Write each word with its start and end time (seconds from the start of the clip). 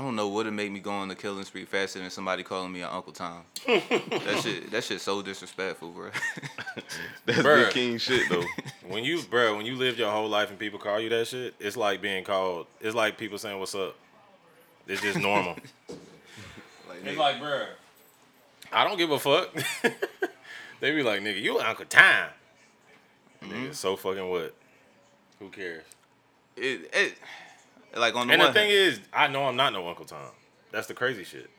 I 0.00 0.02
don't 0.02 0.16
know 0.16 0.28
what 0.28 0.46
would 0.46 0.54
make 0.54 0.72
me 0.72 0.80
go 0.80 0.92
on 0.92 1.08
the 1.08 1.14
killing 1.14 1.44
spree 1.44 1.66
faster 1.66 1.98
than 1.98 2.08
somebody 2.08 2.42
calling 2.42 2.72
me 2.72 2.80
an 2.80 2.88
Uncle 2.90 3.12
Tom. 3.12 3.42
that 3.66 4.40
shit, 4.42 4.70
that 4.70 4.82
shit 4.82 4.98
so 4.98 5.20
disrespectful, 5.20 5.90
bro. 5.90 6.08
That's 7.26 7.40
Bruh. 7.40 7.66
Big 7.66 7.74
King 7.74 7.98
shit 7.98 8.26
though. 8.30 8.42
When 8.88 9.04
you, 9.04 9.20
bro, 9.20 9.58
when 9.58 9.66
you 9.66 9.76
live 9.76 9.98
your 9.98 10.10
whole 10.10 10.30
life 10.30 10.48
and 10.48 10.58
people 10.58 10.78
call 10.78 11.00
you 11.00 11.10
that 11.10 11.26
shit, 11.26 11.54
it's 11.60 11.76
like 11.76 12.00
being 12.00 12.24
called. 12.24 12.66
It's 12.80 12.94
like 12.94 13.18
people 13.18 13.36
saying 13.36 13.58
"What's 13.60 13.74
up." 13.74 13.94
It's 14.86 15.02
just 15.02 15.18
normal. 15.18 15.56
like, 16.88 17.04
it's 17.04 17.18
like, 17.18 17.38
bro, 17.38 17.66
I 18.72 18.88
don't 18.88 18.96
give 18.96 19.10
a 19.10 19.18
fuck. 19.18 19.54
they 20.80 20.92
be 20.92 21.02
like, 21.02 21.20
nigga, 21.20 21.42
you 21.42 21.60
Uncle 21.60 21.84
Tom. 21.84 22.30
Nigga, 23.42 23.52
mm-hmm. 23.52 23.72
so 23.72 23.96
fucking 23.96 24.30
what? 24.30 24.54
Who 25.40 25.50
cares? 25.50 25.84
it, 26.56 26.90
it, 26.94 27.14
like 27.96 28.14
on 28.14 28.26
the 28.28 28.32
And 28.34 28.42
the 28.42 28.52
thing 28.52 28.68
hand, 28.70 28.72
is, 28.94 29.00
I 29.12 29.28
know 29.28 29.44
I'm 29.44 29.56
not 29.56 29.72
no 29.72 29.86
Uncle 29.88 30.04
Tom. 30.04 30.18
That's 30.70 30.86
the 30.86 30.94
crazy 30.94 31.24
shit. 31.24 31.50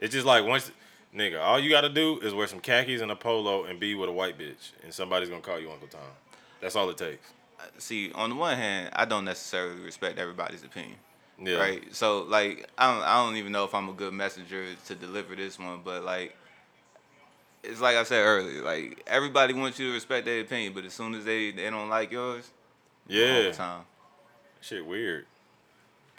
It's 0.00 0.12
just 0.12 0.26
like 0.26 0.44
once, 0.44 0.70
nigga, 1.14 1.40
all 1.40 1.60
you 1.60 1.70
gotta 1.70 1.88
do 1.88 2.18
is 2.20 2.34
wear 2.34 2.46
some 2.46 2.60
khakis 2.60 3.00
and 3.00 3.10
a 3.10 3.16
polo 3.16 3.64
and 3.64 3.78
be 3.78 3.94
with 3.94 4.08
a 4.08 4.12
white 4.12 4.38
bitch, 4.38 4.72
and 4.82 4.92
somebody's 4.92 5.28
gonna 5.28 5.40
call 5.42 5.60
you 5.60 5.70
Uncle 5.70 5.88
Tom. 5.88 6.00
That's 6.60 6.74
all 6.76 6.88
it 6.90 6.96
takes. 6.98 7.28
Uh, 7.60 7.64
see, 7.78 8.10
on 8.12 8.30
the 8.30 8.36
one 8.36 8.56
hand, 8.56 8.90
I 8.94 9.04
don't 9.04 9.24
necessarily 9.24 9.80
respect 9.80 10.18
everybody's 10.18 10.64
opinion. 10.64 10.96
Yeah. 11.38 11.56
Right. 11.58 11.94
So 11.94 12.22
like 12.22 12.68
I 12.78 12.92
don't 12.92 13.02
I 13.04 13.24
don't 13.24 13.36
even 13.36 13.52
know 13.52 13.64
if 13.64 13.74
I'm 13.74 13.88
a 13.88 13.92
good 13.92 14.12
messenger 14.12 14.64
to 14.86 14.94
deliver 14.94 15.34
this 15.36 15.58
one, 15.58 15.80
but 15.84 16.04
like 16.04 16.36
it's 17.62 17.80
like 17.80 17.96
I 17.96 18.02
said 18.04 18.22
earlier, 18.22 18.62
like 18.62 19.02
everybody 19.06 19.54
wants 19.54 19.78
you 19.78 19.88
to 19.88 19.92
respect 19.94 20.24
their 20.26 20.40
opinion, 20.40 20.72
but 20.72 20.84
as 20.84 20.92
soon 20.94 21.14
as 21.14 21.24
they, 21.24 21.52
they 21.52 21.70
don't 21.70 21.88
like 21.88 22.10
yours, 22.10 22.50
Yeah. 23.06 23.52
time. 23.52 23.82
Shit 24.62 24.86
weird. 24.86 25.26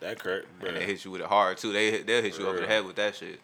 That 0.02 0.20
correct, 0.20 0.46
bro. 0.60 0.68
And 0.70 0.78
they 0.78 0.86
hit 0.86 1.04
you 1.06 1.12
with 1.12 1.22
it 1.22 1.28
hard 1.28 1.58
too. 1.58 1.72
They 1.74 2.02
they'll 2.04 2.22
hit 2.22 2.38
you 2.38 2.46
over 2.48 2.60
the 2.60 2.68
head 2.68 2.86
with 2.86 2.98
that 2.98 3.16
shit. 3.16 3.40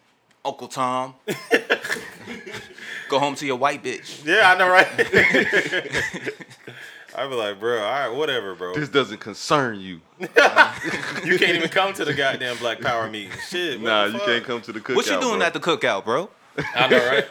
Uncle 0.45 0.67
Tom. 0.67 1.16
Go 3.10 3.18
home 3.20 3.35
to 3.35 3.46
your 3.46 3.55
white 3.57 3.84
bitch. 3.84 4.23
Yeah, 4.26 4.51
I 4.54 4.57
know, 4.57 4.70
right? 4.70 4.88
I 7.18 7.27
be 7.27 7.34
like, 7.35 7.60
bro, 7.60 7.79
all 7.79 7.84
right, 7.91 8.07
whatever, 8.10 8.54
bro. 8.55 8.76
This 8.76 8.88
doesn't 8.90 9.20
concern 9.20 9.79
you. 9.79 10.01
You 11.26 11.38
can't 11.38 11.57
even 11.57 11.70
come 11.70 11.91
to 11.93 12.05
the 12.05 12.13
goddamn 12.13 12.57
Black 12.57 12.79
Power 12.79 13.10
meeting. 13.10 13.32
Shit, 13.49 13.82
Nah, 13.82 14.05
you 14.05 14.13
fuck? 14.13 14.26
can't 14.26 14.43
come 14.45 14.62
to 14.62 14.71
the 14.71 14.79
cookout. 14.79 14.95
What 14.95 15.05
you 15.07 15.20
doing 15.20 15.40
bro. 15.40 15.45
at 15.48 15.54
the 15.54 15.60
cookout, 15.60 16.05
bro? 16.05 16.29
I 16.76 16.88
know, 16.88 17.05
right? 17.07 17.27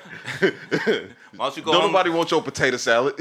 Why 1.36 1.46
don't 1.46 1.56
you 1.56 1.62
go 1.62 1.72
Don't 1.72 1.82
home? 1.82 1.92
nobody 1.92 2.10
want 2.10 2.30
your 2.30 2.42
potato 2.42 2.76
salad. 2.76 3.14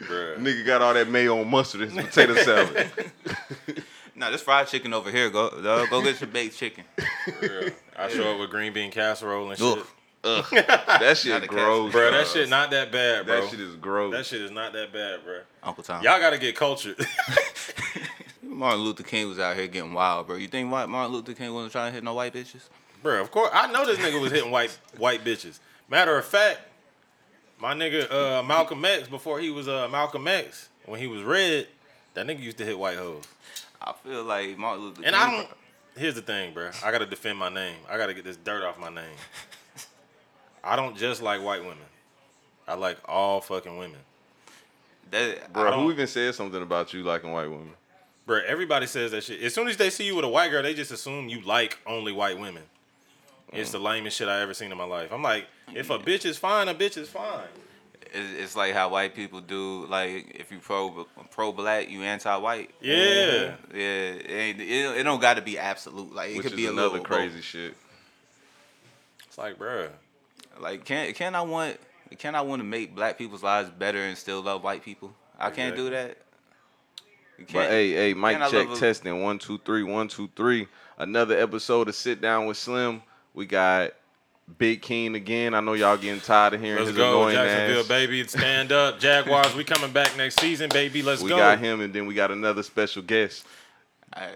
Bruh. 0.00 0.36
Nigga 0.38 0.66
got 0.66 0.82
all 0.82 0.94
that 0.94 1.08
mayo 1.08 1.40
and 1.40 1.50
mustard 1.50 1.82
in 1.82 1.90
his 1.90 2.06
potato 2.06 2.34
salad. 2.42 2.90
Nah, 4.14 4.30
this 4.30 4.42
fried 4.42 4.68
chicken 4.68 4.92
over 4.94 5.10
here. 5.10 5.30
Go 5.30 5.50
dog, 5.62 5.90
go 5.90 6.02
get 6.02 6.20
your 6.20 6.28
baked 6.28 6.56
chicken. 6.56 6.84
I 7.96 8.08
show 8.08 8.32
up 8.34 8.40
with 8.40 8.50
green 8.50 8.72
bean 8.72 8.90
casserole 8.90 9.50
and 9.50 9.58
shit. 9.58 9.78
Ugh. 9.78 9.86
Ugh, 10.24 10.46
that 10.52 11.18
shit 11.18 11.42
the 11.42 11.46
gross, 11.46 11.92
Bro, 11.92 12.10
that 12.12 12.26
shit 12.26 12.48
not 12.48 12.70
that 12.70 12.90
bad, 12.90 13.26
bro. 13.26 13.42
That 13.42 13.50
shit 13.50 13.60
is 13.60 13.76
gross. 13.76 14.14
That 14.14 14.24
shit 14.24 14.40
is 14.40 14.50
not 14.50 14.72
that 14.72 14.90
bad, 14.90 15.22
bro. 15.22 15.40
Uncle 15.62 15.84
Tom. 15.84 16.02
Y'all 16.02 16.18
gotta 16.18 16.38
get 16.38 16.56
cultured. 16.56 16.96
Martin 18.42 18.80
Luther 18.80 19.02
King 19.02 19.28
was 19.28 19.38
out 19.38 19.54
here 19.56 19.66
getting 19.66 19.92
wild, 19.92 20.26
bro. 20.26 20.36
You 20.36 20.48
think 20.48 20.68
Mar- 20.68 20.86
Martin 20.86 21.12
Luther 21.12 21.34
King 21.34 21.52
wasn't 21.52 21.72
trying 21.72 21.90
to 21.90 21.94
hit 21.94 22.04
no 22.04 22.14
white 22.14 22.32
bitches? 22.32 22.62
bro, 23.02 23.20
of 23.20 23.30
course. 23.30 23.50
I 23.52 23.70
know 23.70 23.84
this 23.84 23.98
nigga 23.98 24.18
was 24.18 24.32
hitting 24.32 24.50
white 24.50 24.70
white 24.96 25.22
bitches. 25.24 25.58
Matter 25.90 26.16
of 26.16 26.24
fact, 26.24 26.60
my 27.64 27.72
nigga 27.72 28.12
uh, 28.12 28.42
Malcolm 28.42 28.84
X, 28.84 29.08
before 29.08 29.40
he 29.40 29.48
was 29.48 29.68
uh, 29.68 29.88
Malcolm 29.90 30.28
X, 30.28 30.68
when 30.84 31.00
he 31.00 31.06
was 31.06 31.22
red, 31.22 31.66
that 32.12 32.26
nigga 32.26 32.40
used 32.40 32.58
to 32.58 32.64
hit 32.64 32.78
white 32.78 32.98
hoes. 32.98 33.24
I 33.80 33.94
feel 34.04 34.22
like 34.22 34.58
Martin 34.58 34.84
Luther 34.84 35.02
And 35.02 35.14
King. 35.14 35.24
I 35.24 35.30
don't. 35.30 35.48
Here's 35.96 36.14
the 36.14 36.20
thing, 36.20 36.52
bro. 36.52 36.70
I 36.84 36.90
gotta 36.92 37.06
defend 37.06 37.38
my 37.38 37.48
name. 37.48 37.76
I 37.90 37.96
gotta 37.96 38.12
get 38.12 38.22
this 38.22 38.36
dirt 38.36 38.62
off 38.62 38.78
my 38.78 38.90
name. 38.90 39.16
I 40.64 40.76
don't 40.76 40.94
just 40.94 41.22
like 41.22 41.42
white 41.42 41.62
women. 41.62 41.78
I 42.68 42.74
like 42.74 42.98
all 43.06 43.40
fucking 43.40 43.78
women. 43.78 44.00
That, 45.10 45.50
Bro, 45.52 45.72
who 45.80 45.90
even 45.90 46.06
said 46.06 46.34
something 46.34 46.60
about 46.60 46.92
you 46.92 47.02
liking 47.02 47.32
white 47.32 47.48
women? 47.48 47.72
Bro, 48.26 48.40
everybody 48.46 48.86
says 48.86 49.12
that 49.12 49.24
shit. 49.24 49.42
As 49.42 49.54
soon 49.54 49.68
as 49.68 49.78
they 49.78 49.88
see 49.88 50.04
you 50.04 50.16
with 50.16 50.24
a 50.26 50.28
white 50.28 50.50
girl, 50.50 50.62
they 50.62 50.74
just 50.74 50.90
assume 50.90 51.30
you 51.30 51.40
like 51.40 51.78
only 51.86 52.12
white 52.12 52.38
women. 52.38 52.62
It's 53.54 53.70
the 53.70 53.78
mm. 53.78 53.84
lamest 53.84 54.16
shit 54.16 54.28
I 54.28 54.40
ever 54.40 54.54
seen 54.54 54.72
in 54.72 54.78
my 54.78 54.84
life. 54.84 55.12
I'm 55.12 55.22
like, 55.22 55.46
if 55.74 55.90
a 55.90 55.98
bitch 55.98 56.24
is 56.24 56.36
fine, 56.38 56.68
a 56.68 56.74
bitch 56.74 56.96
is 56.96 57.08
fine. 57.08 57.46
it's, 58.12 58.32
it's 58.38 58.56
like 58.56 58.74
how 58.74 58.88
white 58.88 59.14
people 59.14 59.40
do. 59.40 59.86
Like 59.86 60.34
if 60.34 60.50
you 60.50 60.58
pro 60.58 61.06
pro 61.30 61.52
black, 61.52 61.90
you 61.90 62.02
anti 62.02 62.36
white. 62.36 62.70
Yeah. 62.80 63.54
Yeah, 63.72 63.78
it, 63.78 64.30
ain't, 64.30 64.60
it, 64.60 64.98
it 64.98 65.02
don't 65.02 65.20
got 65.20 65.34
to 65.34 65.42
be 65.42 65.58
absolute. 65.58 66.14
Like 66.14 66.30
it 66.30 66.36
Which 66.36 66.44
could 66.44 66.52
is 66.52 66.56
be 66.56 66.66
another 66.66 66.88
little 66.88 67.04
crazy 67.04 67.40
shit. 67.40 67.74
It's 69.26 69.38
like, 69.38 69.58
bro, 69.58 69.88
Like 70.60 70.84
can 70.84 71.12
can 71.14 71.34
I 71.34 71.42
want 71.42 71.78
can 72.18 72.34
I 72.34 72.42
want 72.42 72.60
to 72.60 72.64
make 72.64 72.94
black 72.94 73.18
people's 73.18 73.42
lives 73.42 73.70
better 73.70 73.98
and 73.98 74.16
still 74.16 74.42
love 74.42 74.62
white 74.62 74.84
people? 74.84 75.12
I 75.38 75.50
can't 75.50 75.74
do 75.74 75.90
that. 75.90 76.18
You 77.38 77.46
But 77.46 77.52
can't- 77.52 77.70
hey, 77.70 77.90
hey, 77.92 78.14
mic 78.14 78.38
check 78.38 78.52
love 78.52 78.72
a- 78.72 78.76
testing. 78.76 79.22
One, 79.22 79.38
two, 79.40 79.58
three, 79.58 79.82
one, 79.82 80.06
two, 80.06 80.30
three. 80.36 80.68
Another 80.96 81.36
episode 81.36 81.88
of 81.88 81.96
Sit 81.96 82.20
Down 82.20 82.46
with 82.46 82.56
Slim. 82.56 83.02
We 83.34 83.46
got 83.46 83.92
Big 84.58 84.80
King 84.82 85.14
again. 85.14 85.54
I 85.54 85.60
know 85.60 85.72
y'all 85.74 85.96
getting 85.96 86.20
tired 86.20 86.54
of 86.54 86.60
hearing 86.60 86.76
let's 86.78 86.88
his 86.90 86.96
go, 86.96 87.22
annoying 87.22 87.34
Jacksonville, 87.34 87.80
ass. 87.80 87.88
baby. 87.88 88.24
Stand 88.26 88.72
up, 88.72 88.98
Jaguars. 89.00 89.54
We 89.54 89.64
coming 89.64 89.90
back 89.92 90.16
next 90.16 90.38
season, 90.40 90.68
baby. 90.70 91.02
Let's 91.02 91.22
We 91.22 91.30
go. 91.30 91.36
We 91.36 91.40
got 91.40 91.58
him, 91.58 91.80
and 91.80 91.92
then 91.92 92.06
we 92.06 92.14
got 92.14 92.30
another 92.30 92.62
special 92.62 93.02
guest. 93.02 93.44
I, 94.12 94.28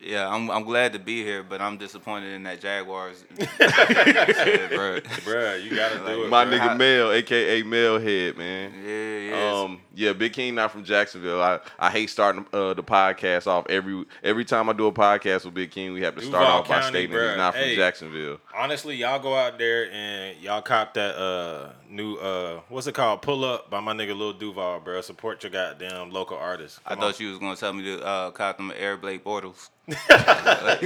yeah, 0.00 0.28
I'm 0.28 0.50
I'm 0.50 0.62
glad 0.62 0.92
to 0.92 0.98
be 1.00 1.24
here, 1.24 1.42
but 1.42 1.60
I'm 1.60 1.78
disappointed 1.78 2.32
in 2.32 2.44
that 2.44 2.60
Jaguars. 2.60 3.24
yeah, 3.38 4.68
bro. 4.68 5.00
Bruh, 5.24 5.62
you 5.62 5.74
gotta 5.74 5.98
do 5.98 6.24
it. 6.24 6.28
My 6.28 6.44
bruh. 6.44 6.58
nigga 6.58 6.76
Mel, 6.76 7.12
aka 7.12 7.62
Melhead, 7.62 8.36
man. 8.36 8.72
Yeah, 8.84 9.18
yeah. 9.30 9.52
Um, 9.62 9.80
yeah, 9.94 10.12
Big 10.12 10.32
King 10.32 10.54
not 10.54 10.70
from 10.70 10.84
Jacksonville. 10.84 11.42
I, 11.42 11.58
I 11.78 11.90
hate 11.90 12.08
starting 12.10 12.46
uh, 12.52 12.74
the 12.74 12.82
podcast 12.84 13.46
off 13.46 13.66
every 13.68 14.04
every 14.22 14.44
time 14.44 14.68
I 14.68 14.74
do 14.74 14.86
a 14.86 14.92
podcast 14.92 15.44
with 15.44 15.54
Big 15.54 15.70
King. 15.72 15.92
We 15.92 16.02
have 16.02 16.14
to 16.14 16.20
start 16.22 16.44
Duval 16.44 16.60
off 16.60 16.68
by 16.68 16.82
stating 16.82 17.16
bruh. 17.16 17.30
he's 17.30 17.36
not 17.38 17.54
from 17.54 17.62
Hey. 17.62 17.76
Jacksonville. 17.76 18.38
Honestly, 18.58 18.96
y'all 18.96 19.18
go 19.18 19.34
out 19.34 19.58
there 19.58 19.90
and 19.92 20.40
y'all 20.40 20.62
cop 20.62 20.94
that 20.94 21.14
uh 21.16 21.72
new 21.90 22.16
uh 22.16 22.60
what's 22.70 22.86
it 22.86 22.94
called? 22.94 23.20
Pull 23.20 23.44
up 23.44 23.68
by 23.68 23.80
my 23.80 23.92
nigga 23.92 24.16
Lil 24.16 24.32
Duval, 24.32 24.80
bro. 24.80 25.02
Support 25.02 25.42
your 25.42 25.52
goddamn 25.52 26.10
local 26.10 26.38
artists. 26.38 26.80
I 26.86 26.90
Come 26.90 27.00
thought 27.00 27.20
on. 27.20 27.22
you 27.22 27.30
was 27.30 27.38
gonna 27.38 27.56
tell 27.56 27.74
me 27.74 27.84
to 27.84 28.02
uh, 28.02 28.30
cop 28.30 28.56
them 28.56 28.72
Air 28.74 28.96
Blake 28.96 29.22
Bortles. 29.22 29.68
bro, 29.86 29.94
that 29.98 30.80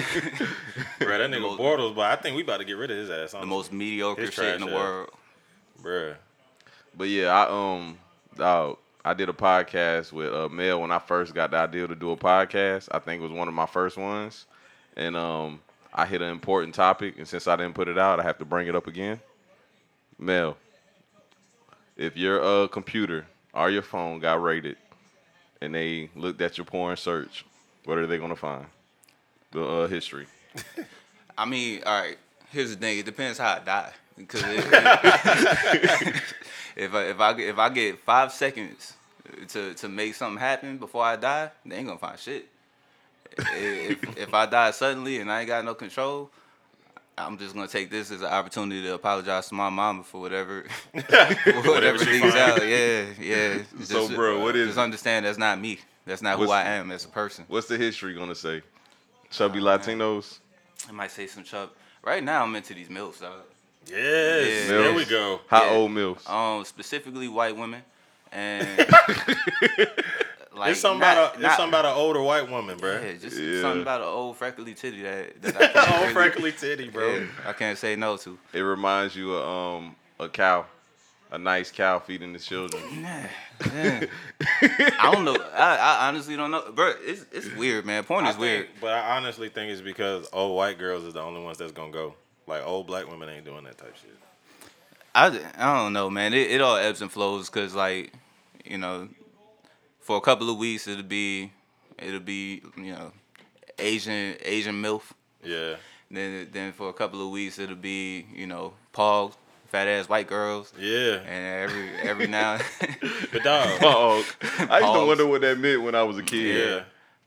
nigga 1.30 1.40
most- 1.42 1.60
Bortles, 1.60 1.94
but 1.94 2.10
I 2.10 2.16
think 2.20 2.36
we 2.36 2.42
about 2.42 2.58
to 2.58 2.64
get 2.64 2.76
rid 2.76 2.90
of 2.90 2.96
his 2.96 3.10
ass. 3.10 3.32
the 3.32 3.46
most 3.46 3.72
mediocre 3.72 4.30
shit 4.30 4.56
in 4.56 4.62
the 4.62 4.66
ass. 4.66 4.74
world. 4.74 5.10
bro. 5.80 6.14
But 6.96 7.08
yeah, 7.08 7.32
I 7.32 7.48
um, 7.48 7.98
dawg, 8.36 8.78
I 9.04 9.14
did 9.14 9.28
a 9.28 9.32
podcast 9.32 10.12
with 10.12 10.34
uh, 10.34 10.48
Mel 10.48 10.80
when 10.80 10.90
I 10.90 10.98
first 10.98 11.34
got 11.34 11.52
the 11.52 11.58
idea 11.58 11.86
to 11.86 11.94
do 11.94 12.10
a 12.10 12.16
podcast. 12.16 12.88
I 12.90 12.98
think 12.98 13.20
it 13.20 13.22
was 13.22 13.32
one 13.32 13.46
of 13.46 13.54
my 13.54 13.66
first 13.66 13.96
ones, 13.96 14.46
and 14.96 15.16
um, 15.16 15.60
I 15.92 16.06
hit 16.06 16.22
an 16.22 16.30
important 16.30 16.74
topic, 16.74 17.18
and 17.18 17.26
since 17.26 17.46
I 17.48 17.56
didn't 17.56 17.74
put 17.74 17.88
it 17.88 17.98
out, 17.98 18.20
I 18.20 18.22
have 18.22 18.38
to 18.38 18.44
bring 18.44 18.68
it 18.68 18.76
up 18.76 18.86
again. 18.86 19.20
Mel, 20.18 20.56
if 21.96 22.16
your 22.16 22.42
uh 22.42 22.68
computer 22.68 23.26
or 23.52 23.70
your 23.70 23.82
phone 23.82 24.20
got 24.20 24.42
raided, 24.42 24.76
and 25.60 25.74
they 25.74 26.10
looked 26.14 26.40
at 26.40 26.56
your 26.58 26.64
porn 26.64 26.96
search, 26.96 27.44
what 27.84 27.98
are 27.98 28.06
they 28.06 28.18
gonna 28.18 28.36
find? 28.36 28.66
The 29.52 29.64
uh, 29.64 29.88
history. 29.88 30.26
I 31.38 31.44
mean, 31.44 31.82
all 31.84 32.00
right. 32.00 32.18
Here's 32.50 32.70
the 32.70 32.76
thing. 32.76 32.98
It 32.98 33.04
depends 33.04 33.38
how 33.38 33.54
I 33.54 33.58
die. 33.60 33.92
Because 34.16 34.42
if 36.76 36.94
I 36.94 37.02
if 37.04 37.20
I 37.20 37.32
if 37.40 37.58
I 37.58 37.68
get 37.70 37.98
five 38.00 38.32
seconds 38.32 38.94
to 39.48 39.74
to 39.74 39.88
make 39.88 40.14
something 40.14 40.38
happen 40.38 40.78
before 40.78 41.04
I 41.04 41.16
die, 41.16 41.50
they 41.64 41.76
ain't 41.76 41.86
gonna 41.86 41.98
find 41.98 42.18
shit. 42.18 42.46
If 43.38 44.16
if 44.18 44.34
I 44.34 44.46
die 44.46 44.70
suddenly 44.72 45.20
and 45.20 45.30
I 45.30 45.40
ain't 45.40 45.48
got 45.48 45.64
no 45.64 45.74
control, 45.74 46.30
I'm 47.18 47.38
just 47.38 47.54
gonna 47.54 47.68
take 47.68 47.90
this 47.90 48.10
as 48.10 48.20
an 48.22 48.28
opportunity 48.28 48.82
to 48.82 48.94
apologize 48.94 49.48
to 49.48 49.54
my 49.54 49.68
mama 49.70 50.02
for 50.04 50.20
whatever 50.20 50.64
for 50.92 51.62
whatever 51.70 51.98
she 51.98 52.20
leaks 52.22 52.34
out. 52.36 52.66
Yeah, 52.66 53.04
yeah. 53.20 53.58
So, 53.82 54.08
bro, 54.08 54.40
what 54.42 54.56
is- 54.56 54.68
Just 54.68 54.78
understand 54.78 55.26
that's 55.26 55.38
not 55.38 55.60
me. 55.60 55.78
That's 56.06 56.22
not 56.22 56.38
who 56.38 56.50
I 56.50 56.62
am 56.62 56.90
as 56.90 57.04
a 57.04 57.08
person. 57.08 57.44
What's 57.48 57.68
the 57.68 57.76
history 57.76 58.14
gonna 58.14 58.34
say? 58.34 58.62
Chubby 59.30 59.60
Latinos. 59.60 60.38
I 60.88 60.92
might 60.92 61.10
say 61.10 61.26
some 61.26 61.44
chub. 61.44 61.70
Right 62.02 62.24
now, 62.24 62.42
I'm 62.42 62.56
into 62.56 62.74
these 62.74 62.88
milfs. 62.88 63.20
Dog. 63.20 63.42
Yes, 63.86 64.68
Yeah. 64.68 64.78
there 64.78 64.94
we 64.94 65.04
go. 65.04 65.40
How 65.46 65.64
Yeah. 65.64 65.70
old 65.72 65.90
milfs? 65.92 66.28
um, 66.28 66.64
specifically 66.64 67.28
white 67.28 67.56
women, 67.56 67.82
and 68.32 68.66
like 70.60 70.70
it's 70.72 70.80
something 70.80 71.00
not- 71.00 71.16
about 71.16 71.36
a, 71.36 71.40
not- 71.40 71.46
it's 71.48 71.56
something 71.56 71.70
about 71.80 71.84
an 71.86 71.96
older 71.96 72.22
white 72.22 72.48
woman, 72.50 72.78
bro. 72.78 73.00
yeah, 73.00 73.12
just 73.14 73.36
Yeah. 73.38 73.60
something 73.62 73.82
about 73.82 74.00
an 74.02 74.06
old 74.06 74.36
freckly 74.36 74.74
titty 74.74 75.02
that, 75.02 75.42
that 75.42 75.56
I 75.60 75.66
can't 75.68 75.90
Oh, 75.92 76.00
really- 76.02 76.12
freckly 76.12 76.52
titty, 76.52 76.88
bro. 76.88 77.14
yeah, 77.16 77.26
I 77.46 77.52
can't 77.52 77.76
say 77.78 77.96
no 77.96 78.16
to. 78.18 78.38
It 78.52 78.60
reminds 78.60 79.16
you 79.16 79.34
of 79.34 79.48
um 79.48 79.96
a 80.18 80.28
cow. 80.28 80.66
a 81.32 81.38
nice 81.38 81.70
cow 81.70 81.98
feeding 82.00 82.32
the 82.32 82.38
children. 82.38 82.82
Yeah, 83.00 83.28
yeah. 83.74 84.06
I 84.98 85.10
don't 85.12 85.24
know. 85.24 85.36
I, 85.54 85.76
I 85.76 86.08
honestly 86.08 86.36
don't 86.36 86.50
know, 86.50 86.72
bro. 86.72 86.92
It's 87.00 87.24
it's 87.32 87.54
weird, 87.54 87.86
man. 87.86 88.04
Porn 88.04 88.24
I 88.26 88.30
is 88.30 88.36
weird. 88.36 88.66
think- 88.66 88.80
but 88.80 88.92
I 88.92 89.16
honestly 89.16 89.48
think 89.48 89.70
it's 89.72 89.80
because 89.80 90.28
old 90.32 90.56
white 90.56 90.78
girls 90.78 91.04
is 91.04 91.14
the 91.14 91.20
only 91.22 91.40
ones 91.42 91.58
that's 91.58 91.72
gonna 91.72 91.92
go. 91.92 92.14
Like 92.46 92.66
old 92.66 92.86
black 92.88 93.08
women 93.08 93.28
ain't 93.28 93.44
doing 93.44 93.64
that 93.64 93.78
type 93.78 93.94
shit. 93.96 94.10
I, 95.14 95.26
I 95.58 95.76
don't 95.82 95.92
know, 95.92 96.08
man. 96.10 96.32
It, 96.34 96.50
it 96.52 96.60
all 96.60 96.76
ebbs 96.76 97.02
and 97.02 97.10
flows 97.10 97.50
because, 97.50 97.74
like, 97.74 98.12
you 98.64 98.78
know, 98.78 99.08
for 100.10 100.16
a 100.16 100.20
couple 100.20 100.50
of 100.50 100.56
weeks 100.56 100.88
it'll 100.88 101.04
be, 101.04 101.52
it'll 101.96 102.18
be, 102.18 102.60
you 102.76 102.92
know, 102.92 103.12
Asian 103.78 104.34
Asian 104.42 104.74
milf. 104.82 105.02
Yeah. 105.44 105.76
Then 106.10 106.48
then 106.50 106.72
for 106.72 106.88
a 106.88 106.92
couple 106.92 107.24
of 107.24 107.30
weeks 107.30 107.60
it'll 107.60 107.76
be, 107.76 108.26
you 108.34 108.48
know, 108.48 108.72
PAWG, 108.92 109.34
fat 109.68 109.86
ass 109.86 110.08
white 110.08 110.26
girls, 110.26 110.72
Yeah. 110.76 111.20
and 111.20 111.70
every 111.70 111.88
every 112.02 112.26
now. 112.26 112.58
But 113.32 113.44
dog. 113.44 113.68
Oh, 113.82 114.24
I 114.68 114.80
used 114.80 114.92
to 114.94 115.06
wonder 115.06 115.26
what 115.28 115.42
that 115.42 115.56
meant 115.60 115.82
when 115.84 115.94
I 115.94 116.02
was 116.02 116.18
a 116.18 116.24
kid. 116.24 116.56
yeah. 116.56 116.82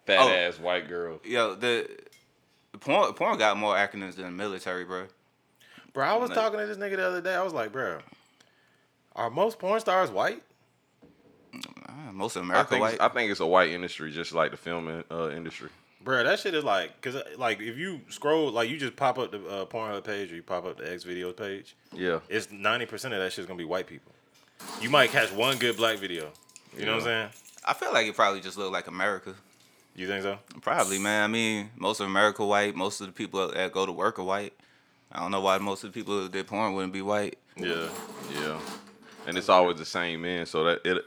Fat 0.05 0.19
Oh. 0.19 0.27
ass 0.29 0.59
white 0.59 0.89
girl. 0.89 1.21
Yo, 1.23 1.55
the, 1.55 1.89
the 2.73 2.77
porn 2.79 3.13
porn 3.13 3.37
got 3.37 3.55
more 3.55 3.75
acronyms 3.75 4.15
than 4.17 4.25
the 4.25 4.31
military, 4.31 4.83
bro. 4.83 5.05
Bro, 5.93 6.03
I 6.05 6.17
was 6.17 6.29
Like- 6.31 6.37
talking 6.37 6.59
to 6.59 6.65
this 6.65 6.77
nigga 6.77 6.97
the 6.97 7.07
other 7.07 7.21
day. 7.21 7.33
I 7.33 7.43
was 7.43 7.53
like, 7.53 7.71
bro, 7.71 7.99
are 9.15 9.29
most 9.29 9.57
porn 9.57 9.79
stars 9.79 10.11
white? 10.11 10.43
Ah, 11.93 12.11
Most 12.11 12.35
of 12.35 12.41
America 12.43 12.65
I 12.67 12.69
think 12.69 12.81
white. 12.81 12.93
it's, 12.95 13.01
I 13.01 13.07
think 13.09 13.31
it's 13.31 13.39
a 13.39 13.45
white 13.45 13.69
industry, 13.69 14.11
just 14.11 14.33
like 14.33 14.51
the 14.51 14.57
film 14.57 15.03
uh, 15.11 15.29
industry. 15.29 15.69
Bro, 16.03 16.23
that 16.25 16.39
shit 16.39 16.53
is 16.53 16.63
like, 16.63 16.99
cause 17.01 17.15
like 17.37 17.61
if 17.61 17.77
you 17.77 18.01
scroll, 18.09 18.51
like 18.51 18.69
you 18.69 18.77
just 18.77 18.95
pop 18.95 19.17
up 19.17 19.31
the 19.31 19.45
uh, 19.47 19.65
Pornhub 19.65 20.03
page 20.03 20.31
or 20.31 20.35
you 20.35 20.43
pop 20.43 20.65
up 20.65 20.77
the 20.77 20.91
X 20.91 21.03
videos 21.05 21.35
page, 21.37 21.75
Yeah. 21.93 22.19
it's 22.27 22.51
ninety 22.51 22.85
percent 22.85 23.13
of 23.13 23.19
that 23.21 23.31
shit's 23.31 23.47
gonna 23.47 23.57
be 23.57 23.63
white 23.63 23.87
people. 23.87 24.11
You 24.81 24.89
might 24.89 25.11
catch 25.11 25.31
one 25.31 25.57
good 25.57 25.77
black 25.77 25.97
video. 25.99 26.29
You 26.77 26.85
know 26.85 26.93
what 26.93 27.01
I'm 27.01 27.05
saying? 27.05 27.29
I 27.65 27.73
feel 27.73 27.93
like 27.93 28.07
it 28.07 28.15
probably 28.15 28.41
just 28.41 28.57
looked 28.57 28.73
like 28.73 28.87
America. 28.87 29.33
You 29.95 30.07
think 30.07 30.23
so? 30.23 30.39
Probably, 30.61 30.97
man. 30.99 31.23
I 31.23 31.27
mean, 31.27 31.69
most 31.77 31.99
of 31.99 32.07
America 32.07 32.43
white. 32.45 32.75
Most 32.75 32.99
of 32.99 33.07
the 33.07 33.13
people 33.13 33.47
that 33.47 33.71
go 33.71 33.85
to 33.85 33.91
work 33.91 34.17
are 34.19 34.23
white. 34.23 34.53
I 35.11 35.19
don't 35.19 35.31
know 35.31 35.41
why 35.41 35.57
most 35.59 35.83
of 35.83 35.93
the 35.93 35.97
people 35.99 36.21
that 36.23 36.31
did 36.31 36.47
porn 36.47 36.73
wouldn't 36.73 36.91
be 36.93 37.03
white. 37.03 37.37
Yeah. 37.55 37.87
Yeah. 38.33 38.59
And 39.27 39.37
it's 39.37 39.47
always 39.49 39.77
the 39.77 39.85
same 39.85 40.21
man. 40.23 40.45
so 40.47 40.63
that 40.65 40.81
it 40.83 41.05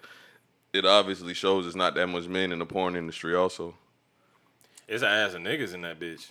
it 0.77 0.87
obviously 0.87 1.35
shows 1.35 1.67
it's 1.67 1.77
not 1.77 1.95
that 1.95 2.07
much 2.07 2.27
men 2.29 2.53
in 2.53 2.59
the 2.59 2.67
porn 2.67 2.97
industry 2.97 3.35
also. 3.35 3.75
It's 4.89 5.03
an 5.03 5.09
ass 5.09 5.35
of 5.35 5.43
niggas 5.43 5.75
in 5.75 5.83
that 5.83 5.99
bitch. 5.99 6.27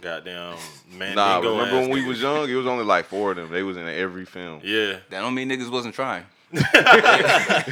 Goddamn 0.00 0.56
man. 0.92 1.14
Nah, 1.14 1.38
remember 1.38 1.80
when 1.80 1.90
we 1.90 2.06
was 2.06 2.20
young, 2.20 2.48
it 2.48 2.54
was 2.54 2.66
only 2.66 2.84
like 2.84 3.06
four 3.06 3.32
of 3.32 3.36
them. 3.36 3.50
They 3.50 3.62
was 3.62 3.76
in 3.76 3.86
every 3.86 4.24
film. 4.24 4.60
Yeah, 4.64 4.98
That 5.10 5.20
don't 5.20 5.34
mean 5.34 5.50
niggas 5.50 5.70
wasn't 5.70 5.94
trying. 5.94 6.24
I 6.52 7.62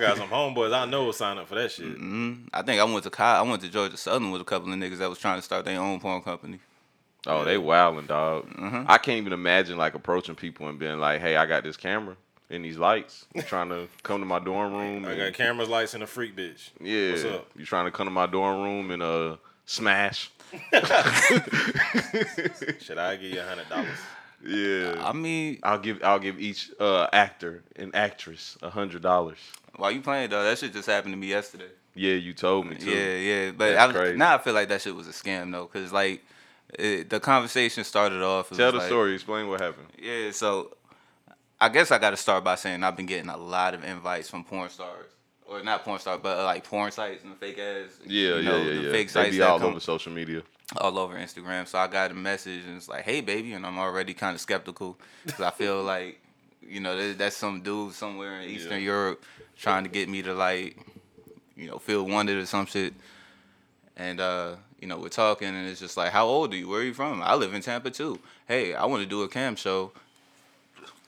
got 0.00 0.18
some 0.18 0.28
homeboys 0.28 0.74
I 0.74 0.84
know 0.84 1.04
will 1.04 1.12
sign 1.12 1.38
up 1.38 1.48
for 1.48 1.54
that 1.54 1.70
shit. 1.70 1.96
hmm 1.96 2.34
I 2.52 2.62
think 2.62 2.80
I 2.80 2.84
went 2.84 3.04
to 3.04 3.10
college. 3.10 3.46
I 3.46 3.50
went 3.50 3.62
to 3.62 3.68
Georgia 3.68 3.96
Southern 3.96 4.30
with 4.30 4.42
a 4.42 4.44
couple 4.44 4.72
of 4.72 4.78
niggas 4.78 4.98
that 4.98 5.08
was 5.08 5.18
trying 5.18 5.38
to 5.38 5.42
start 5.42 5.64
their 5.64 5.80
own 5.80 6.00
porn 6.00 6.22
company. 6.22 6.58
Oh, 7.26 7.44
they 7.44 7.56
wildin', 7.56 8.06
dog. 8.06 8.48
Mm-hmm. 8.50 8.84
I 8.88 8.98
can't 8.98 9.18
even 9.18 9.32
imagine 9.32 9.76
like 9.76 9.94
approaching 9.94 10.34
people 10.36 10.68
and 10.68 10.78
being 10.78 11.00
like, 11.00 11.20
"Hey, 11.20 11.36
I 11.36 11.46
got 11.46 11.64
this 11.64 11.76
camera 11.76 12.16
and 12.50 12.64
these 12.64 12.78
lights. 12.78 13.26
You 13.34 13.42
trying 13.42 13.68
to 13.70 13.88
come 14.02 14.20
to 14.20 14.26
my 14.26 14.38
dorm 14.38 14.72
room?" 14.72 15.04
I 15.04 15.10
and- 15.12 15.18
got 15.18 15.32
cameras, 15.34 15.68
lights, 15.68 15.94
and 15.94 16.02
a 16.02 16.06
freak 16.06 16.36
bitch. 16.36 16.70
Yeah. 16.80 17.10
What's 17.12 17.24
up? 17.24 17.50
You 17.56 17.64
trying 17.64 17.84
to 17.86 17.90
come 17.90 18.06
to 18.06 18.10
my 18.12 18.26
dorm 18.26 18.62
room 18.62 18.90
and 18.90 19.02
uh 19.02 19.36
smash? 19.64 20.30
Should 22.80 22.98
I 22.98 23.16
give 23.16 23.32
you 23.32 23.40
a 23.40 23.44
hundred 23.44 23.68
dollars? 23.68 23.88
Yeah. 24.46 24.94
I 25.04 25.12
mean, 25.12 25.58
I'll 25.62 25.78
give 25.78 26.02
I'll 26.04 26.18
give 26.18 26.38
each 26.40 26.70
uh 26.78 27.06
actor 27.12 27.62
and 27.76 27.94
actress 27.94 28.56
a 28.62 28.70
hundred 28.70 29.02
dollars. 29.02 29.38
while 29.76 29.90
you 29.90 30.00
playing 30.00 30.30
though, 30.30 30.44
that 30.44 30.58
shit 30.58 30.72
just 30.72 30.86
happened 30.86 31.12
to 31.14 31.18
me 31.18 31.28
yesterday. 31.28 31.68
Yeah, 31.94 32.14
you 32.14 32.32
told 32.34 32.66
me 32.66 32.76
to. 32.76 32.90
Yeah, 32.90 33.16
yeah, 33.16 33.50
but 33.52 33.72
That's 33.72 33.90
I, 33.90 33.92
crazy. 33.96 34.16
now 34.18 34.34
I 34.34 34.38
feel 34.38 34.52
like 34.54 34.68
that 34.68 34.82
shit 34.82 34.94
was 34.94 35.08
a 35.08 35.12
scam 35.12 35.50
though, 35.52 35.66
cause 35.66 35.92
like 35.92 36.22
it, 36.78 37.08
the 37.10 37.18
conversation 37.20 37.84
started 37.84 38.22
off. 38.22 38.52
it 38.52 38.56
Tell 38.56 38.66
was 38.66 38.72
the 38.74 38.78
like- 38.80 38.86
story. 38.88 39.14
Explain 39.14 39.48
what 39.48 39.60
happened. 39.60 39.88
Yeah, 39.98 40.30
so 40.30 40.76
I 41.60 41.68
guess 41.70 41.90
I 41.90 41.98
got 41.98 42.10
to 42.10 42.16
start 42.16 42.44
by 42.44 42.54
saying 42.56 42.82
I've 42.84 42.96
been 42.96 43.06
getting 43.06 43.30
a 43.30 43.36
lot 43.36 43.74
of 43.74 43.82
invites 43.84 44.28
from 44.28 44.44
porn 44.44 44.68
stars, 44.68 45.06
or 45.46 45.62
not 45.62 45.84
porn 45.84 45.98
stars, 45.98 46.20
but 46.22 46.44
like 46.44 46.64
porn 46.64 46.90
sites 46.92 47.24
and 47.24 47.36
fake 47.38 47.58
ass. 47.58 47.98
Yeah, 48.04 48.36
you 48.36 48.42
know, 48.42 48.56
yeah, 48.58 48.64
yeah, 48.64 48.74
the 48.74 48.82
yeah. 48.82 48.90
Fake 48.92 49.08
They 49.08 49.12
sites 49.12 49.30
be 49.30 49.38
that 49.38 49.48
all 49.48 49.62
over 49.64 49.80
social 49.80 50.12
media. 50.12 50.42
all 50.76 50.98
over 50.98 51.14
Instagram. 51.14 51.66
So 51.66 51.78
I 51.78 51.86
got 51.86 52.10
a 52.10 52.14
message 52.14 52.64
and 52.66 52.76
it's 52.76 52.88
like, 52.88 53.04
"Hey, 53.04 53.20
baby," 53.22 53.54
and 53.54 53.64
I'm 53.64 53.78
already 53.78 54.12
kind 54.12 54.34
of 54.34 54.40
skeptical 54.40 54.98
because 55.24 55.40
I 55.40 55.50
feel 55.50 55.82
like, 55.94 56.20
you 56.60 56.80
know, 56.80 57.12
that's 57.14 57.36
some 57.36 57.62
dude 57.62 57.94
somewhere 57.94 58.40
in 58.40 58.50
Eastern 58.50 58.72
Yeah. 58.80 58.90
Europe 58.92 59.24
trying 59.56 59.84
to 59.84 59.90
get 59.90 60.08
me 60.10 60.20
to 60.22 60.34
like, 60.34 60.76
you 61.56 61.68
know, 61.68 61.78
feel 61.78 62.04
wanted 62.04 62.36
or 62.36 62.44
some 62.44 62.66
shit. 62.66 62.92
And 63.96 64.20
uh, 64.20 64.56
you 64.78 64.86
know, 64.88 64.98
we're 64.98 65.08
talking 65.08 65.48
and 65.48 65.66
it's 65.66 65.80
just 65.80 65.96
like, 65.96 66.12
"How 66.12 66.26
old 66.26 66.52
are 66.52 66.56
you? 66.56 66.68
Where 66.68 66.80
are 66.80 66.84
you 66.84 66.92
from?" 66.92 67.22
I 67.22 67.34
live 67.34 67.54
in 67.54 67.62
Tampa 67.62 67.90
too. 67.90 68.18
Hey, 68.46 68.74
I 68.74 68.84
want 68.84 69.02
to 69.02 69.08
do 69.08 69.22
a 69.22 69.28
cam 69.28 69.56
show. 69.56 69.92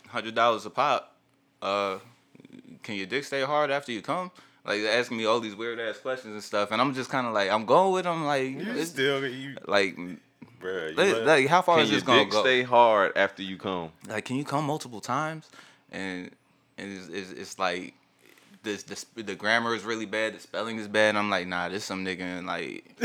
Hundred 0.08 0.34
dollars 0.34 0.64
a 0.66 0.70
pop. 0.70 1.14
Uh, 1.60 1.98
can 2.82 2.94
your 2.94 3.06
dick 3.06 3.24
stay 3.24 3.42
hard 3.42 3.70
after 3.70 3.92
you 3.92 4.00
come? 4.02 4.30
Like 4.64 4.82
they're 4.82 4.98
asking 4.98 5.16
me 5.18 5.24
all 5.24 5.40
these 5.40 5.54
weird 5.56 5.78
ass 5.80 5.98
questions 5.98 6.32
and 6.34 6.42
stuff, 6.42 6.70
and 6.72 6.80
I'm 6.80 6.94
just 6.94 7.10
kind 7.10 7.26
of 7.26 7.32
like, 7.32 7.50
I'm 7.50 7.64
going 7.66 7.92
with 7.92 8.04
them. 8.04 8.24
Like, 8.24 8.44
You 8.50 8.60
it's- 8.60 8.88
still, 8.88 9.26
you, 9.26 9.56
like, 9.66 9.96
bruh, 9.96 10.90
you 10.90 10.96
like, 10.96 11.14
let- 11.14 11.26
like, 11.26 11.46
how 11.48 11.62
far 11.62 11.76
Can 11.76 11.84
is 11.84 11.90
this 11.90 12.02
gonna 12.02 12.20
dick 12.24 12.30
go? 12.30 12.40
stay 12.42 12.62
hard 12.62 13.16
after 13.16 13.42
you 13.42 13.56
come? 13.56 13.92
Like, 14.08 14.24
can 14.24 14.36
you 14.36 14.44
come 14.44 14.64
multiple 14.64 15.00
times? 15.00 15.48
And 15.90 16.30
and 16.76 16.92
it's, 16.98 17.08
it's, 17.08 17.30
it's 17.32 17.58
like 17.58 17.94
this 18.62 18.82
the 18.82 19.22
the 19.22 19.34
grammar 19.34 19.74
is 19.74 19.84
really 19.84 20.06
bad, 20.06 20.34
the 20.34 20.40
spelling 20.40 20.78
is 20.78 20.86
bad. 20.88 21.10
And 21.10 21.18
I'm 21.18 21.30
like, 21.30 21.46
nah, 21.46 21.68
this 21.70 21.84
some 21.84 22.04
nigga 22.04 22.20
in 22.20 22.46
like 22.46 22.84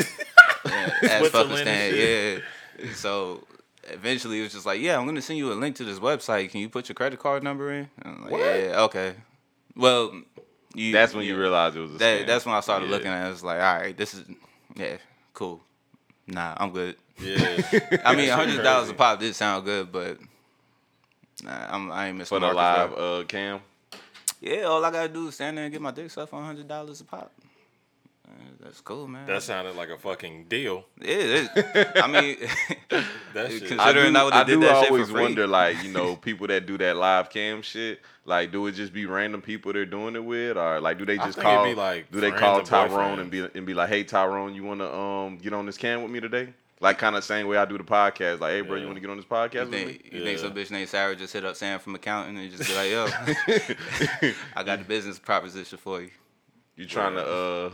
yeah, 0.66 0.90
ass 1.04 1.20
Switzerland 1.20 1.68
Fuckistan, 1.68 2.42
yeah. 2.84 2.92
So 2.94 3.46
eventually 3.90 4.40
it 4.40 4.44
was 4.44 4.54
just 4.54 4.66
like, 4.66 4.80
yeah, 4.82 4.98
I'm 4.98 5.06
gonna 5.06 5.22
send 5.22 5.40
you 5.40 5.52
a 5.52 5.56
link 5.56 5.76
to 5.78 5.84
this 5.84 6.00
website. 6.00 6.50
Can 6.52 6.62
you 6.62 6.70
put 6.70 6.90
your 6.90 6.96
credit 6.96 7.20
card 7.20 7.44
number 7.44 7.72
in? 7.72 7.90
And 8.04 8.16
I'm 8.16 8.22
like, 8.24 8.32
What? 8.32 8.40
yeah, 8.42 8.82
okay. 8.82 9.14
Well, 9.76 10.22
you, 10.76 10.92
That's 10.92 11.14
when 11.14 11.26
you 11.26 11.34
yeah. 11.34 11.40
realized 11.42 11.76
it 11.76 11.80
was 11.82 11.96
a 11.96 11.98
That, 11.98 12.22
scam. 12.24 12.28
that's 12.28 12.46
when 12.46 12.56
I 12.56 12.60
started 12.62 12.86
Yeah. 12.86 12.92
looking 12.92 13.12
at 13.12 13.28
it. 13.28 13.30
was 13.30 13.44
like, 13.44 13.60
all 13.62 13.76
right, 13.76 13.96
this 13.98 14.14
is 14.14 14.24
yeah, 14.76 14.98
cool. 15.34 15.62
Nah, 16.28 16.56
I'm 16.58 16.72
good. 16.72 16.96
yeah. 17.20 17.62
I 18.06 18.16
mean, 18.16 18.30
hundred 18.30 18.64
dollars 18.64 18.90
a 18.90 18.94
pop 18.94 19.20
did 19.20 19.36
sound 19.36 19.66
good, 19.66 19.92
but 19.92 20.18
nah, 21.44 21.68
I'm, 21.70 21.92
I 21.92 22.08
ain't 22.08 22.18
missing 22.18 22.36
for 22.36 22.40
the 22.40 22.54
live 22.54 22.94
uh 22.98 23.24
cam. 23.28 23.60
Yeah, 24.42 24.64
all 24.64 24.84
I 24.84 24.92
gotta 24.92 25.10
do 25.10 25.28
is 25.28 25.36
stand 25.36 25.58
there 25.58 25.66
and 25.66 25.72
get 25.72 25.82
my 25.82 25.92
dick 25.92 26.10
sucked 26.12 26.30
for 26.32 26.42
hundred 26.42 26.68
dollars 26.68 27.02
a 27.02 27.06
pop. 27.06 27.32
That's 28.60 28.80
cool, 28.82 29.08
man. 29.08 29.28
That 29.28 29.44
sounded 29.44 29.76
like 29.76 29.90
a 29.90 29.98
fucking 29.98 30.46
deal. 30.46 30.86
it. 31.02 31.50
it 31.56 31.92
I 32.02 32.08
mean, 32.08 32.38
That 33.34 33.52
shit. 33.52 33.60
Consider- 33.68 33.82
I 33.82 33.92
do, 33.94 34.00
Considering 34.00 34.16
I 34.16 34.24
would've 34.24 34.40
I 34.40 34.44
did 34.44 34.54
do 34.54 34.60
that 34.62 34.80
shit 34.80 34.88
for 34.88 34.94
always 34.94 35.10
free. 35.10 35.22
wonder, 35.22 35.48
like, 35.48 35.84
you 35.84 35.92
know, 35.92 36.16
people 36.28 36.48
that 36.48 36.66
do 36.66 36.78
that 36.78 36.96
live 36.96 37.30
cam 37.30 37.62
shit, 37.62 38.00
like, 38.26 38.52
do 38.52 38.66
it 38.68 38.72
just 38.74 38.94
be 38.94 39.06
random 39.06 39.42
people 39.42 39.74
they're 39.74 39.86
doing 39.86 40.16
it 40.16 40.24
with, 40.24 40.58
or 40.58 40.80
like, 40.80 40.98
do 40.98 41.06
they 41.06 41.18
just 41.18 41.38
call? 41.38 41.66
be, 41.66 41.76
like, 41.76 42.10
do 42.12 42.22
they 42.22 42.32
call 42.32 42.60
or 42.60 42.64
Tyrone 42.64 43.20
and 43.20 43.30
be 43.30 43.40
and 43.54 43.66
be 43.66 43.74
like, 43.74 43.90
hey, 43.90 44.04
Tyrone, 44.04 44.54
you 44.56 44.64
wanna 44.64 44.90
um 44.92 45.38
get 45.38 45.52
on 45.54 45.66
this 45.66 45.78
cam 45.78 46.02
with 46.02 46.12
me 46.12 46.20
today? 46.22 46.54
Like, 46.80 46.98
kind 46.98 47.16
of 47.16 47.24
same 47.24 47.48
way 47.48 47.58
I 47.58 47.66
do 47.66 47.78
the 47.78 47.84
podcast. 47.84 48.40
Like, 48.40 48.54
hey, 48.54 48.62
bro, 48.62 48.78
you 48.78 48.88
wanna 48.88 49.00
get 49.00 49.10
on 49.10 49.18
this 49.18 49.26
podcast 49.26 49.54
you 49.54 49.60
with 49.62 49.70
me? 49.72 49.86
think, 49.86 50.14
you 50.14 50.24
think 50.24 50.40
some 50.40 50.54
bitch 50.54 50.72
named 50.72 50.90
Sarah 50.90 51.16
just 51.16 51.34
hit 51.34 51.44
up 51.46 51.56
Sam 51.56 51.80
from 51.80 51.96
accounting 51.96 52.38
and 52.38 52.52
just 52.52 52.70
be 52.70 52.76
like, 52.76 52.90
yo, 52.92 54.34
I 54.56 54.64
got 54.64 54.80
the 54.80 54.86
business 54.86 55.20
proposition 55.20 55.78
for 55.78 56.02
you. 56.02 56.12
You 56.76 56.86
trying 56.86 57.16
to 57.16 57.26
uh, 57.28 57.72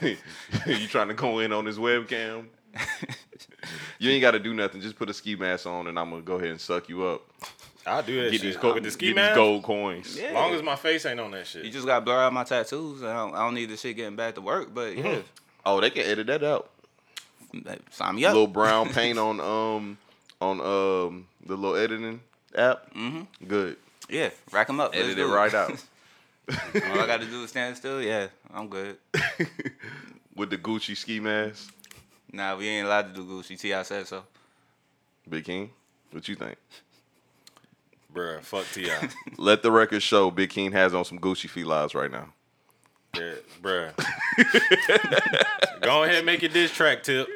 you 0.66 0.86
trying 0.88 1.08
to 1.08 1.14
go 1.14 1.38
in 1.38 1.52
on 1.52 1.64
this 1.64 1.76
webcam? 1.78 2.46
You 3.98 4.10
ain't 4.10 4.20
got 4.20 4.32
to 4.32 4.38
do 4.38 4.52
nothing. 4.52 4.80
Just 4.82 4.96
put 4.96 5.08
a 5.08 5.14
ski 5.14 5.36
mask 5.36 5.66
on, 5.66 5.86
and 5.86 5.98
I'm 5.98 6.10
gonna 6.10 6.20
go 6.22 6.34
ahead 6.34 6.48
and 6.50 6.60
suck 6.60 6.88
you 6.88 7.06
up. 7.06 7.22
I'll 7.86 8.02
do 8.02 8.16
that 8.24 8.30
Get 8.30 8.40
shit. 8.40 8.42
these, 8.42 8.56
co- 8.56 8.74
with 8.74 8.82
the 8.82 8.90
ski 8.90 9.06
get 9.08 9.16
mask. 9.16 9.30
these 9.30 9.36
gold 9.36 9.62
coins. 9.62 10.18
Yeah. 10.18 10.26
As 10.26 10.34
long 10.34 10.54
as 10.54 10.62
my 10.62 10.76
face 10.76 11.06
ain't 11.06 11.20
on 11.20 11.30
that 11.30 11.46
shit. 11.46 11.64
You 11.64 11.70
just 11.70 11.86
gotta 11.86 12.04
blur 12.04 12.20
out 12.20 12.32
my 12.32 12.44
tattoos. 12.44 13.02
I 13.02 13.14
don't, 13.14 13.34
I 13.34 13.38
don't 13.38 13.54
need 13.54 13.70
this 13.70 13.80
shit 13.80 13.96
getting 13.96 14.16
back 14.16 14.34
to 14.34 14.40
work, 14.42 14.74
but 14.74 14.96
yeah, 14.96 15.20
Oh, 15.64 15.80
they 15.80 15.90
can 15.90 16.02
edit 16.04 16.26
that 16.26 16.42
out. 16.42 16.70
sign 17.90 18.16
me 18.16 18.24
up. 18.26 18.32
little 18.34 18.46
brown 18.48 18.88
paint 18.92 19.18
on 19.18 19.40
um 19.40 19.98
on 20.40 20.60
um 20.60 21.26
the 21.46 21.56
little 21.56 21.76
editing 21.76 22.20
app. 22.54 22.92
Mm-hmm. 22.94 23.46
Good. 23.46 23.76
Yeah, 24.10 24.30
rack 24.52 24.66
them 24.66 24.80
up. 24.80 24.92
Let's 24.94 25.04
Edit 25.04 25.16
do 25.16 25.32
it 25.32 25.34
right 25.34 25.54
out 25.54 25.82
All 26.48 27.00
I 27.00 27.06
gotta 27.06 27.26
do 27.26 27.44
is 27.44 27.50
stand 27.50 27.76
still. 27.76 28.02
Yeah, 28.02 28.28
I'm 28.52 28.68
good. 28.68 28.96
with 30.36 30.50
the 30.50 30.58
Gucci 30.58 30.96
ski 30.96 31.20
mask. 31.20 31.72
Nah, 32.32 32.56
we 32.56 32.68
ain't 32.68 32.86
allowed 32.86 33.14
to 33.14 33.20
do 33.20 33.24
Gucci. 33.24 33.58
T.I. 33.58 33.82
said 33.82 34.06
so. 34.06 34.24
Big 35.28 35.44
King, 35.44 35.70
what 36.10 36.28
you 36.28 36.34
think? 36.34 36.56
Bruh, 38.12 38.42
fuck 38.42 38.66
Ti. 38.72 38.90
Let 39.38 39.62
the 39.62 39.70
record 39.70 40.02
show 40.02 40.30
Big 40.30 40.50
King 40.50 40.72
has 40.72 40.94
on 40.94 41.04
some 41.04 41.18
Gucci 41.18 41.48
felines 41.48 41.94
right 41.94 42.10
now. 42.10 42.28
Yeah, 43.16 43.34
bruh. 43.62 43.92
Go 45.80 46.02
ahead 46.02 46.16
and 46.16 46.26
make 46.26 46.42
your 46.42 46.50
diss 46.50 46.72
track 46.72 47.02
tip. 47.04 47.28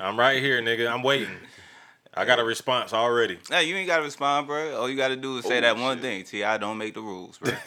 I'm 0.00 0.18
right 0.18 0.42
here, 0.42 0.60
nigga. 0.62 0.90
I'm 0.90 1.02
waiting. 1.02 1.36
I 2.16 2.24
got 2.24 2.38
a 2.38 2.44
response 2.44 2.92
already. 2.92 3.38
Nah, 3.50 3.58
you 3.58 3.74
ain't 3.76 3.86
gotta 3.88 4.02
respond, 4.04 4.46
bro. 4.46 4.76
All 4.80 4.88
you 4.88 4.96
gotta 4.96 5.16
do 5.16 5.38
is 5.38 5.44
say 5.44 5.58
Oh, 5.58 5.60
that 5.62 5.76
one 5.76 5.98
thing. 6.00 6.24
T.I. 6.24 6.58
don't 6.58 6.78
make 6.78 6.94
the 6.94 7.00
rules, 7.02 7.38
bro. 7.38 7.52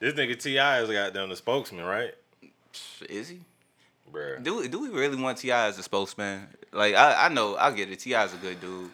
This 0.00 0.12
nigga 0.14 0.38
T.I. 0.38 0.82
is 0.82 0.90
goddamn 0.90 1.30
the 1.30 1.36
spokesman, 1.36 1.84
right? 1.84 2.14
is 3.08 3.28
he? 3.28 3.40
Bruh. 4.12 4.42
Do 4.42 4.58
we- 4.58 4.68
do 4.68 4.80
we 4.80 4.88
really 4.90 5.16
want 5.20 5.38
T.I. 5.38 5.68
as 5.68 5.78
a 5.78 5.82
spokesman? 5.82 6.46
Like 6.72 6.94
I, 6.94 7.26
I 7.26 7.28
know 7.28 7.56
I 7.56 7.70
get 7.72 7.90
it. 7.90 8.00
T.I. 8.00 8.24
is 8.24 8.34
a 8.34 8.36
good 8.36 8.60
dude. 8.60 8.90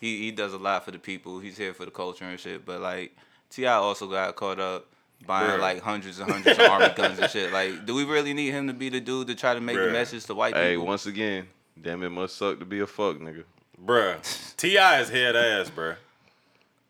He 0.00 0.18
he 0.18 0.30
does 0.32 0.52
a 0.52 0.58
lot 0.58 0.84
for 0.84 0.90
the 0.90 0.98
people. 0.98 1.38
He's 1.38 1.56
here 1.56 1.72
for 1.72 1.84
the 1.84 1.90
culture 1.90 2.24
and 2.24 2.38
shit. 2.38 2.66
But 2.66 2.80
like 2.80 3.16
T.I. 3.50 3.72
also 3.72 4.06
got 4.06 4.34
caught 4.36 4.58
up 4.60 4.86
buying 5.26 5.50
Bruh. 5.52 5.60
like 5.60 5.80
hundreds 5.82 6.18
and 6.18 6.30
hundreds 6.30 6.58
of 6.58 6.66
army 6.68 6.88
guns 6.96 7.18
and 7.18 7.30
shit. 7.30 7.52
Like, 7.52 7.86
do 7.86 7.94
we 7.94 8.04
really 8.04 8.34
need 8.34 8.50
him 8.50 8.66
to 8.66 8.72
be 8.74 8.88
the 8.90 9.00
dude 9.00 9.28
to 9.28 9.34
try 9.34 9.54
to 9.54 9.60
make 9.60 9.76
the 9.76 9.90
message 9.92 10.24
to 10.26 10.34
white 10.34 10.54
Hey, 10.54 10.72
people? 10.72 10.84
Hey, 10.84 10.88
once 10.88 11.06
again, 11.06 11.46
damn 11.80 12.02
it 12.02 12.10
must 12.10 12.36
suck 12.36 12.58
to 12.58 12.64
be 12.66 12.80
a 12.80 12.86
fuck 12.86 13.16
nigga. 13.18 13.44
Bruh. 13.84 14.56
T.I. 14.56 15.00
is 15.00 15.08
head 15.08 15.36
ass, 15.36 15.70
bruh. 15.70 15.96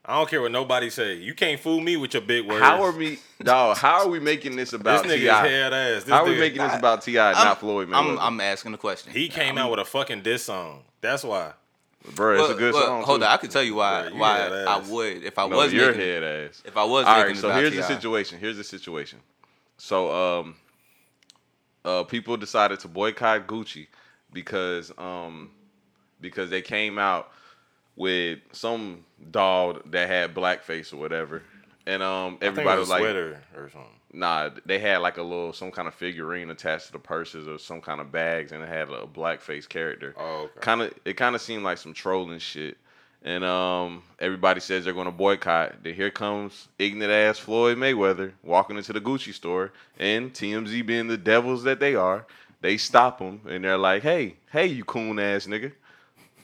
I 0.05 0.17
don't 0.17 0.29
care 0.29 0.41
what 0.43 0.51
nobody 0.51 0.91
say. 0.91 1.15
You 1.15 1.35
can't 1.35 1.61
fool 1.61 1.81
me 1.81 1.97
with 1.97 2.15
your 2.15 2.23
big 2.23 2.47
words. 2.49 2.63
How 2.65 2.83
are 2.83 2.91
we, 2.91 3.19
dog? 3.43 3.77
How 3.77 4.01
are 4.01 4.09
we 4.09 4.19
making 4.19 4.57
this 4.57 4.73
about 4.73 5.05
This 5.05 5.13
about 5.13 5.19
nigga 5.19 5.21
T.I.? 5.21 5.45
is 5.47 5.51
head 5.51 5.73
ass. 5.73 6.05
This 6.05 6.13
How 6.13 6.23
are 6.23 6.25
we 6.25 6.31
nigga- 6.35 6.39
making 6.41 6.63
this 6.63 6.75
about 6.75 7.03
T.I., 7.03 7.33
I'm- 7.33 7.45
not 7.45 7.61
Floyd 7.61 7.89
I'm, 7.93 8.07
Mayweather? 8.07 8.19
I'm 8.21 8.41
asking 8.41 8.73
the 8.73 8.79
question. 8.79 9.13
He 9.13 9.29
came 9.29 9.57
out 9.59 9.71
with 9.71 9.79
a 9.81 9.85
fucking 9.85 10.23
diss 10.23 10.43
song. 10.45 10.83
That's 11.01 11.23
why. 11.23 11.53
Bro, 12.17 12.33
it's 12.33 12.41
Well, 12.43 12.51
a 12.51 12.55
good 12.59 12.75
well, 12.75 12.83
song. 12.87 13.03
Hold 13.05 13.21
too. 13.21 13.27
on, 13.27 13.33
I 13.33 13.37
can 13.37 13.51
tell 13.51 13.63
you 13.63 13.75
why 13.75 14.07
Bruh, 14.09 14.13
you 14.15 14.19
why 14.19 14.37
head 14.39 14.53
I 14.53 14.79
ass. 14.79 14.89
would 14.89 15.23
if 15.23 15.39
I 15.39 15.47
No, 15.47 15.57
was 15.59 15.73
your 15.73 15.87
making 15.93 16.01
head 16.01 16.25
ass. 16.25 16.63
if 16.65 16.77
I 16.77 16.85
was 16.85 17.05
All 17.07 17.21
making 17.21 17.37
so 17.37 17.49
about 17.51 17.61
here's 17.61 17.71
the 17.77 17.83
T.I. 17.83 17.89
situation. 17.89 18.39
Here's 18.41 18.57
the 18.57 18.65
situation. 18.65 19.21
So, 19.77 20.11
um, 20.41 20.57
uh, 21.85 22.03
people 22.05 22.37
decided 22.39 22.81
to 22.81 22.89
boycott 22.89 23.47
Gucci 23.47 23.87
because, 24.33 24.91
um, 24.99 25.51
because 26.21 26.51
they 26.51 26.63
came 26.63 26.99
out 26.99 27.31
with 27.97 28.39
some 28.53 29.05
dog 29.31 29.91
that 29.91 30.09
had 30.09 30.35
blackface 30.35 30.93
or 30.93 30.97
whatever, 30.97 31.43
and 31.87 32.03
um, 32.03 32.27
I 32.27 32.31
think 32.31 32.43
it 32.43 32.47
everybody 32.47 32.79
was 32.79 32.89
was 32.89 32.91
like, 32.91 33.01
sweater 33.01 33.43
or 33.57 33.69
something. 33.71 33.91
Nah, 34.13 34.51
they 34.67 34.79
had 34.79 34.99
like 34.99 35.19
a 35.19 35.23
little 35.23 35.53
some 35.53 35.71
kind 35.71 35.87
of 35.87 35.95
figurine 35.95 36.51
attached 36.51 36.87
to 36.87 36.93
the 36.93 36.99
purses 36.99 37.47
or 37.47 37.59
some 37.59 37.81
kind 37.81 38.01
of 38.01 38.11
bags, 38.11 38.53
and 38.53 38.63
it 38.63 38.69
had 38.69 38.89
a 38.89 39.07
blackface 39.07 39.69
character. 39.69 40.15
Oh, 40.19 40.43
okay. 40.45 40.61
Kind 40.61 40.83
of, 40.83 40.95
it 41.05 41.15
kind 41.15 41.35
of 41.35 41.41
seemed 41.41 41.63
like 41.63 41.79
some 41.79 41.95
trolling 41.95 42.39
shit. 42.39 42.77
And 43.23 43.45
um, 43.45 44.03
everybody 44.19 44.61
says 44.61 44.85
they're 44.85 44.95
gonna 44.95 45.13
boycott. 45.13 45.83
Then 45.83 45.95
here 45.95 46.11
comes 46.11 46.69
ignorant 46.79 47.13
ass 47.13 47.39
Floyd 47.39 47.77
Mayweather 47.77 48.33
walking 48.43 48.79
into 48.79 48.93
the 48.93 49.01
Gucci 49.01 49.35
store, 49.35 49.73
and 49.99 50.33
TMZ 50.33 50.85
being 50.87 51.07
the 51.07 51.19
devils 51.19 51.63
that 51.65 51.81
they 51.81 51.95
are, 51.95 52.25
they 52.63 52.79
stop 52.79 53.21
him 53.21 53.43
and 53.47 53.63
they're 53.63 53.77
like, 53.77 54.03
"Hey, 54.03 54.37
hey, 54.51 54.67
you 54.67 54.85
coon 54.85 55.19
ass 55.19 55.47
nigga, 55.47 55.73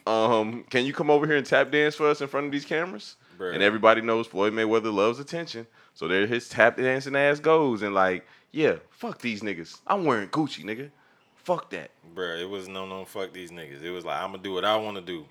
um, 0.07 0.65
can 0.71 0.85
you 0.85 0.93
come 0.93 1.11
over 1.11 1.27
here 1.27 1.37
and 1.37 1.47
tap 1.47 1.71
dance 1.71 1.95
for 1.95 2.09
us 2.09 2.21
in 2.21 2.29
front 2.29 2.47
of 2.47 2.53
these 2.53 2.65
cameras?" 2.65 3.17
Bruh. 3.39 3.53
And 3.55 3.63
everybody 3.63 4.01
knows 4.01 4.27
Floyd 4.27 4.53
Mayweather 4.55 4.93
loves 4.93 5.19
attention, 5.19 5.67
so 5.95 6.09
there 6.09 6.27
his 6.27 6.49
tap 6.49 6.77
dancing 6.77 7.15
ass 7.17 7.39
goes, 7.41 7.83
and 7.83 7.95
like, 7.95 8.27
yeah, 8.53 8.77
fuck 8.91 9.21
these 9.21 9.43
niggas. 9.43 9.81
I'm 9.87 10.05
wearing 10.05 10.29
Gucci, 10.29 10.65
nigga. 10.65 10.91
Fuck 11.35 11.71
that. 11.71 11.91
Bruh, 12.15 12.41
it 12.41 12.49
was 12.49 12.67
no, 12.69 12.87
no, 12.87 13.05
fuck 13.05 13.33
these 13.33 13.51
niggas. 13.51 13.83
It 13.83 13.91
was 13.91 14.05
like, 14.05 14.19
I'm 14.21 14.31
gonna 14.33 14.43
do 14.43 14.53
what 14.53 14.65
I 14.65 14.77
wanna 14.77 15.03
do. 15.03 15.27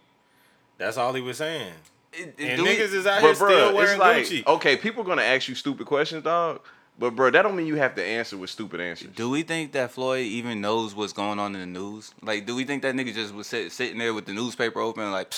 That's 0.78 0.98
all 0.98 1.14
he 1.14 1.22
was 1.22 1.38
saying. 1.38 1.74
It- 2.14 2.36
it- 2.38 2.50
And 2.52 2.64
do 2.64 2.66
niggas 2.70 2.94
is 2.94 3.06
out 3.08 3.22
here 3.22 3.32
But 3.34 3.40
bro, 3.40 3.50
still 3.50 3.68
it's 3.70 3.76
wearing 3.78 4.00
like, 4.00 4.18
Gucci. 4.26 4.46
okay, 4.48 4.78
people 4.78 5.02
are 5.02 5.06
gonna 5.06 5.22
ask 5.24 5.48
you 5.48 5.56
stupid 5.56 5.86
questions, 5.88 6.24
dog. 6.24 6.62
But 6.98 7.16
bro, 7.16 7.30
that 7.30 7.42
don't 7.42 7.56
mean 7.58 7.68
you 7.68 7.76
have 7.76 7.96
to 7.96 8.04
answer 8.04 8.38
with 8.38 8.50
stupid 8.50 8.80
answers. 8.80 9.10
Do 9.16 9.30
we 9.30 9.44
think 9.44 9.74
that 9.74 9.92
Floyd 9.92 10.26
even 10.26 10.62
knows 10.62 10.96
what's 10.96 11.12
going 11.14 11.40
on 11.40 11.54
in 11.56 11.60
the 11.62 11.80
news? 11.80 12.14
Like, 12.22 12.46
do 12.46 12.56
we 12.56 12.64
think 12.64 12.84
that 12.84 12.96
nigga 12.96 13.14
just 13.14 13.34
was 13.34 13.48
sit, 13.48 13.72
sitting 13.74 13.98
there 13.98 14.14
with 14.14 14.26
the 14.26 14.32
newspaper 14.34 14.80
open, 14.80 15.12
like, 15.12 15.34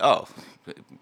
oh, 0.00 0.28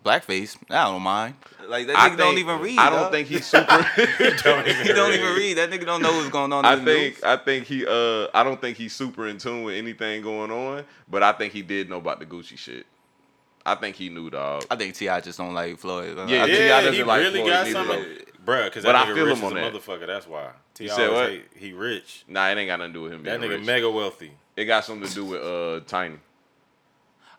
blackface, 0.05 0.57
I 0.71 0.85
don't 0.85 1.03
mind. 1.03 1.35
Like 1.69 1.87
that 1.89 1.99
I 1.99 2.09
nigga 2.11 2.17
don't 2.17 2.29
think- 2.35 2.39
even 2.41 2.61
read. 2.61 2.79
I 2.79 2.89
don't 2.91 2.99
dog. 3.01 3.13
think 3.13 3.29
he's 3.29 3.45
super. 3.47 3.67
Don't 4.43 4.67
even 4.69 4.87
he 4.87 4.93
don't 4.95 5.11
read. 5.11 5.21
even 5.21 5.35
read. 5.37 5.55
That 5.59 5.71
nigga 5.71 5.85
don't 5.85 6.01
know 6.03 6.13
what's 6.17 6.31
going 6.31 6.53
on. 6.53 6.65
I 6.65 6.77
the 6.77 6.85
think 6.85 7.15
news. 7.17 7.23
I 7.25 7.37
think 7.37 7.67
he 7.67 7.87
uh 7.87 8.29
I 8.33 8.43
don't 8.45 8.59
think 8.61 8.79
he's 8.79 8.95
super 8.95 9.27
in 9.27 9.37
tune 9.37 9.65
with 9.65 9.77
anything 9.77 10.23
going 10.23 10.51
on, 10.51 10.85
but 11.11 11.23
I 11.23 11.33
think 11.33 11.53
he 11.53 11.61
did 11.61 11.91
know 11.91 11.99
about 11.99 12.21
the 12.21 12.27
Gucci 12.27 12.57
shit. 12.57 12.87
I 13.67 13.75
think 13.75 13.97
he 13.97 14.09
knew, 14.09 14.31
dog. 14.31 14.65
I 14.71 14.77
think 14.77 14.95
T.I. 14.95 15.21
just 15.21 15.37
don't 15.37 15.53
like 15.53 15.77
Floyd. 15.79 16.17
Yeah, 16.17 16.23
I 16.25 16.27
T.I. 16.27 16.47
think- 16.47 16.59
Yeah, 16.59 16.69
doesn't 16.81 16.95
he 16.95 17.03
like 17.05 17.21
really 17.21 17.41
Floyd 17.41 17.51
got 17.53 17.67
neither, 17.67 17.73
something. 17.73 18.05
Though. 18.49 18.53
Bruh, 18.55 18.65
because 18.65 18.85
But 18.85 18.93
that 18.93 19.07
I 19.07 19.11
nigga 19.11 19.15
feel 19.15 19.27
rich 19.27 19.39
him 19.39 19.45
as 19.45 19.53
on 19.53 19.57
a 19.59 19.61
that. 19.61 19.73
motherfucker. 19.75 20.07
That's 20.07 20.27
why. 20.27 20.51
T.I. 20.75 20.89
said 20.89 21.11
what? 21.13 21.29
hate- 21.31 21.49
He 21.57 21.73
rich. 21.73 22.25
Nah, 22.29 22.49
it 22.49 22.57
ain't 22.59 22.69
got 22.69 22.79
nothing 22.79 22.93
to 22.95 22.99
do 22.99 23.03
with 23.05 23.13
him 23.13 23.23
That 23.25 23.41
being 23.41 23.51
nigga 23.53 23.57
rich. 23.59 23.67
mega 23.67 23.91
wealthy. 23.91 24.33
It 24.57 24.65
got 24.65 24.85
something 24.85 25.09
to 25.09 25.15
do 25.15 25.25
with 25.25 25.43
uh 25.43 25.81
Tiny. 25.87 26.17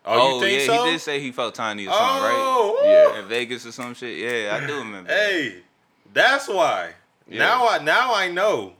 Oh, 0.05 0.35
you 0.39 0.41
think 0.45 0.59
yeah, 0.61 0.65
so? 0.75 0.85
he 0.85 0.91
did 0.91 0.99
say 1.01 1.19
he 1.19 1.31
felt 1.31 1.53
tiny 1.53 1.85
or 1.85 1.91
something, 1.93 2.23
right? 2.23 2.33
oh, 2.35 3.11
Yeah. 3.13 3.19
In 3.21 3.27
Vegas 3.27 3.65
or 3.65 3.71
some 3.73 3.93
shit. 3.93 4.17
Yeah, 4.17 4.55
I 4.55 4.65
do 4.65 4.77
remember. 4.77 5.11
Hey, 5.11 5.57
that's 6.13 6.47
why. 6.47 6.93
Yeah. 7.27 7.39
Now 7.39 7.67
I 7.67 7.77
now 7.79 8.13
I 8.15 8.31
know. 8.31 8.73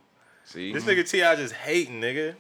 See, 0.45 0.71
This 0.71 0.86
nigga 0.86 1.07
T.I. 1.07 1.36
just 1.36 1.53
hating, 1.53 2.00
nigga. 2.01 2.36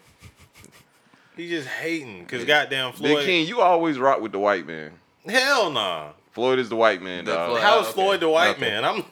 He 1.35 1.49
just 1.49 1.67
hating 1.67 2.25
cause 2.25 2.43
goddamn 2.45 2.91
Big 2.91 2.97
Floyd. 2.97 3.25
King, 3.25 3.47
you 3.47 3.61
always 3.61 3.99
rock 3.99 4.21
with 4.21 4.31
the 4.31 4.39
white 4.39 4.65
man. 4.65 4.91
Hell 5.27 5.69
nah. 5.71 6.09
Floyd 6.39 6.57
is 6.59 6.69
the 6.69 6.75
white 6.77 7.01
man, 7.01 7.25
The. 7.25 7.33
Floyd- 7.33 7.61
How 7.61 7.79
is 7.81 7.87
okay. 7.87 7.93
Floyd 7.93 8.19
the 8.21 8.29
white 8.29 8.51
Okay. 8.51 8.61
man? 8.61 8.85
I'm 8.85 9.03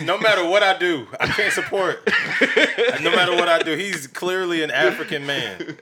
no 0.00 0.16
matter 0.16 0.48
what 0.48 0.62
I 0.62 0.78
do, 0.78 1.08
I 1.18 1.26
can't 1.26 1.52
support. 1.52 2.06
no 3.02 3.10
matter 3.10 3.32
what 3.34 3.48
I 3.48 3.58
do, 3.58 3.76
he's 3.76 4.06
clearly 4.06 4.62
an 4.62 4.70
African 4.70 5.26
man. 5.26 5.76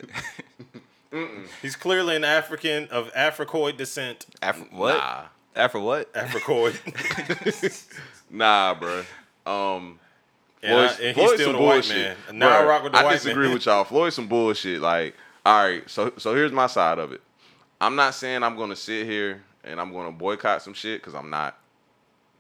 He's 1.63 1.77
clearly 1.77 2.17
an 2.17 2.25
African 2.25 2.89
of 2.89 3.13
Africoid 3.13 3.77
descent. 3.77 4.25
Afro, 4.41 4.67
what? 4.71 4.97
Nah, 4.97 5.23
Afro 5.55 5.83
what? 5.83 6.13
Africoid. 6.15 6.77
nah, 8.31 8.75
bro. 8.75 9.03
Um, 9.47 9.99
and, 10.63 10.73
I, 10.81 10.87
Floyd's- 10.89 10.99
and 11.01 11.07
he's 11.09 11.15
Floyd's 11.15 11.33
still 11.35 11.47
some 11.53 11.57
the 11.57 11.63
white 11.63 11.73
bullshit. 11.75 11.97
man. 11.97 12.17
And 12.31 12.39
now 12.39 12.49
I 12.49 12.63
Bruh, 12.63 12.69
rock 12.69 12.83
with 12.85 12.93
the 12.93 12.97
white 12.97 13.03
man. 13.03 13.05
I 13.05 13.09
white 13.09 13.13
disagree 13.23 13.45
man. 13.47 13.55
with 13.55 13.67
y'all. 13.67 13.85
Floyd's 13.85 14.17
some 14.17 14.29
bullshit. 14.29 14.81
Like, 14.81 15.15
all 15.45 15.63
right, 15.63 15.89
so 15.91 16.13
so 16.17 16.35
here's 16.35 16.53
my 16.53 16.67
side 16.67 16.99
of 16.99 17.13
it. 17.13 17.21
I'm 17.83 17.97
not 17.97 18.15
saying 18.15 18.43
I'm 18.43 18.57
gonna 18.57 18.77
sit 18.77 19.07
here 19.07 19.43
and 19.67 19.81
I'm 19.81 19.93
gonna 19.93 20.13
boycott 20.13 20.63
some 20.63 20.75
shit 20.75 21.01
because 21.01 21.15
I'm 21.15 21.31
not. 21.31 21.59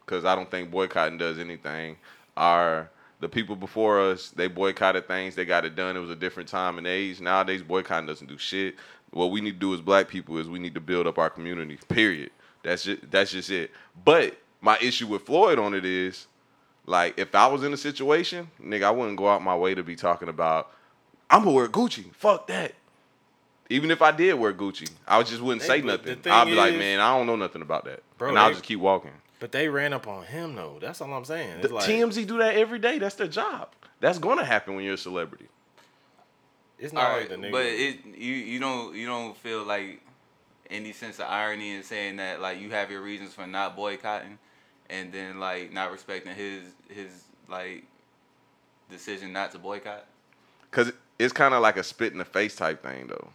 Because 0.05 0.25
I 0.25 0.35
don't 0.35 0.51
think 0.51 0.71
boycotting 0.71 1.19
does 1.19 1.39
anything. 1.39 1.97
Our 2.37 2.91
the 3.21 3.29
people 3.29 3.57
before 3.57 4.01
us, 4.01 4.31
they 4.31 4.47
boycotted 4.47 5.09
things. 5.09 5.35
They 5.35 5.45
got 5.45 5.65
it 5.65 5.75
done. 5.75 5.97
It 5.97 6.01
was 6.01 6.11
a 6.11 6.17
different 6.17 6.49
time 6.49 6.79
and 6.79 6.87
age. 6.87 7.21
Nowadays, 7.21 7.63
boycotting 7.63 8.07
doesn't 8.07 8.27
do 8.27 8.39
shit. 8.39 8.77
What 9.11 9.31
we 9.31 9.41
need 9.41 9.53
to 9.53 9.59
do 9.59 9.75
as 9.75 9.81
black 9.81 10.09
people 10.09 10.37
is 10.39 10.49
we 10.49 10.59
need 10.59 10.75
to 10.75 10.81
build 10.81 11.07
up 11.07 11.19
our 11.19 11.31
community. 11.31 11.79
Period. 11.89 12.31
That's 12.63 12.85
just 12.85 13.11
that's 13.11 13.33
just 13.33 13.51
it. 13.51 13.71
But 14.05 14.37
my 14.61 14.79
issue 14.79 15.07
with 15.07 15.23
Floyd 15.23 15.59
on 15.59 15.75
it 15.75 15.85
is, 15.85 16.27
like, 16.87 17.19
if 17.19 17.35
I 17.35 17.47
was 17.47 17.63
in 17.63 17.73
a 17.73 17.77
situation, 17.77 18.51
nigga, 18.63 18.85
I 18.85 18.91
wouldn't 18.91 19.17
go 19.17 19.29
out 19.29 19.43
my 19.43 19.57
way 19.57 19.75
to 19.75 19.83
be 19.83 19.97
talking 19.97 20.29
about, 20.29 20.71
I'm 21.31 21.45
gonna 21.45 21.53
wear 21.53 21.69
Gucci. 21.69 22.13
Fuck 22.15 22.47
that. 22.49 22.75
Even 23.69 23.91
if 23.91 24.01
I 24.03 24.13
did 24.13 24.35
wear 24.35 24.53
Gucci, 24.53 24.89
I 25.09 25.21
just 25.23 25.41
wouldn't 25.43 25.63
Hey, 25.63 25.69
say 25.69 25.81
but 25.81 26.03
the 26.05 26.11
nothing. 26.11 26.23
thing 26.23 26.33
I'd 26.33 26.45
be 26.45 26.55
like, 26.55 26.73
is- 26.75 26.79
man, 26.79 27.01
I 27.01 27.17
don't 27.17 27.27
know 27.27 27.37
nothing 27.37 27.63
about 27.63 27.85
that, 27.87 28.03
Bro, 28.19 28.31
and 28.31 28.39
I'll 28.39 28.49
they- 28.49 28.55
just 28.55 28.65
keep 28.65 28.79
walking. 28.81 29.11
But 29.39 29.53
they 29.53 29.69
ran 29.69 29.93
up 29.93 30.07
on 30.09 30.25
him 30.25 30.55
though. 30.55 30.79
That's 30.81 31.01
all 31.03 31.13
I'm 31.13 31.25
saying. 31.27 31.59
The 31.61 31.65
It's 31.65 31.73
like, 31.73 31.85
TMZ 31.85 32.27
do 32.27 32.39
that 32.39 32.57
every 32.57 32.79
day. 32.79 32.99
That's 32.99 33.17
their 33.17 33.27
job. 33.29 33.69
That's 34.01 34.19
gonna 34.19 34.45
happen 34.45 34.75
when 34.77 34.85
you're 34.85 34.95
a 34.95 34.99
celebrity. 34.99 35.47
it's 36.79 36.93
not 36.93 37.09
right, 37.11 37.21
like 37.21 37.29
the 37.29 37.37
nigga. 37.37 37.53
but 37.53 37.67
it 37.67 38.05
you 38.17 38.33
you 38.35 38.59
don't 38.61 38.95
you 38.95 39.07
don't 39.07 39.37
feel 39.37 39.63
like 39.65 40.01
any 40.71 40.93
sense 40.93 41.19
of 41.19 41.27
irony 41.27 41.73
in 41.75 41.83
saying 41.83 42.17
that 42.17 42.41
like 42.41 42.61
you 42.61 42.71
have 42.71 42.91
your 42.91 43.01
reasons 43.03 43.35
for 43.35 43.47
not 43.47 43.77
boycotting, 43.77 44.39
and 44.91 45.13
then 45.13 45.39
like 45.41 45.73
not 45.73 45.93
respecting 45.93 46.35
his 46.35 46.63
his 46.89 47.25
like 47.49 47.85
decision 48.91 49.33
not 49.33 49.53
to 49.53 49.59
boycott. 49.59 50.07
Cause 50.71 50.93
it's 51.19 51.33
kind 51.33 51.55
of 51.55 51.63
like 51.63 51.77
a 51.77 51.83
spit 51.83 52.13
in 52.13 52.19
the 52.19 52.25
face 52.25 52.55
type 52.57 52.83
thing, 52.83 53.07
though. 53.07 53.31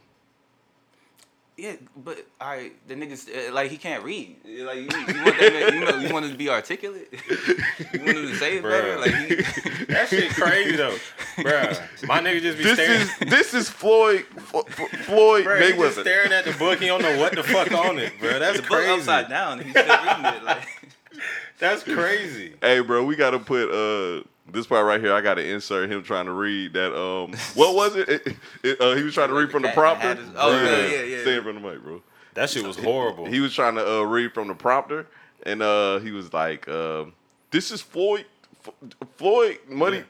Yeah, 1.61 1.73
but 1.95 2.17
all 2.39 2.47
right, 2.47 2.73
the 2.87 2.95
niggas 2.95 3.29
uh, 3.29 3.53
like 3.53 3.69
he 3.69 3.77
can't 3.77 4.03
read. 4.03 4.35
Like 4.43 4.77
you, 4.77 4.81
you 4.81 5.23
want 5.23 5.39
that 5.39 5.53
man, 5.53 5.73
you 5.75 5.79
know 5.85 5.97
you 5.97 6.11
want 6.11 6.25
him 6.25 6.31
to 6.31 6.37
be 6.37 6.49
articulate. 6.49 7.07
you 7.93 7.99
want 7.99 8.17
him 8.17 8.27
to 8.29 8.35
say 8.37 8.57
it 8.57 8.63
better. 8.63 8.97
Like 8.97 9.13
he, 9.13 9.35
that 9.85 10.07
shit 10.09 10.31
crazy 10.31 10.75
though, 10.75 10.97
Bruh. 11.37 12.07
My 12.07 12.19
nigga 12.19 12.41
just 12.41 12.57
be 12.57 12.63
This 12.63 12.73
staring. 12.79 13.01
is 13.01 13.17
this 13.29 13.53
is 13.53 13.69
Floyd 13.69 14.25
F- 14.37 14.55
F- 14.55 14.89
Floyd 15.05 15.45
Bruh, 15.45 15.61
he 15.61 15.67
just 15.73 15.77
Mayweather. 15.99 16.01
staring 16.01 16.31
at 16.31 16.45
the 16.45 16.53
book. 16.53 16.79
He 16.79 16.87
don't 16.87 17.03
know 17.03 17.19
what 17.19 17.35
the 17.35 17.43
fuck 17.43 17.71
on 17.71 17.99
it, 17.99 18.11
bro. 18.19 18.39
That's 18.39 18.57
the 18.57 18.63
book 18.63 18.79
crazy. 18.79 18.91
upside 18.93 19.29
down. 19.29 19.59
He's 19.59 19.69
still 19.69 19.85
reading 19.85 20.25
it. 20.25 20.43
Like 20.43 20.67
That's 21.59 21.83
crazy. 21.83 22.55
Hey, 22.59 22.79
bro, 22.79 23.03
we 23.03 23.15
gotta 23.15 23.37
put 23.37 23.69
uh 23.69 24.23
this 24.51 24.67
part 24.67 24.85
right 24.85 24.99
here. 25.01 25.13
I 25.13 25.21
gotta 25.21 25.43
insert 25.45 25.91
him 25.91 26.03
trying 26.03 26.25
to 26.25 26.31
read 26.33 26.73
that. 26.73 26.95
Um, 26.97 27.33
what 27.55 27.75
was 27.75 27.95
it? 27.95 28.09
It- 28.09 28.35
it- 28.63 28.81
uh, 28.81 28.95
he 28.95 29.03
was 29.03 29.13
trying 29.13 29.29
to 29.29 29.35
read 29.35 29.51
from 29.51 29.61
the 29.63 29.69
prompter. 29.69 30.15
his- 30.15 30.29
oh, 30.35 30.51
yeah, 30.51 30.85
yeah, 30.87 31.01
yeah. 31.03 31.21
Stay 31.21 31.35
in 31.37 31.43
front 31.43 31.57
of 31.57 31.63
the 31.63 31.69
mic, 31.69 31.81
bro. 31.83 32.01
That 32.33 32.49
shit 32.49 32.65
was 32.65 32.77
horrible. 32.77 33.25
He 33.25 33.39
was 33.41 33.53
trying 33.53 33.75
to 33.75 33.85
uh, 33.99 34.01
read 34.03 34.33
from 34.33 34.47
the 34.47 34.55
prompter, 34.55 35.07
and 35.43 35.61
uh, 35.61 35.99
he 35.99 36.11
was 36.11 36.31
like, 36.33 36.67
um, 36.69 37.13
"This 37.51 37.71
is 37.71 37.81
Floyd, 37.81 38.25
F- 38.65 38.73
Floyd 39.17 39.59
Money, 39.67 40.03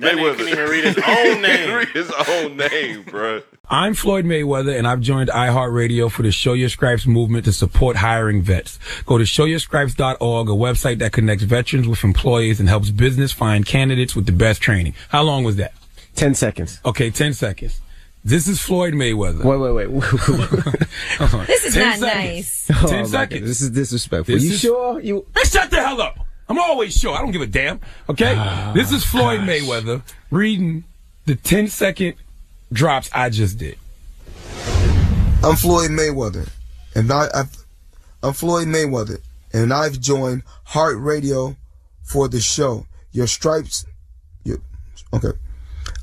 That 0.00 0.16
nigga 0.16 0.36
couldn't 0.36 0.48
even 0.48 0.68
read 0.68 0.84
his 0.84 0.98
own 0.98 1.42
name. 1.42 1.74
read 1.76 1.88
his 1.88 2.10
own 2.28 2.56
name, 2.56 3.02
bro. 3.04 3.42
I'm 3.72 3.94
Floyd 3.94 4.24
Mayweather, 4.24 4.76
and 4.76 4.84
I've 4.86 5.00
joined 5.00 5.28
iHeartRadio 5.30 6.10
for 6.10 6.22
the 6.22 6.32
Show 6.32 6.54
Your 6.54 6.68
Stripes 6.68 7.06
movement 7.06 7.44
to 7.44 7.52
support 7.52 7.96
hiring 7.96 8.42
vets. 8.42 8.80
Go 9.06 9.16
to 9.16 9.22
showyourstripes.org, 9.22 10.48
a 10.48 10.52
website 10.52 10.98
that 10.98 11.12
connects 11.12 11.44
veterans 11.44 11.86
with 11.86 12.02
employees 12.02 12.58
and 12.58 12.68
helps 12.68 12.90
business 12.90 13.30
find 13.30 13.64
candidates 13.64 14.16
with 14.16 14.26
the 14.26 14.32
best 14.32 14.60
training. 14.60 14.94
How 15.10 15.22
long 15.22 15.44
was 15.44 15.54
that? 15.56 15.72
10 16.16 16.34
seconds. 16.34 16.80
Okay, 16.84 17.10
10 17.10 17.32
seconds. 17.32 17.80
This 18.24 18.48
is 18.48 18.60
Floyd 18.60 18.92
Mayweather. 18.92 19.44
Wait, 19.44 19.72
wait, 19.72 19.88
wait. 19.88 21.46
This 21.46 21.64
is 21.66 21.74
10 21.74 21.82
not 21.88 21.98
seconds. 22.00 22.04
nice. 22.24 22.66
10 22.66 22.76
Oh, 22.82 23.04
seconds. 23.06 23.40
God, 23.40 23.48
This 23.48 23.60
is 23.62 23.70
disrespectful. 23.70 24.34
This 24.34 24.44
you 24.44 24.50
is- 24.52 24.60
sure? 24.60 25.00
You 25.00 25.26
Hey, 25.34 25.44
shut 25.44 25.70
the 25.70 25.80
hell 25.80 26.00
up. 26.02 26.18
I'm 26.48 26.58
always 26.58 26.96
sure. 26.98 27.14
I 27.14 27.20
don't 27.22 27.30
give 27.30 27.42
a 27.42 27.46
damn. 27.46 27.78
Okay? 28.08 28.34
Ah, 28.36 28.72
this 28.74 28.90
is 28.90 29.04
Floyd 29.04 29.40
Mayweather 29.40 30.02
reading 30.32 30.82
the 31.26 31.36
10 31.36 31.68
second 31.68 32.14
drops 32.72 33.10
I 33.12 33.30
just 33.30 33.58
did. 33.58 33.76
I'm 35.42 35.56
Floyd 35.56 35.90
Mayweather, 35.90 36.48
and 36.94 37.10
I, 37.10 37.28
I've, 37.34 37.56
I'm 38.22 38.32
Floyd 38.32 38.68
Mayweather, 38.68 39.20
and 39.52 39.72
I've 39.72 40.00
joined 40.00 40.42
Heart 40.64 40.98
Radio 40.98 41.56
for 42.02 42.28
the 42.28 42.40
show. 42.40 42.86
Your 43.12 43.26
stripes, 43.26 43.86
your, 44.44 44.58
okay. 45.12 45.32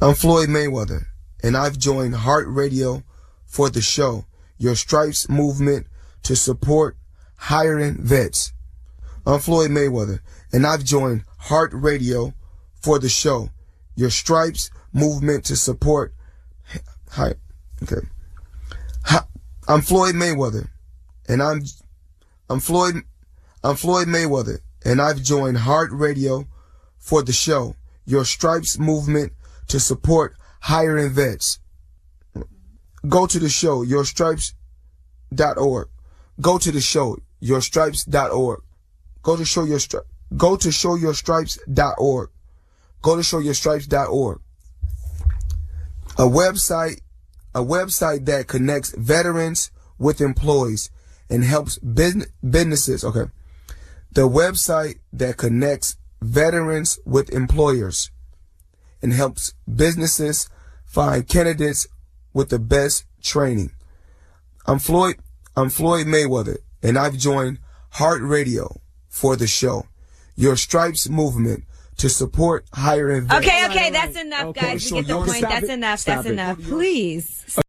I'm 0.01 0.15
Floyd 0.15 0.49
Mayweather, 0.49 1.05
and 1.43 1.55
I've 1.55 1.77
joined 1.77 2.15
Heart 2.15 2.47
Radio 2.49 3.03
for 3.45 3.69
the 3.69 3.81
show. 3.81 4.25
Your 4.57 4.75
stripes 4.75 5.29
movement 5.29 5.87
to 6.23 6.35
support 6.35 6.97
hiring 7.37 8.03
vets. 8.03 8.53
I'm 9.25 9.39
Floyd 9.39 9.69
Mayweather, 9.69 10.19
and 10.51 10.65
I've 10.65 10.83
joined 10.83 11.23
Heart 11.37 11.71
Radio 11.73 12.33
for 12.81 12.97
the 12.97 13.09
show. 13.09 13.49
Your 13.95 14.09
stripes 14.09 14.71
movement 14.93 15.45
to 15.45 15.55
support. 15.55 16.13
Hi, 17.11 17.33
okay. 17.83 18.05
Hi, 19.05 19.21
I'm 19.67 19.81
Floyd 19.81 20.15
Mayweather, 20.15 20.69
and 21.27 21.41
I'm 21.41 21.63
I'm 22.49 22.59
Floyd 22.59 23.03
I'm 23.63 23.75
Floyd 23.75 24.07
Mayweather, 24.07 24.59
and 24.85 25.01
I've 25.01 25.23
joined 25.23 25.57
Heart 25.59 25.91
Radio 25.91 26.47
for 26.97 27.23
the 27.23 27.33
show. 27.33 27.75
Your 28.05 28.23
Stripes 28.23 28.79
movement 28.79 29.33
to 29.67 29.79
support 29.79 30.35
hiring 30.61 31.09
vets. 31.09 31.59
Go 33.07 33.27
to 33.27 33.39
the 33.39 33.49
show, 33.49 33.85
yourstripes.org. 33.85 35.87
Go 36.39 36.57
to 36.57 36.71
the 36.71 36.81
show, 36.81 37.17
yourstripes.org. 37.41 38.61
Go 39.23 39.35
to 39.35 39.45
show 39.45 39.65
your 39.65 39.79
stri- 39.79 40.03
go 40.35 40.55
to 40.55 40.69
showyourstripes.org. 40.69 42.29
Go 43.01 43.15
to 43.15 43.21
showyourstripes.org. 43.21 44.39
A 46.17 46.21
website 46.21 47.01
a 47.57 47.63
website 47.63 48.25
that 48.25 48.47
connects 48.47 48.93
veterans 48.95 49.71
with 49.97 50.21
employees 50.21 50.91
and 51.27 51.43
helps 51.43 51.79
business, 51.79 52.27
businesses. 52.47 53.03
Okay. 53.03 53.31
The 54.11 54.29
website 54.29 54.99
that 55.13 55.37
connects 55.37 55.97
veterans 56.21 56.99
with 57.03 57.31
employers 57.31 58.11
and 59.01 59.11
helps 59.11 59.55
businesses 59.67 60.49
find 60.85 61.27
candidates 61.27 61.87
with 62.31 62.49
the 62.49 62.59
best 62.59 63.05
training. 63.23 63.71
I'm 64.67 64.77
Floyd, 64.77 65.17
I'm 65.55 65.71
Floyd 65.71 66.05
Mayweather 66.05 66.57
and 66.83 66.99
I've 66.99 67.17
joined 67.17 67.57
Heart 67.93 68.21
Radio 68.21 68.81
for 69.09 69.35
the 69.35 69.47
show. 69.47 69.87
Your 70.35 70.55
Stripes 70.55 71.09
movement 71.09 71.63
to 71.97 72.09
support 72.09 72.65
higher 72.73 73.21
vets. 73.21 73.45
Okay, 73.45 73.65
okay, 73.65 73.89
that's 73.89 74.17
enough, 74.19 74.45
Okay, 74.47 74.73
guys. 74.73 74.87
so 74.87 74.95
We 74.95 75.01
get 75.01 75.07
the 75.07 75.13
you- 75.19 75.25
point. 75.25 75.37
stop 75.37 75.49
That's 75.51 75.63
it. 75.65 75.69
enough. 75.71 75.99
Stop 75.99 76.15
That's 76.15 76.27
it. 76.27 76.31
enough. 76.33 76.61
Please. 76.61 77.59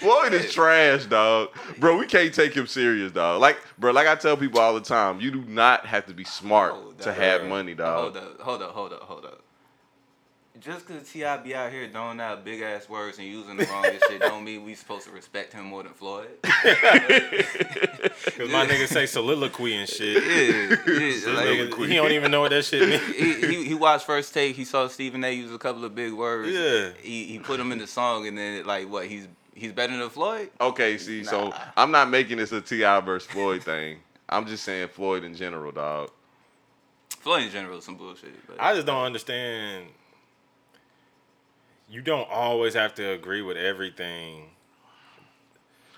Floyd 0.00 0.32
is 0.32 0.52
trash, 0.52 1.06
dog. 1.06 1.50
Bro, 1.78 1.98
we 1.98 2.06
can't 2.06 2.34
take 2.34 2.52
him 2.54 2.66
serious, 2.66 3.12
dog. 3.12 3.40
Like, 3.40 3.58
bro, 3.78 3.92
like 3.92 4.08
I 4.08 4.16
tell 4.16 4.36
people 4.36 4.58
all 4.60 4.74
the 4.74 4.80
time, 4.80 5.20
you 5.20 5.30
do 5.30 5.44
not 5.46 5.86
have 5.86 6.06
to 6.06 6.14
be 6.14 6.24
smart 6.24 6.72
Hold 6.72 6.98
to 7.02 7.10
up. 7.10 7.16
have 7.16 7.46
money, 7.46 7.74
dog. 7.74 8.14
Hold 8.14 8.16
up, 8.16 8.40
hold 8.40 8.62
up, 8.62 8.70
hold 8.72 8.92
up, 8.92 9.00
hold 9.02 9.24
up. 9.24 9.40
Just 10.60 10.86
because 10.86 11.10
T.I. 11.10 11.38
be 11.38 11.54
out 11.54 11.72
here 11.72 11.88
throwing 11.90 12.20
out 12.20 12.44
big 12.44 12.60
ass 12.60 12.88
words 12.88 13.18
and 13.18 13.26
using 13.26 13.56
the 13.56 13.64
wrongest 13.66 14.04
shit 14.08 14.20
don't 14.20 14.44
mean 14.44 14.64
we 14.64 14.74
supposed 14.74 15.06
to 15.06 15.10
respect 15.12 15.52
him 15.54 15.64
more 15.64 15.82
than 15.82 15.92
Floyd. 15.92 16.28
Because 18.24 18.50
my 18.52 18.66
niggas 18.66 18.88
say 18.88 19.06
soliloquy 19.06 19.74
and 19.74 19.88
shit. 19.88 20.22
Yeah, 20.22 20.70
yeah, 20.70 20.76
This 20.84 21.26
like, 21.26 21.88
he 21.88 21.94
don't 21.94 22.12
even 22.12 22.30
know 22.30 22.40
what 22.40 22.50
that 22.50 22.64
shit 22.64 22.88
means. 22.88 23.16
he, 23.16 23.46
he, 23.56 23.64
he 23.64 23.74
watched 23.74 24.06
first 24.06 24.32
take. 24.32 24.54
He 24.54 24.64
saw 24.64 24.86
Stephen 24.88 25.24
A. 25.24 25.32
use 25.32 25.52
a 25.52 25.58
couple 25.58 25.84
of 25.84 25.94
big 25.94 26.12
words. 26.12 26.50
Yeah. 26.50 26.90
He 27.02 27.24
he 27.24 27.38
put 27.38 27.58
them 27.58 27.72
in 27.72 27.78
the 27.78 27.86
song, 27.86 28.26
and 28.26 28.36
then 28.38 28.64
like 28.64 28.88
what? 28.88 29.06
He's 29.06 29.26
he's 29.54 29.72
better 29.72 29.96
than 29.96 30.08
Floyd. 30.08 30.50
Okay, 30.60 30.98
see, 30.98 31.24
so 31.24 31.52
I'm 31.76 31.90
not 31.90 32.10
making 32.10 32.38
this 32.38 32.52
a 32.52 32.60
T.I. 32.60 33.00
versus 33.00 33.28
Floyd 33.30 33.62
thing. 33.64 33.98
I'm 34.28 34.46
just 34.46 34.64
saying 34.64 34.88
Floyd 34.88 35.24
in 35.24 35.34
general, 35.34 35.72
dog. 35.72 36.10
Floyd 37.20 37.44
in 37.44 37.50
general 37.50 37.78
is 37.78 37.84
some 37.84 37.96
bullshit. 37.96 38.34
But 38.46 38.60
I 38.60 38.74
just 38.74 38.86
don't 38.86 39.04
understand. 39.04 39.86
You 41.92 42.00
don't 42.00 42.28
always 42.30 42.72
have 42.72 42.94
to 42.94 43.10
agree 43.10 43.42
with 43.42 43.58
everything. 43.58 44.48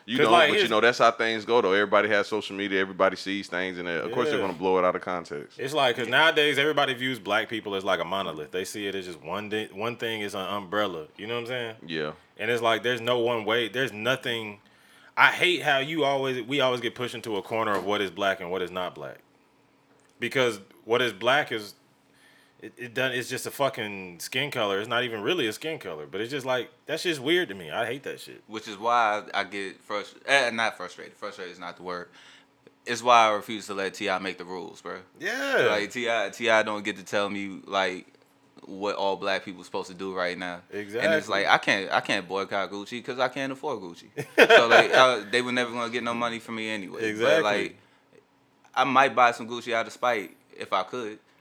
You 0.06 0.18
know, 0.18 0.30
like, 0.32 0.50
but 0.50 0.60
you 0.60 0.68
know 0.68 0.80
that's 0.80 0.98
how 0.98 1.12
things 1.12 1.44
go 1.44 1.62
though. 1.62 1.72
Everybody 1.72 2.08
has 2.08 2.26
social 2.26 2.56
media. 2.56 2.80
Everybody 2.80 3.14
sees 3.16 3.46
things, 3.46 3.78
and 3.78 3.88
of 3.88 4.10
course 4.10 4.28
they're 4.28 4.40
gonna 4.40 4.52
blow 4.52 4.76
it 4.78 4.84
out 4.84 4.96
of 4.96 5.02
context. 5.02 5.58
It's 5.58 5.72
like 5.72 5.94
because 5.94 6.10
nowadays 6.10 6.58
everybody 6.58 6.94
views 6.94 7.20
black 7.20 7.48
people 7.48 7.76
as 7.76 7.84
like 7.84 8.00
a 8.00 8.04
monolith. 8.04 8.50
They 8.50 8.64
see 8.64 8.88
it 8.88 8.96
as 8.96 9.06
just 9.06 9.22
one 9.22 9.48
di- 9.48 9.70
one 9.72 9.96
thing 9.96 10.20
is 10.20 10.34
an 10.34 10.40
umbrella. 10.42 11.06
You 11.16 11.28
know 11.28 11.34
what 11.34 11.40
I'm 11.42 11.46
saying? 11.46 11.76
Yeah, 11.86 12.12
And 12.38 12.50
it's 12.50 12.60
like 12.60 12.82
there's 12.82 13.00
no 13.00 13.20
one 13.20 13.44
way. 13.44 13.68
There's 13.68 13.92
nothing. 13.92 14.58
I 15.16 15.28
hate 15.28 15.62
how 15.62 15.78
you 15.78 16.04
always 16.04 16.42
we 16.42 16.60
always 16.60 16.80
get 16.80 16.96
pushed 16.96 17.14
into 17.14 17.36
a 17.36 17.42
corner 17.42 17.72
of 17.72 17.84
what 17.86 18.02
is 18.02 18.10
black 18.10 18.40
and 18.40 18.50
what 18.50 18.62
is 18.62 18.72
not 18.72 18.96
black. 18.96 19.18
Because 20.18 20.60
what 20.84 21.00
is 21.00 21.12
black 21.12 21.52
is 21.52 21.74
it, 22.64 22.72
it 22.78 22.94
done 22.94 23.12
it's 23.12 23.28
just 23.28 23.46
a 23.46 23.50
fucking 23.50 24.18
skin 24.20 24.50
color. 24.50 24.78
It's 24.80 24.88
not 24.88 25.04
even 25.04 25.22
really 25.22 25.46
a 25.46 25.52
skin 25.52 25.78
color, 25.78 26.06
but 26.10 26.20
it's 26.22 26.30
just 26.30 26.46
like 26.46 26.70
that's 26.86 27.02
just 27.02 27.20
weird 27.20 27.48
to 27.50 27.54
me. 27.54 27.70
I 27.70 27.84
hate 27.84 28.02
that 28.04 28.20
shit. 28.20 28.42
which 28.46 28.66
is 28.66 28.78
why 28.78 29.22
I, 29.34 29.40
I 29.40 29.44
get 29.44 29.80
frustrated. 29.82 30.26
Eh, 30.26 30.50
not 30.50 30.76
frustrated. 30.76 31.14
Frustrated 31.14 31.52
is 31.52 31.58
not 31.60 31.76
the 31.76 31.82
word. 31.82 32.08
It's 32.86 33.02
why 33.02 33.28
I 33.28 33.32
refuse 33.32 33.66
to 33.66 33.74
let 33.74 33.94
T.I. 33.94 34.18
make 34.18 34.36
the 34.36 34.44
rules, 34.44 34.80
bro. 34.82 34.98
Yeah. 35.18 35.68
Like 35.70 35.90
T.I. 35.90 36.30
T.I. 36.30 36.62
don't 36.62 36.84
get 36.84 36.96
to 36.96 37.04
tell 37.04 37.28
me 37.30 37.60
like 37.66 38.06
what 38.66 38.96
all 38.96 39.16
black 39.16 39.44
people 39.44 39.62
supposed 39.62 39.88
to 39.88 39.94
do 39.94 40.14
right 40.14 40.38
now. 40.38 40.60
Exactly. 40.70 41.06
And 41.06 41.14
it's 41.14 41.28
like 41.28 41.46
I 41.46 41.58
can't 41.58 41.92
I 41.92 42.00
can't 42.00 42.26
boycott 42.26 42.70
Gucci 42.70 42.92
because 42.92 43.18
I 43.18 43.28
can't 43.28 43.52
afford 43.52 43.80
Gucci. 43.80 44.08
so 44.56 44.68
like 44.68 44.90
uh, 44.92 45.20
they 45.30 45.42
were 45.42 45.52
never 45.52 45.70
gonna 45.70 45.90
get 45.90 46.02
no 46.02 46.14
money 46.14 46.38
from 46.38 46.56
me 46.56 46.70
anyway. 46.70 47.10
Exactly. 47.10 47.42
But 47.42 47.42
like 47.42 47.76
I 48.74 48.84
might 48.84 49.14
buy 49.14 49.32
some 49.32 49.48
Gucci 49.48 49.74
out 49.74 49.86
of 49.86 49.92
spite 49.92 50.34
if 50.56 50.72
I 50.72 50.82
could. 50.84 51.18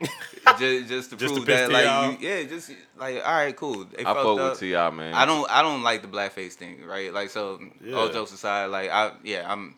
just, 0.58 0.88
just 0.88 1.10
to 1.10 1.16
Just 1.16 1.34
prove 1.34 1.46
piss 1.46 1.68
that, 1.68 1.70
like, 1.70 2.20
you, 2.20 2.28
yeah, 2.28 2.42
just 2.44 2.70
like, 2.98 3.16
all 3.24 3.32
right, 3.34 3.54
cool. 3.56 3.84
They 3.84 4.00
I 4.02 4.04
fucked 4.04 4.16
fuck 4.18 4.38
up. 4.38 4.50
with 4.52 4.60
T.I., 4.60 4.90
man. 4.90 5.14
I 5.14 5.24
don't 5.24 5.50
I 5.50 5.62
don't 5.62 5.82
like 5.82 6.02
the 6.02 6.08
blackface 6.08 6.52
thing, 6.54 6.84
right? 6.84 7.12
Like 7.12 7.30
so 7.30 7.60
Yeah. 7.82 7.94
all 7.96 8.08
jokes 8.10 8.32
aside, 8.32 8.66
like 8.66 8.90
I 8.90 9.12
yeah, 9.22 9.50
I'm 9.50 9.74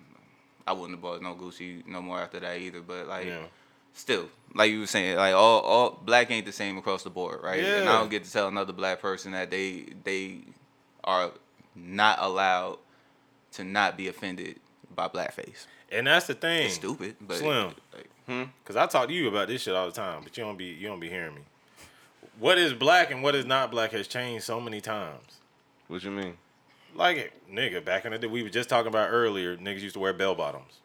I 0.67 0.73
wouldn't 0.73 0.93
have 0.93 1.03
bought 1.03 1.23
no 1.23 1.35
Gucci 1.35 1.87
no 1.87 2.01
more 2.03 2.19
after 2.19 2.41
that 2.41 2.59
either. 2.59 2.81
But 2.81 3.07
like 3.07 3.27
Yeah. 3.27 3.45
still, 3.93 4.29
like 4.55 4.71
you 4.73 4.81
were 4.81 4.87
saying, 4.87 5.17
like 5.17 5.35
all 5.35 5.61
all 5.61 5.91
black 6.03 6.31
ain't 6.31 6.47
the 6.47 6.53
same 6.53 6.79
across 6.79 7.03
the 7.05 7.11
board, 7.11 7.41
right? 7.43 7.63
And 7.63 7.89
I 7.89 7.99
don't 7.99 8.09
get 8.11 8.25
to 8.25 8.33
tell 8.33 8.49
another 8.49 8.73
black 8.73 9.01
person 9.01 9.33
that 9.33 9.51
they 9.51 9.87
they 10.05 10.39
are 11.05 11.31
not 11.75 12.19
allowed 12.21 12.79
to 13.53 13.65
not 13.65 13.97
be 13.97 14.09
offended 14.09 14.59
by 14.95 15.09
blackface. 15.09 15.67
And 15.93 16.07
that's 16.09 16.27
the 16.27 16.35
thing. 16.35 16.67
It's 16.67 16.75
stupid, 16.75 17.17
but 17.21 17.37
Slim. 17.37 17.75
like, 17.95 18.09
Hmm? 18.27 18.45
Cause 18.65 18.77
I 18.77 18.87
talk 18.87 19.09
to 19.09 19.15
you 19.15 19.29
about 19.29 19.49
this 19.49 19.63
shit 19.63 19.75
all 19.75 19.87
the 19.87 19.93
time, 19.93 20.23
but 20.23 20.37
you 20.37 20.45
don't 20.45 20.57
be 20.57 20.67
you 20.67 20.89
don't 20.89 21.01
be 21.01 21.09
hearing 21.09 21.35
me. 21.35 21.43
What 22.39 22.59
is 22.59 22.73
black 22.73 23.11
and 23.11 23.23
what 23.23 23.35
is 23.35 23.45
not 23.45 23.71
black 23.71 23.93
has 23.93 24.09
changed 24.09 24.45
so 24.45 24.61
many 24.61 24.81
times. 24.81 25.39
What 25.89 26.03
you 26.03 26.11
mean? 26.11 26.37
Like 26.95 27.33
nigga, 27.53 27.85
back 27.85 28.05
in 28.05 28.13
the 28.13 28.19
day, 28.19 28.27
we 28.27 28.43
were 28.43 28.49
just 28.49 28.69
talking 28.69 28.89
about 28.89 29.11
earlier. 29.11 29.57
Niggas 29.57 29.81
used 29.81 29.95
to 29.95 30.01
wear 30.01 30.13
bell 30.13 30.35
bottoms. 30.35 30.81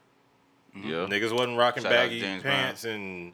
Mm-hmm. 0.76 0.90
Yeah, 0.90 0.96
Niggas 1.08 1.34
wasn't 1.34 1.58
rocking 1.58 1.84
Shout 1.84 1.92
baggy 1.92 2.22
pants 2.40 2.86
and 2.86 3.34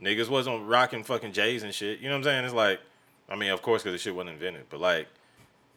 niggas 0.00 0.28
wasn't 0.28 0.66
rocking 0.66 1.04
fucking 1.04 1.32
J's 1.32 1.62
and 1.62 1.74
shit. 1.74 1.98
You 1.98 2.08
know 2.08 2.14
what 2.14 2.18
I'm 2.18 2.24
saying? 2.24 2.44
It's 2.44 2.54
like, 2.54 2.80
I 3.28 3.36
mean, 3.36 3.50
of 3.50 3.60
course, 3.60 3.82
because 3.82 3.94
the 3.94 4.02
shit 4.02 4.14
wasn't 4.14 4.34
invented, 4.34 4.66
but 4.70 4.80
like, 4.80 5.08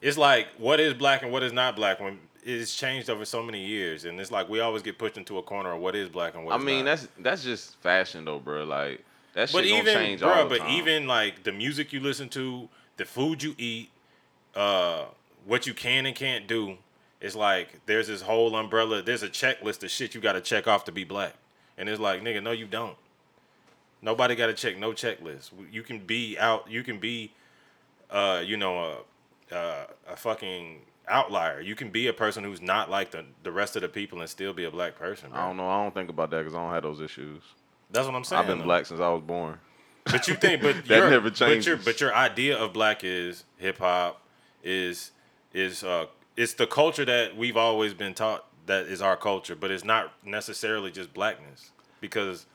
it's 0.02 0.18
like 0.18 0.48
what 0.58 0.80
is 0.80 0.94
black 0.94 1.24
and 1.24 1.32
what 1.32 1.44
is 1.44 1.52
not 1.52 1.76
black 1.76 2.00
when 2.00 2.20
it's 2.44 2.76
changed 2.76 3.10
over 3.10 3.26
so 3.26 3.44
many 3.44 3.66
years, 3.66 4.06
and 4.06 4.20
it's 4.20 4.32
like 4.32 4.50
we 4.50 4.60
always 4.60 4.82
get 4.82 4.98
pushed 4.98 5.18
into 5.18 5.38
a 5.38 5.44
corner 5.44 5.74
of 5.74 5.82
what 5.82 5.96
is 5.96 6.10
black 6.10 6.36
and 6.36 6.46
what 6.46 6.54
I 6.54 6.58
is 6.58 6.64
mean 6.64 6.86
not. 6.86 6.98
that's 6.98 7.08
that's 7.20 7.44
just 7.44 7.76
fashion 7.78 8.26
though, 8.26 8.40
bro. 8.40 8.64
Like 8.64 9.04
that 9.34 9.50
shit 9.50 9.54
but 9.54 9.64
gonna 9.68 9.82
even 9.82 9.94
change 9.94 10.22
bro, 10.22 10.30
all 10.30 10.44
the 10.44 10.50
but 10.50 10.60
time. 10.60 10.72
even 10.72 11.08
like 11.08 11.44
the 11.44 11.52
music 11.52 11.94
you 11.94 12.00
listen 12.00 12.30
to, 12.30 12.68
the 12.98 13.06
food 13.06 13.44
you 13.44 13.56
eat, 13.58 13.90
uh, 14.56 15.06
what 15.46 15.68
you 15.68 15.74
can 15.74 16.06
and 16.06 16.16
can't 16.16 16.48
do. 16.48 16.78
It's 17.20 17.36
like 17.36 17.86
there's 17.86 18.08
this 18.08 18.22
whole 18.22 18.56
umbrella. 18.56 19.02
There's 19.02 19.24
a 19.24 19.30
checklist 19.30 19.84
of 19.84 19.92
shit 19.92 20.16
you 20.16 20.22
got 20.22 20.34
to 20.34 20.42
check 20.42 20.68
off 20.68 20.86
to 20.86 20.92
be 20.92 21.04
black, 21.04 21.34
and 21.78 21.88
it's 21.88 22.00
like 22.00 22.24
nigga, 22.24 22.42
no, 22.42 22.52
you 22.52 22.66
don't. 22.66 22.98
Nobody 24.02 24.34
got 24.36 24.48
to 24.48 24.54
check 24.56 24.78
no 24.80 24.94
checklist. 24.94 25.52
You 25.72 25.84
can 25.84 26.00
be 26.00 26.36
out. 26.40 26.70
You 26.70 26.82
can 26.84 26.98
be, 26.98 27.32
uh, 28.10 28.42
you 28.44 28.58
know, 28.58 28.80
a, 29.52 29.56
a, 29.56 29.86
a 30.10 30.16
fucking 30.16 30.80
outlier. 31.08 31.62
You 31.62 31.76
can 31.76 31.90
be 31.90 32.08
a 32.08 32.14
person 32.14 32.44
who's 32.44 32.62
not 32.62 32.90
like 32.90 33.12
the 33.12 33.26
the 33.44 33.52
rest 33.52 33.76
of 33.76 33.82
the 33.82 33.90
people 33.90 34.20
and 34.22 34.30
still 34.30 34.54
be 34.54 34.64
a 34.66 34.72
black 34.72 34.96
person. 34.98 35.32
Bro. 35.32 35.40
I 35.40 35.48
don't 35.48 35.58
know. 35.58 35.68
I 35.70 35.84
don't 35.84 35.94
think 35.94 36.10
about 36.10 36.30
that 36.32 36.40
because 36.40 36.56
I 36.56 36.60
don't 36.62 36.74
have 36.74 36.84
those 36.84 37.02
issues. 37.02 37.42
That's 37.90 38.06
what 38.06 38.16
I'm 38.16 38.24
saying. 38.24 38.42
I've 38.42 38.48
been 38.48 38.60
though. 38.60 38.64
black 38.66 38.86
since 38.86 39.00
I 39.02 39.10
was 39.10 39.22
born. 39.22 39.58
But 40.06 40.28
you 40.28 40.36
think, 40.36 40.62
but 40.62 40.76
That 40.88 40.98
your- 40.98 41.10
never 41.10 41.30
But 41.30 41.66
your, 41.66 41.78
but 41.78 42.02
your 42.02 42.16
idea 42.16 42.58
of 42.58 42.74
black 42.74 43.04
is 43.04 43.44
hip 43.58 43.78
hop, 43.80 44.22
is 44.64 45.12
is 45.54 45.84
uh, 45.84 46.06
it's 46.38 46.54
the 46.54 46.68
culture 46.68 47.06
that 47.06 47.36
we've 47.36 47.58
always 47.58 47.94
been 47.94 48.14
taught 48.14 48.46
that 48.68 48.86
is 48.86 49.02
our 49.02 49.18
culture, 49.18 49.56
but 49.56 49.70
it's 49.72 49.84
not 49.84 50.14
necessarily 50.26 50.92
just 50.92 51.14
blackness 51.14 51.72
because. 52.00 52.46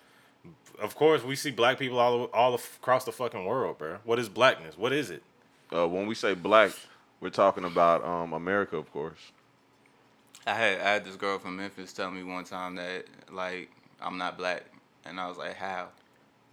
Of 0.79 0.95
course, 0.95 1.25
we 1.25 1.37
see 1.37 1.51
black 1.51 1.79
people 1.79 1.99
all 1.99 2.25
all 2.35 2.55
across 2.55 3.05
the 3.07 3.11
fucking 3.13 3.47
world, 3.47 3.79
bro. 3.79 3.97
What 4.05 4.19
is 4.19 4.29
blackness? 4.29 4.77
What 4.77 4.93
is 4.93 5.09
it? 5.09 5.23
Uh, 5.75 5.89
when 5.89 6.07
we 6.07 6.15
say 6.15 6.35
black, 6.35 6.71
we're 7.21 7.31
talking 7.31 7.65
about 7.65 8.05
um, 8.05 8.33
America, 8.33 8.77
of 8.77 8.93
course. 8.93 9.33
I 10.47 10.55
had 10.55 10.81
I 10.81 10.93
had 10.95 11.05
this 11.05 11.17
girl 11.17 11.39
from 11.39 11.57
Memphis 11.57 11.93
tell 11.93 12.11
me 12.11 12.23
one 12.23 12.45
time 12.45 12.77
that 12.77 13.07
like 13.33 13.71
I'm 14.01 14.19
not 14.19 14.39
black, 14.39 14.65
and 15.05 15.19
I 15.19 15.29
was 15.29 15.37
like, 15.39 15.57
how? 15.57 15.89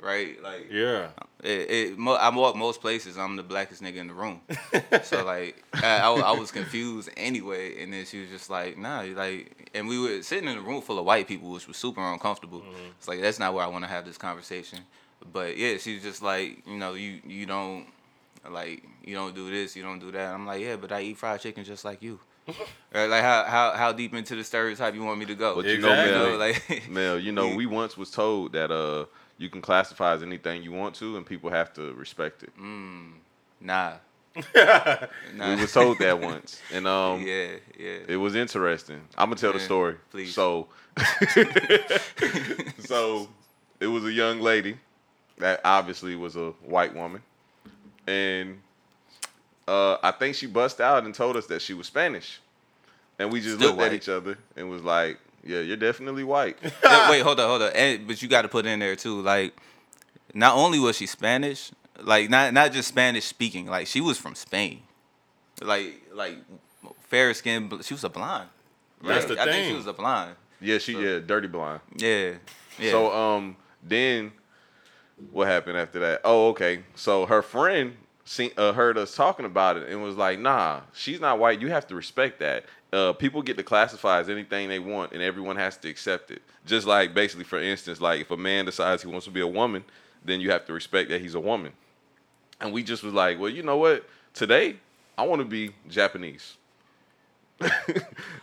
Right? 0.02 0.41
Like 0.41 0.67
Yeah, 0.71 1.10
it, 1.43 1.69
it 1.69 1.97
mo- 1.97 2.15
I 2.15 2.30
walk 2.36 2.56
most 2.56 2.82
places. 2.82 3.17
I'm 3.17 3.36
the 3.36 3.43
blackest 3.43 3.84
nigga 3.84 3.97
in 3.97 4.08
the 4.08 4.13
room. 4.13 4.41
so 5.04 5.23
like 5.23 5.63
I, 5.76 5.99
I, 5.99 6.10
I 6.12 6.32
was 6.32 6.52
confused 6.52 7.10
anyway, 7.15 7.84
and 7.84 7.93
then 7.93 8.06
she 8.06 8.21
was 8.21 8.30
just 8.30 8.49
like, 8.49 8.78
nah, 8.78 9.02
like, 9.02 9.69
and 9.76 9.88
we 9.88 9.99
were 9.99 10.23
sitting 10.23 10.49
in 10.49 10.58
a 10.58 10.62
room 10.62 10.82
full 10.82 10.97
of 10.97 11.06
white 11.06 11.28
people, 11.28 11.52
which 11.52 11.67
was 11.67 11.78
super 11.78 12.02
uncomfortable. 12.02 12.63
It's 12.97 13.08
like 13.08 13.21
that's 13.21 13.38
not 13.39 13.54
where 13.54 13.63
I 13.63 13.67
want 13.67 13.84
to 13.84 13.89
have 13.89 14.06
this 14.06 14.17
conversation. 14.17 14.80
But 15.32 15.56
yeah, 15.56 15.78
she's 15.78 16.02
just 16.02 16.21
like, 16.23 16.65
you 16.67 16.78
know, 16.78 16.95
you 16.95 17.19
you 17.26 17.45
don't 17.45 17.86
like 18.49 18.84
you 19.03 19.15
don't 19.15 19.36
do 19.36 19.49
this, 19.49 19.75
you 19.75 19.84
don't 19.84 19.99
do 19.99 20.12
that. 20.12 20.34
I'm 20.34 20.45
like, 20.45 20.62
yeah, 20.62 20.75
but 20.75 20.91
I 20.91 21.01
eat 21.01 21.17
fried 21.17 21.41
chicken 21.41 21.63
just 21.63 21.86
like 21.86 22.01
you. 22.01 22.19
Or 22.93 23.08
like 23.08 23.23
how 23.23 23.43
how 23.45 23.71
how 23.71 23.91
deep 23.91 24.13
into 24.13 24.36
the 24.36 24.43
stereotype 24.43 24.93
you 24.93 25.03
want 25.03 25.17
me 25.17 25.25
to 25.25 25.34
go? 25.34 25.56
But 25.56 25.65
you 25.65 25.79
know, 25.79 25.89
Exactly. 25.89 26.12
Mel, 26.13 26.29
know, 26.29 26.38
like 26.38 26.89
Mel, 26.89 27.19
you 27.19 27.32
know, 27.32 27.56
we 27.56 27.65
once 27.65 27.97
was 27.97 28.12
told 28.12 28.53
that 28.53 28.69
uh, 28.69 29.06
you 29.39 29.49
can 29.49 29.62
classify 29.62 30.13
as 30.13 30.21
anything 30.21 30.62
you 30.62 30.71
want 30.71 30.93
to, 30.95 31.17
and 31.17 31.25
people 31.25 31.49
have 31.49 31.73
to 31.73 31.93
respect 31.93 32.43
it. 32.43 32.51
nah. 33.60 33.93
nah. 34.56 35.56
We 35.56 35.56
was 35.62 35.71
told 35.73 35.97
that 35.99 36.19
once, 36.19 36.62
and 36.71 36.86
um, 36.86 37.21
yeah, 37.21 37.53
yeah. 37.79 37.99
it 38.08 38.17
was 38.17 38.36
interesting. 38.36 39.01
I'm 39.17 39.29
gonna 39.29 39.39
tell 39.39 39.53
the 39.53 39.60
story. 39.60 39.95
please. 40.12 40.34
So, 40.34 40.67
so 42.79 43.27
it 43.79 43.88
was 43.88 44.06
a 44.06 44.12
young 44.12 44.39
lady 44.39 44.77
that 45.38 45.62
obviously 45.63 46.15
was 46.15 46.36
a 46.36 46.51
white 46.62 46.95
woman, 46.95 47.21
and 48.08 48.60
uh, 49.68 49.98
I 50.04 50.12
think 50.12 50.36
she 50.36 50.48
bust 50.48 50.82
out 50.82 51.04
and 51.06 51.13
told 51.13 51.38
us 51.38 51.46
that 51.48 51.62
she 51.62 51.74
was 51.74 51.88
Spanish, 51.88 52.39
and 53.20 53.32
we 53.32 53.39
just 53.42 53.58
Still 53.58 53.72
looked 53.72 53.82
at 53.84 53.94
each 53.94 54.10
other 54.10 54.38
and 54.58 54.70
was 54.70 54.82
like, 54.84 55.18
"Yeah, 55.44 55.60
you're 55.62 55.78
definitely 55.78 56.24
white." 56.24 56.58
Yeah, 56.84 57.10
wait, 57.10 57.22
hold 57.22 57.39
on, 57.39 57.48
hold 57.50 57.62
on. 57.62 57.72
And, 57.74 58.08
but 58.08 58.22
you 58.22 58.28
got 58.28 58.42
to 58.44 58.48
put 58.50 58.66
in 58.66 58.80
there 58.80 58.96
too, 58.96 59.22
like, 59.22 59.54
not 60.34 60.56
only 60.56 60.80
was 60.80 60.98
she 60.98 61.06
Spanish, 61.06 61.72
like 62.02 62.30
not 62.30 62.54
not 62.54 62.72
just 62.74 62.88
Spanish 62.89 63.26
speaking, 63.26 63.68
like 63.68 63.88
she 63.88 64.02
was 64.02 64.18
from 64.18 64.36
Spain, 64.36 64.82
like 65.62 66.02
like 66.13 66.38
fair 67.02 67.34
skin. 67.34 67.68
bl- 67.70 67.82
She 67.82 67.94
was 67.94 68.04
a 68.04 68.10
blonde. 68.10 68.50
That's 69.02 69.26
Right? 69.28 69.36
the 69.36 69.42
I 69.42 69.46
think 69.46 69.68
she 69.68 69.76
was 69.76 69.88
a 69.88 69.94
blonde. 69.94 70.36
yeah, 70.62 70.78
she 70.78 70.94
yeah, 70.94 71.20
dirty 71.20 71.48
blonde. 71.48 71.82
Yeah, 71.98 72.34
yeah. 72.80 72.92
So 72.92 73.12
um 73.13 73.56
then 73.82 74.32
what 75.32 75.48
happened 75.48 75.78
after 75.78 76.00
that? 76.00 76.22
Oh, 76.24 76.50
okay. 76.50 76.84
So 76.96 77.26
her 77.26 77.42
friend 77.42 77.96
seen, 78.26 78.52
uh, 78.58 78.74
heard 78.74 78.98
us 78.98 79.16
talking 79.16 79.46
about 79.46 79.78
it 79.78 79.90
and 79.90 80.02
was 80.04 80.16
like, 80.16 80.40
"Nah, 80.40 80.82
she's 80.94 81.20
not 81.20 81.40
white. 81.40 81.62
You 81.62 81.70
have 81.70 81.88
to 81.88 81.96
respect 81.96 82.40
that. 82.40 82.66
Uh, 82.92 83.12
people 83.14 83.42
get 83.42 83.58
to 83.58 83.64
classify 83.64 84.20
as 84.20 84.30
anything 84.30 84.70
they 84.70 84.80
want, 84.80 85.14
and 85.14 85.22
everyone 85.22 85.56
has 85.56 85.78
to 85.78 85.90
accept 85.90 86.30
it. 86.32 86.42
Just 86.66 86.86
like 86.88 87.14
basically, 87.14 87.44
for 87.44 87.60
instance, 87.60 88.00
like 88.00 88.22
if 88.22 88.32
a 88.32 88.38
man 88.38 88.66
decides 88.66 89.02
he 89.02 89.08
wants 89.10 89.26
to 89.26 89.32
be 89.32 89.42
a 89.42 89.48
woman, 89.48 89.84
then 90.24 90.40
you 90.40 90.52
have 90.52 90.66
to 90.68 90.74
respect 90.74 91.10
that 91.10 91.20
he's 91.22 91.36
a 91.36 91.40
woman. 91.40 91.74
And 92.62 92.72
we 92.72 92.84
just 92.84 93.04
was 93.04 93.14
like, 93.14 93.40
well, 93.40 93.50
you 93.50 93.64
know 93.64 93.78
what? 93.78 94.06
Today, 94.34 94.78
I 95.18 95.24
want 95.24 95.40
to 95.42 95.46
be 95.46 95.72
Japanese. 95.90 96.56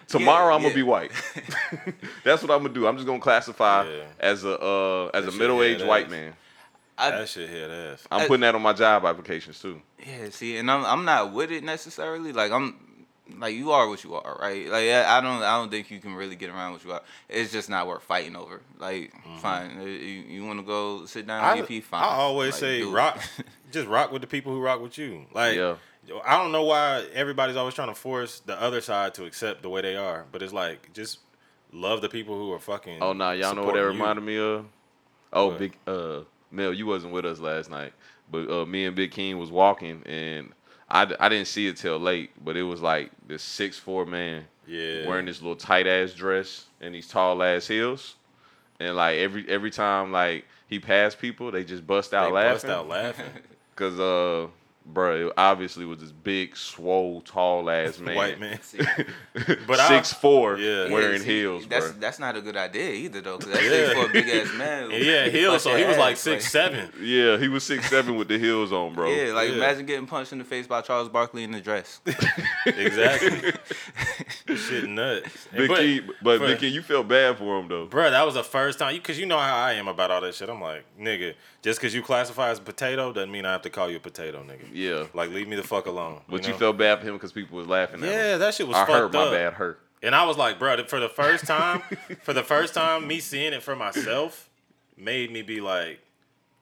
Tomorrow, 0.09 0.51
Yeah, 0.51 0.55
I'm 0.57 0.63
gonna 0.63 0.75
be 0.75 0.83
white. 0.83 1.11
That's 2.25 2.43
what 2.43 2.51
I'm 2.51 2.63
gonna 2.63 2.75
do. 2.75 2.87
I'm 2.87 2.97
just 2.97 3.07
gonna 3.07 3.21
classify 3.21 3.89
Yeah. 3.89 4.03
as 4.19 4.45
a 4.45 4.59
uh, 4.61 5.11
as 5.15 5.27
a 5.27 5.33
middle 5.33 5.63
aged 5.63 5.87
white 5.87 6.11
man. 6.11 6.35
I, 7.07 7.11
that 7.11 7.29
shit 7.29 7.49
hit 7.49 7.71
ass. 7.71 8.07
I'm 8.11 8.21
I- 8.23 8.27
putting 8.27 8.43
that 8.43 8.55
on 8.55 8.63
my 8.63 8.73
job 8.73 9.05
applications 9.05 9.61
too. 9.61 9.81
yeah. 10.07 10.29
See, 10.31 10.57
and 10.57 10.71
I'm 10.71 10.85
I'm 10.85 11.05
not 11.05 11.33
with 11.33 11.51
it 11.51 11.65
necessarily. 11.65 12.33
Like 12.33 12.53
I'm. 12.53 12.87
Like 13.39 13.55
you 13.55 13.71
are 13.71 13.89
what 13.89 14.03
you 14.03 14.13
are, 14.17 14.39
right? 14.43 14.67
Like 14.67 14.89
I 14.89 15.19
I 15.19 15.21
don't, 15.21 15.41
I 15.45 15.57
don't 15.57 15.71
think 15.71 15.89
you 15.89 16.01
can 16.01 16.15
really 16.17 16.35
get 16.35 16.51
around 16.51 16.73
what 16.73 16.83
you 16.85 16.91
are. 16.91 17.01
It's 17.29 17.53
just 17.53 17.71
not 17.71 17.87
worth 17.87 18.03
fighting 18.03 18.35
over. 18.35 18.61
Like, 18.77 19.13
fine, 19.41 19.79
Uh, 19.79 19.85
you, 19.85 20.25
you 20.29 20.45
want 20.45 20.59
to 20.59 20.65
go 20.67 21.07
sit 21.07 21.29
down 21.29 21.45
I, 21.45 21.53
on 21.53 21.59
EP, 21.61 21.81
fine. 21.85 22.03
I 22.03 22.07
always 22.07 22.55
Like, 22.55 22.59
say 22.61 22.83
rock, 22.83 23.21
just 23.71 23.87
rock 23.87 24.11
with 24.11 24.23
the 24.23 24.27
people 24.27 24.53
who 24.53 24.61
rock 24.61 24.83
with 24.83 24.99
you. 24.99 25.27
Like, 25.33 25.55
Yeah. 25.57 25.77
I 26.27 26.39
don't 26.43 26.51
know 26.51 26.65
why 26.65 27.05
everybody's 27.15 27.55
always 27.55 27.75
trying 27.75 27.87
to 27.87 27.95
force 27.95 28.41
the 28.41 28.61
other 28.61 28.81
side 28.81 29.15
to 29.15 29.25
accept 29.27 29.63
the 29.63 29.69
way 29.69 29.81
they 29.81 29.95
are, 29.95 30.25
but 30.33 30.43
it's 30.43 30.53
like 30.53 30.93
just 30.93 31.21
love 31.73 32.01
the 32.01 32.09
people 32.09 32.37
who 32.37 32.53
are 32.53 32.59
fucking. 32.59 33.01
Oh 33.01 33.13
nah, 33.13 33.31
y'all 33.31 33.55
know 33.55 33.63
what 33.63 33.75
that 33.75 33.79
supporting 33.79 33.97
you. 33.97 34.01
reminded 34.03 34.25
me 34.25 34.39
of? 34.39 34.67
Oh, 35.33 35.47
What? 35.51 35.59
big 35.61 35.77
uh 35.87 36.23
Mel, 36.51 36.73
you 36.73 36.87
wasn't 36.87 37.13
with 37.13 37.25
us 37.25 37.39
last 37.39 37.71
night, 37.71 37.93
but 38.31 38.51
uh, 38.51 38.67
me 38.67 38.87
and 38.87 38.97
Big 38.97 39.11
King 39.13 39.39
was 39.39 39.51
walking 39.51 40.03
and 40.07 40.53
I, 40.89 41.03
I 41.21 41.29
didn't 41.29 41.47
see 41.47 41.69
it 41.69 41.77
till 41.77 41.99
late, 41.99 42.31
but 42.45 42.57
it 42.57 42.65
was 42.65 42.81
like 42.83 43.11
this 43.27 43.43
six 43.43 43.79
four 43.79 44.05
man 44.05 44.45
Yeah. 44.67 45.07
wearing 45.07 45.27
this 45.27 45.41
little 45.41 45.57
tight 45.57 45.87
ass 45.87 46.13
dress 46.13 46.67
and 46.81 46.95
these 46.95 47.07
tall 47.07 47.43
ass 47.43 47.69
heels, 47.69 48.17
and 48.81 48.97
like 48.97 49.19
every 49.19 49.49
every 49.49 49.71
time 49.71 50.11
like 50.11 50.47
he 50.67 50.81
passed 50.81 51.19
people, 51.21 51.51
they 51.53 51.65
just 51.65 51.87
bust 51.87 52.11
They 52.11 52.17
out 52.17 52.33
bust 52.33 52.65
out 52.65 52.89
laughing. 52.89 53.31
Cause 53.77 53.99
uh, 54.01 54.49
bro, 54.85 55.29
it 55.29 55.33
obviously 55.37 55.85
was 55.85 55.99
this 56.01 56.11
big, 56.13 56.57
swole, 56.57 57.21
tall 57.21 57.69
ass 57.71 57.99
man, 57.99 58.17
White 58.17 58.41
man. 58.41 58.61
See, 58.63 58.79
But 59.67 59.79
I- 59.81 59.89
six 59.89 60.13
four, 60.13 60.59
Yeah. 60.59 60.91
wearing 60.91 61.13
Yeah, 61.13 61.19
see, 61.19 61.25
heels, 61.41 61.67
That's 61.69 61.91
bro. 61.91 62.01
that's 62.01 62.19
not 62.19 62.37
a 62.37 62.41
good 62.41 62.57
idea 62.57 62.91
either 62.93 63.21
though, 63.21 63.39
because 63.39 63.53
that's 63.55 63.65
Yeah. 63.65 63.93
for 64.03 64.11
a 64.11 64.13
big 64.13 64.29
ass 64.29 64.53
man. 64.55 64.91
Yeah, 65.01 65.29
heels. 65.29 65.63
So 65.63 65.77
he 65.77 65.85
was 65.85 65.97
like 65.99 66.13
ass, 66.13 66.21
six 66.21 66.51
seven. 66.51 66.91
Yeah, 67.01 67.37
he 67.39 67.49
was 67.49 67.63
six 67.65 67.89
seven 67.89 68.17
with 68.17 68.29
the 68.29 68.39
heels 68.39 68.73
on, 68.73 68.95
bro. 68.95 69.09
Yeah, 69.11 69.33
like 69.33 69.51
Yeah. 69.51 69.57
imagine 69.57 69.87
getting 69.87 70.07
punched 70.07 70.33
in 70.33 70.39
the 70.39 70.45
face 70.45 70.67
by 70.67 70.81
Charles 70.81 71.09
Barkley 71.09 71.45
in 71.45 71.53
the 71.53 71.61
dress. 71.61 72.01
Exactly. 72.67 73.53
Shit 74.57 74.89
nuts. 74.89 75.47
Big 75.55 75.69
but, 75.69 75.79
King, 75.79 76.09
but 76.23 76.39
for- 76.41 76.47
Big 76.57 76.63
you 76.63 76.83
felt 76.83 77.09
bad 77.09 77.39
for 77.39 77.59
him 77.61 77.69
though. 77.69 77.87
Bro, 77.87 78.11
that 78.11 78.25
was 78.25 78.35
the 78.35 78.43
first 78.45 78.79
time. 78.79 78.95
Because 78.95 79.19
you 79.19 79.27
know 79.27 79.39
how 79.39 79.57
I 79.57 79.75
am 79.75 79.89
about 79.89 80.11
all 80.11 80.21
that 80.21 80.35
shit. 80.35 80.49
I'm 80.49 80.61
like, 80.61 80.85
nigga, 80.99 81.35
just 81.63 81.79
because 81.81 81.95
you 81.95 82.03
classify 82.03 82.51
as 82.51 82.59
a 82.59 82.63
potato 82.63 83.13
doesn't 83.13 83.31
mean 83.31 83.45
I 83.47 83.53
have 83.53 83.63
to 83.63 83.71
call 83.71 83.91
you 83.91 83.97
a 83.97 84.01
potato, 84.01 84.43
nigga. 84.43 84.69
Yeah, 84.73 85.07
Like, 85.15 85.31
leave 85.31 85.49
me 85.49 85.57
the 85.57 85.63
fuck 85.63 85.87
alone. 85.87 86.21
but 86.29 86.47
you, 86.47 86.53
know? 86.53 86.59
felt 86.59 86.79
bad 86.79 87.01
for 87.01 87.07
him 87.07 87.15
because 87.15 87.33
people 87.33 87.59
was 87.59 87.67
laughing 87.67 88.03
at 88.03 88.09
him. 88.09 88.13
Yeah, 88.13 88.37
that 88.39 88.55
shit 88.55 88.67
was 88.67 88.77
I 88.77 88.81
fucked 88.87 88.91
hurt. 88.93 89.13
My 89.13 89.23
up. 89.25 89.33
bad. 89.33 89.53
Hurt. 89.55 89.81
And 90.03 90.15
I 90.15 90.25
was 90.25 90.39
like, 90.39 90.59
bro, 90.59 90.83
for 90.85 90.99
the 91.01 91.09
first 91.11 91.47
time, 91.47 91.83
for 92.23 92.33
the 92.33 92.43
first 92.43 92.73
time, 92.75 93.07
me 93.07 93.21
seeing 93.21 93.53
it 93.53 93.63
for 93.63 93.77
myself 93.77 94.49
made 94.97 95.31
me 95.31 95.43
be 95.43 95.61
like, 95.61 96.01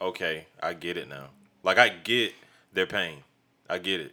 okay, 0.00 0.46
I 0.62 0.74
get 0.74 0.96
it 0.96 1.08
now. 1.08 1.26
Like, 1.62 1.78
I 1.78 1.88
get 1.90 2.32
their 2.72 2.86
pain. 2.86 3.18
I 3.68 3.78
get 3.78 4.00
it. 4.00 4.12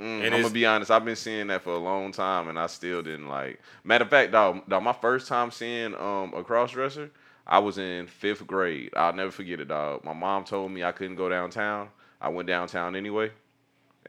Mm, 0.00 0.24
And 0.24 0.34
I'm 0.34 0.40
gonna 0.42 0.52
be 0.54 0.64
honest. 0.66 0.90
I've 0.90 1.04
been 1.04 1.14
seeing 1.16 1.48
that 1.48 1.62
for 1.62 1.74
a 1.74 1.78
long 1.78 2.10
time, 2.10 2.48
and 2.48 2.58
I 2.58 2.66
still 2.68 3.02
didn't 3.02 3.28
like. 3.28 3.60
Matter 3.84 4.04
of 4.04 4.10
fact, 4.10 4.32
dog, 4.32 4.66
dog 4.68 4.82
my 4.82 4.94
first 4.94 5.28
time 5.28 5.50
seeing 5.50 5.94
um 5.94 6.32
a 6.34 6.42
cross 6.42 6.72
dresser, 6.72 7.10
I 7.50 7.58
was 7.60 7.78
in 7.78 8.06
fifth 8.08 8.46
grade. 8.46 8.92
I'll 8.96 9.14
never 9.14 9.32
forget 9.32 9.60
it, 9.60 9.68
dog. 9.68 10.04
My 10.04 10.14
mom 10.14 10.44
told 10.44 10.72
me 10.72 10.84
I 10.84 10.92
couldn't 10.92 11.16
go 11.16 11.28
downtown. 11.28 11.90
I 12.20 12.30
went 12.30 12.48
downtown 12.48 12.96
anyway, 12.96 13.32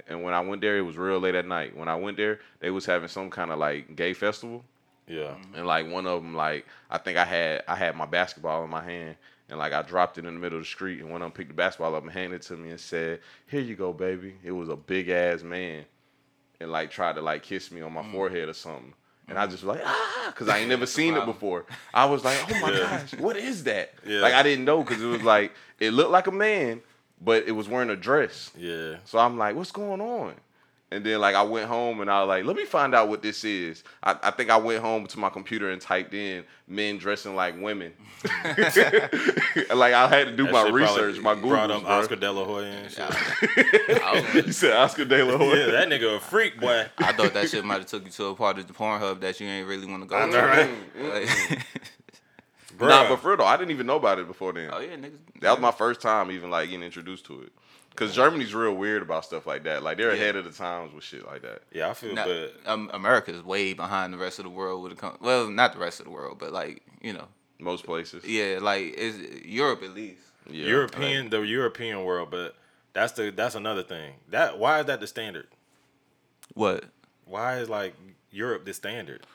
and 0.08 0.24
when 0.24 0.34
I 0.34 0.42
went 0.42 0.62
there, 0.62 0.78
it 0.78 0.84
was 0.84 0.98
real 0.98 1.20
late 1.20 1.36
at 1.36 1.48
night. 1.48 1.78
When 1.78 1.90
I 1.90 1.96
went 1.96 2.18
there, 2.18 2.40
they 2.62 2.72
was 2.72 2.86
having 2.86 3.10
some 3.10 3.30
kind 3.32 3.52
of 3.52 3.60
like 3.60 3.96
gay 3.98 4.14
festival, 4.14 4.66
Yeah. 5.08 5.36
Mm-hmm. 5.36 5.56
and 5.56 5.68
like 5.68 5.90
one 5.92 6.08
of 6.08 6.24
them, 6.24 6.36
like 6.36 6.68
I 6.90 7.00
think 7.00 7.18
I 7.20 7.26
had 7.26 7.64
I 7.68 7.76
had 7.76 7.96
my 7.98 8.08
basketball 8.08 8.64
in 8.64 8.70
my 8.72 8.84
hand, 8.84 9.18
and 9.50 9.60
like 9.60 9.74
I 9.74 9.84
dropped 9.84 10.18
it 10.20 10.26
in 10.26 10.36
the 10.36 10.40
middle 10.42 10.60
of 10.60 10.66
the 10.66 10.70
street, 10.70 11.02
and 11.02 11.12
one 11.12 11.22
of 11.24 11.28
them 11.28 11.34
picked 11.34 11.50
the 11.50 11.56
basketball 11.56 11.96
up 11.96 12.04
and 12.04 12.12
handed 12.12 12.38
it 12.38 12.44
to 12.48 12.58
me 12.58 12.72
and 12.72 12.80
said, 12.82 13.22
"Here 13.48 13.62
you 13.62 13.76
go, 13.76 13.94
baby." 13.94 14.36
It 14.44 14.52
was 14.54 14.70
a 14.70 14.78
big 14.78 15.10
ass 15.10 15.44
man, 15.44 15.86
and 16.60 16.72
like 16.72 16.92
tried 16.92 17.16
to 17.16 17.22
like 17.22 17.44
kiss 17.44 17.72
me 17.72 17.82
on 17.82 17.94
my 17.94 18.04
mm. 18.04 18.12
forehead 18.12 18.50
or 18.50 18.54
something. 18.54 18.94
And 19.28 19.38
I 19.40 19.46
just 19.48 19.64
was 19.64 19.76
like 19.78 19.82
ah, 19.86 20.26
because 20.28 20.50
I 20.50 20.58
ain't 20.60 20.70
never 20.70 20.86
seen 21.00 21.16
it 21.16 21.26
before. 21.26 21.66
I 21.94 22.06
was 22.06 22.24
like, 22.26 22.38
oh 22.50 22.60
my 22.62 22.72
Yeah. 22.72 22.80
gosh, 23.00 23.14
what 23.20 23.38
is 23.38 23.64
that? 23.64 23.94
Yeah. 24.06 24.20
Like 24.22 24.34
I 24.34 24.44
didn't 24.44 24.66
know 24.66 24.84
because 24.84 25.02
it 25.02 25.06
was 25.08 25.24
like 25.24 25.54
it 25.80 25.92
looked 25.92 26.12
like 26.12 26.28
a 26.28 26.32
man, 26.32 26.82
but 27.22 27.48
it 27.48 27.52
was 27.52 27.70
wearing 27.70 27.90
a 27.90 27.96
dress. 27.96 28.52
Yeah. 28.58 28.96
So 29.06 29.20
I'm 29.20 29.38
like, 29.38 29.56
what's 29.56 29.72
going 29.72 30.02
on? 30.02 30.34
And 30.94 31.06
then 31.06 31.22
like 31.22 31.36
I 31.36 31.42
went 31.44 31.70
home 31.70 32.02
and 32.02 32.12
I 32.12 32.22
was 32.22 32.28
like, 32.28 32.44
let 32.44 32.56
me 32.58 32.66
find 32.66 32.94
out 32.94 33.08
what 33.08 33.22
this 33.22 33.46
is. 33.46 33.84
I, 34.04 34.18
I 34.24 34.32
think 34.32 34.50
I 34.50 34.58
went 34.58 34.82
home 34.82 35.08
to 35.08 35.20
my 35.20 35.30
computer 35.30 35.70
and 35.72 35.82
typed 35.82 36.14
in 36.14 36.44
men 36.68 36.98
dressing 36.98 37.34
like 37.34 37.56
women. 37.62 37.94
like 38.26 39.94
I 39.94 40.08
had 40.08 40.28
to 40.28 40.36
do 40.36 40.44
That 40.46 40.52
my 40.52 40.70
research, 40.70 41.20
my 41.20 41.34
Google. 41.36 41.52
Brought 41.52 41.72
up 41.72 41.84
bro. 41.84 41.92
Oscar 41.92 42.16
De 42.18 42.32
La 42.32 42.44
Hoya 42.44 42.66
and 42.66 42.92
shit. 42.92 44.46
You 44.46 44.52
said 44.52 44.74
Oscar 44.76 45.06
De 45.06 45.24
La 45.24 45.38
Hoya. 45.38 45.66
yeah, 45.68 45.72
that 45.72 45.88
nigga 45.88 46.18
a 46.18 46.20
freak, 46.20 46.60
boy. 46.60 46.86
I 46.98 47.14
thought 47.14 47.34
that 47.34 47.50
shit 47.50 47.64
might 47.64 47.78
have 47.80 47.86
took 47.86 48.04
you 48.06 48.12
to 48.12 48.26
a 48.26 48.36
part 48.36 48.60
of 48.60 48.68
the 48.68 48.74
Pornhub 48.74 49.22
that 49.22 49.40
you 49.40 49.48
ain't 49.48 49.68
really 49.68 49.88
want 49.88 50.04
to 50.04 50.08
go 50.10 50.18
I 50.18 50.26
to. 50.26 50.32
know, 50.32 50.46
right? 50.46 50.70
Like- 51.50 51.66
Nah, 52.80 53.08
but 53.10 53.18
for 53.18 53.30
real 53.30 53.38
though, 53.38 53.46
I 53.46 53.58
didn't 53.58 53.72
even 53.72 53.86
know 53.88 53.98
about 53.98 54.20
it 54.20 54.28
before 54.28 54.54
then. 54.54 54.70
oh 54.74 54.80
yeah, 54.80 54.96
niggas. 54.96 55.18
That 55.42 55.52
was 55.52 55.60
my 55.60 55.72
first 55.72 56.02
time 56.02 56.32
even 56.32 56.50
like 56.50 56.70
getting 56.70 56.84
introduced 56.84 57.26
to 57.26 57.42
it. 57.42 57.52
Cause 57.96 58.16
Germany's 58.16 58.54
real 58.56 58.74
weird 58.74 59.02
about 59.02 59.26
stuff 59.26 59.46
like 59.46 59.64
that. 59.64 59.84
Like 59.84 59.98
they're 59.98 60.10
Yeah. 60.16 60.22
ahead 60.22 60.36
of 60.38 60.46
the 60.46 60.52
times 60.52 60.94
with 60.94 61.04
shit 61.04 61.26
like 61.26 61.42
that. 61.42 61.62
Yeah, 61.74 61.90
I 61.90 61.94
feel 61.94 62.16
Not, 62.16 62.26
bad. 62.28 62.50
um, 62.66 62.90
America's 62.94 63.44
way 63.44 63.74
behind 63.74 64.14
the 64.14 64.18
rest 64.18 64.40
of 64.40 64.44
the 64.46 64.50
world 64.50 64.82
when 64.82 64.92
it 64.94 64.98
comes. 64.98 65.20
Well, 65.20 65.50
not 65.50 65.74
the 65.74 65.80
rest 65.80 66.00
of 66.00 66.06
the 66.06 66.12
world, 66.12 66.38
but 66.40 66.54
like 66.54 66.82
you 67.02 67.12
know, 67.14 67.28
Most 67.60 67.84
places. 67.86 68.24
yeah, 68.26 68.60
like 68.62 68.94
is 68.94 69.20
Europe 69.46 69.84
at 69.84 69.94
least. 69.94 70.22
Yeah. 70.50 70.66
European, 70.68 71.30
the 71.30 71.42
European 71.42 72.04
world, 72.06 72.30
but 72.32 72.56
that's 72.94 73.12
the 73.14 73.30
that's 73.30 73.56
another 73.56 73.84
thing. 73.84 74.14
That 74.30 74.58
why 74.58 74.80
is 74.80 74.86
that 74.86 75.00
the 75.02 75.08
standard? 75.08 75.48
What? 76.54 76.86
Why 77.26 77.58
is 77.60 77.70
like 77.70 77.94
Europe 78.32 78.66
the 78.66 78.74
standard? 78.74 79.26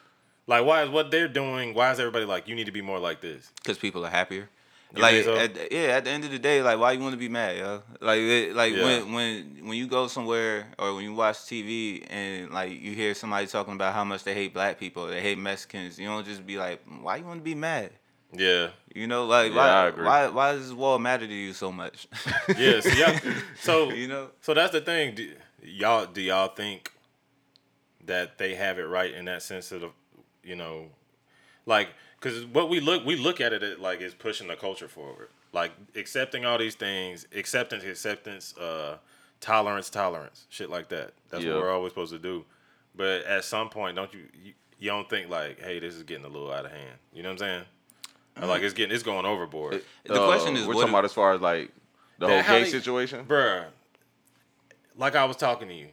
Like 0.46 0.64
why 0.64 0.82
is 0.84 0.90
what 0.90 1.10
they're 1.10 1.28
doing? 1.28 1.74
Why 1.74 1.90
is 1.92 1.98
everybody 1.98 2.24
like 2.24 2.46
you 2.48 2.54
need 2.54 2.66
to 2.66 2.72
be 2.72 2.82
more 2.82 2.98
like 2.98 3.20
this? 3.20 3.50
Because 3.56 3.78
people 3.78 4.04
are 4.06 4.10
happier. 4.10 4.48
You 4.94 5.02
like 5.02 5.24
so? 5.24 5.36
at, 5.36 5.72
yeah, 5.72 5.96
at 5.96 6.04
the 6.04 6.10
end 6.10 6.24
of 6.24 6.30
the 6.30 6.38
day, 6.38 6.62
like 6.62 6.78
why 6.78 6.92
you 6.92 7.00
want 7.00 7.12
to 7.12 7.18
be 7.18 7.28
mad, 7.28 7.56
yo? 7.56 7.82
Like 8.00 8.20
it, 8.20 8.54
like 8.54 8.72
Yeah. 8.72 8.84
when 8.84 9.12
when 9.12 9.56
when 9.68 9.76
you 9.78 9.88
go 9.88 10.06
somewhere 10.06 10.68
or 10.78 10.94
when 10.94 11.02
you 11.04 11.12
watch 11.14 11.36
TV 11.38 12.06
and 12.08 12.50
like 12.52 12.70
you 12.80 12.92
hear 12.92 13.12
somebody 13.14 13.48
talking 13.48 13.74
about 13.74 13.94
how 13.94 14.04
much 14.04 14.22
they 14.22 14.32
hate 14.34 14.54
black 14.54 14.78
people, 14.78 15.08
they 15.08 15.20
hate 15.20 15.38
Mexicans, 15.38 15.98
you 15.98 16.06
don't 16.06 16.24
just 16.24 16.46
be 16.46 16.56
like, 16.56 16.82
why 17.00 17.16
you 17.16 17.24
want 17.24 17.40
to 17.40 17.44
be 17.44 17.54
mad? 17.56 17.90
Yeah, 18.32 18.70
You 18.94 19.06
know, 19.06 19.24
like 19.26 19.52
Yeah, 19.52 19.60
I 19.60 19.64
why 19.64 19.88
agree. 19.88 20.04
why 20.04 20.28
why 20.28 20.52
does 20.52 20.68
this 20.68 20.72
wall 20.72 20.98
matter 20.98 21.26
to 21.26 21.32
you 21.34 21.52
so 21.52 21.72
much? 21.72 22.06
Yes, 22.56 22.86
yeah. 22.96 23.18
So 23.18 23.22
y'all, 23.24 23.34
so 23.60 23.92
you 23.92 24.06
know, 24.08 24.30
so 24.40 24.54
that's 24.54 24.72
the 24.72 24.80
thing. 24.80 25.14
Do, 25.16 25.32
y'all 25.62 26.06
do 26.06 26.20
y'all 26.20 26.48
think 26.48 26.92
that 28.04 28.38
they 28.38 28.54
have 28.54 28.78
it 28.78 28.84
right 28.84 29.12
in 29.12 29.24
that 29.24 29.42
sense 29.42 29.72
of 29.72 29.80
the, 29.80 29.90
you 30.46 30.56
know, 30.56 30.86
like 31.66 31.88
because 32.20 32.44
what 32.46 32.68
we 32.70 32.80
look 32.80 33.04
we 33.04 33.16
look 33.16 33.40
at 33.40 33.52
it 33.52 33.80
like 33.80 34.00
is 34.00 34.14
pushing 34.14 34.46
the 34.48 34.56
culture 34.56 34.88
forward, 34.88 35.28
like 35.52 35.72
accepting 35.94 36.44
all 36.46 36.56
these 36.58 36.74
things, 36.76 37.26
acceptance, 37.34 37.84
acceptance, 37.84 38.56
uh, 38.56 38.98
tolerance, 39.40 39.90
tolerance, 39.90 40.46
shit 40.48 40.70
like 40.70 40.88
that. 40.90 41.12
That's 41.30 41.44
Yeah. 41.44 41.54
what 41.54 41.62
we're 41.62 41.72
always 41.72 41.90
supposed 41.92 42.12
to 42.12 42.18
do. 42.18 42.44
But 42.94 43.24
at 43.24 43.44
some 43.44 43.68
point, 43.68 43.96
don't 43.96 44.12
you, 44.14 44.20
you 44.42 44.52
you 44.78 44.90
don't 44.90 45.08
think 45.10 45.28
like, 45.30 45.60
hey, 45.60 45.78
this 45.80 45.94
is 45.94 46.02
getting 46.04 46.24
a 46.24 46.28
little 46.28 46.52
out 46.52 46.64
of 46.66 46.70
hand. 46.70 46.98
You 47.12 47.22
know 47.22 47.30
what 47.30 47.42
I'm 47.42 47.48
saying? 47.48 47.64
Or, 48.42 48.46
Like 48.46 48.62
it's 48.62 48.74
getting 48.74 48.94
it's 48.94 49.02
going 49.04 49.26
overboard. 49.26 49.82
the 50.04 50.26
question 50.26 50.56
is 50.56 50.64
Uh, 50.64 50.68
we're 50.68 50.74
what 50.74 50.80
talking 50.82 50.94
about 50.94 51.04
as 51.06 51.12
far 51.12 51.32
as 51.34 51.40
like 51.40 51.70
the 52.18 52.28
whole 52.28 52.42
gay 52.42 52.62
they- 52.64 52.70
situation. 52.70 53.24
bruh, 53.26 53.66
like 54.96 55.14
I 55.16 55.24
was 55.24 55.36
talking 55.36 55.68
to 55.68 55.74
you. 55.74 55.88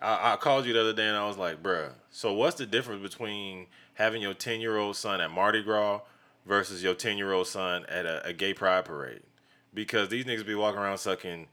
I, 0.00 0.32
I 0.32 0.36
called 0.36 0.66
you 0.66 0.72
the 0.72 0.80
other 0.80 0.92
day 0.92 1.06
and 1.06 1.16
I 1.16 1.26
was 1.26 1.36
like, 1.36 1.62
bruh, 1.62 1.92
so 2.10 2.32
what's 2.32 2.56
the 2.56 2.66
difference 2.66 3.02
between 3.02 3.66
having 3.94 4.22
your 4.22 4.34
10 4.34 4.60
year 4.60 4.76
old 4.76 4.96
son 4.96 5.20
at 5.20 5.30
Mardi 5.30 5.62
Gras 5.62 6.00
versus 6.46 6.82
your 6.82 6.94
10 6.94 7.18
year 7.18 7.32
old 7.32 7.46
son 7.46 7.84
at 7.88 8.06
a, 8.06 8.26
a 8.26 8.32
gay 8.32 8.54
pride 8.54 8.84
parade? 8.84 9.22
Because 9.74 10.08
these 10.08 10.24
niggas 10.24 10.46
be 10.46 10.54
walking 10.54 10.80
around 10.80 10.98
sucking 10.98 11.46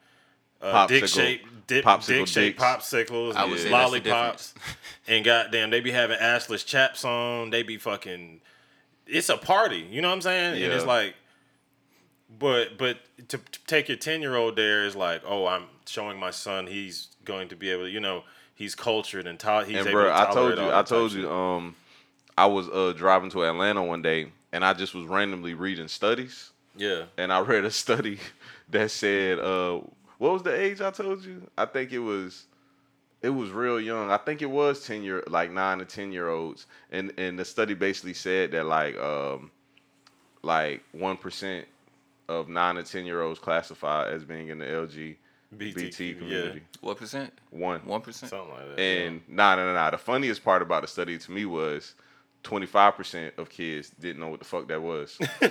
uh, 0.62 0.88
dick 0.88 1.08
shaped 1.08 1.68
dip, 1.68 1.86
popsicle 1.86 2.06
dick 2.08 2.28
shaped 2.28 2.60
popsicles, 2.60 3.36
I 3.36 3.46
would 3.46 3.60
say 3.60 3.70
lollipops, 3.70 4.54
and 5.08 5.24
goddamn, 5.24 5.70
they 5.70 5.82
be 5.82 5.92
having 5.92 6.18
assless 6.18 6.66
chaps 6.66 7.06
on. 7.06 7.50
They 7.50 7.64
be 7.64 7.78
fucking. 7.78 8.42
It's 9.06 9.30
a 9.30 9.38
party, 9.38 9.86
you 9.92 10.02
know 10.02 10.08
what 10.08 10.16
I'm 10.16 10.22
saying? 10.22 10.64
And 10.64 10.74
it's 10.74 10.86
like, 10.86 11.16
but 12.40 12.78
but 12.78 12.98
to, 13.30 13.38
to 13.38 13.60
take 13.68 13.88
your 13.90 13.98
ten 13.98 14.22
year 14.22 14.36
old 14.36 14.56
there 14.56 14.86
is 14.86 14.96
like, 14.96 15.22
oh, 15.26 15.46
I'm 15.46 15.66
showing 15.86 16.20
my 16.20 16.32
son 16.32 16.68
he's 16.68 17.10
going 17.26 17.50
to 17.50 17.56
be 17.56 17.70
able 17.70 17.84
to, 17.84 17.90
you 17.90 18.00
know, 18.00 18.24
he's 18.56 18.76
cultured 18.76 19.28
and 19.28 19.40
taught. 19.40 19.68
He's 19.68 19.78
and 19.78 19.88
able 19.88 20.04
bro, 20.04 20.14
I 20.14 20.32
told 20.34 20.58
you, 20.58 20.72
I 20.72 20.84
told 20.84 21.12
you, 21.12 21.30
um, 21.30 21.76
I 22.38 22.46
was 22.46 22.70
uh 22.70 22.94
driving 22.96 23.30
to 23.32 23.44
Atlanta 23.44 23.84
one 23.84 24.02
day, 24.02 24.32
and 24.52 24.64
I 24.64 24.74
just 24.74 24.94
was 24.94 25.06
randomly 25.06 25.54
reading 25.54 25.88
studies, 25.88 26.52
Yeah, 26.76 27.04
and 27.18 27.32
I 27.32 27.40
read 27.42 27.66
a 27.66 27.72
study 27.72 28.20
that 28.70 28.92
said, 28.92 29.40
uh, 29.40 29.82
what 30.18 30.34
was 30.34 30.44
the 30.44 30.56
age 30.58 30.82
I 30.82 30.92
told 30.92 31.24
you? 31.24 31.50
I 31.58 31.66
think 31.66 31.92
it 31.92 32.00
was. 32.00 32.46
It 33.22 33.30
was 33.30 33.50
real 33.50 33.82
young. 33.82 34.12
I 34.12 34.18
think 34.18 34.44
it 34.44 34.50
was 34.50 34.86
ten 34.86 35.02
year, 35.02 35.24
like 35.28 35.50
nine 35.52 35.80
to 35.80 35.86
ten 35.86 36.12
year 36.12 36.30
olds, 36.30 36.68
and 36.92 37.12
and 37.18 37.40
the 37.40 37.46
study 37.46 37.74
basically 37.74 38.14
said 38.14 38.52
that 38.52 38.66
like 38.66 38.96
um, 38.98 39.50
like 40.44 40.84
one 40.92 41.18
percent 41.18 41.66
of 42.28 42.50
nine 42.50 42.76
to 42.76 42.84
ten 42.84 43.06
year 43.06 43.22
olds 43.22 43.40
classify 43.40 44.08
as 44.10 44.24
being 44.24 44.50
in 44.50 44.60
the 44.60 44.76
LGBT 45.58 45.90
BTQ, 45.90 46.18
community. 46.20 46.62
what 46.82 46.98
percent? 46.98 47.34
One. 47.50 47.82
One 47.86 48.02
percent. 48.02 48.30
something 48.30 48.50
like 48.54 48.76
that. 48.76 48.80
And 48.80 49.22
nah, 49.28 49.56
nah, 49.56 49.66
nah, 49.66 49.74
nah. 49.74 49.90
The 49.92 49.98
funniest 49.98 50.44
part 50.44 50.62
about 50.62 50.82
the 50.82 50.88
study 50.88 51.18
to 51.18 51.32
me 51.32 51.46
was 51.46 51.96
25% 52.44 53.38
of 53.38 53.50
kids 53.50 53.92
didn't 54.00 54.20
know 54.20 54.30
what 54.30 54.40
the 54.40 54.46
fuck 54.46 54.68
that 54.68 54.82
was. 54.82 55.18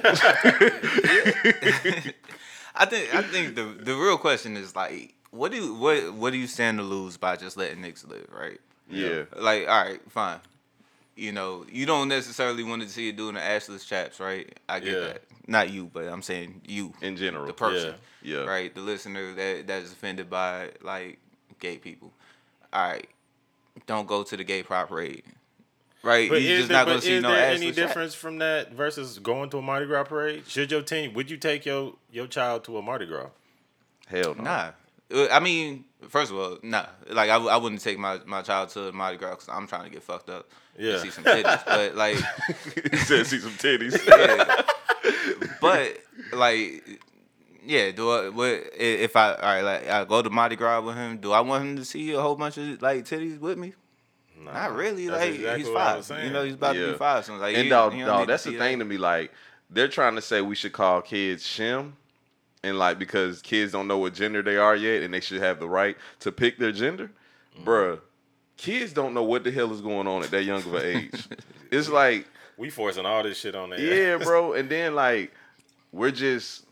I 2.77 2.87
think 2.87 3.15
I 3.15 3.23
think 3.23 3.55
the 3.55 3.65
the 3.65 3.95
real 3.95 4.19
question 4.19 4.57
is 4.57 4.75
like, 4.75 5.15
what 5.31 5.53
do 5.53 5.59
you, 5.59 5.75
what 5.75 6.15
what 6.15 6.31
do 6.33 6.39
you 6.39 6.47
stand 6.47 6.79
to 6.79 6.85
lose 6.85 7.17
by 7.17 7.37
just 7.37 7.57
letting 7.57 7.83
niggas 7.83 8.09
live, 8.09 8.27
right? 8.31 8.61
yeah. 8.91 9.25
Like, 9.37 9.69
all 9.69 9.85
right, 9.85 10.01
fine. 10.11 10.41
You 11.17 11.31
know, 11.33 11.65
you 11.71 11.87
don't 11.87 12.09
necessarily 12.09 12.65
want 12.65 12.83
to 12.83 12.89
see 12.89 13.09
it 13.09 13.17
doing 13.17 13.35
the 13.35 13.41
assless 13.41 13.87
chaps, 13.87 14.19
right? 14.19 14.53
I 14.69 14.81
get 14.81 14.93
Yeah. 14.95 15.01
that. 15.01 15.23
Not 15.47 15.71
you, 15.71 15.91
but 15.93 16.09
I'm 16.09 16.23
saying 16.23 16.63
you, 16.67 16.93
In 17.03 17.17
general. 17.17 17.47
the 17.47 17.53
person, 17.53 17.95
Yeah. 18.23 18.39
Yeah. 18.41 18.45
right? 18.47 18.75
The 18.75 18.81
listener 18.81 19.33
that 19.35 19.67
that 19.69 19.83
is 19.83 19.93
offended 19.93 20.29
by 20.31 20.71
like 20.83 21.19
gay 21.61 21.77
people. 21.79 22.13
All 22.73 22.89
right, 22.91 23.09
don't 23.87 24.09
go 24.09 24.23
to 24.25 24.37
the 24.37 24.43
gay 24.43 24.63
pride 24.65 24.89
parade, 24.89 25.23
right? 26.03 26.29
But 26.29 26.43
You're 26.43 26.53
is 26.53 26.59
just 26.61 26.69
there, 26.71 26.79
not 26.79 26.87
gonna 26.87 26.97
but 26.97 27.05
see 27.05 27.13
is 27.15 27.23
no 27.23 27.31
there 27.31 27.53
assless 27.53 27.57
any 27.57 27.67
chaps. 27.67 27.77
difference 27.77 28.15
from 28.15 28.39
that 28.39 28.73
versus 28.73 29.19
going 29.21 29.51
to 29.51 29.59
a 29.59 29.63
Mardi 29.63 29.87
Gras 29.87 30.05
parade? 30.05 30.45
Should 30.49 30.73
your 30.73 30.83
team 30.83 31.13
would 31.15 31.31
you 31.31 31.37
take 31.37 31.65
your 31.67 31.95
your 32.11 32.27
child 32.27 32.65
to 32.65 32.79
a 32.79 32.83
Mardi 32.83 33.07
Gras? 33.07 33.29
Hell 34.09 34.35
no. 34.35 34.43
Nah. 34.45 34.71
Uh, 35.15 35.29
I 35.31 35.39
mean, 35.39 35.85
first 36.09 36.33
of 36.33 36.39
all, 36.39 36.59
nah. 36.63 36.87
Like, 37.11 37.29
I, 37.31 37.37
I 37.37 37.57
wouldn't 37.59 37.83
take 37.83 37.99
my, 37.99 38.19
my 38.25 38.41
child 38.43 38.71
to 38.71 38.89
a 38.89 38.93
Mardi 38.93 39.19
Gras 39.19 39.31
because 39.33 39.49
I'm 39.51 39.67
trying 39.67 39.85
to 39.85 39.91
get 39.91 40.03
fucked 40.03 40.31
up. 40.31 40.49
Yeah. 40.77 40.99
See 40.99 41.11
some 41.11 41.25
titties. 41.25 41.65
but, 41.67 41.95
like, 41.97 42.17
he 42.91 42.97
said 42.99 43.27
see 43.27 43.39
some 43.39 43.53
titties. 43.53 43.99
yeah. 44.07 44.63
but, 45.61 45.99
like, 46.33 47.01
yeah, 47.65 47.91
do 47.93 48.11
I, 48.11 48.29
what, 48.29 48.63
if 48.77 49.17
I, 49.17 49.35
all 49.35 49.41
right, 49.43 49.61
like, 49.63 49.89
I 49.89 50.05
go 50.05 50.21
to 50.23 50.31
Mardi 50.31 50.57
Gras 50.57 50.81
with 50.81 50.97
him, 50.97 51.19
do 51.19 51.33
I 51.33 51.41
want 51.41 51.65
him 51.65 51.77
to 51.77 51.85
see 51.85 52.13
a 52.13 52.21
whole 52.21 52.35
bunch 52.37 52.59
of, 52.59 52.83
like, 52.83 53.05
titties 53.05 53.39
with 53.39 53.57
me? 53.59 53.75
Nah, 54.39 54.53
Not 54.53 54.75
really. 54.75 55.09
Like, 55.09 55.35
exactly 55.35 55.65
he's 55.65 55.73
five. 55.73 56.25
You 56.25 56.31
know, 56.31 56.45
he's 56.45 56.55
about 56.55 56.75
to 56.75 56.93
be 56.93 56.99
five. 56.99 57.25
So, 57.25 57.37
like, 57.37 57.57
and 57.57 57.71
dog, 57.71 57.97
dog, 57.99 58.27
that's 58.27 58.45
the 58.45 58.51
see 58.51 58.59
thing 58.59 58.81
to 58.81 58.85
me. 58.85 58.99
Like, 58.99 59.33
they're 59.71 59.89
trying 59.89 60.17
to 60.17 60.21
say 60.23 60.41
we 60.43 60.55
should 60.55 60.73
call 60.73 61.01
kids 61.03 61.45
shim. 61.45 61.93
And 62.63 62.79
like 62.79 62.99
because 62.99 63.43
kids 63.43 63.73
don't 63.73 63.87
know 63.89 63.99
what 63.99 64.15
gender 64.15 64.41
they 64.43 64.57
are 64.57 64.75
yet, 64.75 65.03
and 65.03 65.13
they 65.13 65.21
should 65.21 65.43
have 65.43 65.61
the 65.61 65.69
right 65.69 65.99
to 66.21 66.33
pick 66.33 66.57
their 66.59 66.73
gender, 66.73 67.11
Mm-hmm. 67.59 67.69
bruh. 67.69 68.01
Kids 68.57 68.93
don't 68.93 69.15
know 69.15 69.25
what 69.25 69.45
the 69.45 69.51
hell 69.51 69.73
is 69.73 69.81
going 69.81 70.07
on 70.07 70.23
at 70.23 70.31
that 70.31 70.45
young 70.45 70.59
of 70.59 70.75
an 70.75 70.85
age. 70.97 71.29
it's 71.71 71.89
like 71.89 72.27
We 72.57 72.71
forcing 72.71 73.05
all 73.07 73.23
this 73.23 73.39
shit 73.39 73.55
on 73.55 73.71
there. 73.71 73.81
Yeah, 73.81 74.17
bro. 74.25 74.53
And 74.55 74.69
then 74.69 74.95
like 74.95 75.33
we're 75.93 76.11
just 76.11 76.65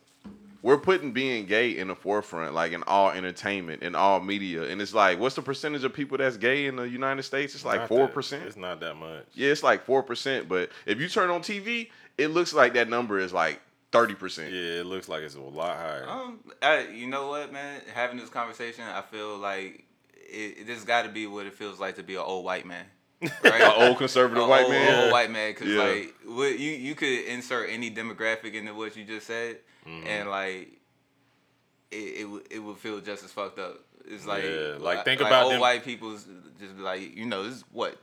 we're 0.63 0.79
putting 0.79 1.11
being 1.13 1.47
gay 1.47 1.77
in 1.77 1.89
the 1.89 1.97
forefront, 1.97 2.55
like 2.55 2.71
in 2.71 2.85
all 2.85 3.11
entertainment, 3.11 3.83
in 3.83 3.97
all 3.97 4.21
media. 4.21 4.63
And 4.63 4.81
it's 4.81 4.95
like, 4.95 5.19
what's 5.19 5.35
the 5.35 5.43
percentage 5.43 5.83
of 5.83 5.93
people 5.93 6.19
that's 6.19 6.37
gay 6.37 6.67
in 6.67 6.77
the 6.77 6.89
United 6.89 7.25
States? 7.25 7.57
It's 7.57 7.65
like 7.65 7.89
four 7.89 8.07
percent. 8.07 8.45
It's 8.45 8.57
not 8.57 8.79
that 8.81 8.95
much. 8.95 9.25
Yeah, 9.35 9.51
it's 9.51 9.65
like 9.65 9.85
four 9.85 10.05
percent. 10.05 10.49
But 10.49 10.71
if 10.87 11.01
you 11.01 11.09
turn 11.09 11.31
on 11.31 11.41
TV, 11.43 11.91
it 12.17 12.29
looks 12.29 12.53
like 12.55 12.75
that 12.75 12.89
number 12.89 13.19
is 13.19 13.33
like 13.33 13.61
thirty 13.91 14.15
percent. 14.15 14.53
Yeah, 14.53 14.81
it 14.81 14.87
looks 14.87 15.09
like 15.09 15.23
it's 15.23 15.35
a 15.35 15.41
lot 15.41 15.77
higher. 15.77 16.07
Um, 16.09 16.39
I, 16.63 16.87
you 16.87 17.09
know 17.09 17.27
what, 17.27 17.53
man? 17.53 17.81
Having 17.93 18.19
this 18.19 18.29
conversation, 18.31 18.85
I 18.85 19.03
feel 19.03 19.37
like 19.39 19.85
it, 20.33 20.67
this 20.67 20.85
got 20.85 21.03
to 21.03 21.09
be 21.09 21.27
what 21.27 21.47
it 21.47 21.55
feels 21.55 21.79
like 21.81 21.97
to 21.97 22.03
be 22.03 22.15
an 22.15 22.23
old 22.25 22.45
white 22.45 22.67
man, 22.67 22.85
right? 23.45 23.61
An 23.61 23.73
old 23.89 23.99
conservative 23.99 24.47
white 24.49 24.63
old, 24.65 24.71
man. 24.73 25.05
old 25.05 25.13
white 25.13 25.31
man, 25.31 25.53
because 25.53 25.69
Yeah. 25.69 25.83
like 25.83 26.15
what 26.27 26.59
you 26.59 26.71
you 26.73 26.95
could 26.95 27.25
insert 27.27 27.71
any 27.71 27.91
demographic 27.91 28.55
into 28.55 28.75
what 28.75 28.97
you 28.97 29.05
just 29.05 29.27
said, 29.27 29.59
Mm-hmm. 29.87 30.07
and 30.07 30.31
like 30.31 30.79
it 31.91 31.97
it, 32.21 32.25
would- 32.31 32.47
it 32.51 32.59
would 32.61 32.77
feel 32.79 33.01
just 33.01 33.25
as 33.25 33.33
fucked 33.33 33.59
up. 33.59 33.81
It's 34.05 34.27
like 34.27 34.43
Yeah, 34.45 34.77
like, 34.81 35.05
think 35.05 35.21
like 35.21 35.31
about 35.31 35.45
old 35.45 35.53
them- 35.55 35.61
white 35.61 35.85
people's 35.85 36.27
just 36.59 36.77
like 36.79 37.17
you 37.17 37.27
know 37.27 37.45
this 37.45 37.57
is 37.57 37.65
what 37.73 37.97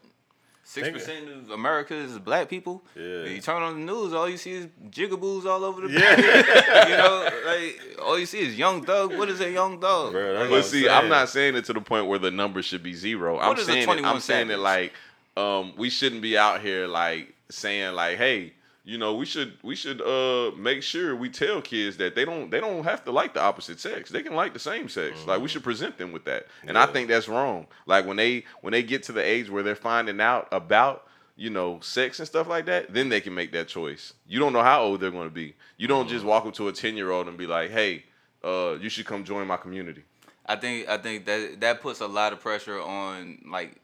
Six 0.71 0.85
Think- 0.85 0.97
percent 0.99 1.29
of 1.29 1.49
America 1.49 1.95
is 1.95 2.19
black 2.19 2.47
people. 2.47 2.83
Yeah. 2.95 3.23
You 3.23 3.41
turn 3.41 3.63
on 3.63 3.73
the 3.73 3.91
news, 3.91 4.13
all 4.13 4.29
you 4.29 4.37
see 4.37 4.51
is 4.51 4.67
jigaboos 4.91 5.45
all 5.47 5.63
over 5.63 5.87
the 5.87 5.91
Yeah. 5.91 6.13
place. 6.13 6.89
you 6.89 6.95
know, 6.97 7.29
like 7.47 7.99
all 8.05 8.19
you 8.19 8.27
see 8.27 8.41
is 8.41 8.55
Young 8.55 8.83
Thug. 8.85 9.17
What 9.17 9.29
is 9.29 9.41
a 9.41 9.49
Young 9.49 9.81
Thug? 9.81 10.11
Bro, 10.11 10.33
that's 10.33 10.41
what 10.41 10.49
But 10.51 10.57
I'm 10.57 10.63
see, 10.63 10.83
saying. 10.83 10.95
I'm 10.95 11.09
not 11.09 11.27
saying 11.29 11.55
it 11.55 11.65
to 11.65 11.73
the 11.73 11.81
point 11.81 12.05
where 12.05 12.19
the 12.19 12.29
number 12.29 12.61
should 12.61 12.83
be 12.83 12.93
zero. 12.93 13.39
I'm 13.39 13.57
is 13.57 13.63
a 13.63 13.71
saying 13.71 13.89
it, 13.89 14.05
I'm 14.05 14.19
saying 14.19 14.51
it 14.51 14.59
like 14.59 14.93
um, 15.35 15.73
we 15.75 15.89
shouldn't 15.89 16.21
be 16.21 16.37
out 16.37 16.61
here 16.61 16.85
like 16.85 17.33
saying 17.49 17.95
like, 17.95 18.19
hey, 18.19 18.53
you 18.83 18.97
know, 18.97 19.13
we 19.15 19.25
should 19.25 19.53
we 19.63 19.75
should 19.75 20.01
uh 20.01 20.55
make 20.57 20.83
sure 20.83 21.15
we 21.15 21.29
tell 21.29 21.61
kids 21.61 21.97
that 21.97 22.15
they 22.15 22.25
don't 22.25 22.49
they 22.49 22.59
don't 22.59 22.83
have 22.83 23.03
to 23.05 23.11
like 23.11 23.33
the 23.33 23.41
opposite 23.41 23.79
sex. 23.79 24.09
They 24.09 24.23
can 24.23 24.35
like 24.35 24.53
the 24.53 24.59
same 24.59 24.89
sex. 24.89 25.25
Like 25.25 25.41
we 25.41 25.47
should 25.47 25.63
present 25.63 25.97
them 25.97 26.11
with 26.11 26.25
that. 26.25 26.47
And 26.65 26.77
I 26.77 26.85
think 26.85 27.07
that's 27.07 27.27
wrong. 27.27 27.67
Like 27.85 28.05
when 28.05 28.17
they 28.17 28.45
when 28.61 28.71
they 28.71 28.83
get 28.83 29.03
to 29.03 29.11
the 29.11 29.23
age 29.23 29.49
where 29.49 29.63
they're 29.63 29.75
finding 29.75 30.19
out 30.21 30.47
about 30.51 31.05
you 31.35 31.49
know, 31.49 31.79
sex 31.79 32.19
and 32.19 32.27
stuff 32.27 32.49
like 32.49 32.65
that, 32.65 32.93
then 32.93 33.07
they 33.07 33.21
can 33.21 33.33
make 33.33 33.53
that 33.53 33.69
choice. 33.69 34.13
You 34.27 34.39
don't 34.39 34.51
know 34.51 34.61
how 34.61 34.81
old 34.81 34.99
they're 34.99 35.09
going 35.09 35.29
to 35.29 35.33
be. 35.33 35.55
You 35.77 35.87
don't 35.87 36.09
just 36.09 36.25
walk 36.25 36.45
up 36.45 36.53
to 36.55 36.67
a 36.67 36.73
10 36.73 36.97
year 36.97 37.11
old 37.11 37.29
and 37.29 37.37
be 37.37 37.47
like, 37.47 37.71
hey, 37.71 38.03
uh, 38.43 38.75
you 38.81 38.89
should 38.89 39.05
come 39.05 39.23
join 39.23 39.47
my 39.47 39.55
community. 39.55 40.03
I 40.45 40.55
think 40.55 40.89
I 40.89 40.97
think 40.97 41.25
that 41.25 41.61
that 41.61 41.81
puts 41.81 42.01
a 42.01 42.07
lot 42.07 42.33
of 42.33 42.41
pressure 42.41 42.81
on 42.81 43.43
like 43.49 43.75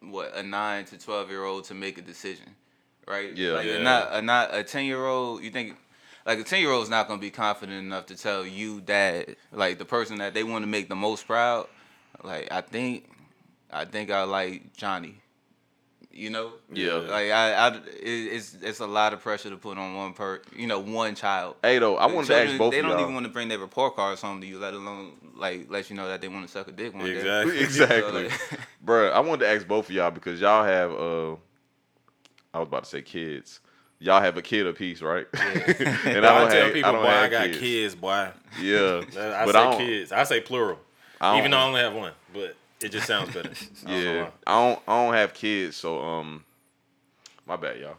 what 0.00 0.34
a 0.34 0.42
nine 0.42 0.84
to 0.86 0.98
twelve 0.98 1.30
year 1.30 1.44
old 1.44 1.64
to 1.64 1.74
make 1.74 1.96
a 1.96 2.02
decision, 2.02 2.56
right? 3.06 3.36
Yeah. 3.36 3.52
like 3.52 3.66
Yeah. 3.66 3.74
A 3.74 3.82
not 3.82 4.08
a 4.12 4.22
not 4.22 4.54
a 4.54 4.62
ten 4.64 4.84
year 4.84 5.04
old. 5.04 5.42
You 5.42 5.50
think 5.50 5.76
like 6.26 6.38
a 6.38 6.44
ten 6.44 6.60
year 6.60 6.70
old 6.70 6.82
is 6.84 6.90
not 6.90 7.08
gonna 7.08 7.20
be 7.20 7.30
confident 7.30 7.78
enough 7.78 8.06
to 8.06 8.16
tell 8.16 8.46
you 8.46 8.80
that 8.82 9.30
like 9.52 9.78
the 9.78 9.84
person 9.84 10.18
that 10.18 10.34
they 10.34 10.44
want 10.44 10.62
to 10.62 10.68
make 10.68 10.88
the 10.88 10.96
most 10.96 11.26
proud. 11.26 11.68
Like 12.22 12.48
I 12.50 12.60
think 12.60 13.08
I 13.70 13.84
think 13.84 14.10
I 14.10 14.24
like 14.24 14.74
Johnny. 14.76 15.16
You 16.14 16.28
know, 16.28 16.52
Yeah. 16.70 16.92
Like 16.96 17.30
I, 17.30 17.54
I, 17.54 17.68
it, 17.68 17.80
it's 18.02 18.54
it's 18.60 18.80
a 18.80 18.86
lot 18.86 19.14
of 19.14 19.22
pressure 19.22 19.48
to 19.48 19.56
put 19.56 19.78
on 19.78 19.94
one 19.94 20.12
per, 20.12 20.42
you 20.54 20.66
know, 20.66 20.78
one 20.78 21.14
child. 21.14 21.56
Hey, 21.62 21.78
though, 21.78 21.96
I 21.96 22.04
want 22.04 22.26
to 22.26 22.36
ask 22.36 22.58
both 22.58 22.58
of 22.58 22.58
y'all. 22.60 22.70
They 22.70 22.82
don't 22.82 22.90
y'all. 22.90 23.00
even 23.00 23.14
want 23.14 23.24
to 23.24 23.32
bring 23.32 23.48
their 23.48 23.58
report 23.58 23.96
cards 23.96 24.20
home 24.20 24.42
to 24.42 24.46
you, 24.46 24.58
let 24.58 24.74
alone 24.74 25.12
like 25.36 25.70
let 25.70 25.88
you 25.88 25.96
know 25.96 26.06
that 26.08 26.20
they 26.20 26.28
want 26.28 26.44
to 26.46 26.52
suck 26.52 26.68
a 26.68 26.72
dick 26.72 26.92
one 26.92 27.06
day. 27.06 27.12
Exactly. 27.16 27.58
exactly, 27.60 28.10
So, 28.10 28.12
like- 28.50 28.60
Bruh, 28.84 29.10
I 29.10 29.20
wanted 29.20 29.46
to 29.46 29.52
ask 29.52 29.66
both 29.66 29.88
of 29.88 29.94
y'all 29.94 30.10
because 30.10 30.38
y'all 30.38 30.64
have 30.64 30.92
uh, 30.92 31.36
I 32.54 32.58
was 32.58 32.68
about 32.68 32.84
to 32.84 32.90
say 32.90 33.02
kids. 33.02 33.60
Y'all 33.98 34.20
have 34.20 34.36
a 34.36 34.42
kid 34.42 34.66
apiece, 34.66 35.00
right? 35.00 35.26
and 35.32 35.46
I, 35.46 36.38
don't 36.38 36.50
tell 36.50 36.64
have- 36.64 36.72
people, 36.72 36.92
don't 36.92 37.02
boy, 37.02 37.08
I 37.08 37.28
got 37.28 37.52
kids. 37.52 37.94
boy. 37.94 38.28
Yeah, 38.60 39.02
I 39.16 39.44
but 39.46 39.52
say 39.52 39.58
I 39.58 39.70
don't, 39.70 39.78
kids. 39.78 40.12
I 40.12 40.24
say 40.24 40.40
plural. 40.40 40.78
I 41.20 41.38
Even 41.38 41.52
though 41.52 41.58
I 41.58 41.64
only 41.64 41.80
have 41.80 41.94
one, 41.94 42.12
but 42.34 42.56
it 42.80 42.90
just 42.90 43.06
sounds 43.06 43.32
better. 43.32 43.50
I 43.86 43.90
don't 43.90 44.02
yeah. 44.02 44.30
I 44.46 44.52
don't. 44.68 44.80
I 44.88 45.04
don't 45.04 45.14
have 45.14 45.34
kids, 45.34 45.76
so 45.76 46.00
um, 46.02 46.44
my 47.46 47.56
bad, 47.56 47.78
y'all. 47.78 47.96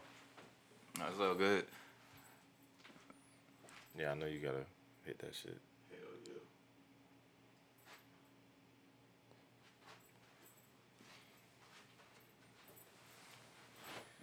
That's 0.99 1.19
all 1.19 1.35
good. 1.35 1.65
Yeah, 3.97 4.11
I 4.11 4.15
know 4.15 4.25
you 4.25 4.39
gotta 4.39 4.65
hit 5.05 5.19
that 5.19 5.33
shit. 5.33 5.57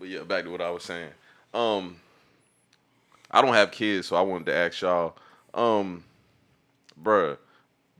But 0.01 0.09
yeah, 0.09 0.23
back 0.23 0.45
to 0.45 0.51
what 0.51 0.63
I 0.63 0.71
was 0.71 0.83
saying. 0.83 1.11
Um, 1.53 1.97
I 3.31 3.43
don't 3.43 3.55
have 3.55 3.71
kids, 3.71 4.09
so 4.09 4.17
I 4.17 4.23
wanted 4.23 4.47
to 4.47 4.55
ask 4.55 4.81
y'all, 4.81 5.15
um, 5.53 6.03
bruh, 7.01 7.37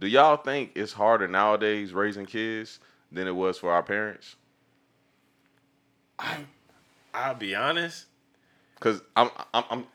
do 0.01 0.07
y'all 0.07 0.39
think 0.39 0.73
it's 0.75 0.95
harder 0.95 1.29
nowadays 1.29 1.93
raising 1.93 2.25
kids 2.25 2.81
than 3.13 3.29
it 3.29 3.35
was 3.37 3.59
for 3.59 3.71
our 3.71 3.83
parents? 3.83 4.35
I, 6.19 6.39
I'll 7.13 7.35
be 7.35 7.55
honest. 7.55 8.07
Cause 8.81 9.03
I'm 9.15 9.29
I'm 9.53 9.65
I'm 9.71 9.87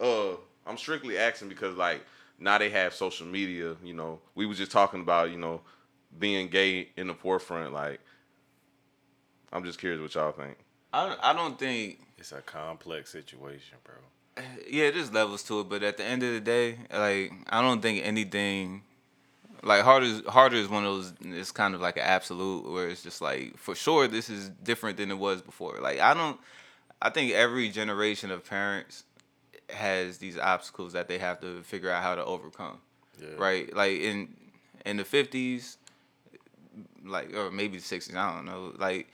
uh 0.00 0.30
I'm 0.66 0.78
strictly 0.78 1.18
asking 1.18 1.50
because 1.50 1.76
like 1.76 2.00
now 2.38 2.56
they 2.56 2.70
have 2.70 2.94
social 2.94 3.26
media. 3.26 3.76
You 3.84 3.92
know, 3.92 4.18
we 4.34 4.46
was 4.46 4.56
just 4.56 4.72
talking 4.72 5.02
about 5.02 5.30
you 5.30 5.36
know 5.36 5.60
being 6.18 6.48
gay 6.48 6.88
in 6.96 7.06
the 7.06 7.14
forefront. 7.14 7.74
Like, 7.74 8.00
I'm 9.52 9.62
just 9.62 9.78
curious 9.78 10.00
what 10.00 10.14
y'all 10.14 10.32
think. 10.32 10.56
I 10.92 11.06
don't, 11.08 11.20
I 11.22 11.32
don't 11.32 11.58
think 11.58 12.00
It's 12.18 12.32
a 12.32 12.40
complex 12.40 13.10
situation, 13.10 13.78
bro. 13.84 14.44
yeah, 14.68 14.90
there's 14.90 15.12
levels 15.12 15.42
to 15.44 15.60
it, 15.60 15.68
but 15.68 15.82
at 15.82 15.96
the 15.96 16.04
end 16.04 16.22
of 16.22 16.32
the 16.32 16.40
day, 16.40 16.78
like 16.92 17.32
I 17.48 17.60
don't 17.62 17.80
think 17.80 18.04
anything 18.04 18.82
like 19.62 19.82
harder 19.82 20.06
is 20.06 20.22
harder 20.26 20.56
is 20.56 20.68
one 20.68 20.84
of 20.86 20.94
those 20.94 21.12
it's 21.20 21.52
kind 21.52 21.74
of 21.74 21.82
like 21.82 21.96
an 21.98 22.02
absolute 22.04 22.70
where 22.70 22.88
it's 22.88 23.02
just 23.02 23.20
like 23.20 23.58
for 23.58 23.74
sure 23.74 24.08
this 24.08 24.30
is 24.30 24.48
different 24.62 24.96
than 24.96 25.10
it 25.10 25.18
was 25.18 25.42
before. 25.42 25.78
Like 25.80 26.00
I 26.00 26.14
don't 26.14 26.38
I 27.02 27.10
think 27.10 27.32
every 27.32 27.68
generation 27.70 28.30
of 28.30 28.44
parents 28.44 29.04
has 29.68 30.18
these 30.18 30.38
obstacles 30.38 30.94
that 30.94 31.08
they 31.08 31.18
have 31.18 31.40
to 31.42 31.62
figure 31.62 31.90
out 31.90 32.02
how 32.02 32.14
to 32.14 32.24
overcome. 32.24 32.78
Yeah. 33.20 33.28
Right? 33.36 33.74
Like 33.74 34.00
in 34.00 34.34
in 34.86 34.96
the 34.96 35.04
fifties, 35.04 35.76
like 37.04 37.34
or 37.34 37.50
maybe 37.50 37.76
the 37.78 37.82
sixties, 37.84 38.16
I 38.16 38.34
don't 38.34 38.46
know. 38.46 38.72
Like, 38.78 39.08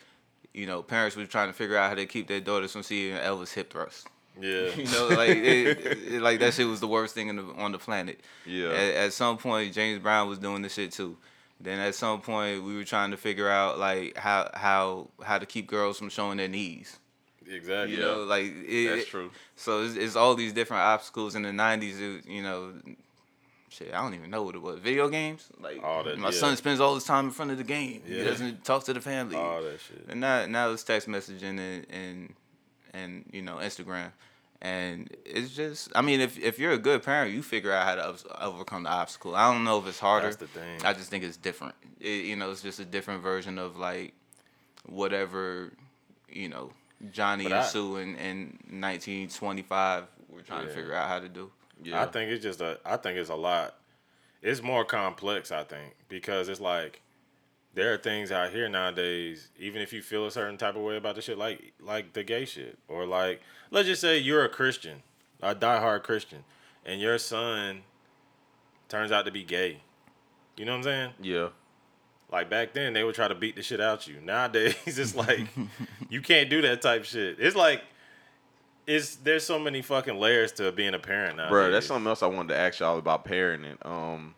you 0.57 0.67
know, 0.67 0.83
parents 0.83 1.15
were 1.17 1.27
trying 1.27 1.49
to 1.49 1.53
figure 1.53 1.77
out 1.77 1.89
how 1.91 1.95
to 1.95 2.07
keep 2.07 2.27
their 2.29 2.41
daughters 2.41 2.73
from 2.73 2.83
seeing 2.83 3.15
Elvis 3.17 3.53
hip 3.53 3.73
thrust. 3.73 4.09
Yeah. 4.41 4.71
You 4.77 4.85
know, 4.85 5.09
like 5.09 5.31
it, 5.31 5.87
it- 5.87 6.23
like 6.23 6.41
that 6.41 6.55
shit 6.55 6.67
was 6.67 6.81
the 6.81 6.89
worst 6.89 7.15
thing 7.15 7.29
in 7.29 7.37
the, 7.37 7.45
on 7.57 7.73
the 7.73 7.79
planet. 7.79 8.21
Yeah. 8.45 8.69
At, 8.71 8.95
at 8.95 9.13
some 9.13 9.37
point, 9.39 9.73
James 9.75 10.01
Brown 10.03 10.29
was 10.29 10.39
doing 10.39 10.63
this 10.63 10.75
shit 10.75 10.93
too. 10.93 11.17
Then 11.61 11.79
at 11.79 11.95
some 11.95 12.21
point, 12.21 12.65
we 12.65 12.77
were 12.77 12.85
trying 12.85 13.13
to 13.13 13.17
figure 13.17 13.49
out 13.49 13.79
like 13.79 14.17
how 14.17 14.51
how 14.53 15.09
how 15.23 15.39
to 15.39 15.47
keep 15.47 15.67
girls 15.67 15.99
from 15.99 16.11
showing 16.11 16.37
their 16.39 16.49
knees. 16.49 16.99
Exactly. 17.49 17.95
You 17.97 18.03
know, 18.03 18.25
like 18.25 18.47
it, 18.67 18.91
That's 18.97 19.07
true. 19.09 19.31
So 19.55 19.83
it's, 19.85 19.95
it's 19.95 20.17
all 20.17 20.35
these 20.35 20.53
different 20.53 20.83
obstacles 20.83 21.35
in 21.35 21.43
the 21.43 21.51
'90s. 21.51 22.01
It, 22.01 22.27
you 22.29 22.43
know, 22.43 22.75
shit, 23.77 23.93
I 23.95 24.03
don't 24.03 24.15
even 24.15 24.31
know 24.31 24.43
what 24.43 24.55
it 24.55 24.63
was. 24.63 24.79
Video 24.81 25.09
games. 25.09 25.49
Like 25.61 25.83
All 25.83 26.03
that, 26.05 26.19
my 26.19 26.29
yeah. 26.29 26.35
son 26.35 26.57
spends 26.57 26.81
all 26.81 26.95
his 26.95 27.05
time 27.05 27.27
in 27.27 27.31
front 27.31 27.51
of 27.51 27.59
the 27.59 27.65
game. 27.65 28.03
He 28.07 28.23
doesn't 28.25 28.65
talk 28.65 28.85
to 28.85 28.93
the 28.93 29.01
family. 29.01 29.37
All 29.37 29.63
that 29.63 29.81
shit. 29.81 30.05
And 30.09 30.21
now 30.21 30.47
now 30.47 30.71
it's 30.71 30.83
text 30.83 31.09
messaging 31.09 31.59
and 31.59 31.87
and 31.91 32.35
and 32.95 33.25
you 33.33 33.43
know 33.43 33.57
Instagram, 33.57 34.13
and 34.63 35.15
it's 35.25 35.55
just 35.55 35.91
I 35.95 36.03
mean 36.03 36.21
if 36.21 36.39
if 36.39 36.59
you're 36.59 36.73
a 36.73 36.79
good 36.79 37.03
parent, 37.03 37.33
you 37.35 37.43
figure 37.43 37.73
out 37.73 37.87
how 37.87 37.95
to 37.97 38.43
overcome 38.45 38.85
the 38.85 38.91
obstacle. 38.91 39.35
I 39.35 39.53
don't 39.53 39.65
know 39.65 39.79
if 39.79 39.87
it's 39.87 39.99
harder. 40.01 40.27
That's 40.27 40.37
the 40.37 40.47
thing. 40.47 40.83
I 40.85 40.93
just 40.93 41.11
think 41.11 41.25
it's 41.25 41.37
different. 41.37 41.75
It, 42.01 42.25
you 42.25 42.37
know, 42.37 42.51
it's 42.51 42.63
just 42.63 42.81
a 42.81 42.85
different 42.85 43.23
version 43.23 43.59
of 43.59 43.77
like 43.77 44.15
whatever 44.87 45.73
you 46.29 46.49
know 46.49 46.71
Johnny 47.13 47.45
But 47.45 47.53
and 47.53 47.61
I- 47.61 47.67
Sue 47.67 47.97
in, 47.97 48.17
in 48.17 48.59
1925 48.81 50.05
were 50.31 50.43
trying 50.43 50.67
to 50.67 50.73
figure 50.73 50.95
out 50.95 51.09
how 51.09 51.19
to 51.19 51.29
do. 51.29 51.51
Yeah. 51.83 52.03
I 52.03 52.07
think 52.07 52.31
it's 52.31 52.43
just 52.43 52.61
a. 52.61 52.79
I 52.85 52.97
think 52.97 53.19
it's 53.19 53.31
a 53.31 53.35
lot. 53.35 53.77
It's 54.43 54.63
more 54.63 54.85
complex. 54.85 55.51
I 55.53 55.65
think 55.65 55.95
because 56.09 56.49
it's 56.49 56.61
like 56.61 57.03
there 57.75 57.93
are 57.93 57.99
things 57.99 58.33
out 58.33 58.51
here 58.51 58.69
nowadays. 58.69 59.49
Even 59.59 59.83
if 59.83 59.93
you 59.93 60.03
feel 60.03 60.27
a 60.27 60.31
certain 60.31 60.57
type 60.57 60.77
of 60.77 60.83
way 60.83 60.97
about 60.97 61.15
the 61.15 61.23
shit, 61.23 61.39
like 61.39 61.73
like 61.81 62.13
the 62.13 62.23
gay 62.25 62.45
shit, 62.45 62.79
or 62.89 63.07
like 63.07 63.41
let's 63.71 63.87
just 63.89 64.01
say 64.01 64.19
you're 64.19 64.45
a 64.45 64.49
Christian, 64.49 65.03
a 65.43 65.55
diehard 65.55 66.03
Christian, 66.03 66.45
and 66.85 67.01
your 67.01 67.19
son 67.19 67.83
turns 68.89 69.13
out 69.13 69.25
to 69.27 69.31
be 69.31 69.45
gay. 69.45 69.81
You 70.57 70.65
know 70.65 70.73
what 70.73 70.79
I'm 70.79 70.85
saying? 70.85 71.11
yeah. 71.21 71.49
Like 72.33 72.51
back 72.51 72.73
then, 72.73 72.93
they 72.93 73.05
would 73.05 73.15
try 73.15 73.29
to 73.29 73.37
beat 73.37 73.55
the 73.55 73.63
shit 73.63 73.81
out 73.81 74.09
you. 74.09 74.17
Nowadays, 74.21 74.75
it's 74.87 75.15
like 75.15 75.47
you 76.09 76.21
can't 76.21 76.51
do 76.51 76.61
that 76.63 76.83
type 76.83 77.05
shit. 77.05 77.37
It's 77.39 77.55
like 77.55 77.83
it's 78.87 79.17
there's 79.17 79.45
so 79.45 79.59
many 79.59 79.83
fucking 79.83 80.19
layers 80.19 80.53
to 80.53 80.71
being 80.73 80.95
a 80.95 80.99
parent 80.99 81.37
now. 81.37 81.49
Bro, 81.49 81.73
that's 81.73 81.87
something 81.87 82.07
else 82.07 82.23
I 82.23 82.27
wanted 82.27 82.55
to 82.55 82.59
ask 82.59 82.81
y'all 82.81 82.99
about 82.99 83.25
parenting. 83.25 83.85
Um, 83.85 84.35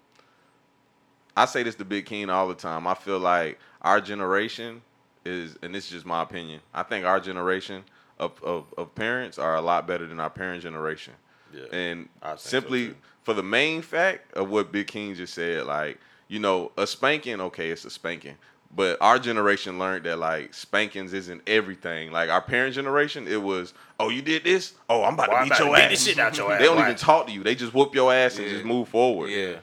I 1.36 1.44
say 1.44 1.62
this 1.62 1.74
to 1.76 1.84
Big 1.84 2.06
King 2.06 2.30
all 2.30 2.48
the 2.48 2.54
time. 2.54 2.86
I 2.86 2.94
feel 2.94 3.18
like 3.18 3.58
our 3.82 4.00
generation 4.00 4.82
is, 5.24 5.56
and 5.62 5.74
this 5.74 5.84
is 5.84 5.90
just 5.90 6.06
my 6.06 6.22
opinion. 6.22 6.60
I 6.72 6.82
think 6.82 7.04
our 7.04 7.20
generation 7.20 7.84
of, 8.18 8.42
of, 8.42 8.72
of 8.76 8.94
parents 8.94 9.38
are 9.38 9.54
a 9.56 9.60
lot 9.60 9.86
better 9.86 10.06
than 10.06 10.18
our 10.18 10.30
parent 10.30 10.62
generation. 10.62 11.14
Yeah, 11.52 11.64
and 11.72 12.08
think 12.22 12.38
so, 12.38 12.48
simply 12.48 12.94
for 13.22 13.34
the 13.34 13.42
main 13.42 13.82
fact 13.82 14.32
of 14.34 14.50
what 14.50 14.72
Big 14.72 14.86
King 14.86 15.14
just 15.14 15.34
said, 15.34 15.66
like 15.66 15.98
you 16.28 16.38
know, 16.38 16.72
a 16.76 16.86
spanking, 16.86 17.40
okay, 17.40 17.70
it's 17.70 17.84
a 17.84 17.90
spanking. 17.90 18.36
But 18.74 18.98
our 19.00 19.18
generation 19.18 19.78
learned 19.78 20.04
that 20.04 20.18
like 20.18 20.52
spankings 20.54 21.12
isn't 21.14 21.42
everything. 21.46 22.12
Like 22.12 22.28
our 22.28 22.42
parent 22.42 22.74
generation, 22.74 23.26
it 23.26 23.42
was, 23.42 23.72
oh, 23.98 24.10
you 24.10 24.20
did 24.22 24.44
this, 24.44 24.74
oh, 24.90 25.02
I'm 25.04 25.14
about 25.14 25.28
Boy, 25.28 25.32
to 25.32 25.38
I'm 25.38 25.44
beat 25.44 25.48
about 25.52 25.58
to 25.58 25.64
your 25.64 25.74
beat 25.76 25.82
ass. 25.82 25.90
the 25.90 25.96
shit 26.10 26.18
out 26.18 26.36
your 26.36 26.52
ass, 26.52 26.58
They 26.60 26.66
don't 26.66 26.76
boy. 26.76 26.82
even 26.82 26.94
talk 26.96 27.26
to 27.26 27.32
you. 27.32 27.42
They 27.42 27.54
just 27.54 27.72
whoop 27.72 27.94
your 27.94 28.12
ass 28.12 28.36
and 28.38 28.46
Yeah. 28.46 28.52
just 28.52 28.64
move 28.66 28.88
forward. 28.88 29.30
Yeah. 29.30 29.56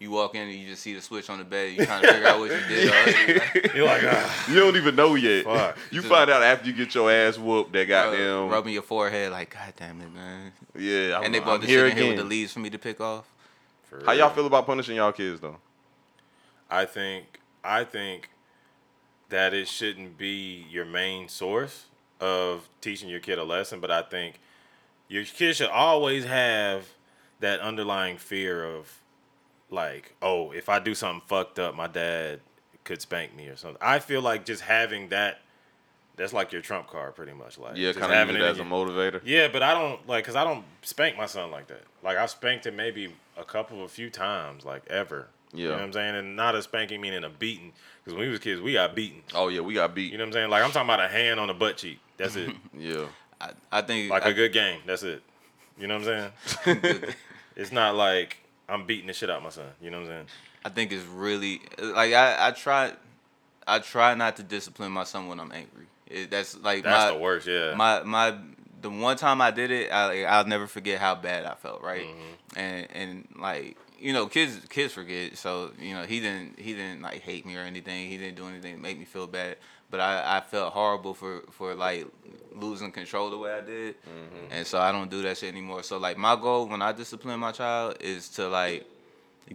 You 0.00 0.10
walk 0.10 0.34
in 0.34 0.42
and 0.48 0.52
you 0.52 0.66
just 0.66 0.82
see 0.82 0.94
the 0.94 1.00
switch 1.00 1.30
on 1.30 1.38
the 1.38 1.44
bed. 1.44 1.72
You 1.78 1.86
trying 1.86 2.02
to 2.02 2.12
figure 2.12 2.26
out 2.26 2.40
what 2.40 2.50
you 2.50 2.58
did 2.68 2.90
already. 2.90 3.70
You're 3.76 3.86
like, 3.86 4.02
ah. 4.04 4.46
You 4.50 4.56
don't 4.58 4.74
even 4.76 4.96
know 4.96 5.14
yet. 5.14 5.44
Fuck. 5.44 5.78
You 5.92 6.00
Just- 6.00 6.12
find 6.12 6.28
out 6.28 6.42
after 6.42 6.66
you 6.68 6.72
get 6.74 6.92
your 6.96 7.08
ass 7.12 7.38
whooped. 7.38 7.72
That 7.72 7.86
goddamn. 7.86 8.48
rubbing 8.48 8.72
your 8.72 8.82
forehead 8.82 9.30
like, 9.30 9.54
God 9.54 9.72
damn 9.76 10.00
it, 10.00 10.12
man. 10.12 10.52
yeah, 10.76 11.18
I'm, 11.18 11.24
and 11.26 11.32
they 11.32 11.38
I'm 11.38 11.44
brought 11.44 11.60
the 11.60 11.68
here 11.68 11.88
shit 11.88 11.96
in 11.96 12.02
here 12.02 12.08
with 12.08 12.18
the 12.18 12.24
leaves 12.24 12.52
for 12.52 12.58
me 12.58 12.70
to 12.70 12.78
pick 12.78 13.00
off. 13.00 13.24
For 13.84 14.02
How 14.04 14.10
y'all 14.10 14.26
real. 14.26 14.34
feel 14.34 14.46
about 14.48 14.66
punishing 14.66 14.96
y'all 14.96 15.12
kids 15.12 15.40
though? 15.40 15.58
I 16.68 16.84
think 16.84 17.38
I 17.62 17.84
think 17.84 18.28
that 19.32 19.54
it 19.54 19.66
shouldn't 19.66 20.18
be 20.18 20.66
your 20.70 20.84
main 20.84 21.26
source 21.26 21.86
of 22.20 22.68
teaching 22.82 23.08
your 23.08 23.18
kid 23.18 23.38
a 23.38 23.44
lesson, 23.44 23.80
but 23.80 23.90
I 23.90 24.02
think 24.02 24.38
your 25.08 25.24
kid 25.24 25.56
should 25.56 25.70
always 25.70 26.26
have 26.26 26.86
that 27.40 27.60
underlying 27.60 28.18
fear 28.18 28.62
of 28.62 29.00
like, 29.70 30.14
oh, 30.20 30.52
if 30.52 30.68
I 30.68 30.78
do 30.78 30.94
something 30.94 31.22
fucked 31.26 31.58
up, 31.58 31.74
my 31.74 31.86
dad 31.86 32.40
could 32.84 33.00
spank 33.00 33.34
me 33.34 33.48
or 33.48 33.56
something. 33.56 33.78
I 33.80 34.00
feel 34.00 34.20
like 34.20 34.44
just 34.44 34.62
having 34.62 35.08
that 35.08 35.40
that's 36.14 36.34
like 36.34 36.52
your 36.52 36.60
trump 36.60 36.88
card 36.88 37.14
pretty 37.16 37.32
much 37.32 37.56
like 37.58 37.76
Yeah, 37.78 37.92
kind 37.94 38.04
of 38.04 38.10
having 38.10 38.36
use 38.36 38.44
it 38.44 38.48
as 38.48 38.58
a 38.58 38.64
motivator. 38.64 39.22
yeah, 39.24 39.48
but 39.48 39.62
I 39.62 39.72
don't 39.72 40.06
like 40.06 40.24
because 40.24 40.36
I 40.36 40.44
don't 40.44 40.64
spank 40.82 41.16
my 41.16 41.24
son 41.24 41.50
like 41.50 41.68
that. 41.68 41.84
Like 42.02 42.18
I've 42.18 42.28
spanked 42.30 42.66
him 42.66 42.76
maybe 42.76 43.14
a 43.38 43.44
couple, 43.44 43.82
a 43.82 43.88
few 43.88 44.10
times, 44.10 44.66
like 44.66 44.86
ever. 44.88 45.28
You 45.54 45.64
know 45.64 45.70
Yeah. 45.70 45.76
what 45.76 45.84
I'm 45.84 45.92
saying? 45.92 46.14
And 46.16 46.36
not 46.36 46.54
a 46.54 46.62
spanking 46.62 47.00
meaning 47.00 47.24
a 47.24 47.28
beating. 47.30 47.72
Because 48.04 48.16
when 48.16 48.26
we 48.26 48.30
was 48.30 48.40
kids, 48.40 48.60
we 48.60 48.72
got 48.72 48.94
beaten. 48.94 49.22
Oh 49.34 49.48
yeah, 49.48 49.60
we 49.60 49.74
got 49.74 49.94
beat. 49.94 50.10
You 50.12 50.18
know 50.18 50.24
what 50.24 50.28
I'm 50.28 50.32
saying? 50.32 50.50
Like 50.50 50.62
I'm 50.64 50.70
talking 50.72 50.88
about 50.88 51.00
a 51.00 51.08
hand 51.08 51.38
on 51.38 51.48
the 51.48 51.54
butt 51.54 51.76
cheek. 51.76 51.98
That's 52.16 52.36
it. 52.36 52.50
yeah. 52.78 53.04
I, 53.40 53.50
I 53.70 53.82
think 53.82 54.10
like 54.10 54.24
I, 54.26 54.30
a 54.30 54.34
good 54.34 54.52
game. 54.52 54.80
That's 54.86 55.02
it. 55.02 55.22
You 55.78 55.86
know 55.86 55.98
what 55.98 56.08
I'm 56.08 56.32
saying? 56.64 57.04
it's 57.56 57.72
not 57.72 57.94
like 57.94 58.38
I'm 58.68 58.86
beating 58.86 59.06
the 59.06 59.12
shit 59.12 59.30
out 59.30 59.38
of 59.38 59.42
my 59.42 59.50
son. 59.50 59.66
You 59.80 59.90
know 59.90 59.98
what 60.00 60.04
I'm 60.10 60.14
saying? 60.14 60.26
I 60.64 60.68
think 60.68 60.92
it's 60.92 61.04
really 61.04 61.60
like 61.78 62.12
I, 62.12 62.48
I 62.48 62.50
try 62.52 62.92
I 63.66 63.78
try 63.78 64.14
not 64.14 64.36
to 64.36 64.42
discipline 64.42 64.92
my 64.92 65.04
son 65.04 65.28
when 65.28 65.38
I'm 65.40 65.52
angry. 65.52 65.86
It, 66.06 66.30
that's 66.30 66.56
like 66.58 66.84
That's 66.84 67.10
my, 67.10 67.16
the 67.16 67.22
worst. 67.22 67.46
Yeah. 67.46 67.74
My 67.74 68.02
my 68.02 68.34
the 68.80 68.90
one 68.90 69.16
time 69.16 69.40
I 69.40 69.50
did 69.50 69.70
it, 69.70 69.90
I 69.92 70.24
I'll 70.24 70.46
never 70.46 70.66
forget 70.66 70.98
how 71.00 71.14
bad 71.14 71.44
I 71.46 71.54
felt. 71.54 71.82
Right, 71.82 72.06
Mm-hmm. 72.06 72.58
and 72.58 72.88
and 72.92 73.28
like 73.38 73.76
you 74.02 74.12
know, 74.12 74.26
kids 74.26 74.58
kids 74.68 74.92
forget. 74.92 75.38
So 75.38 75.70
you 75.78 75.94
know, 75.94 76.02
he 76.02 76.20
didn't 76.20 76.58
he 76.58 76.74
didn't 76.74 77.02
like 77.02 77.20
hate 77.20 77.46
me 77.46 77.56
or 77.56 77.60
anything. 77.60 78.10
He 78.10 78.18
didn't 78.18 78.36
do 78.36 78.48
anything 78.48 78.74
to 78.74 78.82
make 78.82 78.98
me 78.98 79.04
feel 79.04 79.28
bad. 79.28 79.56
But 79.90 80.00
I, 80.00 80.38
I 80.38 80.40
felt 80.40 80.72
horrible 80.72 81.14
for 81.14 81.42
for 81.50 81.74
like 81.74 82.06
losing 82.54 82.90
control 82.90 83.30
the 83.30 83.38
way 83.38 83.52
I 83.52 83.60
did, 83.60 83.94
mm-hmm. 84.02 84.52
and 84.52 84.66
so 84.66 84.80
I 84.80 84.90
don't 84.90 85.10
do 85.10 85.22
that 85.22 85.38
shit 85.38 85.52
anymore. 85.52 85.82
So 85.84 85.98
like 85.98 86.18
my 86.18 86.34
goal 86.34 86.66
when 86.66 86.82
I 86.82 86.92
discipline 86.92 87.38
my 87.38 87.52
child 87.52 87.98
is 88.00 88.28
to 88.30 88.48
like 88.48 88.86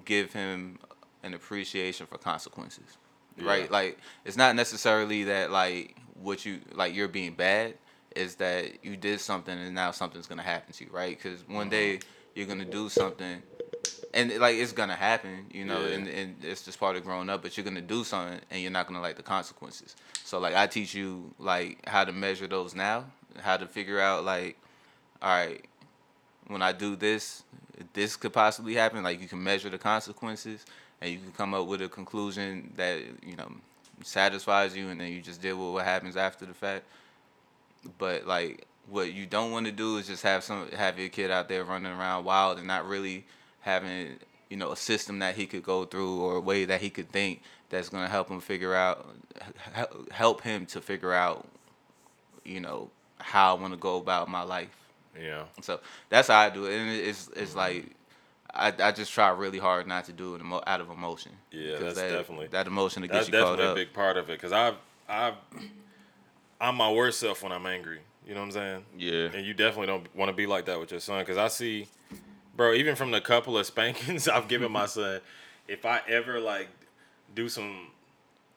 give 0.06 0.32
him 0.32 0.80
an 1.24 1.34
appreciation 1.34 2.08
for 2.08 2.18
consequences. 2.18 2.98
Right? 3.40 3.70
Like 3.70 4.00
it's 4.26 4.38
not 4.38 4.56
necessarily 4.56 5.26
that 5.26 5.52
like 5.52 5.96
what 6.16 6.46
you 6.46 6.60
like 6.74 6.96
you're 6.96 7.08
being 7.08 7.34
bad 7.34 7.76
is 8.16 8.36
that 8.36 8.84
you 8.84 8.98
did 8.98 9.20
something 9.20 9.56
and 9.56 9.76
now 9.76 9.92
something's 9.92 10.26
going 10.26 10.40
to 10.40 10.44
happen 10.44 10.74
to 10.74 10.86
you, 10.86 10.90
right? 10.92 11.20
Cuz 11.20 11.44
one 11.48 11.66
mm-hmm. 11.66 11.70
day 11.70 12.00
you're 12.34 12.48
going 12.48 12.60
to 12.60 12.66
do 12.66 12.90
something 12.90 13.44
and 14.14 14.32
like 14.40 14.56
it's 14.58 14.72
going 14.72 14.90
to 14.90 14.96
happen, 14.96 15.46
you 15.52 15.66
know, 15.66 15.86
Yeah. 15.86 15.96
and, 15.96 16.08
and 16.08 16.36
it's 16.44 16.64
just 16.64 16.80
part 16.80 16.96
of 16.96 17.04
growing 17.04 17.30
up, 17.30 17.42
but 17.42 17.58
you're 17.58 17.64
going 17.64 17.76
to 17.76 17.82
do 17.82 18.04
something 18.04 18.40
and 18.52 18.62
you're 18.62 18.72
not 18.72 18.88
going 18.88 18.96
to 18.98 19.02
like 19.02 19.16
the 19.18 19.24
consequences. 19.24 19.96
So 20.24 20.40
like 20.40 20.56
I 20.56 20.68
teach 20.68 20.94
you 20.94 21.34
like 21.40 21.88
how 21.88 22.04
to 22.06 22.12
measure 22.12 22.48
those 22.48 22.76
now, 22.76 23.06
how 23.42 23.58
to 23.58 23.66
figure 23.68 24.00
out 24.00 24.24
like 24.26 24.58
all 25.22 25.30
right, 25.30 25.66
when 26.48 26.62
I 26.62 26.72
do 26.72 26.96
this, 26.96 27.44
this 27.94 28.16
could 28.16 28.34
possibly 28.34 28.76
happen. 28.76 29.04
Like 29.04 29.22
you 29.22 29.28
can 29.28 29.44
measure 29.44 29.70
the 29.70 29.78
consequences, 29.78 30.66
and 31.02 31.12
you 31.12 31.18
can 31.20 31.32
come 31.32 31.54
up 31.54 31.68
with 31.68 31.82
a 31.82 31.90
conclusion 31.90 32.72
that 32.76 33.00
you 33.26 33.36
know 33.36 33.52
satisfies 34.04 34.76
you, 34.76 34.90
and 34.90 35.00
then 35.02 35.12
you 35.12 35.22
just 35.22 35.42
deal 35.42 35.58
with 35.58 35.74
what 35.74 35.86
happens 35.86 36.16
after 36.18 36.46
the 36.46 36.54
fact. 36.54 36.86
But 37.98 38.28
like, 38.28 38.66
what 38.90 39.14
you 39.14 39.26
don't 39.26 39.52
want 39.52 39.66
to 39.66 39.72
do 39.72 39.98
is 39.98 40.08
just 40.08 40.24
have 40.24 40.44
some 40.44 40.70
have 40.72 41.00
your 41.00 41.10
kid 41.10 41.32
out 41.32 41.50
there 41.50 41.64
running 41.64 41.92
around 41.92 42.26
wild 42.26 42.58
and 42.58 42.68
not 42.68 42.88
really 42.88 43.26
having 43.68 44.18
you 44.50 44.58
know 44.58 44.72
a 44.72 44.78
system 44.78 45.20
that 45.20 45.36
he 45.36 45.46
could 45.46 45.62
go 45.62 45.84
through 45.86 46.22
or 46.22 46.38
a 46.38 46.40
way 46.40 46.66
that 46.66 46.82
he 46.82 46.90
could 46.90 47.12
think 47.12 47.42
that's 47.70 47.90
gonna 47.90 48.08
help 48.08 48.30
him 48.30 48.40
figure 48.40 48.74
out 48.74 49.06
hel- 49.74 50.06
help 50.10 50.42
him 50.42 50.66
to 50.66 50.82
figure 50.82 51.14
out 51.14 51.46
you 52.46 52.62
know 52.62 52.90
how 53.20 53.56
I 53.56 53.60
want 53.60 53.74
to 53.74 53.78
go 53.78 53.98
about 53.98 54.30
my 54.30 54.44
life. 54.44 54.76
yeah. 55.22 55.44
So 55.62 55.82
that's 56.10 56.30
how 56.30 56.40
I 56.40 56.50
do 56.50 56.66
it, 56.66 56.78
and 56.78 56.90
it's 56.90 57.30
it's 57.36 57.52
mm-hmm. 57.52 57.60
like 57.60 57.86
I, 58.54 58.74
I 58.80 58.92
just 58.92 59.12
try 59.12 59.30
really 59.30 59.60
hard 59.60 59.86
not 59.86 60.06
to 60.06 60.14
do 60.14 60.36
it 60.36 60.40
emo- 60.40 60.64
out 60.66 60.80
of 60.80 60.90
emotion. 60.90 61.34
Yeah, 61.52 61.78
that's 61.80 61.96
that, 61.96 62.10
definitely- 62.10 62.48
that 62.48 62.68
emotion 62.68 63.02
that 63.02 63.12
That's 63.12 63.26
gets 63.26 63.38
you 63.38 63.44
caught 63.44 63.58
definitely 63.58 63.82
a 63.84 63.86
big 63.86 63.94
part 63.94 64.18
of 64.18 64.30
it. 64.30 64.42
Cause 64.42 64.54
I've 64.54 64.76
I've 65.10 65.36
I'm 66.62 66.76
my 66.76 66.92
worst 66.92 67.20
self 67.20 67.44
when 67.44 67.52
I'm 67.52 67.66
angry. 67.66 68.00
You 68.26 68.34
know 68.34 68.42
what 68.42 68.48
I'm 68.48 68.52
saying? 68.52 68.86
Yeah. 68.98 69.30
And 69.34 69.46
you 69.46 69.54
definitely 69.54 69.88
don't 69.88 70.16
want 70.16 70.30
to 70.30 70.36
be 70.36 70.48
like 70.48 70.66
that 70.66 70.80
with 70.80 70.92
your 70.92 71.00
son. 71.00 71.24
Cause 71.26 71.38
I 71.38 71.50
see, 71.50 71.88
bro, 72.58 72.74
even 72.74 72.96
from 72.96 73.12
the 73.12 73.22
couple 73.22 73.58
of 73.58 73.66
spankings 73.66 74.28
I've 74.28 74.48
given 74.50 74.72
my 74.72 74.86
son, 74.88 75.22
if 75.68 75.86
I 75.86 76.02
ever 76.10 76.40
like 76.40 76.68
do 77.34 77.48
some 77.48 77.88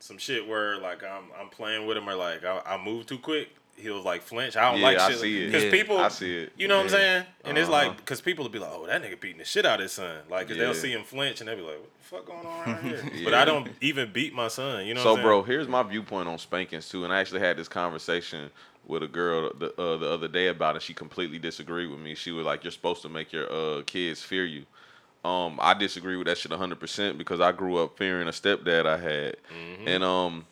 some 0.00 0.18
shit 0.18 0.48
where 0.48 0.78
like 0.78 1.04
I'm 1.04 1.24
I'm 1.38 1.48
playing 1.50 1.86
with 1.86 1.96
him 1.96 2.08
or 2.08 2.14
like 2.14 2.44
I, 2.44 2.60
I 2.66 2.82
move 2.82 3.06
too 3.06 3.18
quick, 3.18 3.50
he'll 3.80 4.02
like 4.02 4.22
flinch. 4.22 4.56
I 4.56 4.70
don't 4.70 4.80
Yeah, 4.80 4.86
like 4.86 4.98
I 4.98 5.08
shit. 5.10 5.18
see 5.18 5.44
it. 5.44 5.52
Cause 5.52 5.64
Yeah. 5.64 5.70
people, 5.70 5.98
I 5.98 6.08
see 6.08 6.38
it. 6.42 6.52
you 6.56 6.68
know 6.68 6.76
what 6.78 6.84
I'm 6.84 6.90
saying? 6.90 7.26
And 7.44 7.58
it's 7.58 7.68
Uh-huh. 7.68 7.88
like, 7.88 7.96
because 7.96 8.20
people 8.20 8.44
will 8.44 8.50
be 8.50 8.58
like, 8.58 8.70
oh, 8.72 8.86
that 8.86 9.02
nigga 9.02 9.18
beating 9.20 9.38
the 9.38 9.44
shit 9.44 9.64
out 9.66 9.80
of 9.80 9.84
his 9.84 9.92
son. 9.92 10.18
Like, 10.28 10.48
cause 10.48 10.56
they'll 10.56 10.74
see 10.74 10.92
him 10.92 11.04
flinch 11.04 11.40
and 11.40 11.48
they'll 11.48 11.56
be 11.56 11.62
like, 11.62 11.78
what 11.80 11.90
the 11.98 12.04
fuck 12.04 12.26
going 12.26 12.46
on 12.46 12.68
around 12.68 12.82
here? 12.82 13.04
But 13.24 13.34
I 13.34 13.44
don't 13.44 13.68
even 13.80 14.12
beat 14.12 14.34
my 14.34 14.48
son. 14.48 14.86
You 14.86 14.94
know 14.94 15.02
So, 15.02 15.10
what 15.10 15.18
I'm 15.20 15.24
bro, 15.24 15.42
here's 15.42 15.68
my 15.68 15.82
viewpoint 15.82 16.28
on 16.28 16.38
spankings 16.38 16.88
too, 16.88 17.04
and 17.04 17.12
I 17.12 17.18
actually 17.20 17.40
had 17.40 17.56
this 17.56 17.68
conversation 17.68 18.50
with 18.86 19.02
a 19.02 19.08
girl 19.08 19.50
the 19.58 19.68
uh, 19.80 19.96
the 19.98 20.10
other 20.10 20.28
day 20.28 20.48
about 20.48 20.76
it. 20.76 20.82
She 20.82 20.94
completely 20.94 21.38
disagreed 21.38 21.90
with 21.90 22.00
me. 22.00 22.14
She 22.14 22.30
was 22.32 22.44
like, 22.46 22.64
"You're 22.64 22.70
supposed 22.72 23.02
to 23.02 23.08
make 23.08 23.32
your 23.32 23.50
uh, 23.52 23.82
kids 23.82 24.22
fear 24.22 24.44
you." 24.44 24.64
Um, 25.22 25.58
I 25.60 25.74
disagree 25.74 26.16
with 26.16 26.26
that 26.28 26.38
shit 26.38 26.50
100 26.50 26.80
percent 26.80 27.18
because 27.18 27.40
I 27.40 27.52
grew 27.52 27.76
up 27.76 27.98
fearing 27.98 28.26
a 28.26 28.30
stepdad 28.32 28.86
I 28.86 28.96
had, 28.96 29.36
Mm-hmm. 29.52 29.86
and 29.88 30.02
um, 30.02 30.46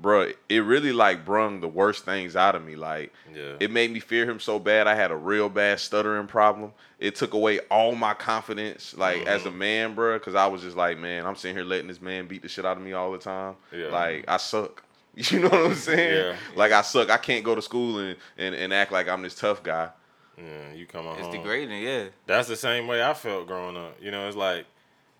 bro, 0.00 0.30
it 0.48 0.58
really 0.58 0.92
like 0.92 1.24
brung 1.24 1.60
the 1.60 1.68
worst 1.68 2.04
things 2.04 2.36
out 2.36 2.54
of 2.54 2.64
me. 2.64 2.76
Like, 2.76 3.12
Yeah. 3.34 3.56
it 3.60 3.70
made 3.70 3.90
me 3.90 4.00
fear 4.00 4.24
him 4.28 4.38
so 4.40 4.58
bad. 4.58 4.86
I 4.86 4.94
had 4.94 5.10
a 5.10 5.16
real 5.16 5.48
bad 5.48 5.80
stuttering 5.80 6.26
problem. 6.26 6.72
It 6.98 7.14
took 7.16 7.34
away 7.34 7.60
all 7.70 7.94
my 7.94 8.14
confidence, 8.14 8.94
like 8.96 9.26
as 9.26 9.44
a 9.44 9.48
Mm-hmm. 9.48 9.58
man, 9.58 9.94
bro. 9.94 10.18
Because 10.18 10.34
I 10.34 10.46
was 10.46 10.62
just 10.62 10.76
like, 10.76 10.98
man, 10.98 11.24
I'm 11.26 11.36
sitting 11.36 11.56
here 11.56 11.64
letting 11.64 11.88
this 11.88 12.00
man 12.00 12.26
beat 12.26 12.42
the 12.42 12.48
shit 12.48 12.64
out 12.66 12.76
of 12.76 12.82
me 12.82 12.92
all 12.92 13.10
the 13.12 13.18
time. 13.18 13.56
Yeah. 13.72 13.88
Like 13.88 14.24
I 14.28 14.36
suck. 14.36 14.82
You 15.16 15.40
know 15.40 15.48
what 15.48 15.64
I'm 15.70 15.74
saying? 15.74 16.14
Yeah. 16.26 16.36
Like 16.56 16.72
I 16.72 16.82
suck. 16.82 17.08
I 17.08 17.16
can't 17.16 17.42
go 17.42 17.54
to 17.54 17.62
school 17.62 17.98
and, 18.00 18.16
and, 18.36 18.54
and 18.54 18.70
act 18.74 18.92
like 18.92 19.08
I'm 19.08 19.22
this 19.22 19.34
tough 19.34 19.62
guy. 19.62 19.88
Yeah, 20.36 20.74
you 20.74 20.84
come 20.84 21.06
on 21.06 21.14
It's 21.16 21.22
home. 21.28 21.36
degrading, 21.36 21.82
yeah. 21.82 22.08
That's 22.26 22.48
the 22.48 22.56
same 22.56 22.86
way 22.86 23.02
I 23.02 23.14
felt 23.14 23.46
growing 23.46 23.78
up. 23.78 23.96
You 23.98 24.10
know, 24.10 24.28
it's 24.28 24.36
like, 24.36 24.66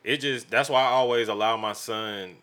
it 0.04 0.18
just, 0.18 0.50
that's 0.50 0.68
why 0.68 0.82
I 0.82 0.88
always 0.88 1.28
allow 1.28 1.56
my 1.56 1.72
son 1.72 2.36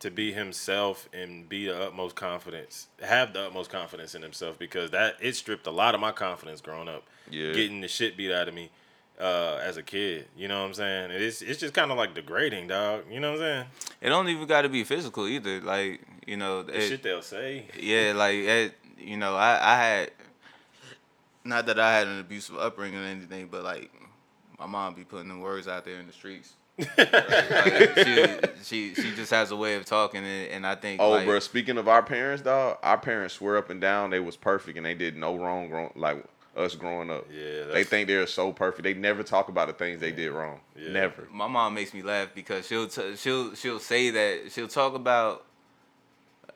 to 0.00 0.10
be 0.10 0.32
himself 0.32 1.08
and 1.12 1.48
be 1.48 1.66
the 1.66 1.78
utmost 1.82 2.16
confidence, 2.16 2.88
have 3.02 3.32
the 3.32 3.46
utmost 3.46 3.70
confidence 3.70 4.14
in 4.14 4.22
himself 4.22 4.58
because 4.58 4.90
that, 4.90 5.16
it 5.20 5.36
stripped 5.36 5.66
a 5.66 5.70
lot 5.70 5.94
of 5.94 6.00
my 6.00 6.10
confidence 6.12 6.60
growing 6.60 6.88
up. 6.88 7.04
Yeah. 7.30 7.52
Getting 7.52 7.80
the 7.80 7.88
shit 7.88 8.16
beat 8.16 8.32
out 8.32 8.48
of 8.48 8.54
me. 8.54 8.70
Uh, 9.18 9.60
as 9.62 9.76
a 9.76 9.82
kid, 9.82 10.26
you 10.34 10.48
know 10.48 10.60
what 10.62 10.68
I'm 10.68 10.72
saying? 10.72 11.10
It's 11.10 11.42
it's 11.42 11.60
just 11.60 11.74
kind 11.74 11.90
of 11.90 11.98
like 11.98 12.14
degrading, 12.14 12.68
dog. 12.68 13.02
You 13.10 13.20
know 13.20 13.32
what 13.32 13.40
I'm 13.42 13.44
saying? 13.44 13.66
It 14.00 14.08
don't 14.08 14.28
even 14.30 14.46
got 14.46 14.62
to 14.62 14.70
be 14.70 14.82
physical 14.82 15.26
either. 15.28 15.60
Like 15.60 16.00
you 16.26 16.38
know, 16.38 16.62
The 16.62 16.78
it- 16.82 16.88
shit 16.88 17.02
they'll 17.02 17.20
say. 17.20 17.66
yeah, 17.78 18.14
like 18.16 18.36
it, 18.36 18.74
you 18.98 19.18
know, 19.18 19.36
I 19.36 19.58
I 19.60 19.76
had 19.76 20.10
not 21.44 21.66
that 21.66 21.78
I 21.78 21.92
had 21.98 22.06
an 22.08 22.18
abusive 22.18 22.56
upbringing 22.56 22.98
or 22.98 23.04
anything, 23.04 23.48
but 23.50 23.62
like 23.62 23.90
my 24.58 24.64
mom 24.64 24.94
be 24.94 25.04
putting 25.04 25.28
the 25.28 25.36
words 25.36 25.68
out 25.68 25.84
there 25.84 25.98
in 26.00 26.06
the 26.06 26.14
streets. 26.14 26.54
Like, 26.98 27.98
she, 27.98 28.38
she 28.62 28.94
she 28.94 29.14
just 29.14 29.30
has 29.30 29.50
a 29.50 29.56
way 29.56 29.74
of 29.76 29.84
talking, 29.84 30.24
and, 30.24 30.50
and 30.50 30.66
I 30.66 30.74
think 30.74 31.00
Oh, 31.00 31.10
like, 31.10 31.26
bro. 31.26 31.38
Speaking 31.40 31.78
of 31.78 31.88
our 31.88 32.02
parents, 32.02 32.42
dog, 32.42 32.78
our 32.82 32.98
parents 32.98 33.34
swear 33.34 33.56
up 33.56 33.70
and 33.70 33.80
down 33.80 34.10
they 34.10 34.20
was 34.20 34.36
perfect 34.36 34.76
and 34.76 34.84
they 34.86 34.94
did 34.94 35.16
no 35.16 35.36
wrong. 35.36 35.68
Grown, 35.68 35.90
like 35.94 36.24
us 36.56 36.74
growing 36.74 37.10
up. 37.10 37.26
Yeah, 37.32 37.64
They 37.72 37.84
think 37.84 38.08
they're 38.08 38.26
so 38.26 38.52
perfect. 38.52 38.82
They 38.82 38.94
never 38.94 39.22
talk 39.22 39.48
about 39.48 39.68
the 39.68 39.74
things 39.74 40.00
they 40.00 40.10
did 40.12 40.30
wrong. 40.32 40.60
Yeah. 40.76 40.90
Never. 40.92 41.28
my 41.32 41.46
mom 41.46 41.74
makes 41.74 41.94
me 41.94 42.02
laugh 42.02 42.28
because 42.34 42.66
she'll 42.66 42.88
t- 42.88 43.16
she'll 43.16 43.54
she'll 43.54 43.78
say 43.78 44.10
that 44.10 44.50
she'll 44.52 44.68
talk 44.68 44.94
about 44.94 45.44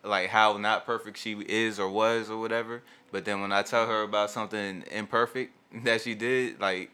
like 0.03 0.29
how 0.29 0.57
not 0.59 0.85
perfect 0.85 1.16
she 1.16 1.33
is 1.49 1.79
or 1.79 1.89
was 1.89 2.29
or 2.31 2.39
whatever. 2.39 2.83
But 3.12 3.25
then 3.25 3.41
when 3.41 3.53
I 3.53 3.62
tell 3.62 3.87
her 3.87 4.03
about 4.03 4.31
something 4.31 4.83
imperfect 4.91 5.53
that 5.85 6.01
she 6.01 6.14
did, 6.14 6.61
like 6.61 6.91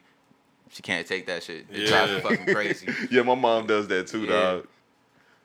she 0.71 0.83
can't 0.83 1.07
take 1.07 1.27
that 1.27 1.43
shit. 1.43 1.67
It 1.71 1.87
drives 1.87 2.11
her 2.11 2.17
Yeah. 2.17 2.23
fucking 2.23 2.55
crazy. 2.55 2.89
Yeah, 3.11 3.23
my 3.23 3.35
mom 3.35 3.67
does 3.67 3.89
that 3.89 4.07
too, 4.07 4.23
Yeah. 4.25 4.31
dog. 4.31 4.67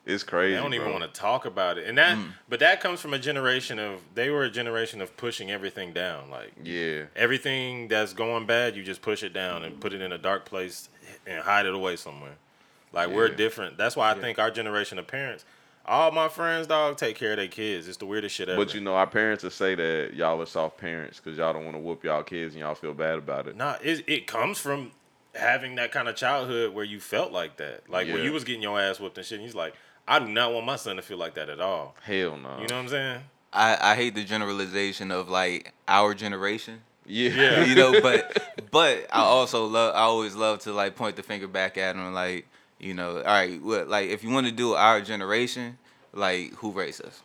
It's 0.05 0.23
crazy. 0.23 0.55
I 0.55 0.61
don't 0.61 0.75
even 0.75 0.85
bro. 0.89 0.99
want 0.99 1.11
to 1.11 1.19
talk 1.19 1.45
about 1.45 1.79
it, 1.79 1.87
and 1.87 1.97
that, 1.97 2.15
mm. 2.15 2.29
but 2.47 2.59
that 2.59 2.79
comes 2.79 3.01
from 3.01 3.15
a 3.15 3.17
generation 3.19 3.79
of 3.79 4.01
they 4.13 4.29
were 4.29 4.43
a 4.43 4.51
generation 4.51 5.01
of 5.01 5.17
pushing 5.17 5.49
everything 5.49 5.93
down. 5.93 6.29
Like 6.29 6.53
Yeah. 6.63 7.05
everything 7.15 7.87
that's 7.87 8.13
going 8.13 8.45
bad, 8.45 8.75
you 8.75 8.83
just 8.83 9.01
push 9.01 9.23
it 9.23 9.33
down 9.33 9.63
and 9.63 9.79
put 9.81 9.93
it 9.93 10.01
in 10.01 10.11
a 10.11 10.19
dark 10.19 10.45
place 10.45 10.89
and 11.25 11.41
hide 11.41 11.65
it 11.65 11.73
away 11.73 11.95
somewhere. 11.95 12.35
Like 12.93 13.09
we're 13.09 13.29
different. 13.29 13.77
That's 13.77 13.95
why 13.95 14.11
I 14.11 14.13
think 14.13 14.37
our 14.37 14.51
generation 14.51 14.99
of 14.99 15.07
parents, 15.07 15.43
all 15.87 16.11
my 16.11 16.27
friends, 16.29 16.67
dog, 16.67 16.97
take 16.97 17.15
care 17.15 17.31
of 17.31 17.37
their 17.37 17.47
kids. 17.47 17.87
It's 17.87 17.97
the 17.97 18.05
weirdest 18.05 18.35
shit 18.35 18.47
ever. 18.47 18.63
But 18.63 18.75
you 18.75 18.81
know, 18.81 18.93
our 18.93 19.07
parents 19.07 19.43
will 19.43 19.49
say 19.49 19.73
that 19.73 20.13
y'all 20.13 20.39
are 20.39 20.45
soft 20.45 20.77
parents 20.77 21.19
because 21.19 21.37
y'all 21.37 21.51
don't 21.51 21.65
want 21.65 21.75
to 21.75 21.81
whoop 21.81 22.03
y'all 22.03 22.21
kids 22.23 22.53
and 22.53 22.61
y'all 22.61 22.75
feel 22.75 22.93
bad 22.93 23.17
about 23.17 23.47
it. 23.47 23.55
Nah, 23.57 23.77
it 23.81 24.03
it 24.07 24.27
comes 24.27 24.59
from 24.59 24.91
having 25.35 25.75
that 25.75 25.91
kind 25.91 26.07
of 26.07 26.15
childhood 26.15 26.73
where 26.73 26.85
you 26.85 26.99
felt 26.99 27.31
like 27.31 27.57
that. 27.57 27.89
Like 27.89 28.07
when 28.07 28.17
Yeah. 28.17 28.23
you 28.23 28.31
was 28.33 28.43
getting 28.43 28.61
your 28.61 28.79
ass 28.79 28.99
whooped 28.99 29.17
and 29.17 29.25
shit, 29.25 29.37
and 29.39 29.45
he's 29.45 29.55
like, 29.55 29.73
I 30.07 30.19
do 30.19 30.27
not 30.27 30.53
want 30.53 30.65
my 30.65 30.75
son 30.75 30.95
to 30.97 31.01
feel 31.01 31.17
like 31.17 31.33
that 31.35 31.49
at 31.49 31.59
all. 31.59 31.95
Hell 32.03 32.37
no. 32.37 32.59
You 32.61 32.67
know 32.67 32.75
what 32.75 32.81
I'm 32.83 32.87
saying? 32.89 33.21
I, 33.51 33.77
I 33.91 33.95
hate 33.95 34.15
the 34.15 34.23
generalization 34.23 35.11
of 35.11 35.29
like 35.29 35.73
our 35.87 36.13
generation. 36.13 36.81
Yeah. 37.05 37.29
Yeah. 37.29 37.63
you 37.69 37.75
know, 37.75 38.01
but 38.01 38.37
but 38.71 39.07
I 39.11 39.21
also 39.21 39.65
love 39.65 39.95
I 39.95 39.99
always 40.01 40.35
love 40.35 40.59
to 40.59 40.73
like 40.73 40.95
point 40.95 41.15
the 41.15 41.23
finger 41.23 41.47
back 41.47 41.77
at 41.77 41.95
them 41.95 42.13
like, 42.13 42.47
you 42.79 42.93
know, 42.93 43.17
all 43.17 43.23
right, 43.23 43.61
what 43.61 43.87
like 43.87 44.09
if 44.09 44.23
you 44.23 44.29
want 44.29 44.45
to 44.47 44.51
do 44.51 44.73
our 44.73 45.01
generation, 45.01 45.77
like 46.13 46.53
who 46.55 46.71
raised 46.71 47.03
us? 47.03 47.21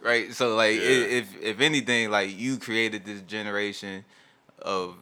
Right? 0.00 0.32
So 0.34 0.56
like 0.56 0.76
Yeah. 0.76 0.88
if 1.20 1.40
if 1.42 1.60
anything 1.60 2.10
like 2.10 2.36
you 2.36 2.56
created 2.58 3.04
this 3.04 3.20
generation 3.22 4.04
of 4.60 4.96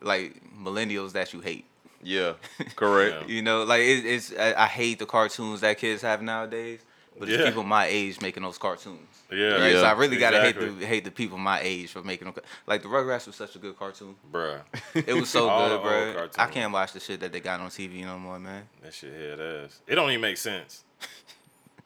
like 0.00 0.40
millennials 0.58 1.12
that 1.12 1.32
you 1.32 1.40
hate. 1.40 1.64
Yeah. 2.04 2.34
Correct. 2.76 3.28
You 3.28 3.42
know, 3.42 3.64
like 3.64 3.80
it, 3.80 4.04
it's 4.06 4.32
I, 4.36 4.54
I 4.64 4.66
hate 4.66 4.98
the 4.98 5.06
cartoons 5.06 5.60
that 5.62 5.78
kids 5.78 6.02
have 6.02 6.22
nowadays, 6.22 6.80
but 7.18 7.28
it's 7.28 7.38
Yeah. 7.38 7.46
people 7.48 7.62
my 7.64 7.86
age 7.86 8.20
making 8.20 8.42
those 8.42 8.58
cartoons. 8.58 9.00
Yeah. 9.32 9.54
Right? 9.54 9.72
So 9.72 9.84
I 9.84 9.92
really 9.92 10.18
gotta 10.18 10.40
hate 10.40 10.58
the 10.58 10.86
hate 10.86 11.04
the 11.04 11.10
people 11.10 11.38
my 11.38 11.60
age 11.60 11.90
for 11.90 12.02
making 12.02 12.26
them. 12.30 12.34
Like 12.66 12.82
the 12.82 12.88
Rugrats 12.88 13.26
was 13.26 13.36
such 13.36 13.56
a 13.56 13.58
good 13.58 13.76
cartoon. 13.78 14.14
Bruh. 14.32 14.60
It 14.94 15.14
was 15.14 15.30
so 15.30 15.48
All 15.48 15.66
good, 15.68 15.74
old 15.74 15.82
bro. 15.82 16.28
I 16.38 16.46
can't 16.46 16.72
watch 16.72 16.92
the 16.92 17.00
shit 17.00 17.20
that 17.20 17.32
they 17.32 17.40
got 17.40 17.58
on 17.60 17.68
TV 17.70 18.04
no 18.04 18.18
more, 18.18 18.38
man. 18.38 18.64
That 18.82 18.92
shit 18.94 19.12
head 19.12 19.40
ass. 19.40 19.80
It 19.86 19.94
don't 19.94 20.10
even 20.10 20.20
make 20.20 20.36
sense. 20.36 20.84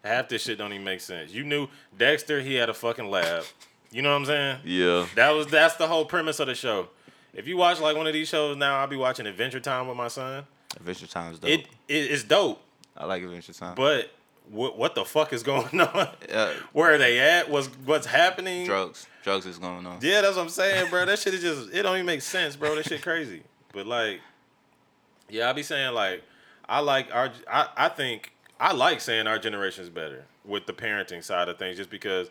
Half 0.05 0.29
this 0.29 0.43
shit 0.43 0.59
don't 0.59 0.73
even 0.73 0.85
make 0.85 1.01
sense. 1.01 1.33
You 1.33 1.45
knew 1.45 1.69
Dexter, 1.97 2.41
he 2.41 2.55
had 2.55 2.69
a 2.69 2.75
fucking 2.75 3.11
lab. 3.11 3.45
You 3.91 4.03
know 4.03 4.11
what 4.11 4.17
I'm 4.21 4.27
saying? 4.27 4.59
Yeah. 4.65 5.07
That 5.15 5.31
was 5.31 5.47
that's 5.47 5.77
the 5.77 5.87
whole 5.87 6.05
premise 6.05 6.41
of 6.41 6.47
the 6.49 6.55
show. 6.55 6.89
If 7.35 7.47
you 7.47 7.57
watch 7.57 7.81
like 7.81 7.97
one 7.97 8.07
of 8.07 8.13
these 8.13 8.29
shows 8.29 8.57
now, 8.57 8.79
I'll 8.79 8.87
be 8.87 8.97
watching 8.97 9.27
Adventure 9.27 9.61
Time 9.61 9.87
with 9.87 9.97
my 9.97 10.09
son. 10.09 10.45
Adventure 10.77 11.07
Time's 11.07 11.39
dope. 11.39 11.51
It, 11.51 11.61
it 11.89 11.95
it's 12.11 12.25
dope, 12.25 12.61
I 12.97 13.05
like 13.07 13.23
Adventure 13.23 13.53
Time. 13.53 13.75
but 13.75 14.11
what 14.51 14.79
what 14.79 14.95
the 14.95 15.05
fuck 15.05 15.33
is 15.33 15.43
going 15.43 15.81
on? 15.81 16.09
Uh, 16.33 16.53
Where 16.73 16.95
are 16.95 16.99
they 16.99 17.19
at? 17.19 17.51
What's 17.51 17.67
what's 17.85 18.07
happening? 18.07 18.65
drugs, 18.67 19.07
drugs 19.23 19.47
is 19.47 19.59
going 19.59 19.87
on. 19.87 19.99
Yeah, 20.01 20.23
that's 20.23 20.37
what 20.37 20.43
I'm 20.43 20.49
saying, 20.49 20.91
bro. 20.91 21.05
That 21.07 21.19
shit 21.19 21.35
is 21.35 21.43
just 21.43 21.73
it 21.75 21.83
don't 21.83 21.95
even 21.97 22.07
make 22.07 22.23
sense, 22.23 22.57
bro. 22.57 22.75
That 22.75 22.87
shit 22.87 23.03
crazy. 23.03 23.43
But 23.73 23.87
like, 23.87 24.21
yeah, 25.29 25.49
I'll 25.49 25.55
be 25.55 25.63
saying 25.63 25.93
like, 25.95 26.23
I 26.69 26.81
like 26.81 27.15
our 27.15 27.31
I, 27.51 27.69
I 27.77 27.89
think 27.91 28.33
I 28.59 28.73
like 28.73 29.01
saying 29.01 29.27
our 29.27 29.39
generation 29.39 29.85
is 29.85 29.91
better 29.91 30.25
with 30.45 30.67
the 30.67 30.73
parenting 30.73 31.23
side 31.23 31.49
of 31.49 31.59
things, 31.59 31.77
just 31.77 31.91
because, 31.91 32.31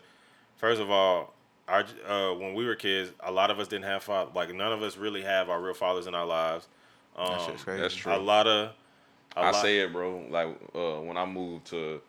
first 0.56 0.80
of 0.80 0.90
all, 0.90 1.32
our 1.68 1.84
uh, 2.08 2.34
when 2.34 2.54
we 2.54 2.64
were 2.66 2.74
kids, 2.74 3.10
a 3.20 3.30
lot 3.30 3.50
of 3.50 3.58
us 3.58 3.68
didn't 3.68 3.84
have 3.84 4.02
father. 4.02 4.30
Like 4.34 4.54
none 4.54 4.72
of 4.72 4.82
us 4.82 4.96
really 4.96 5.22
have 5.22 5.48
our 5.50 5.60
real 5.60 5.74
fathers 5.74 6.06
in 6.06 6.14
our 6.14 6.26
lives. 6.26 6.66
Um, 7.16 7.32
That 7.32 7.40
shit's 7.46 7.64
crazy. 7.64 7.80
That's 7.82 7.94
true. 7.94 8.14
A 8.14 8.16
lot 8.16 8.46
of. 8.46 8.70
a 9.36 9.40
I 9.40 9.50
lot- 9.50 9.62
say 9.62 9.80
it, 9.80 9.92
bro. 9.92 10.24
Like 10.30 10.48
uh, 10.74 11.00
when 11.00 11.16
I 11.16 11.24
moved 11.26 11.66
to 11.66 12.00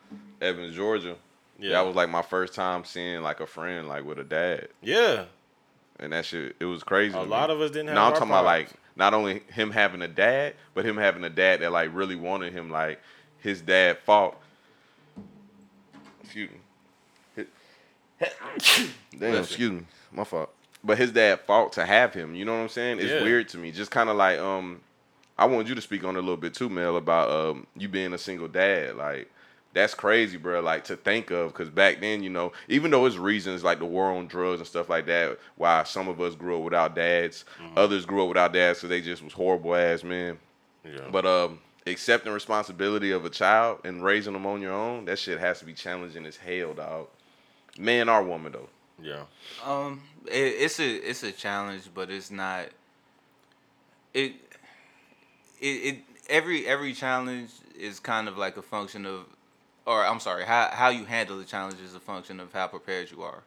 Evans, 0.41 0.76
Georgia, 0.76 1.16
Yeah. 1.60 1.72
that 1.72 1.86
was 1.86 1.95
like 1.95 2.10
my 2.10 2.22
first 2.22 2.53
time 2.53 2.86
seeing 2.86 3.22
like 3.22 3.39
a 3.39 3.47
friend 3.47 3.88
like 3.88 4.05
with 4.05 4.20
a 4.20 4.24
dad, 4.24 4.70
Yeah, 4.82 5.26
and 5.99 6.14
that 6.14 6.26
shit 6.26 6.55
it 6.60 6.66
was 6.66 6.84
crazy. 6.84 7.18
a 7.18 7.22
lot 7.22 7.49
me. 7.49 7.55
of 7.55 7.62
us 7.62 7.72
didn't 7.72 7.88
have. 7.88 7.95
No, 7.95 8.01
I'm 8.01 8.07
our 8.07 8.14
talking 8.14 8.30
about 8.30 8.45
like 8.45 8.70
not 8.95 9.14
only 9.14 9.41
him 9.51 9.72
having 9.72 10.01
a 10.01 10.07
dad, 10.07 10.55
but 10.74 10.86
him 10.86 10.95
having 10.97 11.24
a 11.24 11.30
dad 11.30 11.60
that 11.62 11.72
like 11.72 11.89
really 11.93 12.16
wanted 12.16 12.53
him. 12.53 12.70
Like 12.70 12.99
his 13.39 13.62
dad 13.62 13.97
fought. 14.05 14.38
Excuse 16.24 16.49
me. 16.51 16.57
Damn, 19.17 19.36
excuse 19.43 19.72
me, 19.72 19.82
my 20.11 20.24
fault. 20.24 20.49
But 20.84 20.97
his 20.97 21.11
dad 21.11 21.41
fought 21.41 21.74
to 21.74 21.86
have 21.86 22.13
him. 22.13 22.36
You 22.36 22.45
know 22.45 22.53
what 22.55 22.61
I'm 22.63 22.70
saying? 22.70 22.99
It's 22.99 23.09
Yeah. 23.11 23.24
weird 23.24 23.49
to 23.49 23.57
me. 23.57 23.72
Just 23.72 23.91
kind 23.91 24.09
of 24.09 24.15
like 24.15 24.39
um, 24.39 24.82
I 25.38 25.45
want 25.45 25.67
you 25.67 25.76
to 25.76 25.82
speak 25.82 26.03
on 26.03 26.15
it 26.15 26.20
a 26.20 26.22
little 26.22 26.38
bit 26.38 26.53
too, 26.53 26.70
Mel, 26.70 26.95
about 26.97 27.30
um 27.30 27.67
you 27.76 27.88
being 27.89 28.13
a 28.13 28.17
single 28.17 28.47
dad. 28.47 28.95
Like 28.95 29.30
that's 29.74 29.93
crazy, 29.93 30.38
bro. 30.38 30.61
Like 30.61 30.86
to 30.86 30.95
think 30.95 31.32
of, 31.32 31.51
because 31.51 31.70
back 31.70 31.99
then, 32.01 32.24
you 32.24 32.30
know, 32.30 32.53
even 32.70 32.91
though 32.91 33.05
it's 33.05 33.17
reasons 33.17 33.63
like 33.63 33.80
the 33.80 33.86
war 33.86 34.11
on 34.11 34.28
drugs 34.28 34.59
and 34.59 34.67
stuff 34.67 34.89
like 34.89 35.05
that, 35.07 35.38
why 35.57 35.84
some 35.84 36.07
of 36.07 36.20
us 36.22 36.34
grew 36.34 36.57
up 36.57 36.63
without 36.63 36.95
dads, 36.95 37.45
others 37.76 38.05
grew 38.05 38.24
up 38.24 38.30
without 38.30 38.51
dads, 38.53 38.80
so 38.80 38.88
they 38.88 38.99
just 39.01 39.24
was 39.24 39.34
horrible 39.34 39.76
ass 39.76 40.03
men. 40.03 40.39
Yeah. 40.84 41.01
But 41.11 41.26
um, 41.28 41.59
accepting 41.86 42.32
responsibility 42.34 43.11
of 43.11 43.26
a 43.26 43.30
child 43.30 43.82
and 43.84 44.03
raising 44.03 44.34
them 44.34 44.47
on 44.47 44.59
your 44.61 44.74
own, 44.74 45.05
that 45.05 45.20
shit 45.20 45.39
has 45.39 45.59
to 45.59 45.65
be 45.65 45.74
challenging 45.74 46.26
as 46.26 46.36
hell, 46.38 46.74
dog. 46.74 47.07
Man 47.78 48.09
or 48.09 48.24
woman 48.24 48.51
though. 48.51 48.70
yeah, 49.01 49.24
Um, 49.63 50.01
it, 50.26 50.32
it's 50.32 50.80
a 50.80 51.09
it's 51.09 51.24
a 51.24 51.32
challenge, 51.32 51.84
but 51.93 52.09
it's 52.09 52.32
not. 52.32 52.67
It, 54.13 54.34
it 55.61 55.65
it 55.67 55.97
every 56.30 56.67
every 56.67 56.93
challenge 56.93 57.51
is 57.78 57.99
kind 57.99 58.28
of 58.28 58.38
like 58.38 58.57
a 58.57 58.61
function 58.61 59.05
of, 59.05 59.26
or 59.86 60.05
I'm 60.05 60.20
sorry, 60.20 60.45
how 60.45 60.70
how 60.72 60.89
you 60.89 61.05
handle 61.05 61.38
the 61.38 61.45
challenge 61.45 61.80
is 61.84 61.95
a 61.95 61.99
function 61.99 62.39
of 62.39 62.51
how 62.53 62.67
prepared 62.67 63.11
you 63.11 63.22
are. 63.24 63.43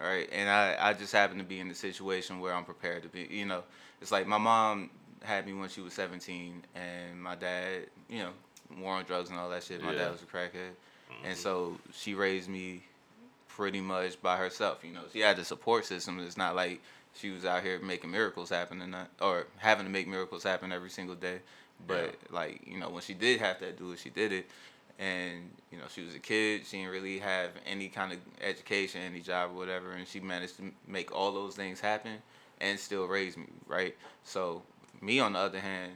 Right, 0.00 0.28
and 0.32 0.48
I 0.48 0.76
I 0.80 0.92
just 0.94 1.12
happen 1.12 1.36
to 1.38 1.44
be 1.44 1.60
in 1.60 1.68
the 1.68 1.74
situation 1.74 2.40
where 2.40 2.54
I'm 2.54 2.64
prepared 2.64 3.02
to 3.02 3.08
be. 3.08 3.26
You 3.30 3.44
know, 3.44 3.64
it's 4.00 4.10
like 4.12 4.26
my 4.26 4.38
mom 4.38 4.88
had 5.22 5.44
me 5.46 5.52
when 5.52 5.68
she 5.68 5.80
was 5.82 5.92
17, 5.92 6.62
and 6.74 7.22
my 7.22 7.34
dad, 7.34 7.86
you 8.08 8.20
know, 8.20 8.30
war 8.78 8.94
on 8.94 9.04
drugs 9.04 9.28
and 9.28 9.38
all 9.38 9.50
that 9.50 9.62
shit. 9.62 9.82
My 9.82 9.90
Yeah. 9.90 10.04
dad 10.06 10.12
was 10.12 10.22
a 10.22 10.26
crackhead, 10.26 10.70
and 11.24 11.36
so 11.36 11.76
she 11.92 12.14
raised 12.14 12.48
me 12.48 12.82
pretty 13.60 13.82
much 13.82 14.22
by 14.22 14.38
herself. 14.38 14.78
You 14.82 14.94
know, 14.94 15.02
she 15.12 15.20
had 15.20 15.36
the 15.36 15.44
support 15.44 15.84
system. 15.84 16.18
It's 16.20 16.38
not 16.38 16.56
like 16.56 16.80
she 17.12 17.28
was 17.28 17.44
out 17.44 17.62
here 17.62 17.78
making 17.78 18.10
miracles 18.10 18.48
happen 18.48 18.80
and 18.80 18.92
not, 18.92 19.10
or 19.20 19.48
having 19.58 19.84
to 19.84 19.92
make 19.92 20.08
miracles 20.08 20.42
happen 20.42 20.72
every 20.72 20.88
single 20.88 21.14
day. 21.14 21.40
But 21.86 22.14
like 22.30 22.62
you 22.66 22.78
know, 22.78 22.88
when 22.88 23.02
she 23.02 23.12
did 23.12 23.38
have 23.40 23.58
to 23.58 23.70
do 23.72 23.92
it, 23.92 23.98
she 23.98 24.08
did 24.08 24.32
it. 24.32 24.46
And 24.98 25.50
you 25.70 25.76
know, 25.76 25.84
she 25.94 26.02
was 26.02 26.14
a 26.14 26.18
kid. 26.18 26.62
She 26.64 26.78
didn't 26.78 26.90
really 26.90 27.18
have 27.18 27.50
any 27.66 27.88
kind 27.88 28.14
of 28.14 28.18
education, 28.40 29.02
any 29.02 29.20
job 29.20 29.50
or 29.50 29.58
whatever, 29.58 29.92
and 29.92 30.08
she 30.08 30.20
managed 30.20 30.56
to 30.56 30.72
make 30.88 31.14
all 31.14 31.30
those 31.30 31.54
things 31.54 31.80
happen 31.80 32.12
and 32.62 32.78
still 32.78 33.06
raise 33.06 33.36
me, 33.36 33.44
right? 33.66 33.94
So 34.24 34.62
me, 35.02 35.20
on 35.20 35.34
the 35.34 35.38
other 35.38 35.60
hand, 35.60 35.92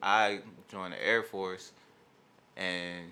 I 0.00 0.38
joined 0.70 0.92
the 0.92 1.04
Air 1.04 1.24
Force 1.24 1.72
and 2.56 3.10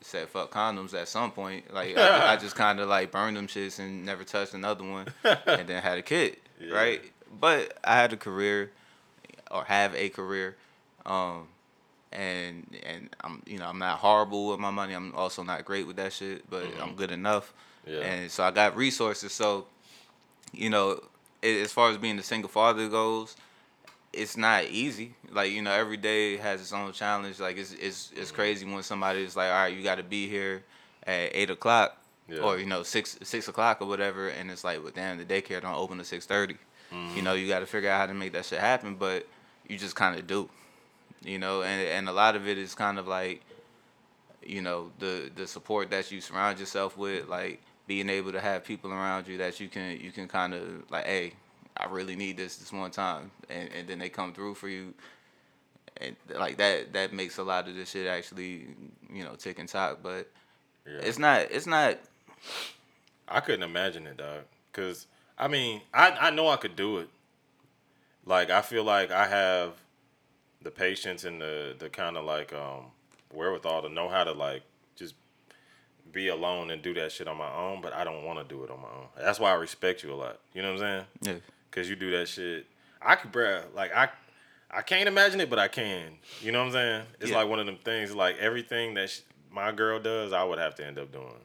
said 0.00 0.28
fuck 0.28 0.50
condoms 0.50 0.94
at 0.94 1.08
some 1.08 1.30
point. 1.30 1.72
Like 1.72 1.96
I, 1.96 2.32
I 2.32 2.36
just 2.36 2.56
kind 2.64 2.80
of 2.80 2.88
like 2.88 3.10
burned 3.10 3.36
them 3.36 3.46
shits 3.46 3.78
and 3.78 4.04
never 4.04 4.24
touched 4.24 4.54
another 4.54 4.84
one, 4.84 5.06
and 5.24 5.68
then 5.68 5.82
had 5.82 5.98
a 5.98 6.02
kid, 6.02 6.36
right? 6.72 7.00
But 7.40 7.78
I 7.84 7.96
had 7.96 8.12
a 8.12 8.16
career, 8.16 8.70
or 9.50 9.64
have 9.64 9.94
a 9.94 10.08
career, 10.08 10.56
um, 11.06 11.48
and 12.12 12.76
and 12.84 13.10
I'm 13.20 13.42
you 13.46 13.58
know 13.58 13.66
I'm 13.66 13.78
not 13.78 13.98
horrible 13.98 14.48
with 14.48 14.60
my 14.60 14.70
money. 14.70 14.94
I'm 14.94 15.14
also 15.14 15.42
not 15.42 15.64
great 15.64 15.86
with 15.86 15.96
that 15.96 16.12
shit, 16.12 16.48
but 16.48 16.64
I'm 16.80 16.94
good 16.94 17.10
enough. 17.10 17.52
Yeah. 17.86 18.00
And 18.00 18.30
so 18.30 18.44
I 18.44 18.50
got 18.50 18.76
resources. 18.76 19.32
So, 19.32 19.66
you 20.52 20.68
know, 20.70 21.00
as 21.42 21.72
far 21.72 21.90
as 21.90 21.96
being 21.96 22.18
a 22.18 22.22
single 22.22 22.50
father 22.50 22.88
goes, 22.88 23.34
it's 24.12 24.36
not 24.36 24.64
easy. 24.64 25.14
Like 25.30 25.52
you 25.52 25.62
know, 25.62 25.72
every 25.72 25.96
day 25.96 26.36
has 26.36 26.60
its 26.60 26.72
own 26.72 26.92
challenge. 26.92 27.40
Like 27.40 27.56
it's 27.56 27.72
it's 27.72 28.12
it's 28.16 28.28
mm-hmm. 28.28 28.34
crazy 28.34 28.66
when 28.66 28.82
somebody 28.82 29.22
is 29.22 29.36
like, 29.36 29.50
all 29.50 29.62
right, 29.62 29.76
you 29.76 29.82
got 29.82 29.96
to 29.96 30.02
be 30.02 30.28
here 30.28 30.64
at 31.06 31.30
eight 31.34 31.50
o'clock, 31.50 31.96
Yeah. 32.28 32.40
or 32.40 32.58
you 32.58 32.66
know 32.66 32.82
six 32.82 33.18
six 33.22 33.48
o'clock 33.48 33.80
or 33.80 33.86
whatever, 33.86 34.28
and 34.28 34.50
it's 34.50 34.64
like, 34.64 34.82
well, 34.82 34.92
damn, 34.94 35.18
the 35.18 35.24
daycare 35.24 35.60
don't 35.60 35.74
open 35.74 36.00
at 36.00 36.06
six 36.06 36.26
mm-hmm. 36.26 37.16
You 37.16 37.22
know, 37.22 37.34
you 37.34 37.48
got 37.48 37.60
to 37.60 37.66
figure 37.66 37.90
out 37.90 38.00
how 38.00 38.06
to 38.06 38.14
make 38.14 38.32
that 38.32 38.44
shit 38.44 38.60
happen, 38.60 38.94
but 38.94 39.26
you 39.68 39.78
just 39.78 39.96
kind 39.96 40.18
of 40.18 40.26
do. 40.26 40.48
You 41.22 41.38
know, 41.38 41.62
and 41.62 41.88
and 41.88 42.08
a 42.08 42.12
lot 42.12 42.36
of 42.36 42.46
it 42.46 42.58
is 42.58 42.74
kind 42.74 42.98
of 42.98 43.08
like, 43.08 43.42
you 44.44 44.62
know, 44.62 44.90
the 44.98 45.30
the 45.34 45.46
support 45.46 45.90
that 45.90 46.10
you 46.10 46.20
surround 46.20 46.58
yourself 46.60 46.96
with, 46.96 47.28
like 47.28 47.60
being 47.86 48.08
able 48.08 48.30
to 48.32 48.40
have 48.40 48.64
people 48.64 48.92
around 48.92 49.26
you 49.26 49.38
that 49.38 49.58
you 49.58 49.68
can 49.68 49.98
you 50.00 50.12
can 50.12 50.28
kind 50.28 50.54
of 50.54 50.62
like, 50.90 51.04
hey, 51.06 51.32
I 51.78 51.86
really 51.86 52.16
need 52.16 52.36
this 52.36 52.56
this 52.56 52.72
one 52.72 52.90
time, 52.90 53.30
and 53.48 53.68
and 53.72 53.88
then 53.88 53.98
they 53.98 54.08
come 54.08 54.32
through 54.32 54.54
for 54.54 54.68
you, 54.68 54.94
and 55.98 56.16
like 56.36 56.56
that 56.56 56.92
that 56.92 57.12
makes 57.12 57.38
a 57.38 57.42
lot 57.42 57.68
of 57.68 57.74
this 57.74 57.90
shit 57.90 58.06
actually, 58.06 58.66
you 59.12 59.24
know, 59.24 59.34
tick 59.36 59.58
and 59.58 59.68
talk. 59.68 59.98
But 60.02 60.28
yeah. 60.86 61.00
it's 61.02 61.18
not 61.18 61.42
it's 61.50 61.66
not 61.66 61.98
I 63.28 63.40
couldn't 63.40 63.62
imagine 63.62 64.06
it, 64.06 64.16
dog. 64.16 64.42
Cause 64.72 65.06
I 65.36 65.48
mean, 65.48 65.82
I 65.94 66.10
I 66.10 66.30
know 66.30 66.48
I 66.48 66.56
could 66.56 66.76
do 66.76 66.98
it. 66.98 67.08
Like 68.24 68.50
I 68.50 68.62
feel 68.62 68.84
like 68.84 69.10
I 69.10 69.26
have 69.26 69.74
the 70.62 70.70
patience 70.70 71.24
and 71.24 71.40
the 71.40 71.76
the 71.78 71.88
kind 71.88 72.16
of 72.16 72.24
like 72.24 72.52
um 72.52 72.86
wherewithal 73.32 73.82
to 73.82 73.88
know 73.88 74.08
how 74.08 74.24
to 74.24 74.32
like 74.32 74.62
just 74.96 75.14
be 76.10 76.28
alone 76.28 76.70
and 76.70 76.82
do 76.82 76.94
that 76.94 77.12
shit 77.12 77.28
on 77.28 77.36
my 77.36 77.54
own. 77.54 77.80
But 77.80 77.92
I 77.92 78.02
don't 78.02 78.24
want 78.24 78.38
to 78.40 78.54
do 78.54 78.64
it 78.64 78.70
on 78.70 78.80
my 78.80 78.88
own. 78.88 79.06
That's 79.16 79.38
why 79.38 79.50
I 79.50 79.54
respect 79.54 80.02
you 80.02 80.12
a 80.12 80.16
lot. 80.16 80.40
You 80.54 80.62
know 80.62 80.72
what 80.72 80.82
I'm 80.82 81.06
saying? 81.22 81.34
yeah. 81.36 81.40
Cause 81.70 81.88
you 81.88 81.96
do 81.96 82.10
that 82.12 82.28
shit. 82.28 82.66
I 83.00 83.14
could, 83.16 83.32
bruh, 83.32 83.62
like 83.74 83.94
I. 83.94 84.08
I 84.70 84.82
can't 84.82 85.08
imagine 85.08 85.40
it, 85.40 85.48
but 85.48 85.58
I 85.58 85.68
can. 85.68 86.18
You 86.42 86.52
know 86.52 86.58
what 86.58 86.66
I'm 86.66 86.72
saying? 86.72 87.02
It's 87.20 87.30
Yeah. 87.30 87.38
like 87.38 87.48
one 87.48 87.58
of 87.58 87.64
them 87.64 87.78
things. 87.82 88.14
Like 88.14 88.36
everything 88.36 88.92
that 88.94 89.08
sh- 89.08 89.20
my 89.50 89.72
girl 89.72 89.98
does, 89.98 90.34
I 90.34 90.44
would 90.44 90.58
have 90.58 90.74
to 90.74 90.86
end 90.86 90.98
up 90.98 91.10
doing, 91.10 91.40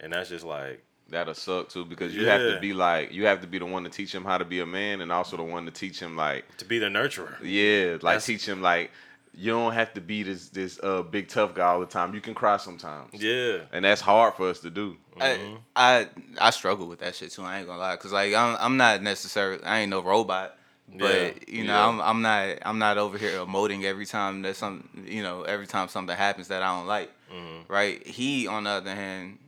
and 0.00 0.12
that's 0.12 0.28
just 0.28 0.44
like 0.44 0.82
That'll 1.08 1.34
suck 1.34 1.68
too 1.68 1.84
because 1.84 2.12
you 2.16 2.26
have 2.26 2.40
to 2.40 2.58
be 2.58 2.72
like 2.72 3.12
you 3.12 3.26
have 3.26 3.42
to 3.42 3.46
be 3.46 3.58
the 3.60 3.66
one 3.66 3.84
to 3.84 3.90
teach 3.90 4.12
him 4.12 4.24
how 4.24 4.38
to 4.38 4.44
be 4.44 4.58
a 4.60 4.66
man 4.66 5.02
and 5.02 5.12
also 5.12 5.36
the 5.36 5.42
one 5.44 5.66
to 5.66 5.70
teach 5.70 6.00
him 6.00 6.16
like 6.16 6.44
to 6.56 6.64
be 6.64 6.78
the 6.80 6.86
nurturer. 6.86 7.34
yeah 7.42 7.92
like 7.92 8.00
That's- 8.00 8.26
teach 8.26 8.48
him 8.48 8.60
like 8.62 8.90
you 9.34 9.50
don't 9.50 9.72
have 9.72 9.94
to 9.94 10.00
be 10.00 10.22
this 10.22 10.48
this 10.50 10.78
uh 10.82 11.02
big 11.02 11.28
tough 11.28 11.54
guy 11.54 11.66
all 11.66 11.80
the 11.80 11.86
time. 11.86 12.14
You 12.14 12.20
can 12.20 12.34
cry 12.34 12.56
sometimes. 12.58 13.14
Yeah. 13.14 13.60
And 13.72 13.84
that's 13.84 14.00
hard 14.00 14.34
for 14.34 14.48
us 14.48 14.60
to 14.60 14.70
do. 14.70 14.96
Mm-hmm. 15.18 15.56
I, 15.76 16.00
I 16.00 16.08
I 16.48 16.50
struggle 16.50 16.86
with 16.86 17.00
that 17.00 17.14
shit 17.14 17.30
too. 17.30 17.42
I 17.42 17.58
ain't 17.58 17.66
gonna 17.66 17.78
lie, 17.80 17.96
cause 17.96 18.12
like 18.12 18.34
I'm 18.34 18.56
I'm 18.60 18.76
not 18.76 19.02
necessarily 19.02 19.62
I 19.64 19.80
ain't 19.80 19.90
no 19.90 20.00
robot, 20.00 20.56
but 20.94 21.10
Yeah, 21.14 21.30
you 21.48 21.64
know 21.64 21.72
yeah. 21.74 21.88
I'm 21.88 22.00
I'm 22.00 22.22
not 22.22 22.58
I'm 22.62 22.78
not 22.78 22.98
over 22.98 23.16
here 23.18 23.38
emoting 23.38 23.84
every 23.84 24.06
time 24.06 24.42
that 24.42 24.56
some 24.56 24.88
you 25.06 25.22
know 25.22 25.42
every 25.44 25.66
time 25.66 25.88
something 25.88 26.16
happens 26.16 26.48
that 26.48 26.62
I 26.62 26.76
don't 26.76 26.86
like, 26.86 27.10
Mm-hmm. 27.32 27.72
right? 27.72 28.06
He 28.06 28.46
on 28.46 28.64
the 28.64 28.70
other 28.70 28.94
hand, 28.94 29.38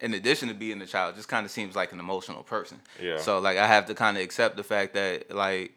in 0.00 0.14
addition 0.14 0.48
to 0.48 0.54
being 0.54 0.80
a 0.82 0.86
child, 0.86 1.16
just 1.16 1.28
kind 1.28 1.44
of 1.44 1.50
seems 1.50 1.74
like 1.74 1.90
an 1.92 1.98
emotional 1.98 2.42
person. 2.44 2.80
Yeah. 3.02 3.18
So 3.18 3.40
like 3.40 3.58
I 3.58 3.66
have 3.66 3.86
to 3.86 3.94
kind 3.94 4.16
of 4.16 4.22
accept 4.22 4.56
the 4.56 4.62
fact 4.64 4.94
that 4.94 5.34
like 5.34 5.72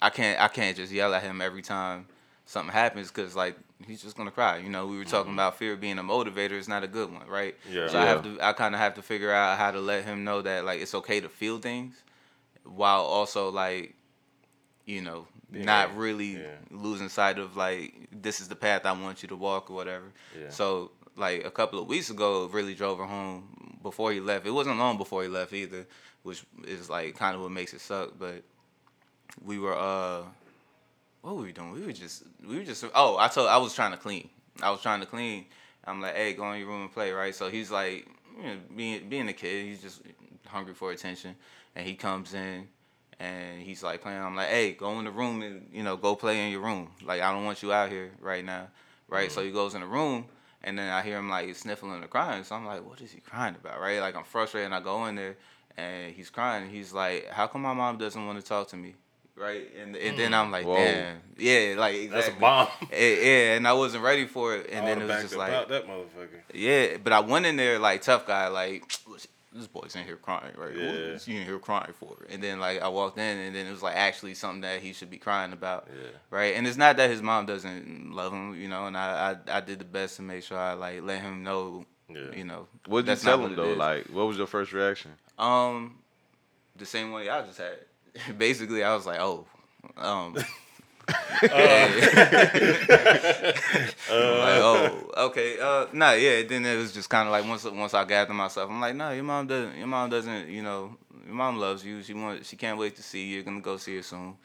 I 0.00 0.08
can't 0.10 0.40
I 0.40 0.48
can't 0.48 0.76
just 0.76 0.90
yell 0.92 1.12
at 1.14 1.22
him 1.22 1.40
every 1.42 1.62
time 1.62 2.06
something 2.48 2.72
happens 2.72 3.08
because 3.12 3.36
like 3.36 3.56
he's 3.86 4.02
just 4.02 4.16
gonna 4.16 4.30
cry. 4.30 4.56
You 4.56 4.70
know, 4.70 4.86
we 4.86 4.96
were 4.96 5.04
talking 5.04 5.34
about 5.34 5.58
fear 5.58 5.76
being 5.76 5.98
a 5.98 6.02
motivator. 6.02 6.52
It's 6.52 6.66
not 6.66 6.82
a 6.82 6.88
good 6.88 7.12
one, 7.12 7.28
right? 7.28 7.54
Mm-hmm. 7.66 7.76
Yeah. 7.76 7.88
So 7.88 7.98
I 7.98 8.06
have 8.06 8.22
to 8.22 8.38
I 8.40 8.54
kind 8.54 8.74
of 8.74 8.80
have 8.80 8.94
to 8.94 9.02
figure 9.02 9.30
out 9.30 9.58
how 9.58 9.70
to 9.70 9.80
let 9.80 10.04
him 10.04 10.24
know 10.24 10.40
that 10.40 10.64
like 10.64 10.80
it's 10.80 10.94
okay 10.94 11.20
to 11.20 11.28
feel 11.28 11.58
things, 11.58 12.02
while 12.64 13.02
also 13.02 13.50
like, 13.50 13.94
you 14.86 15.02
know, 15.02 15.26
Being 15.52 15.66
not 15.66 15.94
really 15.94 16.38
yeah. 16.38 16.56
losing 16.70 17.10
sight 17.10 17.38
of 17.38 17.54
like 17.54 18.08
this 18.10 18.40
is 18.40 18.48
the 18.48 18.56
path 18.56 18.86
I 18.86 18.92
want 18.92 19.22
you 19.22 19.28
to 19.28 19.36
walk 19.36 19.70
or 19.70 19.74
whatever. 19.74 20.06
Yeah. 20.40 20.48
So 20.48 20.90
like 21.16 21.44
a 21.44 21.50
couple 21.50 21.78
of 21.78 21.86
weeks 21.86 22.08
ago, 22.08 22.46
really 22.46 22.74
drove 22.74 22.98
her 22.98 23.04
home 23.04 23.78
before 23.82 24.10
he 24.12 24.20
left. 24.20 24.46
It 24.46 24.52
wasn't 24.52 24.78
long 24.78 24.96
before 24.96 25.22
he 25.22 25.28
left 25.28 25.52
either, 25.52 25.86
which 26.22 26.42
is 26.64 26.88
like 26.88 27.14
kind 27.14 27.36
of 27.36 27.42
what 27.42 27.50
makes 27.50 27.74
it 27.74 27.82
suck. 27.82 28.14
But 28.18 28.42
we 29.44 29.58
were 29.58 29.76
uh, 29.76 30.22
what 31.22 31.36
were 31.36 31.42
we 31.42 31.52
doing? 31.52 31.72
We 31.72 31.84
were 31.84 31.92
just 31.92 32.24
we 32.46 32.56
were 32.56 32.64
just 32.64 32.84
oh 32.94 33.16
I 33.18 33.28
told 33.28 33.48
I 33.48 33.58
was 33.58 33.74
trying 33.74 33.92
to 33.92 33.96
clean. 33.96 34.28
I 34.62 34.70
was 34.70 34.80
trying 34.80 35.00
to 35.00 35.06
clean. 35.06 35.46
I'm 35.84 36.00
like, 36.00 36.14
hey, 36.14 36.34
go 36.34 36.50
in 36.52 36.60
your 36.60 36.68
room 36.68 36.82
and 36.82 36.92
play, 36.92 37.12
right? 37.12 37.34
So 37.34 37.48
he's 37.48 37.70
like, 37.70 38.06
you 38.36 38.42
know, 38.42 38.56
being 38.76 39.08
being 39.08 39.28
a 39.28 39.32
kid, 39.32 39.66
he's 39.66 39.82
just 39.82 40.02
hungry 40.46 40.74
for 40.74 40.92
attention, 40.92 41.34
and 41.74 41.86
he 41.86 41.94
comes 41.94 42.34
in. 42.34 42.68
And 43.20 43.60
he's 43.60 43.82
like 43.82 44.00
playing. 44.00 44.22
I'm 44.22 44.36
like, 44.36 44.48
hey, 44.48 44.74
go 44.74 44.96
in 45.00 45.04
the 45.04 45.10
room 45.10 45.42
and 45.42 45.68
you 45.72 45.82
know 45.82 45.96
go 45.96 46.14
play 46.14 46.44
in 46.44 46.52
your 46.52 46.60
room. 46.60 46.88
Like 47.04 47.20
I 47.20 47.32
don't 47.32 47.44
want 47.44 47.64
you 47.64 47.72
out 47.72 47.90
here 47.90 48.12
right 48.20 48.44
now, 48.44 48.68
right? 49.08 49.32
So 49.32 49.40
he 49.40 49.48
mm-hmm. 49.48 49.56
goes 49.56 49.74
in 49.74 49.80
the 49.80 49.88
room, 49.88 50.26
and 50.62 50.78
then 50.78 50.88
I 50.88 51.02
hear 51.02 51.18
him 51.18 51.28
like 51.28 51.52
sniffling 51.56 52.00
and 52.00 52.08
crying. 52.08 52.44
So 52.44 52.54
I'm 52.54 52.64
like, 52.64 52.88
what 52.88 53.00
is 53.00 53.10
he 53.10 53.18
crying 53.18 53.56
about, 53.56 53.80
right? 53.80 53.98
Like 53.98 54.14
I'm 54.14 54.22
frustrated, 54.22 54.66
and 54.66 54.74
I 54.74 54.80
go 54.80 55.06
in 55.06 55.16
there, 55.16 55.36
and 55.76 56.14
he's 56.14 56.30
crying. 56.30 56.70
He's 56.70 56.92
like, 56.92 57.26
how 57.28 57.48
come 57.48 57.62
my 57.62 57.72
mom 57.72 57.98
doesn't 57.98 58.24
want 58.24 58.38
to 58.38 58.46
talk 58.46 58.68
to 58.68 58.76
me, 58.76 58.94
right? 59.40 59.68
And 59.80 59.96
and 59.96 60.18
then 60.18 60.34
I'm 60.34 60.50
like, 60.50 60.66
Whoa. 60.66 60.76
damn, 60.76 61.16
yeah, 61.38 61.74
like 61.78 62.10
That's 62.10 62.28
a 62.28 62.32
bomb. 62.32 62.68
Yeah, 62.92 62.98
yeah, 62.98 63.54
and 63.56 63.66
I 63.68 63.72
wasn't 63.72 64.02
ready 64.04 64.26
for 64.26 64.56
it, 64.56 64.68
and 64.70 64.84
I 64.84 64.88
then 64.88 65.02
it 65.02 65.06
was 65.06 65.22
just 65.22 65.36
like, 65.36 65.68
that 65.68 65.86
motherfucker. 65.86 66.40
yeah, 66.52 66.96
but 67.02 67.12
I 67.12 67.20
went 67.20 67.46
in 67.46 67.56
there 67.56 67.78
like 67.78 68.02
tough 68.02 68.26
guy, 68.26 68.48
like 68.48 68.84
this 69.52 69.66
boy's 69.66 69.96
in 69.96 70.04
here 70.04 70.16
crying, 70.16 70.52
right? 70.56 70.70
What 70.70 70.76
Yeah. 70.76 71.14
is 71.16 71.24
he 71.24 71.36
in 71.38 71.44
here 71.44 71.58
crying 71.58 71.92
for? 71.98 72.16
And 72.28 72.42
then 72.42 72.60
like 72.60 72.82
I 72.82 72.88
walked 72.88 73.18
in, 73.18 73.38
and 73.38 73.54
then 73.56 73.66
it 73.66 73.70
was 73.70 73.82
like 73.82 73.96
actually 73.96 74.34
something 74.34 74.60
that 74.62 74.80
he 74.80 74.92
should 74.92 75.10
be 75.10 75.18
crying 75.18 75.52
about, 75.52 75.88
Yeah. 75.90 76.10
right? 76.30 76.54
And 76.54 76.66
it's 76.66 76.76
not 76.76 76.96
that 76.98 77.08
his 77.10 77.22
mom 77.22 77.46
doesn't 77.46 78.12
love 78.12 78.32
him, 78.32 78.54
you 78.60 78.68
know. 78.68 78.86
And 78.86 78.96
I 78.96 79.36
I, 79.48 79.58
I 79.58 79.60
did 79.60 79.78
the 79.78 79.84
best 79.84 80.16
to 80.16 80.22
make 80.22 80.42
sure 80.44 80.58
I 80.58 80.74
like 80.74 81.02
let 81.02 81.20
him 81.22 81.42
know, 81.42 81.86
Yeah. 82.08 82.32
you 82.34 82.44
know. 82.44 82.68
What 82.86 83.06
did 83.06 83.12
you 83.18 83.24
tell 83.24 83.44
him 83.44 83.56
though? 83.56 83.72
is. 83.72 83.78
Like, 83.78 84.06
what 84.06 84.26
was 84.26 84.36
your 84.36 84.46
first 84.46 84.72
reaction? 84.72 85.12
um, 85.38 85.98
the 86.76 86.86
same 86.86 87.10
one 87.10 87.24
y'all 87.24 87.44
just 87.44 87.58
had. 87.58 87.78
Basically, 88.38 88.82
I 88.82 88.94
was 88.94 89.06
like, 89.06 89.20
oh, 89.20 89.46
um. 89.96 90.36
like, 91.42 91.54
oh, 94.10 95.10
okay. 95.16 95.58
Uh, 95.58 95.86
nah, 95.92 96.12
yeah. 96.12 96.42
Then 96.42 96.66
it 96.66 96.76
was 96.76 96.92
just 96.92 97.08
kind 97.08 97.26
of 97.26 97.32
like 97.32 97.48
once 97.48 97.64
once 97.64 97.94
I 97.94 98.04
gathered 98.04 98.34
myself, 98.34 98.70
I'm 98.70 98.80
like, 98.80 98.94
no, 98.94 99.10
your 99.12 99.24
mom 99.24 99.46
doesn't. 99.46 99.76
Your 99.78 99.86
mom 99.86 100.10
doesn't. 100.10 100.48
You 100.48 100.62
know, 100.62 100.96
your 101.24 101.34
mom 101.34 101.56
loves 101.58 101.84
you. 101.84 102.02
She 102.02 102.12
wants. 102.12 102.48
She 102.48 102.56
can't 102.56 102.78
wait 102.78 102.96
to 102.96 103.02
see 103.02 103.24
you. 103.26 103.36
You're 103.36 103.44
gonna 103.44 103.60
go 103.60 103.78
see 103.78 103.96
her 103.96 104.02
soon. 104.02 104.36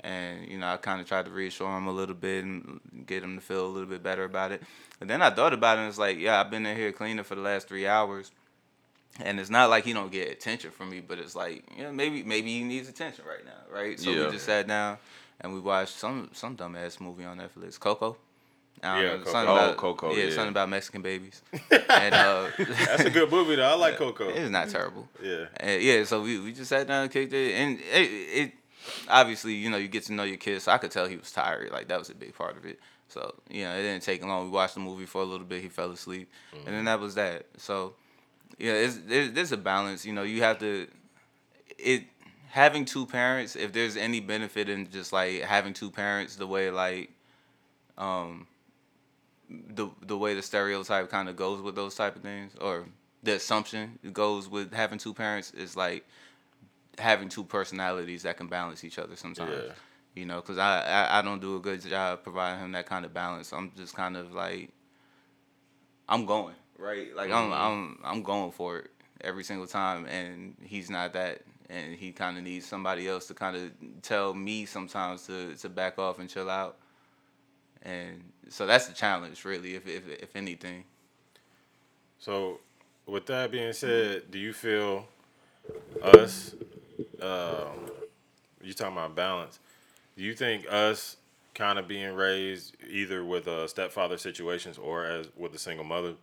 And 0.00 0.48
you 0.48 0.58
know, 0.58 0.66
I 0.66 0.78
kind 0.78 1.00
of 1.00 1.06
tried 1.06 1.26
to 1.26 1.30
reassure 1.30 1.76
him 1.76 1.86
a 1.86 1.92
little 1.92 2.14
bit 2.14 2.44
and 2.44 2.80
get 3.06 3.22
him 3.22 3.36
to 3.36 3.40
feel 3.40 3.66
a 3.66 3.68
little 3.68 3.88
bit 3.88 4.02
better 4.02 4.24
about 4.24 4.50
it. 4.50 4.62
And 5.00 5.08
then 5.08 5.22
I 5.22 5.30
thought 5.30 5.52
about 5.52 5.78
it. 5.78 5.82
and 5.82 5.88
It's 5.90 5.98
like, 5.98 6.18
yeah, 6.18 6.40
I've 6.40 6.50
been 6.50 6.66
in 6.66 6.76
here 6.76 6.92
cleaning 6.92 7.24
for 7.24 7.34
the 7.34 7.42
last 7.42 7.68
three 7.68 7.86
hours, 7.86 8.30
and 9.22 9.40
it's 9.40 9.50
not 9.50 9.70
like 9.70 9.84
he 9.84 9.92
don't 9.92 10.12
get 10.12 10.30
attention 10.30 10.70
from 10.70 10.90
me, 10.90 11.00
but 11.00 11.18
it's 11.18 11.34
like, 11.34 11.64
yeah, 11.76 11.90
maybe 11.90 12.22
maybe 12.22 12.50
he 12.58 12.64
needs 12.64 12.88
attention 12.88 13.24
right 13.26 13.44
now, 13.44 13.74
right? 13.74 13.98
So 13.98 14.10
Yeah. 14.12 14.26
we 14.26 14.32
just 14.32 14.46
sat 14.46 14.66
down 14.66 14.98
and 15.40 15.52
we 15.52 15.60
watched 15.60 15.96
some 15.98 16.30
some 16.32 16.56
dumbass 16.56 17.00
movie 17.00 17.24
on 17.24 17.38
Netflix, 17.38 17.78
Coco. 17.78 18.16
I 18.82 18.94
don't 18.94 19.02
Yeah, 19.04 19.10
know, 19.10 19.18
Coco. 19.18 19.30
something 19.32 19.48
Oh, 19.50 19.52
about, 19.56 19.76
Coco, 19.76 20.14
Yeah, 20.14 20.24
yeah. 20.24 20.30
something 20.34 20.48
about 20.50 20.68
Mexican 20.70 21.02
babies. 21.02 21.42
and 21.70 22.14
uh, 22.14 22.46
That's 22.56 23.04
a 23.04 23.10
good 23.10 23.30
movie 23.30 23.56
though. 23.56 23.68
I 23.68 23.74
like 23.74 23.96
Coco. 23.98 24.30
it's 24.30 24.50
not 24.50 24.68
terrible. 24.70 25.06
Yeah. 25.22 25.46
And 25.58 25.82
yeah, 25.82 26.04
so 26.04 26.22
we, 26.22 26.38
we 26.40 26.52
just 26.52 26.70
sat 26.70 26.86
down 26.86 27.02
and 27.02 27.10
kicked 27.12 27.32
it, 27.34 27.52
and 27.54 27.78
it, 27.78 27.84
it 28.40 28.52
obviously 29.08 29.54
you 29.54 29.68
know 29.70 29.76
you 29.76 29.88
get 29.88 30.04
to 30.04 30.12
know 30.14 30.22
your 30.22 30.38
kids, 30.38 30.64
so 30.64 30.72
I 30.72 30.78
could 30.78 30.90
tell 30.90 31.06
he 31.06 31.16
was 31.16 31.30
tired. 31.30 31.70
Like 31.72 31.88
that 31.88 31.98
was 31.98 32.08
a 32.10 32.14
big 32.14 32.34
part 32.34 32.56
of 32.56 32.64
it. 32.64 32.78
So 33.08 33.34
you 33.50 33.64
know 33.64 33.72
it 33.74 33.82
didn't 33.82 34.02
take 34.02 34.24
long. 34.24 34.44
We 34.44 34.50
watched 34.50 34.74
the 34.74 34.80
movie 34.80 35.04
for 35.06 35.20
a 35.20 35.24
little 35.24 35.46
bit. 35.46 35.62
He 35.62 35.68
fell 35.68 35.90
asleep, 35.90 36.30
and 36.52 36.74
then 36.74 36.84
that 36.86 37.00
was 37.00 37.16
that. 37.16 37.46
So 37.58 37.94
yeah, 38.60 38.72
it's, 38.72 38.98
there's, 39.06 39.32
there's 39.32 39.52
a 39.52 39.56
balance. 39.56 40.04
You 40.04 40.12
know, 40.12 40.22
you 40.22 40.42
have 40.42 40.58
to 40.58 40.86
it 41.78 42.04
having 42.48 42.84
two 42.84 43.06
parents. 43.06 43.56
If 43.56 43.72
there's 43.72 43.96
any 43.96 44.20
benefit 44.20 44.68
in 44.68 44.90
just 44.90 45.12
like 45.12 45.40
having 45.40 45.72
two 45.72 45.90
parents, 45.90 46.36
the 46.36 46.46
way 46.46 46.70
like 46.70 47.10
um 47.96 48.46
the 49.48 49.88
the 50.02 50.16
way 50.16 50.34
the 50.34 50.42
stereotype 50.42 51.10
kind 51.10 51.28
of 51.28 51.36
goes 51.36 51.62
with 51.62 51.74
those 51.74 51.94
type 51.94 52.16
of 52.16 52.22
things, 52.22 52.52
or 52.60 52.86
the 53.22 53.34
assumption 53.34 53.98
goes 54.12 54.48
with 54.48 54.74
having 54.74 54.98
two 54.98 55.14
parents 55.14 55.52
is 55.52 55.74
like 55.74 56.06
having 56.98 57.30
two 57.30 57.44
personalities 57.44 58.24
that 58.24 58.36
can 58.36 58.46
balance 58.46 58.84
each 58.84 58.98
other 58.98 59.16
sometimes. 59.16 59.52
Yeah. 59.52 59.72
You 60.14 60.26
know, 60.26 60.36
because 60.36 60.58
I, 60.58 60.82
I 60.82 61.18
I 61.20 61.22
don't 61.22 61.40
do 61.40 61.56
a 61.56 61.60
good 61.60 61.80
job 61.80 62.22
providing 62.24 62.60
him 62.60 62.72
that 62.72 62.84
kind 62.84 63.06
of 63.06 63.14
balance. 63.14 63.52
I'm 63.54 63.72
just 63.74 63.94
kind 63.94 64.18
of 64.18 64.32
like 64.34 64.70
I'm 66.08 66.26
going 66.26 66.54
right, 66.80 67.14
like 67.14 67.30
I'm 67.30 67.52
I'm 67.52 67.98
I'm 68.04 68.22
going 68.22 68.52
for 68.52 68.78
it 68.78 68.90
every 69.20 69.44
single 69.44 69.66
time, 69.66 70.06
and 70.06 70.56
he's 70.62 70.90
not 70.90 71.12
that, 71.12 71.42
and 71.68 71.94
he 71.94 72.12
kind 72.12 72.38
of 72.38 72.44
needs 72.44 72.66
somebody 72.66 73.06
else 73.08 73.26
to 73.26 73.34
kind 73.34 73.56
of 73.56 73.70
tell 74.02 74.34
me 74.34 74.66
sometimes 74.66 75.26
to 75.26 75.54
to 75.56 75.68
back 75.68 75.98
off 75.98 76.18
and 76.18 76.28
chill 76.28 76.50
out, 76.50 76.78
and 77.82 78.22
so 78.48 78.66
that's 78.66 78.86
the 78.86 78.94
challenge 78.94 79.44
really, 79.44 79.74
if 79.74 79.86
if 79.86 80.08
if 80.08 80.36
anything. 80.36 80.84
So, 82.18 82.60
with 83.06 83.26
that 83.26 83.50
being 83.50 83.72
said, 83.72 84.30
do 84.30 84.38
you 84.38 84.52
feel 84.52 85.06
us? 86.02 86.54
Um, 87.20 87.90
you 88.62 88.74
talking 88.74 88.92
about 88.92 89.14
balance? 89.14 89.58
Do 90.16 90.22
you 90.22 90.34
think 90.34 90.66
us 90.70 91.16
kind 91.54 91.78
of 91.78 91.88
being 91.88 92.14
raised 92.14 92.76
either 92.88 93.24
with 93.24 93.48
uh, 93.48 93.66
stepfather 93.66 94.18
situations 94.18 94.78
or 94.78 95.04
as 95.06 95.28
with 95.36 95.54
a 95.54 95.58
single 95.58 95.84
mother? 95.84 96.14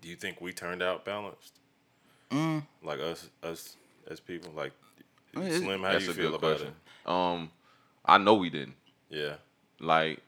Do 0.00 0.08
you 0.08 0.16
think 0.16 0.40
we 0.40 0.52
turned 0.52 0.82
out 0.82 1.04
balanced? 1.04 1.54
Mm. 2.30 2.62
Like 2.82 3.00
us, 3.00 3.28
us 3.42 3.76
as 4.10 4.20
people, 4.20 4.52
like 4.54 4.72
I 5.36 5.40
mean, 5.40 5.52
Slim. 5.52 5.82
How 5.82 5.92
That's 5.92 6.04
do 6.04 6.06
you 6.06 6.10
a 6.12 6.14
feel 6.14 6.34
about 6.34 6.40
question. 6.58 6.74
Um, 7.06 7.50
I 8.04 8.18
know 8.18 8.34
we 8.34 8.50
didn't. 8.50 8.74
Yeah, 9.10 9.34
Like, 9.80 10.20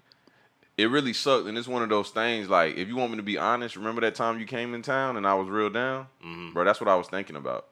it 0.78 0.86
really 0.88 1.12
sucked, 1.12 1.46
and 1.46 1.58
it's 1.58 1.68
one 1.68 1.82
of 1.82 1.90
those 1.90 2.08
things. 2.08 2.48
Like, 2.48 2.76
if 2.78 2.88
you 2.88 2.96
want 2.96 3.10
me 3.10 3.18
to 3.18 3.22
be 3.22 3.36
honest, 3.36 3.76
remember 3.76 4.00
that 4.00 4.14
time 4.14 4.40
you 4.40 4.46
came 4.46 4.74
in 4.74 4.80
town 4.80 5.18
and 5.18 5.26
I 5.26 5.34
was 5.34 5.48
real 5.48 5.68
down, 5.68 6.06
Mm-hmm. 6.24 6.52
bro. 6.54 6.64
That's 6.64 6.80
what 6.80 6.88
I 6.88 6.94
was 6.94 7.08
thinking 7.08 7.36
about. 7.36 7.66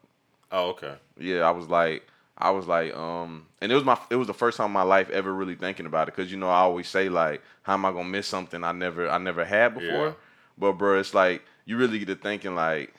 Oh, 0.53 0.71
okay. 0.71 0.95
Yeah, 1.19 1.41
I 1.49 1.51
was 1.51 1.69
like, 1.69 2.07
I 2.37 2.51
was 2.51 2.67
like, 2.67 2.95
um, 2.95 3.47
and 3.63 3.73
it 3.73 3.75
was 3.75 3.85
my, 3.85 3.99
it 4.11 4.17
was 4.17 4.27
the 4.27 4.35
first 4.35 4.59
time 4.59 4.67
in 4.67 4.73
my 4.73 4.83
life 4.83 5.09
ever 5.11 5.33
really 5.33 5.55
thinking 5.55 5.87
about 5.87 6.09
it, 6.09 6.15
cause 6.15 6.31
you 6.31 6.37
know 6.37 6.49
I 6.51 6.59
always 6.61 6.89
say 6.89 7.09
like, 7.09 7.43
how 7.63 7.73
am 7.75 7.87
I 7.87 7.93
gonna 7.93 8.05
miss 8.05 8.27
something 8.27 8.63
I 8.63 8.73
never, 8.73 9.09
I 9.09 9.17
never 9.17 9.45
had 9.47 9.75
before? 9.75 10.07
Yeah. 10.09 10.13
But 10.59 10.73
bro, 10.73 10.99
it's 11.01 11.15
like 11.15 11.43
you 11.69 11.77
really 11.77 11.99
get 11.99 12.07
to 12.09 12.15
thinking 12.15 12.55
like, 12.55 12.95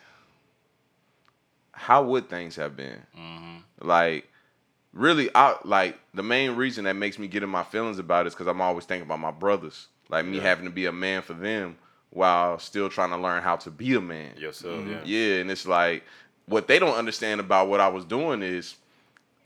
how 1.72 2.04
would 2.04 2.30
things 2.30 2.56
have 2.56 2.78
been? 2.78 3.02
Mm-hmm. 3.18 3.88
Like, 3.88 4.28
really, 4.94 5.30
I 5.34 5.56
like 5.64 5.98
the 6.14 6.22
main 6.22 6.52
reason 6.52 6.84
that 6.84 6.96
makes 6.96 7.18
me 7.18 7.28
get 7.28 7.42
in 7.42 7.50
my 7.50 7.64
feelings 7.64 7.98
about 7.98 8.26
it 8.26 8.28
is 8.28 8.36
because 8.36 8.46
I'm 8.46 8.62
always 8.62 8.86
thinking 8.86 9.08
about 9.08 9.20
my 9.20 9.32
brothers, 9.32 9.88
like 10.08 10.26
me 10.26 10.38
Yeah. 10.38 10.44
having 10.44 10.66
to 10.66 10.72
be 10.72 10.86
a 10.86 10.92
man 10.92 11.24
for 11.24 11.34
them 11.34 11.78
while 12.12 12.60
still 12.60 12.90
trying 12.90 13.10
to 13.10 13.18
learn 13.18 13.42
how 13.42 13.56
to 13.56 13.72
be 13.72 13.96
a 13.96 14.02
man. 14.02 14.38
Yourself, 14.38 14.76
mm-hmm. 14.76 14.92
yeah. 14.92 15.02
Yeah, 15.04 15.42
and 15.42 15.50
it's 15.50 15.66
like 15.66 16.04
what 16.46 16.68
they 16.68 16.78
don't 16.78 16.96
understand 16.96 17.40
about 17.40 17.70
what 17.70 17.80
I 17.80 17.88
was 17.88 18.06
doing 18.06 18.44
is 18.44 18.76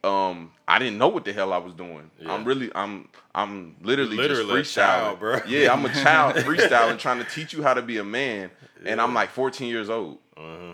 um 0.04 0.52
I 0.68 0.80
didn't 0.80 0.98
know 0.98 1.08
what 1.08 1.26
the 1.26 1.34
hell 1.34 1.54
I 1.54 1.58
was 1.58 1.74
doing. 1.74 2.10
Yeah. 2.20 2.34
I'm 2.34 2.44
really 2.46 2.72
I'm 2.76 3.08
I'm 3.34 3.76
literally, 3.82 4.18
Literally 4.18 4.62
just 4.62 4.72
freestyling, 4.72 4.86
child, 4.86 5.20
bro. 5.20 5.40
Yeah, 5.48 5.74
I'm 5.74 5.86
a 5.86 5.94
child 5.94 6.36
freestyling 6.38 7.00
trying 7.00 7.20
to 7.20 7.26
teach 7.26 7.54
you 7.54 7.64
how 7.64 7.74
to 7.74 7.82
be 7.82 7.98
a 7.98 8.04
man 8.04 8.52
and 8.86 9.00
I'm 9.00 9.14
like 9.14 9.30
14 9.30 9.68
years 9.68 9.90
old. 9.90 10.18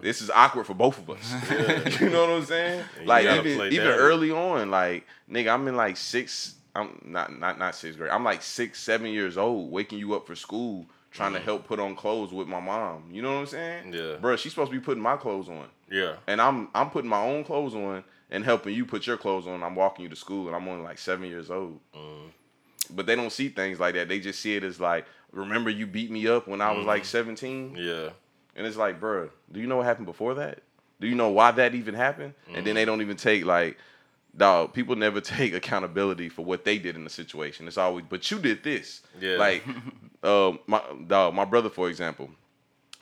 This 0.02 0.22
is 0.22 0.30
awkward 0.30 0.66
for 0.66 0.74
both 0.74 0.98
of 0.98 1.10
us. 1.10 2.00
you 2.02 2.10
know 2.10 2.22
what 2.22 2.30
I'm 2.38 2.46
saying? 2.46 2.84
And 2.98 3.08
Like 3.08 3.26
even 3.26 3.72
even 3.74 3.88
early 3.88 4.32
on 4.32 4.72
like 4.72 5.06
nigga 5.30 5.54
I'm 5.54 5.68
in 5.68 5.76
like 5.76 5.98
6 5.98 6.56
I'm 6.76 7.02
not 7.06 7.38
not 7.38 7.60
not 7.60 7.76
sixth 7.76 7.98
grade. 7.98 8.12
I'm 8.12 8.24
like 8.24 8.42
six, 8.42 8.80
seven 8.80 9.08
years 9.12 9.38
old, 9.38 9.72
waking 9.72 10.00
you 10.00 10.14
up 10.16 10.28
for 10.28 10.36
school, 10.36 10.86
trying 11.12 11.34
to 11.34 11.40
help 11.40 11.66
put 11.68 11.80
on 11.80 11.96
clothes 11.96 12.32
with 12.32 12.48
my 12.48 12.60
mom. 12.60 13.06
You 13.12 13.22
know 13.22 13.34
what 13.34 13.40
I'm 13.40 13.46
saying? 13.48 13.94
Yeah. 13.94 14.16
Bro, 14.22 14.38
she's 14.38 14.52
supposed 14.54 14.72
to 14.72 14.78
be 14.78 14.84
putting 14.84 15.02
my 15.02 15.18
clothes 15.18 15.50
on, 15.50 15.66
Yeah. 15.92 16.14
and 16.28 16.40
I'm 16.40 16.70
I'm 16.76 16.90
putting 16.92 17.10
my 17.10 17.22
own 17.22 17.44
clothes 17.44 17.74
on 17.76 18.04
and 18.32 18.44
helping 18.44 18.76
you 18.76 18.86
put 18.86 19.08
your 19.08 19.18
clothes 19.18 19.48
on. 19.48 19.64
I'm 19.64 19.76
walking 19.76 20.04
you 20.04 20.10
to 20.10 20.16
school, 20.16 20.48
and 20.48 20.56
I'm 20.56 20.68
only 20.68 20.84
like 20.84 20.98
seven 20.98 21.28
years 21.28 21.50
old. 21.50 21.80
Mm. 21.96 22.32
But 22.92 23.06
they 23.06 23.16
don't 23.16 23.32
see 23.32 23.50
things 23.50 23.80
like 23.80 23.96
that. 23.96 24.08
They 24.08 24.20
just 24.20 24.40
see 24.40 24.56
it 24.56 24.64
as 24.64 24.80
like, 24.80 25.06
remember 25.32 25.70
you 25.70 25.86
beat 25.86 26.10
me 26.10 26.28
up 26.28 26.48
when 26.48 26.62
I 26.62 26.72
was 26.72 26.86
like 26.86 27.04
mm. 27.04 27.08
17, 27.08 27.76
Yeah. 27.78 28.10
and 28.56 28.66
it's 28.66 28.78
like, 28.78 29.00
bro, 29.00 29.30
do 29.52 29.60
you 29.60 29.68
know 29.68 29.78
what 29.78 29.86
happened 29.86 30.08
before 30.08 30.36
that? 30.36 30.64
Do 31.00 31.08
you 31.08 31.16
know 31.16 31.30
why 31.30 31.52
that 31.52 31.76
even 31.76 31.94
happened? 31.94 32.34
And 32.48 32.66
then 32.66 32.74
mm. 32.74 32.76
they 32.76 32.86
don't 32.86 33.02
even 33.02 33.16
take 33.18 33.46
like, 33.46 33.78
dog. 34.36 34.74
People 34.74 34.96
never 34.96 35.22
take 35.22 35.54
accountability 35.54 36.30
for 36.30 36.44
what 36.44 36.66
they 36.66 36.78
did 36.78 36.96
in 36.96 37.04
the 37.04 37.10
situation. 37.10 37.68
It's 37.68 37.78
always, 37.78 38.06
but 38.10 38.30
you 38.30 38.40
did 38.40 38.64
this. 38.64 39.02
Yeah. 39.20 39.38
Like, 39.38 39.64
uh, 40.24 40.54
my 40.68 40.82
dog, 41.08 41.34
my 41.34 41.46
brother, 41.46 41.70
for 41.70 41.90
example, 41.90 42.30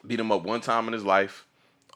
beat 0.06 0.20
him 0.20 0.32
up 0.32 0.44
one 0.44 0.62
time 0.62 0.88
in 0.88 0.94
his 0.94 1.06
life. 1.06 1.46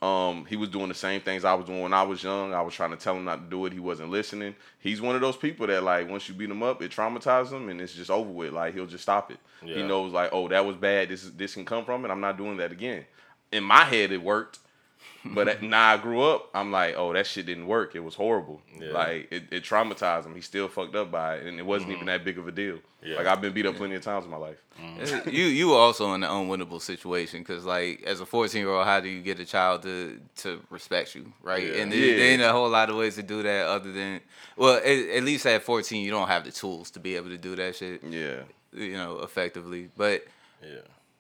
Um, 0.02 0.46
he 0.46 0.56
was 0.56 0.70
doing 0.70 0.88
the 0.88 0.96
same 0.96 1.22
things 1.22 1.46
I 1.46 1.54
was 1.54 1.68
doing 1.68 1.82
when 1.82 1.94
I 1.94 2.02
was 2.02 2.24
young. 2.24 2.56
I 2.56 2.62
was 2.62 2.74
trying 2.74 2.90
to 2.90 2.98
tell 2.98 3.16
him 3.16 3.26
not 3.26 3.44
to 3.44 3.50
do 3.50 3.66
it. 3.68 3.74
He 3.74 3.80
wasn't 3.80 4.10
listening. 4.10 4.56
He's 4.80 5.00
one 5.00 5.14
of 5.14 5.22
those 5.22 5.38
people 5.38 5.68
that 5.68 5.84
like 5.84 6.10
once 6.10 6.28
you 6.28 6.34
beat 6.34 6.50
him 6.50 6.64
up, 6.64 6.82
it 6.82 6.92
traumatizes 6.92 7.52
him 7.52 7.70
and 7.70 7.80
it's 7.80 7.94
just 7.94 8.10
over 8.10 8.30
with. 8.30 8.52
Like 8.54 8.74
he'll 8.74 8.88
just 8.88 9.04
stop 9.04 9.30
it. 9.32 9.38
He 9.76 9.84
knows 9.88 10.12
like, 10.12 10.32
oh, 10.34 10.48
that 10.48 10.66
was 10.66 10.76
bad. 10.76 11.10
This 11.10 11.24
is 11.24 11.34
this 11.34 11.54
can 11.54 11.66
come 11.66 11.86
from 11.86 12.04
it. 12.04 12.10
I'm 12.10 12.20
not 12.22 12.36
doing 12.38 12.58
that 12.58 12.72
again. 12.72 13.06
In 13.52 13.64
my 13.64 13.84
head, 13.84 14.12
it 14.12 14.24
worked. 14.24 14.58
But 15.24 15.48
at- 15.48 15.62
now 15.62 15.90
I 15.94 15.98
grew 15.98 16.22
up, 16.24 16.50
I'm 16.54 16.72
like, 16.72 16.96
oh, 16.98 17.14
that 17.14 17.28
shit 17.28 17.46
didn't 17.46 17.68
work. 17.68 17.96
It 17.96 18.00
was 18.00 18.16
horrible. 18.16 18.62
Yeah. 18.80 18.92
Like 18.92 19.28
it, 19.32 19.44
it 19.52 19.64
traumatized 19.64 20.26
him. 20.26 20.34
He 20.36 20.42
still 20.42 20.68
fucked 20.68 20.96
up 20.96 21.12
by 21.12 21.36
it, 21.36 21.46
and 21.46 21.60
it 21.60 21.66
wasn't 21.66 21.92
even 21.92 22.00
mm-hmm. 22.00 22.08
that 22.08 22.26
big 22.26 22.38
of 22.40 22.48
a 22.48 22.52
deal. 22.52 22.80
Yeah. 23.04 23.18
Like 23.18 23.28
I've 23.28 23.42
been 23.42 23.54
beat 23.54 23.66
up 23.66 23.76
plenty 23.76 23.96
of 23.96 24.02
times 24.04 24.26
in 24.26 24.32
my 24.32 24.38
life. 24.38 24.58
Mm-hmm. 24.82 25.30
you 25.30 25.46
you 25.46 25.68
were 25.70 25.76
also 25.76 26.14
in 26.14 26.24
an 26.24 26.30
unwinnable 26.30 26.82
situation 26.82 27.40
because 27.42 27.66
like 27.66 28.02
as 28.04 28.20
a 28.20 28.26
14 28.26 28.60
year 28.60 28.70
old 28.72 28.86
how 28.86 29.00
do 29.00 29.10
you 29.10 29.22
get 29.22 29.40
a 29.40 29.46
child 29.46 29.84
to 29.84 30.20
to 30.38 30.60
respect 30.72 31.14
you 31.14 31.32
right 31.44 31.68
Yeah. 31.68 31.82
and 31.82 31.92
there, 31.92 32.00
Yeah. 32.00 32.16
there 32.16 32.32
ain't 32.32 32.42
a 32.42 32.52
whole 32.52 32.70
lot 32.70 32.90
of 32.90 32.96
ways 32.96 33.16
to 33.16 33.22
do 33.24 33.44
that 33.44 33.68
other 33.68 33.92
than 33.92 34.22
well 34.56 34.78
at, 34.78 34.86
at 34.86 35.24
least 35.24 35.46
at 35.46 35.62
14 35.62 36.04
you 36.04 36.10
don't 36.10 36.30
have 36.30 36.46
the 36.46 36.52
tools 36.52 36.90
to 36.92 37.00
be 37.00 37.16
able 37.16 37.30
to 37.30 37.38
do 37.38 37.56
that 37.58 37.76
shit 37.76 38.02
Yeah. 38.04 38.44
you 38.74 38.94
know 38.94 39.20
effectively 39.20 39.90
but 39.96 40.26
Yeah. 40.64 40.80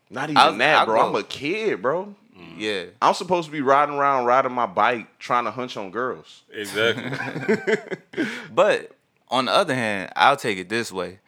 Not 0.09 0.29
even 0.29 0.37
I'll- 0.37 0.57
that, 0.57 0.75
I'll 0.79 0.85
bro. 0.85 1.01
go- 1.01 1.07
I'm 1.09 1.15
a 1.15 1.23
kid, 1.23 1.81
bro. 1.81 2.15
Mm. 2.37 2.53
yeah 2.57 2.83
I'm 3.01 3.13
supposed 3.13 3.47
to 3.47 3.51
be 3.51 3.61
riding 3.61 3.95
around, 3.95 4.25
riding 4.25 4.53
my 4.53 4.65
bike, 4.65 5.19
trying 5.19 5.43
to 5.45 5.51
hunch 5.51 5.75
on 5.77 5.91
girls. 5.91 6.43
Exactly. 6.53 8.25
But 8.53 8.91
on 9.29 9.45
the 9.45 9.51
other 9.51 9.75
hand, 9.75 10.11
I'll 10.15 10.37
take 10.37 10.57
it 10.57 10.69
this 10.69 10.91
way. 10.91 11.19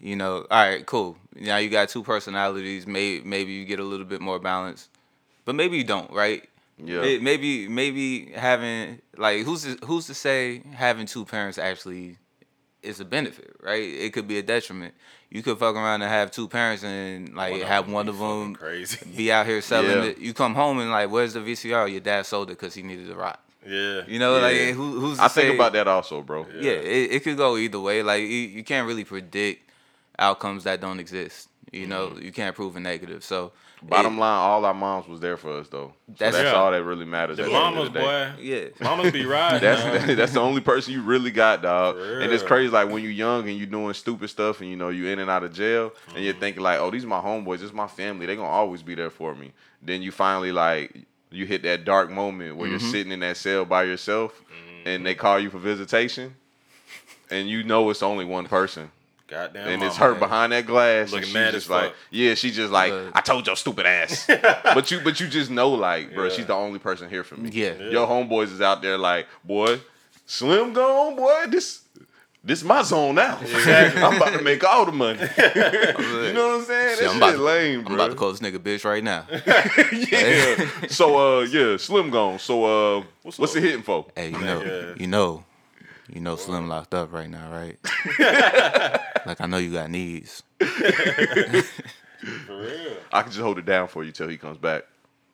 You 0.00 0.16
know, 0.16 0.46
all 0.50 0.68
right, 0.68 0.84
cool. 0.84 1.16
Now 1.34 1.56
you 1.56 1.70
got 1.70 1.88
two 1.88 2.02
personalities. 2.02 2.86
Maybe 2.86 3.24
maybe 3.24 3.52
you 3.52 3.64
get 3.64 3.80
a 3.80 3.84
little 3.84 4.04
bit 4.06 4.20
more 4.20 4.38
balance, 4.38 4.88
but 5.44 5.54
maybe 5.54 5.76
you 5.78 5.84
don't, 5.84 6.10
right? 6.12 6.46
Yeah. 6.78 7.00
May- 7.00 7.18
Maybe 7.18 7.68
maybe 7.68 8.32
having 8.32 9.00
like 9.16 9.42
who's 9.44 9.62
to, 9.64 9.78
who's 9.86 10.06
to 10.08 10.14
say 10.14 10.62
having 10.74 11.06
two 11.06 11.24
parents 11.24 11.56
actually 11.58 12.18
is 12.82 13.00
a 13.00 13.04
benefit, 13.06 13.56
right? 13.62 13.82
It 13.82 14.12
could 14.12 14.28
be 14.28 14.38
a 14.38 14.42
detriment. 14.42 14.94
You 15.30 15.42
could 15.42 15.58
fuck 15.58 15.74
around 15.74 16.02
and 16.02 16.10
have 16.10 16.30
two 16.30 16.46
parents 16.48 16.84
and 16.84 17.34
like 17.34 17.52
One 17.52 17.60
have 17.62 17.90
one 17.90 18.08
of 18.08 18.18
them 18.18 18.54
crazy. 18.54 18.98
be 19.16 19.32
out 19.32 19.46
here 19.46 19.60
selling 19.72 19.90
Yeah. 19.90 20.04
it. 20.04 20.18
You 20.18 20.32
come 20.32 20.54
home 20.54 20.78
and 20.78 20.90
like, 20.90 21.10
where's 21.10 21.34
the 21.34 21.40
VCR? 21.40 21.90
Your 21.90 22.00
dad 22.00 22.26
sold 22.26 22.48
it 22.50 22.58
because 22.58 22.74
he 22.74 22.82
needed 22.82 23.10
a 23.10 23.16
rock. 23.16 23.40
Yeah. 23.66 24.02
You 24.06 24.18
know, 24.20 24.36
Yeah. 24.36 24.42
like 24.42 24.56
who, 24.74 25.00
who's 25.00 25.18
to 25.18 25.24
I 25.24 25.28
think 25.28 25.54
about 25.54 25.72
that 25.72 25.88
also, 25.88 26.22
bro. 26.22 26.46
yeah, 26.60 26.72
it, 26.72 27.12
it 27.12 27.24
could 27.24 27.36
go 27.36 27.56
either 27.56 27.80
way. 27.80 28.02
Like 28.02 28.22
you, 28.22 28.28
you 28.28 28.62
can't 28.64 28.86
really 28.86 29.04
predict 29.04 29.68
outcomes 30.18 30.64
that 30.64 30.80
don't 30.80 31.00
exist. 31.00 31.48
You 31.72 31.86
know, 31.88 32.08
mm-hmm. 32.08 32.22
you 32.22 32.32
can't 32.32 32.54
prove 32.54 32.76
a 32.76 32.80
negative. 32.80 33.24
So 33.24 33.52
Bottom 33.82 34.16
it- 34.16 34.20
line, 34.20 34.38
all 34.38 34.64
our 34.64 34.72
moms 34.74 35.06
was 35.06 35.20
there 35.20 35.36
for 35.36 35.52
us 35.58 35.68
though. 35.68 35.92
So 36.08 36.14
That's- 36.18 36.34
that's, 36.34 36.52
Yeah. 36.52 36.58
all 36.58 36.70
that 36.70 36.82
really 36.82 37.04
matters. 37.04 37.36
The 37.36 37.44
at 37.44 37.48
the 37.50 37.54
end 37.54 37.64
mamas, 37.76 37.86
of 37.88 37.92
the 37.94 38.00
day. 38.00 38.04
boy. 38.04 38.42
yeah, 38.42 38.64
Mamas 38.80 39.12
be 39.12 39.24
riding. 39.26 39.60
That's 39.60 40.06
that's 40.16 40.32
the 40.32 40.40
only 40.40 40.60
person 40.62 40.92
you 40.94 41.02
really 41.02 41.30
got, 41.30 41.62
dog. 41.62 41.96
For 41.96 42.20
And 42.20 42.32
it's 42.32 42.42
crazy, 42.42 42.70
like 42.70 42.88
when 42.90 43.02
you're 43.02 43.12
young 43.12 43.48
and 43.48 43.56
you're 43.58 43.66
doing 43.66 43.92
stupid 43.94 44.28
stuff, 44.30 44.60
and 44.60 44.70
you 44.70 44.76
know 44.76 44.88
you're 44.88 45.10
in 45.12 45.18
and 45.18 45.30
out 45.30 45.44
of 45.44 45.52
jail, 45.52 45.92
and 46.08 46.14
Mm-hmm. 46.16 46.24
you're 46.24 46.34
thinking 46.34 46.62
like, 46.62 46.78
oh, 46.80 46.90
these 46.90 47.04
are 47.04 47.08
my 47.08 47.20
homeboys, 47.20 47.58
this 47.58 47.64
is 47.68 47.72
my 47.72 47.86
family, 47.86 48.26
they 48.26 48.34
gonna 48.36 48.48
always 48.48 48.82
be 48.82 48.94
there 48.94 49.10
for 49.10 49.34
me. 49.34 49.52
Then 49.82 50.00
you 50.02 50.10
finally 50.10 50.52
like 50.52 50.94
you 51.30 51.44
hit 51.44 51.62
that 51.64 51.84
dark 51.84 52.10
moment 52.10 52.56
where 52.56 52.68
Mm-hmm. 52.68 52.82
you're 52.82 52.92
sitting 52.92 53.12
in 53.12 53.20
that 53.20 53.36
cell 53.36 53.64
by 53.64 53.82
yourself, 53.84 54.42
and 54.86 55.04
they 55.04 55.14
call 55.14 55.38
you 55.38 55.50
for 55.50 55.58
visitation, 55.58 56.34
and 57.30 57.48
you 57.48 57.62
know 57.62 57.90
it's 57.90 58.02
only 58.02 58.24
one 58.24 58.46
person. 58.46 58.90
Goddamn. 59.28 59.68
and 59.68 59.82
it's 59.82 59.98
mama. 59.98 60.14
her 60.14 60.18
behind 60.20 60.52
that 60.52 60.66
glass. 60.66 61.10
Looking 61.12 61.24
and 61.26 61.34
mad 61.34 61.44
she's 61.46 61.54
just 61.54 61.66
as 61.66 61.70
like, 61.70 61.84
fuck. 61.90 61.94
yeah, 62.10 62.34
she 62.34 62.50
just 62.52 62.72
like, 62.72 62.92
Look. 62.92 63.10
I 63.16 63.20
told 63.20 63.46
your 63.46 63.56
stupid 63.56 63.84
ass. 63.86 64.26
but 64.62 64.90
you, 64.90 65.00
but 65.00 65.18
you 65.20 65.26
just 65.28 65.50
know, 65.50 65.70
like, 65.70 66.14
bro, 66.14 66.24
Yeah. 66.24 66.30
she's 66.30 66.46
the 66.46 66.54
only 66.54 66.78
person 66.78 67.08
here 67.10 67.24
for 67.24 67.36
me. 67.36 67.50
Yeah. 67.52 67.74
your 67.90 68.06
homeboys 68.06 68.52
is 68.52 68.60
out 68.60 68.82
there 68.82 68.96
like, 68.98 69.26
boy, 69.44 69.80
Slim 70.26 70.72
gone, 70.72 71.16
boy, 71.16 71.46
this. 71.48 71.82
This 72.44 72.62
my 72.62 72.82
zone 72.82 73.16
now. 73.16 73.38
I'm 73.42 74.16
about 74.18 74.34
to 74.34 74.40
make 74.40 74.62
all 74.62 74.86
the 74.86 74.92
money. 74.92 75.18
you 75.36 76.32
know 76.32 76.46
what 76.46 76.60
I'm 76.60 76.64
saying? 76.64 76.96
Shit, 76.96 77.00
That 77.00 77.10
I'm 77.10 77.16
about 77.16 77.30
shit 77.30 77.36
to- 77.38 77.42
lame, 77.42 77.86
I'm 77.88 77.94
about 77.94 78.10
to 78.10 78.14
call 78.14 78.30
this 78.30 78.38
nigga 78.40 78.58
bitch 78.60 78.84
right 78.84 79.02
now. 79.02 79.26
yeah. 79.92 80.86
So 80.88 81.38
uh, 81.38 81.40
yeah, 81.42 81.76
Slim 81.76 82.10
gone. 82.10 82.38
So 82.38 82.98
uh, 82.98 83.04
what's, 83.22 83.38
What's 83.38 83.56
it 83.56 83.62
hitting 83.64 83.82
for? 83.82 84.06
Hey, 84.14 84.30
you 84.30 84.38
know, 84.38 84.62
Yeah. 84.62 84.94
you 84.96 85.06
know, 85.08 85.44
you 86.08 86.20
know, 86.20 86.36
Slim 86.36 86.68
locked 86.68 86.94
up 86.94 87.12
right 87.12 87.28
now, 87.28 87.50
right? 87.50 87.78
like 89.26 89.40
I 89.40 89.46
know 89.46 89.56
you 89.58 89.72
got 89.72 89.90
needs. 89.90 90.42
For 90.60 92.56
real. 92.60 92.96
I 93.12 93.22
can 93.22 93.30
just 93.30 93.42
hold 93.42 93.58
it 93.58 93.66
down 93.66 93.88
for 93.88 94.02
you 94.04 94.10
till 94.12 94.28
he 94.28 94.36
comes 94.36 94.58
back. 94.58 94.84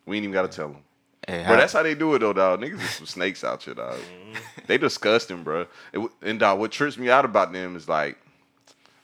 We 0.06 0.16
ain't 0.16 0.24
even 0.24 0.34
gotta 0.34 0.48
tell 0.48 0.68
him. 0.68 0.78
Hey, 1.26 1.44
Bro, 1.46 1.56
that's 1.56 1.72
how 1.72 1.82
they 1.82 1.94
do 1.94 2.14
it 2.14 2.18
though, 2.18 2.32
dog. 2.32 2.60
Niggas 2.60 2.80
is 2.82 2.90
some 2.90 3.06
snakes 3.06 3.44
out 3.44 3.62
here, 3.62 3.74
dog. 3.74 3.94
Mm-hmm. 3.94 4.38
They 4.66 4.76
disgusting, 4.78 5.42
bro. 5.44 5.60
It 5.62 5.68
w- 5.94 6.10
And 6.20 6.40
dog, 6.40 6.58
what 6.58 6.72
trips 6.72 6.98
me 6.98 7.08
out 7.10 7.24
about 7.24 7.52
them 7.52 7.76
is 7.76 7.88
like, 7.88 8.18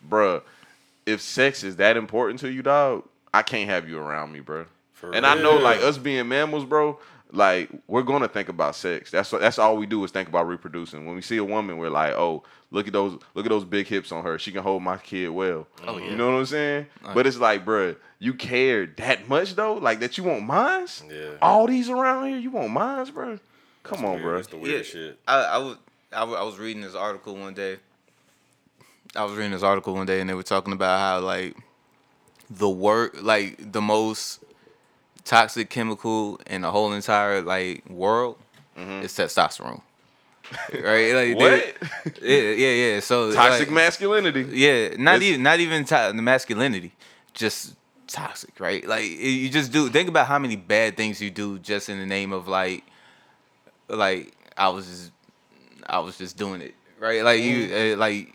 bruh, 0.09 0.43
if 1.07 1.21
sex 1.21 1.63
is 1.63 1.77
that 1.77 1.97
important 1.97 2.41
to 2.41 2.51
you, 2.51 2.63
dog, 2.63 3.05
I 3.33 3.43
can't 3.43 3.71
have 3.71 3.89
you 3.89 3.99
around 4.01 4.33
me, 4.33 4.41
bro. 4.41 4.67
For 4.95 5.15
and 5.15 5.25
I 5.25 5.41
know, 5.41 5.57
like 5.57 5.81
us 5.81 5.97
being 5.97 6.27
mammals, 6.29 6.65
bro, 6.65 6.99
like 7.33 7.71
we're 7.87 8.03
gonna 8.03 8.29
think 8.29 8.49
about 8.49 8.75
sex. 8.75 9.11
That's 9.11 9.31
that's 9.31 9.59
all 9.59 9.77
we 9.77 9.87
do 9.87 10.03
is 10.05 10.11
think 10.11 10.29
about 10.29 10.49
reproducing. 10.49 11.07
When 11.07 11.15
we 11.15 11.23
see 11.23 11.37
a 11.37 11.45
woman, 11.45 11.77
we're 11.79 11.91
like, 11.91 12.13
oh, 12.15 12.43
look 12.71 12.87
at 12.87 12.93
those, 12.93 13.19
look 13.35 13.47
at 13.47 13.51
those 13.51 13.65
big 13.65 13.87
hips 13.87 14.13
on 14.13 14.25
her. 14.25 14.39
She 14.39 14.53
can 14.53 14.63
hold 14.63 14.83
my 14.83 14.97
kid 14.99 15.29
well. 15.29 15.67
Oh, 15.83 15.95
mm-hmm. 15.95 16.05
yeah. 16.05 16.11
You 16.11 16.17
know 16.17 16.33
what 16.33 16.39
I'm 16.39 16.47
saying? 16.47 16.87
But 17.15 17.27
it's 17.27 17.39
like, 17.39 17.65
bruh, 17.65 17.97
you 18.19 18.35
care 18.35 18.87
that 18.87 19.29
much 19.29 19.55
though, 19.55 19.75
like 19.75 20.01
that 20.01 20.17
you 20.17 20.25
want 20.25 20.45
mines. 20.45 21.03
Yeah. 21.11 21.33
All 21.43 21.67
these 21.67 21.91
around 21.91 22.29
here, 22.29 22.39
you 22.39 22.51
want 22.51 22.71
mines, 22.71 23.11
bro? 23.11 23.39
Come 23.83 24.05
on, 24.05 24.13
Weird. 24.13 24.23
bro. 24.23 24.37
That's 24.37 24.49
the 24.49 24.59
weird 24.59 24.87
shit. 24.87 25.19
I, 25.27 25.43
I 25.43 25.59
was 25.59 25.77
I, 26.13 26.23
I 26.23 26.43
was 26.43 26.59
reading 26.59 26.83
this 26.83 26.95
article 26.95 27.37
one 27.37 27.55
day. 27.55 27.79
I 29.17 29.25
was 29.25 29.35
reading 29.35 29.53
this 29.53 29.63
article 29.63 29.95
one 29.95 30.07
day, 30.07 30.21
and 30.21 30.29
they 30.29 30.35
were 30.35 30.43
talking 30.43 30.73
about 30.73 30.99
how 30.99 31.21
like 31.21 31.57
the 32.51 32.69
work, 32.69 33.17
like 33.21 33.73
the 33.73 33.81
most 33.81 34.43
toxic 35.29 35.69
chemical 35.71 36.41
in 36.47 36.63
the 36.63 36.71
whole 36.71 36.93
entire 36.93 37.43
like 37.43 37.89
world 37.89 38.37
is 38.77 39.13
testosterone. 39.13 39.83
right? 40.73 41.13
Like 41.15 41.37
What? 41.37 42.23
yeah, 42.23 42.41
yeah, 42.53 42.73
yeah. 42.95 43.01
So 43.01 43.33
Toxic 43.35 43.69
like, 43.69 43.75
masculinity. 43.75 44.47
Yeah, 44.51 44.95
not 44.99 45.17
It's- 45.17 45.23
even 45.29 45.43
not 45.43 45.61
even 45.61 45.85
to- 45.85 46.13
the 46.17 46.23
masculinity, 46.23 46.93
just 47.35 47.75
toxic, 48.07 48.59
right? 48.59 48.87
Like 48.89 49.05
you 49.05 49.51
just 49.51 49.71
do. 49.73 49.91
Think 49.91 50.09
about 50.09 50.27
how 50.27 50.39
many 50.39 50.57
bad 50.57 50.97
things 50.97 51.21
you 51.21 51.31
do 51.31 51.59
just 51.59 51.89
in 51.91 51.99
the 51.99 52.07
name 52.07 52.33
of 52.33 52.49
like, 52.49 52.83
like 53.89 54.33
I 54.57 54.69
was 54.71 54.87
just, 54.87 55.13
I 55.87 55.99
was 55.99 56.17
just 56.17 56.37
doing 56.39 56.63
it, 56.63 56.75
right? 56.99 57.23
Like 57.23 57.43
you, 57.43 57.69
uh, 57.75 57.97
like 57.99 58.35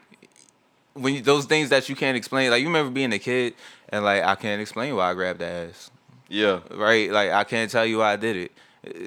when 0.93 1.15
you, 1.15 1.21
those 1.21 1.45
things 1.45 1.69
that 1.69 1.89
you 1.89 1.95
can't 1.95 2.15
explain. 2.17 2.51
Like 2.51 2.61
you 2.61 2.67
remember 2.67 2.91
being 2.91 3.13
a 3.13 3.19
kid 3.19 3.55
and 3.89 4.03
like 4.05 4.21
I 4.23 4.35
can't 4.35 4.61
explain 4.61 4.95
why 4.95 5.09
I 5.09 5.13
grabbed 5.15 5.39
the 5.39 5.47
ass, 5.47 5.89
Yeah. 6.33 6.59
right? 6.71 7.11
Like 7.11 7.31
I 7.31 7.43
can't 7.43 7.69
tell 7.69 7.85
you 7.85 7.99
why 7.99 8.13
I 8.13 8.15
did 8.17 8.35
it. 8.35 8.51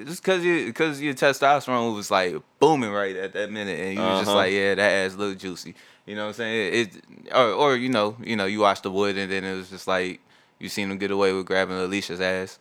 Just 0.07 0.23
cause 0.23 0.43
you, 0.43 0.73
cause 0.73 0.99
your 1.01 1.13
testosterone 1.13 1.93
was 1.95 2.09
like 2.09 2.35
booming 2.59 2.89
right 2.91 3.15
at 3.15 3.33
that 3.33 3.51
minute, 3.51 3.79
and 3.79 3.93
you 3.93 3.99
was 4.01 4.19
just 4.21 4.29
Uh-huh. 4.29 4.37
like, 4.37 4.53
yeah, 4.53 4.73
that 4.73 4.91
ass 4.91 5.13
look 5.15 5.37
juicy. 5.37 5.75
You 6.07 6.15
know 6.15 6.23
what 6.23 6.27
I'm 6.29 6.33
saying? 6.35 6.73
It, 6.73 6.95
it 6.95 7.03
or, 7.35 7.51
or 7.51 7.75
you 7.75 7.89
know, 7.89 8.15
you 8.23 8.35
know, 8.35 8.45
you 8.45 8.61
watched 8.61 8.83
the 8.83 8.91
wood, 8.91 9.17
and 9.17 9.31
then 9.31 9.43
it 9.43 9.53
was 9.55 9.69
just 9.69 9.87
like 9.87 10.19
you 10.57 10.69
seen 10.69 10.89
him 10.89 10.97
get 10.97 11.11
away 11.11 11.33
with 11.33 11.45
grabbing 11.45 11.77
Alicia's 11.77 12.21
ass, 12.21 12.57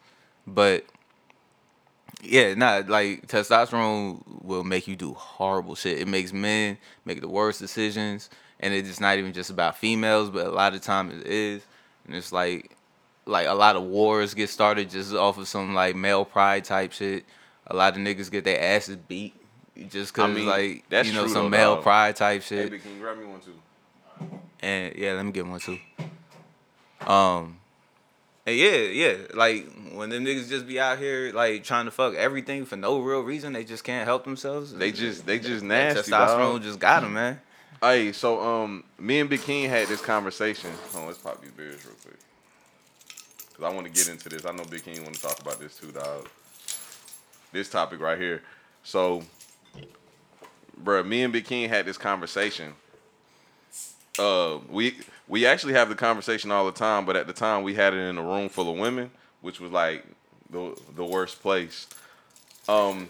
but 0.47 0.85
yeah, 2.23 2.55
not 2.55 2.89
like 2.89 3.27
testosterone 3.29 4.23
will 4.43 4.65
make 4.65 4.87
you 4.89 4.97
do 4.97 5.15
horrible 5.15 5.75
shit. 5.75 5.99
It 6.01 6.09
makes 6.09 6.33
men 6.33 6.77
make 7.05 7.21
the 7.21 7.29
worst 7.29 7.61
decisions, 7.61 8.29
and 8.61 8.75
it's 8.75 9.01
not 9.01 9.17
even 9.19 9.33
just 9.33 9.49
about 9.51 9.77
females, 9.79 10.29
but 10.31 10.47
a 10.47 10.51
lot 10.51 10.75
of 10.75 10.83
times 10.83 11.15
it 11.23 11.27
is, 11.27 11.63
and 12.07 12.15
it's 12.17 12.33
like 12.33 12.76
like 13.27 13.47
a 13.47 13.55
lot 13.55 13.77
of 13.77 13.83
wars 13.83 14.33
get 14.35 14.49
started 14.49 14.89
just 14.91 15.13
off 15.15 15.37
of 15.39 15.49
some 15.49 15.75
like 15.75 15.95
male 15.97 16.25
pride 16.25 16.65
type 16.65 16.93
shit. 16.93 17.25
A 17.67 17.75
lot 17.77 17.95
of 17.97 17.99
niggas 18.03 18.31
get 18.31 18.45
their 18.45 18.61
asses 18.61 18.97
beat 18.97 19.35
just 19.91 20.15
cause 20.15 20.31
I 20.31 20.33
mean, 20.33 20.47
like 20.47 20.85
that's 20.89 21.09
you 21.09 21.15
know 21.15 21.27
some 21.27 21.45
though, 21.45 21.49
male 21.51 21.75
dog. 21.75 21.83
pride 21.85 22.17
type 22.17 22.43
shit. 22.43 22.71
big, 22.71 22.83
can 22.83 22.95
you 22.95 23.01
grab 23.01 23.19
me 23.19 23.27
one 23.27 23.41
too? 23.41 23.53
And 24.61 24.95
yeah, 24.97 25.13
let 25.13 25.25
me 25.27 25.33
get 25.33 25.47
one 25.47 25.61
too. 25.61 25.79
Um, 27.07 27.59
and 28.47 28.57
yeah, 28.57 28.77
yeah, 28.77 29.17
like 29.35 29.67
when 29.93 30.09
them 30.09 30.25
niggas 30.25 30.49
just 30.49 30.67
be 30.67 30.81
out 30.81 30.99
here 30.99 31.33
like 31.33 31.63
trying 31.65 31.85
to 31.85 31.91
fuck 31.91 32.15
everything 32.15 32.65
for 32.65 32.77
no 32.77 33.01
real 33.01 33.21
reason, 33.21 33.53
they 33.53 33.65
just 33.65 33.85
can't 33.85 34.07
help 34.07 34.25
themselves. 34.25 34.73
They 34.73 34.93
just 34.93 35.27
they 35.27 35.39
just 35.39 35.61
That 35.63 35.95
nasty. 35.95 36.11
testosterone 36.11 36.53
dog. 36.55 36.63
just 36.63 36.79
got 36.79 37.03
them, 37.03 37.15
man. 37.15 37.41
Hey, 37.83 38.13
so 38.13 38.41
um, 38.41 38.85
me 38.99 39.21
and 39.21 39.29
Big 39.29 39.43
King 39.43 39.69
had 39.69 39.89
this 39.89 40.01
conversation. 40.01 40.71
Hold 40.93 41.03
on, 41.03 41.07
let's 41.09 41.19
pop 41.19 41.43
these 41.43 41.51
beers 41.51 41.85
real 41.85 41.95
quick. 42.03 42.17
Cause 43.57 43.73
I 43.73 43.75
want 43.75 43.87
to 43.87 43.93
get 43.93 44.11
into 44.11 44.29
this. 44.29 44.45
I 44.45 44.53
know 44.53 44.65
Big 44.65 44.85
King 44.85 45.03
want 45.03 45.15
to 45.15 45.23
talk 45.23 45.41
about 45.41 45.59
this 45.59 45.79
too, 45.79 45.91
dog. 45.91 46.29
This 47.53 47.71
topic 47.71 48.01
right 48.01 48.19
here. 48.19 48.43
So, 48.85 49.23
bruh, 50.85 51.07
me 51.07 51.23
and 51.23 51.33
Big 51.33 51.47
King 51.47 51.71
had 51.71 51.87
this 51.87 51.97
conversation. 51.97 52.75
Uh, 54.19 54.59
we 54.69 54.99
we 55.27 55.47
actually 55.47 55.73
have 55.73 55.89
the 55.89 55.95
conversation 55.95 56.51
all 56.51 56.67
the 56.67 56.73
time, 56.73 57.07
but 57.07 57.17
at 57.17 57.27
the 57.27 57.33
time 57.33 57.63
we 57.63 57.73
had 57.73 57.95
it 57.95 57.99
in 57.99 58.19
a 58.19 58.23
room 58.23 58.51
full 58.51 58.71
of 58.71 58.79
women, 58.79 59.11
which 59.41 59.59
was 59.59 59.73
like 59.73 60.05
the 60.51 60.79
the 60.95 61.05
worst 61.05 61.41
place. 61.41 61.87
Um, 62.69 63.09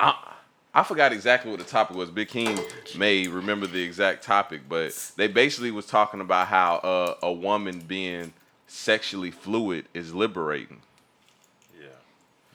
I 0.00 0.14
I 0.72 0.82
forgot 0.84 1.12
exactly 1.12 1.50
what 1.50 1.60
the 1.60 1.66
topic 1.66 1.98
was. 1.98 2.10
Big 2.10 2.28
King 2.28 2.58
may 2.96 3.28
remember 3.28 3.66
the 3.66 3.82
exact 3.82 4.24
topic, 4.24 4.62
but 4.70 4.94
they 5.16 5.28
basically 5.28 5.70
was 5.70 5.84
talking 5.84 6.22
about 6.22 6.46
how 6.48 6.76
uh, 6.76 7.14
a 7.22 7.32
woman 7.32 7.80
being 7.80 8.32
sexually 8.68 9.30
fluid 9.30 9.86
is 9.94 10.14
liberating. 10.14 10.80
Yeah. 11.80 11.88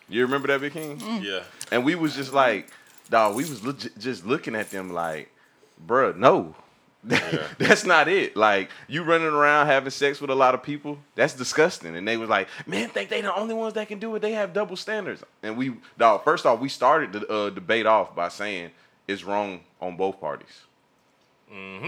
You 0.08 0.22
remember 0.22 0.48
that, 0.48 0.62
Big 0.62 0.74
King? 0.74 1.02
Yeah. 1.22 1.44
And 1.72 1.84
we 1.84 1.96
was 1.96 2.16
just 2.16 2.32
like, 2.32 2.70
dog, 3.10 3.36
we 3.36 3.44
was 3.44 3.64
legit, 3.64 3.98
just 4.00 4.26
looking 4.26 4.56
at 4.56 4.70
them 4.72 4.94
like, 4.94 5.30
bruh, 5.86 6.16
no. 6.16 6.56
that's 7.58 7.84
not 7.86 8.08
it. 8.08 8.38
Like 8.38 8.70
you 8.88 9.04
running 9.04 9.28
around 9.28 9.66
having 9.66 9.90
sex 9.90 10.22
with 10.22 10.30
a 10.30 10.36
lot 10.36 10.54
of 10.54 10.64
people, 10.64 10.98
that's 11.16 11.34
disgusting. 11.34 11.98
And 11.98 12.08
they 12.08 12.16
was 12.16 12.30
like, 12.30 12.48
man, 12.66 12.88
think 12.88 13.10
they 13.10 13.20
the 13.20 13.36
only 13.36 13.54
ones 13.54 13.74
that 13.74 13.90
can 13.90 14.00
do 14.00 14.16
it. 14.16 14.22
They 14.22 14.32
have 14.32 14.54
double 14.54 14.78
standards. 14.78 15.22
And 15.42 15.58
we, 15.58 15.74
dog, 15.98 16.24
first 16.24 16.46
off, 16.46 16.62
we 16.62 16.70
started 16.70 17.12
the 17.12 17.30
uh, 17.30 17.50
debate 17.50 17.86
off 17.86 18.16
by 18.16 18.30
saying 18.30 18.72
it's 19.06 19.26
wrong 19.26 19.60
on 19.82 19.98
both 19.98 20.22
parties. 20.22 20.62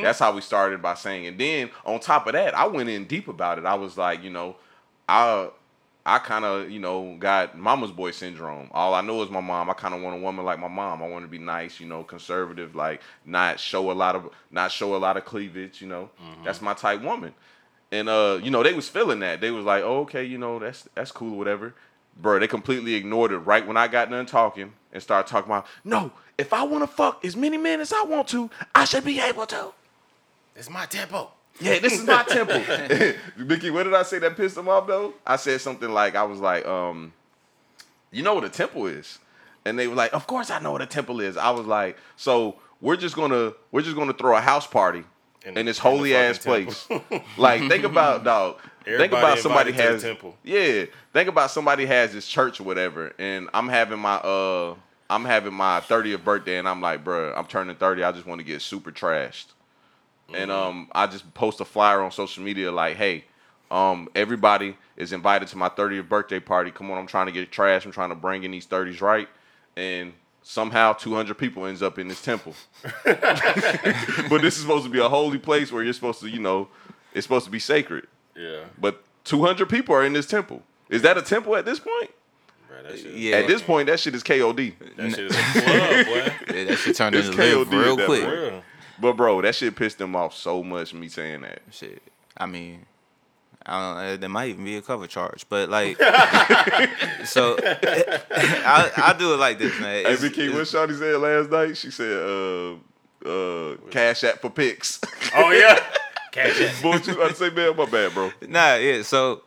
That's 0.02 0.20
how 0.20 0.34
we 0.34 0.42
started 0.42 0.82
by 0.82 0.94
saying. 0.94 1.28
And 1.28 1.38
then 1.40 1.70
on 1.86 2.00
top 2.00 2.28
of 2.28 2.34
that, 2.34 2.56
I 2.56 2.68
went 2.68 2.90
in 2.90 3.06
deep 3.06 3.28
about 3.28 3.58
it. 3.58 3.66
I 3.66 3.76
was 3.76 3.98
like, 3.98 4.24
you 4.24 4.30
know, 4.30 4.56
I 5.10 5.50
I 6.08 6.20
kind 6.20 6.46
of, 6.46 6.70
you 6.70 6.80
know, 6.80 7.16
got 7.18 7.58
mama's 7.58 7.92
boy 7.92 8.12
syndrome. 8.12 8.70
All 8.72 8.94
I 8.94 9.02
know 9.02 9.24
is 9.24 9.32
my 9.32 9.42
mom. 9.42 9.72
I 9.72 9.74
kind 9.74 9.96
of 9.96 10.02
want 10.02 10.16
a 10.16 10.20
woman 10.20 10.46
like 10.46 10.60
my 10.60 10.68
mom. 10.68 11.02
I 11.02 11.08
want 11.08 11.26
to 11.26 11.30
be 11.30 11.40
nice, 11.40 11.80
you 11.80 11.88
know, 11.88 12.04
conservative, 12.04 12.76
like 12.76 13.02
not 13.26 13.60
show 13.60 13.90
a 13.92 13.94
lot 13.94 14.16
of 14.16 14.30
not 14.52 14.72
show 14.72 14.96
a 14.96 14.98
lot 14.98 15.18
of 15.18 15.26
cleavage, 15.26 15.82
you 15.82 15.88
know. 15.88 16.10
That's 16.44 16.62
my 16.62 16.76
type 16.76 17.02
woman. 17.02 17.34
And 17.92 18.08
uh, 18.08 18.40
you 18.44 18.52
know, 18.52 18.62
they 18.62 18.74
was 18.74 18.88
feeling 18.88 19.20
that. 19.20 19.42
They 19.42 19.50
was 19.52 19.66
like, 19.66 19.84
oh, 19.84 20.02
"Okay, 20.02 20.24
you 20.24 20.38
know, 20.38 20.60
that's 20.60 20.88
that's 20.94 21.12
cool 21.12 21.34
or 21.34 21.38
whatever." 21.38 21.74
Bro, 22.18 22.40
they 22.40 22.48
completely 22.48 22.94
ignored 22.94 23.32
it 23.32 23.40
right 23.40 23.66
when 23.66 23.76
I 23.76 23.88
got 23.88 24.10
done 24.10 24.26
talking 24.26 24.74
and 24.94 25.02
started 25.02 25.30
talking 25.30 25.50
about, 25.52 25.66
"No, 25.84 26.12
if 26.38 26.54
I 26.54 26.64
want 26.64 26.84
to 26.84 26.88
fuck 26.88 27.24
as 27.26 27.36
many 27.36 27.58
men 27.58 27.80
as 27.82 27.94
I 27.94 28.04
want 28.04 28.28
to, 28.30 28.50
I 28.74 28.86
should 28.86 29.04
be 29.06 29.20
able 29.20 29.46
to." 29.48 29.72
It's 30.56 30.70
my 30.70 30.86
tempo. 30.86 31.32
Yeah, 31.60 31.80
this 31.80 31.94
is 31.94 32.04
my 32.06 32.24
temple. 32.24 32.62
Mickey, 33.38 33.70
what 33.72 33.84
did 33.84 33.94
I 33.94 34.04
say 34.04 34.20
that 34.20 34.36
pissed 34.36 34.58
him 34.58 34.68
off 34.68 34.88
though? 34.88 35.14
I 35.26 35.38
said 35.38 35.62
something 35.62 35.90
like 35.90 36.16
I 36.16 36.24
was 36.24 36.40
like, 36.40 36.66
um, 36.66 37.14
you 38.12 38.24
know 38.24 38.34
what 38.36 38.44
a 38.44 38.50
temple 38.50 38.88
is? 38.88 39.20
And 39.66 39.80
they 39.80 39.88
were 39.88 39.96
like, 39.96 40.14
Of 40.14 40.28
course 40.28 40.52
I 40.52 40.60
know 40.60 40.72
what 40.74 40.82
a 40.82 40.86
temple 40.86 41.22
is. 41.22 41.38
I 41.38 41.50
was 41.52 41.66
like, 41.66 41.98
so 42.18 42.56
we're 42.82 42.98
just 42.98 43.16
gonna 43.16 43.54
we're 43.72 43.82
just 43.82 43.96
gonna 43.96 44.14
throw 44.14 44.36
a 44.36 44.42
house 44.42 44.68
party 44.68 45.04
In- 45.46 45.58
in, 45.58 45.66
this 45.66 45.78
in 45.78 45.82
holy 45.82 46.16
ass 46.16 46.38
fucking 46.40 46.66
place. 46.66 46.88
like, 47.38 47.62
think 47.70 47.84
about 47.92 48.24
dog. 48.26 48.58
think 48.84 48.96
Everybody 48.96 49.18
about 49.24 49.40
somebody 49.40 49.70
invited 49.72 49.84
to 49.86 49.88
the 49.88 49.94
has 49.94 50.04
temple. 50.04 50.36
yeah. 50.44 50.86
Think 51.14 51.30
about 51.30 51.52
somebody 51.52 51.86
has 51.86 52.12
this 52.14 52.28
church 52.28 52.60
or 52.60 52.64
whatever, 52.64 53.14
and 53.18 53.50
I'm 53.54 53.70
having 53.70 54.00
my 54.00 54.16
uh 54.16 54.76
I'm 55.10 55.26
having 55.26 55.54
my 55.54 55.82
30th 55.82 56.24
birthday, 56.24 56.58
and 56.58 56.68
I'm 56.68 56.82
like, 56.82 57.04
bruh, 57.04 57.38
I'm 57.38 57.46
turning 57.46 57.76
30. 57.76 58.04
I 58.04 58.12
just 58.12 58.26
want 58.26 58.40
to 58.40 58.46
get 58.46 58.62
super 58.62 58.92
trashed 58.92 59.46
and 60.34 60.52
um, 60.52 60.90
I 60.94 61.08
just 61.08 61.32
post 61.34 61.62
a 61.62 61.66
flyer 61.66 62.02
on 62.02 62.12
social 62.12 62.44
media 62.44 62.72
like, 62.72 62.98
"Hey, 62.98 63.26
um, 63.70 64.10
everybody 64.16 64.78
is 64.98 65.14
invited 65.14 65.48
to 65.50 65.58
my 65.58 65.70
30th 65.70 66.10
birthday 66.10 66.40
party. 66.40 66.72
Come 66.72 66.90
on, 66.92 66.98
I'm 66.98 67.08
trying 67.08 67.28
to 67.28 67.32
get 67.32 67.52
trash. 67.52 67.86
I'm 67.86 67.92
trying 67.92 68.10
to 68.10 68.16
bring 68.16 68.44
in 68.44 68.52
these 68.52 68.66
30s 68.66 69.02
right." 69.02 69.28
And 69.76 70.14
somehow 70.42 70.94
200 70.94 71.38
people 71.38 71.66
ends 71.66 71.84
up 71.84 72.00
in 72.00 72.08
this 72.08 72.22
temple. 72.22 72.54
but 73.04 74.42
this 74.42 74.56
is 74.56 74.62
supposed 74.62 74.86
to 74.86 74.92
be 74.92 75.00
a 75.00 75.10
holy 75.10 75.38
place 75.38 75.72
where 75.72 75.84
you're 75.84 75.94
supposed 75.94 76.22
to, 76.22 76.30
you 76.30 76.40
know, 76.40 76.70
it's 77.14 77.26
supposed 77.26 77.46
to 77.46 77.52
be 77.52 77.60
sacred. 77.60 78.08
Yeah. 78.36 78.66
But 78.80 79.04
200 79.26 79.68
people 79.68 79.96
are 79.96 80.06
in 80.06 80.14
this 80.14 80.28
temple. 80.28 80.64
Is 80.90 81.02
that 81.02 81.18
a 81.18 81.22
temple 81.22 81.56
at 81.56 81.66
this 81.66 81.80
point? 81.80 82.12
Bro, 82.84 83.12
Yeah. 83.14 83.38
At 83.38 83.48
this 83.48 83.62
point, 83.62 83.88
that 83.88 84.00
shit 84.00 84.16
is 84.16 84.24
KOD. 84.24 84.74
that 84.98 85.10
shit 85.12 85.20
is 85.20 85.36
a 85.36 85.62
club, 85.62 86.06
boy. 86.06 86.34
Yeah, 86.56 86.64
that 86.66 86.78
shit 86.78 86.96
turned 86.96 87.16
It's 87.16 87.28
into 87.28 87.38
live 87.58 87.68
KOD 87.68 87.86
real 87.86 88.06
quick. 88.06 88.24
Real. 88.28 88.64
But 89.00 89.14
bro, 89.14 89.42
that 89.42 89.56
shit 89.56 89.76
pissed 89.76 89.98
them 89.98 90.16
off 90.16 90.36
so 90.36 90.64
much. 90.64 90.94
Me 90.94 91.08
saying 91.10 91.42
that. 91.42 91.60
Shit. 91.72 92.02
I 92.38 92.46
mean, 92.46 92.86
I 93.66 93.80
don't 93.96 93.98
know. 94.04 94.18
There 94.18 94.30
might 94.30 94.50
even 94.50 94.64
be 94.64 94.78
a 94.78 94.82
cover 94.82 95.08
charge, 95.08 95.46
but 95.50 95.70
like, 95.70 95.98
so 97.26 97.58
I 97.64 98.92
I 98.98 99.16
do 99.18 99.34
it 99.34 99.38
like 99.38 99.58
this, 99.58 99.74
man. 99.80 99.90
Hey, 99.96 100.00
It's- 100.02 100.22
Vicky, 100.22 100.50
what 100.50 100.62
it's- 100.62 100.72
Shawty 100.74 100.98
said 100.98 101.18
last 101.20 101.50
night? 101.50 101.76
She 101.78 101.92
said, 101.92 102.18
uh, 102.18 102.74
uh, 103.28 103.76
cash 103.90 104.24
app 104.24 104.40
for 104.42 104.50
pics. 104.50 105.00
Oh 105.36 105.52
yeah. 105.52 105.80
Cash 106.32 106.62
app. 106.62 106.82
Boy, 106.84 106.90
what 106.92 107.08
you 107.08 107.14
about 107.14 107.30
to 107.32 107.36
say, 107.36 107.50
man? 107.50 107.76
My 107.76 107.86
bad, 107.86 108.14
bro. 108.14 108.32
Nah, 108.48 108.76
yeah. 108.76 109.02
So 109.02 109.42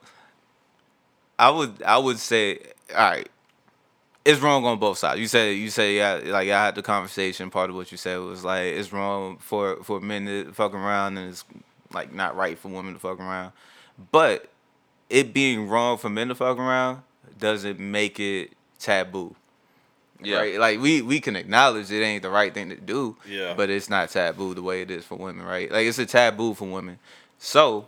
I 1.38 1.50
would 1.50 1.82
I 1.82 1.96
would 1.98 2.18
say, 2.18 2.58
all 2.94 3.10
right, 3.10 3.28
it's 4.24 4.40
wrong 4.40 4.64
on 4.64 4.78
both 4.78 4.98
sides. 4.98 5.20
You 5.20 5.26
said 5.26 5.56
you 5.56 5.70
said 5.70 5.94
yeah, 5.94 6.32
like 6.32 6.48
I 6.48 6.64
had 6.64 6.74
the 6.74 6.82
conversation. 6.82 7.50
Part 7.50 7.70
of 7.70 7.76
what 7.76 7.90
you 7.90 7.98
said 7.98 8.18
was 8.20 8.44
like 8.44 8.64
it's 8.64 8.92
wrong 8.92 9.38
for 9.38 9.76
for 9.82 10.00
men 10.00 10.26
to 10.26 10.52
fuck 10.52 10.74
around, 10.74 11.16
and 11.18 11.30
it's 11.30 11.44
like 11.92 12.12
not 12.12 12.36
right 12.36 12.58
for 12.58 12.68
women 12.68 12.94
to 12.94 13.00
fuck 13.00 13.18
around. 13.18 13.52
But 14.12 14.50
it 15.10 15.32
being 15.32 15.68
wrong 15.68 15.98
for 15.98 16.08
men 16.08 16.28
to 16.28 16.34
fuck 16.34 16.58
around 16.58 17.02
doesn't 17.38 17.78
make 17.78 18.20
it 18.20 18.52
taboo. 18.78 19.34
Yeah. 20.20 20.38
Right? 20.38 20.58
Like 20.58 20.80
we 20.80 21.02
we 21.02 21.20
can 21.20 21.36
acknowledge 21.36 21.90
it 21.90 22.02
ain't 22.02 22.22
the 22.22 22.30
right 22.30 22.52
thing 22.52 22.70
to 22.70 22.76
do. 22.76 23.16
Yeah. 23.28 23.54
But 23.54 23.70
it's 23.70 23.88
not 23.88 24.10
taboo 24.10 24.54
the 24.54 24.62
way 24.62 24.82
it 24.82 24.90
is 24.90 25.04
for 25.04 25.16
women, 25.16 25.46
right? 25.46 25.70
Like 25.70 25.86
it's 25.86 25.98
a 25.98 26.06
taboo 26.06 26.54
for 26.54 26.66
women. 26.66 26.98
So 27.38 27.86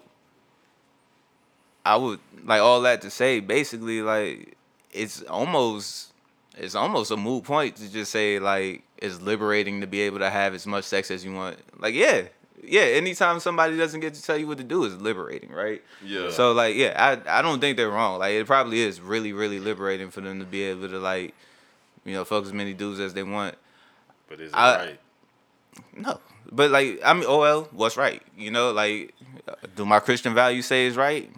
I 1.85 1.97
would 1.97 2.21
like 2.45 2.61
all 2.61 2.81
that 2.83 3.03
to 3.03 3.11
say 3.11 3.41
basically 3.41 4.03
like 4.03 4.57
it's 4.93 5.23
almost 5.23 6.13
it's 6.57 6.75
almost 6.75 7.11
a 7.11 7.17
moot 7.17 7.45
point 7.45 7.77
to 7.77 7.91
just 7.91 8.11
say 8.13 8.39
like 8.39 8.83
it's 8.99 9.21
liberating 9.21 9.81
to 9.81 9.87
be 9.87 10.01
able 10.03 10.19
to 10.19 10.31
have 10.31 10.55
as 10.55 10.67
much 10.67 10.85
sex 10.85 11.11
as 11.11 11.25
you 11.25 11.33
want. 11.33 11.57
Like 11.79 11.95
yeah. 11.95 12.23
Yeah, 12.63 12.83
anytime 12.83 13.41
somebody 13.41 13.79
doesn't 13.79 14.01
get 14.01 14.13
to 14.15 14.23
tell 14.23 14.37
you 14.37 14.47
what 14.47 14.59
to 14.59 14.65
do 14.65 14.85
is 14.85 14.95
liberating, 15.01 15.51
right? 15.51 15.83
Yeah. 16.05 16.29
So 16.31 16.53
like, 16.53 16.77
yeah, 16.77 16.93
I 17.27 17.39
I 17.39 17.41
don't 17.41 17.59
think 17.59 17.79
they're 17.79 17.89
wrong. 17.89 18.19
Like 18.19 18.33
it 18.35 18.47
probably 18.47 18.81
is 18.81 19.01
really 19.01 19.33
really 19.33 19.59
liberating 19.59 20.11
for 20.11 20.21
them 20.21 20.39
to 20.41 20.45
be 20.45 20.65
able 20.65 20.89
to 20.91 20.99
like, 20.99 21.35
you 22.05 22.13
know, 22.13 22.25
fuck 22.27 22.45
as 22.45 22.53
many 22.53 22.75
dudes 22.75 23.01
as 23.01 23.15
they 23.15 23.23
want. 23.23 23.55
But 24.29 24.41
is 24.41 24.51
it 24.53 24.57
I- 24.57 24.77
right? 24.77 25.01
No, 25.97 26.21
but 26.53 26.71
like 26.71 27.01
I 27.03 27.15
mean, 27.15 27.25
oh 27.27 27.39
well, 27.39 27.69
what's 27.73 27.97
right? 27.97 28.23
You 28.37 28.51
know, 28.51 28.73
like, 28.73 29.15
do 29.75 29.87
my 29.87 29.99
Christian 30.01 30.35
values 30.35 30.67
say 30.67 30.85
is 30.85 30.97
right? 30.99 31.31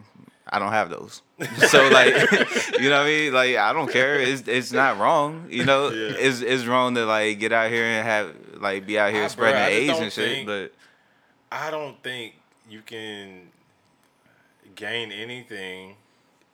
I 0.55 0.59
don't 0.59 0.72
have 0.72 0.90
those. 0.90 1.22
so 1.68 1.88
like, 1.88 2.14
you 2.78 2.90
know 2.90 2.98
what 2.98 3.07
I 3.07 3.07
mean? 3.07 3.32
Like 3.32 3.57
I 3.57 3.72
don't 3.72 3.90
care. 3.90 4.20
It's 4.20 4.46
it's 4.46 4.70
not 4.70 4.98
wrong. 4.98 5.46
You 5.48 5.64
know, 5.64 5.88
Yeah. 5.90 6.14
it's 6.18 6.40
it's 6.42 6.66
wrong 6.66 6.94
to 6.94 7.07
like 7.07 7.38
get 7.40 7.53
out 7.53 7.70
here 7.70 7.84
and 7.84 8.07
have 8.07 8.36
like 8.61 8.86
be 8.86 8.98
out 8.98 9.12
here 9.12 9.22
Ah, 9.22 9.26
bruh, 9.26 9.30
spreading 9.30 9.61
I 9.62 9.70
just 9.70 9.90
AIDS 9.90 9.98
and 10.00 10.12
shit. 10.12 10.34
think- 10.34 10.46
But 10.46 10.72
I 11.50 11.70
don't 11.70 12.00
think 12.03 12.34
you 12.68 12.82
can 12.84 13.48
gain 14.74 15.11
anything. 15.12 15.96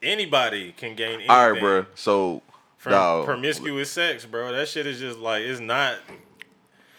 Anybody 0.03 0.73
can 0.77 0.95
gain 0.95 1.15
anything 1.15 1.31
All 1.31 1.51
right, 1.51 1.61
bro. 1.61 1.87
So, 1.97 2.43
from 2.77 2.93
dawg, 2.93 3.25
promiscuous 3.27 3.91
sex, 3.91 4.25
bro. 4.25 4.53
That 4.53 4.69
shit 4.69 4.87
is 4.87 5.01
just 5.01 5.19
like 5.19 5.43
it's 5.43 5.61
not. 5.61 5.97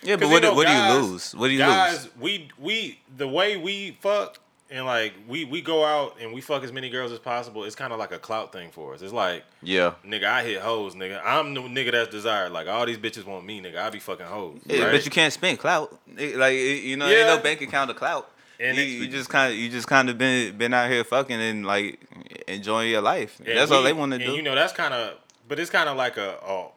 yeah, 0.02 0.18
but 0.18 0.30
what 0.30 0.44
know, 0.44 0.54
what 0.54 0.68
guys- 0.68 0.92
do 0.92 0.98
you 1.06 1.12
lose? 1.12 1.34
What 1.36 1.48
do 1.48 1.54
you 1.54 1.60
guys, 1.60 2.04
lose? 2.04 2.12
we 2.20 2.50
we 2.60 3.00
the 3.18 3.28
way 3.28 3.56
we 3.58 3.98
fuck 4.02 4.40
and 4.72 4.86
like 4.86 5.14
we 5.28 5.46
we 5.46 5.62
go 5.62 5.84
out 5.84 6.18
and 6.22 6.34
we 6.34 6.42
fuck 6.42 6.64
as 6.64 6.72
many 6.72 6.90
girls 6.90 7.12
as 7.12 7.20
possible. 7.20 7.64
It's 7.64 7.76
kind 7.76 7.92
of 7.92 8.00
like 8.00 8.12
a 8.12 8.20
clout 8.20 8.52
thing 8.52 8.70
for 8.72 8.94
us. 8.94 9.02
It's 9.02 9.14
like 9.14 9.44
yeah. 9.62 9.94
nigga, 10.06 10.26
I 10.26 10.44
hit 10.44 10.62
hoes, 10.62 10.96
nigga. 10.96 11.22
I'm 11.24 11.54
the 11.54 11.62
nigga 11.62 11.92
that's 11.92 12.12
desired. 12.12 12.52
Like 12.52 12.68
all 12.68 12.86
these 12.86 12.98
bitches 12.98 13.26
want 13.26 13.46
me, 13.46 13.62
nigga. 13.62 13.78
I 13.78 13.90
be 13.90 14.00
fucking 14.00 14.26
hoes. 14.26 14.60
Yeah, 14.66 14.84
right? 14.84 14.92
but 14.92 15.06
you 15.06 15.12
can't 15.12 15.34
spend 15.34 15.60
clout. 15.60 15.98
Like 16.18 16.56
you 16.56 16.98
know, 16.98 17.08
Yeah. 17.08 17.18
ain't 17.18 17.38
no 17.38 17.40
bank 17.40 17.62
account 17.62 17.90
of 17.90 17.96
clout. 17.96 18.30
And 18.60 18.78
you, 18.78 18.84
you 18.84 19.08
just 19.08 19.30
kind 19.30 19.54
of 19.54 19.58
you 19.58 19.70
just 19.70 19.88
kind 19.88 20.10
of 20.10 20.18
been 20.18 20.58
been 20.58 20.74
out 20.74 20.90
here 20.90 21.04
fucking 21.04 21.40
and 21.40 21.66
like 21.66 22.00
enjoying 22.48 22.92
your 22.92 23.02
life. 23.02 23.40
That's 23.44 23.72
all 23.72 23.84
they 23.84 23.94
want 23.94 24.12
to 24.14 24.20
do. 24.20 24.34
You 24.34 24.42
know, 24.42 24.54
that's 24.54 24.74
kind 24.74 24.94
of, 24.94 25.16
but 25.48 25.60
it's 25.60 25.70
kind 25.70 25.88
of 25.88 25.96
like 25.96 26.18
a, 26.18 26.36
a 26.46 26.68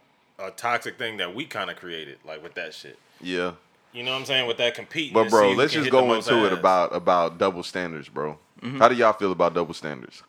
a 0.47 0.51
toxic 0.53 0.97
thing 0.97 1.18
that 1.18 1.34
we 1.34 1.45
kind 1.45 1.70
of 1.70 1.76
created, 1.76 2.18
like 2.24 2.43
with 2.43 2.55
that 2.55 2.72
shit. 2.72 2.99
Yeah. 3.20 3.53
You 3.93 4.03
know 4.03 4.12
what 4.12 4.18
I'm 4.20 4.24
saying? 4.24 4.47
With 4.47 4.57
that 4.59 4.74
competing. 4.74 5.12
But 5.12 5.28
bro, 5.30 5.53
let's 5.53 5.72
just 5.72 5.90
go 5.90 6.07
most 6.07 6.28
into 6.28 6.47
it 6.47 6.53
about 6.53 6.95
about 6.95 7.38
double 7.38 7.62
standards, 7.62 8.09
bro. 8.09 8.38
Mm-hmm. 8.62 8.78
How 8.78 8.88
do 8.88 8.95
y'all 8.95 9.12
feel 9.12 9.32
about 9.32 9.55
double 9.55 9.74
standards? 9.74 10.22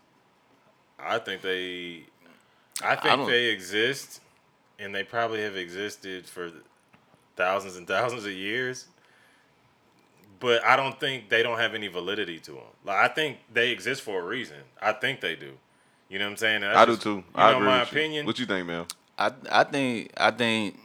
I 1.00 1.20
think 1.20 1.42
they, 1.42 2.04
I 2.82 2.94
I 2.94 2.96
think 2.96 3.16
don't- 3.18 3.28
they 3.30 3.46
exist, 3.46 4.22
and 4.80 4.94
they 4.94 5.04
probably 5.04 5.42
have 5.42 5.56
existed 5.56 6.26
for 6.26 6.52
thousands 7.36 7.78
and 7.78 7.88
thousands 7.88 8.26
of 8.26 8.32
years. 8.32 8.88
But 10.40 10.64
I 10.66 10.76
don't 10.76 11.00
think 11.00 11.30
they 11.30 11.42
don't 11.42 11.58
have 11.58 11.74
any 11.74 11.88
validity 11.88 12.38
to 12.40 12.52
them. 12.52 12.64
Like 12.84 12.98
I 12.98 13.14
think 13.14 13.38
they 13.54 13.70
exist 13.72 14.02
for 14.02 14.20
a 14.20 14.26
reason. 14.26 14.58
I 14.82 14.92
think 14.92 15.22
they 15.22 15.36
do. 15.38 15.54
You 16.10 16.20
know 16.20 16.26
what 16.26 16.32
I'm 16.32 16.38
saying? 16.38 16.56
And 16.64 16.76
that's 16.76 16.78
I 16.78 16.86
do 16.86 16.98
too. 16.98 17.16
You 17.16 17.24
I 17.36 17.52
know 17.52 17.58
agree 17.58 17.68
my 17.70 17.80
with 17.80 17.90
opinion. 17.92 18.24
You. 18.24 18.28
What 18.28 18.40
you 18.40 18.46
think, 18.46 18.68
man? 18.68 18.86
I 19.18 19.32
I 19.50 19.64
think 19.64 20.12
I 20.18 20.32
think 20.32 20.78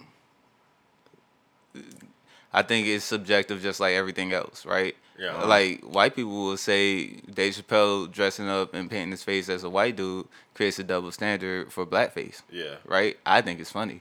I 2.59 2.63
think 2.63 2.87
it's 2.87 3.05
subjective 3.05 3.63
just 3.63 3.79
like 3.81 3.95
everything 3.95 4.33
else, 4.33 4.67
right? 4.67 4.95
Yeah. 5.19 5.29
Uh-huh. 5.37 5.47
Like 5.49 5.81
white 5.83 6.15
people 6.17 6.33
will 6.47 6.57
say 6.57 7.07
Dave 7.39 7.55
Chappelle 7.55 8.11
dressing 8.11 8.49
up 8.49 8.75
and 8.75 8.91
painting 8.91 9.11
his 9.13 9.23
face 9.23 9.49
as 9.49 9.65
a 9.65 9.71
white 9.71 9.97
dude 9.97 10.27
creates 10.55 10.79
a 10.79 10.85
double 10.85 11.11
standard 11.13 11.73
for 11.73 11.85
blackface. 11.87 12.43
Yeah. 12.51 12.77
Right? 12.85 13.17
I 13.27 13.41
think 13.43 13.61
it's 13.61 13.71
funny. 13.73 14.01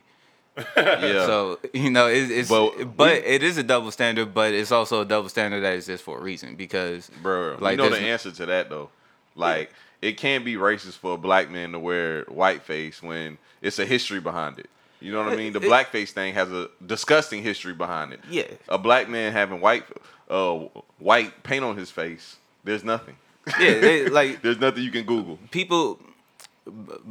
Yeah. 0.75 1.25
So 1.25 1.59
you 1.73 1.91
know, 1.91 2.07
it, 2.07 2.31
it's 2.31 2.49
But 2.49 2.95
but, 2.97 3.21
we- 3.23 3.27
it 3.35 3.43
is 3.43 3.57
a 3.57 3.63
double 3.63 3.91
standard, 3.91 4.33
but 4.33 4.53
it's 4.53 4.71
also 4.71 5.01
a 5.01 5.05
double 5.05 5.29
standard 5.29 5.61
that 5.61 5.73
exists 5.75 6.03
for 6.03 6.17
a 6.17 6.21
reason 6.21 6.55
because 6.55 7.11
Bro, 7.21 7.57
like 7.59 7.73
you 7.73 7.77
know 7.77 7.83
the 7.85 7.97
there's- 7.99 8.05
answer 8.25 8.31
to 8.31 8.45
that 8.47 8.69
though. 8.69 8.89
Like 9.35 9.71
it 10.01 10.13
can't 10.17 10.43
be 10.45 10.55
racist 10.55 10.97
for 10.97 11.13
a 11.13 11.17
black 11.17 11.49
man 11.51 11.71
to 11.73 11.79
wear 11.79 12.23
whiteface 12.25 13.01
when 13.03 13.37
it's 13.61 13.77
a 13.79 13.85
history 13.85 14.19
behind 14.19 14.57
it. 14.59 14.69
You 14.99 15.11
know 15.11 15.23
what 15.23 15.33
I 15.33 15.35
mean? 15.35 15.53
The 15.53 15.59
blackface 15.59 16.09
thing 16.11 16.33
has 16.33 16.51
a 16.51 16.69
disgusting 16.85 17.43
history 17.43 17.73
behind 17.73 18.13
it. 18.13 18.19
Yeah. 18.29 18.47
A 18.67 18.77
black 18.77 19.07
man 19.09 19.31
having 19.31 19.61
white 19.61 19.83
uh 20.29 20.55
white 20.99 21.43
paint 21.43 21.63
on 21.63 21.77
his 21.77 21.91
face, 21.91 22.37
there's 22.63 22.83
nothing. 22.83 23.15
yeah, 23.59 23.79
they, 23.79 24.09
like 24.09 24.41
There's 24.43 24.59
nothing 24.59 24.83
you 24.83 24.91
can 24.91 25.05
Google. 25.05 25.39
people 25.51 25.99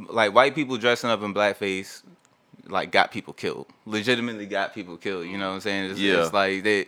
like 0.09 0.33
white 0.35 0.53
people 0.53 0.77
dressing 0.77 1.09
up 1.09 1.23
in 1.23 1.33
blackface 1.33 2.03
like 2.67 2.91
got 2.91 3.11
people 3.11 3.33
killed 3.33 3.65
legitimately 3.87 4.45
got 4.45 4.75
people 4.75 4.97
killed 4.97 5.25
you 5.25 5.37
know 5.37 5.47
what 5.47 5.55
i'm 5.55 5.61
saying 5.61 5.89
it's, 5.91 5.99
Yeah. 5.99 6.21
it's 6.25 6.33
like 6.33 6.61
they 6.63 6.85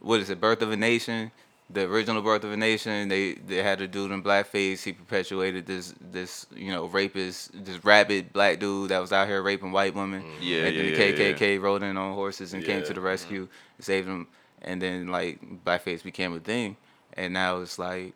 what 0.00 0.18
is 0.20 0.30
it 0.30 0.40
birth 0.40 0.62
of 0.62 0.72
a 0.72 0.76
nation 0.76 1.30
the 1.70 1.82
original 1.84 2.22
birth 2.22 2.44
of 2.44 2.52
a 2.52 2.56
nation 2.56 3.08
they 3.08 3.34
they 3.34 3.62
had 3.62 3.80
a 3.80 3.88
dude 3.88 4.10
in 4.10 4.22
blackface. 4.22 4.82
He 4.82 4.92
perpetuated 4.92 5.66
this 5.66 5.94
this 6.00 6.46
you 6.54 6.70
know 6.70 6.86
rapist 6.86 7.50
this 7.64 7.84
rabid 7.84 8.32
black 8.32 8.58
dude 8.58 8.90
that 8.90 9.00
was 9.00 9.12
out 9.12 9.28
here 9.28 9.42
raping 9.42 9.72
white 9.72 9.94
women. 9.94 10.24
Yeah, 10.40 10.64
and 10.64 10.76
then 10.76 10.84
yeah, 10.86 10.96
the 10.96 11.24
yeah, 11.24 11.32
kkk 11.34 11.60
rode 11.60 11.82
in 11.82 11.96
on 11.96 12.14
horses 12.14 12.54
and 12.54 12.64
came 12.64 12.82
to 12.84 12.94
the 12.94 13.00
rescue 13.00 13.48
and 13.76 13.84
saved 13.84 14.08
them 14.08 14.28
and 14.62 14.80
then 14.80 15.08
like 15.08 15.40
blackface 15.64 16.02
became 16.02 16.34
a 16.34 16.40
thing. 16.40 16.76
And 17.14 17.32
now 17.34 17.58
it's 17.60 17.78
like 17.78 18.14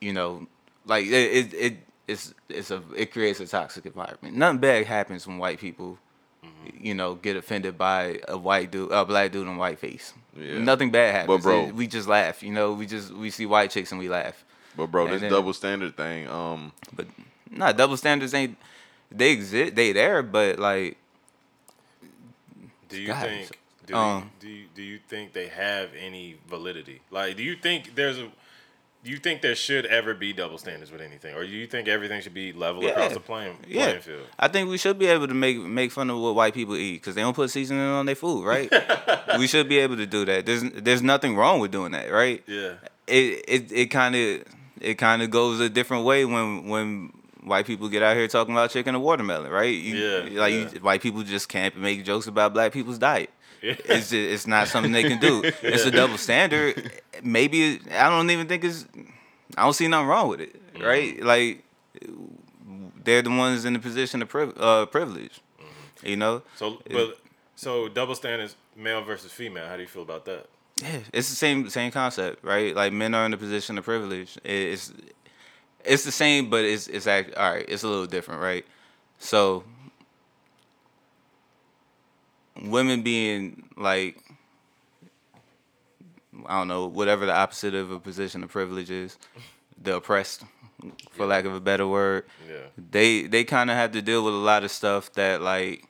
you 0.00 0.12
know, 0.12 0.46
like 0.86 1.06
it, 1.06 1.12
it, 1.12 1.54
it 1.54 1.76
it's 2.08 2.34
it's 2.48 2.70
a 2.70 2.82
it 2.96 3.12
creates 3.12 3.40
a 3.40 3.46
toxic 3.46 3.86
environment. 3.86 4.36
Nothing 4.36 4.58
bad 4.58 4.86
happens 4.86 5.26
when 5.26 5.38
white 5.38 5.58
people, 5.60 5.98
Mm-hmm. 6.44 6.86
you 6.86 6.94
know, 6.94 7.16
get 7.16 7.36
offended 7.36 7.76
by 7.76 8.18
a 8.26 8.38
white 8.38 8.70
dude, 8.70 8.90
a 8.92 9.04
black 9.04 9.30
dude 9.30 9.46
in 9.46 9.58
white 9.58 9.78
face. 9.78 10.14
Yeah. 10.36 10.58
Nothing 10.58 10.90
bad 10.90 11.14
happens. 11.14 11.42
bro- 11.42 11.66
It- 11.66 11.74
we 11.74 11.86
just 11.86 12.06
laugh. 12.08 12.42
You 12.42 12.52
know, 12.52 12.72
we 12.72 12.86
just 12.86 13.12
we 13.12 13.30
see 13.30 13.46
white 13.46 13.70
chicks 13.70 13.90
and 13.92 13.98
we 13.98 14.08
laugh. 14.08 14.44
But 14.76 14.86
bro, 14.88 15.04
And 15.06 15.14
this 15.14 15.20
then- 15.22 15.30
double 15.30 15.52
standard 15.52 15.96
thing, 15.96 16.28
um, 16.28 16.72
But 16.92 17.06
nah, 17.50 17.72
double 17.72 17.96
standards 17.96 18.32
ain't 18.34 18.56
they 19.10 19.30
exist. 19.32 19.74
They 19.74 19.92
there, 19.92 20.22
but 20.22 20.58
like 20.58 20.96
Do 22.88 23.00
you 23.00 23.08
God, 23.08 23.26
think? 23.26 23.58
Do, 23.86 23.94
um, 23.96 24.30
you, 24.40 24.48
do 24.48 24.48
you 24.48 24.64
do 24.74 24.82
you 24.82 24.98
think 25.08 25.32
they 25.32 25.48
have 25.48 25.90
any 25.98 26.36
validity? 26.48 27.00
Like, 27.10 27.36
do 27.36 27.42
you 27.42 27.56
think 27.56 27.94
there's 27.94 28.18
a? 28.18 28.30
Do 29.02 29.10
you 29.10 29.16
think 29.16 29.40
there 29.40 29.54
should 29.54 29.86
ever 29.86 30.12
be 30.12 30.34
double 30.34 30.58
standards 30.58 30.92
with 30.92 31.00
anything, 31.00 31.34
or 31.34 31.42
do 31.42 31.50
you 31.50 31.66
think 31.66 31.88
everything 31.88 32.20
should 32.20 32.34
be 32.34 32.52
level 32.52 32.86
across 32.86 33.14
the 33.14 33.20
playing 33.20 33.56
yeah, 33.66 33.86
playing 33.86 34.00
field? 34.02 34.26
I 34.38 34.48
think 34.48 34.68
we 34.68 34.76
should 34.76 34.98
be 34.98 35.06
able 35.06 35.26
to 35.26 35.32
make 35.32 35.58
make 35.58 35.90
fun 35.90 36.10
of 36.10 36.18
what 36.18 36.34
white 36.34 36.52
people 36.52 36.76
eat 36.76 36.96
because 36.96 37.14
they 37.14 37.22
don't 37.22 37.34
put 37.34 37.50
seasoning 37.50 37.82
on 37.82 38.04
their 38.04 38.14
food, 38.14 38.44
right? 38.44 38.70
we 39.38 39.46
should 39.46 39.70
be 39.70 39.78
able 39.78 39.96
to 39.96 40.06
do 40.06 40.26
that. 40.26 40.44
There's 40.44 40.62
there's 40.62 41.02
nothing 41.02 41.34
wrong 41.34 41.60
with 41.60 41.70
doing 41.70 41.92
that, 41.92 42.12
right? 42.12 42.42
Yeah. 42.46 42.74
it 43.06 43.44
it 43.48 43.72
it 43.72 43.86
kind 43.86 44.14
of 44.14 44.44
it 44.80 44.94
kind 44.94 45.22
of 45.22 45.30
goes 45.30 45.60
a 45.60 45.70
different 45.70 46.04
way 46.04 46.26
when 46.26 46.68
when 46.68 47.12
white 47.42 47.66
people 47.66 47.88
get 47.88 48.02
out 48.02 48.16
here 48.16 48.28
talking 48.28 48.54
about 48.54 48.70
chicken 48.70 48.94
and 48.94 49.02
watermelon, 49.02 49.50
right? 49.50 49.74
You, 49.74 49.96
Yeah, 49.96 50.40
like 50.40 50.52
yeah. 50.52 50.68
You, 50.72 50.80
white 50.80 51.00
people 51.00 51.22
just 51.22 51.48
can't 51.48 51.76
make 51.76 52.04
jokes 52.04 52.26
about 52.26 52.52
black 52.52 52.72
people's 52.72 52.98
diet. 52.98 53.30
It's 53.62 54.10
just, 54.10 54.12
it's 54.14 54.46
not 54.46 54.68
something 54.68 54.92
they 54.92 55.02
can 55.04 55.18
do. 55.20 55.42
It's 55.62 55.84
a 55.84 55.90
double 55.90 56.16
standard. 56.18 56.92
Maybe 57.22 57.80
I 57.90 58.08
don't 58.08 58.30
even 58.30 58.46
think 58.48 58.64
it's. 58.64 58.86
I 59.56 59.64
don't 59.64 59.72
see 59.74 59.88
nothing 59.88 60.06
wrong 60.08 60.28
with 60.28 60.40
it, 60.40 60.56
Mm-hmm. 60.74 60.84
right? 60.84 61.22
Like 61.22 61.64
they're 63.04 63.22
the 63.22 63.30
ones 63.30 63.64
in 63.64 63.72
the 63.72 63.78
position 63.78 64.22
of 64.22 64.28
priv- 64.28 64.56
uh, 64.58 64.86
privilege. 64.86 65.40
Mm-hmm. 65.60 66.06
You 66.06 66.16
know, 66.16 66.42
So, 66.56 66.80
but 66.90 67.18
so 67.56 67.88
double 67.88 68.14
standards, 68.14 68.56
male 68.76 69.02
versus 69.02 69.32
female. 69.32 69.66
How 69.66 69.76
do 69.76 69.82
you 69.82 69.88
feel 69.88 70.02
about 70.02 70.24
that? 70.26 70.46
Yeah, 70.82 71.00
it's 71.12 71.28
the 71.28 71.36
same 71.36 71.68
same 71.68 71.90
concept, 71.90 72.42
right? 72.44 72.74
Like 72.74 72.92
men 72.92 73.14
are 73.14 73.24
in 73.24 73.30
the 73.32 73.36
position 73.36 73.76
of 73.78 73.84
privilege. 73.84 74.38
It's 74.44 74.92
it's 75.84 76.04
the 76.04 76.12
same, 76.12 76.48
but 76.48 76.64
it's 76.64 76.86
it's 76.88 77.06
act 77.06 77.34
all 77.34 77.52
right. 77.52 77.66
It's 77.68 77.82
a 77.82 77.88
little 77.88 78.06
different, 78.06 78.40
right? 78.40 78.64
So 79.18 79.64
women 82.64 83.02
being 83.02 83.68
like 83.76 84.22
I 86.46 86.58
don't 86.58 86.68
know 86.68 86.86
whatever 86.86 87.26
the 87.26 87.34
opposite 87.34 87.74
of 87.74 87.90
a 87.90 87.98
position 87.98 88.42
of 88.42 88.50
privilege 88.50 88.90
is, 88.90 89.18
the 89.82 89.96
oppressed, 89.96 90.44
for 91.10 91.26
lack 91.26 91.44
of 91.44 91.54
a 91.54 91.60
better 91.60 91.86
word. 91.86 92.24
Yeah. 92.48 92.56
They 92.90 93.22
they 93.22 93.44
kind 93.44 93.70
of 93.70 93.76
have 93.76 93.92
to 93.92 94.02
deal 94.02 94.24
with 94.24 94.34
a 94.34 94.38
lot 94.38 94.64
of 94.64 94.70
stuff 94.70 95.12
that 95.14 95.42
like 95.42 95.84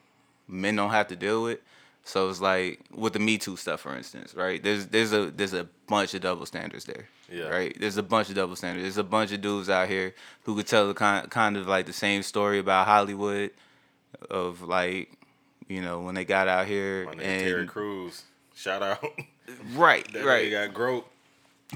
men 0.47 0.75
don't 0.75 0.91
have 0.91 1.07
to 1.09 1.15
deal 1.15 1.43
with. 1.43 1.59
So 2.03 2.29
it's 2.29 2.41
like 2.41 2.79
with 2.93 3.13
the 3.13 3.19
Me 3.19 3.37
Too 3.37 3.55
stuff, 3.55 3.81
for 3.81 3.95
instance, 3.95 4.33
right? 4.33 4.61
There's 4.61 4.87
there's 4.87 5.13
a 5.13 5.29
there's 5.29 5.53
a 5.53 5.67
bunch 5.87 6.15
of 6.15 6.21
double 6.21 6.47
standards 6.47 6.85
there, 6.85 7.07
Yeah. 7.31 7.43
right? 7.49 7.77
There's 7.79 7.97
a 7.97 8.03
bunch 8.03 8.29
of 8.29 8.35
double 8.35 8.55
standards. 8.55 8.83
There's 8.83 8.97
a 8.97 9.03
bunch 9.03 9.31
of 9.31 9.41
dudes 9.41 9.69
out 9.69 9.87
here 9.87 10.15
who 10.43 10.55
could 10.55 10.65
tell 10.67 10.87
the 10.87 10.95
kind 10.95 11.29
kind 11.29 11.55
of 11.57 11.67
like 11.67 11.85
the 11.85 11.93
same 11.93 12.23
story 12.23 12.57
about 12.57 12.87
Hollywood, 12.87 13.51
of 14.31 14.63
like, 14.63 15.11
you 15.71 15.81
know, 15.81 16.01
when 16.01 16.15
they 16.15 16.25
got 16.25 16.47
out 16.47 16.67
here 16.67 17.05
My 17.05 17.13
name 17.13 17.39
Terry 17.39 17.65
Crews. 17.65 18.23
Shout 18.53 18.83
out. 18.83 19.03
right, 19.73 20.05
that 20.13 20.25
right, 20.25 20.51
got 20.51 20.73
grope. 20.73 21.09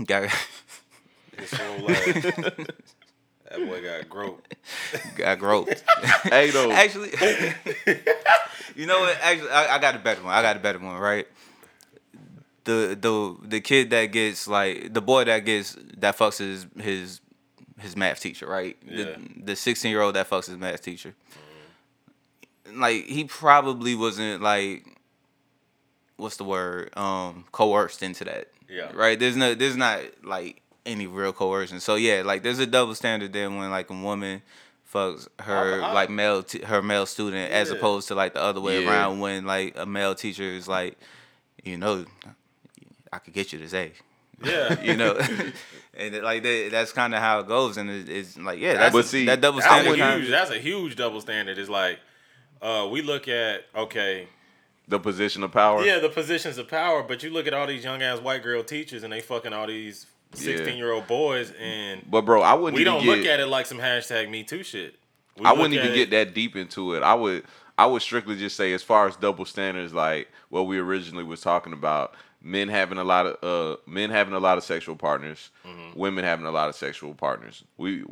got 0.05 0.29
His 1.37 1.51
whole 1.51 1.79
life. 1.85 2.23
that 2.35 3.57
boy 3.57 3.81
got 3.81 4.09
grope. 4.09 4.45
got 5.15 5.39
groped. 5.39 5.83
hey 6.23 6.49
though, 6.51 6.71
Actually, 6.71 7.11
you 8.75 8.85
know 8.85 8.99
what? 8.99 9.17
Actually, 9.21 9.49
I, 9.49 9.75
I 9.75 9.79
got 9.79 9.95
a 9.95 9.99
better 9.99 10.23
one. 10.23 10.33
I 10.33 10.41
got 10.41 10.57
a 10.57 10.59
better 10.59 10.79
one, 10.79 10.97
right? 10.97 11.27
The 12.65 12.97
the 12.99 13.47
the 13.47 13.61
kid 13.61 13.89
that 13.91 14.07
gets 14.07 14.47
like 14.47 14.93
the 14.93 15.01
boy 15.01 15.23
that 15.25 15.39
gets 15.39 15.77
that 15.97 16.17
fucks 16.17 16.39
his 16.39 16.65
his 16.77 17.21
his 17.79 17.95
math 17.95 18.19
teacher, 18.19 18.47
right? 18.47 18.77
Yeah. 18.85 19.15
The 19.37 19.55
sixteen 19.55 19.91
year 19.91 20.01
old 20.01 20.15
that 20.15 20.29
fucks 20.29 20.47
his 20.47 20.57
math 20.57 20.81
teacher. 20.81 21.09
Mm-hmm. 21.09 21.44
Like 22.73 23.05
he 23.05 23.23
probably 23.25 23.95
wasn't 23.95 24.41
like 24.41 24.85
what's 26.17 26.37
the 26.37 26.43
word 26.43 26.95
um 26.97 27.45
coerced 27.51 28.01
into 28.03 28.23
that. 28.25 28.47
Yeah. 28.69 28.91
Right. 28.93 29.19
There's 29.19 29.35
no 29.35 29.53
there's 29.53 29.75
not 29.77 29.99
like 30.23 30.61
any 30.85 31.07
real 31.07 31.33
coercion. 31.33 31.79
So 31.79 31.95
yeah, 31.95 32.21
like 32.25 32.43
there's 32.43 32.59
a 32.59 32.65
double 32.65 32.95
standard 32.95 33.33
there 33.33 33.49
when 33.49 33.69
like 33.69 33.89
a 33.89 33.93
woman 33.93 34.41
fucks 34.91 35.27
her 35.41 35.81
I- 35.83 35.89
I- 35.89 35.93
like 35.93 36.09
male 36.09 36.43
t- 36.43 36.63
her 36.63 36.81
male 36.81 37.05
student 37.05 37.51
as 37.51 37.69
opposed 37.71 38.07
to 38.09 38.15
like 38.15 38.33
the 38.33 38.41
other 38.41 38.61
way 38.61 38.83
Yeah. 38.83 38.89
around 38.91 39.19
when 39.19 39.45
like 39.45 39.73
a 39.77 39.85
male 39.85 40.15
teacher 40.15 40.43
is 40.43 40.67
like, 40.67 40.97
you 41.63 41.77
know, 41.77 42.05
I 43.11 43.19
could 43.19 43.33
get 43.33 43.53
you 43.53 43.59
this 43.59 43.73
A. 43.73 43.91
Yeah. 44.43 44.81
You 44.83 44.95
know, 44.97 45.15
and 45.97 46.13
it, 46.15 46.23
like 46.23 46.43
that, 46.43 46.69
that's 46.71 46.91
kind 46.91 47.13
of 47.15 47.21
how 47.21 47.39
it 47.39 47.47
goes, 47.47 47.77
and 47.77 47.89
it, 47.89 48.09
it's 48.09 48.37
like 48.37 48.59
yeah, 48.59 48.73
that's 48.73 48.93
But 48.93 49.05
see, 49.05 49.25
that 49.25 49.39
double 49.41 49.59
That's 49.59 49.71
standard. 49.71 49.93
a 49.95 49.97
kind 49.97 50.21
huge. 50.21 50.29
That's 50.31 50.51
a 50.51 50.59
huge 50.59 50.95
double 50.97 51.21
standard. 51.21 51.57
Is 51.57 51.69
like, 51.69 51.99
uh, 52.61 52.87
we 52.91 53.01
look 53.01 53.27
at 53.27 53.65
okay, 53.75 54.27
the 54.87 54.99
position 54.99 55.43
of 55.43 55.51
power. 55.51 55.83
yeah, 55.83 55.99
the 55.99 56.09
positions 56.09 56.57
of 56.57 56.67
power, 56.67 57.03
but 57.03 57.23
you 57.23 57.29
look 57.29 57.47
at 57.47 57.53
all 57.53 57.67
these 57.67 57.83
young 57.83 58.01
ass 58.01 58.19
white 58.19 58.43
girl 58.43 58.63
teachers 58.63 59.03
and 59.03 59.11
they 59.13 59.21
fucking 59.21 59.53
all 59.53 59.67
these 59.67 60.05
sixteen 60.33 60.77
year 60.77 60.91
old 60.91 61.07
boys, 61.07 61.51
and 61.59 62.01
But 62.09 62.21
bro, 62.21 62.41
I 62.41 62.53
wouldn't 62.53 62.75
we 62.77 62.83
don't 62.83 63.03
get, 63.03 63.17
look 63.17 63.25
at 63.25 63.39
it 63.39 63.47
like 63.47 63.65
some 63.65 63.79
hashtag 63.79 64.29
Me 64.29 64.43
Too 64.43 64.63
shit. 64.63 64.95
We 65.37 65.45
I 65.45 65.51
wouldn't 65.51 65.73
even 65.73 65.93
get 65.93 66.09
that 66.11 66.33
deep 66.33 66.55
into 66.55 66.93
it. 66.95 67.03
I 67.03 67.13
would 67.13 67.43
I 67.77 67.85
would 67.87 68.01
strictly 68.01 68.37
just 68.37 68.55
say 68.55 68.73
as 68.73 68.83
far 68.83 69.07
as 69.07 69.15
double 69.17 69.43
standards, 69.45 69.93
like 69.93 70.29
what 70.49 70.63
we 70.67 70.77
originally 70.79 71.25
was 71.25 71.41
talking 71.41 71.73
about, 71.73 72.13
men 72.41 72.69
having 72.69 72.97
a 72.97 73.03
lot 73.03 73.25
of 73.25 73.43
uh 73.43 73.77
men 73.85 74.09
having 74.11 74.33
a 74.33 74.39
lot 74.39 74.57
of 74.57 74.63
sexual 74.63 74.95
partners, 74.95 75.49
Mm-hmm. 75.67 75.99
women 75.99 76.23
having 76.23 76.45
a 76.45 76.51
lot 76.51 76.69
of 76.69 76.75
sexual 76.75 77.13
partners. 77.13 77.63
We 77.77 78.03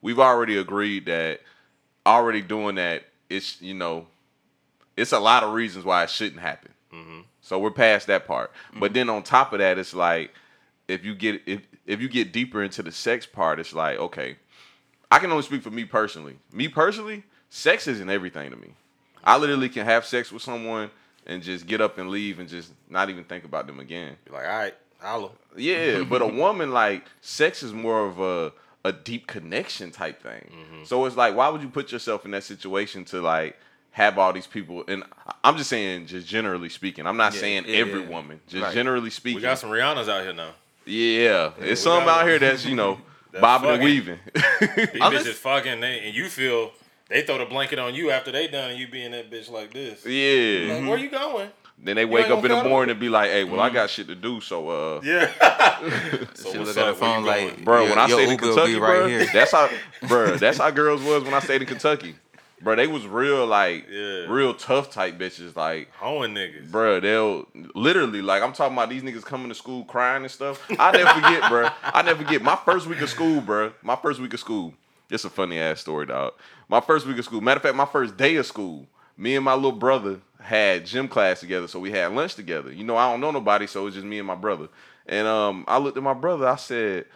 we've 0.00 0.18
already 0.18 0.56
agreed 0.56 1.06
that 1.06 1.40
already 2.04 2.40
doing 2.40 2.74
that 2.76 3.04
it's 3.32 3.60
you 3.60 3.74
know 3.74 4.06
it's 4.96 5.12
a 5.12 5.18
lot 5.18 5.42
of 5.42 5.52
reasons 5.52 5.84
why 5.84 6.04
it 6.04 6.10
shouldn't 6.10 6.40
happen. 6.40 6.72
Mm-hmm. 6.92 7.20
So 7.40 7.58
we're 7.58 7.70
past 7.70 8.06
that 8.06 8.26
part. 8.26 8.52
But 8.74 8.86
mm-hmm. 8.86 8.94
then 8.94 9.10
on 9.10 9.22
top 9.22 9.52
of 9.52 9.58
that, 9.58 9.78
it's 9.78 9.94
like 9.94 10.32
if 10.88 11.04
you 11.04 11.14
get 11.14 11.42
if 11.46 11.62
if 11.86 12.00
you 12.00 12.08
get 12.08 12.32
deeper 12.32 12.62
into 12.62 12.82
the 12.82 12.92
sex 12.92 13.26
part, 13.26 13.58
it's 13.58 13.72
like 13.72 13.98
okay, 13.98 14.36
I 15.10 15.18
can 15.18 15.30
only 15.30 15.42
speak 15.42 15.62
for 15.62 15.70
me 15.70 15.84
personally. 15.84 16.38
Me 16.52 16.68
personally, 16.68 17.24
sex 17.48 17.86
isn't 17.86 18.10
everything 18.10 18.50
to 18.50 18.56
me. 18.56 18.74
I 19.24 19.38
literally 19.38 19.68
can 19.68 19.84
have 19.84 20.04
sex 20.04 20.32
with 20.32 20.42
someone 20.42 20.90
and 21.26 21.42
just 21.42 21.66
get 21.66 21.80
up 21.80 21.98
and 21.98 22.10
leave 22.10 22.40
and 22.40 22.48
just 22.48 22.72
not 22.88 23.08
even 23.08 23.24
think 23.24 23.44
about 23.44 23.66
them 23.66 23.78
again. 23.78 24.16
Be 24.24 24.32
like, 24.32 24.44
all 24.44 24.58
right, 24.58 24.74
holla. 25.00 25.30
Yeah, 25.56 26.02
but 26.02 26.22
a 26.22 26.26
woman 26.42 26.72
like 26.72 27.04
sex 27.20 27.62
is 27.62 27.72
more 27.72 28.04
of 28.04 28.20
a 28.20 28.52
a 28.84 28.92
deep 28.92 29.26
connection 29.26 29.90
type 29.90 30.22
thing. 30.22 30.50
Mm-hmm. 30.50 30.84
So 30.84 31.04
it's 31.06 31.16
like, 31.16 31.34
why 31.36 31.48
would 31.48 31.62
you 31.62 31.68
put 31.68 31.92
yourself 31.92 32.24
in 32.24 32.32
that 32.32 32.44
situation 32.44 33.04
to 33.06 33.20
like 33.20 33.56
have 33.92 34.18
all 34.18 34.32
these 34.32 34.46
people? 34.46 34.84
And 34.88 35.04
I'm 35.44 35.56
just 35.56 35.70
saying, 35.70 36.06
just 36.06 36.26
generally 36.26 36.68
speaking, 36.68 37.06
I'm 37.06 37.16
not 37.16 37.34
Yeah, 37.34 37.40
saying 37.40 37.64
yeah, 37.68 37.76
every 37.76 38.02
yeah. 38.02 38.08
woman. 38.08 38.40
Just 38.48 38.64
Right. 38.64 38.74
generally 38.74 39.10
speaking, 39.10 39.36
We 39.36 39.42
got 39.42 39.58
some 39.58 39.70
Rihannas 39.70 40.08
out 40.08 40.22
here 40.24 40.32
now. 40.32 40.50
yeah, 40.84 41.52
it's 41.60 41.80
some 41.80 42.08
out 42.08 42.26
here 42.26 42.38
that's 42.38 42.64
you 42.64 42.74
know 42.76 43.00
That's 43.32 43.40
bobbing 43.40 43.70
and 43.70 43.82
weaving. 43.84 44.18
These 44.34 44.40
bitches 44.76 45.34
fucking, 45.34 45.80
they, 45.80 46.00
and 46.00 46.14
you 46.14 46.28
feel 46.28 46.70
they 47.08 47.22
throw 47.22 47.38
the 47.38 47.46
blanket 47.46 47.78
on 47.78 47.94
you 47.94 48.10
after 48.10 48.30
they 48.30 48.46
done, 48.46 48.70
and 48.72 48.78
you 48.78 48.88
being 48.88 49.12
that 49.12 49.30
bitch 49.30 49.50
like 49.50 49.72
this. 49.72 50.04
yeah. 50.04 50.74
Like, 50.74 50.88
where 50.88 50.98
you 50.98 51.08
mm-hmm. 51.08 51.32
going? 51.32 51.48
Then 51.78 51.96
they 51.96 52.04
wake 52.04 52.26
up 52.26 52.38
in 52.38 52.42
the 52.42 52.48
cuddle? 52.56 52.70
morning 52.70 52.90
and 52.92 53.00
be 53.00 53.08
like, 53.08 53.30
"Hey, 53.30 53.42
well, 53.44 53.60
I 53.60 53.68
got 53.70 53.90
shit 53.90 54.06
to 54.08 54.14
do." 54.14 54.40
So, 54.40 54.68
uh, 54.68 55.00
Yeah. 55.02 55.30
so 56.34 56.52
She 56.52 56.58
what's 56.58 56.68
look 56.68 56.76
at 56.76 56.84
her 56.84 56.90
up? 56.92 57.00
Where 57.00 57.08
you 57.10 57.14
phone 57.14 57.24
going? 57.24 57.48
like, 57.48 57.64
bro, 57.64 57.80
Your- 57.80 57.90
when 57.90 57.98
I 57.98 58.06
stayed 58.08 58.24
in 58.24 58.30
Uber 58.30 58.46
will 58.46 58.54
Kentucky, 58.54 58.72
be 58.74 58.78
bro, 58.78 59.08
here. 59.08 59.26
that's 59.32 59.52
how, 59.52 59.68
bro, 60.08 60.36
that's 60.36 60.58
how 60.58 60.70
girls 60.70 61.02
was 61.02 61.24
when 61.24 61.34
I 61.34 61.40
stayed 61.40 61.62
in 61.62 61.66
Kentucky, 61.68 62.14
bro. 62.60 62.76
They 62.76 62.86
was 62.86 63.04
real 63.06 63.46
like, 63.46 63.86
Yeah. 63.90 64.26
real 64.28 64.54
tough 64.54 64.90
type 64.92 65.18
bitches, 65.18 65.56
like. 65.56 65.90
hoeing 65.96 66.34
niggas. 66.34 66.70
Bro, 66.70 67.00
they'll 67.00 67.48
literally 67.74 68.22
like 68.22 68.42
I'm 68.44 68.52
talking 68.52 68.76
about 68.76 68.88
these 68.88 69.02
niggas 69.02 69.24
coming 69.24 69.48
to 69.48 69.54
school 69.54 69.84
crying 69.84 70.22
and 70.22 70.30
stuff. 70.30 70.64
I 70.78 70.92
never 70.92 71.10
forget, 71.20 71.48
bro. 71.50 71.68
I 71.82 72.02
never 72.02 72.22
forget 72.24 72.42
my 72.42 72.56
first 72.64 72.86
week 72.86 73.00
of 73.00 73.10
school, 73.10 73.40
bro. 73.40 73.72
My 73.82 73.96
first 73.96 74.20
week 74.20 74.34
of 74.34 74.40
school. 74.40 74.74
It's 75.10 75.24
a 75.24 75.30
funny 75.30 75.58
ass 75.58 75.80
story, 75.80 76.06
dog. 76.06 76.32
My 76.68 76.80
first 76.80 77.06
week 77.06 77.18
of 77.18 77.24
school. 77.24 77.40
Matter 77.40 77.58
of 77.58 77.62
fact, 77.64 77.74
my 77.74 77.84
first 77.86 78.16
day 78.16 78.36
of 78.36 78.46
school. 78.46 78.86
Me 79.14 79.36
and 79.36 79.44
my 79.44 79.52
little 79.54 79.72
brother 79.72 80.20
had 80.42 80.86
gym 80.86 81.08
class 81.08 81.40
together, 81.40 81.68
so 81.68 81.78
we 81.78 81.90
had 81.90 82.12
lunch 82.12 82.34
together. 82.34 82.72
You 82.72 82.84
know, 82.84 82.96
I 82.96 83.10
don't 83.10 83.20
know 83.20 83.30
nobody, 83.30 83.66
so 83.66 83.86
it's 83.86 83.94
just 83.94 84.06
me 84.06 84.18
and 84.18 84.26
my 84.26 84.34
brother. 84.34 84.68
And 85.06 85.26
um, 85.26 85.64
I 85.68 85.78
looked 85.78 85.96
at 85.96 86.02
my 86.02 86.14
brother. 86.14 86.46
I 86.46 86.56
said, 86.56 87.06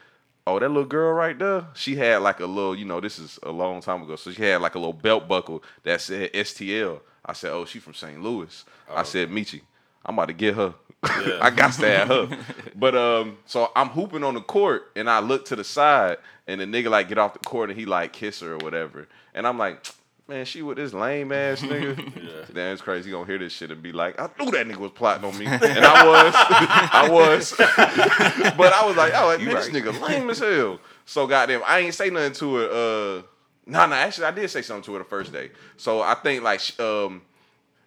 "Oh, 0.47 0.59
that 0.59 0.69
little 0.69 0.85
girl 0.85 1.13
right 1.13 1.39
there. 1.39 1.67
She 1.75 1.97
had 1.97 2.23
like 2.23 2.41
a 2.41 2.47
little, 2.47 2.75
you 2.75 2.85
know, 2.85 3.01
this 3.01 3.19
is 3.19 3.39
a 3.43 3.51
long 3.51 3.81
time 3.81 4.03
ago. 4.03 4.17
So 4.17 4.31
she 4.33 4.43
had 4.43 4.61
like 4.61 4.75
a 4.75 4.79
little 4.79 4.93
belt 4.93 5.29
buckle 5.29 5.63
that 5.83 6.01
said 6.01 6.33
STL. 6.33 7.01
I 7.25 7.33
said, 7.33 7.53
"Oh, 7.53 7.65
she 7.65 7.79
from 7.79 7.95
St. 7.95 8.23
Louis." 8.23 8.65
I 8.93 9.03
said, 9.03 9.31
"Michi, 9.31 9.63
I'm 10.05 10.15
about 10.15 10.29
to 10.29 10.35
get 10.35 10.55
her. 10.55 10.75
I 11.03 11.51
got 11.51 11.73
to 11.75 11.89
have 11.89 12.09
her." 12.09 12.39
but 12.75 12.97
um, 12.97 13.39
so 13.47 13.71
I'm 13.77 13.89
hooping 13.89 14.25
on 14.25 14.35
the 14.35 14.41
court, 14.41 14.91
and 14.97 15.09
I 15.11 15.21
look 15.21 15.45
to 15.47 15.57
the 15.57 15.65
side, 15.65 16.19
and 16.47 16.61
the 16.61 16.65
nigga 16.65 16.91
like 16.91 17.09
get 17.09 17.19
off 17.19 17.33
the 17.35 17.41
court, 17.41 17.71
and 17.71 17.79
he 17.79 17.87
like 17.87 18.13
kiss 18.13 18.41
her 18.41 18.55
or 18.55 18.59
whatever, 18.59 19.09
and 19.35 19.47
I'm 19.47 19.59
like. 19.59 19.85
Man, 20.29 20.45
she 20.45 20.61
with 20.63 20.77
this 20.77 20.93
lame 20.93 21.31
ass 21.31 21.61
nigga. 21.63 22.53
Damn, 22.53 22.73
it's 22.73 22.83
crazy. 22.83 23.09
He 23.09 23.13
gonna 23.13 23.27
hear 23.27 23.39
this 23.39 23.53
shit 23.53 23.71
and 23.71 23.81
be 23.81 23.93
like, 23.93 24.21
I 24.21 24.29
knew 24.39 24.51
that 24.51 24.67
nigga 24.67 24.79
was 24.79 24.91
plotting 24.91 25.25
on 25.25 25.39
me. 25.39 25.47
And 25.47 25.63
I 25.63 26.07
was. 26.07 26.35
I 26.37 27.09
was. 27.11 27.55
but 28.57 28.73
I 28.73 28.85
was 28.85 28.97
like, 28.97 29.13
oh, 29.15 29.27
like, 29.27 29.41
man, 29.41 29.55
this 29.55 29.69
nigga 29.69 30.01
lame 30.01 30.29
as 30.31 30.41
hell. 30.41 30.81
So 31.05 31.27
goddamn, 31.27 31.63
I 31.65 31.81
ain't 31.81 31.95
say 31.95 32.11
nothing 32.11 32.33
to 32.35 32.55
her. 32.57 32.65
Uh, 32.65 33.23
no, 33.67 33.87
no, 33.87 33.95
actually, 33.95 34.27
I 34.27 34.31
did 34.33 34.51
say 34.51 34.63
something 34.63 34.85
to 34.85 34.93
her 34.95 34.99
the 34.99 35.05
first 35.05 35.33
day. 35.33 35.51
So 35.77 36.01
I 36.01 36.15
think 36.15 36.43
like 36.43 36.61
um, 36.81 37.23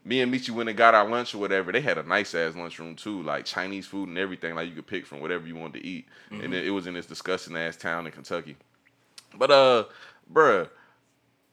me 0.05 0.21
and 0.21 0.33
Michi 0.33 0.51
went 0.51 0.69
and 0.69 0.77
got 0.77 0.95
our 0.95 1.07
lunch 1.09 1.35
or 1.35 1.39
whatever. 1.39 1.73
They 1.73 1.81
had 1.81 1.97
a 1.97 2.03
nice 2.03 2.33
ass 2.35 2.55
lunchroom 2.55 2.95
too, 2.95 3.21
like 3.23 3.43
Chinese 3.45 3.85
food 3.85 4.07
and 4.07 4.17
everything. 4.17 4.55
Like 4.55 4.69
you 4.69 4.75
could 4.75 4.87
pick 4.87 5.05
from 5.05 5.19
whatever 5.19 5.45
you 5.45 5.55
wanted 5.57 5.81
to 5.81 5.85
eat, 5.85 6.07
and 6.31 6.53
it, 6.53 6.67
it 6.67 6.71
was 6.71 6.87
in 6.87 6.93
this 6.93 7.05
disgusting 7.05 7.57
ass 7.57 7.75
town 7.75 8.05
in 8.05 8.13
Kentucky. 8.13 8.55
But 9.37 9.51
uh, 9.51 9.85
bruh, 10.31 10.69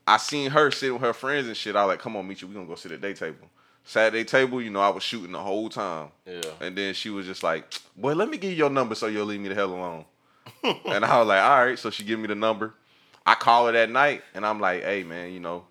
I 0.07 0.19
seen 0.19 0.51
her 0.51 0.71
sitting 0.71 0.95
with 0.95 1.03
her 1.03 1.13
friends 1.13 1.49
and 1.49 1.57
shit. 1.57 1.75
I 1.75 1.85
was 1.85 1.93
like, 1.95 1.99
come 1.99 2.17
on, 2.17 2.29
meet 2.29 2.41
you. 2.41 2.49
we 2.49 2.55
gonna 2.55 2.67
go 2.67 2.77
sit 2.77 2.93
at 2.93 3.01
day 3.01 3.13
table. 3.13 3.49
Sat 3.85 4.09
at 4.09 4.13
day 4.13 4.25
table, 4.25 4.63
you 4.63 4.71
know, 4.71 4.81
I 4.81 4.89
was 4.89 5.03
shooting 5.03 5.33
the 5.33 5.41
whole 5.41 5.69
time. 5.69 6.09
Yeah. 6.25 6.43
And 6.61 6.77
then 6.77 6.95
she 6.95 7.11
was 7.11 7.27
just 7.27 7.43
like, 7.43 7.73
boy, 7.97 8.15
let 8.15 8.29
me 8.29 8.37
give 8.37 8.51
you 8.51 8.57
your 8.57 8.71
number 8.71 8.95
so 8.95 9.07
you'll 9.07 9.27
leave 9.27 9.41
me 9.41 9.49
the 9.49 9.55
hell 9.55 9.73
alone. 9.73 10.05
and 10.63 11.05
I 11.05 11.19
was 11.19 11.29
like, 11.29 11.43
all 11.43 11.65
right. 11.65 11.79
So 11.79 11.91
she 11.91 12.05
give 12.05 12.19
me 12.19 12.29
the 12.29 12.35
number. 12.35 12.75
I 13.25 13.35
call 13.35 13.67
her 13.67 13.73
that 13.73 13.91
night 13.91 14.23
and 14.35 14.47
I'm 14.47 14.61
like, 14.61 14.85
hey 14.85 15.03
man, 15.03 15.33
you 15.33 15.41
know, 15.41 15.65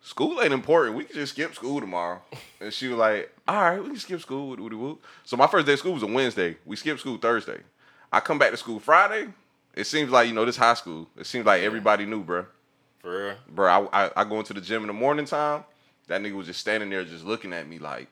school 0.00 0.40
ain't 0.42 0.52
important. 0.52 0.96
We 0.96 1.04
can 1.04 1.14
just 1.14 1.34
skip 1.34 1.54
school 1.54 1.80
tomorrow. 1.80 2.20
And 2.60 2.74
she 2.74 2.88
was 2.88 2.98
like, 2.98 3.32
all 3.46 3.54
right, 3.54 3.80
we 3.80 3.90
can 3.90 3.98
skip 3.98 4.20
school. 4.20 4.48
Woody. 4.48 4.96
So 5.22 5.36
my 5.36 5.46
first 5.46 5.64
day 5.64 5.74
of 5.74 5.78
school 5.78 5.92
was 5.92 6.02
a 6.02 6.08
Wednesday. 6.08 6.56
We 6.66 6.74
skipped 6.74 6.98
school 6.98 7.16
Thursday. 7.16 7.60
I 8.12 8.18
come 8.18 8.36
back 8.36 8.50
to 8.50 8.56
school 8.56 8.80
Friday. 8.80 9.28
It 9.76 9.84
seems 9.84 10.10
like, 10.10 10.26
you 10.26 10.34
know, 10.34 10.44
this 10.44 10.56
high 10.56 10.74
school. 10.74 11.06
It 11.16 11.24
seems 11.24 11.46
like 11.46 11.62
everybody 11.62 12.04
knew, 12.04 12.24
bruh. 12.24 12.46
For 13.08 13.26
real. 13.28 13.34
Bro, 13.48 13.88
I, 13.90 14.04
I, 14.04 14.10
I 14.16 14.24
go 14.24 14.38
into 14.38 14.52
the 14.52 14.60
gym 14.60 14.82
in 14.82 14.88
the 14.88 14.92
morning 14.92 15.24
time. 15.24 15.64
That 16.08 16.20
nigga 16.20 16.34
was 16.34 16.46
just 16.46 16.60
standing 16.60 16.90
there 16.90 17.04
just 17.04 17.24
looking 17.24 17.54
at 17.54 17.66
me 17.66 17.78
like, 17.78 18.06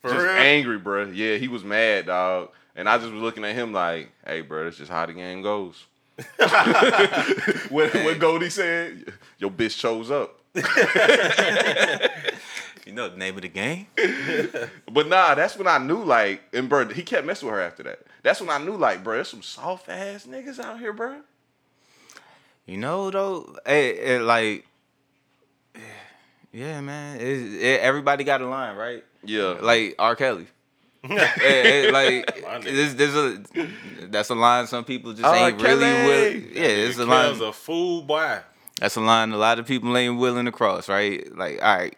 For 0.00 0.08
just 0.08 0.22
real. 0.22 0.32
angry, 0.32 0.78
bro. 0.78 1.08
Yeah, 1.08 1.36
he 1.36 1.46
was 1.46 1.62
mad, 1.62 2.06
dog. 2.06 2.52
And 2.74 2.88
I 2.88 2.96
just 2.96 3.12
was 3.12 3.20
looking 3.20 3.44
at 3.44 3.54
him 3.54 3.74
like, 3.74 4.12
hey, 4.26 4.40
bro, 4.40 4.64
that's 4.64 4.78
just 4.78 4.90
how 4.90 5.04
the 5.04 5.12
game 5.12 5.42
goes. 5.42 5.84
what, 7.68 7.94
what 7.94 8.18
Goldie 8.18 8.48
said? 8.48 9.12
Your 9.38 9.50
bitch 9.50 9.78
chose 9.78 10.10
up. 10.10 10.40
You 12.86 12.96
know 12.96 13.08
the 13.08 13.18
name 13.18 13.36
of 13.36 13.42
the 13.42 13.48
game? 13.48 13.86
But 14.90 15.06
nah, 15.06 15.36
that's 15.36 15.56
when 15.56 15.68
I 15.68 15.78
knew, 15.78 16.02
like, 16.02 16.42
and 16.52 16.68
bro, 16.68 16.88
he 16.88 17.02
kept 17.02 17.24
messing 17.24 17.46
with 17.46 17.54
her 17.54 17.62
after 17.62 17.84
that. 17.84 18.00
That's 18.24 18.40
when 18.40 18.50
I 18.50 18.58
knew, 18.58 18.76
like, 18.76 19.04
bro, 19.04 19.14
there's 19.16 19.28
some 19.28 19.42
soft 19.42 19.88
ass 19.88 20.26
niggas 20.26 20.58
out 20.58 20.80
here, 20.80 20.92
bro. 20.92 21.20
You 22.66 22.76
know 22.76 23.10
though, 23.10 23.56
it, 23.66 23.96
it 23.98 24.22
like, 24.22 24.66
yeah, 26.52 26.80
man. 26.80 27.20
It, 27.20 27.54
it, 27.62 27.80
everybody 27.80 28.24
got 28.24 28.40
a 28.40 28.48
line, 28.48 28.76
right? 28.76 29.04
Yeah. 29.24 29.56
Like 29.60 29.94
R. 29.98 30.16
Kelly. 30.16 30.46
Eh, 31.02 31.88
like 31.90 32.42
My 32.44 32.58
this, 32.58 32.92
this 32.92 33.14
a 33.14 33.42
that's 34.08 34.28
a 34.28 34.34
line 34.34 34.66
some 34.66 34.84
people 34.84 35.14
just 35.14 35.24
R. 35.24 35.34
ain't 35.34 35.62
really 35.62 35.80
Kelly. 35.80 36.06
willing. 36.06 36.50
Yeah, 36.52 36.62
it's 36.64 36.98
a 36.98 37.06
line. 37.06 37.28
Kel's 37.28 37.40
a 37.40 37.52
fool 37.54 38.02
boy. 38.02 38.40
That's 38.78 38.96
a 38.96 39.00
line 39.00 39.32
a 39.32 39.38
lot 39.38 39.58
of 39.58 39.66
people 39.66 39.96
ain't 39.96 40.18
willing 40.18 40.44
to 40.44 40.52
cross, 40.52 40.90
right? 40.90 41.26
Like, 41.34 41.62
all 41.62 41.76
right, 41.76 41.96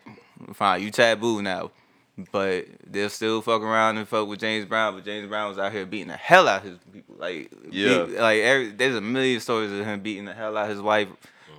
fine, 0.52 0.82
you 0.82 0.92
taboo 0.92 1.42
now, 1.42 1.72
but 2.30 2.66
they'll 2.86 3.08
still 3.10 3.42
fuck 3.42 3.62
around 3.62 3.96
and 3.98 4.06
fuck 4.06 4.28
with 4.28 4.40
James 4.40 4.64
Brown. 4.66 4.94
But 4.94 5.04
James 5.04 5.28
Brown 5.28 5.48
was 5.48 5.58
out 5.58 5.72
here 5.72 5.86
beating 5.86 6.08
the 6.08 6.16
hell 6.16 6.46
out 6.48 6.62
of 6.64 6.68
his 6.70 6.78
people. 6.92 7.16
Like, 7.18 7.50
Yeah. 7.70 8.04
beat- 8.04 8.18
like 8.18 8.40
every, 8.40 8.68
there's 8.70 8.94
a 8.96 9.00
million 9.00 9.40
stories 9.40 9.72
of 9.72 9.84
him 9.84 10.00
beating 10.00 10.24
the 10.26 10.34
hell 10.34 10.56
out 10.56 10.64
of 10.64 10.70
his 10.70 10.80
wife. 10.80 11.08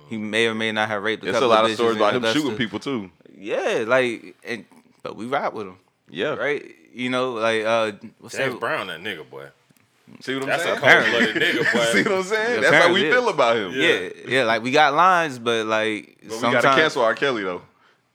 He 0.08 0.16
may 0.18 0.46
or 0.46 0.54
may 0.54 0.70
not 0.72 0.88
have 0.88 1.02
raped 1.02 1.22
a 1.22 1.32
There's 1.32 1.42
a 1.42 1.46
lot 1.46 1.64
of 1.64 1.70
of 1.70 1.76
stories 1.76 1.96
about 1.96 2.14
in 2.14 2.24
him 2.24 2.32
shooting 2.32 2.56
people, 2.56 2.78
too. 2.78 3.10
Yeah, 3.36 3.84
like, 3.86 4.36
and 4.44 4.64
but 5.02 5.16
we 5.16 5.26
rap 5.26 5.54
with 5.54 5.66
him, 5.66 5.76
Yeah. 6.08 6.34
right? 6.34 6.64
You 6.92 7.10
know, 7.10 7.32
like, 7.32 7.64
uh, 7.64 7.92
what's 8.20 8.36
James 8.36 8.52
that? 8.54 8.60
Brown, 8.60 8.86
that 8.88 9.00
nigga 9.00 9.28
boy. 9.28 9.46
See 10.20 10.34
what 10.34 10.42
I'm 10.44 10.48
That's 10.50 10.62
a 10.62 10.66
saying? 10.66 10.78
cold 10.80 11.10
blooded 11.10 11.36
nigga 11.42 11.64
See 11.92 12.02
what 12.02 12.12
I'm 12.12 12.22
saying? 12.24 12.60
That's 12.60 12.84
how 12.84 12.92
we 12.92 13.02
feel 13.10 13.28
about 13.30 13.56
him. 13.56 13.72
Yeah, 13.72 14.10
yeah, 14.28 14.44
like 14.44 14.62
we 14.62 14.70
got 14.70 14.92
lines, 14.94 15.38
but 15.38 15.66
like 15.66 16.18
But 16.22 16.30
we 16.32 16.36
sometimes, 16.38 16.62
gotta 16.62 16.80
cancel 16.82 17.02
R. 17.02 17.14
Kelly, 17.14 17.42
though. 17.42 17.62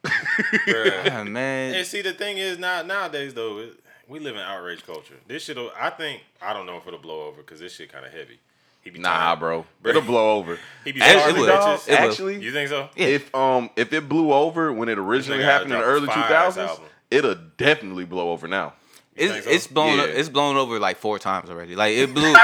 Bruh. 0.04 1.28
Man. 1.30 1.74
And 1.74 1.86
see, 1.86 2.02
the 2.02 2.12
thing 2.12 2.38
is, 2.38 2.58
now 2.58 2.82
nowadays 2.82 3.34
though, 3.34 3.58
it, 3.58 3.74
we 4.08 4.18
live 4.18 4.34
in 4.34 4.40
outrage 4.42 4.84
culture. 4.84 5.14
This 5.26 5.44
shit, 5.44 5.56
I 5.78 5.90
think, 5.90 6.22
I 6.42 6.52
don't 6.52 6.66
know 6.66 6.76
if 6.76 6.86
it'll 6.86 6.98
blow 6.98 7.26
over 7.26 7.42
because 7.42 7.60
this 7.60 7.74
shit 7.74 7.92
kind 7.92 8.04
of 8.04 8.12
heavy. 8.12 8.38
He 8.82 8.90
be 8.90 8.98
Nah, 8.98 9.10
tired. 9.34 9.38
bro. 9.40 9.66
Bro. 9.82 9.90
It'll 9.90 10.02
blow 10.02 10.36
over. 10.38 10.58
He 10.84 10.92
be 10.92 11.02
Actually, 11.02 11.20
starving 11.20 11.42
it 11.42 11.46
will. 11.46 11.52
bitches. 11.56 11.88
It 11.88 12.00
will. 12.00 12.10
Actually, 12.10 12.40
You 12.42 12.52
think 12.52 12.68
so? 12.70 12.88
Yeah. 12.96 13.06
if 13.08 13.34
um 13.34 13.70
if 13.76 13.92
it 13.92 14.08
blew 14.08 14.32
over 14.32 14.72
when 14.72 14.88
it 14.88 14.98
originally 14.98 15.42
happened 15.44 15.72
in 15.72 15.78
the 15.78 15.84
early 15.84 16.06
drop 16.06 16.14
two 16.14 16.20
a 16.20 16.24
fire-ass 16.24 16.54
thousands, 16.56 16.70
album. 16.70 16.84
it'll 17.10 17.34
definitely 17.58 18.04
blow 18.06 18.30
over 18.30 18.48
now. 18.48 18.72
It's 19.16 19.44
so? 19.44 19.50
it's 19.50 19.66
blown 19.66 19.98
Yeah. 19.98 20.04
it's 20.04 20.30
blown 20.30 20.56
over 20.56 20.78
like 20.78 20.96
four 20.96 21.18
times 21.18 21.50
already. 21.50 21.76
Like 21.76 21.92
it 21.94 22.14
blew 22.14 22.32
it 22.34 22.36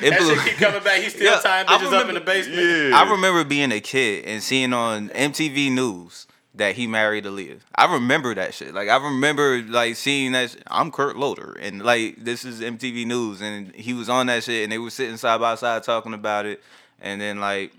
That 0.00 0.18
blew. 0.18 0.34
shit 0.36 0.44
keep 0.46 0.56
coming 0.56 0.82
back. 0.82 1.02
He's 1.02 1.12
still 1.14 1.30
Yeah, 1.34 1.40
tying 1.40 1.66
I 1.68 1.76
bitches 1.76 1.92
up 1.92 2.08
in 2.08 2.14
the 2.14 2.20
basement. 2.22 2.58
Yeah, 2.58 2.96
I 2.98 3.10
remember 3.10 3.44
being 3.44 3.70
a 3.70 3.80
kid 3.80 4.24
and 4.24 4.42
seeing 4.42 4.72
on 4.72 5.10
MTV 5.10 5.70
News 5.72 6.26
that 6.54 6.74
he 6.74 6.86
married 6.86 7.24
Aaliyah. 7.24 7.60
I 7.74 7.92
remember 7.94 8.34
that 8.34 8.52
shit. 8.54 8.74
Like 8.74 8.88
I 8.88 8.96
remember 9.02 9.62
like 9.62 9.96
seeing 9.96 10.32
that. 10.32 10.50
sh- 10.50 10.56
I'm 10.66 10.90
Kurt 10.90 11.16
Loder 11.16 11.56
and 11.60 11.82
like 11.82 12.16
this 12.22 12.44
is 12.44 12.60
MTV 12.60 13.06
News 13.06 13.40
and 13.40 13.74
he 13.74 13.94
was 13.94 14.08
on 14.08 14.26
that 14.26 14.44
shit 14.44 14.62
and 14.64 14.70
they 14.72 14.78
were 14.78 14.90
sitting 14.90 15.16
side 15.16 15.40
by 15.40 15.54
side 15.54 15.82
talking 15.82 16.14
about 16.14 16.46
it 16.46 16.62
and 17.00 17.20
then 17.20 17.40
like. 17.40 17.72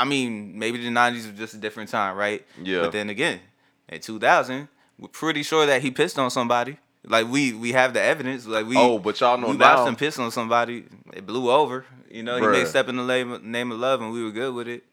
I 0.00 0.04
mean, 0.04 0.56
maybe 0.56 0.78
the 0.78 0.90
'90s 0.90 1.28
was 1.28 1.36
just 1.38 1.54
a 1.54 1.58
different 1.58 1.90
time, 1.90 2.16
right? 2.16 2.46
Yeah. 2.62 2.82
But 2.82 2.92
then 2.92 3.10
again, 3.10 3.40
in 3.88 4.00
2000, 4.00 4.68
we're 4.96 5.08
pretty 5.08 5.42
sure 5.42 5.66
that 5.66 5.82
he 5.82 5.90
pissed 5.90 6.20
on 6.20 6.30
somebody. 6.30 6.78
Like 7.04 7.26
we 7.26 7.52
we 7.52 7.72
have 7.72 7.94
the 7.94 8.00
evidence. 8.00 8.46
Like 8.46 8.66
we 8.66 8.76
Oh, 8.76 9.00
but 9.00 9.18
y'all 9.20 9.36
know 9.36 9.48
we 9.48 9.56
now- 9.56 9.74
watched 9.78 9.88
him 9.88 9.96
piss 9.96 10.16
on 10.20 10.30
somebody. 10.30 10.84
It 11.12 11.26
blew 11.26 11.50
over. 11.50 11.84
You 12.10 12.22
know, 12.22 12.36
he 12.36 12.42
Bruh. 12.42 12.52
made 12.52 12.68
step 12.68 12.88
in 12.88 12.94
the 12.96 13.38
name 13.42 13.72
of 13.72 13.78
love, 13.80 14.00
and 14.00 14.12
we 14.12 14.22
were 14.22 14.30
good 14.30 14.54
with 14.54 14.68
it. 14.68 14.84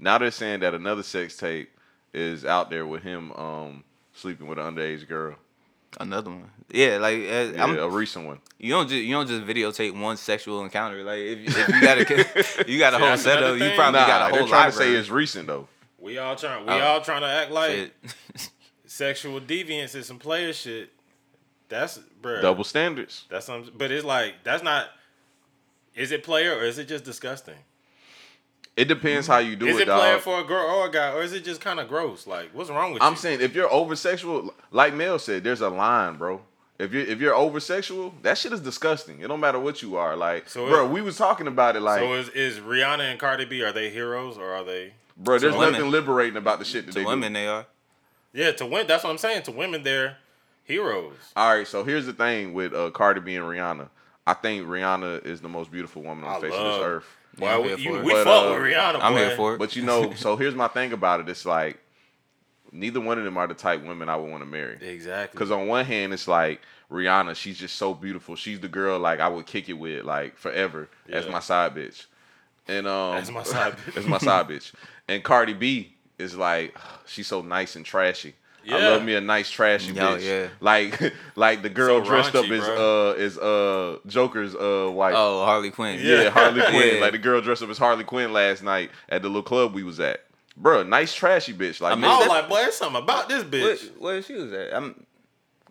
Now 0.00 0.18
they're 0.18 0.32
saying 0.32 0.58
that 0.60 0.74
another 0.74 1.04
sex 1.04 1.36
tape 1.36 1.70
is 2.14 2.44
out 2.44 2.70
there 2.70 2.86
with 2.86 3.02
him 3.02 3.32
um 3.32 3.84
sleeping 4.14 4.46
with 4.46 4.58
an 4.58 4.74
underage 4.74 5.06
girl. 5.08 5.36
Another 6.00 6.30
one. 6.30 6.50
Yeah, 6.70 6.96
like 6.98 7.16
uh, 7.16 7.52
Yeah, 7.54 7.64
I'm, 7.64 7.78
a 7.78 7.88
recent 7.88 8.24
one. 8.26 8.40
you 8.58 8.70
don't 8.70 8.88
just 8.88 9.02
you 9.02 9.12
don't 9.14 9.26
just 9.28 9.42
videotape 9.44 9.98
one 10.00 10.16
sexual 10.16 10.64
encounter. 10.64 11.02
Like 11.04 11.18
if, 11.18 11.56
if 11.58 11.68
you 11.68 11.80
got 11.82 11.98
a 11.98 12.64
you 12.70 12.78
got 12.78 12.94
a 12.94 12.96
See, 12.96 13.02
whole 13.02 13.08
that's 13.10 13.24
another 13.26 13.56
setup, 13.58 13.58
you 13.58 13.74
probably 13.76 14.00
Nah, 14.00 14.06
got 14.06 14.20
a 14.20 14.24
whole. 14.24 14.30
they're 14.32 14.38
whole 14.40 14.48
trying 14.48 14.70
library. 14.70 14.90
to 14.90 14.94
say 14.94 14.98
it's 15.00 15.10
recent 15.10 15.46
though. 15.48 15.68
We 15.98 16.18
all 16.18 16.34
trying. 16.34 16.64
We 16.66 16.72
Oh. 16.72 16.80
all 16.80 17.00
trying 17.02 17.20
to 17.20 17.28
act 17.28 17.50
like 17.50 17.92
sexual 18.86 19.40
deviance 19.40 19.94
is 19.94 20.06
some 20.06 20.18
player 20.18 20.52
shit. 20.52 20.90
That's 21.68 21.98
bro. 21.98 22.40
Double 22.42 22.64
standards. 22.64 23.24
That's 23.30 23.46
some. 23.46 23.70
But 23.76 23.90
it's 23.90 24.04
like 24.04 24.34
that's 24.44 24.62
not. 24.62 24.86
Is 25.94 26.10
it 26.10 26.22
player 26.24 26.56
or 26.56 26.64
is 26.64 26.78
it 26.78 26.88
just 26.88 27.04
disgusting? 27.04 27.54
It 28.76 28.86
depends 28.86 29.26
how 29.26 29.38
you 29.38 29.54
do 29.54 29.66
is 29.66 29.76
it, 29.76 29.82
it 29.82 29.86
player 29.88 30.14
dog. 30.14 30.22
for 30.22 30.40
a 30.40 30.44
girl 30.44 30.64
or 30.66 30.86
a 30.86 30.90
guy, 30.90 31.12
or 31.12 31.22
is 31.22 31.32
it 31.34 31.44
just 31.44 31.60
kind 31.60 31.78
of 31.78 31.88
gross? 31.88 32.26
Like, 32.26 32.50
what's 32.54 32.70
wrong 32.70 32.92
with 32.94 33.02
you? 33.02 33.06
I'm 33.08 33.16
saying 33.16 33.40
if 33.42 33.54
you're 33.54 33.70
over 33.72 33.94
sexual, 33.94 34.54
like 34.70 34.94
Mel 34.94 35.18
said, 35.18 35.44
there's 35.44 35.60
a 35.60 35.68
line, 35.68 36.16
bro. 36.16 36.40
If 36.78 36.92
you're 36.92 37.04
if 37.04 37.20
you're 37.20 37.34
over 37.34 37.60
sexual, 37.60 38.14
that 38.22 38.38
shit 38.38 38.52
is 38.52 38.60
disgusting. 38.60 39.20
It 39.20 39.28
don't 39.28 39.40
matter 39.40 39.58
what 39.60 39.82
you 39.82 39.96
are. 39.96 40.16
Like, 40.16 40.48
So 40.48 40.66
bro, 40.68 40.86
it- 40.86 40.90
we 40.90 41.02
was 41.02 41.16
talking 41.18 41.46
about 41.46 41.76
it. 41.76 41.80
Like, 41.80 42.00
so 42.00 42.14
is 42.14 42.28
is 42.30 42.58
Rihanna 42.60 43.10
and 43.10 43.20
Cardi 43.20 43.44
B 43.44 43.62
are 43.62 43.72
they 43.72 43.90
heroes 43.90 44.38
or 44.38 44.50
are 44.52 44.64
they? 44.64 44.94
bro, 45.18 45.38
there's 45.38 45.54
nothing 45.54 45.74
women. 45.74 45.90
liberating 45.90 46.36
about 46.38 46.58
the 46.58 46.64
shit 46.64 46.86
that 46.86 46.92
to 46.92 46.98
they 47.00 47.04
women 47.04 47.34
do. 47.34 47.38
they 47.40 47.46
are. 47.46 47.66
Yeah, 48.32 48.52
to 48.52 48.64
win. 48.66 48.86
That's 48.86 49.04
what 49.04 49.10
I'm 49.10 49.18
saying. 49.18 49.42
To 49.42 49.52
women, 49.52 49.82
they're 49.82 50.16
heroes. 50.64 51.12
All 51.36 51.54
right, 51.54 51.66
so 51.66 51.84
here's 51.84 52.06
the 52.06 52.14
thing 52.14 52.54
with 52.54 52.72
uh, 52.74 52.90
Cardi 52.90 53.20
B 53.20 53.36
and 53.36 53.44
Rihanna. 53.44 53.88
I 54.26 54.32
think 54.32 54.66
Rihanna 54.66 55.26
is 55.26 55.40
the 55.42 55.48
most 55.50 55.70
beautiful 55.70 56.00
woman 56.02 56.24
on 56.24 56.36
I 56.36 56.40
the 56.40 56.46
face 56.48 56.52
love- 56.58 56.66
of 56.66 56.78
this 56.78 56.86
earth. 56.86 57.16
Boy, 57.36 57.48
I'm 57.48 57.62
we, 57.62 57.68
here 57.68 57.78
you, 57.78 57.90
for 57.90 57.98
it. 57.98 58.04
we 58.04 58.12
But, 58.12 58.24
fuck 58.24 58.44
uh, 58.46 58.50
with 58.50 58.58
Rihanna. 58.72 58.98
I'm 59.00 59.12
boy. 59.14 59.18
here 59.18 59.36
for 59.36 59.54
it. 59.54 59.58
But 59.58 59.76
you 59.76 59.82
know, 59.82 60.12
so 60.16 60.36
here's 60.36 60.54
my 60.54 60.68
thing 60.68 60.92
about 60.92 61.20
it. 61.20 61.28
It's 61.28 61.46
like 61.46 61.78
neither 62.72 63.00
one 63.00 63.18
of 63.18 63.24
them 63.24 63.36
are 63.36 63.46
the 63.46 63.54
type 63.54 63.82
women 63.84 64.08
I 64.08 64.16
would 64.16 64.30
want 64.30 64.42
to 64.42 64.46
marry. 64.48 64.78
Exactly. 64.80 65.36
Because 65.36 65.50
on 65.50 65.66
one 65.66 65.84
hand, 65.84 66.12
it's 66.12 66.26
like 66.26 66.60
Rihanna, 66.90 67.34
she's 67.36 67.58
just 67.58 67.76
so 67.76 67.94
beautiful. 67.94 68.36
She's 68.36 68.60
the 68.60 68.68
girl 68.68 68.98
like 68.98 69.20
I 69.20 69.28
would 69.28 69.46
kick 69.46 69.68
it 69.68 69.74
with 69.74 70.04
like 70.04 70.36
forever 70.36 70.88
as 71.08 71.28
my 71.28 71.40
side 71.40 71.74
bitch. 71.74 72.06
And 72.68 72.86
um, 72.86 73.16
As 73.16 73.30
my 73.30 73.42
side 73.42 73.76
bitch. 73.76 73.96
as 73.96 74.06
my 74.06 74.18
side 74.18 74.48
bitch. 74.48 74.72
And 75.08 75.24
Cardi 75.24 75.54
B 75.54 75.94
is 76.18 76.36
like 76.36 76.76
she's 77.06 77.26
so 77.26 77.42
nice 77.42 77.76
and 77.76 77.84
trashy. 77.84 78.34
I 78.70 78.78
love 78.78 79.02
me 79.04 79.14
a 79.14 79.20
nice 79.20 79.50
trashy 79.50 79.92
Yo, 79.92 80.16
bitch. 80.16 80.24
yeah. 80.24 80.48
Like 80.60 81.00
like 81.36 81.62
the 81.62 81.68
girl 81.68 82.00
So 82.00 82.04
dressed 82.10 82.34
up 82.34 82.44
as 82.50 82.64
bro. 82.64 83.10
uh 83.10 83.12
as 83.14 83.38
uh 83.38 83.98
Joker's 84.06 84.54
uh 84.54 84.90
wife. 84.92 85.14
Oh, 85.16 85.44
Harley 85.44 85.70
Quinn. 85.70 85.98
Yeah, 86.02 86.30
Harley 86.30 86.60
Quinn. 86.70 86.94
Yeah. 86.96 87.00
Like 87.00 87.12
the 87.12 87.18
girl 87.18 87.40
dressed 87.40 87.62
up 87.62 87.70
as 87.70 87.78
Harley 87.78 88.04
Quinn 88.04 88.32
last 88.32 88.62
night 88.62 88.90
at 89.08 89.22
the 89.22 89.28
little 89.28 89.42
club 89.42 89.74
we 89.74 89.82
was 89.82 89.98
at. 90.00 90.24
Bruh, 90.60 90.86
nice 90.86 91.14
trashy 91.14 91.54
bitch. 91.54 91.80
Like 91.80 91.92
I 91.92 91.94
mean, 91.96 92.04
I 92.04 92.18
was 92.18 92.28
like, 92.28 92.48
boy, 92.48 92.56
there's 92.56 92.74
something 92.76 93.02
about 93.02 93.28
this 93.28 93.42
bitch. 93.42 93.90
Where, 93.98 94.12
where 94.14 94.22
she 94.22 94.34
was 94.34 94.52
at? 94.52 94.74
I'm 94.76 95.06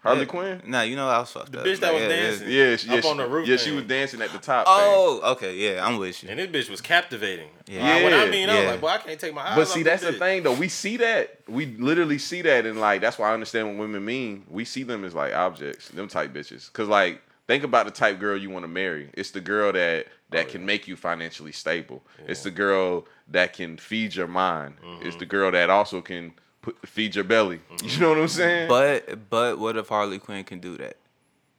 Harley 0.02 0.22
yeah. 0.22 0.26
Quinn. 0.26 0.61
Nah, 0.65 0.82
you 0.82 0.95
know 0.95 1.07
I 1.07 1.19
was 1.19 1.32
fucked 1.32 1.56
up. 1.56 1.64
bitch 1.64 1.80
that 1.80 1.94
Like, 1.94 2.02
was 2.02 2.02
yeah, 2.02 2.10
yeah. 2.10 2.15
dancing. 2.30 2.49
Yeah, 2.49 2.76
she, 2.76 2.88
yeah, 2.88 2.94
Up 2.95 3.03
she, 3.03 3.10
on 3.10 3.18
the 3.18 3.28
roof 3.28 3.48
yeah, 3.48 3.57
she 3.57 3.72
was 3.72 3.84
dancing 3.86 4.22
at 4.22 4.32
the 4.32 4.40
top. 4.40 4.65
Oh, 4.68 4.78
thing. 4.78 5.22
Oh, 5.23 5.32
okay, 5.34 5.56
yeah, 5.56 5.86
I'm 5.86 5.98
with 5.99 6.23
you. 6.23 6.30
And 6.30 6.40
this 6.40 6.48
bitch 6.48 6.72
was 6.72 6.82
captivating. 6.82 7.49
Yeah. 7.68 7.98
Yeah. 7.98 8.03
When 8.03 8.14
I 8.14 8.26
Yeah. 8.26 8.32
mean, 8.32 8.49
I 8.49 8.56
was 8.56 8.64
Yeah. 8.64 8.72
like, 8.72 8.82
boy, 8.82 8.88
I 8.88 8.98
can't 8.98 9.19
take 9.19 9.34
my 9.34 9.41
eyes 9.41 9.56
But 9.56 9.61
off 9.61 9.68
see, 9.68 9.84
this 9.84 10.02
that's 10.02 10.11
the 10.11 10.18
bitch. 10.18 10.19
thing 10.19 10.44
though. 10.44 10.53
We 10.53 10.69
see 10.69 10.98
that. 10.98 11.41
We 11.48 11.68
literally 11.78 12.18
see 12.18 12.41
that, 12.41 12.65
and 12.65 12.80
like 12.80 13.02
that's 13.02 13.19
why 13.19 13.30
I 13.30 13.34
understand 13.34 13.68
what 13.68 13.78
women 13.78 14.03
mean. 14.03 14.44
We 14.49 14.65
see 14.65 14.82
them 14.84 15.06
as 15.06 15.14
like 15.14 15.36
objects, 15.36 15.90
them 15.90 16.07
type 16.07 16.34
bitches. 16.34 16.73
Cause 16.73 16.88
like 16.88 17.22
think 17.48 17.64
about 17.64 17.86
the 17.86 17.91
type 17.91 18.19
girl 18.19 18.36
you 18.38 18.49
want 18.49 18.64
to 18.64 18.69
marry. 18.69 19.11
It's 19.14 19.32
the 19.32 19.41
girl 19.41 19.72
that 19.73 20.07
that 20.32 20.48
oh, 20.48 20.49
can 20.49 20.65
make 20.65 20.88
you 20.88 20.95
financially 20.95 21.52
stable. 21.52 22.02
It's 22.28 22.41
the 22.41 22.52
girl 22.52 23.06
that 23.28 23.53
can 23.53 23.78
feed 23.78 24.15
your 24.15 24.28
mind. 24.28 24.76
It's 25.02 25.10
mm-hmm. 25.10 25.19
the 25.19 25.26
girl 25.26 25.52
that 25.52 25.69
also 25.69 26.02
can 26.02 26.34
put, 26.62 26.88
feed 26.88 27.16
your 27.16 27.24
belly. 27.24 27.60
You 27.84 28.00
know 28.00 28.10
what 28.10 28.18
I'm 28.20 28.28
saying? 28.28 28.70
But 28.70 29.30
but 29.30 29.58
what 29.60 29.76
if 29.78 29.88
Harley 29.90 30.20
Quinn 30.20 30.44
can 30.44 30.60
do 30.60 30.78
that? 30.78 30.98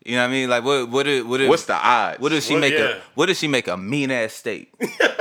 You 0.05 0.17
know 0.17 0.23
what 0.23 0.29
I 0.29 0.33
mean? 0.33 0.49
Like 0.51 0.65
what 0.65 0.89
what 0.89 1.07
if, 1.07 1.27
what 1.27 1.41
if 1.41 1.49
What's 1.49 1.65
the 1.67 1.75
odds? 1.75 2.19
what 2.21 2.33
if 2.33 2.43
she 2.45 2.55
Well, 2.55 2.61
make 2.61 2.73
yeah. 2.75 2.81
a 2.81 3.01
what 3.15 3.31
if 3.31 3.37
she 3.37 3.49
make 3.49 3.69
a 3.69 3.77
mean 3.77 4.11
ass 4.11 4.33
steak? 4.35 4.73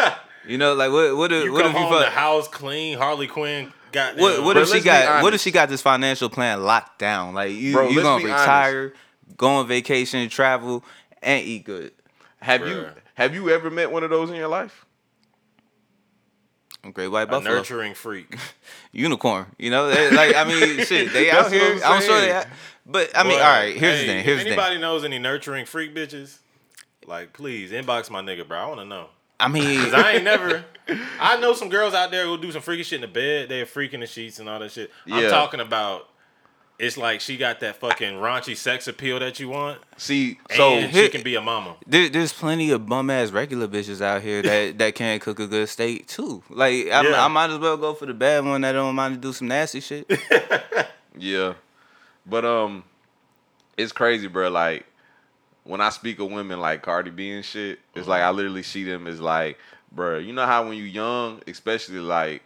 you 0.48 0.58
know, 0.58 0.74
like 0.74 0.92
what 0.92 1.16
what 1.18 1.32
if 1.32 1.46
You 1.46 1.54
what 1.54 1.64
come 1.64 1.72
if 1.72 1.78
you 1.78 1.84
home, 1.86 2.02
the 2.02 2.10
house 2.10 2.48
clean, 2.48 2.98
Harley 2.98 3.28
Quinn 3.28 3.72
got 3.92 4.18
what 4.18 4.44
what 4.44 4.54
Bro, 4.54 4.64
if 4.64 4.68
she 4.70 4.74
let's 4.76 4.86
got 4.86 5.24
what 5.24 5.34
if 5.34 5.42
she 5.42 5.52
got 5.52 5.70
this 5.70 5.82
financial 5.82 6.30
plan 6.30 6.64
locked 6.64 7.00
down? 7.00 7.34
Like 7.34 7.52
you 7.52 7.74
Bro, 7.74 7.90
you 7.90 8.02
gonna 8.02 8.24
be 8.24 8.32
retire, 8.32 8.94
go 9.38 9.48
on 9.48 9.68
vacation, 9.68 10.28
travel, 10.30 10.84
and 11.22 11.44
eat 11.46 11.64
good. 11.66 11.92
have 12.40 12.68
you 12.68 12.88
have 13.16 13.36
you 13.36 13.50
ever 13.50 13.70
met 13.70 13.92
one 13.92 14.04
of 14.04 14.10
those 14.10 14.30
in 14.30 14.36
your 14.36 14.48
life? 14.48 14.86
Great 16.94 17.10
white 17.10 17.32
a 17.32 17.40
nurturing 17.42 17.94
freak. 17.94 18.36
unicorn. 18.92 19.46
You 19.60 19.70
know, 19.70 19.90
They- 19.90 20.10
like 20.12 20.36
I 20.36 20.44
mean, 20.46 20.84
shit, 20.86 21.14
they 21.14 21.30
out 21.30 21.52
here. 21.52 21.76
I'm 21.86 21.94
I'm 21.94 22.02
sure 22.02 22.20
they. 22.20 22.32
out- 22.32 22.48
But 22.86 23.16
I 23.16 23.24
mean, 23.24 23.34
all 23.34 23.40
right. 23.40 23.76
Here's 23.78 24.00
hey, 24.00 24.06
the 24.08 24.14
thing. 24.14 24.24
Here's 24.24 24.38
if 24.40 24.44
the 24.46 24.50
thing. 24.52 24.60
anybody 24.60 24.82
knows 24.82 25.04
any 25.04 25.20
nurturing 25.20 25.66
freak 25.66 25.94
bitches, 25.94 26.40
like 27.06 27.34
please 27.34 27.72
inbox 27.72 28.10
my 28.10 28.22
nigga, 28.22 28.48
bro. 28.48 28.58
I 28.58 28.66
want 28.68 28.80
to 28.80 28.86
know. 28.86 29.08
I 29.40 29.48
mean, 29.48 29.80
Cause 29.84 29.94
I 29.94 30.14
ain't 30.14 30.24
never. 30.24 30.66
I 31.20 31.38
know 31.40 31.54
some 31.54 31.70
girls 31.70 31.94
out 31.94 32.12
there 32.12 32.26
who 32.26 32.38
do 32.38 32.52
some 32.52 32.62
freaky 32.62 32.84
shit 32.84 32.98
in 32.98 33.02
the 33.02 33.08
bed. 33.08 33.50
They're 33.50 33.66
freaking 33.66 34.00
the 34.00 34.08
sheets 34.08 34.40
and 34.40 34.48
all 34.50 34.60
that 34.60 34.72
shit. 34.72 34.92
I'm 35.10 35.30
talking 35.30 35.60
about. 35.60 36.08
It's 36.82 36.98
like 36.98 37.22
she 37.22 37.38
got 37.38 37.60
that 37.60 37.76
fucking 37.76 38.16
raunchy 38.16 38.58
sex 38.58 38.88
appeal 38.88 39.20
that 39.20 39.40
you 39.40 39.50
want, 39.50 39.80
See, 39.98 40.40
so 40.56 40.74
and 40.74 40.92
she 40.92 41.10
can 41.10 41.22
be 41.22 41.36
a 41.36 41.42
mama. 41.42 41.76
There, 41.86 42.10
there's 42.10 42.34
plenty 42.34 42.72
of 42.72 42.88
bum 42.88 43.12
ass 43.12 43.30
regular 43.30 43.68
bitches 43.68 44.02
out 44.02 44.24
here 44.24 44.42
that, 44.42 44.78
that 44.80 44.96
can 44.96 45.20
cook 45.20 45.40
a 45.40 45.46
good 45.46 45.70
steak 45.70 46.08
too. 46.08 46.42
Like 46.50 46.88
I, 46.88 47.08
Yeah. 47.08 47.24
I 47.24 47.28
might 47.28 47.52
as 47.52 47.60
well 47.60 47.78
go 47.78 47.94
for 47.94 48.08
the 48.08 48.16
bad 48.16 48.44
one 48.44 48.62
that 48.62 48.72
don't 48.72 48.96
mind 48.96 49.14
to 49.14 49.22
do 49.22 49.32
some 49.32 49.48
nasty 49.48 49.80
shit. 49.80 50.12
Yeah, 51.18 51.54
but 52.26 52.46
um, 52.46 52.84
it's 53.78 53.92
crazy, 53.92 54.28
bro. 54.28 54.50
Like 54.50 54.86
when 55.66 55.82
I 55.82 55.90
speak 55.90 56.20
of 56.20 56.32
women 56.32 56.60
like 56.60 56.82
Cardi 56.82 57.12
B 57.12 57.30
and 57.32 57.46
shit, 57.46 57.80
it's 57.94 58.08
like 58.08 58.22
I 58.22 58.32
literally 58.32 58.64
see 58.64 58.86
them 58.86 59.06
as 59.06 59.20
like, 59.22 59.60
bro. 59.92 60.18
You 60.18 60.34
know 60.34 60.46
how 60.46 60.68
when 60.68 60.78
you 60.78 60.84
young, 60.86 61.42
especially 61.48 62.00
like 62.00 62.42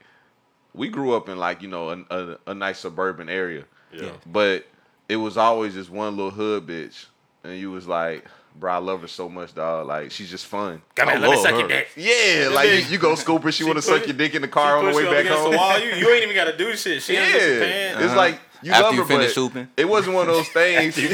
we 0.73 0.89
grew 0.89 1.15
up 1.15 1.29
in 1.29 1.37
like 1.37 1.61
you 1.61 1.67
know 1.69 1.89
a, 1.91 2.05
a, 2.09 2.37
a 2.47 2.53
nice 2.53 2.79
suburban 2.79 3.29
area, 3.29 3.63
Yeah. 4.03 4.11
but 4.25 4.65
it 5.07 5.17
was 5.17 5.37
always 5.37 5.73
just 5.73 5.89
one 5.89 6.15
little 6.17 6.31
hood 6.31 6.65
bitch, 6.65 7.05
and 7.43 7.57
you 7.57 7.71
was 7.71 7.87
like, 7.87 8.25
bro, 8.59 8.71
I 8.73 8.77
love 8.77 9.01
her 9.01 9.07
so 9.07 9.29
much, 9.29 9.53
dog. 9.53 9.87
Like 9.87 10.11
she's 10.11 10.29
just 10.29 10.45
fun. 10.47 10.81
Come 10.95 11.09
here, 11.09 11.17
I 11.17 11.19
let 11.19 11.29
me 11.29 11.35
love 11.35 11.43
suck 11.43 11.51
her. 11.53 11.59
your 11.59 11.67
dick. 11.67 11.87
Yeah, 11.95 12.49
like 12.51 12.69
you, 12.69 12.75
you 12.93 12.97
go 12.97 13.15
scoop 13.15 13.43
her. 13.43 13.51
She, 13.51 13.59
she 13.59 13.63
want 13.65 13.77
to 13.77 13.81
suck 13.81 14.05
your 14.07 14.15
dick 14.17 14.33
in 14.35 14.41
the 14.41 14.47
car 14.47 14.77
on 14.77 14.85
the 14.85 14.95
way 14.95 15.03
back 15.05 15.25
home. 15.31 15.51
The 15.51 15.57
wall. 15.57 15.79
You, 15.79 15.91
you 15.95 16.09
ain't 16.09 16.23
even 16.23 16.35
got 16.35 16.45
to 16.45 16.57
do 16.57 16.75
shit. 16.75 17.01
She 17.03 17.13
Yeah, 17.13 17.27
yeah. 17.27 17.45
your 17.47 17.59
pants. 17.59 18.03
it's 18.03 18.15
like 18.15 18.39
you 18.63 18.71
After 18.71 18.83
love 18.85 18.93
you 18.95 19.01
her, 19.01 19.07
finish 19.07 19.35
but 19.35 19.41
hooping. 19.41 19.67
It 19.77 19.87
wasn't 19.87 20.15
one 20.15 20.27
of 20.27 20.33
those 20.35 20.47
things. 20.53 20.97
After 20.97 21.01
you 21.01 21.09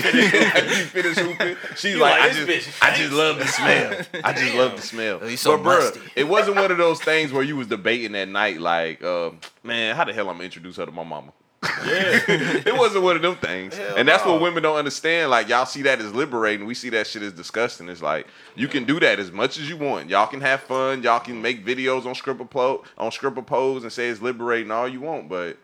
finish 0.86 1.18
hooping, 1.18 1.58
she's 1.76 1.96
You 1.96 2.00
like, 2.00 2.20
like, 2.22 2.32
I 2.32 2.34
just, 2.46 2.70
I 2.84 2.96
just 2.96 3.12
love 3.14 3.40
the 3.40 3.48
smell. 3.48 4.02
I 4.24 4.32
just 4.34 4.56
love 4.56 4.76
the 4.78 4.82
smell. 4.82 5.20
Oh, 5.22 5.36
so 5.36 5.58
but 5.58 5.82
bruh, 5.96 6.02
it 6.16 6.28
wasn't 6.30 6.56
one 6.56 6.72
of 6.72 6.78
those 6.78 7.02
things 7.02 7.34
where 7.34 7.44
you 7.44 7.58
was 7.58 7.68
debating 7.68 8.16
at 8.16 8.30
night, 8.30 8.62
like, 8.62 9.04
uh, 9.04 9.32
man, 9.64 9.98
how 9.98 10.06
the 10.06 10.14
hell 10.14 10.30
I'm 10.30 10.36
gonna 10.36 10.46
introduce 10.46 10.78
her 10.78 10.86
to 10.86 10.92
my 10.94 11.04
mama? 11.04 11.34
Yeah. 11.64 11.70
it 12.66 12.76
wasn't 12.78 13.04
one 13.04 13.16
of 13.16 13.22
them 13.22 13.36
things. 13.36 13.78
Hell 13.78 13.96
and 13.98 14.08
that's 14.08 14.26
no. 14.26 14.34
what 14.34 14.42
women 14.42 14.64
don't 14.64 14.78
understand. 14.78 15.30
Like 15.30 15.48
y'all 15.48 15.66
see 15.66 15.84
that 15.84 16.00
as 16.00 16.14
liberating. 16.14 16.66
We 16.66 16.74
see 16.74 16.90
that 16.90 17.08
shit 17.08 17.22
as 17.22 17.34
disgusting. 17.34 17.88
It's 17.90 18.02
like 18.02 18.28
you 18.56 18.68
can 18.68 18.86
do 18.86 19.00
that 19.00 19.20
as 19.20 19.32
much 19.32 19.58
as 19.60 19.70
you 19.70 19.78
want. 19.78 20.10
Y'all 20.10 20.28
can 20.28 20.42
have 20.42 20.62
fun. 20.62 21.04
Y'all 21.04 21.20
can 21.20 21.42
make 21.42 21.66
videos 21.66 22.06
on 22.06 22.16
Scripper 22.16 22.46
Plo- 22.46 22.84
on 22.98 23.12
Scripper 23.12 23.42
Pose 23.42 23.84
and 23.84 23.92
say 23.92 24.10
it's 24.10 24.22
liberating 24.22 24.72
all 24.72 24.88
you 24.88 25.02
want, 25.02 25.30
but 25.30 25.58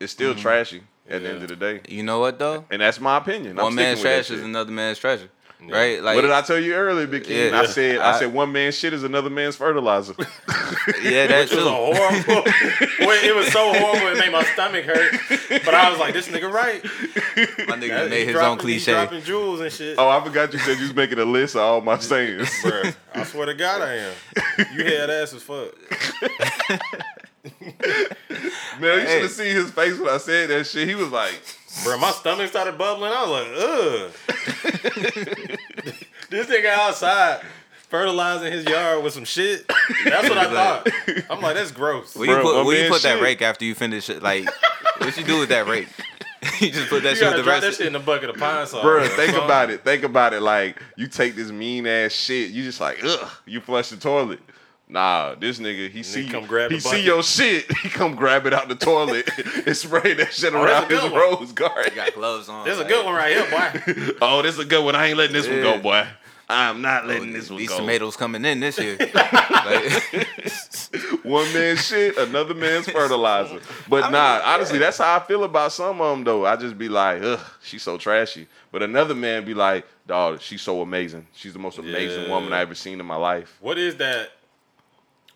it's 0.00 0.12
still 0.12 0.32
Mm-hmm. 0.32 0.40
trashy 0.42 0.82
at 1.08 1.22
the 1.22 1.28
end 1.30 1.42
of 1.42 1.48
the 1.48 1.56
day. 1.56 1.80
You 1.88 2.02
know 2.02 2.18
what 2.18 2.38
though? 2.38 2.64
And 2.70 2.82
that's 2.82 3.00
my 3.00 3.16
opinion. 3.18 3.58
I'm 3.58 3.64
One 3.66 3.74
man's 3.74 4.00
sticking 4.00 4.16
with 4.18 4.26
that 4.26 4.32
trash 4.34 4.38
is 4.38 4.44
another 4.44 4.72
man's 4.72 4.98
treasure, 4.98 5.30
right? 5.60 6.02
Like 6.02 6.14
what 6.16 6.22
did 6.22 6.30
I 6.30 6.42
tell 6.42 6.58
you 6.58 6.74
earlier, 6.74 7.06
Big 7.06 7.24
King? 7.24 7.52
Yeah. 7.52 7.60
I 7.60 7.66
said 7.66 7.98
I, 7.98 8.12
I- 8.14 8.18
said 8.18 8.32
one 8.32 8.52
man's 8.52 8.76
shit 8.76 8.92
is 8.92 9.02
another 9.04 9.30
man's 9.30 9.56
fertilizer. 9.56 10.14
Yeah, 11.02 11.26
that 11.28 11.50
It 11.50 11.56
was 11.56 11.66
a 11.66 11.70
horrible. 11.70 12.42
Wait, 13.06 13.24
it 13.24 13.34
was 13.34 13.46
so 13.52 13.72
horrible 13.72 14.08
it 14.08 14.18
made 14.18 14.32
my 14.32 14.42
stomach 14.44 14.84
hurt. 14.84 15.12
But 15.64 15.74
I 15.74 15.90
was 15.90 15.98
like, 15.98 16.12
this 16.14 16.28
nigga 16.28 16.50
right. 16.50 16.82
My 17.68 17.76
nigga 17.76 17.88
That- 17.88 18.10
made 18.10 18.24
his 18.26 18.32
dropping- 18.34 18.50
own 18.50 18.56
he 18.58 18.62
cliche. 18.62 18.92
dropping 18.92 19.22
jewels 19.22 19.60
and 19.60 19.72
shit. 19.72 19.96
oh, 19.98 20.08
I 20.08 20.22
forgot 20.24 20.52
you 20.52 20.58
said 20.58 20.76
you 20.76 20.82
was 20.84 20.94
making 20.94 21.18
a 21.18 21.24
list 21.24 21.56
of 21.56 21.62
all 21.62 21.80
my 21.80 21.98
sayings. 21.98 22.48
Bruh, 22.62 22.94
I 23.14 23.24
swear 23.24 23.46
to 23.46 23.54
God 23.54 23.82
I 23.82 23.94
am. 23.94 24.14
You 24.74 24.84
had 24.84 25.10
ass 25.10 25.32
as 25.34 25.42
fuck. 25.42 25.74
Man, 28.80 29.00
you 29.00 29.06
should 29.06 29.22
have 29.22 29.30
seen 29.30 29.54
his 29.54 29.70
face 29.70 29.98
when 29.98 30.08
I 30.08 30.18
said 30.18 30.50
that 30.50 30.66
shit. 30.66 30.88
He 30.88 30.94
was 30.94 31.10
like, 31.10 31.40
Bro, 31.84 31.98
my 31.98 32.10
stomach 32.10 32.48
started 32.48 32.76
bubbling. 32.78 33.12
I 33.12 33.22
was 33.22 33.30
like, 33.30 33.48
ugh. 33.56 34.10
this 36.30 36.46
nigga 36.46 36.66
outside 36.66 37.40
fertilizing 37.88 38.52
his 38.52 38.64
yard 38.64 39.02
with 39.02 39.12
some 39.14 39.24
shit. 39.24 39.66
That's 40.04 40.28
what 40.28 40.36
I 40.38 40.52
thought. 40.52 40.88
I'm 41.30 41.40
like, 41.40 41.54
that's 41.54 41.70
gross. 41.72 42.14
Where 42.16 42.28
you 42.28 42.34
Bro, 42.34 42.42
put 42.42 42.54
my 42.56 42.62
where 42.64 42.76
you 42.76 42.82
man 42.82 42.90
put 42.92 43.02
that 43.02 43.14
shit. 43.14 43.22
rake 43.22 43.42
after 43.42 43.64
you 43.64 43.74
finish 43.74 44.10
it? 44.10 44.22
Like, 44.22 44.46
what 44.98 45.16
you 45.16 45.24
do 45.24 45.38
with 45.40 45.48
that 45.50 45.66
rake? 45.66 45.88
you 46.60 46.70
just 46.70 46.88
put 46.88 47.02
that 47.04 47.10
You 47.10 47.16
shit 47.16 47.24
with 47.24 47.32
gotta 47.32 47.36
the 47.38 47.42
drop 47.42 47.62
rest. 47.62 47.78
that 47.78 47.84
shit 47.84 47.86
in 47.86 47.96
a 47.96 48.00
bucket 48.00 48.30
of 48.30 48.36
pine 48.36 48.66
salt. 48.66 48.82
Bro, 48.82 49.06
think 49.08 49.34
about 49.36 49.70
it. 49.70 49.84
Think 49.84 50.04
about 50.04 50.34
it. 50.34 50.42
Like 50.42 50.80
you 50.96 51.06
take 51.08 51.34
this 51.34 51.50
mean 51.50 51.86
ass 51.86 52.12
shit. 52.12 52.50
You 52.50 52.62
just 52.64 52.80
like, 52.80 52.98
ugh. 53.04 53.30
You 53.46 53.60
flush 53.60 53.88
the 53.90 53.96
toilet. 53.96 54.40
Nah, 54.90 55.34
this 55.34 55.58
nigga, 55.58 55.90
he 55.90 56.02
see 56.02 56.26
come 56.28 56.46
grab 56.46 56.70
he 56.70 56.80
see 56.80 56.88
bucket. 56.88 57.04
your 57.04 57.22
shit. 57.22 57.66
He 57.82 57.90
come 57.90 58.14
grab 58.14 58.46
it 58.46 58.54
out 58.54 58.68
the 58.68 58.74
toilet 58.74 59.28
and 59.66 59.76
spray 59.76 60.14
that 60.14 60.32
shit 60.32 60.54
Oh, 60.54 60.64
that's 60.64 60.72
around 60.72 60.84
a 60.84 60.88
good 60.88 61.02
his 61.02 61.12
one. 61.12 61.20
rose 61.20 61.52
garden. 61.52 61.92
Got 61.94 62.14
gloves 62.14 62.48
on. 62.48 62.64
There's 62.64 62.78
a 62.78 62.80
like, 62.80 62.88
good 62.88 63.04
one 63.04 63.14
right 63.14 63.36
here, 63.36 63.50
boy. 63.50 64.12
Oh, 64.22 64.40
this 64.42 64.54
is 64.54 64.60
a 64.60 64.64
good 64.64 64.82
one. 64.84 64.94
I 64.96 65.08
ain't 65.08 65.18
letting 65.18 65.34
this 65.34 65.46
one 65.46 65.60
go, 65.60 65.78
boy. 65.78 66.06
I'm 66.50 66.80
not 66.80 67.04
oh, 67.04 67.08
letting 67.08 67.34
this 67.34 67.50
one 67.50 67.58
These 67.58 67.68
go. 67.68 67.76
tomatoes 67.80 68.16
coming 68.16 68.42
in 68.46 68.60
this 68.60 68.78
year. 68.78 68.96
One 71.22 71.52
man's 71.52 71.84
shit, 71.86 72.16
another 72.16 72.54
man's 72.54 72.88
fertilizer. 72.88 73.60
But 73.88 74.10
nah, 74.10 74.40
honestly, 74.44 74.78
that's 74.78 74.96
how 74.96 75.16
I 75.16 75.20
feel 75.20 75.44
about 75.44 75.72
some 75.72 76.00
of 76.00 76.16
them 76.16 76.24
though. 76.24 76.46
I 76.46 76.56
just 76.56 76.78
be 76.78 76.88
like, 76.88 77.22
ugh, 77.22 77.40
she's 77.62 77.82
so 77.82 77.98
trashy. 77.98 78.46
But 78.72 78.82
another 78.82 79.14
man 79.14 79.44
be 79.44 79.52
like, 79.52 79.84
dog, 80.06 80.40
she's 80.40 80.62
so 80.62 80.80
amazing. 80.80 81.26
She's 81.34 81.52
the 81.52 81.58
most 81.58 81.76
amazing 81.78 82.24
Yeah. 82.24 82.30
woman 82.30 82.54
I 82.54 82.60
ever 82.60 82.74
seen 82.74 82.98
in 83.00 83.04
my 83.06 83.16
life. 83.16 83.58
What 83.60 83.76
is 83.76 83.96
that 83.96 84.30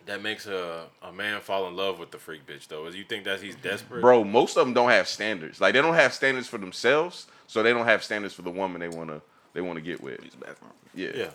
that 0.06 0.22
makes 0.22 0.46
a, 0.46 0.86
a 1.02 1.12
man 1.12 1.40
fall 1.40 1.68
in 1.68 1.76
love 1.76 1.98
with 1.98 2.10
the 2.10 2.18
freak 2.18 2.46
bitch 2.46 2.68
though? 2.68 2.86
Is 2.86 2.94
you 2.94 3.04
think 3.04 3.24
that 3.24 3.40
he's 3.40 3.54
desperate? 3.56 4.00
Bro, 4.00 4.24
most 4.24 4.56
of 4.56 4.64
them 4.66 4.74
don't 4.74 4.90
have 4.90 5.08
standards. 5.08 5.60
Like 5.60 5.74
they 5.74 5.82
don't 5.82 5.94
have 5.94 6.12
standards 6.12 6.48
for 6.48 6.58
themselves, 6.58 7.26
so 7.46 7.62
they 7.62 7.72
don't 7.72 7.86
have 7.86 8.02
standards 8.02 8.34
for 8.34 8.42
the 8.42 8.50
woman 8.50 8.80
they 8.80 8.88
wanna 8.88 9.20
they 9.52 9.60
wanna 9.60 9.80
get 9.80 10.02
with. 10.02 10.22
use 10.22 10.32
the 10.32 10.44
bathroom. 10.44 10.72
Yeah. 10.94 11.10
Yeah. 11.14 11.30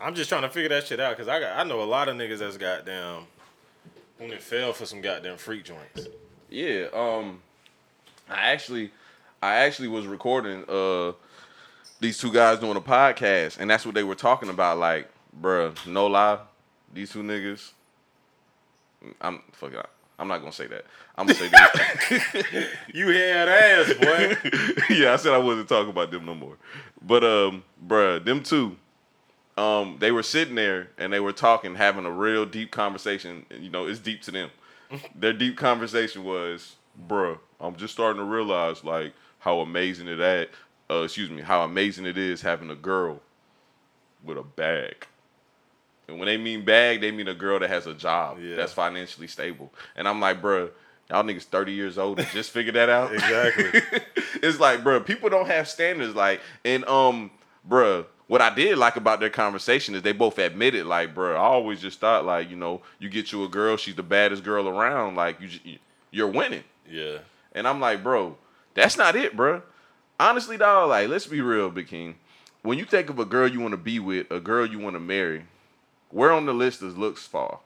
I'm 0.00 0.14
just 0.14 0.28
trying 0.28 0.42
to 0.42 0.48
figure 0.48 0.68
that 0.68 0.86
shit 0.86 1.00
out 1.00 1.16
because 1.16 1.28
I 1.28 1.40
got 1.40 1.56
I 1.58 1.64
know 1.64 1.82
a 1.82 1.84
lot 1.84 2.08
of 2.08 2.16
niggas 2.16 2.38
that's 2.38 2.56
goddamn 2.56 3.22
when 4.18 4.30
it 4.32 4.42
fell 4.42 4.72
for 4.72 4.86
some 4.86 5.00
goddamn 5.00 5.36
freak 5.38 5.64
joints. 5.64 6.08
Yeah, 6.48 6.86
um 6.92 7.42
I 8.28 8.50
actually 8.52 8.92
I 9.42 9.56
actually 9.56 9.88
was 9.88 10.06
recording 10.06 10.64
uh 10.68 11.12
these 12.00 12.16
two 12.18 12.32
guys 12.32 12.60
doing 12.60 12.76
a 12.76 12.80
podcast 12.80 13.58
and 13.58 13.68
that's 13.68 13.84
what 13.84 13.94
they 13.94 14.04
were 14.04 14.14
talking 14.14 14.48
about 14.48 14.78
like, 14.78 15.08
bruh, 15.40 15.74
no 15.86 16.06
lie, 16.06 16.38
these 16.92 17.10
two 17.10 17.22
niggas 17.22 17.72
I'm 19.20 19.42
fuck 19.52 19.72
it, 19.72 19.86
I'm 20.18 20.28
not 20.28 20.38
gonna 20.38 20.52
say 20.52 20.66
that. 20.68 20.84
I'm 21.16 21.26
gonna 21.26 21.38
say 21.38 21.48
this. 21.48 22.64
You 22.92 23.08
had 23.08 23.48
ass, 23.48 23.94
boy. 23.94 24.50
yeah, 24.94 25.12
I 25.12 25.16
said 25.16 25.32
I 25.32 25.38
wasn't 25.38 25.68
talking 25.68 25.90
about 25.90 26.10
them 26.10 26.24
no 26.24 26.34
more. 26.34 26.56
But 27.00 27.24
um, 27.24 27.64
bruh, 27.86 28.24
them 28.24 28.42
two, 28.42 28.76
um, 29.56 29.96
they 30.00 30.10
were 30.10 30.22
sitting 30.22 30.54
there 30.54 30.90
and 30.98 31.12
they 31.12 31.20
were 31.20 31.32
talking, 31.32 31.74
having 31.76 32.06
a 32.06 32.10
real 32.10 32.44
deep 32.44 32.70
conversation. 32.70 33.46
You 33.50 33.70
know, 33.70 33.86
it's 33.86 34.00
deep 34.00 34.22
to 34.22 34.30
them. 34.30 34.50
Their 35.14 35.32
deep 35.32 35.56
conversation 35.56 36.24
was, 36.24 36.76
bruh, 37.08 37.38
I'm 37.60 37.76
just 37.76 37.92
starting 37.92 38.20
to 38.20 38.26
realize 38.26 38.82
like 38.82 39.12
how 39.40 39.60
amazing 39.60 40.08
it 40.08 40.20
at, 40.20 40.50
uh, 40.90 41.02
excuse 41.02 41.30
me, 41.30 41.42
how 41.42 41.62
amazing 41.62 42.06
it 42.06 42.18
is 42.18 42.40
having 42.40 42.70
a 42.70 42.74
girl 42.74 43.20
with 44.24 44.38
a 44.38 44.42
bag. 44.42 45.06
And 46.08 46.18
when 46.18 46.26
they 46.26 46.36
mean 46.38 46.64
bag, 46.64 47.00
they 47.00 47.10
mean 47.10 47.28
a 47.28 47.34
girl 47.34 47.58
that 47.60 47.68
has 47.68 47.86
a 47.86 47.94
job 47.94 48.38
Yeah. 48.40 48.56
that's 48.56 48.72
financially 48.72 49.26
stable. 49.28 49.72
And 49.94 50.08
I'm 50.08 50.20
like, 50.20 50.40
bruh, 50.40 50.70
y'all 51.10 51.22
niggas 51.22 51.44
30 51.44 51.72
years 51.72 51.98
old 51.98 52.18
and 52.18 52.28
just 52.28 52.50
figured 52.50 52.74
that 52.76 52.88
out. 52.88 53.12
exactly. 53.12 53.80
it's 54.42 54.58
like, 54.58 54.82
bro, 54.82 55.00
people 55.00 55.28
don't 55.28 55.46
have 55.46 55.68
standards. 55.68 56.14
Like, 56.14 56.40
and 56.64 56.84
um, 56.86 57.30
bro, 57.64 58.06
what 58.26 58.40
I 58.40 58.54
did 58.54 58.78
like 58.78 58.96
about 58.96 59.20
their 59.20 59.30
conversation 59.30 59.94
is 59.94 60.02
they 60.02 60.12
both 60.12 60.38
admitted, 60.38 60.86
like, 60.86 61.14
bro, 61.14 61.34
I 61.34 61.38
always 61.40 61.80
just 61.80 62.00
thought, 62.00 62.24
like, 62.24 62.48
you 62.50 62.56
know, 62.56 62.80
you 62.98 63.08
get 63.10 63.30
you 63.32 63.44
a 63.44 63.48
girl, 63.48 63.76
she's 63.76 63.94
the 63.94 64.02
baddest 64.02 64.44
girl 64.44 64.66
around, 64.68 65.14
like, 65.16 65.40
you, 65.40 65.48
j- 65.48 65.78
you're 66.10 66.26
winning. 66.28 66.64
Yeah. 66.90 67.18
And 67.52 67.68
I'm 67.68 67.80
like, 67.80 68.02
bro, 68.02 68.36
that's 68.74 68.96
not 68.96 69.14
it, 69.16 69.36
bro. 69.36 69.62
Honestly, 70.20 70.56
dog, 70.56 70.88
like, 70.88 71.08
let's 71.08 71.26
be 71.26 71.40
real, 71.42 71.70
Big 71.70 71.88
King. 71.88 72.16
When 72.62 72.78
you 72.78 72.84
think 72.86 73.08
of 73.10 73.18
a 73.18 73.24
girl 73.24 73.46
you 73.48 73.60
want 73.60 73.72
to 73.72 73.78
be 73.78 73.98
with, 73.98 74.30
a 74.30 74.40
girl 74.40 74.66
you 74.66 74.78
want 74.78 74.96
to 74.96 75.00
marry, 75.00 75.44
where 76.10 76.32
on 76.32 76.46
the 76.46 76.52
list 76.52 76.80
does 76.80 76.96
looks 76.96 77.26
fall? 77.26 77.62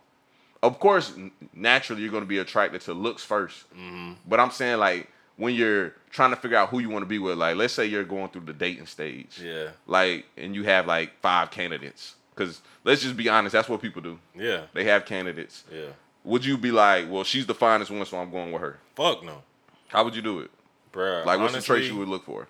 Of 0.63 0.79
course, 0.79 1.15
naturally, 1.53 2.03
you're 2.03 2.11
going 2.11 2.23
to 2.23 2.29
be 2.29 2.39
attracted 2.39 2.83
to 2.83 2.95
looks 2.95 3.27
1st 3.27 3.65
mm-hmm. 3.77 4.13
But 4.29 4.39
I'm 4.39 4.51
saying, 4.51 4.79
like, 4.79 5.09
when 5.37 5.55
you're 5.55 5.95
trying 6.11 6.31
to 6.31 6.37
figure 6.37 6.57
out 6.57 6.69
who 6.69 6.79
you 6.79 6.89
want 6.89 7.03
to 7.03 7.07
be 7.09 7.19
with, 7.19 7.37
like, 7.37 7.57
let's 7.57 7.75
say 7.75 7.87
you're 7.87 8.05
going 8.05 8.29
through 8.29 8.43
the 8.43 8.53
dating 8.53 8.87
stage, 8.87 9.41
Yeah. 9.43 9.69
like, 9.87 10.27
and 10.37 10.55
you 10.55 10.63
have 10.65 10.87
like 10.87 11.21
five 11.21 11.51
candidates, 11.51 12.15
because 12.35 12.61
let's 12.85 13.03
just 13.03 13.17
be 13.17 13.29
honest, 13.29 13.53
that's 13.53 13.69
what 13.69 13.83
people 13.83 14.03
do. 14.03 14.19
Yeah. 14.37 14.63
They 14.73 14.85
have 14.85 15.05
candidates. 15.05 15.65
Yeah. 15.73 15.89
Would 16.25 16.45
you 16.45 16.57
be 16.57 16.71
like, 16.71 17.11
well, 17.11 17.25
she's 17.25 17.47
the 17.47 17.55
finest 17.55 17.91
one, 17.91 18.07
so 18.07 18.19
I'm 18.19 18.31
going 18.31 18.53
with 18.53 18.63
her? 18.63 18.79
Fuck 18.95 19.25
no. 19.25 19.43
How 19.89 20.05
would 20.05 20.15
you 20.15 20.23
do 20.23 20.41
it? 20.41 20.51
Bruh. 20.93 21.25
Like, 21.25 21.41
what's 21.41 21.55
honestly, 21.55 21.61
the 21.61 21.81
trait 21.81 21.93
you 21.93 21.99
would 21.99 22.09
look 22.09 22.25
for? 22.25 22.47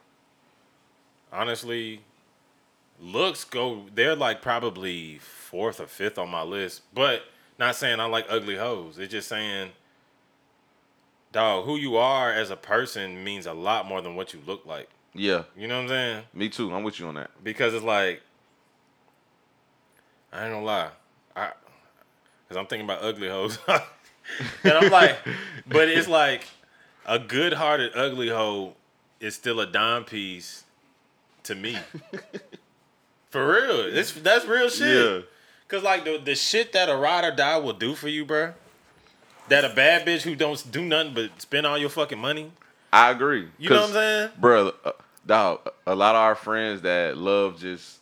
honestly, 1.33 2.03
looks 3.01 3.45
go. 3.45 3.85
They're 3.95 4.17
like 4.17 4.43
probably 4.43 5.19
fourth 5.19 5.81
or 5.81 5.87
fifth 5.87 6.19
on 6.19 6.29
my 6.31 6.43
list. 6.43 6.83
But 6.95 7.23
not 7.59 7.77
saying 7.77 8.01
I 8.01 8.07
like 8.07 8.27
ugly 8.29 8.57
hoes. 8.57 8.99
It's 8.99 9.13
just 9.13 9.29
saying, 9.29 9.71
dog, 11.33 11.65
who 11.65 11.77
you 11.77 11.97
are 11.97 12.33
as 12.33 12.51
a 12.51 12.57
person 12.57 13.23
means 13.23 13.47
a 13.47 13.53
lot 13.53 13.87
more 13.87 14.01
than 14.01 14.15
what 14.17 14.33
you 14.33 14.41
look 14.47 14.65
like. 14.67 14.89
Yeah, 15.15 15.43
You 15.57 15.69
know 15.69 15.77
what 15.77 15.83
I'm 15.83 15.89
saying? 15.89 16.23
me 16.33 16.49
too. 16.49 16.73
I'm 16.75 16.85
with 16.85 16.99
you 16.99 17.07
on 17.07 17.15
that. 17.17 17.31
Because 17.45 17.75
it's 17.75 17.85
like, 17.85 18.23
I 20.33 20.45
ain't 20.45 20.55
gonna 20.55 20.65
lie, 20.65 20.89
I, 21.37 21.51
cause 22.49 22.57
I'm 22.57 22.65
thinking 22.65 22.87
about 22.87 23.03
ugly 23.03 23.29
hoes, 23.29 23.59
and 23.69 24.73
I'm 24.73 24.91
like, 24.91 25.19
but 25.67 25.89
it's 25.89 26.09
like 26.23 26.45
a 27.05 27.19
good-hearted 27.19 27.93
ugly 27.95 28.31
hoe 28.31 28.73
is 29.21 29.35
still 29.35 29.61
a 29.61 29.67
dime 29.67 30.05
piece 30.05 30.65
to 31.43 31.55
me. 31.55 31.77
For 33.33 33.47
real, 33.51 33.97
it's 33.97 34.13
that's 34.13 34.45
real 34.45 34.69
shit. 34.69 34.89
Yeah. 34.95 35.21
Cause 35.67 35.83
like 35.83 36.05
the 36.05 36.21
the 36.23 36.35
shit 36.35 36.75
that 36.75 36.91
a 36.91 36.97
ride 36.97 37.25
or 37.25 37.35
die 37.35 37.57
will 37.57 37.73
do 37.73 37.95
for 37.95 38.09
you, 38.09 38.27
bro. 38.27 38.53
That 39.49 39.65
a 39.65 39.71
bad 39.71 40.07
bitch 40.07 40.21
who 40.21 40.37
don't 40.37 40.63
do 40.71 40.85
nothing 40.85 41.15
but 41.15 41.41
spend 41.41 41.67
all 41.67 41.79
your 41.79 41.89
fucking 41.89 42.19
money. 42.19 42.53
I 42.93 43.11
agree. 43.11 43.49
You 43.57 43.71
know 43.71 43.77
what 43.77 43.85
I'm 43.87 43.93
saying? 43.95 44.31
Bro, 44.39 44.73
uh, 44.85 44.93
dog, 45.27 45.67
a 45.87 45.95
lot 45.95 46.15
of 46.15 46.21
our 46.21 46.35
friends 46.35 46.83
that 46.83 47.17
love 47.17 47.59
just 47.59 48.01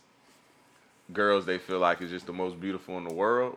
girls 1.13 1.47
they 1.47 1.59
feel 1.59 1.79
like 1.79 2.03
is 2.03 2.11
just 2.11 2.27
the 2.27 2.33
most 2.33 2.61
beautiful 2.61 2.99
in 2.99 3.05
the 3.05 3.15
world 3.15 3.57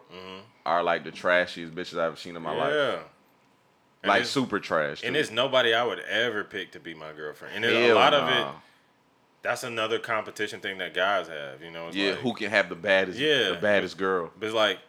are 0.67 0.83
like 0.83 1.03
the 1.03 1.11
trashiest 1.11 1.71
bitches 1.71 1.93
I've 1.93 2.05
ever 2.05 2.15
seen 2.15 2.35
in 2.35 2.41
my 2.43 2.55
life. 2.55 2.71
Mm-hmm. 2.71 3.01
Yeah. 4.03 4.09
Like 4.09 4.25
super 4.25 4.59
trash. 4.59 5.01
And 5.03 5.15
it's 5.15 5.31
nobody 5.31 5.73
I 5.73 5.83
would 5.83 6.01
ever 6.01 6.43
pick 6.43 6.71
to 6.73 6.79
be 6.79 6.93
my 6.93 7.13
girlfriend. 7.13 7.55
And 7.55 7.65
a 7.65 7.93
lot 7.93 8.13
of 8.13 8.29
it. 8.29 8.45
Nah. 9.43 9.49
That's 9.49 9.63
another 9.63 9.99
competition 9.99 10.59
thing 10.59 10.77
that 10.79 10.93
guys 10.93 11.27
have. 11.27 11.61
You 11.61 11.71
know, 11.71 11.87
it's 11.87 11.95
Yeah, 11.95 12.11
like, 12.11 12.19
who 12.19 12.33
can 12.33 12.49
have 12.49 12.69
the 12.69 12.75
baddest 12.75 13.19
Yeah. 13.19 13.49
the 13.51 13.59
baddest 13.61 13.97
girl. 13.97 14.31
But 14.39 14.47
it's 14.47 14.55
like 14.55 14.79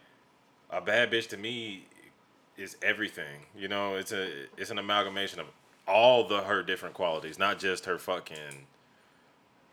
a 0.69 0.81
bad 0.81 1.11
bitch 1.11 1.29
to 1.29 1.37
me 1.37 1.85
is 2.57 2.77
everything. 2.81 3.45
You 3.55 3.67
know, 3.67 3.95
it's 3.95 4.11
a 4.11 4.29
it's 4.57 4.69
an 4.71 4.79
amalgamation 4.79 5.39
of 5.39 5.47
all 5.87 6.27
the 6.27 6.41
her 6.41 6.63
different 6.63 6.95
qualities, 6.95 7.37
not 7.37 7.59
just 7.59 7.85
her 7.85 7.97
fucking 7.97 8.65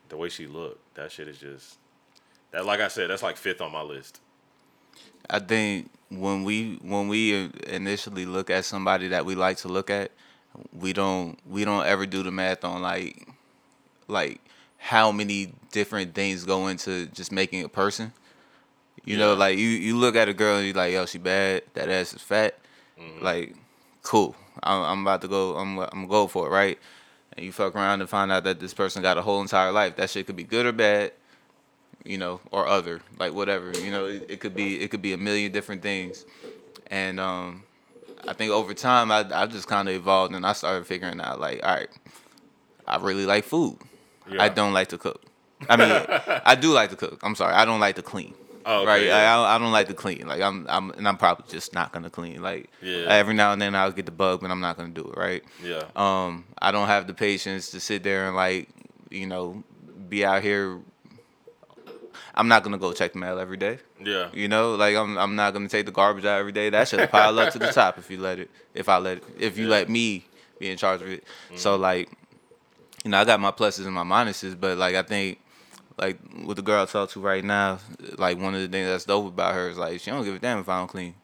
the 0.09 0.17
way 0.17 0.29
she 0.29 0.47
looked. 0.47 0.95
That 0.95 1.11
shit 1.13 1.29
is 1.29 1.39
just 1.39 1.79
that. 2.51 2.67
Like 2.67 2.81
I 2.81 2.89
said, 2.89 3.11
that's 3.11 3.23
like 3.23 3.37
fifth 3.37 3.61
on 3.61 3.73
my 3.73 3.83
list. 3.83 4.21
I 5.31 5.39
think 5.39 5.91
when 6.11 6.45
we 6.45 6.79
when 6.83 7.09
we 7.09 7.51
initially 7.69 8.27
look 8.27 8.51
at 8.51 8.65
somebody 8.65 9.09
that 9.09 9.25
we 9.25 9.35
like 9.35 9.57
to 9.59 9.69
look 9.69 9.89
at, 9.89 10.11
we 10.73 10.93
don't 10.93 11.39
we 11.49 11.65
don't 11.65 11.87
ever 11.87 12.05
do 12.05 12.23
the 12.23 12.31
math 12.31 12.65
on 12.65 12.83
like 12.83 13.27
like 14.09 14.41
how 14.83 15.13
many 15.13 15.53
different 15.71 16.15
things 16.15 16.45
go 16.45 16.67
into 16.67 17.07
just 17.07 17.31
making 17.31 17.65
a 17.65 17.69
person. 17.69 18.13
You 19.05 19.17
know, 19.17 19.35
like 19.35 19.59
you 19.59 19.69
you 19.69 19.97
look 19.97 20.15
at 20.17 20.29
a 20.29 20.35
girl 20.35 20.57
and 20.57 20.67
you're 20.67 20.75
like, 20.75 20.93
yo, 20.93 21.07
she 21.07 21.19
bad. 21.19 21.63
That 21.75 21.89
ass 21.89 22.15
is 22.15 22.23
fat. 22.23 22.59
Like, 23.21 23.57
cool. 24.03 24.37
I'm, 24.63 24.83
I'm 24.83 25.01
about 25.03 25.23
to 25.23 25.29
go. 25.29 25.57
I'm 25.57 25.79
I'm 25.79 26.07
go 26.07 26.27
for 26.27 26.47
it, 26.47 26.51
right? 26.51 26.79
And 27.37 27.47
you 27.47 27.53
fuck 27.53 27.75
around 27.75 28.01
and 28.01 28.11
find 28.11 28.31
out 28.31 28.45
that 28.45 28.61
this 28.61 28.75
person 28.75 29.03
got 29.03 29.17
a 29.19 29.23
whole 29.23 29.41
entire 29.41 29.73
life. 29.73 29.97
That 29.97 30.11
shit 30.11 30.27
could 30.27 30.37
be 30.37 30.45
good 30.45 30.67
or 30.67 30.73
bad 30.73 31.13
you 32.05 32.19
know, 32.19 32.41
or 32.51 32.67
other, 32.67 33.01
like 33.19 33.33
whatever, 33.33 33.71
you 33.79 33.91
know, 33.91 34.07
it, 34.07 34.27
it 34.29 34.41
could 34.41 34.55
be 34.55 34.81
it 34.81 34.91
could 34.91 35.03
be 35.03 35.13
a 35.13 35.17
million 35.17 35.53
different 35.53 35.83
things, 35.83 36.25
and 36.89 37.21
um, 37.21 37.63
I 38.27 38.33
think 38.33 38.51
over 38.51 38.75
time 38.75 39.11
I 39.11 39.25
I 39.33 39.47
just 39.47 39.69
kind 39.69 39.89
of 39.89 39.95
evolved 39.95 40.35
and 40.35 40.45
I 40.45 40.53
started 40.53 40.87
figuring 40.87 41.21
out 41.21 41.41
like, 41.41 41.63
all 41.63 41.75
right, 41.75 41.89
I 42.87 42.97
really 42.99 43.27
like 43.27 43.45
food, 43.45 43.79
I 44.41 44.49
don't 44.49 44.73
like 44.73 44.89
to 44.89 44.99
cook. 44.99 45.23
I 45.69 45.77
mean, 45.77 45.91
I 46.45 46.55
do 46.55 46.73
like 46.73 46.91
to 46.91 46.97
cook. 46.97 47.21
I'm 47.23 47.35
sorry, 47.35 47.55
I 47.55 47.65
don't 47.65 47.81
like 47.81 47.97
to 47.97 48.03
clean. 48.03 48.35
Oh, 48.65 48.79
okay, 48.83 48.87
right, 48.87 49.03
yeah. 49.07 49.39
I, 49.41 49.57
I 49.57 49.59
don't 49.59 49.73
like 49.73 49.89
to 49.89 49.95
clean. 49.95 50.27
Like 50.29 50.41
I'm, 50.41 50.67
I'm, 50.69 50.91
and 50.93 51.09
I'm 51.09 51.17
probably 51.17 51.47
just 51.49 51.75
not 51.75 51.93
gonna 51.93 52.11
clean. 52.11 52.41
Like 52.43 52.71
Yeah. 52.81 53.07
every 53.09 53.35
now 53.35 53.53
and 53.53 53.61
then 53.61 53.75
I'll 53.75 53.91
get 53.93 54.07
the 54.07 54.13
bug, 54.13 54.41
but 54.41 54.51
I'm 54.53 54.61
not 54.61 54.77
gonna 54.77 54.91
do 54.91 55.03
it. 55.13 55.17
Right. 55.19 55.43
Yeah. 55.63 55.83
Um, 55.97 56.45
I 56.61 56.71
don't 56.71 56.87
have 56.87 57.07
the 57.09 57.15
patience 57.15 57.71
to 57.73 57.81
sit 57.81 58.03
there 58.05 58.27
and 58.29 58.37
like, 58.37 58.69
you 59.11 59.27
know, 59.27 59.65
be 60.09 60.25
out 60.25 60.43
here. 60.43 60.79
I'm 62.35 62.49
not 62.49 62.63
gonna 62.63 62.79
go 62.79 62.93
check 62.93 63.13
the 63.13 63.19
mail 63.19 63.39
every 63.39 63.57
day. 63.57 63.79
yeah. 64.03 64.29
You 64.33 64.49
know, 64.49 64.75
like 64.77 64.97
I'm 64.97 65.19
I'm 65.19 65.35
not 65.37 65.53
gonna 65.53 65.69
take 65.69 65.87
the 65.87 65.93
garbage 65.93 66.25
out 66.25 66.39
every 66.39 66.53
day. 66.53 66.71
That 66.71 66.89
should 66.89 67.11
pile 67.11 67.39
up 67.39 67.53
to 67.53 67.59
the 67.59 67.73
top 67.73 67.99
if 67.99 68.11
you 68.11 68.19
let 68.19 68.39
it. 68.39 68.51
If 68.75 68.89
I 68.89 68.99
let 68.99 69.19
it. 69.19 69.25
If 69.39 69.59
you 69.59 69.65
Yeah. 69.65 69.71
let 69.71 69.89
me 69.91 70.25
be 70.59 70.71
in 70.71 70.79
charge 70.79 71.03
of 71.03 71.09
it. 71.09 71.25
So 71.57 71.77
like, 71.77 72.09
you 73.05 73.11
know, 73.11 73.19
I 73.19 73.25
got 73.25 73.41
my 73.41 73.51
pluses 73.51 73.87
and 73.87 73.95
my 73.95 74.05
minuses, 74.05 74.59
but 74.59 74.79
like 74.79 74.95
I 74.95 75.03
think 75.03 75.41
like 75.99 76.19
with 76.45 76.57
the 76.57 76.63
girl 76.63 76.83
I 76.83 76.87
talk 76.87 77.11
to 77.11 77.21
right 77.21 77.45
now, 77.45 77.79
like 78.17 78.39
one 78.39 78.55
of 78.55 78.61
the 78.61 78.69
things 78.69 78.89
that's 78.89 79.05
dope 79.05 79.27
about 79.27 79.55
her 79.55 79.69
is 79.69 79.79
like 79.79 80.01
she 80.01 80.11
don't 80.11 80.25
give 80.25 80.35
a 80.35 80.39
damn 80.39 80.59
if 80.59 80.69
I 80.69 80.79
don't 80.79 80.89
clean. 80.89 81.15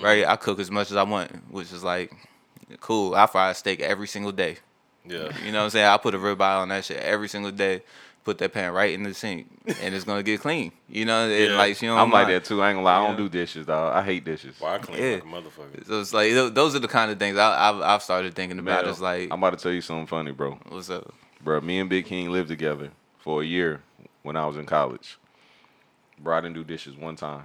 Right? 0.00 0.22
Mm-hmm. 0.22 0.30
I 0.30 0.36
cook 0.36 0.60
as 0.60 0.70
much 0.70 0.90
as 0.90 0.96
I 0.96 1.02
want, 1.02 1.30
which 1.50 1.72
is 1.72 1.82
like 1.82 2.12
cool. 2.80 3.14
I 3.14 3.26
fry 3.26 3.50
a 3.50 3.54
steak 3.54 3.80
every 3.80 4.06
single 4.06 4.32
day. 4.32 4.58
Yeah. 5.04 5.30
You 5.44 5.52
know 5.52 5.58
what 5.58 5.64
I'm 5.64 5.70
saying? 5.70 5.86
I 5.86 5.96
put 5.98 6.14
a 6.14 6.18
ribeye 6.18 6.60
on 6.60 6.68
that 6.68 6.84
shit 6.84 6.98
every 6.98 7.28
single 7.28 7.52
day. 7.52 7.82
Put 8.26 8.38
that 8.38 8.52
pan 8.52 8.72
right 8.72 8.92
in 8.92 9.04
the 9.04 9.14
sink, 9.14 9.46
and 9.80 9.94
it's 9.94 10.04
gonna 10.04 10.24
get 10.24 10.40
clean. 10.40 10.72
You 10.88 11.04
know, 11.04 11.28
and 11.28 11.50
Yeah. 11.52 11.56
like 11.56 11.76
she 11.76 11.86
don't 11.86 11.96
I'm 11.96 12.10
like 12.10 12.26
that 12.26 12.44
too. 12.44 12.60
I 12.60 12.70
ain't 12.70 12.76
gonna 12.78 12.84
lie. 12.84 12.96
I 12.96 13.06
don't 13.06 13.12
Yeah. 13.12 13.16
do 13.18 13.28
dishes, 13.28 13.66
dog. 13.66 13.94
I 13.94 14.02
hate 14.02 14.24
dishes. 14.24 14.56
Well, 14.60 14.72
I 14.74 14.78
clean 14.78 15.00
Yeah. 15.00 15.14
like 15.14 15.22
a 15.22 15.26
motherfucker. 15.26 15.86
So 15.86 16.00
it's 16.00 16.12
like 16.12 16.32
those 16.52 16.74
are 16.74 16.80
the 16.80 16.88
kind 16.88 17.12
of 17.12 17.20
things 17.20 17.38
I, 17.38 17.68
I've 17.70 17.80
I've 17.80 18.02
started 18.02 18.34
thinking 18.34 18.58
about. 18.58 18.82
Man, 18.82 18.90
It's 18.90 19.00
like, 19.00 19.28
I'm 19.30 19.38
about 19.38 19.56
to 19.56 19.62
tell 19.62 19.70
you 19.70 19.80
something 19.80 20.08
funny, 20.08 20.32
bro. 20.32 20.58
what's 20.70 20.90
up? 20.90 21.14
Bro, 21.40 21.60
me 21.60 21.78
and 21.78 21.88
Big 21.88 22.06
King 22.06 22.30
lived 22.32 22.48
together 22.48 22.90
for 23.20 23.42
a 23.42 23.44
year 23.44 23.82
when 24.24 24.34
I 24.36 24.44
was 24.44 24.56
in 24.56 24.66
college. 24.66 25.18
Bro, 26.18 26.36
I 26.36 26.40
didn't 26.40 26.56
do 26.56 26.64
dishes 26.64 26.96
one 26.96 27.14
time. 27.14 27.44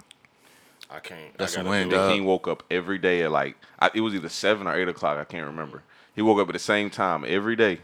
I 0.90 0.98
can't. 0.98 1.38
That's 1.38 1.56
I 1.56 1.62
a 1.62 1.64
gotta 1.64 1.70
win, 1.70 1.90
do 1.90 1.96
it. 1.96 1.98
dog. 2.00 2.10
Big 2.10 2.16
King 2.18 2.26
woke 2.26 2.48
up 2.48 2.64
every 2.72 2.98
day 2.98 3.22
at 3.22 3.30
like 3.30 3.56
I, 3.78 3.92
it 3.94 4.02
was 4.02 4.16
either 4.16 4.30
seven 4.30 4.66
or 4.66 4.74
eight 4.76 4.90
o'clock. 4.90 5.20
I 5.20 5.26
can't 5.26 5.46
remember. 5.46 5.84
He 6.16 6.24
woke 6.24 6.40
up 6.40 6.48
at 6.50 6.54
the 6.54 6.60
same 6.60 6.90
time 6.90 7.24
every 7.28 7.56
day, 7.56 7.82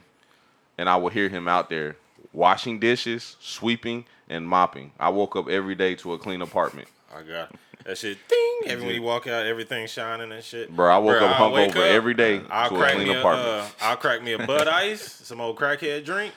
and 0.80 0.90
I 0.90 0.96
would 0.96 1.14
hear 1.14 1.30
him 1.30 1.48
out 1.48 1.70
there 1.70 1.96
washing 2.38 2.80
dishes, 2.80 3.36
sweeping, 3.40 4.06
and 4.30 4.48
mopping. 4.48 4.92
I 5.00 5.10
woke 5.10 5.36
up 5.36 5.50
every 5.50 5.76
day 5.76 5.96
to 5.96 6.14
a 6.14 6.20
clean 6.20 6.42
apartment. 6.42 6.88
I 7.14 7.24
got 7.24 7.52
that 7.84 7.98
shit. 7.98 8.20
Ding! 8.30 8.62
Every 8.68 8.86
when 8.86 8.96
you 8.96 9.02
walk 9.02 9.28
out, 9.28 9.46
everything 9.46 9.88
shining 9.88 10.32
and 10.32 10.44
shit. 10.44 10.74
Bro, 10.74 10.94
I 10.94 10.98
woke 11.00 11.22
up 11.22 11.40
I'll 11.40 11.52
wake 11.52 11.72
hungover 11.72 11.90
every 11.90 12.14
day 12.14 12.42
I'll 12.50 12.70
to 12.70 12.76
a 12.76 12.92
clean 12.92 13.10
a, 13.10 13.20
apartment. 13.20 13.48
uh, 13.50 13.68
I'll 13.82 13.98
crack 13.98 14.22
me 14.22 14.34
a 14.34 14.46
Bud 14.46 14.68
Ice, 14.68 15.02
some 15.02 15.42
old 15.42 15.58
crackhead 15.58 16.06
drink, 16.06 16.34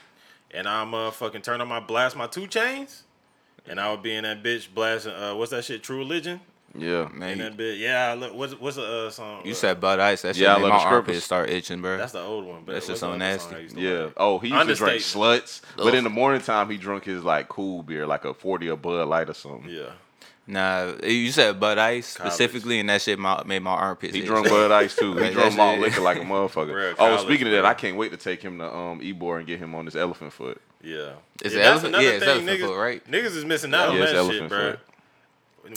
and 0.49 0.67
I'm 0.67 0.93
uh 0.93 1.11
fucking 1.11 1.43
turn 1.43 1.61
on 1.61 1.67
my 1.67 1.79
blast 1.79 2.15
my 2.15 2.27
2 2.27 2.41
Chainz, 2.47 3.03
and 3.67 3.79
I 3.79 3.91
would 3.91 4.01
be 4.01 4.15
in 4.15 4.23
that 4.23 4.43
bitch 4.43 4.73
blasting. 4.73 5.13
Uh, 5.13 5.35
what's 5.35 5.51
that 5.51 5.65
shit? 5.65 5.83
True 5.83 5.99
Religion. 5.99 6.41
Yeah, 6.77 7.09
Man, 7.13 7.31
In 7.31 7.37
that 7.39 7.57
bitch. 7.57 7.79
Yeah. 7.79 8.15
Look, 8.17 8.33
what's 8.33 8.53
what's 8.59 8.77
the 8.77 9.07
uh, 9.07 9.09
song? 9.09 9.41
you 9.45 9.51
uh, 9.51 9.55
said 9.55 9.81
Bud 9.81 9.99
Ice. 9.99 10.21
That 10.21 10.35
shit 10.35 10.43
Yeah, 10.43 10.53
I 10.53 10.57
made 10.57 10.63
love 10.63 10.71
my 10.71 10.77
the 10.79 10.83
armpits 10.85 11.03
strippers. 11.03 11.23
start 11.25 11.49
itching, 11.49 11.81
bro. 11.81 11.97
That's 11.97 12.13
the 12.13 12.21
old 12.21 12.45
one. 12.45 12.63
But 12.65 12.73
That's 12.73 12.87
just 12.87 13.01
so 13.01 13.07
the 13.07 13.15
other 13.15 13.37
song 13.39 13.51
nasty. 13.51 13.55
I 13.55 13.59
used 13.59 13.75
to 13.75 13.81
Yeah. 13.81 13.99
like? 14.05 14.13
Oh, 14.17 14.39
he 14.39 14.47
used 14.47 14.59
to 14.67 14.75
drink 14.75 14.81
Understatement. 15.03 15.43
sluts, 15.45 15.61
but 15.77 15.93
in 15.95 16.03
the 16.05 16.09
morning 16.09 16.41
time 16.41 16.69
he 16.69 16.77
drunk 16.77 17.03
his 17.03 17.23
like 17.23 17.49
cool 17.49 17.83
beer, 17.83 18.07
like 18.07 18.23
a 18.25 18.33
forty 18.33 18.69
or 18.69 18.77
Bud 18.77 19.07
Light 19.07 19.29
or 19.29 19.33
something. 19.33 19.69
Yeah. 19.69 19.89
Nah, 20.47 20.93
you 21.03 21.31
said 21.31 21.59
Bud 21.59 21.77
Ice 21.77 22.17
College. 22.17 22.33
specifically, 22.33 22.79
and 22.79 22.89
that 22.89 23.01
shit 23.01 23.19
my, 23.19 23.43
made 23.45 23.61
my 23.61 23.71
armpits. 23.71 24.13
He 24.13 24.21
itch. 24.21 24.25
drunk 24.27 24.49
Bud 24.49 24.71
Ice 24.71 24.95
too. 24.95 25.13
He 25.13 25.19
Right, 25.21 25.33
drunk 25.33 25.51
that 25.51 25.57
malt 25.57 25.79
liquor 25.79 26.01
like 26.01 26.17
a 26.17 26.21
motherfucker. 26.21 26.71
Bruh, 26.73 26.91
oh, 26.93 26.95
college, 26.95 27.21
speaking 27.21 27.47
of 27.47 27.53
that. 27.53 27.65
I 27.65 27.73
can't 27.73 27.95
wait 27.97 28.11
to 28.11 28.17
take 28.17 28.41
him 28.41 28.57
to 28.57 28.73
um 28.73 29.01
Ebor 29.03 29.37
and 29.39 29.47
get 29.47 29.59
him 29.59 29.75
on 29.75 29.85
this 29.85 29.95
elephant 29.95 30.33
foot. 30.33 30.59
Yeah. 30.83 31.11
Is 31.43 31.53
yeah, 31.53 31.59
it 31.59 31.63
that's 31.63 31.65
elephant- 31.83 31.87
another 31.95 32.03
yeah, 32.03 32.09
it's 32.11 32.25
thing, 32.25 32.29
elephant 32.47 32.49
niggas, 32.59 32.65
foot, 32.67 32.79
right? 32.79 33.11
Niggas 33.11 33.35
is 33.35 33.45
missing 33.45 33.73
out 33.73 33.89
on 33.89 33.97
Yeah, 33.97 34.03
it's 34.03 34.11
that 34.13 34.31
shit, 34.31 34.49
bro. 34.49 34.71
foot. 34.71 34.79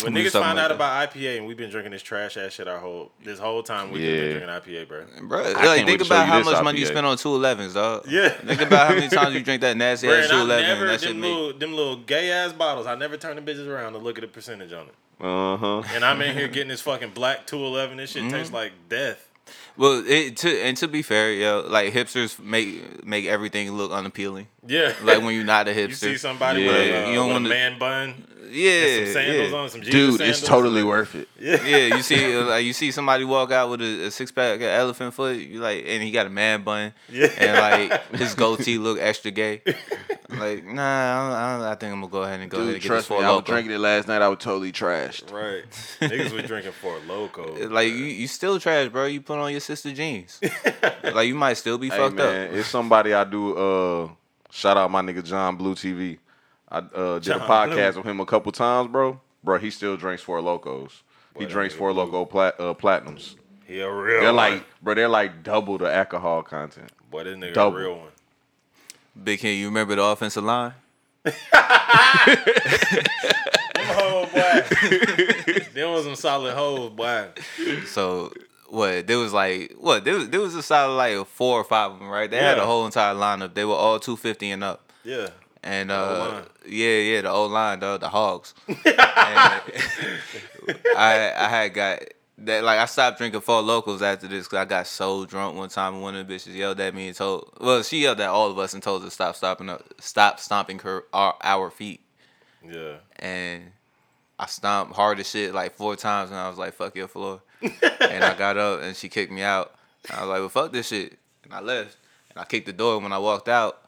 When, 0.03 0.15
niggas 0.15 0.33
find 0.33 0.57
like 0.57 0.65
out 0.65 0.69
that. 0.69 0.71
about 0.73 1.11
IPA 1.13 1.39
and 1.39 1.47
we've 1.47 1.57
been 1.57 1.71
drinking 1.71 1.93
this 1.93 2.03
trash 2.03 2.37
ass 2.37 2.53
shit 2.53 2.67
our 2.67 2.79
whole 2.79 3.13
this 3.23 3.39
whole 3.39 3.63
time 3.63 3.91
we've 3.93 4.03
Yeah. 4.03 4.21
been 4.39 4.49
drinking 4.49 4.49
IPA, 4.49 4.89
bro. 4.89 5.05
Bro, 5.29 5.43
like 5.53 5.87
think 5.87 6.01
about 6.03 6.27
how 6.27 6.39
this 6.39 6.47
much 6.47 6.65
money 6.65 6.79
you 6.81 6.87
IPA. 6.87 6.89
spend 6.89 7.07
on 7.07 7.17
two 7.17 7.29
elevens, 7.35 7.75
dog. 7.75 8.05
Yeah. 8.09 8.29
Think 8.31 8.61
about 8.63 8.89
how 8.89 8.95
many 8.95 9.09
times 9.09 9.35
you 9.35 9.43
drink 9.43 9.61
that 9.63 9.77
nasty 9.77 10.07
Bro, 10.09 10.17
ass 10.17 10.23
and 10.25 10.31
two 10.33 10.37
I 10.39 10.41
eleven, 10.41 10.65
never 10.69 10.81
and 10.83 10.91
that 10.91 11.01
shit 11.01 11.09
them 11.11 11.21
make. 11.21 11.31
little 11.31 11.53
them 11.59 11.73
little 11.75 11.97
gay 11.97 12.31
ass 12.33 12.53
bottles. 12.53 12.87
I 12.87 12.95
never 12.95 13.17
turn 13.17 13.37
the 13.37 13.43
bitches 13.43 13.69
around 13.69 13.93
to 13.93 13.99
look 13.99 14.19
at 14.19 14.23
the 14.23 14.29
percentage 14.29 14.73
on 14.73 14.87
it. 14.87 14.95
Uh 15.21 15.57
huh. 15.57 15.83
And 15.95 16.05
I'm 16.05 16.21
in 16.23 16.37
here 16.37 16.49
getting 16.49 16.69
this 16.69 16.81
fucking 16.81 17.11
black 17.11 17.47
two 17.47 17.65
eleven. 17.65 17.97
This 17.99 18.11
shit 18.11 18.23
Mm-hmm. 18.25 18.33
tastes 18.33 18.53
like 18.53 18.73
death. 18.89 19.31
Well, 19.77 20.03
it, 20.07 20.37
to 20.39 20.61
and 20.63 20.77
to 20.79 20.89
be 20.89 21.03
fair, 21.03 21.31
yo, 21.33 21.67
like 21.69 21.93
hipsters 21.93 22.39
make 22.43 23.05
make 23.05 23.27
everything 23.27 23.71
look 23.73 23.93
unappealing. 23.93 24.49
Yeah. 24.67 24.93
Like 25.03 25.23
when 25.23 25.35
you're 25.35 25.45
not 25.45 25.69
a 25.69 25.73
hipster. 25.73 25.89
you 25.89 25.95
see 25.95 26.17
somebody 26.17 26.63
Yeah. 26.63 26.67
with, 26.69 26.77
a, 26.77 26.81
uh, 27.07 27.09
You 27.11 27.15
don't 27.17 27.27
with 27.29 27.37
a 27.37 27.41
wanna- 27.41 27.49
man 27.51 27.79
bun, 27.79 28.27
yeah, 28.51 29.05
some 29.05 29.13
sandals 29.13 29.51
yeah. 29.51 29.57
on, 29.57 29.69
some 29.71 29.81
Jesus 29.83 29.93
Dude, 29.93 30.19
sandals. 30.19 30.39
it's 30.39 30.49
totally 30.49 30.83
worth 30.83 31.15
it. 31.15 31.29
Yeah, 31.39 31.97
you 31.97 32.03
see, 32.03 32.37
like 32.43 32.65
you 32.65 32.73
see 32.73 32.91
somebody 32.91 33.25
walk 33.25 33.51
out 33.53 33.71
with 33.71 33.81
a, 33.83 34.07
a 34.07 34.11
six 34.11 34.31
pack 34.33 34.57
of 34.57 34.63
elephant 34.63 35.15
foot, 35.15 35.37
you 35.37 35.61
like, 35.61 35.85
and 35.87 36.03
he 36.03 36.11
got 36.11 36.27
a 36.27 36.31
man 36.31 36.63
bun, 36.63 36.93
Yeah. 37.11 37.29
and 37.39 37.91
like 37.91 38.07
his 38.15 38.35
goatee 38.35 38.79
look 38.79 38.99
extra 39.01 39.31
gay. 39.31 39.63
Like, 40.29 40.65
nah, 40.65 40.83
I, 40.83 41.29
don't, 41.29 41.33
I, 41.37 41.57
don't, 41.59 41.67
I 41.67 41.75
think 41.77 41.93
I'm 41.93 42.01
gonna 42.01 42.11
go 42.11 42.23
ahead 42.23 42.41
and 42.41 42.51
go 42.51 42.57
ahead 42.59 42.67
Dude, 42.67 42.75
and 42.75 42.83
get 42.83 42.89
trust 42.89 43.09
this 43.09 43.17
me, 43.17 43.23
for 43.23 43.29
I 43.29 43.33
was 43.35 43.45
drinking 43.45 43.73
it 43.73 43.79
last 43.79 44.09
night. 44.09 44.21
I 44.23 44.29
was 44.29 44.39
totally 44.39 44.73
trashed. 44.73 45.33
Right. 45.33 45.65
Niggas 46.01 46.33
was 46.33 46.45
drinking 46.45 46.73
for 46.73 46.99
loco. 47.07 47.69
Like 47.75 47.89
you, 47.89 47.95
you 48.05 48.27
still 48.29 48.59
trash, 48.61 48.89
bro. 48.89 49.07
You 49.07 49.21
put 49.21 49.39
on 49.39 49.51
your 49.51 49.61
sister 49.61 49.93
jeans. 49.93 50.41
like 51.03 51.29
you 51.29 51.35
might 51.35 51.55
still 51.55 51.79
be 51.79 51.89
Hey 51.89 51.97
fucked 51.97 52.17
man, 52.17 52.49
up. 52.49 52.55
it's 52.55 52.69
somebody 52.69 53.13
I 53.15 53.25
do. 53.25 53.57
Uh, 53.57 54.09
shout 54.51 54.77
out 54.77 54.91
my 54.91 55.03
nigga 55.03 55.25
John 55.25 55.57
Blue 55.57 55.75
TV. 55.75 56.19
I 56.75 56.79
uh, 56.79 57.19
did 57.21 57.37
a 57.37 57.39
podcast 57.41 57.93
Blue. 57.93 58.01
with 58.03 58.07
him 58.07 58.21
a 58.21 58.27
couple 58.27 58.51
times, 58.53 58.91
bro. 58.91 59.21
Bro, 59.45 59.59
he 59.59 59.71
still 59.71 59.97
drinks 59.97 60.23
Four 60.23 60.41
Lokos. 60.41 60.91
He 61.35 61.41
Boy, 61.41 61.45
that 61.47 61.51
drinks 61.51 61.75
nigga 61.75 61.79
Four 61.79 61.93
Loko 61.93 62.29
plat- 62.29 62.59
uh, 62.59 62.75
platinums. 62.75 63.37
He 63.67 63.81
a 63.81 63.91
real 63.91 64.21
They're 64.21 64.29
one. 64.29 64.37
like, 64.37 64.65
bro, 64.83 64.95
they're 64.95 65.09
like 65.09 65.43
double 65.43 65.79
the 65.79 65.93
alcohol 65.93 66.43
content. 66.43 66.91
boy, 67.11 67.25
this 67.25 67.37
nigga 67.37 67.55
double. 67.55 67.77
a 67.77 67.81
real 67.81 67.97
one. 67.99 68.09
Big 69.23 69.39
King, 69.41 69.59
you 69.61 69.67
remember 69.67 69.95
the 69.95 70.03
offensive 70.03 70.43
line? 70.45 70.75
Them 71.25 71.35
hoes, 73.87 74.29
boy. 74.33 75.65
Them 75.75 75.91
was 75.93 76.05
some 76.05 76.17
solid 76.17 76.55
hoes, 76.55 76.91
boy. 76.91 77.29
So 77.87 78.33
what? 78.69 79.07
There 79.07 79.19
was 79.19 79.33
like 79.33 79.73
what? 79.79 80.05
There 80.05 80.15
was 80.15 80.29
there 80.29 80.41
was 80.41 80.55
a 80.55 80.63
solid 80.63 80.95
like 80.97 81.27
four 81.29 81.61
or 81.61 81.65
five 81.65 81.93
of 81.93 81.99
them, 81.99 82.09
right? 82.09 82.31
They 82.31 82.39
had 82.39 82.59
a 82.59 82.67
whole 82.67 82.85
entire 82.87 83.15
lineup. 83.15 83.55
They 83.55 83.65
were 83.65 83.75
all 83.75 83.99
two 84.01 84.17
fifty 84.17 84.51
and 84.51 84.65
up. 84.65 84.91
Yeah. 85.05 85.29
And 85.65 85.91
uh, 85.91 86.43
yeah, 86.67 86.99
yeah, 86.99 87.23
the 87.23 87.31
old 87.31 87.51
line, 87.51 87.81
though, 87.81 87.97
the 87.97 88.11
Hogs. 88.11 88.53
I 88.69 89.63
I 90.95 91.49
had 91.49 91.73
got 91.73 92.03
that 92.39 92.65
like 92.65 92.79
I 92.79 92.85
stopped 92.85 93.17
drinking 93.17 93.41
Four 93.41 93.63
Lokos 93.63 94.03
after 94.03 94.29
this 94.29 94.45
because 94.45 94.59
I 94.59 94.67
got 94.67 94.87
so 94.87 95.25
drunk 95.25 95.57
one 95.57 95.71
time 95.71 95.95
and 95.95 96.03
one 96.03 96.17
of 96.17 96.29
the 96.29 96.35
bitches 96.35 96.55
yelled 96.55 96.81
at 96.81 96.95
me 96.95 97.07
and 97.09 97.17
told 97.17 97.51
well 97.61 97.83
she 97.83 98.03
yelled 98.03 98.21
at 98.21 98.29
all 98.29 98.51
of 98.51 98.59
us 98.59 98.75
and 98.75 98.83
told 98.83 99.03
us 99.03 99.09
to 99.09 99.15
stop 99.15 99.37
stopping 99.37 99.71
up 99.71 99.83
stop 100.01 100.39
stomping 100.39 100.81
her 100.81 101.05
our, 101.15 101.35
our 101.43 101.71
feet. 101.71 102.03
Yeah. 102.63 102.97
and 103.17 103.73
I 104.39 104.47
stomped 104.47 104.95
hard 104.95 105.19
as 105.21 105.31
shit 105.31 105.55
like 105.55 105.75
four 105.77 105.97
times 105.97 106.31
and 106.31 106.39
I 106.39 106.49
was 106.51 106.59
like 106.59 106.75
fuck 106.75 106.95
your 106.95 107.09
floor. 107.09 107.41
And 107.63 108.23
I 108.23 108.37
got 108.37 108.59
up 108.59 108.83
and 108.83 108.95
she 108.95 109.09
kicked 109.09 109.33
me 109.33 109.41
out. 109.41 109.75
I 110.11 110.21
was 110.21 110.29
like 110.29 110.41
well 110.41 110.49
fuck 110.51 110.73
this 110.73 110.89
shit. 110.89 111.17
And 111.45 111.55
I 111.55 111.61
left. 111.61 111.97
And 112.31 112.39
I 112.39 112.45
kicked 112.45 112.67
the 112.67 112.73
door 112.75 112.99
when 112.99 113.13
I 113.13 113.19
walked 113.19 113.49
out 113.49 113.81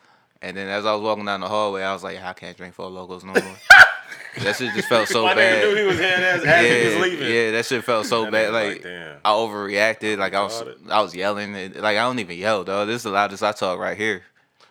and 0.48 0.56
then 0.56 0.68
as 0.68 0.86
I 0.86 0.92
was 0.94 1.02
walking 1.02 1.24
down 1.24 1.40
the 1.40 1.48
hallway 1.48 1.82
I 1.82 1.92
was 1.92 2.02
like 2.04 2.22
I 2.22 2.32
can't 2.32 2.56
drink 2.56 2.74
Four 2.74 2.90
Lokos 2.90 3.24
no 3.24 3.32
more 3.32 3.42
that 4.44 4.56
shit 4.56 4.74
just 4.74 4.88
felt 4.88 5.08
so 5.08 5.24
My 5.24 5.34
bad 5.34 5.64
nigga 5.64 5.74
knew 5.74 5.80
he 5.82 5.86
was 5.86 5.98
head 5.98 6.22
ass 6.22 6.44
as 6.44 6.66
he 6.66 6.84
was 6.86 6.94
yeah, 6.94 7.00
leaving. 7.02 7.34
yeah, 7.34 7.50
that 7.52 7.64
shit 7.66 7.84
felt 7.84 8.04
so 8.06 8.30
bad. 8.30 8.52
Like, 8.52 8.68
like, 8.74 8.82
damn. 8.82 9.16
I 9.24 9.30
overreacted. 9.30 10.18
Like 10.18 10.34
I 10.34 10.42
was, 10.42 10.60
it. 10.60 10.76
I 10.90 11.00
was 11.00 11.14
yelling. 11.14 11.52
Like 11.54 11.96
I 11.96 12.02
don't 12.02 12.18
even 12.18 12.36
yell, 12.36 12.62
though. 12.62 12.84
This 12.84 12.96
is 12.96 13.02
the 13.04 13.10
loudest 13.12 13.42
I 13.42 13.52
talk 13.52 13.78
right 13.78 13.96
here. 13.96 14.22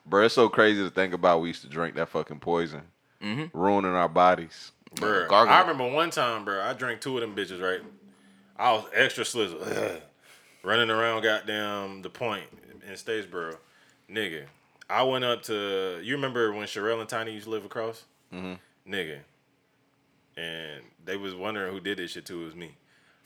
Bro, 0.05 0.25
it's 0.25 0.35
so 0.35 0.49
crazy 0.49 0.83
to 0.83 0.91
think 0.91 1.15
about. 1.15 1.41
We 1.41 1.47
used 1.47 1.63
to 1.63 1.67
drink 1.67 1.95
that 1.95 2.09
fucking 2.09 2.39
poison, 2.41 2.81
Mm-hmm. 3.23 3.57
ruining 3.59 3.93
our 3.95 4.07
bodies. 4.07 4.71
Bruh, 4.93 5.27
Gargle. 5.27 5.51
I 5.53 5.61
remember 5.61 5.87
one 5.91 6.11
time, 6.11 6.45
bro. 6.45 6.61
I 6.61 6.73
drank 6.73 7.01
two 7.01 7.17
of 7.17 7.21
them 7.21 7.35
bitches, 7.35 7.59
right? 7.59 7.81
I 8.57 8.71
was 8.73 8.85
extra 8.93 9.23
slizzle, 9.23 9.99
running 10.63 10.91
around 10.91 11.23
goddamn 11.23 12.03
the 12.03 12.09
point 12.11 12.45
in 12.87 12.93
Statesboro, 12.93 13.57
nigga. 14.11 14.43
I 14.89 15.03
went 15.03 15.23
up 15.25 15.43
to 15.43 15.99
you 16.03 16.15
remember 16.15 16.51
when 16.51 16.67
Sherelle 16.67 16.99
and 16.99 17.09
Tiny 17.09 17.33
used 17.33 17.45
to 17.45 17.51
live 17.51 17.65
across, 17.65 18.05
mm-hmm. 18.33 18.53
nigga, 18.91 19.19
and 20.37 20.83
they 21.03 21.17
was 21.17 21.33
wondering 21.33 21.73
who 21.73 21.79
did 21.79 21.97
this 21.97 22.11
shit 22.11 22.25
too. 22.25 22.43
It 22.43 22.45
was 22.45 22.55
me. 22.55 22.75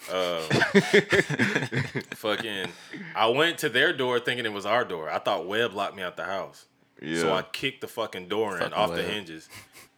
Uh, 0.09 0.39
fucking, 2.15 2.67
I 3.13 3.27
went 3.27 3.57
to 3.59 3.69
their 3.69 3.91
door 3.91 4.19
thinking 4.19 4.45
it 4.45 4.53
was 4.53 4.65
our 4.65 4.85
door. 4.85 5.09
I 5.09 5.19
thought 5.19 5.45
Webb 5.45 5.73
locked 5.73 5.95
me 5.95 6.03
out 6.03 6.15
the 6.15 6.23
house. 6.23 6.65
Yeah. 7.01 7.19
So 7.19 7.33
I 7.33 7.41
kicked 7.41 7.81
the 7.81 7.87
fucking 7.87 8.29
door 8.29 8.53
in 8.53 8.59
Fucking 8.59 8.73
off 8.73 8.93
the 8.93 9.03
hinges, 9.03 9.49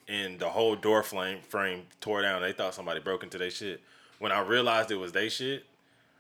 and 0.08 0.40
the 0.40 0.50
whole 0.50 0.76
door 0.76 1.04
frame 1.04 1.40
frame 1.48 1.84
tore 2.00 2.24
down. 2.24 2.42
They 2.42 2.54
thought 2.54 2.74
somebody 2.74 3.00
broke 3.00 3.24
into 3.24 3.38
their 3.38 3.52
shit. 3.52 3.82
When 4.18 4.32
I 4.32 4.42
realized 4.42 4.90
it 4.92 4.96
was 4.96 5.12
they 5.12 5.30
shit, 5.30 5.66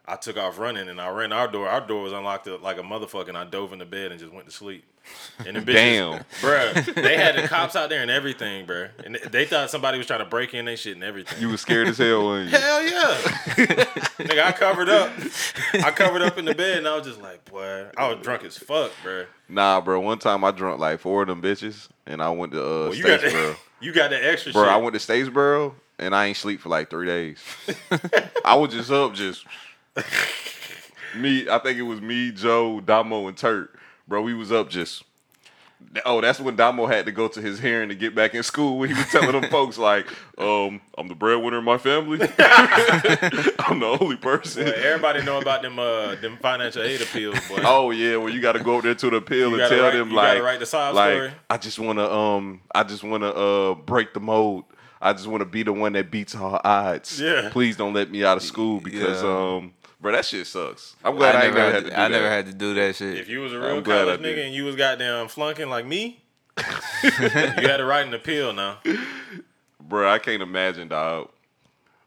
I 0.05 0.15
took 0.15 0.37
off 0.37 0.57
running 0.59 0.89
and 0.89 0.99
I 0.99 1.09
ran 1.09 1.31
our 1.31 1.47
door. 1.47 1.67
Our 1.67 1.85
door 1.85 2.03
was 2.03 2.13
unlocked 2.13 2.47
like 2.47 2.77
a 2.77 2.83
motherfucker, 2.83 3.29
and 3.29 3.37
I 3.37 3.45
dove 3.45 3.73
into 3.73 3.85
bed 3.85 4.11
and 4.11 4.19
just 4.19 4.33
went 4.33 4.45
to 4.45 4.51
sleep. 4.51 4.83
And 5.45 5.55
the 5.57 5.61
bitches, 5.61 5.73
Damn. 5.73 6.19
bruh, 6.41 6.93
they 6.93 7.17
had 7.17 7.35
the 7.35 7.47
cops 7.47 7.75
out 7.75 7.89
there 7.89 8.01
and 8.03 8.11
everything, 8.11 8.67
bruh. 8.67 8.89
And 9.03 9.15
they- 9.15 9.27
they 9.29 9.45
thought 9.45 9.71
somebody 9.71 9.97
was 9.97 10.05
trying 10.05 10.19
to 10.19 10.25
break 10.25 10.53
in 10.53 10.65
their 10.65 10.77
shit 10.77 10.93
and 10.93 11.03
everything. 11.03 11.41
You 11.41 11.49
was 11.49 11.61
scared 11.61 11.87
as 11.87 11.97
hell, 11.97 12.25
weren't 12.25 12.51
you? 12.51 12.57
Hell 12.57 12.83
yeah. 12.83 13.17
Nigga, 14.19 14.43
I 14.45 14.51
covered 14.51 14.89
up. 14.89 15.11
I 15.83 15.89
covered 15.91 16.21
up 16.21 16.37
in 16.37 16.45
the 16.45 16.53
bed 16.53 16.77
and 16.79 16.87
I 16.87 16.95
was 16.95 17.07
just 17.07 17.19
like, 17.21 17.43
boy, 17.45 17.87
I 17.97 18.13
was 18.13 18.21
drunk 18.23 18.43
as 18.43 18.57
fuck, 18.57 18.91
bruh. 19.03 19.25
Nah, 19.49 19.81
bro. 19.81 19.99
One 19.99 20.19
time 20.19 20.43
I 20.43 20.51
drunk 20.51 20.79
like 20.79 20.99
four 20.99 21.23
of 21.23 21.27
them 21.27 21.41
bitches, 21.41 21.87
and 22.05 22.21
I 22.21 22.29
went 22.29 22.51
to 22.53 22.63
uh, 22.63 22.79
Well, 22.89 22.93
you 22.95 23.03
got 23.03 23.21
the, 23.21 23.55
you 23.81 23.91
got 23.93 24.11
that 24.11 24.23
extra 24.23 24.53
Bro, 24.53 24.63
shit. 24.65 24.71
I 24.71 24.77
went 24.77 24.93
to 24.93 24.99
Statesboro 24.99 25.73
and 25.97 26.15
I 26.15 26.27
ain't 26.27 26.37
sleep 26.37 26.61
for 26.61 26.69
like 26.69 26.89
three 26.91 27.07
days. 27.07 27.39
I 28.45 28.55
was 28.55 28.71
just 28.71 28.91
up, 28.91 29.13
just 29.15 29.45
me. 31.15 31.49
I 31.49 31.59
think 31.59 31.77
it 31.77 31.83
was 31.83 32.01
me, 32.01 32.31
Joe, 32.31 32.79
Damo, 32.79 33.27
and 33.27 33.37
Turk. 33.37 33.77
Bro, 34.11 34.23
we 34.23 34.33
was 34.33 34.51
up 34.51 34.69
just 34.69 35.05
Oh, 36.05 36.19
that's 36.19 36.37
when 36.37 36.57
Damo 36.57 36.85
had 36.85 37.05
to 37.05 37.13
go 37.13 37.29
to 37.29 37.39
his 37.41 37.59
hearing 37.61 37.87
to 37.87 37.95
get 37.95 38.13
back 38.13 38.35
in 38.35 38.43
school. 38.43 38.77
When 38.77 38.89
he 38.89 38.93
was 38.93 39.07
telling 39.07 39.31
them 39.39 39.49
folks 39.49 39.77
like, 39.77 40.05
um, 40.37 40.81
"I'm 40.97 41.07
the 41.07 41.15
breadwinner 41.15 41.59
in 41.59 41.63
my 41.63 41.77
family. 41.77 42.19
I'm 42.39 43.79
the 43.79 43.97
only 44.01 44.17
person." 44.17 44.65
But 44.65 44.75
everybody 44.75 45.23
know 45.23 45.39
about 45.39 45.61
them 45.61 45.79
uh 45.79 46.15
them 46.15 46.37
financial 46.41 46.83
aid 46.83 47.01
appeals, 47.01 47.39
boy. 47.47 47.59
Oh 47.63 47.91
yeah, 47.91 48.17
well 48.17 48.27
you 48.29 48.41
got 48.41 48.51
to 48.51 48.59
go 48.63 48.77
up 48.79 48.83
there 48.83 48.95
to 48.95 49.09
the 49.09 49.15
appeal 49.15 49.51
You 49.51 49.61
and 49.61 49.69
tell 49.69 49.81
write- 49.83 49.93
them 49.93 50.09
you 50.09 50.15
gotta 50.15 50.33
like, 50.33 50.43
write 50.43 50.59
the 50.59 50.65
sob 50.65 50.93
like 50.93 51.13
story. 51.15 51.31
I 51.49 51.57
just 51.57 51.79
want 51.79 51.99
to 51.99 52.11
um, 52.11 52.61
I 52.75 52.83
just 52.83 53.03
want 53.05 53.23
to 53.23 53.33
uh 53.33 53.73
break 53.75 54.13
the 54.13 54.19
mold. 54.19 54.65
I 55.01 55.13
just 55.13 55.25
want 55.27 55.39
to 55.39 55.45
be 55.45 55.63
the 55.63 55.73
one 55.73 55.93
that 55.93 56.11
beats 56.11 56.35
all 56.35 56.59
odds. 56.65 57.19
Yeah. 57.19 57.47
Please 57.49 57.77
don't 57.77 57.93
let 57.93 58.11
me 58.11 58.25
out 58.25 58.35
of 58.37 58.43
school 58.43 58.81
because 58.81 59.23
Yeah. 59.23 59.29
um, 59.57 59.73
bro, 60.01 60.11
that 60.13 60.25
shit 60.25 60.47
sucks. 60.47 60.95
I'm 61.03 61.15
glad 61.15 61.35
I, 61.35 61.45
ain't 61.45 61.55
never 61.55 61.71
had 61.71 61.83
to 61.83 61.89
do 61.89 61.95
I 61.95 61.99
that. 61.99 62.11
never 62.11 62.29
had 62.29 62.45
to 62.47 62.53
do 62.53 62.73
that 62.75 62.95
shit. 62.95 63.17
If 63.17 63.29
you 63.29 63.39
was 63.41 63.53
a 63.53 63.57
I'm 63.57 63.61
real 63.61 63.81
glad 63.81 64.01
I 64.01 64.15
college 64.17 64.21
nigga 64.21 64.45
and 64.45 64.55
you 64.55 64.65
was 64.65 64.75
goddamn 64.75 65.27
flunking 65.27 65.69
like 65.69 65.85
me, 65.85 66.23
you 67.03 67.09
had 67.11 67.77
to 67.77 67.85
write 67.85 68.05
an 68.07 68.13
appeal 68.13 68.53
now. 68.53 68.79
bro. 69.79 70.09
I 70.11 70.19
can't 70.19 70.41
imagine, 70.41 70.87
dog. 70.87 71.29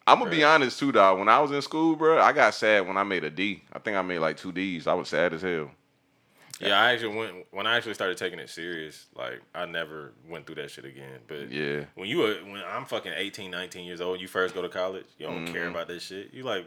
I'm 0.07 0.19
gonna 0.19 0.31
be 0.31 0.45
honest 0.45 0.79
too, 0.79 0.93
dog. 0.93 1.19
When 1.19 1.29
I 1.31 1.39
was 1.41 1.51
in 1.51 1.63
school, 1.63 1.97
bro, 1.97 2.21
I 2.21 2.33
got 2.33 2.53
sad 2.55 2.87
when 2.87 2.97
I 2.99 3.03
made 3.05 3.25
a 3.25 3.31
D. 3.31 3.63
I 3.73 3.79
think 3.79 3.97
I 3.97 4.03
made 4.03 4.19
like 4.19 4.37
two 4.37 4.53
D's. 4.53 4.87
I 4.87 4.93
was 4.95 5.09
sad 5.09 5.33
as 5.33 5.41
hell. 5.43 5.71
Yeah, 6.61 6.79
I 6.81 6.93
actually 6.93 7.17
went 7.17 7.47
when 7.53 7.67
I 7.67 7.77
actually 7.77 7.95
started 7.95 8.17
taking 8.19 8.39
it 8.39 8.51
serious. 8.51 9.07
Like 9.17 9.41
I 9.55 9.65
never 9.65 10.13
went 10.29 10.47
through 10.47 10.57
that 10.57 10.71
shit 10.71 10.85
again. 10.85 11.21
But 11.27 11.51
Yeah. 11.51 11.85
when 11.95 12.09
you 12.09 12.19
were 12.19 12.35
when 12.45 12.63
I'm 12.69 12.85
fucking 12.85 13.13
18, 13.17 13.51
19 13.51 13.87
years 13.87 14.01
old, 14.03 14.21
you 14.21 14.29
first 14.29 14.55
go 14.55 14.61
to 14.63 14.69
college, 14.69 15.07
you 15.19 15.27
don't 15.27 15.47
care 15.47 15.63
Mm-hmm. 15.63 15.71
about 15.75 15.89
this 15.89 16.03
shit. 16.03 16.35
You 16.35 16.43
like, 16.43 16.67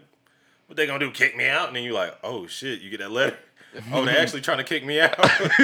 what 0.67 0.77
they 0.77 0.85
gonna 0.85 0.99
do? 0.99 1.11
Kick 1.11 1.35
me 1.35 1.47
out? 1.47 1.67
And 1.67 1.75
then 1.75 1.83
you 1.83 1.93
like, 1.93 2.15
oh 2.23 2.47
shit, 2.47 2.81
you 2.81 2.89
get 2.89 2.99
that 2.99 3.11
letter. 3.11 3.37
Oh, 3.91 4.03
they 4.03 4.17
actually 4.17 4.41
trying 4.41 4.57
to 4.57 4.63
kick 4.63 4.83
me 4.83 4.99
out. 4.99 5.15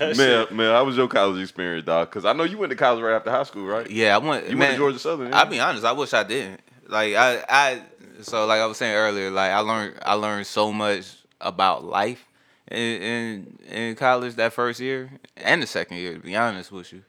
Man, 0.00 0.14
shit- 0.14 0.52
man, 0.52 0.72
how 0.74 0.84
was 0.84 0.96
your 0.96 1.08
college 1.08 1.40
experience, 1.40 1.86
dog? 1.86 2.10
Because 2.10 2.26
I 2.26 2.34
know 2.34 2.42
you 2.44 2.58
went 2.58 2.68
to 2.70 2.76
college 2.76 3.02
right 3.02 3.14
after 3.14 3.30
high 3.30 3.44
school, 3.44 3.64
right? 3.64 3.88
Yeah, 3.88 4.14
I 4.14 4.18
went. 4.18 4.44
You 4.50 4.56
man, 4.56 4.58
went 4.58 4.72
to 4.72 4.76
Georgia 4.78 4.98
Southern. 4.98 5.32
I'll 5.32 5.46
be 5.46 5.58
honest. 5.58 5.86
I 5.86 5.92
wish 5.92 6.12
I 6.12 6.22
didn't. 6.24 6.60
Like 6.86 7.14
I, 7.14 7.44
I. 7.48 7.82
So 8.22 8.44
like 8.46 8.60
I 8.60 8.66
was 8.66 8.76
saying 8.76 8.94
earlier, 8.94 9.30
like 9.30 9.52
I 9.52 9.60
learned, 9.60 9.94
I 10.02 10.14
learned 10.14 10.46
so 10.46 10.70
much 10.72 11.16
about 11.40 11.84
life 11.84 12.26
in 12.70 12.76
in, 12.78 13.58
in 13.70 13.94
college 13.94 14.34
that 14.34 14.52
first 14.52 14.78
year 14.78 15.10
and 15.36 15.62
the 15.62 15.66
second 15.66 15.96
year. 15.98 16.14
To 16.14 16.20
be 16.20 16.36
honest 16.36 16.70
with 16.72 16.92
you, 16.92 17.04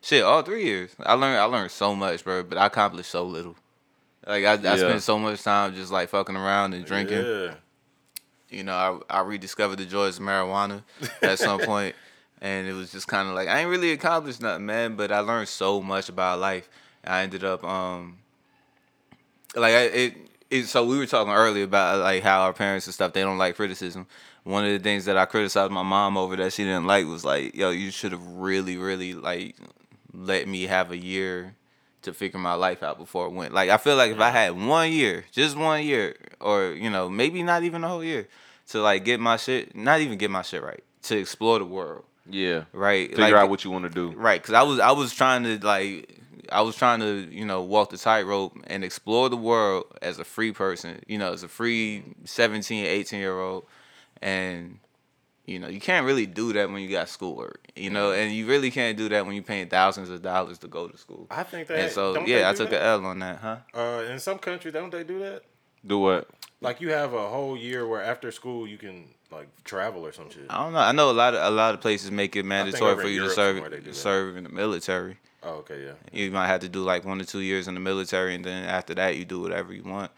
shit, 0.00 0.24
all 0.24 0.42
three 0.42 0.64
years, 0.64 0.90
I 0.98 1.12
learned, 1.12 1.38
I 1.38 1.44
learned 1.44 1.70
so 1.70 1.94
much, 1.94 2.24
bro. 2.24 2.42
But 2.42 2.58
I 2.58 2.66
accomplished 2.66 3.10
so 3.10 3.22
little. 3.24 3.54
Like 4.30 4.44
I, 4.44 4.52
I 4.52 4.56
Yeah. 4.56 4.76
spent 4.76 5.02
so 5.02 5.18
much 5.18 5.42
time 5.42 5.74
just 5.74 5.90
like 5.90 6.08
fucking 6.08 6.36
around 6.36 6.72
and 6.74 6.84
drinking. 6.84 7.24
Yeah. 7.24 7.54
You 8.48 8.62
know, 8.62 9.02
I, 9.10 9.18
I 9.18 9.20
rediscovered 9.22 9.78
the 9.78 9.86
joys 9.86 10.18
of 10.18 10.22
marijuana 10.24 10.84
at 11.20 11.38
some 11.40 11.58
point, 11.72 11.96
and 12.40 12.68
it 12.68 12.72
was 12.72 12.92
just 12.92 13.08
kind 13.08 13.28
of 13.28 13.34
like 13.34 13.48
I 13.48 13.58
ain't 13.60 13.70
really 13.70 13.90
accomplished 13.90 14.40
nothing, 14.40 14.66
man. 14.66 14.94
But 14.94 15.10
I 15.10 15.18
learned 15.18 15.48
so 15.48 15.82
much 15.82 16.08
about 16.08 16.38
life. 16.38 16.68
I 17.04 17.22
ended 17.22 17.42
up 17.42 17.64
um 17.64 18.18
like 19.56 19.72
I, 19.74 19.80
it. 19.82 20.14
It, 20.48 20.66
so 20.66 20.84
we 20.84 20.98
were 20.98 21.06
talking 21.06 21.32
earlier 21.32 21.64
about 21.64 22.00
like 22.00 22.22
how 22.24 22.42
our 22.42 22.52
parents 22.52 22.86
and 22.86 22.94
stuff 22.94 23.12
they 23.12 23.22
don't 23.22 23.38
like 23.38 23.56
criticism. 23.56 24.06
One 24.44 24.64
of 24.64 24.70
the 24.72 24.78
things 24.80 25.04
that 25.06 25.16
I 25.16 25.24
criticized 25.26 25.70
my 25.72 25.82
mom 25.84 26.16
over 26.16 26.34
that 26.36 26.52
she 26.52 26.64
didn't 26.64 26.86
like 26.86 27.06
was 27.06 27.24
like, 27.24 27.54
yo, 27.54 27.70
you 27.70 27.90
should 27.90 28.10
have 28.12 28.26
really, 28.26 28.76
really 28.76 29.14
like 29.14 29.54
let 30.12 30.46
me 30.48 30.64
have 30.64 30.90
a 30.90 30.96
year 30.96 31.54
to 32.02 32.12
figure 32.14 32.38
my 32.40 32.54
life 32.54 32.82
out 32.82 32.98
before 32.98 33.26
it 33.26 33.32
went. 33.32 33.52
Like 33.54 33.70
I 33.70 33.76
feel 33.76 33.96
like 33.96 34.12
if 34.12 34.20
I 34.20 34.30
had 34.30 34.50
one 34.60 34.90
year, 34.92 35.24
just 35.32 35.56
one 35.56 35.84
year, 35.84 36.16
or 36.40 36.72
you 36.72 36.90
know 36.90 37.08
maybe 37.08 37.42
not 37.42 37.62
even 37.62 37.84
a 37.84 37.88
whole 37.88 38.04
year, 38.04 38.28
to 38.68 38.80
like 38.80 39.04
get 39.04 39.20
my 39.20 39.36
shit, 39.36 39.74
not 39.76 40.00
even 40.00 40.16
get 40.18 40.30
my 40.30 40.42
shit 40.42 40.62
right, 40.62 40.82
to 41.04 41.16
explore 41.18 41.58
the 41.58 41.64
world, 41.66 42.04
Yeah. 42.28 42.64
right? 42.72 43.08
Figure 43.10 43.24
Like- 43.24 43.34
out 43.34 43.50
what 43.50 43.64
you 43.64 43.70
want 43.70 43.84
to 43.84 43.90
do. 43.90 44.12
Right, 44.16 44.40
because 44.40 44.54
I 44.54 44.62
was 44.62 44.78
I 44.80 44.92
was 44.92 45.14
trying 45.14 45.44
to 45.44 45.58
like 45.66 46.16
I 46.52 46.62
was 46.62 46.74
trying 46.76 47.00
to 47.00 47.28
you 47.30 47.44
know 47.44 47.62
walk 47.62 47.90
the 47.90 47.96
tightrope 47.98 48.56
and 48.66 48.82
explore 48.82 49.28
the 49.28 49.36
world 49.36 49.84
as 50.02 50.18
a 50.18 50.24
free 50.24 50.52
person, 50.52 51.00
you 51.06 51.18
know, 51.18 51.32
as 51.32 51.42
a 51.42 51.48
free 51.48 52.02
17, 52.24 52.84
18 52.86 53.20
year 53.20 53.38
old, 53.38 53.66
and 54.22 54.78
you 55.50 55.58
know 55.58 55.66
you 55.66 55.80
can't 55.80 56.06
really 56.06 56.26
do 56.26 56.52
that 56.52 56.70
when 56.70 56.80
you 56.80 56.88
got 56.88 57.08
schoolwork, 57.08 57.66
you 57.74 57.90
know, 57.90 58.12
and 58.12 58.32
you 58.32 58.46
really 58.46 58.70
can't 58.70 58.96
do 58.96 59.08
that 59.08 59.26
when 59.26 59.34
you're 59.34 59.42
paying 59.42 59.68
thousands 59.68 60.08
of 60.08 60.22
dollars 60.22 60.58
to 60.58 60.68
go 60.68 60.86
to 60.86 60.96
school. 60.96 61.26
I 61.28 61.42
think 61.42 61.66
that. 61.66 61.78
And 61.78 61.92
so 61.92 62.24
yeah, 62.24 62.48
I 62.48 62.54
took 62.54 62.70
that? 62.70 62.80
an 62.80 62.86
L 62.86 63.06
on 63.06 63.18
that, 63.18 63.38
huh? 63.38 63.56
Uh, 63.74 64.04
in 64.04 64.20
some 64.20 64.38
countries, 64.38 64.72
don't 64.72 64.90
they 64.90 65.02
do 65.02 65.18
that? 65.18 65.42
Do 65.84 65.98
what? 65.98 66.28
Like 66.60 66.80
you 66.80 66.90
have 66.90 67.14
a 67.14 67.28
whole 67.28 67.56
year 67.56 67.88
where 67.88 68.00
after 68.00 68.30
school 68.30 68.68
you 68.68 68.78
can 68.78 69.08
like 69.32 69.48
travel 69.64 70.06
or 70.06 70.12
some 70.12 70.30
shit. 70.30 70.46
I 70.48 70.62
don't 70.62 70.72
know. 70.72 70.78
I 70.78 70.92
know 70.92 71.10
a 71.10 71.12
lot 71.12 71.34
of 71.34 71.42
a 71.42 71.50
lot 71.50 71.74
of 71.74 71.80
places 71.80 72.12
make 72.12 72.36
it 72.36 72.44
mandatory 72.44 72.94
for 73.02 73.08
you 73.08 73.24
to 73.24 73.30
serve 73.30 73.56
somewhere 73.56 73.70
they 73.70 73.78
do 73.78 73.90
that. 73.90 73.96
serve 73.96 74.36
in 74.36 74.44
the 74.44 74.50
military. 74.50 75.18
Oh, 75.42 75.54
okay, 75.54 75.84
yeah. 75.84 75.92
You 76.12 76.30
might 76.30 76.46
have 76.46 76.60
to 76.60 76.68
do 76.68 76.82
like 76.84 77.04
one 77.04 77.20
or 77.20 77.24
two 77.24 77.40
years 77.40 77.66
in 77.66 77.74
the 77.74 77.80
military, 77.80 78.36
and 78.36 78.44
then 78.44 78.66
after 78.66 78.94
that, 78.94 79.16
you 79.16 79.24
do 79.24 79.40
whatever 79.40 79.72
you 79.72 79.82
want. 79.82 80.12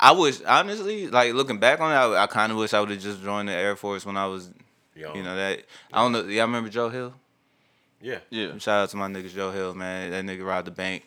I 0.00 0.12
wish, 0.12 0.40
honestly, 0.46 1.08
like 1.08 1.34
looking 1.34 1.58
back 1.58 1.80
on 1.80 1.90
it, 1.90 1.94
I, 1.94 2.24
I 2.24 2.26
kind 2.26 2.52
of 2.52 2.58
wish 2.58 2.72
I 2.72 2.80
would 2.80 2.90
have 2.90 3.00
just 3.00 3.22
joined 3.22 3.48
the 3.48 3.52
Air 3.54 3.74
Force 3.76 4.06
when 4.06 4.16
I 4.16 4.26
was, 4.26 4.50
Young. 4.94 5.16
you 5.16 5.22
know, 5.22 5.34
that. 5.36 5.60
I 5.92 6.02
don't 6.02 6.12
know. 6.12 6.22
Y'all 6.24 6.46
remember 6.46 6.68
Joe 6.70 6.88
Hill? 6.88 7.14
Yeah. 8.00 8.18
Yeah. 8.30 8.56
Shout 8.58 8.82
out 8.84 8.88
to 8.90 8.96
my 8.96 9.08
nigga 9.08 9.32
Joe 9.34 9.50
Hill, 9.50 9.74
man. 9.74 10.10
That 10.12 10.24
nigga 10.24 10.46
robbed 10.46 10.68
the 10.68 10.70
bank. 10.70 11.04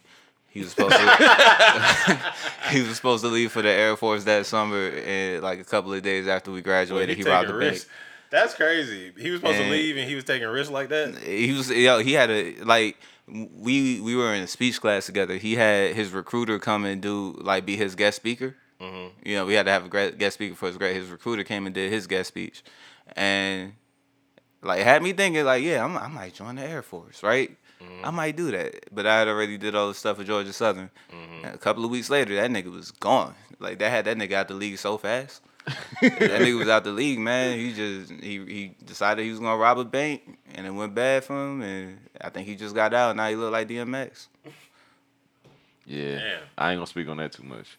He 0.49 0.59
was 0.59 0.71
supposed 0.71 0.93
to. 0.95 0.99
he 2.71 2.81
was 2.81 2.95
supposed 2.97 3.23
to 3.23 3.29
leave 3.29 3.51
for 3.53 3.61
the 3.61 3.69
Air 3.69 3.95
Force 3.95 4.25
that 4.25 4.45
summer, 4.45 4.89
and 4.89 5.41
like 5.41 5.59
a 5.59 5.63
couple 5.63 5.93
of 5.93 6.01
days 6.03 6.27
after 6.27 6.51
we 6.51 6.55
Well, 6.57 6.63
graduated, 6.63 7.09
he, 7.17 7.23
taking 7.23 7.31
robbed 7.31 7.47
the 7.49 7.53
bank. 7.59 7.85
That's 8.29 8.53
crazy. 8.53 9.11
He 9.17 9.29
was 9.31 9.39
supposed 9.39 9.57
And- 9.59 9.65
to 9.67 9.71
leave 9.71 9.97
and 9.97 10.07
he 10.09 10.15
was 10.15 10.23
taking 10.25 10.47
risks 10.47 10.71
like 10.71 10.89
that. 10.89 11.17
he 11.17 11.51
was 11.53 11.69
yo 11.69 11.99
he 11.99 12.13
had 12.13 12.29
a 12.31 12.55
like 12.63 12.97
we 13.27 13.99
we 14.01 14.15
were 14.15 14.33
in 14.33 14.41
a 14.43 14.47
speech 14.47 14.79
class 14.79 15.05
together 15.05 15.35
he 15.35 15.55
had 15.55 15.93
his 15.95 16.11
recruiter 16.11 16.57
come 16.59 16.85
and 16.85 17.01
do 17.01 17.37
like 17.41 17.65
be 17.65 17.75
his 17.75 17.93
guest 17.95 18.15
speaker 18.15 18.55
Mm-hmm. 18.81 19.29
you 19.29 19.35
know 19.35 19.45
we 19.45 19.53
had 19.53 19.67
to 19.67 19.71
have 19.71 19.85
a 19.85 19.89
gra- 19.89 20.11
guest 20.11 20.33
speaker 20.35 20.55
for 20.55 20.65
his 20.65 20.77
grade 20.77 20.95
his 20.95 21.09
recruiter 21.09 21.43
came 21.43 21.67
and 21.67 21.75
did 21.75 21.91
his 21.91 22.07
guest 22.07 22.29
speech 22.29 22.63
and 23.15 23.73
like 24.63 24.81
had 24.81 25.03
me 25.03 25.13
thinking 25.13 25.45
like 25.45 25.63
yeah 25.63 25.85
I'm, 25.85 25.95
i 25.97 26.07
might 26.07 26.33
join 26.33 26.55
the 26.55 26.63
air 26.63 26.81
force 26.81 27.21
right 27.21 27.55
mm-hmm. 27.79 28.03
i 28.05 28.09
might 28.09 28.35
do 28.35 28.49
that 28.49 28.85
but 28.91 29.05
i 29.05 29.19
had 29.19 29.27
already 29.27 29.59
did 29.59 29.75
all 29.75 29.89
the 29.89 29.93
stuff 29.93 30.17
for 30.17 30.23
georgia 30.23 30.51
southern 30.51 30.89
and 31.43 31.53
a 31.53 31.59
couple 31.59 31.85
of 31.85 31.91
weeks 31.91 32.09
later 32.09 32.33
that 32.35 32.49
nigga 32.49 32.71
was 32.71 32.89
gone 32.89 33.35
like 33.59 33.77
that 33.77 33.91
had 33.91 34.05
that 34.05 34.17
nigga 34.17 34.33
out 34.33 34.47
the 34.47 34.55
league 34.55 34.79
so 34.79 34.97
fast 34.97 35.43
that 36.01 36.41
nigga 36.41 36.57
was 36.57 36.67
out 36.69 36.83
the 36.83 36.91
league, 36.91 37.19
man. 37.19 37.55
He 37.55 37.71
just 37.71 38.11
he 38.11 38.43
he 38.45 38.75
decided 38.83 39.23
he 39.23 39.29
was 39.29 39.39
gonna 39.39 39.57
rob 39.57 39.77
a 39.77 39.85
bank, 39.85 40.39
and 40.55 40.65
it 40.65 40.71
went 40.71 40.95
bad 40.95 41.23
for 41.23 41.35
him. 41.35 41.61
And 41.61 41.99
I 42.19 42.29
think 42.29 42.47
he 42.47 42.55
just 42.55 42.73
got 42.73 42.95
out. 42.95 43.15
Now 43.15 43.29
he 43.29 43.35
look 43.35 43.51
like 43.51 43.67
DMX. 43.67 44.27
Yeah. 45.83 46.15
Damn. 46.15 46.41
I 46.57 46.71
ain't 46.71 46.77
gonna 46.77 46.87
speak 46.87 47.07
on 47.09 47.17
that 47.17 47.33
too 47.33 47.43
much. 47.43 47.77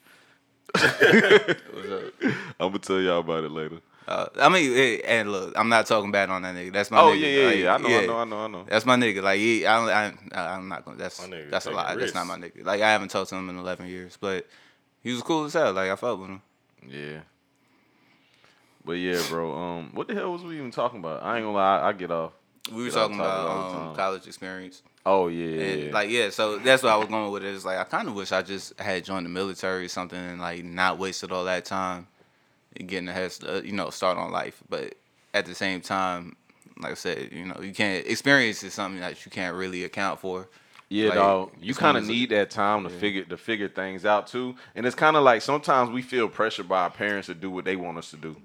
What's 0.74 0.84
up? 1.90 2.12
I'm 2.60 2.68
gonna 2.68 2.78
tell 2.78 3.00
y'all 3.00 3.20
about 3.20 3.44
it 3.44 3.50
later. 3.50 3.78
Uh, 4.08 4.26
I 4.40 4.48
mean, 4.48 4.72
eh, 4.76 5.00
and 5.06 5.30
look, 5.30 5.52
I'm 5.56 5.68
not 5.68 5.86
talking 5.86 6.10
bad 6.10 6.28
on 6.28 6.42
that 6.42 6.54
nigga. 6.54 6.72
That's 6.72 6.90
my 6.90 7.00
Oh 7.00 7.12
nigga. 7.12 7.20
yeah, 7.20 7.28
yeah, 7.28 7.46
Like, 7.46 7.58
yeah. 7.58 7.74
I 7.74 7.78
know, 7.78 7.88
I 7.88 8.06
know, 8.06 8.18
I 8.18 8.24
know, 8.24 8.38
I 8.38 8.46
know. 8.48 8.66
That's 8.68 8.84
my 8.84 8.96
nigga. 8.96 9.22
Like, 9.22 9.38
he, 9.38 9.64
I, 9.66 9.76
don't- 10.10 10.18
I, 10.36 10.54
I'm 10.54 10.68
not 10.68 10.84
gonna. 10.84 10.96
That's 10.96 11.18
that's 11.50 11.66
a 11.66 11.70
lie. 11.70 11.94
That's 11.94 12.14
not 12.14 12.26
my 12.26 12.36
nigga. 12.36 12.64
Like, 12.64 12.80
I 12.80 12.90
haven't 12.90 13.08
talked 13.10 13.30
to 13.30 13.36
him 13.36 13.48
in 13.48 13.58
11 13.58 13.86
years, 13.86 14.18
but 14.20 14.46
he 15.02 15.12
was 15.12 15.22
cool 15.22 15.44
as 15.44 15.52
hell. 15.52 15.72
Like, 15.72 15.90
I 15.90 15.96
fuck 15.96 16.18
with 16.18 16.30
him. 16.30 16.42
Yeah. 16.88 17.20
But 18.84 18.94
yeah, 18.94 19.22
bro. 19.28 19.54
Um, 19.56 19.90
what 19.94 20.08
the 20.08 20.14
hell 20.14 20.32
was 20.32 20.42
we 20.42 20.56
even 20.56 20.72
talking 20.72 20.98
about? 20.98 21.22
I 21.22 21.36
ain't 21.36 21.44
gonna 21.44 21.56
lie, 21.56 21.78
I, 21.78 21.88
I 21.90 21.92
get 21.92 22.10
off. 22.10 22.32
We 22.70 22.78
were 22.78 22.84
Get 22.88 22.94
talking 22.94 23.16
about 23.20 23.74
um, 23.90 23.94
college 23.94 24.26
experience. 24.26 24.82
Oh 25.04 25.28
yeah, 25.28 25.46
yeah, 25.46 25.62
And 25.62 25.82
yeah. 25.86 25.92
like 25.92 26.10
yeah, 26.10 26.30
so 26.30 26.58
that's 26.58 26.82
what 26.82 26.92
I 26.92 26.96
was 26.96 27.08
going 27.08 27.30
with. 27.32 27.44
It. 27.44 27.54
It's 27.54 27.64
like 27.64 27.78
I 27.78 27.84
kind 27.84 28.08
of 28.08 28.14
wish 28.14 28.30
I 28.30 28.42
just 28.42 28.78
had 28.78 29.04
joined 29.04 29.26
the 29.26 29.30
military 29.30 29.86
or 29.86 29.88
something 29.88 30.18
and 30.18 30.40
like 30.40 30.64
not 30.64 30.98
wasted 30.98 31.32
all 31.32 31.44
that 31.44 31.64
time 31.64 32.06
getting 32.78 33.08
a 33.08 33.12
head, 33.12 33.32
uh, 33.46 33.62
you 33.62 33.72
know, 33.72 33.90
start 33.90 34.18
on 34.18 34.30
life. 34.30 34.62
But 34.68 34.94
at 35.34 35.46
the 35.46 35.54
same 35.54 35.80
time, 35.80 36.36
like 36.80 36.92
I 36.92 36.94
said, 36.94 37.30
you 37.32 37.46
know, 37.46 37.60
you 37.60 37.72
can't 37.72 38.06
experience 38.06 38.62
is 38.62 38.74
something 38.74 39.00
that 39.00 39.24
you 39.24 39.30
can't 39.30 39.56
really 39.56 39.84
account 39.84 40.20
for. 40.20 40.48
Yeah, 40.88 41.08
Like, 41.08 41.16
dog. 41.16 41.52
You 41.60 41.74
kind 41.74 41.96
of 41.96 42.06
need 42.06 42.30
that 42.30 42.50
time 42.50 42.84
to 42.84 42.90
figure 42.90 43.24
to 43.24 43.36
figure 43.36 43.68
things 43.68 44.04
out 44.04 44.26
too. 44.26 44.56
And 44.74 44.84
it's 44.84 44.94
kind 44.94 45.16
of 45.16 45.22
like 45.22 45.40
sometimes 45.40 45.90
we 45.90 46.02
feel 46.02 46.28
pressured 46.28 46.68
by 46.68 46.82
our 46.82 46.90
parents 46.90 47.26
to 47.26 47.34
do 47.34 47.50
what 47.50 47.64
they 47.64 47.76
want 47.76 47.98
us 47.98 48.10
to 48.10 48.16
do. 48.16 48.36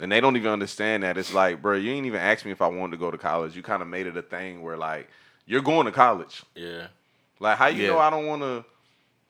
And 0.00 0.10
they 0.10 0.20
don't 0.20 0.36
even 0.36 0.50
understand 0.50 1.02
that. 1.02 1.18
It's 1.18 1.32
like, 1.34 1.60
bro, 1.60 1.76
you 1.76 1.92
ain't 1.92 2.06
even 2.06 2.20
asked 2.20 2.44
me 2.44 2.50
if 2.52 2.62
I 2.62 2.68
wanted 2.68 2.92
to 2.92 2.96
go 2.96 3.10
to 3.10 3.18
college. 3.18 3.54
You 3.54 3.62
kind 3.62 3.82
of 3.82 3.88
made 3.88 4.06
it 4.06 4.16
a 4.16 4.22
thing 4.22 4.62
where 4.62 4.76
like 4.76 5.08
you're 5.46 5.60
going 5.62 5.86
to 5.86 5.92
college. 5.92 6.42
Yeah. 6.54 6.86
Like 7.38 7.58
how 7.58 7.66
you 7.66 7.82
Yeah. 7.82 7.88
know 7.90 7.98
I 7.98 8.10
don't 8.10 8.26
want 8.26 8.42
to 8.42 8.64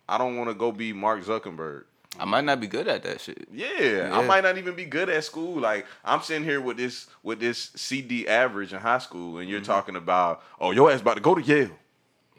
I 0.09 0.19
don't 0.19 0.37
want 0.37 0.51
to 0.51 0.55
go 0.55 0.73
be 0.73 0.93
Mark 0.93 1.25
Zuckerberg. 1.25 1.85
I 2.19 2.25
might 2.25 2.45
not 2.45 2.59
be 2.61 2.67
good 2.67 2.89
at 2.89 3.05
that 3.05 3.21
shit. 3.21 3.47
Yeah, 3.53 4.11
I 4.13 4.27
might 4.27 4.43
not 4.43 4.59
even 4.59 4.75
be 4.75 4.85
good 4.85 5.09
at 5.09 5.23
school. 5.25 5.61
Like 5.61 5.87
I'm 6.05 6.21
sitting 6.23 6.43
here 6.45 6.61
with 6.61 6.77
this 6.77 7.07
with 7.23 7.39
this 7.39 7.71
CD 7.77 8.27
average 8.27 8.73
in 8.73 8.81
high 8.81 8.99
school, 8.99 9.39
and 9.39 9.49
you're 9.49 9.61
Mm-hmm. 9.61 9.67
talking 9.71 9.97
about, 9.97 10.43
oh, 10.61 10.73
your 10.73 10.91
ass 10.91 11.01
about 11.01 11.15
to 11.15 11.21
go 11.21 11.35
to 11.37 11.43
Yale. 11.43 11.71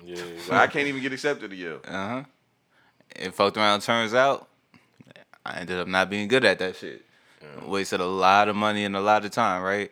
Yeah. 0.04 0.16
Like, 0.50 0.60
I 0.60 0.68
can't 0.68 0.88
even 0.88 1.02
get 1.02 1.14
accepted 1.14 1.50
to 1.52 1.56
Yale. 1.56 1.80
Uh 1.88 2.08
huh. 2.10 2.24
And 3.16 3.34
fucked 3.34 3.56
around. 3.58 3.82
Turns 3.82 4.14
out, 4.14 4.48
I 5.46 5.60
ended 5.60 5.78
up 5.80 5.88
not 5.88 6.10
being 6.10 6.28
good 6.28 6.44
at 6.44 6.60
that 6.60 6.76
shit. 6.76 7.06
Wasted 7.66 8.00
a 8.00 8.06
lot 8.06 8.48
of 8.50 8.56
money 8.56 8.86
and 8.86 8.96
a 8.96 9.02
lot 9.02 9.26
of 9.26 9.32
time, 9.32 9.62
right? 9.64 9.92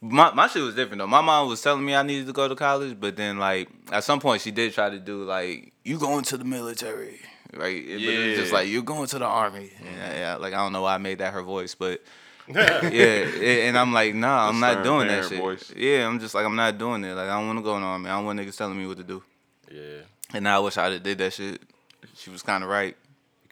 My 0.00 0.32
my 0.34 0.46
shit 0.46 0.62
was 0.62 0.74
different 0.74 0.98
though. 1.00 1.06
My 1.06 1.20
mom 1.22 1.48
was 1.48 1.62
telling 1.62 1.84
me 1.84 1.94
I 1.94 2.02
needed 2.02 2.26
to 2.26 2.32
go 2.32 2.46
to 2.48 2.54
college, 2.54 2.98
but 3.00 3.16
then 3.16 3.38
like 3.38 3.68
at 3.90 4.04
some 4.04 4.20
point 4.20 4.42
she 4.42 4.50
did 4.50 4.72
try 4.74 4.90
to 4.90 4.98
do 4.98 5.24
like 5.24 5.72
you 5.84 5.98
going 5.98 6.22
to 6.24 6.36
the 6.36 6.44
military, 6.44 7.18
right? 7.54 7.82
But 7.84 7.92
it 8.02 8.28
was 8.30 8.38
just 8.38 8.52
like 8.52 8.68
you're 8.68 8.82
going 8.82 9.06
to 9.08 9.18
the 9.18 9.24
army. 9.24 9.70
And, 9.78 9.96
yeah, 9.96 10.36
like 10.36 10.52
I 10.52 10.58
don't 10.58 10.72
know 10.72 10.82
why 10.82 10.94
I 10.94 10.98
made 10.98 11.18
that 11.18 11.32
her 11.32 11.42
voice, 11.42 11.74
but 11.74 12.02
yeah, 12.48 12.60
it- 12.90 13.68
and 13.68 13.76
I'm 13.78 13.92
like, 13.92 14.14
nah, 14.14 14.48
I'm 14.48 14.60
not 14.60 14.84
doing 14.84 15.08
that 15.08 15.28
shit. 15.28 15.38
voice. 15.40 15.72
Yeah, 15.74 16.06
I'm 16.06 16.20
just 16.20 16.34
like 16.34 16.44
I'm 16.44 16.56
not 16.56 16.76
doing 16.78 17.02
it. 17.02 17.14
Like 17.14 17.28
I 17.30 17.38
don't 17.38 17.46
want 17.46 17.58
to 17.58 17.62
go 17.62 17.74
in 17.76 17.82
the 17.82 17.88
army. 17.88 18.10
I 18.10 18.16
don't 18.16 18.26
want 18.26 18.38
niggas 18.38 18.56
telling 18.56 18.78
me 18.78 18.86
what 18.86 18.98
to 18.98 19.04
do. 19.04 19.22
Yeah. 19.72 20.00
And 20.34 20.44
now 20.44 20.56
I 20.56 20.60
wish 20.60 20.76
I 20.76 20.98
did 20.98 21.18
that 21.18 21.32
shit. 21.32 21.62
She 22.14 22.30
was 22.30 22.42
kind 22.42 22.62
of 22.62 22.68
right. 22.70 22.96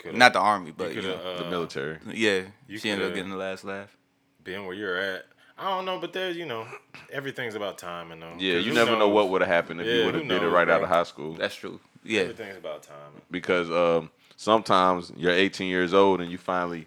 Coulda- 0.05 0.19
Not 0.19 0.33
the 0.33 0.39
army, 0.41 0.73
but 0.77 0.95
You 0.95 1.03
you 1.03 1.09
know, 1.09 1.17
have 1.17 1.39
The 1.39 1.47
uh, 1.47 1.51
military. 1.51 1.99
yeah, 2.13 2.43
you 2.69 2.79
she 2.79 2.91
ended 2.91 3.09
up 3.09 3.15
getting 3.15 3.31
the 3.31 3.37
last 3.37 3.65
laugh. 3.65 3.97
Being 4.45 4.67
where 4.67 4.75
you're 4.77 4.97
at. 4.97 5.27
I 5.59 5.71
don't 5.71 5.85
know, 5.85 5.99
but 5.99 6.13
there's 6.13 6.37
you 6.37 6.47
know 6.47 6.67
everything's 7.13 7.55
about 7.55 7.79
timing 7.79 8.21
though. 8.21 8.33
Yeah, 8.39 8.55
'Cause 8.57 8.67
you 8.67 8.73
who 8.73 8.79
never 8.79 8.97
know 8.97 9.09
what 9.09 9.29
would 9.31 9.41
have 9.41 9.51
happened 9.51 9.81
if 9.81 9.87
Yeah, 9.87 9.93
you 9.95 10.05
would 10.07 10.15
have 10.15 10.23
who 10.25 10.29
did 10.29 10.37
it 10.43 10.45
knows, 10.47 10.53
right 10.53 10.69
out 10.69 10.83
of 10.83 10.89
high 10.89 11.05
school. 11.05 11.35
That's 11.35 11.55
true. 11.55 11.81
Yeah, 12.03 12.23
Everything's 12.23 12.57
about 12.57 12.83
timing. 12.83 13.23
because 13.31 13.71
um, 13.71 14.11
sometimes 14.37 15.13
you're 15.17 15.33
18 15.33 15.69
years 15.69 15.95
old 15.95 16.21
and 16.21 16.31
you 16.31 16.39
finally 16.39 16.87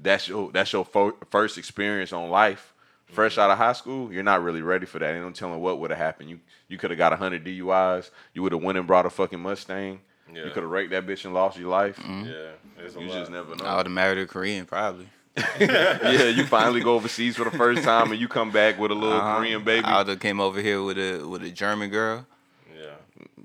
that's 0.00 0.26
your 0.28 0.50
that's 0.52 0.72
your 0.72 0.84
fo- 0.84 1.16
first 1.30 1.58
experience 1.58 2.12
on 2.12 2.30
life. 2.30 2.72
Fresh 3.06 3.36
out 3.38 3.50
of 3.50 3.58
high 3.58 3.74
school, 3.74 4.12
you're 4.12 4.22
not 4.24 4.42
really 4.42 4.62
ready 4.62 4.86
for 4.86 4.98
that. 4.98 5.14
Ain't 5.14 5.22
no 5.24 5.30
telling 5.30 5.60
what 5.60 5.78
would 5.78 5.90
have 5.90 5.98
happened. 5.98 6.30
You 6.30 6.40
you 6.68 6.78
could 6.78 6.90
have 6.90 6.98
got 6.98 7.12
100 7.12 7.44
DUIs. 7.44 8.10
You 8.32 8.42
would 8.42 8.52
have 8.52 8.62
went 8.62 8.78
and 8.78 8.86
brought 8.86 9.06
a 9.06 9.10
fucking 9.10 9.38
Mustang. 9.40 10.00
Yeah. 10.34 10.44
You 10.44 10.50
could 10.50 10.62
have 10.62 10.70
wrecked 10.70 10.90
that 10.90 11.06
bitch 11.06 11.24
and 11.24 11.32
lost 11.34 11.58
your 11.58 11.68
life. 11.70 11.98
Yeah, 12.04 12.52
it's 12.78 12.96
a 12.96 13.00
You 13.00 13.06
lot. 13.08 13.18
just 13.20 13.30
never 13.30 13.54
know. 13.56 13.64
I 13.64 13.76
would 13.76 13.86
have 13.86 13.92
married 13.92 14.18
a 14.18 14.26
Korean 14.26 14.66
probably. 14.66 15.08
yeah, 15.60 16.28
you 16.28 16.46
finally 16.46 16.80
go 16.80 16.94
overseas 16.94 17.36
for 17.36 17.44
the 17.44 17.50
first 17.50 17.82
time 17.82 18.12
and 18.12 18.20
you 18.20 18.28
come 18.28 18.50
back 18.52 18.78
with 18.78 18.90
a 18.90 18.94
little 18.94 19.18
Uh-huh. 19.18 19.38
Korean 19.38 19.64
baby. 19.64 19.84
I 19.84 19.98
would 19.98 20.08
have 20.08 20.20
came 20.20 20.40
over 20.40 20.60
here 20.60 20.82
with 20.82 20.96
a 20.98 21.24
with 21.26 21.42
a 21.42 21.50
German 21.50 21.90
girl. 21.90 22.24
Yeah, 22.72 22.90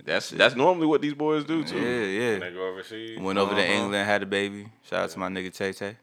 That's 0.05 0.29
that's 0.29 0.55
normally 0.55 0.85
what 0.87 1.01
these 1.01 1.13
boys 1.15 1.45
do 1.45 1.63
too. 1.63 1.77
Yeah, 1.77 1.83
when 1.83 2.09
yeah. 2.41 2.49
they 2.49 2.53
go 2.53 2.67
overseas. 2.67 3.19
Went 3.19 3.39
over 3.39 3.55
to 3.55 3.61
Uh-huh. 3.61 3.73
England, 3.73 4.05
had 4.05 4.21
a 4.23 4.27
baby. 4.27 4.67
Shout 4.83 5.03
out 5.03 5.09
to 5.11 5.19
my 5.19 5.29
nigga 5.29 5.51
Tay 5.55 5.73
Tay. 5.73 5.95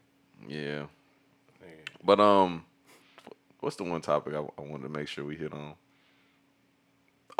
Yeah. 0.47 0.85
But 2.03 2.19
um, 2.19 2.63
what's 3.59 3.75
the 3.75 3.83
one 3.83 4.01
topic 4.01 4.33
I, 4.33 4.37
I 4.39 4.61
wanted 4.61 4.83
to 4.83 4.89
make 4.89 5.07
sure 5.07 5.25
we 5.25 5.35
hit 5.35 5.51
on? 5.53 5.73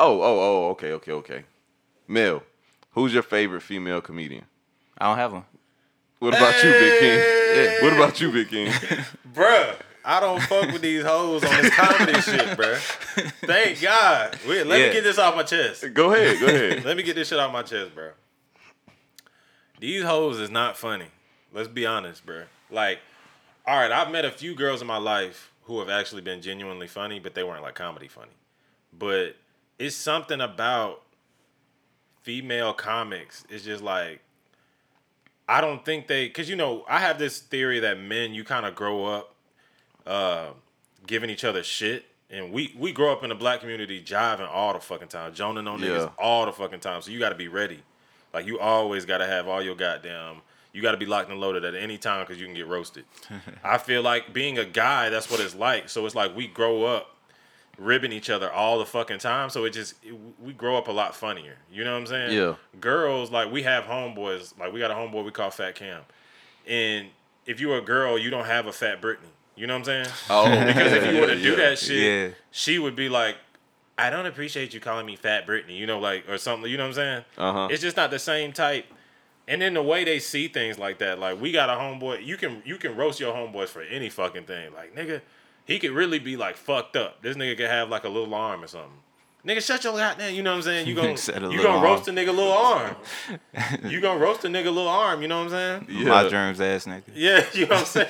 Oh, 0.00 0.20
oh, 0.20 0.40
oh, 0.66 0.68
okay, 0.70 0.92
okay, 0.92 1.12
okay. 1.12 1.44
Mel, 2.06 2.42
who's 2.98 3.14
your 3.14 3.22
favorite 3.22 3.60
female 3.62 4.00
comedian? 4.00 4.44
I 4.98 5.06
don't 5.06 5.16
have 5.18 5.32
one. 5.32 5.44
What 6.18 6.34
about 6.36 6.56
you, 6.64 6.70
Big 6.72 7.00
King? 7.00 7.18
Yeah. 7.18 7.82
What 7.84 7.92
about 7.92 8.20
you, 8.20 8.32
Big 8.32 8.48
King? 8.48 8.66
Bruh, 9.32 9.76
I 10.04 10.18
don't 10.20 10.42
fuck 10.42 10.72
with 10.72 10.82
these 10.82 11.04
hoes 11.04 11.44
on 11.44 11.62
this 11.62 11.72
comedy 11.74 12.12
shit, 12.20 12.58
bruh. 12.58 12.76
Thank 13.46 13.80
God. 13.80 14.36
Wait, 14.48 14.66
let 14.66 14.80
Yeah. 14.80 14.86
me 14.88 14.92
get 14.94 15.04
this 15.04 15.18
off 15.18 15.36
my 15.36 15.44
chest. 15.44 15.84
go 15.94 16.12
ahead, 16.12 16.40
go 16.40 16.46
ahead. 16.46 16.84
Let 16.84 16.96
me 16.96 17.02
get 17.04 17.14
this 17.14 17.28
shit 17.28 17.38
off 17.38 17.52
my 17.52 17.62
chest, 17.62 17.94
bro. 17.94 18.10
These 19.80 20.02
hoes 20.02 20.40
is 20.40 20.50
not 20.50 20.76
funny. 20.76 21.06
Let's 21.52 21.68
be 21.68 21.86
honest, 21.86 22.26
bro. 22.26 22.42
Like, 22.70 22.98
all 23.66 23.76
right, 23.78 23.92
I've 23.92 24.10
met 24.10 24.24
a 24.24 24.30
few 24.30 24.54
girls 24.54 24.80
in 24.80 24.86
my 24.88 24.96
life 24.98 25.52
who 25.64 25.78
have 25.78 25.88
actually 25.88 26.22
been 26.22 26.42
genuinely 26.42 26.88
funny, 26.88 27.20
but 27.20 27.34
they 27.34 27.44
weren't 27.44 27.62
like 27.62 27.74
comedy 27.76 28.08
funny. 28.08 28.32
But 28.92 29.36
it's 29.78 29.94
something 29.94 30.40
about 30.40 31.02
female 32.22 32.72
comics. 32.72 33.44
is 33.48 33.64
just 33.64 33.82
like 33.82 34.20
I 35.48 35.60
don't 35.62 35.82
think 35.84 36.08
they, 36.08 36.28
cause 36.28 36.48
you 36.48 36.56
know, 36.56 36.84
I 36.88 36.98
have 37.00 37.18
this 37.18 37.38
theory 37.38 37.80
that 37.80 37.98
men, 37.98 38.34
you 38.34 38.44
kind 38.44 38.66
of 38.66 38.74
grow 38.74 39.06
up 39.06 39.34
uh, 40.06 40.48
giving 41.06 41.30
each 41.30 41.44
other 41.44 41.62
shit. 41.62 42.04
And 42.30 42.52
we 42.52 42.74
we 42.78 42.92
grow 42.92 43.10
up 43.12 43.22
in 43.22 43.30
the 43.30 43.34
black 43.34 43.60
community 43.60 44.02
jiving 44.04 44.46
all 44.46 44.74
the 44.74 44.80
fucking 44.80 45.08
time, 45.08 45.32
joning 45.32 45.66
on 45.66 45.80
niggas 45.80 46.00
Yeah. 46.00 46.10
all 46.18 46.44
the 46.44 46.52
fucking 46.52 46.80
time. 46.80 47.00
So 47.00 47.10
you 47.10 47.18
got 47.18 47.30
to 47.30 47.34
be 47.34 47.48
ready. 47.48 47.80
Like 48.34 48.46
you 48.46 48.58
always 48.58 49.06
got 49.06 49.18
to 49.18 49.26
have 49.26 49.48
all 49.48 49.62
your 49.62 49.74
goddamn. 49.74 50.42
You 50.74 50.82
got 50.82 50.90
to 50.90 50.98
be 50.98 51.06
locked 51.06 51.30
and 51.30 51.40
loaded 51.40 51.64
at 51.64 51.74
any 51.74 51.96
time 51.96 52.26
because 52.26 52.38
you 52.38 52.44
can 52.44 52.54
get 52.54 52.66
roasted. 52.66 53.06
I 53.64 53.78
feel 53.78 54.02
like 54.02 54.34
being 54.34 54.58
a 54.58 54.66
guy, 54.66 55.08
that's 55.08 55.30
what 55.30 55.40
it's 55.40 55.54
like. 55.54 55.88
So 55.88 56.04
it's 56.04 56.14
like 56.14 56.36
we 56.36 56.46
grow 56.46 56.84
up 56.84 57.16
ribbing 57.78 58.12
each 58.12 58.28
other 58.28 58.50
all 58.52 58.78
the 58.78 58.84
fucking 58.86 59.18
time. 59.18 59.50
So 59.50 59.64
it 59.64 59.70
just 59.70 59.94
it, 60.04 60.14
we 60.42 60.52
grow 60.52 60.76
up 60.76 60.88
a 60.88 60.92
lot 60.92 61.14
funnier. 61.14 61.56
You 61.72 61.84
know 61.84 61.92
what 61.92 62.00
I'm 62.00 62.06
saying? 62.06 62.36
Yeah. 62.36 62.54
Girls 62.80 63.30
like 63.30 63.50
we 63.52 63.62
have 63.62 63.84
homeboys. 63.84 64.58
Like 64.58 64.72
we 64.72 64.80
got 64.80 64.90
a 64.90 64.94
homeboy 64.94 65.24
we 65.24 65.30
call 65.30 65.50
Fat 65.50 65.74
Cam, 65.76 66.02
and 66.66 67.08
if 67.46 67.60
you're 67.60 67.78
a 67.78 67.82
girl, 67.82 68.18
you 68.18 68.30
don't 68.30 68.44
have 68.46 68.66
a 68.66 68.72
Fat 68.72 69.00
Brittany. 69.00 69.28
You 69.56 69.66
know 69.66 69.74
what 69.78 69.88
I'm 69.88 70.04
saying? 70.04 70.06
Oh, 70.30 70.44
Because 70.66 70.92
if 70.92 71.12
you 71.12 71.20
were 71.20 71.26
to 71.26 71.40
do 71.40 71.50
yeah. 71.50 71.56
that 71.56 71.78
shit, 71.78 72.30
Yeah. 72.30 72.34
she 72.50 72.78
would 72.78 72.94
be 72.94 73.08
like, 73.08 73.36
I 73.96 74.10
don't 74.10 74.26
appreciate 74.26 74.72
you 74.74 74.80
calling 74.80 75.04
me 75.06 75.16
Fat 75.16 75.46
Brittany." 75.46 75.76
you 75.76 75.86
know, 75.86 75.98
like, 75.98 76.28
or 76.28 76.38
something, 76.38 76.70
you 76.70 76.76
know 76.76 76.84
what 76.84 76.88
I'm 76.90 76.94
saying? 76.94 77.24
Uh-huh. 77.36 77.68
It's 77.70 77.82
just 77.82 77.96
not 77.96 78.10
the 78.10 78.18
same 78.20 78.52
type. 78.52 78.84
And 79.48 79.60
then 79.62 79.74
the 79.74 79.82
way 79.82 80.04
they 80.04 80.18
see 80.20 80.46
things 80.46 80.78
like 80.78 80.98
that, 80.98 81.18
like, 81.18 81.40
we 81.40 81.50
got 81.52 81.70
a 81.70 81.72
homeboy, 81.72 82.24
you 82.24 82.36
can 82.36 82.62
you 82.66 82.76
can 82.76 82.94
roast 82.96 83.18
your 83.18 83.34
homeboys 83.34 83.68
for 83.68 83.80
any 83.82 84.10
fucking 84.10 84.44
thing. 84.44 84.72
Like, 84.74 84.94
nigga, 84.94 85.22
he 85.68 85.78
could 85.78 85.92
really 85.92 86.18
be 86.18 86.36
like 86.36 86.56
fucked 86.56 86.96
up. 86.96 87.22
This 87.22 87.36
nigga 87.36 87.56
could 87.56 87.70
have 87.70 87.88
like 87.88 88.02
a 88.02 88.08
little 88.08 88.34
arm 88.34 88.64
or 88.64 88.66
something. 88.66 88.90
Nigga, 89.46 89.62
shut 89.64 89.84
your 89.84 89.92
goddamn, 89.96 90.34
you 90.34 90.42
know 90.42 90.50
what 90.50 90.56
I'm 90.56 90.62
saying? 90.62 90.86
You 90.88 90.94
gonna, 90.96 91.10
you 91.10 91.16
little 91.16 91.50
gonna 91.62 91.68
arm. 91.68 91.82
roast 91.84 92.08
a 92.08 92.10
nigga 92.10 92.34
little 92.34 92.52
arm. 92.52 92.96
you 93.84 94.00
gonna 94.00 94.18
roast 94.18 94.44
a 94.44 94.48
nigga 94.48 94.64
little 94.64 94.88
arm, 94.88 95.22
you 95.22 95.28
know 95.28 95.44
what 95.44 95.52
I'm 95.52 95.84
saying? 95.86 95.86
Yeah. 96.02 96.08
My 96.08 96.28
germs 96.28 96.60
ass 96.60 96.86
nigga. 96.86 97.02
Yeah, 97.14 97.44
you 97.52 97.66
know 97.66 97.76
what 97.76 97.80
I'm 97.80 97.84
saying. 97.86 98.08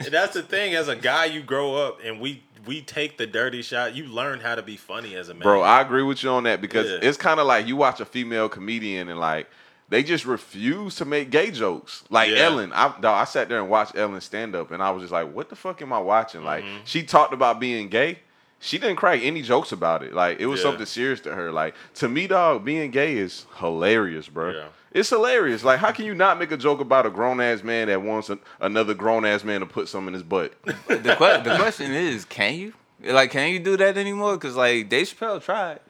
That's 0.10 0.34
the 0.34 0.42
thing. 0.42 0.74
As 0.74 0.88
a 0.88 0.96
guy, 0.96 1.24
you 1.24 1.40
grow 1.42 1.74
up 1.76 2.00
and 2.04 2.20
we 2.20 2.42
we 2.66 2.82
take 2.82 3.16
the 3.18 3.26
dirty 3.26 3.62
shot. 3.62 3.96
You 3.96 4.04
learn 4.04 4.40
how 4.40 4.54
to 4.54 4.62
be 4.62 4.76
funny 4.76 5.16
as 5.16 5.28
a 5.30 5.34
man. 5.34 5.42
Bro, 5.42 5.62
I 5.62 5.80
agree 5.80 6.02
with 6.04 6.22
you 6.22 6.30
on 6.30 6.44
that 6.44 6.60
because 6.60 6.88
Yeah. 6.88 6.98
it's 7.02 7.16
kind 7.16 7.40
of 7.40 7.46
like 7.46 7.66
you 7.66 7.74
watch 7.76 7.98
a 8.00 8.04
female 8.04 8.48
comedian 8.48 9.08
and 9.08 9.18
like 9.18 9.48
they 9.92 10.02
just 10.02 10.24
refuse 10.24 10.96
to 10.96 11.04
make 11.04 11.30
gay 11.30 11.50
jokes. 11.50 12.02
Like 12.10 12.30
Yeah. 12.30 12.44
Ellen, 12.46 12.72
I 12.72 12.88
dawg, 13.00 13.04
I 13.04 13.24
sat 13.24 13.48
there 13.48 13.58
and 13.60 13.68
watched 13.68 13.96
Ellen 13.96 14.20
stand 14.20 14.56
up 14.56 14.70
and 14.72 14.82
I 14.82 14.90
was 14.90 15.02
just 15.02 15.12
like, 15.12 15.32
what 15.32 15.48
the 15.48 15.56
fuck 15.56 15.80
am 15.82 15.92
I 15.92 15.98
watching? 16.00 16.42
Like 16.44 16.64
Mm-hmm. 16.64 16.78
she 16.84 17.02
talked 17.02 17.32
about 17.32 17.60
being 17.60 17.88
gay. 17.88 18.18
She 18.58 18.78
didn't 18.78 18.96
crack 18.96 19.20
any 19.22 19.42
jokes 19.42 19.72
about 19.72 20.02
it. 20.02 20.14
Like 20.14 20.40
it 20.40 20.46
was 20.46 20.60
Yeah. 20.60 20.70
something 20.70 20.86
serious 20.86 21.20
to 21.22 21.34
her. 21.34 21.52
Like 21.52 21.74
to 21.94 22.08
me, 22.08 22.26
dog, 22.26 22.64
being 22.64 22.90
gay 22.90 23.16
is 23.16 23.46
hilarious, 23.56 24.28
bro. 24.28 24.50
Yeah. 24.52 24.64
It's 24.94 25.08
hilarious. 25.08 25.64
Like, 25.64 25.78
how 25.78 25.90
can 25.90 26.04
you 26.04 26.14
not 26.14 26.38
make 26.38 26.52
a 26.52 26.56
joke 26.58 26.80
about 26.80 27.06
a 27.06 27.10
grown 27.10 27.40
ass 27.40 27.62
man 27.62 27.88
that 27.88 28.02
wants 28.02 28.28
a, 28.28 28.38
another 28.60 28.92
grown 28.92 29.24
ass 29.24 29.42
man 29.42 29.60
to 29.60 29.66
put 29.66 29.88
some 29.88 30.06
in 30.06 30.12
his 30.12 30.22
butt? 30.22 30.52
the, 30.64 30.74
que- 31.18 31.42
the 31.42 31.56
question 31.58 31.92
is, 31.92 32.26
can 32.26 32.54
you? 32.56 32.74
Like, 33.02 33.30
can 33.30 33.50
you 33.52 33.58
do 33.58 33.76
that 33.78 33.96
anymore? 33.96 34.36
Cause 34.38 34.54
like 34.54 34.88
Dave 34.90 35.06
Chappelle 35.08 35.42
tried. 35.42 35.80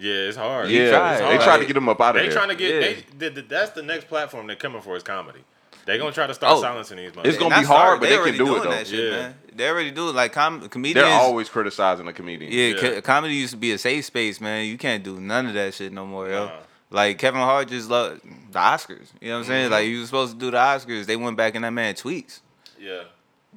Yeah, 0.00 0.14
it's 0.28 0.36
hard. 0.36 0.70
yeah, 0.70 0.88
tried. 0.90 1.12
It's 1.12 1.20
they 1.20 1.26
hard. 1.26 1.40
tried 1.42 1.58
to 1.58 1.66
get 1.66 1.76
him 1.76 1.88
up 1.88 2.00
out 2.00 2.08
of 2.10 2.14
there. 2.14 2.22
They 2.22 2.28
there. 2.30 2.36
trying 2.36 2.48
to 2.48 2.54
get. 2.56 2.74
Yeah. 2.74 2.80
They, 2.80 2.94
th- 3.18 3.34
th- 3.34 3.48
that's 3.48 3.70
the 3.72 3.82
next 3.82 4.08
platform 4.08 4.46
they're 4.46 4.56
coming 4.56 4.80
for 4.80 4.96
is 4.96 5.02
comedy. 5.02 5.40
They're 5.86 5.98
gonna 5.98 6.12
try 6.12 6.26
to 6.26 6.34
start 6.34 6.56
Oh. 6.56 6.60
silencing 6.60 6.96
these. 6.98 7.12
It's 7.24 7.38
gonna 7.38 7.58
be 7.60 7.64
hard, 7.66 7.66
started. 7.66 8.00
but 8.00 8.08
they 8.08 8.30
can 8.36 8.44
do 8.46 8.56
it, 8.56 8.62
though. 8.62 8.84
Shit, 8.84 9.04
Yeah. 9.04 9.10
man. 9.10 9.34
They 9.54 9.68
already 9.68 9.90
do 9.90 10.08
it. 10.10 10.14
Like 10.14 10.32
com- 10.32 10.68
comedians. 10.68 11.06
They're 11.08 11.18
always 11.20 11.48
criticizing 11.48 12.06
a 12.08 12.12
comedian. 12.12 12.52
Yeah, 12.52 12.66
Yeah. 12.68 12.80
co- 12.94 13.00
comedy 13.02 13.34
used 13.34 13.52
to 13.52 13.56
be 13.58 13.72
a 13.72 13.78
safe 13.78 14.04
space, 14.04 14.40
man. 14.40 14.66
You 14.66 14.78
can't 14.78 15.02
do 15.02 15.20
none 15.20 15.46
of 15.46 15.54
that 15.54 15.74
shit 15.74 15.92
no 15.92 16.06
more, 16.06 16.28
yo. 16.28 16.46
Nah. 16.46 16.52
Like 16.90 17.18
Kevin 17.18 17.40
Hart 17.40 17.68
just 17.68 17.88
loved 17.88 18.20
the 18.52 18.58
Oscars. 18.58 19.08
You 19.20 19.28
know 19.28 19.34
what 19.34 19.38
I'm 19.40 19.44
saying? 19.46 19.64
Mm-hmm. 19.64 19.72
Like 19.72 19.84
he 19.86 19.96
was 19.96 20.06
supposed 20.06 20.32
to 20.34 20.38
do 20.38 20.50
the 20.50 20.56
Oscars. 20.58 21.06
They 21.06 21.16
went 21.16 21.36
back 21.36 21.54
in 21.54 21.62
that 21.62 21.70
man 21.70 21.94
tweets. 21.94 22.40
Yeah. 22.80 23.02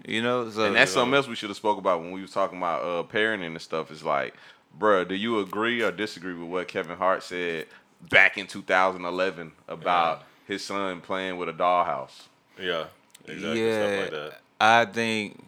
You 0.05 0.21
know, 0.23 0.49
so 0.49 0.65
And 0.65 0.75
that's 0.75 0.91
something 0.91 1.13
else 1.13 1.27
we 1.27 1.35
should 1.35 1.49
have 1.49 1.57
spoke 1.57 1.77
about 1.77 1.99
when 2.01 2.11
we 2.11 2.21
was 2.21 2.31
talking 2.31 2.57
about 2.57 2.81
uh, 2.83 3.03
parenting 3.11 3.45
and 3.47 3.61
stuff. 3.61 3.91
Is 3.91 4.03
like, 4.03 4.33
bruh, 4.77 5.07
do 5.07 5.15
you 5.15 5.39
agree 5.39 5.81
or 5.81 5.91
disagree 5.91 6.33
with 6.33 6.49
what 6.49 6.67
Kevin 6.67 6.97
Hart 6.97 7.23
said 7.23 7.67
back 8.09 8.37
in 8.37 8.47
2011 8.47 9.51
about 9.67 10.23
his 10.47 10.63
son 10.63 11.01
playing 11.01 11.37
with 11.37 11.49
a 11.49 11.53
dollhouse? 11.53 12.23
Yeah. 12.59 12.85
Exactly. 13.25 13.65
yeah. 13.65 13.87
Stuff 13.87 14.01
like 14.01 14.11
that. 14.11 14.39
I 14.59 14.85
think, 14.85 15.43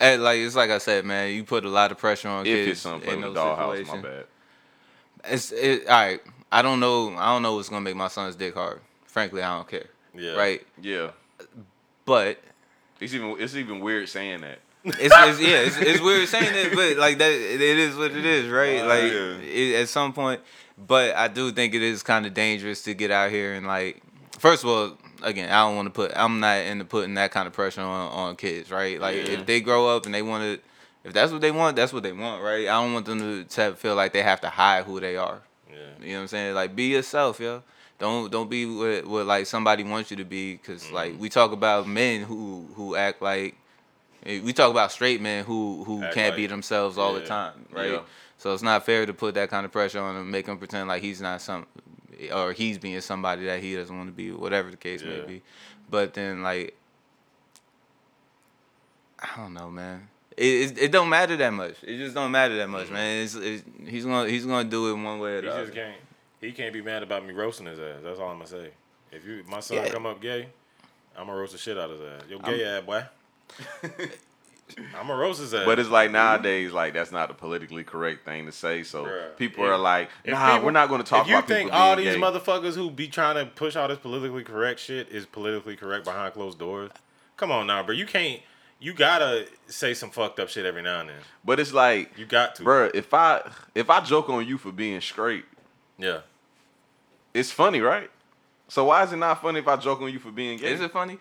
eh, 0.00 0.16
like 0.16 0.38
it's 0.38 0.56
like 0.56 0.70
I 0.70 0.78
said, 0.78 1.04
man. 1.04 1.32
You 1.32 1.44
put 1.44 1.64
a 1.64 1.68
lot 1.68 1.90
of 1.92 1.98
pressure 1.98 2.28
on 2.28 2.46
If 2.46 2.52
kids 2.54 2.68
his 2.68 2.80
son 2.80 3.00
played 3.00 3.14
in 3.14 3.20
with 3.22 3.30
a 3.30 3.34
those 3.34 3.44
dollhouse, 3.44 3.68
my 3.68 3.76
situations. 3.76 4.02
bad. 4.02 4.24
It's 5.32 5.52
it, 5.52 5.86
all 5.86 5.92
right. 5.92 6.20
I 6.52 6.62
don't 6.62 6.80
know. 6.80 7.14
I 7.16 7.26
don't 7.32 7.42
know 7.42 7.54
what's 7.54 7.68
gonna 7.68 7.80
make 7.82 7.96
my 7.96 8.08
son's 8.08 8.34
dick 8.36 8.54
hard. 8.54 8.80
Frankly, 9.04 9.42
I 9.42 9.56
don't 9.56 9.68
care. 9.68 9.86
Yeah. 10.16 10.32
Right. 10.32 10.66
Yeah, 10.80 11.10
But 12.04 12.40
it's 13.00 13.14
even 13.14 13.36
it's 13.38 13.54
even 13.54 13.80
weird 13.80 14.08
saying 14.08 14.40
that. 14.42 14.58
It's, 14.84 14.98
it's 14.98 15.40
yeah, 15.40 15.60
it's, 15.60 15.76
it's 15.78 16.00
weird 16.00 16.28
saying 16.28 16.52
it, 16.54 16.74
but 16.74 16.96
like 16.96 17.18
that, 17.18 17.30
it, 17.30 17.60
is 17.60 17.96
what 17.96 18.12
it 18.12 18.24
is, 18.24 18.48
right? 18.50 18.80
Uh, 18.80 18.86
like 18.86 19.12
yeah. 19.12 19.36
it, 19.42 19.82
at 19.82 19.88
some 19.88 20.12
point, 20.12 20.40
but 20.78 21.14
I 21.16 21.28
do 21.28 21.50
think 21.52 21.74
it 21.74 21.82
is 21.82 22.02
kind 22.02 22.26
of 22.26 22.34
dangerous 22.34 22.82
to 22.82 22.94
get 22.94 23.10
out 23.10 23.30
here 23.30 23.54
and 23.54 23.66
like. 23.66 24.02
First 24.38 24.64
of 24.64 24.70
all, 24.70 24.96
again, 25.22 25.50
I 25.50 25.66
don't 25.66 25.76
want 25.76 25.84
to 25.86 25.90
put. 25.90 26.12
I'm 26.16 26.40
not 26.40 26.60
into 26.60 26.86
putting 26.86 27.12
that 27.14 27.30
kind 27.30 27.46
of 27.46 27.52
pressure 27.52 27.82
on 27.82 28.10
on 28.10 28.36
kids, 28.36 28.70
right? 28.70 28.98
Like 28.98 29.16
Yeah. 29.16 29.32
if 29.34 29.44
they 29.44 29.60
grow 29.60 29.94
up 29.94 30.06
and 30.06 30.14
they 30.14 30.22
want 30.22 30.44
to, 30.44 30.60
if 31.04 31.12
that's 31.12 31.30
what 31.30 31.42
they 31.42 31.50
want, 31.50 31.76
that's 31.76 31.92
what 31.92 32.02
they 32.02 32.12
want, 32.12 32.42
right? 32.42 32.62
I 32.66 32.82
don't 32.82 32.94
want 32.94 33.04
them 33.04 33.18
to, 33.18 33.44
to 33.44 33.74
feel 33.74 33.94
like 33.96 34.14
they 34.14 34.22
have 34.22 34.40
to 34.40 34.48
hide 34.48 34.84
who 34.84 34.98
they 34.98 35.18
are. 35.18 35.42
Yeah. 35.68 35.76
You 36.00 36.08
know 36.12 36.14
what 36.14 36.20
I'm 36.22 36.28
saying? 36.28 36.54
Like 36.54 36.74
be 36.74 36.84
yourself, 36.84 37.38
yo. 37.38 37.62
Don't 37.98 38.32
don't 38.32 38.48
be 38.48 38.64
what, 38.64 39.06
what 39.06 39.26
like 39.26 39.44
somebody 39.44 39.84
wants 39.84 40.10
you 40.10 40.16
to 40.16 40.24
be, 40.24 40.54
because 40.54 40.90
like 40.90 41.20
we 41.20 41.28
talk 41.28 41.52
about 41.52 41.86
men 41.86 42.22
who 42.22 42.66
who 42.74 42.96
act 42.96 43.20
like 43.20 43.56
Eh, 44.26 44.40
we 44.42 44.52
talk 44.52 44.70
about 44.70 44.92
straight 44.92 45.20
men 45.20 45.44
who 45.44 45.84
who 45.84 46.02
Act 46.02 46.14
can't 46.14 46.28
like- 46.30 46.36
be 46.36 46.46
themselves 46.46 46.98
all 46.98 47.14
the 47.14 47.24
time, 47.24 47.66
right? 47.72 47.92
Yeah. 47.92 48.00
So 48.38 48.54
it's 48.54 48.62
not 48.62 48.86
fair 48.86 49.04
to 49.04 49.12
put 49.12 49.34
that 49.34 49.50
kind 49.50 49.66
of 49.66 49.72
pressure 49.72 50.00
on 50.00 50.16
him, 50.16 50.30
make 50.30 50.46
him 50.46 50.56
pretend 50.56 50.88
like 50.88 51.02
he's 51.02 51.20
not 51.20 51.42
some, 51.42 51.66
or 52.32 52.52
he's 52.52 52.78
being 52.78 53.00
somebody 53.02 53.44
that 53.44 53.60
he 53.60 53.76
doesn't 53.76 53.94
want 53.94 54.08
to 54.08 54.14
be, 54.14 54.32
whatever 54.32 54.70
the 54.70 54.78
case 54.78 55.02
may 55.02 55.20
be. 55.20 55.42
But 55.90 56.14
then 56.14 56.42
like, 56.42 56.74
I 59.18 59.28
don't 59.36 59.52
know, 59.52 59.70
man. 59.70 60.08
It, 60.36 60.44
it 60.44 60.78
it 60.78 60.92
don't 60.92 61.10
matter 61.10 61.36
that 61.36 61.50
much. 61.52 61.74
It 61.82 61.98
just 61.98 62.14
don't 62.14 62.30
matter 62.30 62.56
that 62.56 62.68
much, 62.68 62.86
mm-hmm. 62.86 62.94
man. 62.94 63.24
It's, 63.24 63.34
it's, 63.34 63.62
he's 63.86 64.06
gonna 64.06 64.28
he's 64.28 64.46
gonna 64.46 64.68
do 64.68 64.90
it 64.90 64.94
one 64.94 65.18
way 65.18 65.34
or 65.34 65.38
other. 65.38 65.40
He 65.40 65.46
the 65.46 65.52
just 65.52 65.72
other. 65.72 65.72
can't. 65.72 65.96
He 66.40 66.52
can't 66.52 66.72
be 66.72 66.80
mad 66.80 67.02
about 67.02 67.26
me 67.26 67.34
roasting 67.34 67.66
his 67.66 67.78
ass. 67.78 67.98
That's 68.02 68.18
all 68.18 68.30
I'm 68.30 68.38
gonna 68.38 68.46
say. 68.46 68.70
If 69.12 69.26
you 69.26 69.44
my 69.48 69.60
son 69.60 69.78
Yeah. 69.78 69.90
come 69.90 70.06
up 70.06 70.20
gay, 70.22 70.48
I'm 71.14 71.26
gonna 71.26 71.38
roast 71.38 71.52
the 71.52 71.58
shit 71.58 71.76
out 71.76 71.90
of 71.90 72.00
his 72.00 72.08
ass. 72.08 72.22
Yo, 72.30 72.38
gay 72.38 72.64
ass 72.64 72.84
boy. 72.84 73.04
I'm 74.98 75.08
gonna 75.08 75.16
roast 75.16 75.40
his 75.40 75.52
ass. 75.52 75.64
But 75.66 75.78
it's 75.80 75.88
like 75.88 76.10
nowadays, 76.12 76.72
like 76.72 76.94
that's 76.94 77.10
not 77.10 77.28
the 77.28 77.34
politically 77.34 77.82
correct 77.82 78.24
thing 78.24 78.46
to 78.46 78.52
say. 78.52 78.84
So 78.84 79.04
Bruh. 79.04 79.36
people 79.36 79.64
If- 79.64 79.70
are 79.70 79.76
like, 79.78 80.10
nah, 80.24 80.52
people- 80.52 80.66
we're 80.66 80.70
not 80.72 80.88
going 80.88 81.02
to 81.02 81.06
talk 81.08 81.22
if 81.22 81.28
you 81.30 81.36
about 81.36 81.48
think 81.48 81.70
people 81.70 81.78
all 81.80 81.96
these 81.96 82.14
gay. 82.14 82.20
motherfuckers 82.20 82.74
who 82.76 82.88
be 82.90 83.08
trying 83.08 83.34
to 83.34 83.46
push 83.50 83.74
all 83.74 83.88
this 83.88 83.98
politically 83.98 84.44
correct 84.44 84.78
shit 84.80 85.08
is 85.08 85.26
politically 85.26 85.74
correct 85.76 86.04
behind 86.04 86.32
closed 86.34 86.58
doors, 86.58 86.92
come 87.36 87.50
on 87.50 87.66
now, 87.66 87.82
bro. 87.82 87.94
You 87.94 88.06
can't. 88.06 88.40
You 88.78 88.94
gotta 88.94 89.46
say 89.66 89.92
some 89.92 90.10
fucked 90.10 90.38
up 90.40 90.48
shit 90.48 90.64
every 90.64 90.82
now 90.82 91.00
and 91.00 91.08
then. 91.10 91.16
but 91.44 91.58
it's 91.60 91.72
like, 91.72 92.16
You 92.16 92.24
got 92.24 92.54
to, 92.54 92.62
bro. 92.62 92.90
if 92.94 93.12
I 93.12 93.42
if 93.74 93.90
I 93.90 94.00
joke 94.00 94.30
on 94.30 94.46
you 94.46 94.56
for 94.56 94.70
being 94.72 95.00
straight, 95.00 95.44
Yeah. 95.98 96.20
it's 97.34 97.50
funny, 97.50 97.80
right? 97.80 98.08
So 98.68 98.84
why 98.84 99.02
is 99.02 99.12
it 99.12 99.16
not 99.16 99.42
funny 99.42 99.58
if 99.58 99.66
I 99.68 99.74
joke 99.76 100.00
on 100.00 100.12
you 100.12 100.20
for 100.20 100.30
being 100.30 100.58
gay? 100.58 100.72
Is 100.72 100.80
it 100.80 100.92
funny? 100.92 101.18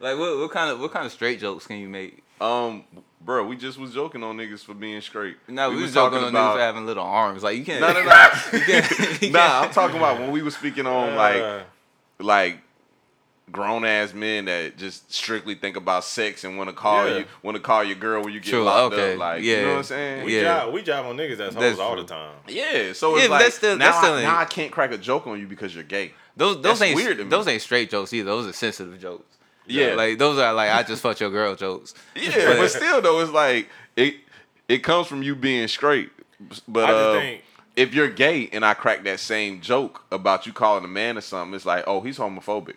Like 0.00 0.18
what 0.18 0.38
what 0.38 0.50
kind 0.50 0.70
of 0.70 0.80
what 0.80 0.92
kind 0.92 1.06
of 1.06 1.12
straight 1.12 1.40
jokes 1.40 1.66
can 1.66 1.78
you 1.78 1.88
make? 1.88 2.22
Um, 2.40 2.84
bro, 3.20 3.46
we 3.46 3.56
just 3.56 3.78
was 3.78 3.92
joking 3.94 4.22
on 4.22 4.36
niggas 4.36 4.64
for 4.64 4.74
being 4.74 5.00
straight. 5.00 5.36
No, 5.48 5.70
we, 5.70 5.82
was 5.82 5.94
talking 5.94 6.18
on 6.18 6.32
niggas 6.32 6.54
for 6.54 6.60
having 6.60 6.84
little 6.86 7.04
arms. 7.04 7.42
Like 7.42 7.56
you 7.56 7.64
can't. 7.64 7.80
No, 7.80 7.92
no, 7.92 8.04
no. 8.04 8.30
you 8.52 8.60
can't, 8.66 9.22
you 9.22 9.30
nah, 9.30 9.62
I'm 9.62 9.70
talking 9.70 9.96
about 9.96 10.20
when 10.20 10.30
we 10.30 10.42
was 10.42 10.54
speaking 10.54 10.86
on 10.86 11.10
Uh, 11.10 11.16
like 11.16 11.66
like 12.18 12.58
grown 13.52 13.84
ass 13.84 14.12
men 14.12 14.46
that 14.46 14.76
just 14.76 15.12
strictly 15.12 15.54
think 15.54 15.76
about 15.76 16.02
sex 16.02 16.42
and 16.42 16.58
want 16.58 16.68
to 16.68 16.74
call 16.74 17.08
Yeah. 17.08 17.18
you 17.18 17.24
want 17.42 17.56
to 17.56 17.62
call 17.62 17.84
your 17.84 17.94
girl 17.94 18.24
when 18.24 18.32
you 18.34 18.40
get 18.40 18.50
True, 18.50 18.64
locked 18.64 18.94
okay, 18.94 19.12
up. 19.12 19.18
Like, 19.20 19.42
yeah. 19.42 19.56
you 19.58 19.62
know 19.62 19.68
what 19.70 19.76
I'm 19.78 19.84
saying? 19.84 20.24
we 20.24 20.36
yeah. 20.36 20.42
job 20.42 20.74
we 20.74 20.82
job 20.82 21.06
on 21.06 21.16
niggas 21.16 21.36
that's 21.38 21.54
hoes 21.54 21.62
That's 21.62 21.78
all 21.78 21.96
the 21.96 22.04
time. 22.04 22.34
Yeah, 22.48 22.92
so 22.92 23.16
it's 23.16 23.28
but 23.28 23.30
like 23.30 23.42
that's 23.44 23.54
still- 23.56 23.76
now, 23.78 23.84
that's 23.86 23.98
still 23.98 24.14
I, 24.14 24.22
now 24.22 24.36
I 24.38 24.44
can't 24.46 24.72
crack 24.72 24.90
a 24.92 24.98
joke 24.98 25.26
on 25.26 25.38
you 25.38 25.46
because 25.46 25.74
you're 25.74 25.84
gay. 25.84 26.12
Those 26.36 26.56
those 26.56 26.80
That's 26.80 26.82
ain't 26.82 26.96
weird 26.96 27.16
to 27.18 27.24
me. 27.24 27.30
those 27.30 27.46
ain't 27.48 27.62
straight 27.62 27.88
jokes 27.88 28.12
either. 28.12 28.26
Those 28.28 28.46
are 28.46 28.52
sensitive 28.52 29.00
jokes. 29.00 29.35
Yeah. 29.66 29.94
like 29.94 30.18
those 30.18 30.38
are 30.38 30.52
like 30.52 30.70
I 30.70 30.82
just 30.82 31.02
fucked 31.02 31.20
your 31.20 31.30
girl 31.30 31.54
jokes. 31.54 31.94
Yeah, 32.16 32.54
but 32.56 32.68
still 32.70 33.00
though, 33.00 33.20
it's 33.20 33.30
like 33.32 33.68
it 33.96 34.16
it 34.68 34.78
comes 34.78 35.06
from 35.06 35.22
you 35.22 35.34
being 35.34 35.68
straight. 35.68 36.10
But 36.68 36.84
I 36.84 36.88
just 36.88 37.00
uh, 37.00 37.12
think- 37.20 37.42
if 37.76 37.94
you're 37.94 38.08
gay 38.08 38.48
and 38.52 38.64
I 38.64 38.72
crack 38.74 39.04
that 39.04 39.20
same 39.20 39.60
joke 39.60 40.02
about 40.10 40.46
you 40.46 40.52
calling 40.52 40.84
a 40.84 40.88
man 40.88 41.18
or 41.18 41.20
something, 41.20 41.54
it's 41.54 41.66
like, 41.66 41.84
oh, 41.86 42.00
he's 42.00 42.16
homophobic. 42.18 42.76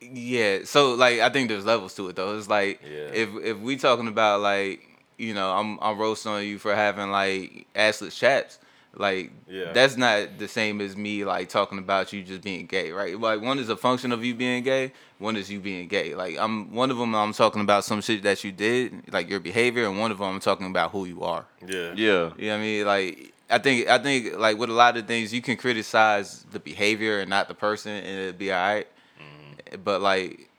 Yeah, 0.00 0.60
so 0.64 0.94
like 0.94 1.18
I 1.20 1.28
think 1.28 1.48
there's 1.48 1.66
levels 1.66 1.94
to 1.96 2.08
it 2.08 2.16
though. 2.16 2.36
It's 2.38 2.48
like 2.48 2.80
Yeah. 2.84 3.08
if 3.12 3.28
if 3.42 3.58
we 3.58 3.76
talking 3.76 4.06
about 4.08 4.40
like 4.40 4.82
you 5.18 5.34
know 5.34 5.50
I'm 5.50 5.78
I'm 5.82 5.98
roasting 5.98 6.30
on 6.32 6.44
you 6.44 6.58
for 6.58 6.74
having 6.74 7.10
like 7.10 7.66
assless 7.74 8.16
chaps. 8.16 8.58
Like 8.98 9.30
Yeah. 9.48 9.72
that's 9.72 9.96
not 9.96 10.38
the 10.38 10.48
same 10.48 10.80
as 10.80 10.96
me 10.96 11.24
like 11.24 11.48
talking 11.48 11.78
about 11.78 12.12
you 12.12 12.22
just 12.22 12.42
being 12.42 12.66
gay, 12.66 12.90
right? 12.90 13.18
Like 13.18 13.40
one 13.40 13.58
is 13.58 13.68
a 13.68 13.76
function 13.76 14.10
of 14.12 14.24
you 14.24 14.34
being 14.34 14.64
gay, 14.64 14.92
one 15.18 15.36
is 15.36 15.48
you 15.50 15.60
being 15.60 15.86
gay. 15.88 16.14
Like 16.14 16.36
I'm 16.38 16.74
one 16.74 16.90
of 16.90 16.98
them 16.98 17.14
I'm 17.14 17.32
talking 17.32 17.60
about 17.62 17.84
some 17.84 18.00
shit 18.00 18.22
that 18.24 18.42
you 18.42 18.50
did, 18.52 19.12
like 19.12 19.30
your 19.30 19.40
behavior, 19.40 19.84
and 19.86 19.98
one 19.98 20.10
of 20.10 20.18
them 20.18 20.26
I'm 20.34 20.40
talking 20.40 20.66
about 20.66 20.90
who 20.90 21.04
you 21.06 21.22
are. 21.22 21.46
Yeah. 21.66 21.92
Yeah. 21.94 22.30
You 22.36 22.48
know 22.48 22.48
what 22.48 22.50
I 22.54 22.58
mean? 22.58 22.86
Like 22.86 23.32
I 23.48 23.58
think 23.58 23.88
I 23.88 23.98
think 23.98 24.36
like 24.36 24.58
with 24.58 24.68
a 24.70 24.74
lot 24.74 24.96
of 24.96 25.06
things 25.06 25.32
you 25.32 25.40
can 25.42 25.56
criticize 25.56 26.44
the 26.50 26.58
behavior 26.58 27.20
and 27.20 27.30
not 27.30 27.46
the 27.48 27.54
person 27.54 27.92
and 27.92 28.06
it'd 28.20 28.38
be 28.38 28.52
alright. 28.52 28.88
Mm-hmm. 29.20 29.82
But 29.84 30.02
like 30.02 30.50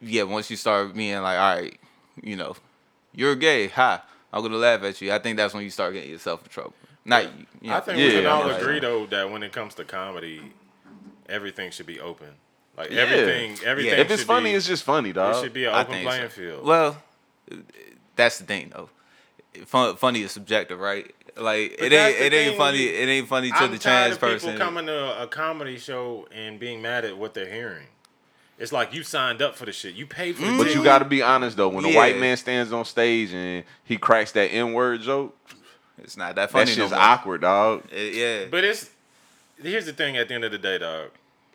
yeah, 0.00 0.24
once 0.24 0.50
you 0.50 0.56
start 0.56 0.94
being 0.94 1.20
like, 1.22 1.38
all 1.38 1.56
right, 1.56 1.78
you 2.22 2.36
know, 2.36 2.54
you're 3.14 3.34
gay, 3.34 3.68
ha, 3.68 4.04
I'm 4.32 4.42
gonna 4.42 4.56
laugh 4.56 4.82
at 4.82 5.00
you. 5.00 5.12
I 5.12 5.18
think 5.18 5.36
that's 5.36 5.54
when 5.54 5.64
you 5.64 5.70
start 5.70 5.94
getting 5.94 6.10
yourself 6.10 6.42
in 6.42 6.48
trouble. 6.50 6.74
Not 7.08 7.24
you. 7.24 7.46
you 7.62 7.72
I 7.72 7.80
think 7.80 7.98
Yeah, 7.98 8.04
we 8.06 8.12
can 8.12 8.26
all 8.26 8.44
right. 8.44 8.60
agree 8.60 8.78
though 8.80 9.06
that 9.06 9.30
when 9.30 9.42
it 9.42 9.50
comes 9.52 9.74
to 9.76 9.84
comedy, 9.84 10.52
everything 11.28 11.70
should 11.70 11.86
be 11.86 11.98
open. 11.98 12.28
Like 12.76 12.90
Yeah. 12.90 13.00
everything, 13.00 13.58
everything. 13.64 13.98
If 13.98 14.10
it's 14.10 14.22
funny, 14.22 14.50
be, 14.50 14.56
it's 14.56 14.66
just 14.66 14.84
funny, 14.84 15.12
dog. 15.12 15.34
it 15.36 15.40
should 15.40 15.52
be 15.54 15.64
an 15.64 15.74
I 15.74 15.80
open 15.80 16.02
playing 16.02 16.28
so. 16.28 16.28
field. 16.28 16.64
Well, 16.66 17.02
that's 18.14 18.38
the 18.38 18.44
thing 18.44 18.72
though. 18.74 18.90
Fun, 19.64 19.96
funny 19.96 20.22
is 20.22 20.32
subjective, 20.32 20.78
right? 20.78 21.12
Like 21.36 21.76
But 21.78 21.92
it 21.92 21.96
ain't 21.96 22.18
the 22.18 22.26
it 22.26 22.32
ain't 22.34 22.56
funny. 22.58 22.84
It 22.84 23.08
ain't 23.08 23.26
funny 23.28 23.50
to 23.50 23.56
I'm 23.56 23.70
the 23.72 23.78
tired 23.78 24.12
trans 24.12 24.14
of 24.16 24.20
people 24.20 24.34
person. 24.50 24.58
coming 24.58 24.86
to 24.86 25.22
a 25.22 25.26
comedy 25.26 25.78
show 25.78 26.28
and 26.30 26.60
being 26.60 26.82
mad 26.82 27.04
at 27.06 27.16
what 27.16 27.32
they're 27.32 27.50
hearing. 27.52 27.86
It's 28.58 28.72
like 28.72 28.92
you 28.92 29.04
signed 29.04 29.40
up 29.40 29.54
for 29.56 29.64
the 29.64 29.72
shit. 29.72 29.94
You 29.94 30.04
paid 30.04 30.34
for 30.36 30.42
the 30.44 30.58
But 30.58 30.74
you 30.74 30.82
got 30.82 30.98
to 30.98 31.04
be 31.04 31.22
honest 31.22 31.56
though. 31.56 31.68
When 31.68 31.84
a 31.84 31.94
white 31.94 32.18
man 32.18 32.36
stands 32.36 32.72
on 32.72 32.84
stage 32.84 33.32
and 33.32 33.64
he 33.84 33.96
cracks 33.96 34.32
that 34.32 34.48
N 34.52 34.72
word 34.72 35.00
joke, 35.00 35.36
It's 36.02 36.16
not 36.16 36.34
that 36.36 36.50
funny. 36.50 36.66
that 36.66 36.76
no 36.78 36.84
shit's 36.84 36.92
more. 36.92 37.00
awkward, 37.00 37.40
dog. 37.42 37.84
It- 37.92 38.14
yeah. 38.14 38.46
But 38.50 38.64
it's 38.64 38.90
here's 39.62 39.86
the 39.86 39.92
thing. 39.92 40.16
At 40.16 40.28
the 40.28 40.34
end 40.34 40.44
of 40.44 40.52
the 40.52 40.58
day, 40.58 40.78
dog, 40.78 41.10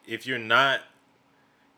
if 0.07 0.25
you're 0.27 0.39
not, 0.39 0.81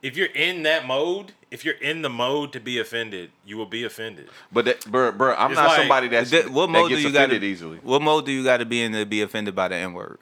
if 0.02 0.16
you're 0.18 0.28
in 0.28 0.64
that 0.64 0.86
mode, 0.86 1.34
if 1.52 1.64
you're 1.64 1.76
in 1.76 2.02
the 2.02 2.10
mode 2.10 2.52
to 2.54 2.60
be 2.60 2.80
offended, 2.80 3.32
you 3.46 3.58
will 3.58 3.66
be 3.66 3.84
offended. 3.84 4.30
But 4.52 4.66
that, 4.66 4.86
bro, 4.86 5.12
bro, 5.12 5.36
I'm 5.36 5.52
It's 5.52 5.60
not 5.60 5.68
like- 5.70 5.78
somebody 5.80 6.08
that's, 6.08 6.32
That- 6.32 6.50
what 6.50 6.68
that 6.68 6.72
mode 6.72 6.90
gets 6.90 7.02
do 7.02 7.08
you 7.08 7.14
got 7.14 7.30
to 7.30 7.36
easily. 7.44 7.78
What 7.84 8.02
mode 8.02 8.26
do 8.26 8.32
you 8.32 8.44
got 8.44 8.58
to 8.58 8.66
be 8.66 8.82
in 8.82 8.92
to 8.94 9.06
be 9.06 9.22
offended 9.22 9.56
by 9.56 9.68
the 9.70 9.76
N 9.76 9.94
word? 9.94 10.20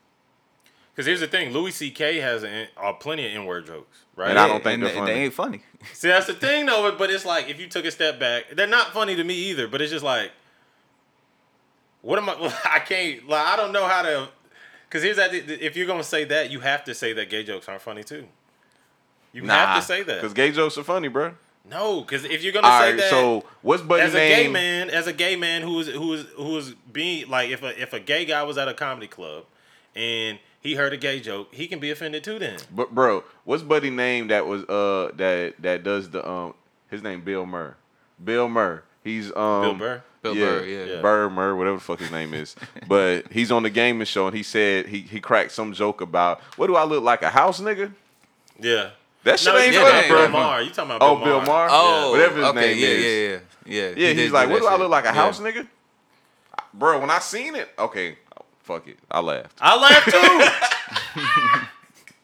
Because 0.93 1.07
here's 1.07 1.21
the 1.21 1.27
thing: 1.27 1.51
Louis 1.53 1.71
C.K. 1.71 2.19
has 2.19 2.43
a, 2.43 2.67
uh, 2.77 2.93
plenty 2.93 3.25
of 3.25 3.33
N-word 3.33 3.65
jokes, 3.65 4.03
right? 4.15 4.29
And 4.29 4.37
I 4.37 4.47
don't 4.47 4.63
think 4.63 4.75
and 4.75 4.83
they're 4.83 4.93
funny. 4.93 5.11
They 5.11 5.23
ain't 5.23 5.33
funny. 5.33 5.63
See, 5.91 6.07
that's 6.07 6.27
the 6.27 6.35
thing, 6.35 6.67
though. 6.67 6.93
But 6.95 7.09
it's 7.09 7.25
like 7.25 7.49
if 7.49 7.59
you 7.59 7.67
took 7.67 7.85
a 7.85 7.89
step 7.89 8.19
back, 8.19 8.51
they're 8.55 8.67
not 8.67 8.93
funny 8.93 9.15
to 9.15 9.23
me 9.23 9.33
either. 9.33 9.67
But 9.67 9.81
it's 9.81 9.91
just 9.91 10.05
like, 10.05 10.31
what 12.03 12.19
am 12.19 12.29
I? 12.29 12.53
I 12.65 12.79
can't. 12.79 13.27
Like, 13.27 13.47
I 13.47 13.55
don't 13.57 13.71
know 13.71 13.87
how 13.87 14.03
to. 14.03 14.29
Because 14.87 15.01
here's 15.01 15.17
that: 15.17 15.33
if 15.33 15.75
you're 15.75 15.87
gonna 15.87 16.03
say 16.03 16.23
that, 16.25 16.51
you 16.51 16.59
have 16.59 16.83
to 16.83 16.93
say 16.93 17.13
that 17.13 17.31
gay 17.31 17.43
jokes 17.43 17.67
aren't 17.67 17.81
funny 17.81 18.03
too. 18.03 18.27
You 19.31 19.43
have 19.47 19.77
to 19.77 19.81
say 19.81 20.03
that. 20.03 20.15
because 20.21 20.33
gay 20.33 20.51
jokes 20.51 20.77
are 20.77 20.83
funny, 20.83 21.07
bro. 21.07 21.33
No, 21.67 22.01
because 22.01 22.25
if 22.25 22.43
you're 22.43 22.51
gonna 22.53 22.67
All 22.67 22.79
say 22.79 22.89
right, 22.91 22.97
that, 22.97 23.09
so 23.09 23.45
what's 23.61 23.81
Buddy 23.81 24.03
as 24.03 24.13
a 24.13 24.17
name? 24.17 24.29
gay 24.29 24.47
man, 24.49 24.89
as 24.89 25.07
a 25.07 25.13
gay 25.13 25.35
man 25.35 25.61
who 25.63 25.79
is 25.79 25.87
who 25.87 26.13
is 26.13 26.25
who 26.35 26.57
is 26.57 26.73
being 26.91 27.27
like, 27.29 27.49
if 27.49 27.63
a 27.63 27.81
if 27.81 27.93
a 27.93 27.99
gay 27.99 28.25
guy 28.25 28.43
was 28.43 28.57
at 28.57 28.67
a 28.67 28.73
comedy 28.73 29.07
club 29.07 29.45
and 29.95 30.37
he 30.59 30.75
heard 30.75 30.91
a 30.93 30.97
gay 30.97 31.19
joke, 31.21 31.53
he 31.53 31.67
can 31.67 31.79
be 31.79 31.89
offended 31.89 32.23
too. 32.23 32.37
Then 32.37 32.59
But 32.69 32.93
bro, 32.93 33.23
what's 33.45 33.63
Buddy 33.63 33.89
name 33.89 34.27
that 34.27 34.45
was 34.45 34.63
uh 34.65 35.11
that 35.15 35.55
that 35.59 35.83
does 35.83 36.09
the 36.09 36.27
um 36.29 36.53
his 36.91 37.01
name 37.01 37.21
Bill 37.21 37.45
Murr. 37.45 37.75
Bill 38.23 38.49
Murr. 38.49 38.83
He's 39.03 39.27
um 39.35 39.61
Bill 39.61 39.73
Burr. 39.75 40.03
Bill 40.23 40.35
yeah, 40.35 40.45
Burr, 40.45 40.65
yeah. 40.65 40.85
Yeah. 40.95 41.01
Burr 41.01 41.29
Murr, 41.29 41.55
whatever 41.55 41.75
the 41.77 41.83
fuck 41.83 41.99
his 41.99 42.09
name 42.11 42.33
is. 42.33 42.55
but 42.87 43.31
he's 43.31 43.51
on 43.51 43.61
the 43.63 43.69
gaming 43.69 44.05
show 44.05 44.25
and 44.27 44.35
he 44.35 44.41
said 44.41 44.87
he 44.87 45.01
he 45.01 45.19
cracked 45.19 45.51
some 45.51 45.73
joke 45.73 46.01
about 46.01 46.39
what 46.55 46.67
do 46.67 46.75
I 46.75 46.85
look 46.85 47.03
like 47.03 47.21
a 47.21 47.29
house 47.29 47.61
nigga? 47.61 47.93
yeah. 48.59 48.91
That 49.25 49.39
shit 49.39 49.53
No, 49.53 49.59
ain't 49.59 49.73
you 49.73 49.79
yeah, 49.79 49.85
funny, 49.85 50.01
that 50.01 50.07
Bill 50.09 50.21
ain't. 50.23 50.31
Maher. 50.33 50.61
You 50.63 50.69
talking 50.71 50.95
about 50.95 50.99
Bill 50.99 51.09
Oh, 51.21 51.23
Bill 51.23 51.41
Maher? 51.41 51.67
Oh, 51.71 52.11
Whatever 52.11 52.35
his 52.39 52.45
okay, 52.47 52.59
name 52.59 52.77
yeah, 52.77 52.87
is. 52.87 53.03
yeah, 53.03 53.39
yeah, 53.65 53.89
yeah. 53.89 53.93
Yeah, 53.95 54.13
He 54.13 54.21
he's 54.23 54.31
like, 54.33 54.49
what 54.49 54.59
do 54.59 54.67
I 54.67 54.75
look 54.77 54.89
like 54.89 55.05
a 55.05 55.07
Yeah. 55.07 55.13
house 55.13 55.39
nigga? 55.39 55.67
Bro, 56.73 56.99
when 56.99 57.09
I 57.09 57.19
seen 57.19 57.55
it, 57.55 57.69
okay, 57.79 58.17
fuck 58.63 58.85
it, 58.87 58.97
I 59.09 59.19
laughed. 59.21 59.57
I 59.61 59.77
laughed 59.79 60.09
too. 60.09 61.19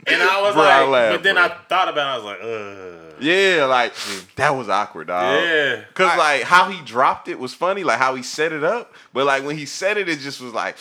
and 0.14 0.22
I 0.24 0.42
was 0.42 0.54
Bro, 0.56 0.64
I 0.64 0.80
like, 0.82 0.90
laughed, 0.90 1.14
but 1.16 1.24
then 1.24 1.36
bro. 1.36 1.44
I 1.46 1.48
thought 1.70 1.88
about 1.90 1.98
it. 1.98 2.12
I 2.12 2.16
was 2.18 2.26
like, 2.26 2.40
ugh. 2.42 3.09
Yeah, 3.22 3.66
like 3.66 3.94
that 4.36 4.52
was 4.52 4.70
awkward, 4.70 5.08
dog. 5.08 5.44
Yeah. 5.44 5.84
Cause 5.94 6.18
like 6.18 6.44
how 6.44 6.70
he 6.70 6.82
dropped 6.84 7.28
it 7.28 7.40
was 7.40 7.54
funny, 7.54 7.84
like 7.84 8.00
how 8.00 8.16
he 8.16 8.24
set 8.24 8.52
it 8.52 8.64
up, 8.64 8.94
but 9.14 9.26
like 9.26 9.44
when 9.44 9.58
he 9.58 9.66
said 9.66 9.98
it, 9.98 10.08
it 10.10 10.20
just 10.20 10.41
was 10.41 10.54
like, 10.54 10.78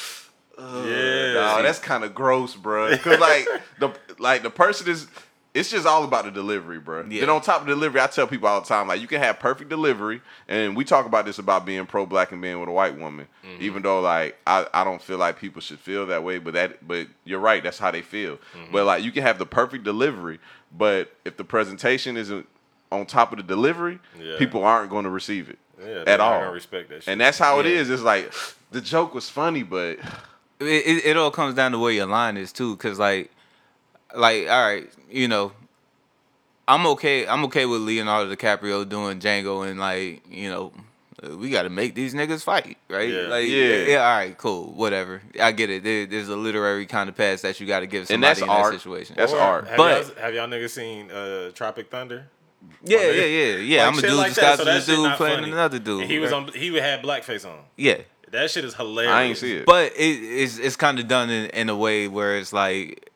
Yeah. 0.59 1.33
dawg, 1.35 1.63
that's 1.65 1.79
kind 1.79 2.05
of 2.05 2.15
gross, 2.15 2.55
bro. 2.57 2.97
Cause 2.99 3.19
like 3.21 3.47
the 3.79 3.91
like 4.19 4.43
the 4.43 4.51
person 4.51 4.89
is, 4.89 5.07
it's 5.55 5.71
just 5.71 5.87
all 5.87 6.05
about 6.05 6.25
the 6.25 6.31
delivery, 6.31 6.79
bro. 6.79 7.05
Yeah. 7.09 7.21
Then 7.21 7.31
on 7.31 7.41
top 7.41 7.63
of 7.63 7.67
delivery, 7.67 8.01
I 8.01 8.07
tell 8.07 8.27
people 8.27 8.49
all 8.49 8.61
the 8.61 8.67
time, 8.67 8.87
like 8.87 9.01
you 9.01 9.07
can 9.07 9.21
have 9.21 9.39
perfect 9.41 9.71
delivery, 9.71 10.21
and 10.47 10.77
we 10.77 10.85
talk 10.85 11.07
about 11.07 11.25
this 11.25 11.39
about 11.39 11.65
being 11.67 11.85
pro 11.87 12.07
black 12.07 12.33
and 12.33 12.41
being 12.43 12.61
with 12.61 12.69
a 12.69 12.73
white 12.73 12.97
woman, 12.99 13.27
Mm-hmm. 13.45 13.63
even 13.63 13.83
though 13.83 14.01
like 14.01 14.37
I, 14.47 14.67
I 14.75 14.85
don't 14.85 15.01
feel 15.03 15.19
like 15.19 15.39
people 15.41 15.61
should 15.63 15.79
feel 15.81 16.07
that 16.07 16.23
way, 16.23 16.39
but 16.39 16.55
that 16.55 16.87
but 16.87 17.07
you're 17.25 17.41
right, 17.41 17.63
that's 17.63 17.79
how 17.79 17.91
they 17.91 18.03
feel. 18.03 18.37
Mm-hmm. 18.37 18.73
But 18.73 18.85
like 18.85 19.03
you 19.03 19.11
can 19.11 19.23
have 19.23 19.39
the 19.39 19.47
perfect 19.47 19.85
delivery, 19.85 20.39
but 20.77 21.13
if 21.25 21.37
the 21.37 21.45
presentation 21.45 22.17
isn't 22.17 22.47
on 22.93 23.07
top 23.07 23.33
of 23.33 23.39
the 23.39 23.43
delivery, 23.43 23.99
Yeah. 24.21 24.37
people 24.39 24.65
aren't 24.65 24.91
going 24.91 25.05
to 25.05 25.11
receive 25.11 25.49
it 25.51 25.59
Yeah, 25.79 26.05
at 26.07 26.21
all. 26.21 26.41
gonna 26.41 26.53
respect 26.53 26.89
that 26.91 27.03
shit. 27.03 27.13
And 27.13 27.21
that's 27.21 27.39
how 27.39 27.59
it 27.61 27.67
Yeah. 27.67 27.73
is. 27.81 27.91
It's 27.91 28.03
like 28.03 28.33
the 28.71 28.81
joke 28.81 29.15
was 29.15 29.29
funny, 29.31 29.63
but 29.63 29.99
it, 30.61 30.65
it, 30.67 31.07
it 31.07 31.17
all 31.17 31.31
comes 31.31 31.55
down 31.55 31.73
to 31.73 31.79
where 31.79 31.93
your 31.93 32.07
line 32.07 32.37
is 32.37 32.53
too 32.53 32.77
because 32.77 32.99
like 32.99 33.31
like 34.15 34.49
all 34.49 34.65
right 34.65 34.89
you 35.11 35.29
know 35.29 35.53
I'm 36.71 36.87
okay. 36.89 37.27
I'm 37.27 37.45
okay 37.47 37.65
with 37.65 37.81
Leonardo 37.81 38.35
DiCaprio 38.35 38.87
doing 38.87 39.21
Django 39.21 39.67
and 39.67 39.81
like 39.81 40.23
you 40.31 40.51
know, 40.51 40.71
we 41.39 41.49
got 41.49 41.63
to 41.63 41.71
make 41.71 41.95
these 41.95 42.13
niggas 42.13 42.45
fight, 42.45 42.77
right? 42.91 43.09
Yeah. 43.09 43.21
Like 43.23 43.49
Yeah. 43.49 43.77
yeah, 43.87 43.97
all 44.07 44.17
right, 44.19 44.37
cool, 44.37 44.75
whatever. 44.75 45.23
I 45.41 45.53
get 45.53 45.71
it. 45.71 45.83
There, 45.83 46.05
there's 46.05 46.29
a 46.29 46.37
literary 46.37 46.85
kind 46.85 47.09
of 47.09 47.17
pass 47.17 47.41
that 47.41 47.59
you 47.59 47.67
got 47.67 47.81
to 47.81 47.87
give 47.87 48.11
And 48.11 48.23
that's 48.23 48.43
in 48.43 48.51
art. 48.51 48.73
that 48.73 48.79
situation. 48.81 49.15
That's 49.17 49.33
Or 49.33 49.41
art. 49.41 49.67
Have, 49.67 49.77
But- 49.79 50.07
y'all, 50.09 50.15
have 50.23 50.35
y'all 50.35 50.47
niggas 50.47 50.69
seen 50.69 51.11
uh, 51.11 51.53
Tropic 51.55 51.91
Thunder? 51.91 52.27
yeah, 52.85 52.99
yeah, 53.13 53.25
yeah, 53.25 53.57
yeah. 53.57 53.87
Like 53.87 53.93
I'm 53.95 53.99
a 53.99 54.03
dude 54.03 54.11
like 54.13 54.35
that, 54.35 54.57
disguised 54.59 54.63
so 54.65 54.69
as 54.69 54.87
that 54.89 54.93
a 54.93 54.97
dude 54.97 55.13
playing 55.17 55.39
funny. 55.41 55.53
another 55.53 55.79
dude. 55.79 56.03
And 56.03 56.11
he 56.11 56.19
was 56.19 56.33
right? 56.33 56.43
on. 56.49 56.53
He 56.53 56.75
had 56.77 57.03
blackface 57.03 57.49
on. 57.49 57.61
yeah. 57.77 58.03
That 58.31 58.51
shit 58.51 58.67
is 58.67 58.75
hilarious. 58.75 59.11
I 59.11 59.23
ain't 59.23 59.39
see 59.39 59.57
it. 59.57 59.65
But 59.65 59.93
it, 59.97 60.03
it's 60.03 60.59
it's 60.59 60.77
kind 60.77 60.99
of 60.99 61.09
done 61.09 61.31
in, 61.31 61.49
in 61.49 61.69
a 61.71 61.75
way 61.77 62.09
where 62.09 62.37
it's 62.37 62.53
like, 62.53 63.08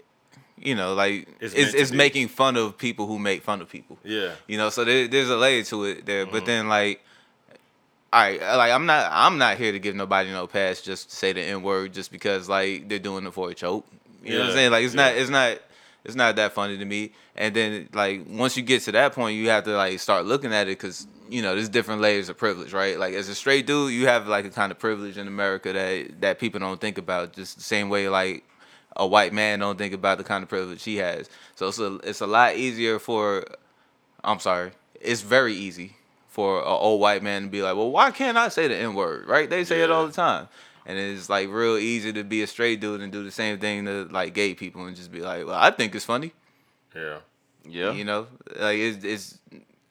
you 0.63 0.75
know, 0.75 0.95
like 0.95 1.29
It's 1.41 1.55
it's 1.55 1.75
it's, 1.75 1.93
making 1.93 2.29
fun 2.29 2.57
of 2.57 2.79
people 2.79 3.07
who 3.07 3.19
make 3.19 3.43
fun 3.43 3.61
of 3.61 3.69
people. 3.69 3.99
Yeah. 4.05 4.33
You 4.47 4.59
know, 4.59 4.71
so 4.71 4.85
there, 4.85 5.09
there's 5.09 5.29
a 5.29 5.37
layer 5.37 5.63
to 5.65 5.85
it 5.85 6.07
there. 6.07 6.25
Mm-hmm. 6.25 6.33
But 6.33 6.47
then 6.47 6.69
like, 6.69 7.03
all 8.13 8.21
right, 8.21 8.41
like 8.41 8.73
I'm 8.73 8.87
not 8.87 9.09
I'm 9.11 9.39
not 9.39 9.59
here 9.59 9.73
to 9.73 9.79
give 9.79 9.95
nobody 9.95 10.31
no 10.31 10.47
pass 10.47 10.81
just 10.81 11.11
to 11.11 11.17
say 11.17 11.33
the 11.33 11.41
n 11.41 11.63
word 11.63 11.93
just 11.93 12.13
because 12.13 12.49
like 12.49 12.89
they're 12.89 12.99
doing 12.99 13.27
it 13.27 13.33
for 13.33 13.51
a 13.51 13.55
joke. 13.55 13.87
You 14.23 14.35
know 14.35 14.41
what 14.41 14.49
I'm 14.49 14.55
saying? 14.55 14.71
Like 14.71 14.85
it's 14.85 14.95
yeah. 14.95 15.03
not 15.09 15.17
it's 15.17 15.31
not 15.31 15.59
it's 16.05 16.15
not 16.15 16.37
that 16.37 16.53
funny 16.53 16.79
to 16.79 16.85
me. 16.85 17.13
And 17.37 17.55
then 17.55 17.89
like 17.93 18.23
once 18.29 18.57
you 18.57 18.63
get 18.63 18.83
to 18.83 18.93
that 18.93 19.15
point, 19.15 19.37
you 19.37 19.49
have 19.49 19.65
to 19.65 19.77
like 19.77 19.99
start 19.99 20.27
looking 20.27 20.53
at 20.53 20.67
it 20.67 20.79
because 20.79 21.07
you 21.29 21.43
know 21.43 21.55
there's 21.55 21.69
different 21.69 22.01
layers 22.01 22.29
of 22.29 22.37
privilege, 22.37 22.73
right? 22.73 22.99
Like 22.99 23.15
as 23.15 23.29
a 23.29 23.35
straight 23.35 23.67
dude, 23.67 23.93
you 23.93 24.07
have 24.07 24.29
like 24.29 24.45
a 24.45 24.51
kind 24.51 24.71
of 24.71 24.79
privilege 24.79 25.17
in 25.17 25.27
America 25.27 25.73
that 25.73 26.21
that 26.21 26.39
people 26.39 26.61
don't 26.61 26.81
think 26.81 26.99
about. 26.99 27.33
Just 27.33 27.57
the 27.57 27.63
same 27.63 27.89
way 27.89 28.09
like 28.09 28.45
a 28.97 29.07
white 29.07 29.33
man 29.33 29.59
don't 29.61 29.79
think 29.79 29.95
about 29.95 30.19
the 30.19 30.25
kind 30.25 30.43
of 30.43 30.49
privilege 30.49 30.83
he 30.85 30.97
has. 30.97 31.29
So 31.55 31.69
it's 31.69 31.79
a 31.79 31.95
it's 32.05 32.21
a 32.21 32.27
lot 32.27 32.57
easier 32.57 32.99
for 32.99 33.45
I'm 34.25 34.39
sorry, 34.41 34.73
it's 35.01 35.23
very 35.23 35.55
easy 35.55 35.97
for 36.29 36.61
an 36.61 36.67
old 36.67 37.01
white 37.01 37.23
man 37.23 37.43
to 37.43 37.49
be 37.49 37.63
like, 37.63 37.77
well, 37.77 37.91
why 37.91 38.11
can't 38.11 38.39
I 38.39 38.49
say 38.49 38.69
the 38.69 38.77
n 38.77 38.95
word? 38.95 39.27
Right? 39.27 39.49
They 39.51 39.65
say 39.65 39.83
it 39.83 39.91
all 39.91 40.07
the 40.07 40.13
time. 40.13 40.49
And 40.85 40.99
it's 40.99 41.29
like 41.29 41.49
real 41.49 41.77
easy 41.77 42.13
to 42.15 42.25
be 42.25 42.43
a 42.43 42.47
straight 42.47 42.81
dude 42.81 43.01
and 43.03 43.13
do 43.13 43.23
the 43.23 43.31
same 43.31 43.59
thing 43.59 43.85
to 43.85 44.05
like 44.11 44.35
gay 44.35 44.55
people 44.55 44.85
and 44.87 44.97
just 44.97 45.13
be 45.13 45.21
like, 45.21 45.47
well, 45.47 45.57
I 45.59 45.71
think 45.71 45.95
it's 45.95 46.05
funny. 46.05 46.33
Yeah. 46.95 47.19
Yeah. 47.69 47.93
You 47.93 48.05
know, 48.05 48.27
like 48.57 48.79
it's, 48.79 49.05
it's 49.05 49.39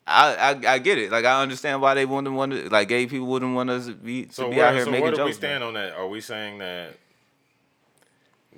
I, 0.06 0.36
I 0.66 0.74
I 0.74 0.80
get 0.80 0.98
it. 0.98 1.10
Like 1.12 1.24
I 1.26 1.42
understand 1.42 1.82
why 1.82 1.94
they 1.94 2.06
wouldn't 2.06 2.36
want 2.36 2.52
to 2.52 2.70
like 2.70 2.90
gay 2.90 3.06
people 3.08 3.28
wouldn't 3.28 3.56
want 3.56 3.70
us 3.70 3.86
to 3.86 3.94
be 3.94 4.26
to 4.26 4.34
So 4.34 4.50
be 4.50 4.56
out 4.56 4.58
where, 4.58 4.74
here 4.74 4.84
so 4.86 4.92
making 4.92 5.04
where 5.04 5.12
do 5.14 5.24
we 5.24 5.30
jokes. 5.30 5.38
stand 5.38 5.64
on 5.64 5.74
that? 5.76 5.94
Are 5.94 6.08
we 6.08 6.20
saying 6.20 6.58
that 6.58 6.98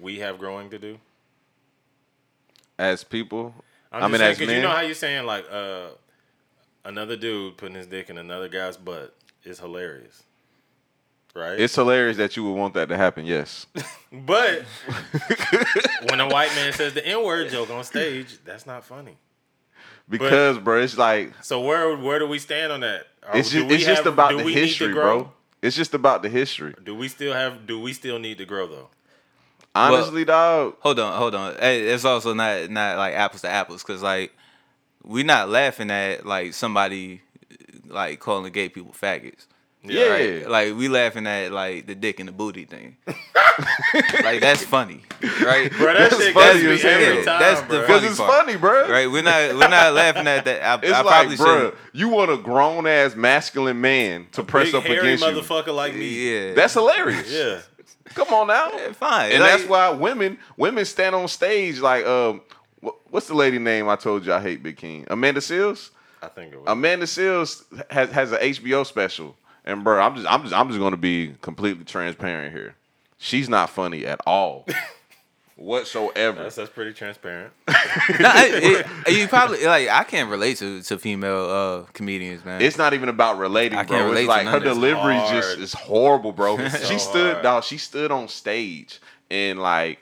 we 0.02 0.20
have 0.20 0.40
growing 0.40 0.70
to 0.70 0.80
do? 0.80 0.98
As 2.78 3.04
people, 3.04 3.54
I'm 3.92 4.04
I 4.04 4.08
mean, 4.08 4.18
saying, 4.18 4.32
as 4.32 4.40
men, 4.40 4.50
you 4.50 4.62
know 4.62 4.70
how 4.70 4.82
you're 4.82 4.96
saying 4.96 5.26
like 5.26 5.46
uh, 5.52 5.90
another 6.84 7.16
dude 7.16 7.58
putting 7.58 7.76
his 7.76 7.88
dick 7.88 8.10
in 8.10 8.18
another 8.18 8.50
guy's 8.50 8.78
butt 8.78 9.14
is 9.44 9.60
hilarious, 9.60 10.24
right? 11.36 11.60
it's 11.60 11.76
hilarious 11.76 12.18
that 12.18 12.36
you 12.36 12.44
would 12.44 12.54
want 12.54 12.74
that 12.74 12.90
to 12.90 12.98
happen. 12.98 13.26
Yes. 13.26 13.68
but 14.12 14.64
when 16.10 16.20
a 16.20 16.28
white 16.28 16.54
man 16.56 16.74
says 16.74 16.94
the 16.94 17.06
N 17.06 17.24
word 17.24 17.52
joke 17.52 17.70
on 17.70 17.84
stage, 17.84 18.38
that's 18.44 18.66
not 18.66 18.84
funny. 18.84 19.18
Because, 20.10 20.58
bro, 20.58 20.82
it's 20.82 20.98
like 20.98 21.34
So 21.44 21.62
where 21.62 21.96
where 21.96 22.20
do 22.20 22.28
we 22.28 22.40
stand 22.40 22.72
on 22.72 22.82
that? 22.82 23.08
Or 23.28 23.38
it's 23.38 23.52
just 23.52 23.70
it's 23.72 23.86
just 23.86 24.06
about 24.06 24.32
the 24.32 24.38
we 24.38 24.46
need 24.46 24.54
to 24.54 24.60
history, 24.62 24.94
bro. 24.94 25.32
It's 25.62 25.78
just 25.78 25.94
about 25.94 26.24
the 26.24 26.30
history. 26.30 26.74
Do 26.84 26.94
we 26.94 27.08
still 27.08 27.34
have? 27.34 27.66
Do 27.66 27.80
we 27.80 27.94
still 27.94 28.20
need 28.20 28.38
to 28.40 28.46
grow 28.46 28.68
though? 28.68 28.90
Honestly, 29.76 30.24
dog. 30.26 30.76
Hold 30.82 31.00
on, 31.00 31.18
hold 31.18 31.36
on. 31.36 31.56
Hey, 31.56 31.82
It's 31.82 32.06
also 32.06 32.34
not 32.34 32.70
not 32.70 32.98
like 32.98 33.14
apples 33.16 33.42
to 33.42 33.50
apples 33.50 33.84
because 33.84 34.02
like 34.04 34.32
we're 35.04 35.26
not 35.26 35.50
laughing 35.50 35.90
at 35.92 36.26
like 36.26 36.54
somebody 36.54 37.22
like 37.88 38.20
calling 38.20 38.52
gay 38.52 38.70
people 38.70 38.94
faggots. 38.94 39.48
Yeah. 39.86 40.08
Right? 40.08 40.50
Like 40.50 40.76
we 40.76 40.88
laughing 40.88 41.28
at 41.28 41.52
like 41.52 41.88
the 41.88 41.96
dick 41.96 42.20
and 42.20 42.30
the 42.30 42.34
booty 42.34 42.64
thing. 42.66 42.96
like 44.24 44.40
that's 44.40 44.64
funny, 44.64 45.02
right? 45.44 45.70
Bro, 45.72 45.94
that 45.94 46.10
That's 46.10 46.18
shit 46.24 46.34
funny 46.34 46.62
gets 46.62 46.84
as 46.86 46.92
hell. 46.92 47.02
every 47.02 47.26
time, 47.26 47.40
That's 47.42 47.62
the 47.62 47.68
bro. 47.68 47.82
Because 47.82 47.98
funny 48.00 48.08
it's 48.08 48.18
part. 48.18 48.32
funny, 48.46 48.56
bro. 48.58 48.90
Right? 48.90 49.12
We're 49.12 49.24
not 49.24 49.54
we're 49.56 49.68
not 49.68 49.94
laughing 49.94 50.28
at 50.28 50.46
that. 50.46 50.64
I, 50.64 50.76
It's 50.88 50.94
I 50.94 51.02
like, 51.02 51.06
probably 51.08 51.36
bro, 51.36 51.70
should. 51.72 51.78
you 51.94 52.08
want 52.10 52.32
a 52.32 52.38
grown 52.38 52.88
ass 52.88 53.16
masculine 53.16 53.82
man 53.82 54.28
to 54.34 54.44
press 54.44 54.68
Big 54.68 54.76
up 54.76 54.86
against 54.86 55.24
you. 55.26 55.30
motherfucker 55.32 55.76
like 55.76 55.94
me. 55.96 56.08
Yeah, 56.48 56.54
That's 56.54 56.74
hilarious. 56.76 57.30
Yeah. 57.32 57.60
Come 58.16 58.30
on 58.34 58.48
now. 58.48 58.72
Yeah, 58.74 58.92
fine. 58.94 59.32
And 59.32 59.42
Like- 59.42 59.52
that's 59.52 59.68
why 59.70 59.90
women 59.90 60.38
women 60.58 60.86
stand 60.86 61.16
on 61.16 61.28
stage 61.28 61.80
like 61.80 62.06
um 62.06 62.42
what's 63.10 63.28
the 63.28 63.34
lady 63.36 63.60
name 63.60 63.88
I 63.90 63.96
told 63.96 64.26
you 64.26 64.34
I 64.34 64.42
hate 64.42 64.62
Big 64.64 64.78
King? 64.78 65.06
Amanda 65.10 65.40
Seales? 65.42 65.90
I 66.22 66.28
think 66.28 66.54
it 66.54 66.58
was. 66.58 66.66
Amanda 66.68 67.06
Seales 67.06 67.64
has 67.92 68.10
has 68.12 68.32
an 68.32 68.40
HBO 68.40 68.86
special. 68.86 69.36
And 69.66 69.84
bro, 69.84 70.02
I'm 70.02 70.16
just 70.16 70.28
I'm 70.32 70.42
just 70.44 70.54
I'm 70.54 70.68
just 70.68 70.80
gonna 70.80 70.98
be 70.98 71.36
completely 71.42 71.86
transparent 71.86 72.54
here. 72.54 72.76
She's 73.18 73.48
not 73.48 73.70
funny 73.70 74.06
at 74.06 74.20
all. 74.28 74.66
Whatsoever. 75.56 76.44
that's, 76.44 76.56
that's 76.56 76.70
pretty 76.72 76.94
transparent. 76.94 77.54
Nah, 77.68 78.32
it- 78.38 78.86
it- 79.08 79.14
you 79.18 79.28
probably 79.28 79.64
like 79.66 79.88
I 79.88 80.04
can't 80.04 80.30
relate 80.30 80.58
to 80.58 80.82
to 80.84 80.98
female 80.98 81.46
uh 81.50 81.92
comedians, 81.94 82.44
man. 82.44 82.62
It's 82.62 82.78
not 82.78 82.94
even 82.94 83.08
about 83.10 83.38
relating, 83.38 83.78
I 83.78 83.84
bro. 83.84 83.98
can't 83.98 84.10
relate 84.10 84.22
It's 84.24 84.30
like 84.30 84.46
none 84.46 84.54
her 84.56 84.60
delivery 84.60 85.16
Hard. 85.16 85.32
just 85.34 85.58
is 85.60 85.74
horrible, 85.74 86.32
bro. 86.32 86.58
so 86.70 86.78
she 86.86 86.98
stood, 87.00 87.34
hard. 87.34 87.44
dog. 87.44 87.64
She 87.64 87.78
stood 87.78 88.12
on 88.12 88.28
stage 88.28 89.00
and 89.30 89.60
like 89.60 90.00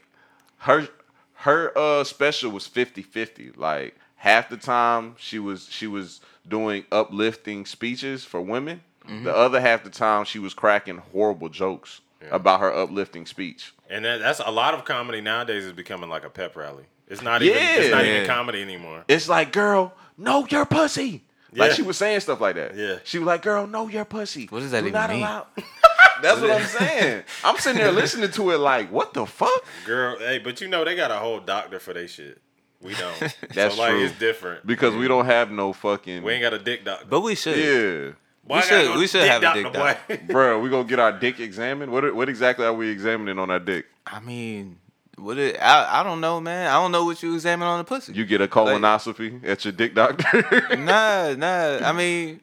her 0.59 0.87
her 1.35 1.77
uh 1.77 2.03
special 2.03 2.51
was 2.51 2.67
50-50. 2.67 3.57
Like 3.57 3.95
half 4.15 4.49
the 4.49 4.57
time 4.57 5.15
she 5.17 5.37
was 5.39 5.67
she 5.69 5.85
was 5.87 6.21
doing 6.47 6.85
uplifting 6.91 7.65
speeches 7.65 8.23
for 8.23 8.41
women. 8.41 8.81
Mm-hmm. 9.05 9.25
The 9.25 9.35
other 9.35 9.59
half 9.59 9.83
the 9.83 9.89
time 9.89 10.25
she 10.25 10.39
was 10.39 10.53
cracking 10.53 10.97
horrible 11.11 11.49
jokes 11.49 12.01
about 12.29 12.59
her 12.59 12.71
uplifting 12.73 13.25
speech. 13.25 13.73
And 13.91 14.05
that, 14.05 14.19
that's 14.21 14.39
a 14.39 14.49
lot 14.51 14.73
of 14.73 14.85
comedy 14.85 15.21
nowadays 15.21 15.65
is 15.65 15.73
becoming 15.73 16.09
like 16.09 16.23
a 16.23 16.29
pep 16.29 16.55
rally. 16.55 16.85
It's 17.07 17.21
not 17.21 17.41
even 17.43 17.57
it's 17.61 17.91
not 17.91 18.05
Yeah. 18.05 18.15
even 18.15 18.27
comedy 18.27 18.61
anymore. 18.61 19.03
It's 19.07 19.27
like, 19.27 19.51
girl, 19.51 19.93
know 20.17 20.47
your 20.49 20.65
pussy. 20.65 21.23
Like 21.53 21.71
Yeah. 21.71 21.75
she 21.75 21.81
was 21.81 21.97
saying 21.97 22.21
stuff 22.21 22.39
like 22.39 22.55
that. 22.55 22.75
Yeah. 22.77 22.99
She 23.03 23.19
was 23.19 23.25
like, 23.27 23.41
girl, 23.41 23.67
know 23.67 23.89
your 23.89 24.05
pussy. 24.05 24.47
What 24.49 24.61
does 24.61 24.71
that 24.71 24.81
Do 24.81 24.87
even 24.87 24.93
not 24.99 25.09
mean? 25.09 25.19
allow- 25.19 25.47
That's 26.21 26.39
what 26.39 26.51
I'm 26.51 26.65
saying. 26.67 27.23
I'm 27.43 27.57
sitting 27.57 27.81
there 27.81 27.91
listening 27.91 28.31
to 28.31 28.51
it 28.51 28.59
like, 28.59 28.91
what 28.91 29.13
the 29.13 29.25
fuck? 29.25 29.65
Girl, 29.85 30.17
hey, 30.19 30.37
but 30.39 30.61
you 30.61 30.67
know 30.69 30.85
they 30.85 30.95
got 30.95 31.11
a 31.11 31.15
whole 31.15 31.39
doctor 31.39 31.79
for 31.79 31.93
their 31.93 32.07
shit. 32.07 32.39
We 32.79 32.93
don't. 32.93 33.19
That's 33.53 33.75
so 33.75 33.81
like 33.81 33.91
true. 33.91 34.05
it's 34.05 34.17
different. 34.19 34.65
Because 34.65 34.95
we 34.95 35.07
don't 35.07 35.25
have 35.25 35.51
no 35.51 35.73
fucking. 35.73 36.23
We 36.23 36.33
ain't 36.33 36.41
got 36.43 36.53
a 36.53 36.59
dick 36.59 36.85
doctor. 36.85 37.05
but 37.09 37.21
we 37.21 37.35
should. 37.35 37.57
yeah. 37.57 38.11
Boy, 38.43 38.55
we 38.57 38.61
should- 38.63 38.85
go 38.93 38.99
we 38.99 39.07
should 39.07 39.27
have 39.27 39.43
a 39.43 39.53
dick 39.53 39.73
boy. 39.73 39.97
Bro, 40.33 40.59
we 40.61 40.69
gonna 40.69 40.83
get 40.87 40.99
our 40.99 41.11
dick 41.11 41.39
examined. 41.39 41.91
What 41.91 42.13
what 42.15 42.27
exactly 42.29 42.65
are 42.65 42.73
we 42.73 42.89
examining 42.89 43.37
on 43.39 43.49
our 43.51 43.59
dick? 43.59 43.85
I 44.05 44.19
mean, 44.19 44.77
what 45.17 45.37
it? 45.37 45.57
I 45.61 45.99
I 46.01 46.03
don't 46.03 46.19
know, 46.21 46.41
man. 46.41 46.67
I 46.67 46.73
don't 46.81 46.91
know 46.91 47.05
what 47.05 47.21
you 47.21 47.33
examine 47.35 47.67
on 47.67 47.77
the 47.77 47.83
pussy. 47.83 48.13
You 48.13 48.25
get 48.25 48.41
a 48.41 48.47
colonoscopy 48.47 49.45
at 49.45 49.63
your 49.63 49.71
dick 49.71 49.93
doctor. 49.93 50.75
nah, 50.77 51.33
nah. 51.35 51.87
I 51.87 51.91
mean, 51.91 52.41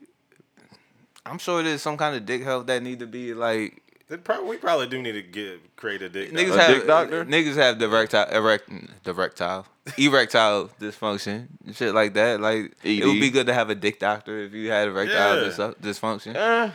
I'm 1.26 1.38
sure 1.38 1.62
there's 1.62 1.82
some 1.82 1.96
kind 1.96 2.14
of 2.16 2.24
dick 2.24 2.42
health 2.44 2.66
that 2.68 2.82
need 2.82 3.00
to 3.00 3.06
be 3.06 3.34
like 3.34 3.82
They 3.86 3.87
probably, 4.16 4.48
we 4.48 4.56
probably 4.56 4.86
do 4.86 5.02
need 5.02 5.12
to 5.12 5.22
get 5.22 5.76
create 5.76 6.00
a 6.02 6.08
dick. 6.08 6.32
niggas 6.32 6.48
doctor. 6.48 6.58
have 6.62 6.74
dick 6.76 6.86
doctor? 6.86 7.24
niggas 7.26 7.54
have 7.56 7.82
erectile 7.82 8.26
erect 8.30 8.70
erectile 9.06 9.66
erectile 9.98 10.70
dysfunction 10.80 11.48
shit 11.74 11.94
like 11.94 12.14
that. 12.14 12.40
Like 12.40 12.72
it 12.82 13.04
would 13.04 13.20
be 13.20 13.30
good 13.30 13.46
to 13.46 13.54
have 13.54 13.70
a 13.70 13.74
dick 13.74 13.98
doctor 13.98 14.38
if 14.40 14.52
you 14.54 14.70
had 14.70 14.88
erectile 14.88 15.42
Yeah. 15.42 15.48
dys- 15.50 15.74
dysfunction. 15.76 16.34
Eh, 16.34 16.70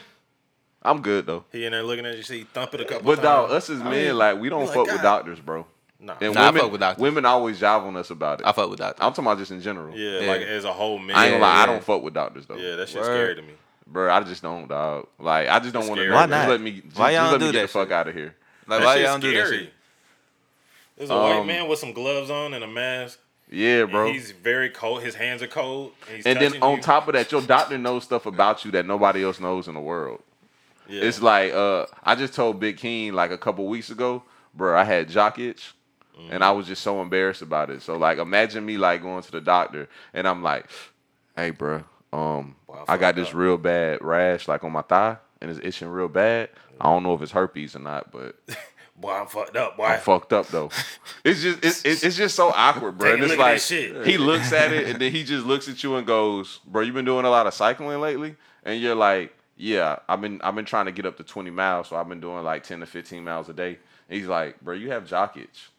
I'm 0.83 1.01
good 1.01 1.25
though. 1.25 1.45
He 1.51 1.65
in 1.65 1.71
there 1.71 1.81
looking 1.83 2.05
at 2.05 2.17
you, 2.17 2.23
see, 2.23 2.43
thumping 2.43 2.81
a 2.81 2.85
couple 2.85 3.03
But 3.05 3.21
dog, 3.21 3.51
us 3.51 3.69
as 3.69 3.81
I 3.81 3.83
men, 3.85 3.91
mean, 4.07 4.17
like 4.17 4.39
we 4.39 4.49
don't 4.49 4.61
you 4.61 4.67
like, 4.67 4.75
fuck 4.75 4.87
with 4.87 5.01
doctors, 5.01 5.39
bro. 5.39 5.65
Nah. 5.99 6.15
And 6.19 6.33
Nah, 6.35 6.41
I 6.41 6.45
women, 6.47 6.61
fuck 6.63 6.71
with 6.73 6.81
doctors. 6.81 7.01
women 7.01 7.25
always 7.25 7.59
jive 7.61 7.83
on 7.83 7.95
us 7.95 8.09
about 8.09 8.41
it. 8.41 8.45
I 8.45 8.51
fuck 8.51 8.69
with 8.69 8.79
doctor. 8.79 9.01
I'm 9.01 9.11
talking 9.13 9.25
about 9.25 9.37
just 9.37 9.51
in 9.51 9.61
general. 9.61 9.95
yeah, 9.97 10.19
Yeah. 10.19 10.27
like 10.31 10.41
as 10.41 10.65
a 10.65 10.73
whole 10.73 10.99
man. 10.99 11.15
I 11.15 11.25
ain't 11.27 11.33
gonna 11.35 11.43
lie, 11.43 11.55
Yeah, 11.55 11.63
I 11.63 11.65
don't 11.67 11.83
fuck 11.83 12.03
with 12.03 12.13
doctors 12.13 12.45
though. 12.45 12.57
Yeah, 12.57 12.75
that 12.75 12.89
shit's 12.89 13.07
Word. 13.07 13.15
scary 13.15 13.35
to 13.35 13.41
me. 13.41 13.53
Bro, 13.93 14.11
I 14.11 14.21
just 14.23 14.41
don't, 14.41 14.67
dog. 14.67 15.07
Like, 15.19 15.47
I 15.47 15.59
just 15.59 15.71
don't 15.73 15.87
want 15.87 15.99
to 15.99 16.05
scary. 16.05 16.09
know. 16.09 16.15
Why 16.15 16.21
Just 16.27 16.29
not? 16.31 16.49
let 16.49 16.61
me, 16.61 16.71
just, 16.81 16.97
Why 16.97 17.11
y'all 17.11 17.21
just 17.21 17.31
let 17.33 17.39
do 17.39 17.45
me 17.45 17.51
get 17.51 17.57
that 17.59 17.61
the 17.61 17.67
fuck 17.67 17.87
shit? 17.87 17.91
out 17.93 18.07
of 18.07 18.15
here. 18.15 18.35
Like 18.67 18.79
That 18.79 18.85
why 18.85 18.95
y'all 18.95 19.03
don't 19.05 19.19
do 19.21 19.33
that 19.35 19.45
scary. 19.47 19.59
shit? 19.65 19.73
There's 20.97 21.09
a 21.09 21.15
white 21.15 21.39
Um, 21.39 21.47
man 21.47 21.67
with 21.67 21.79
some 21.79 21.93
gloves 21.93 22.29
on 22.29 22.53
and 22.53 22.63
a 22.63 22.67
mask. 22.67 23.19
Yeah, 23.51 23.85
bro. 23.85 24.07
And 24.07 24.15
he's 24.15 24.31
very 24.31 24.69
cold. 24.71 25.03
His 25.03 25.15
hands 25.15 25.43
are 25.43 25.47
cold. 25.47 25.91
And, 26.07 26.15
he's 26.17 26.25
And 26.25 26.39
then 26.41 26.61
on 26.63 26.77
you. 26.77 26.81
top 26.81 27.07
of 27.07 27.13
that, 27.13 27.31
your 27.31 27.41
doctor 27.41 27.77
knows 27.77 28.03
stuff 28.03 28.25
about 28.25 28.65
you 28.65 28.71
that 28.71 28.85
nobody 28.87 29.23
else 29.23 29.39
knows 29.39 29.67
in 29.67 29.75
the 29.75 29.79
world. 29.79 30.23
yeah. 30.89 31.03
It's 31.03 31.21
like 31.21 31.53
uh, 31.53 31.85
I 32.03 32.15
just 32.15 32.33
told 32.33 32.59
Big 32.59 32.77
King 32.77 33.13
like 33.13 33.29
a 33.31 33.37
couple 33.37 33.67
weeks 33.67 33.91
ago, 33.91 34.23
bro. 34.55 34.75
I 34.75 34.83
had 34.85 35.07
jock 35.07 35.37
itch, 35.37 35.73
and 36.31 36.43
I 36.43 36.51
was 36.51 36.65
just 36.67 36.81
so 36.81 36.99
embarrassed 37.01 37.41
about 37.43 37.69
it. 37.69 37.83
So 37.83 37.95
like, 37.97 38.17
imagine 38.17 38.65
me 38.65 38.77
like 38.77 39.01
going 39.03 39.21
to 39.21 39.31
the 39.31 39.41
doctor, 39.41 39.87
and 40.15 40.27
I'm 40.27 40.41
like, 40.41 40.65
"Hey, 41.35 41.51
bro, 41.51 41.83
um, 42.11 42.55
Wow, 42.73 42.85
I 42.87 42.97
got 42.97 43.15
this 43.15 43.29
up. 43.29 43.35
real 43.35 43.57
bad 43.57 44.01
rash 44.03 44.47
like 44.47 44.63
on 44.63 44.71
my 44.71 44.81
thigh, 44.81 45.17
and 45.41 45.51
it's 45.51 45.59
itching 45.63 45.89
real 45.89 46.07
bad. 46.09 46.49
I 46.81 46.85
don't 46.85 47.03
know 47.03 47.13
if 47.13 47.21
it's 47.21 47.31
herpes 47.31 47.75
or 47.75 47.79
not, 47.79 48.11
but 48.11 48.35
boy, 48.97 49.11
I'm 49.13 49.27
fucked 49.27 49.55
up, 49.55 49.77
boy. 49.77 49.85
I'm 49.85 49.99
fucked 49.99 50.33
up 50.33 50.47
though. 50.47 50.69
It's 51.23 51.41
just 51.41 51.63
it's, 51.63 52.03
it's 52.03 52.17
just 52.17 52.35
so 52.35 52.51
awkward, 52.53 52.97
bro. 52.97 53.11
Take 53.11 53.21
And 53.21 53.31
a 53.31 53.33
it's 53.55 53.71
like 53.71 54.05
he 54.05 54.17
looks 54.29 54.51
at 54.51 54.73
it 54.73 54.87
and 54.87 54.99
then 54.99 55.11
he 55.11 55.23
just 55.23 55.45
looks 55.45 55.69
at 55.69 55.81
you 55.83 55.95
and 55.95 56.05
goes, 56.05 56.59
"Bro, 56.65 56.81
you've 56.83 56.95
been 56.95 57.05
doing 57.05 57.23
a 57.25 57.29
lot 57.29 57.47
of 57.47 57.53
cycling 57.53 58.01
lately?" 58.01 58.35
And 58.63 58.81
you're 58.81 58.95
like, 58.95 59.33
"Yeah, 59.55 59.99
I've 60.09 60.19
been 60.19 60.41
I've 60.41 60.55
been 60.55 60.65
trying 60.65 60.85
to 60.87 60.91
get 60.91 61.05
up 61.05 61.15
to 61.17 61.23
20 61.23 61.49
miles, 61.51 61.87
so 61.89 61.95
I've 61.95 62.09
been 62.09 62.19
doing 62.19 62.43
like 62.43 62.63
10 62.63 62.81
to 62.81 62.85
15 62.85 63.23
miles 63.23 63.47
a 63.47 63.53
day." 63.53 63.77
And 64.09 64.19
he's 64.19 64.27
like, 64.27 64.59
"Bro, 64.61 64.75
you 64.75 64.91
have 64.91 65.07
jock 65.07 65.37
itch." 65.37 65.69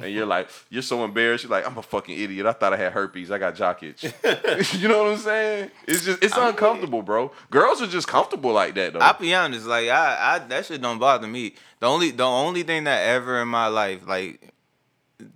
And 0.10 0.14
you're 0.14 0.26
like, 0.26 0.48
you're 0.70 0.82
so 0.82 1.04
embarrassed. 1.04 1.44
You're 1.44 1.50
like, 1.50 1.66
I'm 1.66 1.76
a 1.76 1.82
fucking 1.82 2.18
idiot. 2.18 2.46
I 2.46 2.52
thought 2.52 2.72
I 2.72 2.76
had 2.76 2.92
herpes. 2.92 3.30
I 3.30 3.38
got 3.38 3.54
jock 3.54 3.82
itch. 3.82 4.04
you 4.74 4.88
know 4.88 5.04
what 5.04 5.12
I'm 5.12 5.18
saying? 5.18 5.70
It's 5.86 6.04
just, 6.04 6.22
it's 6.22 6.36
uncomfortable, 6.36 7.02
bro. 7.02 7.32
Girls 7.50 7.82
are 7.82 7.86
just 7.86 8.08
comfortable 8.08 8.52
like 8.52 8.74
that, 8.74 8.92
though. 8.92 9.00
I'll 9.00 9.18
be 9.18 9.34
honest, 9.34 9.66
like 9.66 9.88
I, 9.88 10.36
I 10.36 10.38
that 10.38 10.66
shit 10.66 10.80
don't 10.80 10.98
bother 10.98 11.26
me. 11.26 11.54
The 11.80 11.86
only 11.86 12.10
the 12.10 12.24
only 12.24 12.62
thing 12.62 12.84
that 12.84 13.06
ever 13.06 13.40
in 13.40 13.48
my 13.48 13.68
life, 13.68 14.06
like 14.06 14.52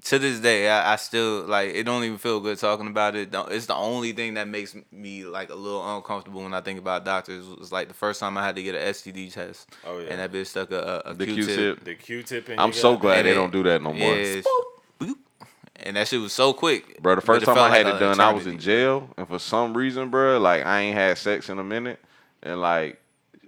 to 0.04 0.18
this 0.18 0.40
day, 0.40 0.68
I, 0.68 0.92
I 0.92 0.96
still 0.96 1.42
like 1.42 1.74
it 1.74 1.84
don't 1.84 2.04
even 2.04 2.18
feel 2.18 2.40
good 2.40 2.58
talking 2.58 2.86
about 2.86 3.14
it. 3.16 3.30
Don't- 3.30 3.50
It's 3.52 3.66
the 3.66 3.74
only 3.74 4.12
thing 4.12 4.34
that 4.34 4.48
makes 4.48 4.76
me 4.92 5.24
like 5.24 5.50
a 5.50 5.54
little 5.54 5.96
uncomfortable 5.96 6.42
when 6.42 6.54
I 6.54 6.60
think 6.60 6.78
about 6.78 7.04
doctors. 7.04 7.46
Was 7.46 7.72
like 7.72 7.88
the 7.88 7.94
first 7.94 8.20
time 8.20 8.36
I 8.38 8.44
had 8.44 8.56
to 8.56 8.62
get 8.62 8.74
an 8.74 8.82
STD 8.92 9.32
test. 9.32 9.68
Oh, 9.86 9.98
yeah. 9.98 10.08
And 10.10 10.20
that 10.20 10.32
bitch 10.32 10.46
stuck 10.46 10.70
a, 10.70 11.02
a, 11.06 11.10
a 11.10 11.14
the 11.14 11.26
Q-tip. 11.26 11.46
Q-tip. 11.46 11.84
The 11.84 11.94
Q-tip. 11.94 12.48
in 12.50 12.58
I'm 12.58 12.72
so 12.72 12.92
gut. 12.94 13.02
glad 13.02 13.18
And 13.18 13.26
they 13.26 13.32
it- 13.32 13.34
don't 13.34 13.52
do 13.52 13.62
that 13.64 13.82
no 13.82 13.92
more. 13.92 14.14
Yeah, 14.16 14.42
boop. 15.00 15.14
and 15.76 15.96
that 15.96 16.08
shit 16.08 16.20
was 16.20 16.32
so 16.32 16.52
quick. 16.52 17.00
Bro, 17.02 17.16
the 17.16 17.20
first 17.20 17.44
time 17.46 17.58
I 17.58 17.68
had 17.76 17.86
like 17.86 17.94
it 17.94 17.96
a 17.96 18.00
done, 18.00 18.20
I 18.20 18.32
was 18.32 18.46
in 18.46 18.58
jail, 18.58 19.10
and 19.16 19.26
for 19.28 19.38
some 19.38 19.76
reason, 19.76 20.10
bro, 20.10 20.38
like 20.38 20.64
I 20.64 20.80
ain't 20.80 20.96
had 20.96 21.18
sex 21.18 21.48
in 21.48 21.58
a 21.58 21.64
minute, 21.64 21.98
and 22.42 22.60
like 22.60 23.00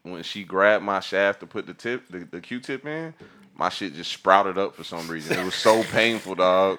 when 0.02 0.22
she 0.22 0.44
grabbed 0.44 0.84
my 0.84 1.00
shaft 1.00 1.40
to 1.40 1.46
put 1.46 1.66
the 1.66 1.74
tip, 1.74 2.06
the, 2.08 2.18
the 2.20 2.40
Q-tip 2.40 2.86
in, 2.86 3.12
my 3.56 3.68
shit 3.70 3.94
just 3.94 4.12
sprouted 4.12 4.58
up 4.58 4.74
for 4.74 4.84
some 4.84 5.08
reason. 5.08 5.38
It 5.38 5.44
was 5.44 5.54
so 5.54 5.82
painful, 5.92 6.34
dog. 6.34 6.78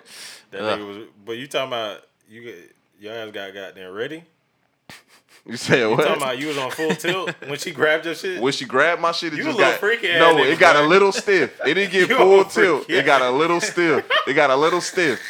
That 0.52 0.62
nigga 0.62 0.88
was. 0.88 1.08
But 1.26 1.38
you 1.38 1.48
talking 1.48 1.68
about 1.70 2.02
you? 2.30 2.44
Get, 2.44 2.76
your 3.00 3.14
ass 3.14 3.32
got 3.32 3.54
goddamn 3.54 3.94
ready. 3.94 4.24
You 5.46 5.56
said 5.56 5.80
You 5.80 5.92
what? 5.92 6.04
talking 6.04 6.22
about 6.22 6.38
you 6.40 6.48
was 6.50 6.58
on 6.58 6.72
full 6.72 6.94
tilt 6.94 7.34
when 7.48 7.58
she 7.58 7.72
grabbed 7.72 8.04
your 8.06 8.16
shit? 8.16 8.42
when 8.42 8.52
she 8.52 8.66
grabbed 8.66 9.02
my 9.02 9.14
shit, 9.14 9.32
it 9.32 9.38
You 9.38 9.44
just 9.46 9.58
got 9.58 9.80
freaky 9.80 10.10
no. 10.10 10.36
nigga, 10.36 10.52
It 10.52 10.60
got 10.60 10.76
a 10.76 10.82
little 10.86 11.14
stiff. 11.14 11.58
It 11.66 11.76
didn't 11.76 11.94
get 11.94 12.10
You 12.10 12.18
full 12.18 12.44
tilt. 12.44 12.90
It 12.90 13.06
got 13.06 13.22
a 13.22 13.32
little 13.32 13.62
stiff. 13.62 14.06
It 14.28 14.34
got 14.34 14.50
a 14.50 14.56
little 14.58 14.82
stiff. 14.82 15.22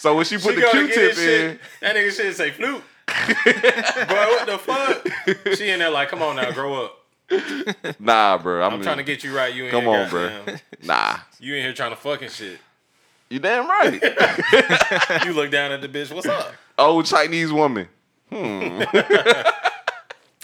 So 0.00 0.16
when 0.16 0.24
she 0.24 0.38
put 0.38 0.56
She 0.56 0.60
the 0.62 0.66
Q-tip 0.72 0.96
his 1.10 1.16
shit, 1.16 1.50
in, 1.52 1.58
That 1.82 1.94
nigga 1.94 2.10
shit 2.10 2.34
say 2.34 2.50
flute. 2.50 2.82
Boy, 3.06 4.26
what 4.26 4.46
the 4.46 4.58
fuck? 4.58 5.54
She 5.56 5.68
in 5.70 5.78
there 5.78 5.90
like, 5.90 6.08
come 6.08 6.22
on 6.22 6.34
now, 6.34 6.50
grow 6.50 6.86
up. 6.86 6.99
nah, 8.00 8.38
bro. 8.38 8.62
I'm, 8.62 8.74
I'm 8.74 8.82
trying 8.82 8.96
to 8.98 9.02
get 9.02 9.22
you 9.24 9.34
right. 9.36 9.52
You 9.54 9.66
in 9.66 9.70
Come 9.70 9.84
here, 9.84 10.00
on, 10.00 10.10
bro. 10.10 10.30
Nah, 10.82 11.18
You 11.38 11.54
in 11.54 11.62
here 11.62 11.72
trying 11.72 11.90
to 11.90 11.96
fucking 11.96 12.28
shit. 12.30 12.58
you 13.28 13.38
damn 13.38 13.68
right. 13.68 14.02
You 15.24 15.32
look 15.32 15.50
down 15.50 15.72
at 15.72 15.80
the 15.80 15.88
bitch. 15.88 16.12
What's 16.12 16.26
up? 16.26 16.52
Old 16.78 17.06
Chinese 17.06 17.52
woman. 17.52 17.88
Hmm. 18.30 18.82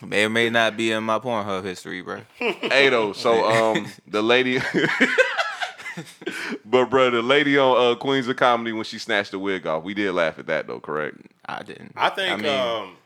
may 0.07 0.25
or 0.25 0.29
may 0.29 0.51
not 0.51 0.77
be 0.77 0.91
in 0.93 1.05
my 1.05 1.19
Pornhub 1.19 1.63
history, 1.65 2.03
bro. 2.03 2.21
Hey 2.39 2.89
though, 2.89 3.13
so 3.13 3.45
um 3.45 3.87
the 4.09 4.23
lady 4.23 4.59
But 6.65 6.91
bro, 6.91 7.11
the 7.11 7.23
lady 7.23 7.57
on 7.57 7.93
uh, 7.93 7.95
Queens 7.95 8.29
of 8.29 8.37
Comedy 8.37 8.73
when 8.73 8.85
she 8.85 8.99
snatched 8.99 9.31
the 9.31 9.39
wig 9.39 9.67
off, 9.67 9.83
we 9.83 9.95
did 9.95 10.13
laugh 10.13 10.39
at 10.39 10.47
that 10.47 10.67
though, 10.67 10.81
correct? 10.81 11.17
I 11.47 11.63
didn't. 11.63 11.93
I 11.97 12.11
think 12.11 12.43
mean, 12.43 12.53
um, 12.53 12.97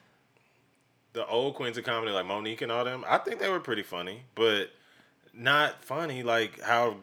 the 1.12 1.26
old 1.26 1.54
queens 1.54 1.76
of 1.78 1.84
comedy, 1.84 2.12
like 2.12 2.26
Mo'Nique 2.26 2.62
and 2.62 2.70
all 2.72 2.84
them, 2.84 3.04
I 3.08 3.18
think 3.18 3.40
they 3.40 3.48
were 3.48 3.60
pretty 3.60 3.82
funny, 3.82 4.22
but 4.34 4.70
not 5.34 5.84
funny 5.84 6.22
like 6.22 6.60
how 6.60 6.96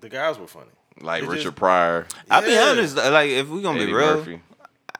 the 0.00 0.08
guys 0.08 0.38
were 0.38 0.46
funny. 0.46 0.70
Like 1.00 1.22
It 1.22 1.28
Richard 1.28 1.42
just- 1.44 1.56
Pryor, 1.56 2.06
I'll 2.30 2.42
be 2.42 2.56
honest. 2.58 2.96
Like, 2.96 3.30
if 3.30 3.48
we're 3.48 3.62
gonna 3.62 3.78
Eddie 3.78 3.86
be 3.86 3.92
real, 3.92 4.16
Murphy. 4.16 4.40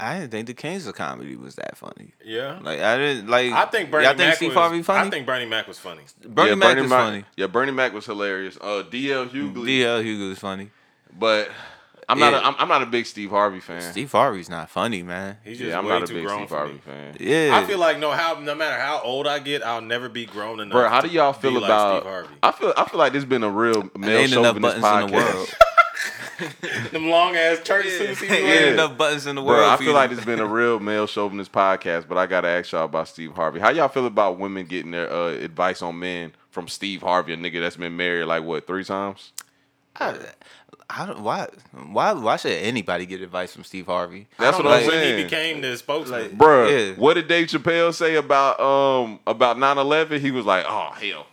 I 0.00 0.20
didn't 0.20 0.30
think 0.30 0.46
the 0.46 0.54
Kings 0.54 0.86
of 0.86 0.94
Comedy 0.94 1.34
was 1.34 1.56
that 1.56 1.76
funny. 1.76 2.12
Yeah. 2.24 2.60
Like, 2.62 2.78
I 2.78 2.96
didn't 2.98 3.26
like. 3.28 3.50
I 3.52 3.64
think 3.66 3.90
Bernie 3.90 4.04
y'all 4.04 4.14
think 4.14 4.28
Mac 4.28 4.36
Steve 4.36 4.48
was, 4.50 4.56
Harvey 4.56 4.82
funny? 4.82 5.08
I 5.08 5.10
think 5.10 5.26
Bernie 5.26 5.44
Mac 5.46 5.66
was 5.66 5.78
funny. 5.80 6.02
Bernie 6.24 6.50
yeah, 6.50 6.54
Mac 6.54 6.68
Bernie 6.68 6.84
is 6.84 6.90
Mac, 6.90 6.98
funny. 7.00 7.24
Yeah, 7.36 7.46
Bernie 7.48 7.72
Mac 7.72 7.92
was 7.92 8.06
hilarious. 8.06 8.56
Uh, 8.60 8.84
DL 8.88 9.28
Hughley, 9.28 9.66
DL 9.80 10.04
Hugo 10.04 10.30
is 10.30 10.38
funny. 10.38 10.70
but 11.18 11.50
I'm 12.10 12.18
not. 12.18 12.32
A, 12.34 12.44
I'm, 12.46 12.54
I'm 12.58 12.68
not 12.68 12.82
a 12.82 12.86
big 12.86 13.04
Steve 13.06 13.30
Harvey 13.30 13.60
fan. 13.60 13.82
Steve 13.82 14.10
Harvey's 14.10 14.48
not 14.48 14.70
funny, 14.70 15.02
man. 15.02 15.36
He's 15.44 15.58
just 15.58 15.68
yeah, 15.70 15.78
I'm 15.78 15.84
way 15.84 15.90
not 15.90 16.04
a 16.04 16.06
too 16.06 16.14
big 16.14 16.26
grown 16.26 16.38
Steve 16.46 16.56
Harvey 16.56 16.72
me. 16.74 16.78
fan. 16.78 17.16
Yeah, 17.20 17.50
I 17.56 17.64
feel 17.66 17.78
like 17.78 17.98
no 17.98 18.12
how 18.12 18.40
no 18.40 18.54
matter 18.54 18.80
how 18.80 19.00
old 19.02 19.26
I 19.26 19.38
get, 19.40 19.62
I'll 19.62 19.82
never 19.82 20.08
be 20.08 20.24
grown 20.24 20.60
enough. 20.60 20.72
Bro, 20.72 20.88
how 20.88 21.00
do 21.02 21.08
y'all 21.08 21.32
be 21.34 21.38
feel 21.40 21.52
like 21.52 21.64
about? 21.64 22.00
Steve 22.02 22.10
Harvey? 22.10 22.34
I 22.42 22.52
feel. 22.52 22.72
I 22.76 22.84
feel 22.86 22.98
like 22.98 23.12
this 23.12 23.24
been 23.24 23.42
a 23.42 23.50
real 23.50 23.82
there 23.82 23.90
male 23.98 24.18
ain't 24.20 24.32
enough 24.32 24.44
chauvinist 24.56 24.80
buttons 24.80 25.04
in 25.04 25.10
the 25.10 25.16
podcast. 25.18 25.34
world. 25.34 25.54
Them 26.92 27.10
long 27.10 27.34
ass 27.34 27.58
church 27.64 27.88
suits 27.88 28.20
he 28.20 28.28
Ain't 28.32 28.74
enough 28.74 28.96
buttons 28.96 29.26
in 29.26 29.34
the 29.34 29.42
world. 29.42 29.58
Bro, 29.58 29.70
I 29.70 29.76
feel 29.76 29.92
like 29.92 30.10
to- 30.10 30.16
it's 30.16 30.24
been 30.24 30.38
a 30.38 30.46
real 30.46 30.78
male 30.78 31.06
chauvinist 31.08 31.50
podcast, 31.52 32.06
but 32.08 32.16
I 32.16 32.26
gotta 32.26 32.46
ask 32.48 32.70
y'all 32.72 32.84
about 32.84 33.08
Steve 33.08 33.32
Harvey. 33.32 33.58
How 33.58 33.70
y'all 33.70 33.88
feel 33.88 34.06
about 34.06 34.38
women 34.38 34.64
getting 34.66 34.92
their 34.92 35.12
uh, 35.12 35.30
advice 35.32 35.82
on 35.82 35.98
men 35.98 36.32
from 36.50 36.68
Steve 36.68 37.02
Harvey, 37.02 37.32
a 37.32 37.36
nigga 37.36 37.60
that's 37.60 37.76
been 37.76 37.96
married 37.96 38.24
like 38.26 38.44
what 38.44 38.66
three 38.68 38.84
times? 38.84 39.32
I, 39.96 40.10
I 40.10 40.12
don't, 40.12 40.34
why, 41.18 41.48
why, 41.72 42.12
why 42.12 42.36
should 42.36 42.52
anybody 42.52 43.06
get 43.06 43.20
advice 43.20 43.52
from 43.52 43.64
Steve 43.64 43.86
Harvey? 43.86 44.26
That's 44.38 44.54
I 44.54 44.58
what 44.58 44.62
don't 44.64 44.72
I'm 44.72 44.80
know 44.80 44.86
when 44.88 45.00
saying. 45.00 45.18
He 45.18 45.24
became 45.24 45.60
the 45.60 45.76
spokesman. 45.76 46.22
Like- 46.22 46.38
Bruh, 46.38 46.88
Yeah. 46.90 46.94
what 47.00 47.14
did 47.14 47.28
Dave 47.28 47.48
Chappelle 47.48 47.94
say 47.94 48.14
about 48.16 48.60
um 48.60 49.20
about 49.26 49.56
9-11? 49.56 50.20
He 50.20 50.30
was 50.30 50.46
like, 50.46 50.64
oh 50.68 50.90
hell, 50.92 51.26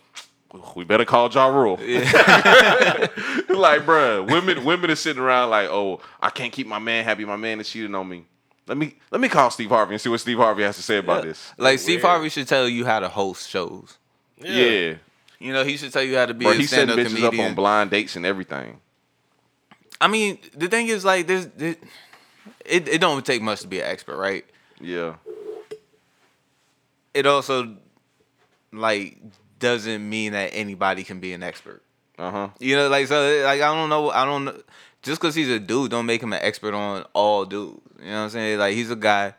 we 0.74 0.84
better 0.84 1.04
call 1.04 1.30
Ja 1.30 1.46
Rule. 1.48 1.76
like, 1.80 1.82
bruh, 3.84 4.30
women 4.30 4.64
women 4.64 4.90
are 4.90 4.94
sitting 4.96 5.22
around 5.22 5.50
like, 5.50 5.68
oh, 5.70 6.00
I 6.20 6.30
can't 6.30 6.52
keep 6.52 6.66
my 6.66 6.78
man 6.78 7.04
happy. 7.04 7.24
My 7.24 7.36
man 7.36 7.60
is 7.60 7.68
cheating 7.68 7.94
on 7.94 8.08
me. 8.08 8.24
Let 8.66 8.78
me 8.78 8.96
let 9.10 9.20
me 9.20 9.28
call 9.28 9.50
Steve 9.50 9.68
Harvey 9.68 9.94
and 9.94 10.00
see 10.00 10.08
what 10.08 10.20
Steve 10.20 10.38
Harvey 10.38 10.62
has 10.64 10.76
to 10.76 10.82
say 10.82 10.98
about 10.98 11.22
this. 11.22 11.52
Like 11.56 11.78
Steve 11.78 11.96
Weird. 12.02 12.06
Harvey 12.06 12.28
should 12.30 12.48
tell 12.48 12.68
you 12.68 12.84
how 12.84 13.00
to 13.00 13.08
host 13.08 13.48
shows. 13.48 13.96
Yeah, 14.38 14.94
You 15.38 15.52
know, 15.52 15.64
he 15.64 15.76
should 15.78 15.92
tell 15.92 16.02
you 16.02 16.16
how 16.16 16.26
to 16.26 16.34
be 16.34 16.44
bro, 16.44 16.52
a 16.52 16.56
he 16.56 16.66
setting 16.66 16.92
stand-up 16.92 17.12
bitches 17.12 17.24
up 17.24 17.38
on 17.38 17.54
blind 17.54 17.90
dates 17.90 18.16
and 18.16 18.26
everything. 18.26 18.80
I 20.00 20.08
mean, 20.08 20.38
the 20.54 20.68
thing 20.68 20.88
is, 20.88 21.04
like, 21.04 21.26
there's, 21.26 21.46
there, 21.48 21.76
it, 22.64 22.88
it 22.88 23.00
don't 23.00 23.24
take 23.24 23.42
much 23.42 23.60
to 23.62 23.68
be 23.68 23.80
an 23.80 23.86
expert, 23.86 24.16
right? 24.16 24.44
Yeah, 24.80 25.14
It 27.14 27.26
also, 27.26 27.76
like, 28.72 29.18
doesn't 29.58 30.06
mean 30.08 30.32
that 30.32 30.50
anybody 30.52 31.02
can 31.02 31.18
be 31.20 31.32
an 31.32 31.42
expert. 31.42 31.82
uh 32.18 32.30
huh. 32.30 32.48
You 32.60 32.76
know, 32.76 32.88
like, 32.88 33.06
so, 33.06 33.42
like, 33.44 33.62
I 33.62 33.74
don't 33.74 33.88
know, 33.88 34.10
I 34.10 34.24
don't 34.24 34.44
know. 34.44 34.60
Just 35.02 35.20
because 35.20 35.34
he's 35.34 35.48
a 35.48 35.58
dude, 35.58 35.90
don't 35.92 36.04
make 36.06 36.22
him 36.22 36.32
an 36.32 36.40
expert 36.42 36.74
on 36.74 37.04
all 37.14 37.44
dudes. 37.44 37.80
You 38.00 38.06
know 38.06 38.12
what 38.12 38.18
I'm 38.24 38.30
saying? 38.30 38.58
Like, 38.58 38.74
he's 38.74 38.90
a 38.90 38.96
guy. 38.96 39.34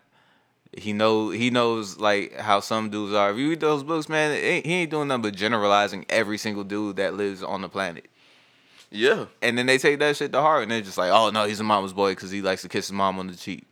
He 0.78 0.94
know 0.94 1.30
he 1.32 1.50
knows 1.50 1.98
like 1.98 2.36
how 2.38 2.60
some 2.60 2.90
dudes 2.90 3.14
are. 3.14 3.32
If 3.32 3.38
you 3.38 3.50
read 3.50 3.62
those 3.62 3.84
books, 3.84 4.08
man, 4.08 4.32
it 4.32 4.44
ain't, 4.44 4.66
he 4.66 4.74
ain't 4.74 4.92
doing 4.92 5.08
nothing 5.08 5.24
but 5.24 5.36
generalizing 5.36 6.06
every 6.08 6.38
single 6.38 6.64
dude 6.64 6.98
that 6.98 7.16
lives 7.16 7.42
on 7.42 7.62
the 7.62 7.70
planet. 7.70 8.06
Yeah, 8.90 9.26
And 9.42 9.58
then 9.58 9.66
they 9.66 9.78
take 9.78 10.00
that 10.00 10.16
shit 10.16 10.32
to 10.32 10.42
heart, 10.42 10.64
and 10.64 10.72
they're 10.72 10.82
just 10.82 10.98
like, 10.98 11.12
"Oh 11.12 11.30
no, 11.30 11.46
he's 11.46 11.60
a 11.60 11.64
mama's 11.64 11.94
boy 11.94 12.12
because 12.12 12.32
he 12.32 12.42
likes 12.42 12.62
to 12.62 12.70
kiss 12.70 12.88
his 12.88 12.94
mom 12.94 13.20
on 13.20 13.28
the 13.28 13.36
cheek." 13.36 13.66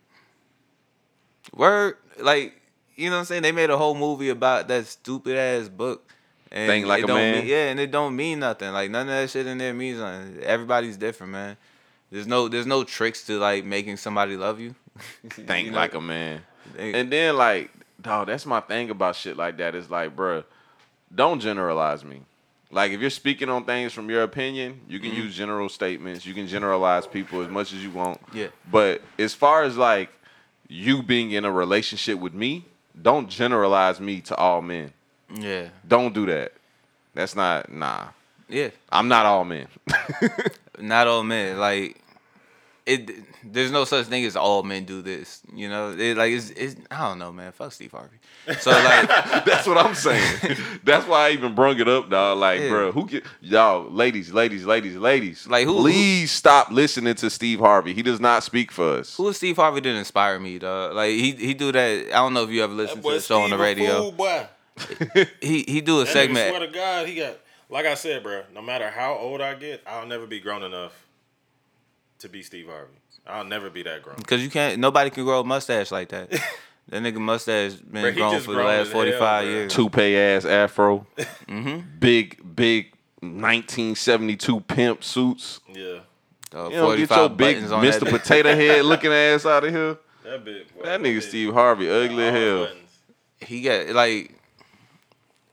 Word, 1.54 1.96
like 2.18 2.60
you 2.96 3.10
know 3.10 3.16
what 3.16 3.20
I'm 3.20 3.24
saying? 3.26 3.42
They 3.42 3.52
made 3.52 3.70
a 3.70 3.78
whole 3.78 3.94
movie 3.94 4.30
about 4.30 4.68
that 4.68 4.86
stupid 4.86 5.36
ass 5.36 5.68
book. 5.68 6.10
And 6.50 6.68
Think 6.68 6.86
Like 6.86 7.04
a 7.04 7.06
don't 7.06 7.16
Man? 7.16 7.38
Mean, 7.38 7.46
yeah, 7.46 7.68
and 7.68 7.80
it 7.80 7.90
don't 7.90 8.16
mean 8.16 8.40
nothing. 8.40 8.72
Like 8.72 8.90
none 8.90 9.02
of 9.02 9.14
that 9.14 9.30
shit 9.30 9.46
in 9.46 9.58
there 9.58 9.74
means 9.74 9.98
nothing. 9.98 10.42
Everybody's 10.42 10.96
different, 10.96 11.32
man. 11.32 11.56
There's 12.10 12.26
no 12.26 12.48
there's 12.48 12.66
no 12.66 12.84
tricks 12.84 13.24
to 13.26 13.38
like 13.38 13.64
making 13.64 13.96
somebody 13.96 14.36
love 14.36 14.60
you. 14.60 14.74
think 15.30 15.66
You 15.66 15.72
know? 15.72 15.76
like 15.76 15.94
a 15.94 16.00
man. 16.00 16.42
And 16.78 17.10
then 17.10 17.36
like, 17.36 17.70
dog, 18.00 18.28
that's 18.28 18.46
my 18.46 18.60
thing 18.60 18.90
about 18.90 19.16
shit 19.16 19.36
like 19.36 19.56
that. 19.58 19.74
Is 19.74 19.90
like, 19.90 20.14
bruh, 20.16 20.44
don't 21.14 21.40
generalize 21.40 22.04
me. 22.04 22.22
Like 22.70 22.92
if 22.92 23.00
you're 23.00 23.10
speaking 23.10 23.48
on 23.48 23.64
things 23.64 23.92
from 23.92 24.10
your 24.10 24.22
opinion, 24.22 24.80
you 24.88 24.98
Mm-hmm. 24.98 25.08
can 25.10 25.16
use 25.24 25.36
general 25.36 25.68
statements. 25.68 26.26
You 26.26 26.34
can 26.34 26.46
generalize 26.48 27.06
people 27.06 27.42
as 27.42 27.48
much 27.48 27.72
as 27.72 27.82
you 27.82 27.90
want. 27.90 28.20
Yeah. 28.32 28.48
But 28.70 29.02
as 29.18 29.34
far 29.34 29.62
as 29.62 29.76
like 29.76 30.10
you 30.68 31.02
being 31.02 31.30
in 31.30 31.44
a 31.44 31.50
relationship 31.52 32.18
with 32.18 32.34
me, 32.34 32.64
don't 33.00 33.28
generalize 33.28 34.00
me 34.00 34.20
to 34.22 34.34
all 34.36 34.62
men. 34.62 34.92
yeah, 35.34 35.68
Don't 35.86 36.12
do 36.14 36.26
that. 36.26 36.52
That's 37.14 37.36
not 37.36 37.70
nah. 37.72 38.08
yeah. 38.48 38.70
I'm 38.90 39.08
not 39.08 39.26
all 39.26 39.44
men. 39.44 39.68
Not 40.78 41.06
all 41.06 41.22
men. 41.22 41.58
Like 41.58 41.96
it. 42.86 43.10
There's 43.44 43.70
no 43.70 43.84
such 43.84 44.06
thing 44.06 44.24
as 44.24 44.36
all 44.36 44.62
men 44.62 44.84
do 44.84 45.02
this. 45.02 45.40
You 45.54 45.68
know, 45.68 45.90
it, 45.96 46.16
like 46.16 46.32
it's, 46.32 46.50
it's. 46.50 46.76
I 46.90 47.08
don't 47.08 47.18
know, 47.18 47.32
man. 47.32 47.52
Fuck 47.52 47.72
Steve 47.72 47.92
Harvey. 47.92 48.16
So 48.60 48.70
like. 48.70 49.08
That's 49.44 49.66
what 49.66 49.76
I'm 49.78 49.94
saying. 49.94 50.56
That's 50.84 51.06
why 51.06 51.28
I 51.28 51.30
even 51.32 51.54
brung 51.54 51.78
it 51.80 51.88
up, 51.88 52.08
dog. 52.10 52.38
Like, 52.38 52.60
Yeah. 52.60 52.68
bro, 52.68 52.92
who 52.92 53.06
get 53.06 53.24
y'all, 53.40 53.90
ladies, 53.90 54.32
ladies, 54.32 54.64
ladies, 54.64 54.96
ladies. 54.96 55.46
Like, 55.46 55.66
who- 55.66 55.80
Please 55.80 56.30
stop 56.32 56.70
listening 56.70 57.14
to 57.16 57.28
Steve 57.30 57.58
Harvey. 57.60 57.92
He 57.94 58.02
does 58.02 58.20
not 58.20 58.42
speak 58.42 58.70
for 58.72 58.98
us. 58.98 59.16
Who 59.16 59.28
is 59.28 59.36
Steve 59.36 59.56
Harvey 59.56 59.80
that 59.80 59.88
inspire 59.96 60.38
me, 60.38 60.58
dog? 60.58 60.94
Like 60.94 61.10
he 61.10 61.32
he 61.32 61.54
do 61.54 61.72
that. 61.72 62.06
I 62.08 62.16
don't 62.16 62.34
know 62.34 62.44
if 62.44 62.50
you 62.50 62.62
ever 62.64 62.72
listened 62.74 63.02
to 63.02 63.10
the 63.10 63.20
show 63.20 63.42
on 63.42 63.50
the 63.50 63.58
radio. 63.58 64.10
boy. 64.10 64.46
He 65.40 65.64
he 65.66 65.80
do 65.80 66.00
a 66.00 66.04
That 66.04 66.12
segment. 66.12 66.38
segment. 66.38 66.56
Swear 66.56 66.66
to 66.66 66.72
God, 66.72 67.08
he 67.08 67.14
got 67.16 67.36
like 67.70 67.86
I 67.86 67.94
said, 67.94 68.22
bro. 68.22 68.42
No 68.54 68.62
matter 68.62 68.90
how 68.90 69.14
old 69.14 69.40
I 69.40 69.54
get, 69.54 69.82
I'll 69.86 70.06
never 70.06 70.26
be 70.26 70.38
grown 70.40 70.62
enough 70.62 71.05
to 72.20 72.28
be 72.28 72.42
Steve 72.42 72.66
Harvey. 72.68 72.94
I'll 73.26 73.44
never 73.44 73.70
be 73.70 73.82
that 73.82 74.02
grown. 74.02 74.16
Cause 74.18 74.40
you 74.42 74.50
can't. 74.50 74.78
Nobody 74.78 75.10
can 75.10 75.24
grow 75.24 75.40
a 75.40 75.44
mustache 75.44 75.90
like 75.90 76.08
that. 76.10 76.30
that 76.88 77.02
nigga 77.02 77.16
mustache 77.18 77.74
been 77.74 78.02
Bro, 78.02 78.12
grown 78.12 78.40
for 78.40 78.50
the 78.52 78.56
grown 78.58 78.70
as 78.70 78.86
last 78.86 78.92
forty 78.92 79.12
five 79.12 79.44
bro. 79.44 79.50
years. 79.52 79.72
Toupee 79.74 80.16
ass 80.16 80.44
afro, 80.44 81.06
Mm-hmm. 81.48 81.98
big 81.98 82.54
big 82.56 82.92
1972 83.20 84.60
pimp 84.60 85.02
suits. 85.02 85.60
Yeah, 85.72 86.00
Uh, 86.54 86.68
You 86.68 86.76
don't 86.76 86.96
get 86.96 87.10
your 87.10 87.28
big 87.28 87.68
buttons 87.68 87.70
Mr. 88.02 88.08
Potato 88.08 88.54
Head 88.54 88.84
looking 88.84 89.12
ass 89.12 89.44
out 89.46 89.64
of 89.64 89.70
here. 89.72 89.96
that 90.24 90.44
big. 90.44 90.72
Boy, 90.74 90.84
That 90.84 91.02
big. 91.02 91.16
nigga 91.16 91.22
Steve 91.22 91.52
Harvey, 91.52 91.88
ugly 91.90 92.24
as 92.24 92.32
hell. 92.34 92.58
buttons. 92.66 92.90
He 93.40 93.62
got 93.62 93.88
like, 93.88 94.32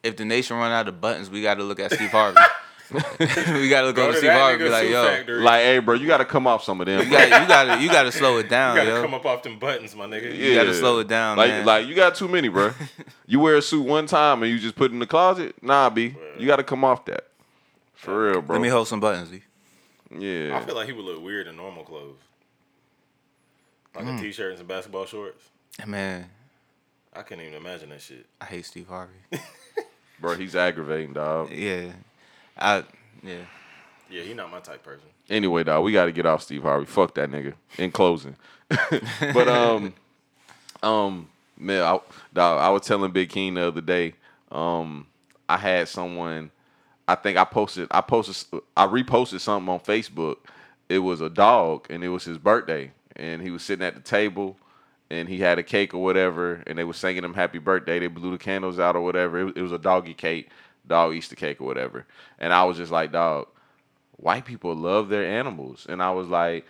if 0.04 0.16
the 0.18 0.26
nation 0.26 0.58
run 0.58 0.72
out 0.72 0.88
of 0.88 1.02
buttons, 1.02 1.30
we 1.30 1.42
got 1.42 1.56
to 1.56 1.64
look 1.64 1.80
at 1.80 1.92
Steve 1.94 2.12
Harvey. 2.12 2.38
we 3.20 3.70
got 3.70 3.82
to 3.82 3.88
look 3.88 3.96
Go 3.96 4.04
over 4.04 4.12
to 4.14 4.18
Steve 4.20 4.32
Harvey. 4.32 4.64
nigga 4.64 4.66
Be 4.66 4.70
like, 4.70 4.84
suit 4.84 4.92
yo, 4.92 5.06
factory. 5.08 5.42
Like, 5.42 5.62
hey, 5.64 5.80
bro, 5.80 5.96
you 5.96 6.08
got 6.08 6.18
to 6.18 6.26
come 6.26 6.46
off 6.48 6.64
some 6.64 6.80
of 6.82 6.86
them. 6.88 7.04
you 7.06 7.12
gotta, 7.12 7.42
you 7.42 7.48
got 7.48 7.64
to 7.78 7.84
you 7.84 7.90
got 7.90 8.04
to 8.04 8.12
slow 8.12 8.38
it 8.38 8.50
down, 8.50 8.76
you 8.76 8.84
gotta 8.84 8.96
yo. 8.96 9.02
come 9.02 9.14
up 9.14 9.26
off 9.26 9.44
them 9.44 9.60
buttons, 9.60 9.96
my 9.96 10.06
nigga. 10.06 10.36
You 10.36 10.56
gotta 10.56 10.74
slow 10.74 11.00
it 11.00 11.08
down, 11.08 11.38
like, 11.38 11.50
man. 11.50 11.66
Like, 11.66 11.88
you 11.88 11.96
got 11.96 12.16
too 12.16 12.28
many, 12.28 12.48
bro. 12.50 12.72
you 13.28 13.40
wear 13.40 13.56
a 13.58 13.62
suit 13.62 13.86
one 13.86 14.06
time 14.06 14.44
and 14.44 14.52
you 14.52 14.60
just 14.60 14.76
put 14.76 14.92
it 14.92 14.94
in 14.94 15.00
the 15.00 15.08
closet. 15.08 15.56
Nah, 15.64 15.90
b. 15.90 16.16
You 16.38 16.46
got 16.48 16.58
to 16.58 16.64
come 16.64 16.84
off 16.84 17.06
that. 17.06 17.28
For 17.96 18.32
real, 18.32 18.42
bro. 18.42 18.56
Let 18.58 18.62
me 18.62 18.70
hold 18.70 18.88
some 18.88 19.00
buttons, 19.00 19.30
B. 19.30 19.42
yeah. 20.18 20.58
I 20.58 20.66
feel 20.66 20.76
like 20.76 20.88
he 20.88 20.92
would 20.94 21.06
look 21.06 21.24
weird 21.24 21.48
in 21.48 21.56
normal 21.56 21.84
clothes, 21.84 22.18
like 23.96 24.06
Mm. 24.06 24.20
a 24.20 24.22
t-shirt 24.22 24.50
and 24.50 24.58
some 24.58 24.68
basketball 24.68 25.06
shorts. 25.06 25.44
Man, 25.88 26.30
I 27.14 27.22
couldn't 27.22 27.46
even 27.46 27.58
imagine 27.58 27.90
that 27.90 28.02
shit. 28.02 28.26
I 28.42 28.46
hate 28.46 28.66
Steve 28.66 28.88
Harvey. 28.88 29.14
bro, 30.20 30.36
he's 30.36 30.56
aggravating, 30.56 31.14
dog. 31.14 31.52
yeah, 31.52 31.92
I 32.58 32.84
yeah. 33.24 33.46
Yeah, 34.10 34.22
he 34.22 34.34
not 34.34 34.52
my 34.52 34.60
type 34.60 34.84
person. 34.84 35.08
Anyway, 35.30 35.64
dog, 35.64 35.84
we 35.84 35.92
got 35.92 36.06
to 36.06 36.12
get 36.12 36.26
off 36.26 36.44
Steve 36.44 36.62
Harvey. 36.64 36.86
Fuck 36.86 37.16
that 37.16 37.32
nigga. 37.32 37.54
In 37.78 37.92
closing, 37.92 38.36
but 38.70 39.48
um, 39.48 39.94
um, 40.84 41.30
man, 41.58 41.82
I, 41.82 42.00
dog, 42.34 42.62
I 42.62 42.70
was 42.70 42.84
telling 42.84 43.12
Big 43.12 43.30
King 43.30 43.56
the 43.56 43.68
other 43.68 43.82
day. 43.82 44.14
Um, 44.52 45.08
I 45.50 45.58
had 45.58 45.88
someone. 45.88 46.52
I 47.08 47.16
think 47.16 47.38
I 47.38 47.44
posted. 47.44 47.88
I 47.90 48.02
posted. 48.02 48.62
I 48.78 48.86
reposted 48.86 49.40
something 49.40 49.74
on 49.74 49.80
Facebook. 49.80 50.38
It 50.90 51.00
was 51.00 51.22
a 51.22 51.30
dog, 51.30 51.88
and 51.90 52.04
it 52.04 52.10
was 52.10 52.26
his 52.26 52.38
birthday, 52.38 52.92
and 53.16 53.42
he 53.42 53.50
was 53.50 53.64
sitting 53.64 53.86
at 53.86 53.96
the 53.96 54.02
table, 54.02 54.58
and 55.10 55.28
he 55.28 55.40
had 55.40 55.58
a 55.58 55.64
cake 55.64 55.94
or 55.94 56.04
whatever, 56.04 56.62
and 56.68 56.78
they 56.78 56.84
were 56.84 56.94
singing 56.94 57.24
him 57.24 57.34
happy 57.34 57.58
birthday. 57.58 58.00
They 58.00 58.08
blew 58.08 58.32
the 58.32 58.38
candles 58.38 58.80
out 58.80 58.96
or 58.96 59.02
whatever. 59.02 59.48
It, 59.48 59.58
it 59.58 59.62
was 59.62 59.72
a 59.72 59.80
doggy 59.80 60.14
cake, 60.14 60.50
dog 60.88 61.16
Easter 61.16 61.36
cake 61.36 61.62
or 61.62 61.66
whatever. 61.66 62.06
And 62.40 62.54
I 62.54 62.64
was 62.66 62.78
just 62.78 62.92
like, 62.92 63.12
dog, 63.12 63.48
white 64.18 64.46
people 64.46 64.76
love 64.76 65.10
their 65.10 65.26
animals, 65.26 65.86
and 65.88 66.02
I 66.02 66.12
was 66.12 66.28
like, 66.28 66.66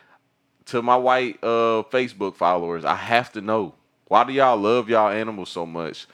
to 0.65 0.81
my 0.81 0.95
white 0.95 1.39
uh 1.43 1.83
Facebook 1.91 2.35
followers, 2.35 2.85
I 2.85 2.95
have 2.95 3.31
to 3.33 3.41
know 3.41 3.73
why 4.07 4.23
do 4.23 4.33
y'all 4.33 4.57
love 4.57 4.89
y'all 4.89 5.09
animals 5.09 5.49
so 5.49 5.65
much? 5.65 6.07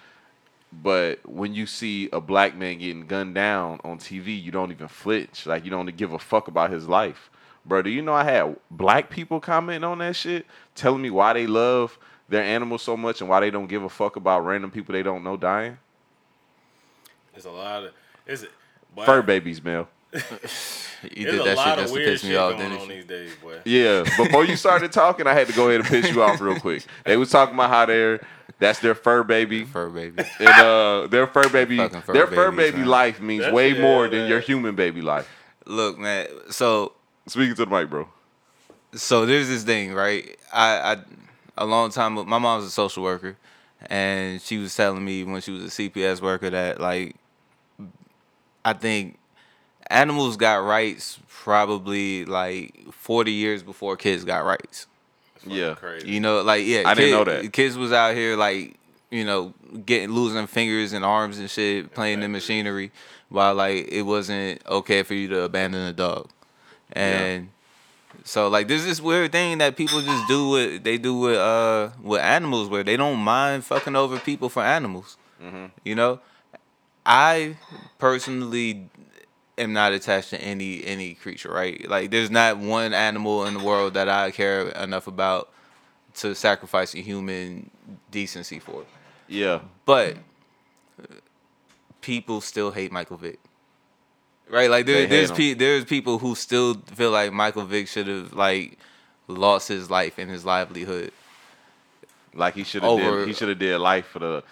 But 0.72 1.20
when 1.28 1.54
you 1.54 1.66
see 1.66 2.10
a 2.14 2.22
black 2.22 2.56
man 2.56 2.78
getting 2.78 3.08
gunned 3.08 3.36
down 3.36 3.80
on 3.84 3.98
TV, 3.98 4.42
you 4.42 4.52
don't 4.52 4.72
even 4.72 4.88
flinch. 4.88 5.46
Like 5.46 5.66
you 5.66 5.72
don't 5.72 5.96
give 5.98 6.14
a 6.14 6.20
fuck 6.20 6.48
about 6.48 6.72
his 6.72 6.88
life. 6.88 7.30
Bro, 7.66 7.84
do 7.84 7.90
you 7.90 8.02
know 8.02 8.14
I 8.14 8.24
had 8.24 8.56
black 8.72 9.10
people 9.10 9.40
commenting 9.40 9.84
on 9.84 9.98
that 10.00 10.16
shit, 10.16 10.46
telling 10.76 11.02
me 11.02 11.10
why 11.10 11.34
they 11.34 11.48
love 11.48 11.98
their 12.30 12.44
animals 12.44 12.84
so 12.84 12.96
much 12.96 13.22
and 13.22 13.30
why 13.30 13.40
they 13.40 13.52
don't 13.52 13.68
give 13.68 13.84
a 13.84 13.90
fuck 13.90 14.16
about 14.16 14.46
random 14.46 14.72
people 14.72 14.94
they 14.94 15.04
don't 15.04 15.24
know 15.24 15.36
dying? 15.36 15.78
There's 17.44 17.54
a 17.54 17.58
lot 17.58 17.84
of 17.86 17.92
is 18.28 18.44
it 18.44 18.52
boy, 18.94 19.06
Fur 19.06 19.22
babies, 19.22 19.64
Mel. 19.64 19.88
You 21.02 21.24
did 21.28 21.36
a 21.40 21.44
that 21.44 21.56
lot 21.56 21.64
shit 21.66 21.74
of 21.74 21.80
just 21.86 21.94
to 21.94 22.00
weird 22.00 22.10
piss 22.12 22.22
shit 22.22 22.30
me 22.32 22.36
off, 22.36 22.58
going 22.58 22.70
didn't 22.72 22.82
on 22.82 22.90
you? 22.90 22.96
these 22.96 23.06
days, 23.06 23.32
boy. 23.42 23.60
Yeah, 23.64 24.04
before 24.18 24.44
you 24.44 24.58
started 24.58 24.92
talking, 24.92 25.28
I 25.28 25.34
had 25.34 25.48
to 25.48 25.54
go 25.54 25.70
ahead 25.70 25.80
and 25.80 25.88
piss 25.90 26.12
you 26.12 26.22
off 26.22 26.42
real 26.42 26.60
quick. 26.60 26.86
They 27.06 27.16
was 27.16 27.30
talking 27.32 27.54
about 27.56 27.70
how 27.70 27.86
they're 27.86 28.20
that's 28.60 28.80
their 28.80 28.96
fur 28.96 29.24
baby. 29.24 29.64
Fur 29.64 29.90
baby. 29.90 30.22
And 30.40 30.48
uh, 30.50 31.08
their 31.08 31.26
fur 31.28 31.48
baby, 31.48 31.78
Fucking 31.78 32.02
fur 32.02 32.12
their 32.14 32.28
fur 32.28 32.52
babies, 32.52 32.72
baby 32.72 32.78
man. 32.80 32.88
life 32.90 33.22
means 33.22 33.40
That's- 33.44 33.56
way 33.56 33.70
yeah, 33.72 33.82
more 33.82 34.10
than 34.10 34.28
your 34.28 34.42
human 34.42 34.76
baby 34.76 35.02
life. 35.02 35.30
Look, 35.66 35.98
man. 35.98 36.28
So 36.50 36.92
Speaking 37.28 37.56
to 37.56 37.64
the 37.64 37.72
mic, 37.72 37.90
bro. 37.90 38.10
so 38.96 39.26
there's 39.26 39.48
this 39.48 39.64
thing, 39.64 39.94
right? 39.94 40.38
I, 40.52 40.96
I 40.96 40.98
a 41.58 41.66
long 41.66 41.92
time 41.92 42.16
my 42.28 42.40
mom's 42.40 42.66
a 42.66 42.70
social 42.70 43.04
worker 43.04 43.38
and 43.86 44.42
she 44.42 44.58
was 44.58 44.76
telling 44.76 45.06
me 45.06 45.24
when 45.24 45.40
she 45.40 45.52
was 45.52 45.64
a 45.64 45.68
CPS 45.68 46.22
worker 46.22 46.50
that 46.50 46.82
like 46.82 47.16
I 48.64 48.74
think 48.74 49.18
animals 49.90 50.38
got 50.38 50.58
rights 50.58 51.20
probably 51.28 52.26
like 52.26 52.92
40 52.92 53.32
years 53.32 53.64
before 53.64 53.98
kids 53.98 54.24
got 54.24 54.46
rights. 54.46 54.88
Yeah. 55.46 55.74
Crazy. 55.76 56.10
You 56.10 56.20
know, 56.20 56.42
like 56.42 56.66
yeah, 56.66 56.84
I 56.86 56.94
didn't 56.94 57.12
know 57.12 57.24
that. 57.24 57.52
Kids 57.54 57.78
was 57.78 57.92
out 57.92 58.16
here 58.16 58.36
like, 58.36 58.76
you 59.10 59.26
know, 59.26 59.54
getting 59.86 60.12
losing 60.12 60.48
fingers 60.48 60.94
and 60.94 61.04
arms 61.04 61.40
and 61.40 61.50
shit, 61.50 61.94
playing 61.94 62.20
the 62.20 62.28
machinery 62.28 62.92
while 63.30 63.56
like 63.56 63.88
it 63.90 64.04
wasn't 64.04 64.62
okay 64.68 65.04
for 65.04 65.14
you 65.14 65.28
to 65.30 65.44
abandon 65.44 65.82
a 65.82 65.94
dog. 65.94 66.30
And 66.92 67.50
so 68.24 68.50
like 68.50 68.68
there's 68.68 68.86
this 68.86 69.02
weird 69.02 69.32
thing 69.32 69.60
that 69.60 69.76
people 69.76 70.02
just 70.02 70.28
do 70.28 70.50
with 70.50 70.84
they 70.84 70.98
do 70.98 71.18
with 71.18 71.38
uh 71.38 71.90
with 72.02 72.22
animals 72.22 72.68
where 72.70 72.84
they 72.84 72.98
don't 72.98 73.20
mind 73.20 73.64
fucking 73.64 73.96
over 73.96 74.20
people 74.20 74.50
for 74.50 74.64
animals. 74.64 75.18
Mm-hmm. 75.42 75.68
You 75.84 75.96
know? 75.96 76.20
I 77.06 77.58
personally 77.98 78.90
am 79.58 79.74
not 79.74 79.94
attached 79.94 80.30
to 80.32 80.42
any 80.42 80.84
any 80.86 81.14
creature, 81.14 81.52
right? 81.52 81.88
Like 81.90 82.12
there's 82.12 82.32
not 82.32 82.58
one 82.58 82.94
animal 82.94 83.46
in 83.46 83.56
the 83.56 83.64
world 83.64 83.94
that 83.96 84.10
I 84.10 84.32
care 84.32 84.70
enough 84.70 85.08
about 85.08 85.52
to 86.16 86.36
sacrifice 86.36 86.94
a 86.96 87.00
human 87.00 87.70
decency 88.12 88.60
for. 88.60 88.86
Yeah. 89.28 89.62
But 89.86 90.18
people 92.02 92.42
still 92.42 92.72
hate 92.72 92.92
Michael 92.92 93.18
Vick. 93.18 93.40
Right? 94.50 94.70
Like 94.70 94.86
there, 94.88 95.06
there's 95.06 95.32
pe- 95.32 95.54
there's 95.54 95.86
people 95.86 96.18
who 96.18 96.34
still 96.34 96.76
feel 96.96 97.12
like 97.12 97.32
Michael 97.32 97.66
Vick 97.66 97.88
should 97.88 98.08
have 98.08 98.34
like 98.34 98.80
lost 99.28 99.68
his 99.68 99.92
life 99.92 100.18
and 100.18 100.30
his 100.30 100.44
livelihood. 100.44 101.12
Like 102.34 102.56
he 102.56 102.64
should 102.64 102.84
have 102.84 102.98
did 102.98 103.28
he 103.28 103.34
should 103.34 103.50
have 103.50 103.60
did 103.60 103.78
life 103.80 104.08
for 104.08 104.20
the 104.20 104.44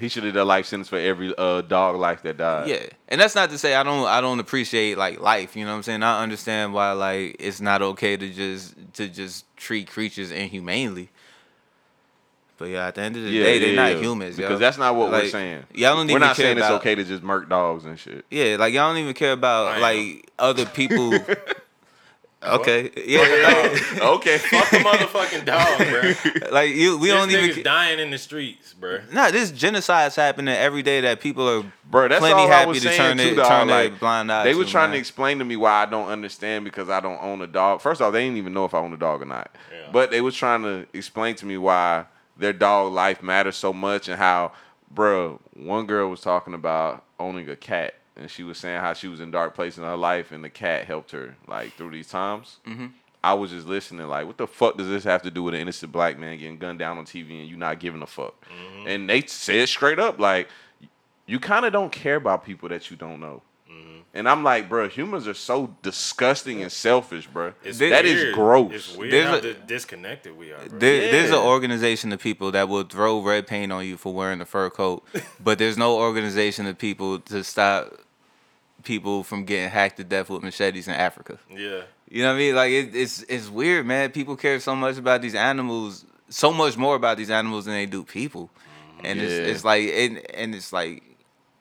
he 0.00 0.08
should 0.08 0.24
have 0.24 0.32
did 0.32 0.40
a 0.40 0.44
life 0.44 0.66
sentence 0.66 0.88
for 0.88 0.98
every 0.98 1.34
uh 1.36 1.60
dog 1.62 1.96
life 1.96 2.22
that 2.22 2.36
died. 2.38 2.68
Yeah, 2.68 2.86
and 3.08 3.20
that's 3.20 3.34
not 3.34 3.50
to 3.50 3.58
say 3.58 3.74
I 3.74 3.82
don't 3.82 4.06
I 4.06 4.20
don't 4.20 4.40
appreciate 4.40 4.98
like 4.98 5.20
life. 5.20 5.54
You 5.56 5.64
know 5.64 5.70
what 5.72 5.76
I'm 5.78 5.82
saying? 5.84 6.02
I 6.02 6.22
understand 6.22 6.74
why 6.74 6.92
like 6.92 7.36
it's 7.38 7.60
not 7.60 7.82
okay 7.82 8.16
to 8.16 8.30
just 8.30 8.74
to 8.94 9.08
just 9.08 9.44
treat 9.56 9.88
creatures 9.88 10.30
inhumanely. 10.30 11.10
But 12.58 12.68
yeah, 12.68 12.88
at 12.88 12.94
the 12.96 13.00
end 13.00 13.16
of 13.16 13.22
the 13.22 13.30
Yeah, 13.30 13.44
day, 13.44 13.58
they're 13.58 13.68
yeah, 13.70 13.74
not 13.76 13.92
yeah. 13.92 13.98
humans. 14.00 14.38
yo. 14.38 14.46
Because 14.46 14.60
that's 14.60 14.76
not 14.76 14.94
what 14.94 15.10
we're 15.10 15.28
saying. 15.28 15.64
Y'all 15.72 15.96
don't 15.96 16.06
We're 16.06 16.10
even 16.12 16.20
not 16.20 16.36
care 16.36 16.44
saying 16.44 16.58
it's 16.58 16.66
okay 16.66 16.94
to 16.94 17.04
just 17.04 17.22
murk 17.22 17.48
dogs 17.48 17.86
and 17.86 17.98
shit. 17.98 18.24
Yeah, 18.30 18.56
like 18.58 18.74
y'all 18.74 18.90
don't 18.90 18.98
even 19.02 19.14
care 19.14 19.32
about 19.32 19.80
like 19.80 20.30
other 20.38 20.66
people. 20.66 21.18
okay, 22.42 22.90
yeah, 23.06 23.20
okay. 24.02 24.38
Fuck 24.38 24.72
a 24.72 24.76
motherfucking 24.76 25.44
dog, 25.44 25.78
bro. 25.78 26.50
like 26.52 26.70
you, 26.70 26.98
we 26.98 27.08
this 27.08 27.16
don't 27.16 27.30
even. 27.30 27.50
nigga's 27.50 27.62
dying 27.62 27.98
in 27.98 28.10
the 28.10 28.18
streets, 28.18 28.74
bro. 28.74 29.00
Nah, 29.12 29.30
this 29.30 29.52
genocide's 29.52 30.16
happening 30.16 30.54
every 30.54 30.82
day 30.82 31.00
that 31.02 31.20
people 31.20 31.48
are 31.48 31.64
Bro, 31.90 32.08
that's 32.08 32.20
plenty 32.20 32.34
all 32.34 32.50
I 32.50 32.54
happy 32.54 32.68
was 32.68 32.82
to 32.82 32.88
saying 32.88 32.98
turn 32.98 33.16
too, 33.18 33.24
their 33.24 33.34
dog. 33.34 33.48
turn 33.48 33.68
Like, 33.68 33.98
blind 33.98 34.30
eye. 34.30 34.44
They 34.44 34.54
were 34.54 34.64
to, 34.64 34.70
trying 34.70 34.92
to 34.92 34.96
explain 34.98 35.40
to 35.40 35.44
me 35.44 35.56
why 35.56 35.82
I 35.82 35.86
don't 35.86 36.08
understand 36.08 36.64
because 36.64 36.88
I 36.88 37.00
don't 37.00 37.20
own 37.20 37.42
a 37.42 37.48
dog. 37.48 37.80
First 37.80 38.00
off, 38.00 38.12
they 38.12 38.22
didn't 38.24 38.38
even 38.38 38.52
know 38.52 38.64
if 38.64 38.74
I 38.74 38.78
own 38.78 38.92
a 38.92 38.96
dog 38.96 39.22
or 39.22 39.24
not. 39.24 39.50
Yeah. 39.72 39.88
But 39.92 40.12
they 40.12 40.20
was 40.20 40.36
trying 40.36 40.62
to 40.62 40.86
explain 40.92 41.34
to 41.36 41.46
me 41.46 41.58
why 41.58 42.06
their 42.36 42.52
dog 42.52 42.92
life 42.92 43.22
matters 43.22 43.56
so 43.56 43.72
much 43.72 44.08
and 44.08 44.18
how, 44.18 44.52
bro, 44.88 45.40
one 45.54 45.86
girl 45.86 46.08
was 46.08 46.20
talking 46.20 46.54
about 46.54 47.04
owning 47.18 47.48
a 47.50 47.56
cat 47.56 47.94
and 48.20 48.30
she 48.30 48.42
was 48.42 48.58
saying 48.58 48.80
how 48.80 48.92
she 48.92 49.08
was 49.08 49.18
in 49.20 49.30
dark 49.30 49.54
places 49.54 49.78
in 49.78 49.84
her 49.84 49.96
life 49.96 50.30
and 50.30 50.44
the 50.44 50.50
cat 50.50 50.84
helped 50.84 51.10
her 51.10 51.36
like 51.48 51.72
through 51.74 51.90
these 51.90 52.08
times. 52.08 52.58
Mm-hmm. 52.66 52.86
I 53.22 53.34
was 53.34 53.50
just 53.50 53.66
listening, 53.66 54.06
like, 54.08 54.26
what 54.26 54.38
the 54.38 54.46
fuck 54.46 54.78
does 54.78 54.88
this 54.88 55.04
have 55.04 55.20
to 55.22 55.30
do 55.30 55.42
with 55.42 55.52
an 55.54 55.60
innocent 55.60 55.92
black 55.92 56.18
man 56.18 56.38
getting 56.38 56.56
gunned 56.56 56.78
down 56.78 56.96
on 56.96 57.04
TV 57.04 57.40
and 57.40 57.48
you 57.48 57.56
not 57.56 57.78
giving 57.78 58.00
a 58.00 58.06
fuck? 58.06 58.34
Mm-hmm. 58.46 58.88
And 58.88 59.10
they 59.10 59.20
said 59.26 59.68
straight 59.68 59.98
up, 59.98 60.18
like, 60.18 60.48
you 61.26 61.38
kind 61.38 61.66
of 61.66 61.72
don't 61.72 61.92
care 61.92 62.16
about 62.16 62.44
people 62.46 62.70
that 62.70 62.90
you 62.90 62.96
don't 62.96 63.20
know. 63.20 63.42
Mm-hmm. 63.70 63.98
And 64.14 64.26
I'm 64.26 64.42
like, 64.42 64.70
bro, 64.70 64.88
humans 64.88 65.28
are 65.28 65.34
so 65.34 65.76
disgusting 65.82 66.62
and 66.62 66.72
selfish, 66.72 67.26
bro. 67.26 67.52
It's 67.62 67.78
that 67.78 68.06
is 68.06 68.22
weird. 68.22 68.34
gross. 68.34 68.72
It's 68.72 68.96
weird 68.96 69.12
There's 69.12 69.44
how 69.44 69.48
a- 69.50 69.66
disconnected 69.66 70.36
we 70.36 70.52
are, 70.52 70.66
bro. 70.66 70.78
There, 70.78 71.12
There's 71.12 71.30
an 71.30 71.36
organization 71.36 72.12
of 72.12 72.20
people 72.20 72.50
that 72.52 72.70
will 72.70 72.84
throw 72.84 73.20
red 73.20 73.46
paint 73.46 73.70
on 73.70 73.84
you 73.84 73.98
for 73.98 74.14
wearing 74.14 74.40
a 74.40 74.46
fur 74.46 74.70
coat, 74.70 75.04
but 75.38 75.58
there's 75.58 75.76
no 75.76 75.96
organization 75.98 76.66
of 76.66 76.78
people 76.78 77.18
to 77.20 77.44
stop 77.44 77.92
people 78.84 79.22
from 79.22 79.44
getting 79.44 79.68
hacked 79.70 79.96
to 79.98 80.04
death 80.04 80.30
with 80.30 80.42
machetes 80.42 80.88
in 80.88 80.94
Africa. 80.94 81.38
yeah. 81.50 81.82
You 82.12 82.22
know 82.24 82.30
what 82.30 82.34
I 82.34 82.38
mean? 82.38 82.54
Like 82.56 82.70
it, 82.72 82.94
it's 82.96 83.22
it's 83.28 83.48
weird, 83.48 83.86
man. 83.86 84.10
People 84.10 84.34
care 84.36 84.58
so 84.58 84.74
much 84.74 84.98
about 84.98 85.22
these 85.22 85.36
animals, 85.36 86.04
so 86.28 86.52
much 86.52 86.76
more 86.76 86.96
about 86.96 87.16
these 87.16 87.30
animals 87.30 87.66
than 87.66 87.74
they 87.74 87.86
do 87.86 88.02
people, 88.02 88.50
mm-hmm. 88.96 89.06
and 89.06 89.20
Yeah. 89.20 89.26
it's 89.26 89.48
it's 89.50 89.64
like 89.64 89.84
and 89.92 90.20
and 90.34 90.52
it's 90.52 90.72
like 90.72 91.04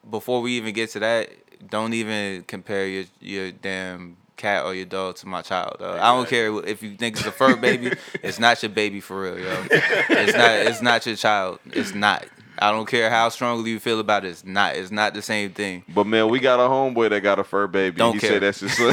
before 0.09 0.41
we 0.41 0.53
even 0.53 0.73
get 0.73 0.89
to 0.91 0.99
that, 1.01 1.29
don't 1.69 1.93
even 1.93 2.43
compare 2.45 2.87
your 2.87 3.03
your 3.19 3.51
damn 3.51 4.17
cat 4.37 4.65
or 4.65 4.73
your 4.73 4.85
dog 4.87 5.17
to 5.17 5.27
my 5.27 5.43
child. 5.43 5.75
Dog. 5.79 5.99
I 5.99 6.15
don't 6.15 6.27
care 6.27 6.51
if 6.65 6.81
you 6.81 6.95
think 6.95 7.17
it's 7.17 7.27
a 7.27 7.31
fur 7.31 7.55
baby. 7.55 7.91
it's 8.23 8.39
not 8.39 8.63
your 8.63 8.71
baby 8.71 9.01
for 9.01 9.21
real, 9.21 9.37
yo. 9.37 9.65
It's 9.69 10.33
not. 10.33 10.51
It's 10.51 10.81
not 10.81 11.05
your 11.05 11.15
child. 11.15 11.59
It's 11.67 11.93
not. 11.93 12.25
I 12.61 12.72
don't 12.72 12.86
care 12.88 13.10
how 13.10 13.30
strongly 13.30 13.72
you 13.72 13.80
feel 13.80 13.99
about 13.99 14.26
it. 14.26 14.30
It's 14.30 14.44
not. 14.45 14.76
It's 14.76 14.91
not 14.91 15.14
the 15.14 15.22
same 15.22 15.52
thing. 15.52 15.84
But 15.88 16.06
man, 16.07 16.27
we 16.30 16.40
got 16.40 16.60
a 16.60 16.64
homeboy 16.69 17.10
that 17.11 17.22
got 17.22 17.40
a 17.40 17.44
fur 17.44 17.68
baby. 17.68 17.95
Don't 17.98 18.14
he 18.15 18.19
care. 18.19 18.31
said 18.31 18.41
that's 18.41 18.60
his 18.60 18.76
son. 18.77 18.91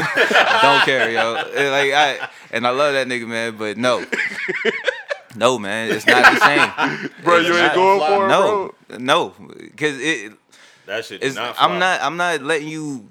don't 0.62 0.84
care, 0.84 1.10
yo. 1.10 1.34
And, 1.34 1.70
Like 1.72 1.92
I 1.92 2.28
and 2.52 2.66
I 2.66 2.70
love 2.70 2.92
that 2.94 3.06
nigga, 3.08 3.26
man. 3.26 3.56
But 3.56 3.76
no, 3.76 4.04
no, 5.36 5.58
man. 5.58 5.90
It's 5.90 6.06
not 6.06 6.32
the 6.32 6.40
same. 6.40 7.10
bro, 7.24 7.36
It's 7.40 7.48
you 7.48 7.54
ain't 7.54 7.66
not- 7.66 7.74
going 7.74 8.00
for 8.00 8.24
it, 8.24 8.28
No, 8.28 8.74
bro. 8.88 8.98
no, 8.98 9.34
because 9.58 10.00
it. 10.00 10.32
That 10.86 11.04
shit 11.04 11.22
It's, 11.22 11.34
not 11.34 11.56
I'm 11.58 11.78
not. 11.80 12.00
I'm 12.02 12.16
not 12.16 12.42
letting 12.42 12.68
you 12.68 13.08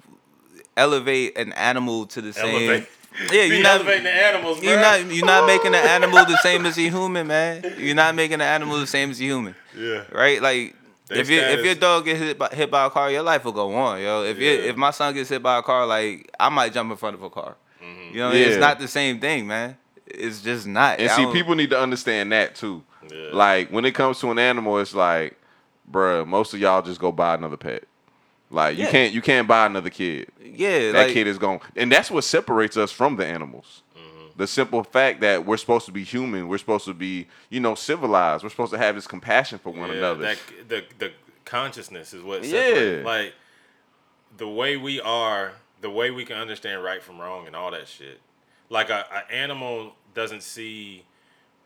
elevate 0.77 1.37
an 1.37 1.51
animal 1.53 2.05
to 2.07 2.21
the 2.21 2.31
same. 2.33 2.85
Elevate. 3.19 3.33
Yeah, 3.33 3.43
you're 3.43 3.63
not. 3.63 3.75
elevating 3.75 4.03
the 4.03 4.11
animals, 4.13 4.59
bro. 4.59 4.69
You're 4.69 4.79
not. 4.81 5.05
You're 5.13 5.25
not 5.25 5.47
making 5.47 5.71
the 5.71 5.77
animal 5.95 6.25
the 6.25 6.37
same 6.37 6.65
as 6.65 6.77
a 6.77 6.81
human, 6.89 7.27
man. 7.27 7.75
You're 7.77 7.95
not 7.95 8.15
making 8.15 8.39
the 8.39 8.45
animal 8.45 8.79
the 8.79 8.87
same 8.87 9.11
as 9.11 9.19
a 9.19 9.23
human, 9.23 9.55
Yeah. 9.77 10.03
right? 10.11 10.41
Like. 10.41 10.75
They 11.07 11.19
if 11.19 11.29
your 11.29 11.43
if 11.43 11.63
your 11.63 11.75
dog 11.75 12.05
gets 12.05 12.19
hit 12.19 12.37
by, 12.39 12.47
hit 12.49 12.71
by 12.71 12.85
a 12.87 12.89
car, 12.89 13.11
your 13.11 13.21
life 13.21 13.45
will 13.45 13.51
go 13.51 13.75
on, 13.75 14.01
yo. 14.01 14.23
If 14.23 14.39
you 14.39 14.49
Yeah. 14.49 14.69
if 14.71 14.75
my 14.75 14.89
son 14.89 15.13
gets 15.13 15.29
hit 15.29 15.43
by 15.43 15.59
a 15.59 15.61
car, 15.61 15.85
like 15.85 16.31
I 16.39 16.49
might 16.49 16.73
jump 16.73 16.89
in 16.89 16.97
front 16.97 17.15
of 17.15 17.21
a 17.21 17.29
car. 17.29 17.55
Mm-hmm. 17.79 18.13
You 18.15 18.19
know, 18.21 18.31
it's 18.31 18.57
not 18.57 18.79
the 18.79 18.87
same 18.87 19.19
thing, 19.19 19.45
man. 19.45 19.77
It's 20.07 20.41
just 20.41 20.65
not. 20.65 20.99
And 20.99 21.07
I 21.09 21.15
see, 21.15 21.21
don't- 21.21 21.31
people 21.33 21.53
need 21.53 21.69
to 21.69 21.79
understand 21.79 22.31
that 22.31 22.55
too. 22.55 22.81
Yeah. 23.13 23.29
Like 23.33 23.69
when 23.69 23.85
it 23.85 23.93
comes 23.93 24.19
to 24.21 24.31
an 24.31 24.39
animal, 24.39 24.79
it's 24.79 24.95
like, 24.95 25.39
bruh, 25.91 26.25
most 26.25 26.55
of 26.55 26.59
y'all 26.59 26.81
just 26.81 26.99
go 26.99 27.11
buy 27.11 27.35
another 27.35 27.57
pet. 27.57 27.83
Like 28.51 28.77
you 28.77 28.85
Yeah. 28.85 28.91
can't 28.91 29.13
you 29.13 29.21
can't 29.21 29.47
buy 29.47 29.65
another 29.65 29.89
kid. 29.89 30.29
yeah, 30.43 30.91
That 30.91 31.07
like, 31.07 31.13
kid 31.13 31.27
is 31.27 31.37
gone, 31.37 31.59
and 31.75 31.91
that's 31.91 32.11
what 32.11 32.23
separates 32.23 32.77
us 32.77 32.91
from 32.91 33.15
the 33.15 33.25
animals. 33.25 33.81
Mm-hmm. 33.97 34.27
The 34.37 34.47
simple 34.47 34.83
fact 34.83 35.21
that 35.21 35.45
we're 35.45 35.57
supposed 35.57 35.85
to 35.87 35.91
be 35.91 36.03
human, 36.03 36.47
we're 36.47 36.57
supposed 36.59 36.85
to 36.85 36.93
be, 36.93 37.27
you 37.49 37.59
know, 37.59 37.75
civilized. 37.75 38.43
We're 38.43 38.49
supposed 38.51 38.71
to 38.73 38.77
have 38.77 38.95
this 38.95 39.07
compassion 39.07 39.57
for 39.59 39.71
one 39.71 39.89
Yeah, 39.89 39.97
another. 39.97 40.21
That, 40.21 40.37
the 40.67 40.83
the 40.99 41.11
consciousness 41.43 42.13
is 42.13 42.21
what 42.23 42.43
Yeah. 42.43 43.01
Like 43.03 43.33
the 44.37 44.47
way 44.47 44.77
we 44.77 44.99
are, 45.01 45.53
the 45.81 45.89
way 45.89 46.11
we 46.11 46.25
can 46.25 46.37
understand 46.37 46.83
right 46.83 47.01
from 47.01 47.19
wrong 47.19 47.47
and 47.47 47.55
all 47.55 47.71
that 47.71 47.87
shit. 47.87 48.19
Like 48.69 48.89
a, 48.89 49.05
a 49.11 49.31
animal 49.33 49.93
doesn't 50.13 50.43
see, 50.43 51.03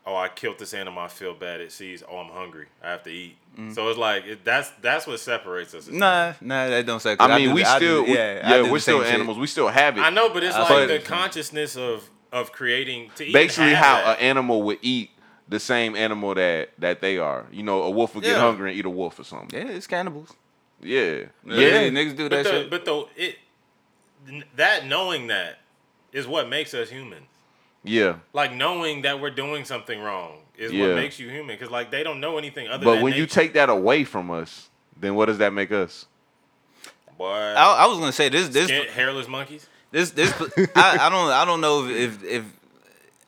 oh, 0.06 0.16
I 0.16 0.28
killed 0.28 0.58
this 0.58 0.74
animal, 0.74 1.02
I 1.02 1.08
feel 1.08 1.34
bad. 1.34 1.60
It 1.60 1.72
sees, 1.72 2.02
oh, 2.08 2.18
I'm 2.18 2.30
hungry, 2.30 2.66
I 2.82 2.90
have 2.90 3.02
to 3.04 3.10
eat. 3.10 3.36
Mm. 3.58 3.74
So 3.74 3.88
it's 3.88 3.98
like 3.98 4.24
it, 4.26 4.44
that's 4.44 4.70
that's 4.80 5.06
what 5.06 5.18
separates 5.20 5.74
us. 5.74 5.88
as 5.88 5.94
Nah, 5.94 6.34
nah, 6.40 6.68
that 6.68 6.86
don't 6.86 7.00
say. 7.00 7.16
'cause 7.16 7.28
I 7.30 7.36
mean, 7.38 7.48
do 7.48 7.54
we 7.54 7.62
the- 7.62 7.68
I 7.68 7.78
do 7.78 7.86
still, 7.86 8.04
we- 8.04 8.14
yeah, 8.14 8.48
yeah, 8.62 8.70
we're 8.70 8.78
still 8.78 8.98
same 8.98 9.06
shit. 9.06 9.14
animals. 9.14 9.38
We 9.38 9.46
still 9.48 9.68
have 9.68 9.98
it. 9.98 10.02
I 10.02 10.10
know, 10.10 10.28
but 10.30 10.42
it's 10.44 10.54
I 10.54 10.60
like 10.72 10.88
the 10.88 10.94
you. 10.98 11.00
consciousness 11.04 11.76
of 11.76 12.08
of 12.32 12.52
creating 12.52 13.10
to 13.16 13.24
even 13.24 13.32
Basically, 13.32 13.74
how 13.74 13.96
that. 13.96 14.18
an 14.18 14.24
animal 14.24 14.62
would 14.62 14.78
eat 14.82 15.10
the 15.48 15.58
same 15.58 15.96
animal 15.96 16.34
that 16.34 16.70
that 16.78 17.00
they 17.00 17.18
are. 17.18 17.46
You 17.50 17.64
know, 17.64 17.82
a 17.82 17.90
wolf 17.90 18.14
would 18.14 18.22
get 18.22 18.32
Yeah. 18.36 18.40
hungry 18.40 18.70
and 18.70 18.78
eat 18.78 18.84
a 18.86 18.90
wolf 18.90 19.18
or 19.18 19.24
something. 19.24 19.50
Yeah, 19.52 19.72
it's 19.72 19.88
cannibals. 19.88 20.32
Yeah, 20.80 21.00
Yeah, 21.00 21.56
yeah. 21.56 21.88
niggas 21.90 22.16
do 22.16 22.28
but 22.28 22.36
that 22.36 22.44
the, 22.44 22.50
shit. 22.50 22.70
but 22.70 22.84
though 22.84 23.08
it 23.16 23.36
that 24.56 24.86
knowing 24.86 25.26
that 25.28 25.58
is 26.12 26.26
what 26.26 26.48
makes 26.48 26.72
us 26.74 26.88
human. 26.90 27.24
yeah. 27.82 28.16
Like 28.32 28.54
knowing 28.54 29.02
that 29.02 29.20
we're 29.20 29.30
doing 29.30 29.64
something 29.64 30.00
wrong 30.00 30.39
is 30.60 30.72
Yeah. 30.72 30.88
what 30.88 30.94
makes 30.96 31.18
you 31.18 31.28
human. 31.28 31.56
Because 31.56 31.70
like 31.70 31.90
they 31.90 32.02
don't 32.02 32.20
know 32.20 32.38
anything 32.38 32.68
other 32.68 32.84
But 32.84 32.94
than 32.94 33.02
when 33.02 33.14
you 33.14 33.26
take 33.26 33.54
that 33.54 33.68
away 33.70 34.04
from 34.04 34.30
us, 34.30 34.68
then 34.98 35.14
what 35.14 35.26
does 35.26 35.38
that 35.38 35.52
make 35.52 35.72
us? 35.72 36.06
boy, 37.18 37.26
I, 37.26 37.84
I 37.84 37.86
was 37.86 37.98
gonna 37.98 38.12
say 38.12 38.28
this. 38.28 38.48
This. 38.48 38.68
skin- 38.68 38.86
hairless 38.88 39.28
monkeys. 39.28 39.66
This. 39.90 40.10
This. 40.12 40.32
I, 40.76 40.98
I 41.00 41.08
don't. 41.10 41.30
I 41.30 41.44
don't 41.44 41.60
know 41.60 41.86
if, 41.86 42.22
if 42.22 42.24
if 42.24 42.44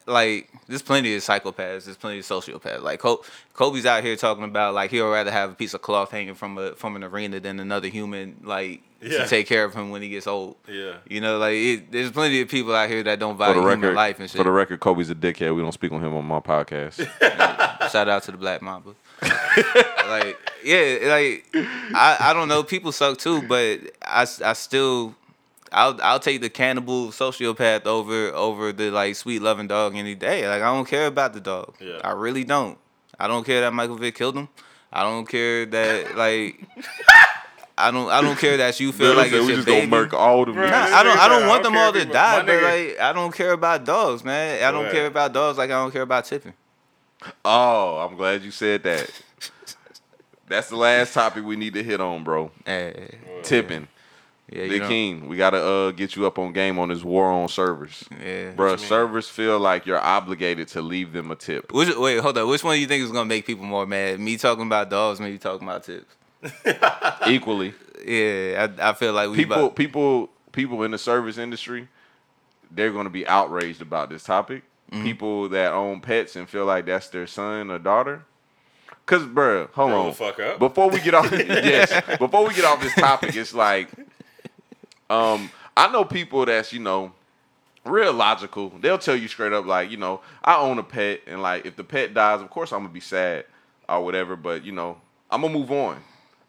like 0.06 0.51
there's 0.68 0.82
plenty 0.82 1.14
of 1.14 1.22
psychopaths. 1.22 1.84
There's 1.84 1.96
plenty 1.96 2.18
of 2.20 2.24
sociopaths. 2.24 2.82
Like 2.82 3.00
Kobe, 3.00 3.22
Kobe's 3.54 3.86
out 3.86 4.02
here 4.04 4.16
talking 4.16 4.44
about 4.44 4.74
like 4.74 4.90
he'll 4.90 5.10
rather 5.10 5.30
have 5.30 5.50
a 5.50 5.54
piece 5.54 5.74
of 5.74 5.82
cloth 5.82 6.10
hanging 6.10 6.34
from 6.34 6.58
a 6.58 6.72
from 6.74 6.96
an 6.96 7.04
arena 7.04 7.40
than 7.40 7.58
another 7.60 7.88
human 7.88 8.36
like 8.44 8.82
Yeah. 9.00 9.18
to 9.24 9.28
take 9.28 9.46
care 9.48 9.64
of 9.64 9.74
him 9.74 9.90
when 9.90 10.00
he 10.02 10.08
gets 10.08 10.26
old. 10.26 10.56
Yeah. 10.68 10.94
You 11.08 11.20
know, 11.20 11.38
like 11.38 11.54
it, 11.54 11.92
there's 11.92 12.10
plenty 12.12 12.40
of 12.40 12.48
people 12.48 12.74
out 12.74 12.88
here 12.88 13.02
that 13.02 13.18
don't 13.18 13.36
value 13.36 13.54
the 13.54 13.60
human 13.60 13.80
record, 13.80 13.96
life 13.96 14.20
and 14.20 14.30
shit. 14.30 14.38
for 14.38 14.44
the 14.44 14.50
record, 14.52 14.78
Kobe's 14.80 15.10
a 15.10 15.14
dickhead. 15.14 15.54
We 15.54 15.62
don't 15.62 15.72
speak 15.72 15.90
on 15.92 16.02
him 16.02 16.14
on 16.14 16.24
my 16.24 16.40
podcast. 16.40 16.96
Shout 17.90 18.08
out 18.08 18.22
to 18.24 18.30
the 18.32 18.38
Black 18.38 18.62
Mamba. 18.62 18.94
like, 20.08 20.36
yeah, 20.64 20.98
like 21.04 21.46
I, 21.94 22.16
I 22.20 22.32
don't 22.32 22.48
know. 22.48 22.62
People 22.62 22.92
suck 22.92 23.18
too, 23.18 23.42
but 23.42 23.80
I, 24.02 24.26
I 24.44 24.52
still 24.54 25.14
I'll 25.72 25.98
I'll 26.02 26.20
take 26.20 26.40
the 26.40 26.50
cannibal 26.50 27.08
sociopath 27.08 27.86
over 27.86 28.28
over 28.34 28.72
the 28.72 28.90
like 28.90 29.16
sweet 29.16 29.40
loving 29.42 29.66
dog 29.68 29.96
any 29.96 30.14
day. 30.14 30.46
Like 30.48 30.62
I 30.62 30.72
don't 30.74 30.86
care 30.88 31.06
about 31.06 31.32
the 31.32 31.40
dog. 31.40 31.74
Yeah. 31.80 32.00
I 32.04 32.10
really 32.12 32.44
don't. 32.44 32.78
I 33.18 33.28
don't 33.28 33.44
care 33.44 33.60
that 33.62 33.72
Michael 33.72 33.96
Vick 33.96 34.14
killed 34.14 34.36
him. 34.36 34.48
I 34.92 35.02
don't 35.02 35.26
care 35.26 35.64
that 35.66 36.16
like 36.16 36.60
I 37.78 37.90
don't 37.90 38.10
I 38.10 38.20
don't 38.20 38.38
care 38.38 38.56
that 38.58 38.78
you 38.80 38.92
feel 38.92 39.08
Bill 39.08 39.16
like 39.16 39.32
it's 39.32 39.40
we 39.40 39.46
your 39.48 39.56
just 39.56 39.66
baby. 39.66 39.86
gonna 39.86 40.02
murk 40.02 40.12
all 40.14 40.44
the 40.44 40.52
Bruh, 40.52 40.70
Nah, 40.70 40.96
I 40.96 41.02
don't. 41.02 41.18
I 41.18 41.28
don't 41.28 41.46
want 41.48 41.60
I 41.60 41.62
them 41.62 41.72
don't 41.72 41.82
all 41.86 41.92
care 41.92 42.04
to 42.04 42.12
die, 42.12 42.42
but 42.44 42.62
like 42.62 43.00
I 43.00 43.12
don't 43.14 43.34
care 43.34 43.52
about 43.52 43.84
dogs, 43.84 44.22
man. 44.22 44.62
I 44.62 44.70
don't 44.70 44.84
Right. 44.84 44.92
care 44.92 45.06
about 45.06 45.32
dogs 45.32 45.56
like 45.58 45.70
I 45.70 45.74
don't 45.82 45.90
care 45.92 46.02
about 46.02 46.24
tipping. 46.26 46.52
Oh, 47.44 47.98
I'm 47.98 48.16
glad 48.16 48.42
you 48.42 48.50
said 48.50 48.82
that. 48.82 49.10
That's 50.48 50.68
the 50.68 50.76
last 50.76 51.14
topic 51.14 51.44
we 51.44 51.56
need 51.56 51.72
to 51.74 51.82
hit 51.82 52.00
on, 52.00 52.24
bro. 52.24 52.50
Hey, 52.66 53.16
Tipping. 53.42 53.88
Yeah, 54.52 54.68
Big 54.68 54.82
know, 54.82 54.88
King, 54.88 55.28
we 55.28 55.36
gotta 55.36 55.58
uh 55.58 55.90
get 55.92 56.16
you 56.16 56.26
up 56.26 56.38
on 56.38 56.52
game 56.52 56.78
on 56.78 56.88
this 56.88 57.02
war 57.02 57.26
on 57.26 57.48
servers. 57.48 58.04
yeah. 58.22 58.50
Bro, 58.50 58.76
servers 58.76 59.28
feel 59.28 59.58
like 59.58 59.86
you're 59.86 60.00
obligated 60.00 60.68
to 60.68 60.82
leave 60.82 61.12
them 61.12 61.30
a 61.30 61.36
tip. 61.36 61.72
Which, 61.72 61.94
wait, 61.96 62.20
hold 62.20 62.38
on. 62.38 62.48
Which 62.48 62.62
one 62.62 62.74
do 62.76 62.80
you 62.80 62.86
think 62.86 63.04
is 63.04 63.10
gonna 63.10 63.24
make 63.24 63.46
people 63.46 63.64
more 63.64 63.86
mad? 63.86 64.20
Me 64.20 64.36
talking 64.36 64.66
about 64.66 64.90
dogs, 64.90 65.20
maybe 65.20 65.38
talking 65.38 65.66
about 65.66 65.84
tips. 65.84 66.14
Equally. 67.26 67.74
Yeah, 68.04 68.68
I, 68.78 68.90
I 68.90 68.92
feel 68.94 69.12
like 69.12 69.30
we 69.30 69.36
People 69.36 69.56
about, 69.56 69.76
people 69.76 70.30
people 70.52 70.82
in 70.82 70.90
the 70.90 70.98
service 70.98 71.38
industry, 71.38 71.88
they're 72.70 72.92
gonna 72.92 73.10
be 73.10 73.26
outraged 73.26 73.80
about 73.80 74.10
this 74.10 74.24
topic. 74.24 74.62
Mm-hmm. 74.90 75.04
People 75.04 75.48
that 75.50 75.72
own 75.72 76.00
pets 76.00 76.36
and 76.36 76.48
feel 76.48 76.66
like 76.66 76.86
that's 76.86 77.08
their 77.08 77.26
son 77.26 77.70
or 77.70 77.78
daughter. 77.78 78.24
Cause 79.06 79.22
bruh, 79.22 79.68
hold 79.70 79.90
Grow 79.90 80.06
on. 80.08 80.12
fuck 80.14 80.38
up. 80.38 80.58
Before 80.58 80.88
we 80.88 81.00
get 81.00 81.14
off 81.14 81.30
yes, 81.32 82.18
before 82.18 82.46
we 82.46 82.54
get 82.54 82.64
off 82.64 82.80
this 82.80 82.94
topic, 82.94 83.34
it's 83.34 83.52
like 83.54 83.88
um 85.12 85.50
I 85.76 85.90
know 85.90 86.04
people 86.04 86.44
that's, 86.44 86.72
you 86.72 86.80
know, 86.80 87.12
real 87.84 88.12
logical. 88.12 88.70
They'll 88.80 88.98
tell 88.98 89.16
you 89.16 89.28
straight 89.28 89.52
up, 89.52 89.64
like, 89.66 89.90
you 89.90 89.96
know, 89.96 90.20
I 90.44 90.56
own 90.56 90.78
a 90.78 90.82
pet, 90.82 91.20
and 91.26 91.40
like 91.42 91.64
if 91.66 91.76
the 91.76 91.84
pet 91.84 92.14
dies, 92.14 92.40
of 92.40 92.50
course 92.50 92.72
I'm 92.72 92.80
gonna 92.80 92.92
be 92.92 93.00
sad 93.00 93.44
or 93.88 94.04
whatever, 94.04 94.36
but 94.36 94.64
you 94.64 94.72
know, 94.72 94.98
I'm 95.30 95.42
gonna 95.42 95.52
move 95.52 95.70
on. 95.70 95.98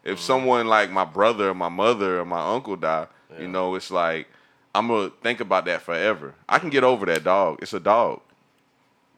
If 0.04 0.20
someone 0.20 0.66
like 0.66 0.90
my 0.90 1.04
brother 1.04 1.50
or 1.50 1.54
my 1.54 1.70
mother 1.70 2.20
or 2.20 2.24
my 2.24 2.54
uncle 2.54 2.76
die, 2.76 3.06
you 3.38 3.48
know, 3.48 3.74
it's 3.74 3.90
like 3.90 4.28
I'm 4.74 4.88
gonna 4.88 5.10
think 5.22 5.40
about 5.40 5.64
that 5.66 5.82
forever. 5.82 6.34
I 6.48 6.58
can 6.58 6.70
get 6.70 6.84
over 6.84 7.06
that 7.06 7.24
dog. 7.24 7.58
It's 7.62 7.72
a 7.72 7.80
dog. 7.80 8.20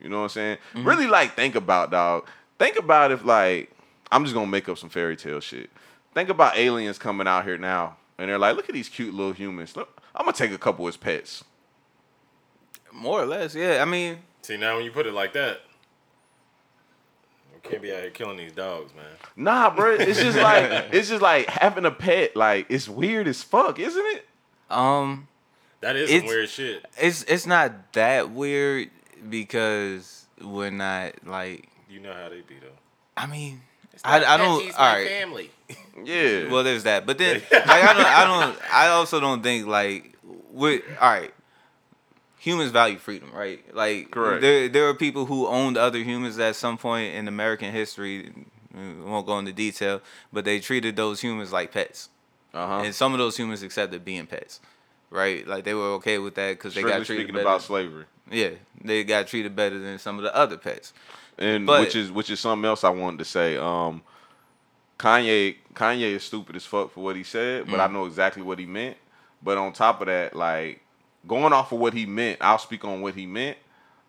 You 0.01 0.09
know 0.09 0.19
what 0.19 0.23
I'm 0.25 0.29
saying? 0.31 0.59
Really 0.75 1.07
like 1.07 1.35
think 1.35 1.55
about 1.57 1.91
dog. 1.91 2.29
Think 2.59 2.77
about 2.79 3.11
if 3.11 3.25
like 3.25 3.71
I'm 4.13 4.23
just 4.25 4.35
gonna 4.35 4.47
make 4.47 4.69
up 4.69 4.79
some 4.79 4.91
fairy 4.91 5.17
tale 5.17 5.41
shit. 5.41 5.71
Think 6.15 6.29
about 6.29 6.57
aliens 6.57 6.99
coming 6.99 7.27
out 7.27 7.45
here 7.45 7.59
now, 7.59 7.97
and 8.19 8.29
they're 8.29 8.39
like, 8.39 8.57
look 8.57 8.69
at 8.69 8.75
these 8.75 8.89
cute 8.89 9.15
little 9.15 9.33
humans. 9.33 9.77
Look, 9.77 10.01
I'm 10.15 10.25
gonna 10.25 10.37
take 10.37 10.53
a 10.53 10.59
couple 10.59 10.87
as 10.89 10.97
pets. 10.97 11.45
more 12.93 13.21
or 13.23 13.27
less. 13.27 13.55
Yeah, 13.55 13.83
I 13.83 13.85
mean, 13.85 14.19
See 14.43 14.57
now 14.57 14.77
when 14.77 14.85
you 14.85 14.91
put 14.91 15.07
it 15.07 15.13
like 15.13 15.33
that, 15.35 15.61
we 17.55 17.61
can't 17.69 17.83
be 17.83 17.93
out 17.93 18.01
here 18.01 18.11
killing 18.11 18.37
these 18.37 18.53
dogs, 18.53 18.93
man. 18.95 19.05
Nah, 19.37 19.75
bro. 19.75 19.95
It's 19.95 20.21
just 20.21 20.39
like 20.51 20.89
it's 20.93 21.09
just 21.09 21.23
like 21.23 21.47
having 21.47 21.85
a 21.85 21.91
pet. 21.91 22.37
Like 22.37 22.67
it's 22.69 22.89
weird 22.89 23.27
as 23.29 23.43
fuck, 23.43 23.79
isn't 23.79 24.07
it? 24.17 24.27
um, 24.71 25.29
That 25.81 25.97
is 25.97 26.11
some 26.11 26.27
weird 26.27 26.49
shit. 26.49 26.85
it's 26.99 27.23
it's 27.25 27.47
not 27.47 27.93
that 27.95 28.31
weird 28.31 28.91
because 29.29 30.27
we're 30.41 30.71
not 30.71 31.27
like. 31.27 31.69
You 31.89 32.01
know 32.01 32.13
how 32.13 32.29
they 32.29 32.41
be 32.41 32.57
though. 32.61 32.69
I 33.17 33.27
mean, 33.27 33.63
I, 34.05 34.25
I 34.25 34.37
don't. 34.37 34.63
All 34.79 34.95
right. 34.95 35.07
family. 35.07 35.51
Yeah. 36.05 36.51
Well, 36.51 36.63
there's 36.63 36.83
that, 36.83 37.07
but 37.07 37.17
then 37.17 37.37
like 37.51 37.67
I 37.67 37.95
don't, 37.95 38.05
I 38.07 38.25
don't, 38.25 38.59
I 38.71 38.89
also 38.89 39.19
don't 39.19 39.43
think 39.43 39.67
like 39.67 40.15
we 40.53 40.83
all 41.01 41.11
right. 41.11 41.33
Humans 42.39 42.71
value 42.71 42.99
freedom, 42.99 43.33
right? 43.33 43.65
Like 43.75 44.11
Correct. 44.11 44.43
there, 44.43 44.69
there 44.69 44.89
are 44.89 44.95
people 44.95 45.25
who 45.25 45.47
owned 45.47 45.77
other 45.77 45.99
humans 45.99 46.39
at 46.39 46.55
some 46.55 46.77
point 46.77 47.15
in 47.15 47.29
American 47.29 47.73
history. 47.73 48.31
We 48.75 49.03
won't 49.03 49.27
go 49.27 49.39
into 49.39 49.53
detail, 49.53 50.03
but 50.33 50.45
they 50.45 50.61
treated 50.61 50.97
those 50.97 51.23
humans 51.23 51.51
like 51.51 51.73
pets, 51.73 52.11
uh 52.53 52.67
huh. 52.67 52.83
and 52.85 52.95
some 52.95 53.13
of 53.13 53.19
those 53.19 53.37
humans 53.37 53.63
accepted 53.63 54.05
being 54.05 54.27
pets, 54.27 54.61
right? 55.11 55.49
Like 55.49 55.65
they 55.65 55.75
were 55.75 55.95
okay 55.95 56.19
with 56.19 56.35
that 56.35 56.51
because 56.59 56.75
they 56.75 56.83
got 56.83 57.07
treated 57.07 57.07
speaking 57.07 57.35
better. 57.35 57.47
about 57.47 57.63
slavery, 57.63 58.05
yeah, 58.31 58.51
they 58.85 59.03
got 59.03 59.27
treated 59.29 59.57
better 59.57 59.79
than 59.79 59.99
some 59.99 60.19
of 60.19 60.25
the 60.25 60.37
other 60.37 60.59
pets. 60.59 60.93
And 61.39 61.67
But- 61.67 61.81
which 61.81 61.97
is 61.97 62.11
which 62.11 62.31
is 62.31 62.41
something 62.41 62.65
else 62.67 62.85
I 62.85 62.91
wanted 62.91 63.19
to 63.19 63.25
say. 63.25 63.57
Um, 63.57 64.03
Kanye 64.99 65.57
Kanye 65.75 66.13
is 66.15 66.25
stupid 66.25 66.57
as 66.57 66.65
fuck 66.65 66.93
for 66.93 67.05
what 67.05 67.17
he 67.17 67.23
said, 67.23 67.67
but 67.71 67.81
I 67.81 67.87
know 67.87 68.07
exactly 68.07 68.43
what 68.43 68.59
he 68.59 68.67
meant. 68.67 68.97
But 69.43 69.59
on 69.59 69.73
top 69.73 70.01
of 70.01 70.07
that, 70.07 70.35
like 70.35 70.81
going 71.29 71.53
off 71.53 71.73
of 71.73 71.79
what 71.79 71.93
he 71.93 72.07
meant, 72.07 72.39
I'll 72.41 72.59
speak 72.59 72.85
on 72.85 73.03
what 73.03 73.15
he 73.15 73.27
meant. 73.27 73.59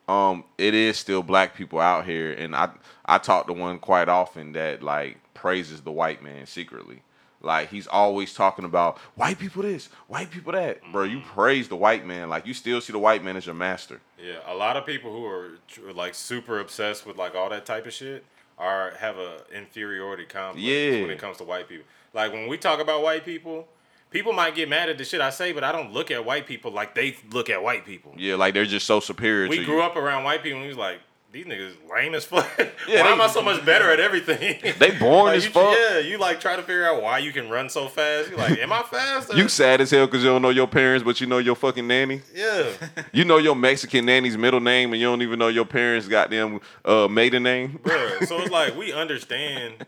Um, 0.07 0.45
it 0.57 0.73
is 0.73 0.97
still 0.97 1.21
black 1.21 1.55
people 1.55 1.79
out 1.81 2.05
here, 2.05 2.31
and 2.31 2.55
I 2.55 2.69
I 3.05 3.17
talk 3.17 3.47
to 3.47 3.53
one 3.53 3.79
quite 3.79 4.07
often 4.07 4.53
that 4.53 4.81
like 4.81 5.17
praises 5.33 5.81
the 5.81 5.91
white 5.91 6.23
man 6.23 6.45
secretly. 6.45 7.01
Like 7.41 7.69
he's 7.69 7.87
always 7.87 8.33
talking 8.33 8.65
about 8.65 8.97
white 9.15 9.37
people 9.37 9.61
this, 9.61 9.89
white 10.07 10.31
people 10.31 10.53
that. 10.53 10.79
Bro, 10.91 11.03
you 11.03 11.19
mm-hmm. 11.19 11.29
praise 11.29 11.67
the 11.67 11.75
white 11.75 12.05
man, 12.05 12.29
like 12.29 12.47
you 12.47 12.53
still 12.53 12.81
see 12.81 12.93
the 12.93 12.99
white 12.99 13.23
man 13.23 13.37
as 13.37 13.45
your 13.45 13.55
master. 13.55 14.01
Yeah, 14.17 14.37
a 14.47 14.55
lot 14.55 14.75
of 14.75 14.85
people 14.85 15.11
who 15.11 15.25
are 15.25 15.51
like 15.93 16.15
super 16.15 16.59
obsessed 16.59 17.05
with 17.05 17.17
like 17.17 17.35
all 17.35 17.49
that 17.49 17.65
type 17.65 17.85
of 17.85 17.93
shit 17.93 18.25
are 18.57 18.91
have 18.97 19.17
a 19.17 19.41
inferiority 19.53 20.25
complex 20.25 20.63
Yeah. 20.63 21.01
when 21.01 21.11
it 21.11 21.19
comes 21.19 21.37
to 21.37 21.43
white 21.43 21.69
people. 21.69 21.85
Like 22.13 22.33
when 22.33 22.47
we 22.47 22.57
talk 22.57 22.79
about 22.79 23.03
white 23.03 23.23
people, 23.23 23.67
people 24.09 24.33
might 24.33 24.55
get 24.55 24.67
mad 24.67 24.89
at 24.89 24.97
the 24.97 25.05
shit 25.05 25.21
I 25.21 25.29
say, 25.29 25.51
but 25.51 25.63
I 25.63 25.71
don't 25.71 25.93
look 25.93 26.09
at 26.09 26.25
white 26.25 26.47
people 26.47 26.71
like 26.71 26.95
they 26.95 27.15
look 27.31 27.49
at 27.49 27.61
white 27.61 27.85
people. 27.85 28.13
Yeah, 28.17 28.35
like 28.35 28.55
they're 28.55 28.65
just 28.65 28.87
so 28.87 28.99
superior 28.99 29.47
We 29.47 29.63
grew 29.63 29.77
you. 29.77 29.83
up 29.83 29.95
around 29.95 30.23
white 30.23 30.41
people 30.41 30.57
and 30.57 30.63
we 30.63 30.69
was 30.69 30.77
like, 30.77 30.99
these 31.31 31.45
niggas 31.45 31.73
lame 31.93 32.15
as 32.15 32.25
fuck. 32.25 32.47
Yeah, 32.87 33.01
why 33.01 33.07
they- 33.07 33.13
am 33.13 33.21
I 33.21 33.27
so 33.27 33.41
much 33.41 33.65
better 33.65 33.91
at 33.91 33.99
everything? 33.99 34.59
They 34.79 34.91
boring 34.91 35.25
Like, 35.25 35.37
as 35.37 35.45
you, 35.45 35.51
fuck. 35.51 35.75
Yeah, 35.77 35.99
you 35.99 36.17
like 36.17 36.39
try 36.39 36.55
to 36.55 36.61
figure 36.61 36.85
out 36.85 37.01
why 37.01 37.17
you 37.19 37.33
can 37.33 37.49
run 37.49 37.67
so 37.69 37.87
fast. 37.89 38.29
You're 38.29 38.37
like, 38.37 38.57
am 38.59 38.71
I 38.71 38.81
fast? 38.83 39.33
You 39.33 39.49
sad 39.49 39.81
as 39.81 39.91
hell 39.91 40.05
because 40.05 40.23
you 40.23 40.29
don't 40.29 40.41
know 40.41 40.49
your 40.51 40.67
parents, 40.67 41.03
but 41.03 41.19
you 41.19 41.27
know 41.27 41.39
your 41.39 41.55
fucking 41.55 41.85
nanny. 41.87 42.21
yeah. 42.33 42.69
You 43.11 43.25
know 43.25 43.37
your 43.39 43.55
Mexican 43.55 44.05
nanny's 44.05 44.37
middle 44.37 44.59
name, 44.61 44.93
and 44.93 45.01
you 45.01 45.07
don't 45.07 45.21
even 45.21 45.37
know 45.39 45.47
your 45.49 45.65
parents' 45.65 46.07
goddamn 46.07 46.61
uh, 46.85 47.07
maiden 47.09 47.43
name. 47.43 47.79
Bruh, 47.83 48.25
so 48.25 48.39
it's 48.41 48.51
like 48.51 48.75
we 48.77 48.93
understand 48.93 49.85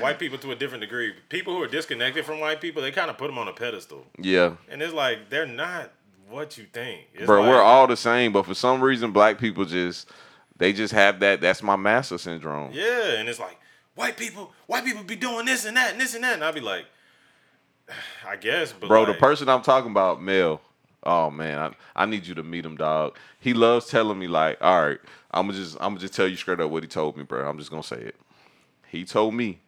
white 0.00 0.18
people 0.18 0.38
to 0.38 0.50
a 0.50 0.56
different 0.56 0.80
degree. 0.82 1.12
People 1.28 1.54
who 1.56 1.62
are 1.62 1.66
disconnected 1.68 2.24
from 2.24 2.40
white 2.40 2.60
people, 2.60 2.82
they 2.82 2.90
kind 2.90 3.10
of 3.10 3.18
put 3.18 3.26
them 3.28 3.38
on 3.38 3.46
a 3.48 3.52
pedestal, 3.52 4.06
Yeah, 4.18 4.54
and 4.68 4.82
it's 4.82 4.94
like 4.94 5.30
they're 5.30 5.46
not 5.46 5.92
what 6.28 6.56
you 6.58 6.64
think. 6.72 7.02
It's 7.14 7.26
bro, 7.26 7.40
like, 7.42 7.50
we're 7.50 7.62
all 7.62 7.86
the 7.86 7.96
same, 7.96 8.32
but 8.32 8.44
for 8.46 8.54
some 8.54 8.80
reason, 8.80 9.12
black 9.12 9.38
people 9.38 9.64
just 9.64 10.08
they 10.56 10.72
just 10.72 10.92
have 10.92 11.20
that. 11.20 11.40
That's 11.40 11.62
my 11.62 11.76
master 11.76 12.18
syndrome. 12.18 12.72
yeah, 12.72 13.14
and 13.18 13.28
it's 13.28 13.38
like 13.40 13.58
white 13.94 14.16
people, 14.16 14.52
white 14.66 14.84
people 14.84 15.02
be 15.02 15.16
doing 15.16 15.46
this 15.46 15.64
and 15.64 15.76
that 15.76 15.92
and 15.92 16.00
this 16.00 16.14
and 16.14 16.24
that, 16.24 16.34
and 16.34 16.44
I'll 16.44 16.52
be 16.52 16.60
like, 16.60 16.86
I 18.26 18.36
guess, 18.36 18.72
but 18.72 18.88
Bro, 18.88 19.04
like, 19.04 19.12
the 19.14 19.18
person 19.18 19.48
I'm 19.48 19.62
talking 19.62 19.90
about, 19.90 20.22
Mel. 20.22 20.60
Oh 21.06 21.30
man, 21.30 21.58
I, 21.58 22.02
I 22.02 22.06
need 22.06 22.26
you 22.26 22.34
to 22.36 22.42
meet 22.42 22.64
him, 22.64 22.76
dog. 22.76 23.18
He 23.38 23.52
loves 23.52 23.86
telling 23.86 24.18
me 24.18 24.26
like, 24.26 24.56
all 24.62 24.86
right, 24.86 24.98
I'm 25.32 25.46
gonna 25.48 25.58
just 25.58 25.74
I'm 25.76 25.90
gonna 25.90 26.00
just 26.00 26.14
tell 26.14 26.26
you 26.26 26.36
straight 26.36 26.60
up 26.60 26.70
what 26.70 26.82
he 26.82 26.88
told 26.88 27.16
me, 27.18 27.24
bro. 27.24 27.46
I'm 27.46 27.58
just 27.58 27.70
gonna 27.70 27.82
say 27.82 27.96
it. 28.00 28.16
He 28.88 29.04
told 29.04 29.34
me 29.34 29.58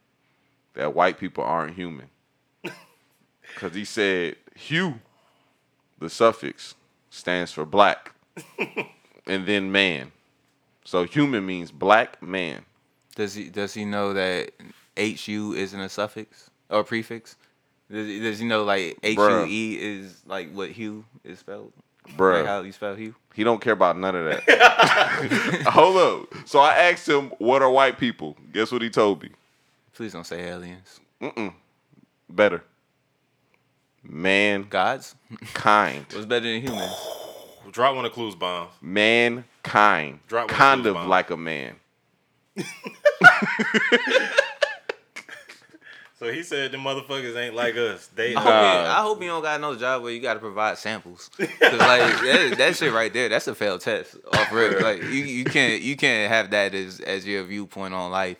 that 0.74 0.94
white 0.94 1.18
people 1.18 1.44
aren't 1.44 1.74
human, 1.74 2.08
cause 3.56 3.74
he 3.74 3.84
said 3.84 4.36
hue, 4.54 5.00
the 5.98 6.08
suffix 6.08 6.74
stands 7.10 7.52
for 7.52 7.66
black, 7.66 8.14
and 9.26 9.46
then 9.46 9.70
man. 9.70 10.12
So 10.86 11.04
human 11.04 11.44
means 11.44 11.70
black 11.72 12.22
man. 12.22 12.64
Does 13.16 13.34
he 13.34 13.48
does 13.50 13.74
he 13.74 13.84
know 13.84 14.14
that 14.14 14.52
HU 14.96 15.52
isn't 15.54 15.80
a 15.80 15.88
suffix 15.88 16.48
or 16.70 16.84
prefix? 16.84 17.36
Does 17.90 18.06
he, 18.06 18.20
does 18.20 18.38
he 18.38 18.46
know 18.46 18.62
like 18.64 18.96
H 19.02 19.16
U 19.16 19.22
Bruh. 19.22 19.48
E 19.48 19.74
is 19.80 20.22
like 20.26 20.52
what 20.52 20.70
hue 20.70 21.04
is 21.24 21.40
spelled? 21.40 21.72
Bruh. 22.16 22.38
Like 22.38 22.46
how 22.46 22.62
you 22.62 22.72
spell 22.72 22.94
hue? 22.94 23.14
He 23.34 23.42
don't 23.42 23.60
care 23.60 23.72
about 23.72 23.98
none 23.98 24.14
of 24.14 24.24
that. 24.26 25.64
Hold 25.72 25.96
up. 25.96 26.48
So 26.48 26.60
I 26.60 26.74
asked 26.74 27.08
him, 27.08 27.30
"What 27.38 27.62
are 27.62 27.70
white 27.70 27.98
people?" 27.98 28.36
Guess 28.52 28.70
what 28.70 28.80
he 28.80 28.88
told 28.88 29.22
me. 29.22 29.30
Please 29.92 30.12
don't 30.12 30.26
say 30.26 30.42
aliens. 30.48 31.00
Mm-mm. 31.20 31.52
Better. 32.28 32.62
Man. 34.04 34.66
Gods? 34.70 35.16
Kind. 35.52 36.06
What's 36.12 36.26
better 36.26 36.46
than 36.46 36.62
humans? 36.62 36.94
Drop 37.72 37.96
one 37.96 38.04
of 38.04 38.12
Clues 38.12 38.34
bombs. 38.34 38.72
Mankind. 38.80 40.20
Drop 40.28 40.50
one 40.50 40.58
kind 40.58 40.80
of 40.80 40.86
of 40.86 40.94
those 40.94 41.00
bombs. 41.00 41.08
like 41.08 41.30
a 41.30 41.36
man. 41.36 41.76
So 46.18 46.32
he 46.32 46.42
said 46.42 46.72
the 46.72 46.78
motherfuckers 46.78 47.36
ain't 47.36 47.54
like 47.54 47.76
us. 47.76 48.06
They 48.14 48.34
I 48.34 48.40
hope, 48.40 48.50
are. 48.50 48.82
you, 48.82 48.88
I 48.88 49.02
hope 49.02 49.22
you 49.22 49.28
don't 49.28 49.42
got 49.42 49.60
no 49.60 49.76
job 49.76 50.02
where 50.02 50.10
you 50.10 50.20
got 50.20 50.34
to 50.34 50.40
provide 50.40 50.78
samples. 50.78 51.28
Cause 51.36 51.48
like 51.60 51.60
that, 51.78 52.54
that 52.56 52.76
shit 52.76 52.90
right 52.90 53.12
there, 53.12 53.28
that's 53.28 53.46
a 53.48 53.54
failed 53.54 53.82
test. 53.82 54.16
Off 54.32 54.50
rip. 54.50 54.80
Like 54.80 55.02
you, 55.02 55.08
you 55.08 55.44
can't 55.44 55.82
you 55.82 55.94
can't 55.94 56.32
have 56.32 56.50
that 56.52 56.74
as 56.74 57.00
as 57.00 57.26
your 57.26 57.44
viewpoint 57.44 57.92
on 57.92 58.10
life. 58.10 58.38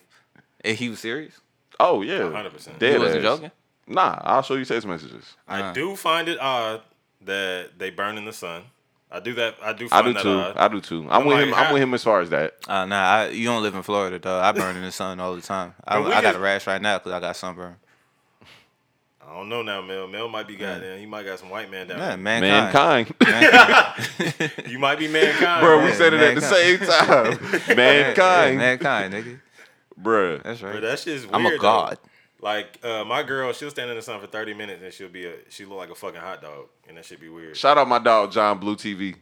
And 0.62 0.77
he 0.77 0.89
was 0.89 1.01
serious. 1.01 1.39
Oh 1.78 2.01
yeah. 2.01 2.20
100%. 2.20 2.78
Dead 2.78 2.94
He 2.94 2.98
wasn't 2.98 3.19
ass. 3.19 3.23
joking. 3.23 3.51
Nah, 3.86 4.20
I'll 4.23 4.43
show 4.43 4.55
you 4.55 4.65
text 4.65 4.86
messages. 4.86 5.36
I 5.47 5.61
uh-huh. 5.61 5.73
do 5.74 5.97
find 5.97 6.28
it 6.28 6.40
odd 6.40 6.81
that 7.20 7.78
they 7.78 7.90
burn 7.90 8.16
in 8.16 8.24
the 8.24 8.32
sun. 8.32 8.62
I 9.10 9.20
do 9.20 9.34
that. 9.34 9.54
I 9.62 9.72
do 9.72 9.88
I 9.92 10.02
do 10.02 10.12
that 10.14 10.22
too. 10.22 10.28
odd. 10.30 10.56
I 10.56 10.68
do 10.68 10.80
too. 10.80 11.02
I'm 11.04 11.10
I'm 11.22 11.26
with 11.26 11.36
like, 11.36 11.46
him. 11.48 11.54
I'm 11.54 11.64
how- 11.66 11.72
with 11.74 11.82
him 11.82 11.94
as 11.94 12.02
far 12.04 12.20
as 12.20 12.30
that. 12.30 12.54
Uh, 12.66 12.84
nah, 12.86 12.96
I, 13.02 13.28
you 13.28 13.44
don't 13.46 13.62
live 13.62 13.74
in 13.74 13.82
Florida 13.82 14.18
though. 14.18 14.40
I 14.40 14.52
burn 14.52 14.76
in 14.76 14.82
the 14.82 14.90
sun 14.92 15.20
all 15.20 15.34
the 15.36 15.42
time. 15.42 15.74
I, 15.86 15.98
I 16.00 16.10
got 16.10 16.22
just- 16.22 16.36
a 16.36 16.40
rash 16.40 16.66
right 16.66 16.82
now 16.82 16.98
because 16.98 17.12
I 17.12 17.20
got 17.20 17.36
sunburn. 17.36 17.76
I 19.28 19.34
don't 19.34 19.48
know 19.48 19.62
now, 19.62 19.82
Mel. 19.82 20.06
Mel 20.06 20.28
might 20.28 20.46
be 20.46 20.54
goddamn. 20.56 20.98
He 21.00 21.06
might 21.06 21.24
got 21.24 21.38
some 21.40 21.50
white 21.50 21.68
man 21.70 21.88
down 21.88 21.98
Yeah, 21.98 22.08
there. 22.10 22.16
mankind. 22.16 23.12
Mankind. 23.20 24.52
You 24.68 24.78
might 24.78 24.98
be 24.98 25.08
mankind, 25.08 25.62
Bro, 25.64 25.78
bro. 25.78 25.86
we 25.86 25.92
said 25.92 26.12
it 26.14 26.20
at 26.20 26.34
the 26.36 26.40
same 26.40 26.78
time. 26.78 27.60
Yeah, 27.68 27.74
Mankind. 27.74 28.58
mankind, 28.58 29.14
nigga. 29.14 29.40
Bruh. 30.00 30.42
That's 30.42 30.62
right. 30.62 30.72
Bro, 30.72 30.80
that 30.82 30.98
shit's 31.00 31.22
weird. 31.24 31.34
I'm 31.34 31.46
a 31.46 31.50
though. 31.50 31.56
God. 32.47 32.56
Like 32.56 32.85
uh, 32.85 33.05
my 33.05 33.23
girl, 33.23 33.52
she'll 33.52 33.70
stand 33.70 33.90
in 33.90 33.97
the 33.97 34.02
sun 34.02 34.20
for 34.20 34.27
thirty 34.27 34.55
minutes 34.55 34.82
and 34.82 34.93
she'll 34.93 35.09
be 35.09 35.27
a 35.27 35.35
she 35.48 35.64
look 35.64 35.78
like 35.78 35.90
a 35.90 35.94
fucking 35.94 36.20
hot 36.20 36.43
dog, 36.43 36.66
and 36.89 36.97
that 36.97 37.05
should 37.05 37.20
be 37.20 37.28
weird. 37.28 37.56
Shout 37.56 37.78
out 37.78 37.89
my 37.89 37.98
dog 37.98 38.32
John 38.32 38.59
Blue 38.59 38.77
TV. 38.77 39.16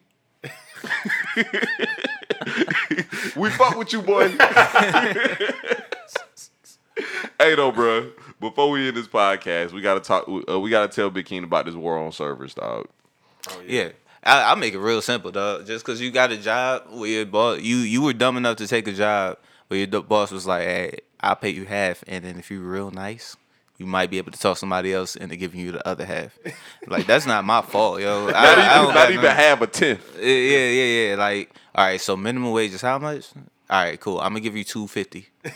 we 3.37 3.51
fuck 3.51 3.79
with 3.79 3.93
you, 3.93 4.03
boy. 4.03 4.29
hey, 7.39 7.55
though, 7.55 7.73
bro. 7.73 8.11
Before 8.41 8.71
we 8.71 8.89
end 8.89 8.97
this 8.97 9.09
podcast, 9.09 9.73
we 9.73 9.81
gotta 9.81 10.01
talk. 10.01 10.29
Uh, 10.29 10.61
we 10.61 10.71
gotta 10.71 10.93
tell 10.93 11.11
Big 11.11 11.27
King 11.27 11.45
about 11.45 11.67
this 11.67 11.75
war 11.75 11.99
on 11.99 12.13
servers, 12.13 12.55
dog. 12.55 12.87
Yeah. 13.67 13.91
I, 14.23 14.43
I'll 14.43 14.57
make 14.57 14.75
it 14.75 14.79
real 14.79 15.03
simple, 15.03 15.31
dog. 15.31 15.67
Just 15.67 15.85
because 15.85 16.01
you 16.01 16.11
got 16.11 16.33
a 16.33 16.39
job 16.39 16.85
where 16.91 17.09
your 17.09 17.27
boss, 17.27 17.61
you, 17.61 17.77
you 17.77 18.03
were 18.03 18.15
dumb 18.15 18.39
enough 18.39 18.57
to 18.57 18.67
take 18.67 18.89
a 18.89 18.93
job 18.93 19.37
where 19.69 19.81
your 19.81 20.03
boss 20.03 20.31
was 20.31 20.47
like, 20.47 20.63
hey, 20.63 20.99
I'll 21.25 21.37
pay 21.37 21.51
you 21.51 21.65
half. 21.65 22.05
And 22.07 22.25
then 22.25 22.39
if 22.39 22.51
you're 22.51 22.61
real 22.61 22.91
nice, 22.91 23.37
you 23.79 23.87
might 23.87 24.11
be 24.11 24.19
able 24.19 24.33
to 24.33 24.39
talk 24.39 24.57
somebody 24.57 24.93
else 24.93 25.17
into 25.17 25.37
giving 25.37 25.61
you 25.61 25.73
the 25.73 25.87
other 25.87 26.05
half. 26.05 26.39
like, 26.87 27.07
that's 27.07 27.27
not 27.27 27.45
my 27.45 27.63
fault, 27.63 28.01
yo. 28.01 28.27
I, 28.29 28.31
Not 28.31 28.37
I 28.37 28.53
even, 28.53 28.85
don't 28.85 28.95
not 28.95 29.11
even 29.11 29.31
half 29.31 29.61
a 29.63 29.67
tenth. 29.67 30.17
Yeah, 30.21 30.29
yeah, 30.29 31.09
yeah. 31.09 31.17
Like, 31.17 31.55
all 31.75 31.87
right, 31.87 32.01
so 32.01 32.17
minimum 32.17 32.53
wage 32.53 32.73
is 32.73 32.83
how 32.83 32.99
much? 32.99 33.31
All 33.71 33.83
right, 33.83 33.99
cool. 33.99 34.21
I'm 34.21 34.31
gonna 34.31 34.41
give 34.41 34.57
you 34.57 34.65
two 34.65 34.87
fifty. 34.87 35.29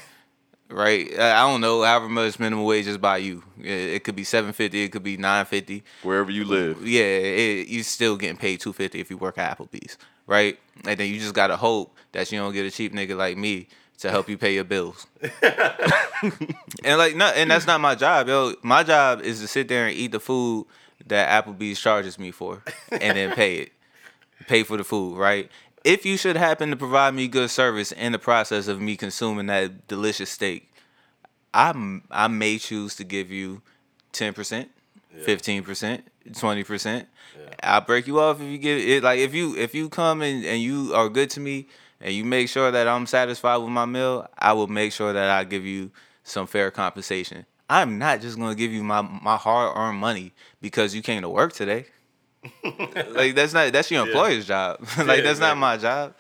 right? 0.71 1.09
I 1.19 1.43
I 1.43 1.51
don't 1.51 1.61
know 1.61 1.83
however 1.83 2.09
much 2.09 2.39
minimum 2.39 2.65
wage 2.65 2.87
is 2.87 2.99
by 2.99 3.19
you. 3.19 3.43
It, 3.61 4.03
could 4.03 4.17
be 4.17 4.25
seven 4.25 4.53
fifty. 4.53 4.83
It 4.83 4.89
could 4.89 5.03
be 5.03 5.17
nine 5.19 5.45
fifty. 5.45 5.85
Wherever 6.03 6.31
you 6.31 6.45
live. 6.45 6.87
Yeah, 6.87 7.03
it, 7.03 7.69
you 7.69 7.83
still 7.83 8.17
getting 8.17 8.39
paid 8.39 8.61
two 8.61 8.73
fifty 8.73 8.99
if 8.99 9.11
you 9.11 9.19
work 9.19 9.37
at 9.37 9.57
Applebee's, 9.57 9.99
right? 10.27 10.59
And 10.85 10.99
then 10.99 11.09
you 11.09 11.21
just 11.21 11.35
gotta 11.35 11.57
hope 11.57 11.95
that 12.13 12.33
you 12.33 12.39
don't 12.39 12.55
get 12.55 12.65
a 12.65 12.71
cheap 12.71 12.95
nigga 12.95 13.17
like 13.17 13.37
me 13.37 13.69
to 13.99 14.11
help 14.11 14.29
you 14.29 14.39
pay 14.39 14.55
your 14.55 14.65
bills. 14.65 15.07
and 15.43 16.99
like, 16.99 17.17
no, 17.17 17.27
and 17.27 17.51
that's 17.51 17.67
not 17.67 17.81
my 17.81 17.95
job, 17.95 18.29
yo. 18.29 18.55
My 18.63 18.83
job 18.83 19.21
is 19.23 19.41
to 19.41 19.49
sit 19.49 19.69
there 19.69 19.87
and 19.87 19.97
eat 19.97 20.13
the 20.13 20.21
food 20.21 20.67
that 21.07 21.45
Applebee's 21.45 21.81
charges 21.81 22.19
me 22.19 22.31
for, 22.31 22.63
and 22.93 23.17
then 23.17 23.33
pay 23.33 23.57
it, 23.57 23.73
pay 24.47 24.63
for 24.63 24.77
the 24.77 24.85
food, 24.85 25.17
right? 25.17 25.51
If 25.85 26.05
you 26.05 26.17
should 26.17 26.37
happen 26.37 26.71
to 26.71 26.77
provide 26.77 27.15
me 27.15 27.29
good 27.29 27.51
service 27.51 27.93
in 27.93 28.13
the 28.13 28.19
process 28.19 28.69
of 28.69 28.81
me 28.81 28.97
consuming 28.97 29.47
that 29.47 29.87
delicious 29.89 30.31
steak, 30.31 30.71
I 31.55 32.01
I 32.11 32.29
may 32.29 32.59
choose 32.59 32.95
to 32.97 33.05
give 33.05 33.31
you 33.31 33.63
ten 34.13 34.33
percent, 34.33 34.71
fifteen 35.23 35.63
percent, 35.63 36.07
twenty 36.35 36.65
percent. 36.65 37.09
I'll 37.63 37.81
break 37.81 38.07
you 38.07 38.21
off 38.21 38.41
if 38.41 38.47
you 38.47 38.59
give 38.59 38.79
it. 38.79 39.03
Like 39.03 39.19
if 39.19 39.35
you 39.35 39.57
if 39.57 39.75
you 39.75 39.89
come 39.89 40.23
and, 40.23 40.45
and 40.45 40.61
you 40.61 40.95
are 40.95 41.09
good 41.09 41.31
to 41.31 41.41
me 41.41 41.67
and 42.01 42.13
you 42.15 42.25
make 42.25 42.49
sure 42.49 42.71
that 42.71 42.87
I'm 42.89 43.07
satisfied 43.07 43.57
with 43.59 43.71
my 43.71 43.87
meal, 43.87 44.27
I 44.39 44.53
will 44.53 44.67
make 44.69 44.93
sure 44.93 45.13
that 45.13 45.31
I 45.31 45.45
give 45.45 45.65
you 45.65 45.91
some 46.23 46.47
fair 46.47 46.71
compensation. 46.71 47.47
I'm 47.71 47.99
not 47.99 48.21
just 48.21 48.39
gonna 48.39 48.55
give 48.55 48.73
you 48.73 48.83
my 48.83 49.03
my 49.03 49.37
hard 49.37 49.77
earned 49.77 49.99
money 49.99 50.33
because 50.61 50.95
you 50.95 51.03
came 51.03 51.23
to 51.23 51.29
work 51.29 51.53
today. 51.53 51.87
like 53.11 53.35
that's 53.35 53.53
not 53.53 53.73
that's 53.73 53.91
your 53.91 54.07
employer's 54.07 54.47
job. 54.47 54.81
like 54.99 55.19
Yeah, 55.19 55.21
that's 55.23 55.41
not 55.41 55.57
my 55.57 55.77
job. 55.77 56.15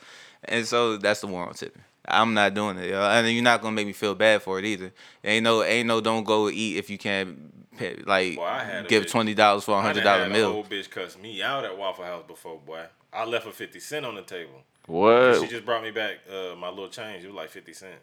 And 0.44 0.66
so 0.66 0.96
that's 0.96 1.20
the 1.20 1.26
war 1.26 1.46
on 1.46 1.54
tipping. 1.54 1.82
I'm 2.06 2.32
not 2.32 2.54
doing 2.54 2.78
it, 2.78 2.88
yo. 2.90 3.02
and 3.02 3.28
you're 3.28 3.42
not 3.42 3.60
gonna 3.60 3.74
make 3.74 3.86
me 3.86 3.92
feel 3.92 4.14
bad 4.14 4.42
for 4.42 4.58
it 4.58 4.64
either. 4.64 4.92
Ain't 5.22 5.44
no, 5.44 5.62
ain't 5.62 5.86
no, 5.86 6.00
don't 6.00 6.24
go 6.24 6.48
eat 6.48 6.78
if 6.78 6.88
you 6.88 6.96
can't, 6.96 7.76
pay, 7.76 7.96
like, 8.06 8.36
Boy, 8.36 8.44
I 8.44 8.64
had 8.64 8.86
a 8.86 8.88
give 8.88 9.04
bitch- 9.04 9.10
twenty 9.10 9.34
dollars 9.34 9.64
for 9.64 9.78
a 9.78 9.82
hundred 9.82 10.04
dollar 10.04 10.20
dollar 10.20 10.30
had 10.30 10.32
a 10.32 10.34
meal. 10.34 10.56
old 10.56 10.70
bitch 10.70 10.88
cuss 10.90 11.18
me 11.18 11.42
out 11.42 11.64
at 11.64 11.76
Waffle 11.76 12.04
House 12.04 12.24
before, 12.26 12.58
boy. 12.58 12.84
I 13.12 13.24
left 13.24 13.46
a 13.46 13.52
fifty 13.52 13.80
cent 13.80 14.06
on 14.06 14.14
the 14.14 14.22
table. 14.22 14.62
What? 14.88 15.40
She 15.40 15.46
just 15.46 15.64
brought 15.64 15.82
me 15.82 15.90
back 15.92 16.16
uh, 16.28 16.56
my 16.56 16.68
little 16.70 16.88
change. 16.88 17.22
It 17.22 17.28
was 17.28 17.36
like 17.36 17.50
fifty 17.50 17.72
cent. 17.72 17.94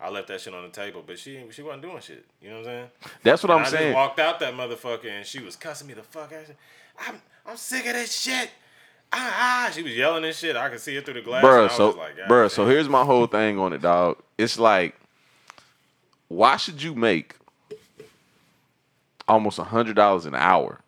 I 0.00 0.10
left 0.10 0.26
that 0.28 0.40
shit 0.40 0.52
on 0.52 0.64
the 0.64 0.68
table, 0.70 1.02
but 1.06 1.18
she 1.18 1.40
she 1.52 1.62
wasn't 1.62 1.82
doing 1.82 2.00
shit. 2.00 2.24
You 2.42 2.50
know 2.50 2.56
what 2.56 2.60
I'm 2.60 2.64
saying? 2.64 2.88
That's 3.22 3.42
what 3.42 3.50
And 3.52 3.60
I'm 3.60 3.66
I 3.66 3.68
saying. 3.70 3.92
just 3.92 3.94
walked 3.96 4.18
out 4.18 4.40
that 4.40 4.54
motherfucker 4.54 5.06
and 5.08 5.24
she 5.24 5.38
was 5.40 5.54
cussing 5.56 5.86
me 5.86 5.94
the 5.94 6.02
fuck 6.02 6.32
out. 6.32 6.44
I'm 6.98 7.22
I'm 7.46 7.56
sick 7.56 7.86
of 7.86 7.92
this 7.94 8.12
shit. 8.14 8.50
Ah, 9.12 9.66
ah. 9.68 9.70
She 9.72 9.82
was 9.82 9.94
yelling 9.96 10.24
and 10.24 10.34
shit. 10.34 10.56
I 10.56 10.68
could 10.70 10.80
see 10.80 10.96
it 10.96 11.04
through 11.04 11.14
the 11.14 11.20
glass. 11.22 11.44
Bruh, 11.44 11.70
so 11.70 11.90
like, 11.90 12.16
bruh, 12.28 12.50
so 12.50 12.66
here's 12.66 12.88
my 12.88 13.04
whole 13.04 13.26
thing 13.26 13.58
on 13.60 13.72
it, 13.72 13.82
dog. 13.82 14.16
It's 14.38 14.58
like, 14.58 14.96
why 16.28 16.56
should 16.56 16.82
you 16.82 16.94
make 16.96 17.36
almost 19.28 19.58
a 19.58 19.64
hundred 19.64 19.96
dollars 19.96 20.26
an 20.26 20.34
hour 20.34 20.80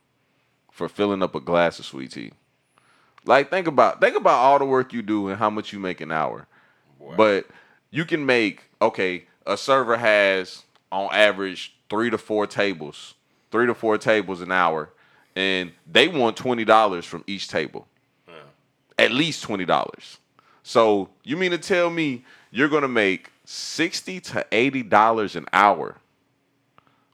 for 0.73 0.89
filling 0.89 1.23
up 1.23 1.35
a 1.37 1.41
glass 1.41 1.79
of 1.79 1.85
sweet 1.85 2.11
tea? 2.11 2.33
Like, 3.25 3.51
think 3.51 3.67
about 3.67 4.01
think 4.01 4.17
about 4.17 4.35
all 4.39 4.59
the 4.59 4.65
work 4.65 4.93
you 4.93 5.03
do 5.03 5.29
and 5.29 5.39
how 5.39 5.51
much 5.51 5.73
you 5.73 5.79
make 5.79 6.01
an 6.01 6.13
hour. 6.13 6.47
But 7.17 7.47
you 7.91 8.05
can 8.05 8.25
make 8.27 8.65
okay. 8.83 9.27
A 9.47 9.57
server 9.57 9.97
has 9.99 10.65
on 10.91 11.09
average 11.13 11.75
three 11.91 12.11
to 12.11 12.17
four 12.19 12.47
tables, 12.47 13.15
three 13.51 13.67
to 13.67 13.75
four 13.75 13.99
tables 13.99 14.41
an 14.41 14.51
hour, 14.53 14.91
and 15.37 15.73
they 15.91 16.09
want 16.09 16.37
twenty 16.37 16.65
dollars 16.65 17.05
from 17.05 17.25
each 17.27 17.49
table 17.49 17.87
at 18.99 19.11
least 19.11 19.43
twenty 19.43 19.65
dollars. 19.65 20.19
So 20.63 21.11
you 21.25 21.37
mean 21.37 21.51
to 21.51 21.59
tell 21.59 21.91
me 21.91 22.25
you're 22.51 22.69
gonna 22.69 22.89
make 22.89 23.31
sixty 23.45 24.21
to 24.21 24.47
eighty 24.53 24.83
dollars 24.83 25.37
an 25.37 25.47
hour? 25.53 25.97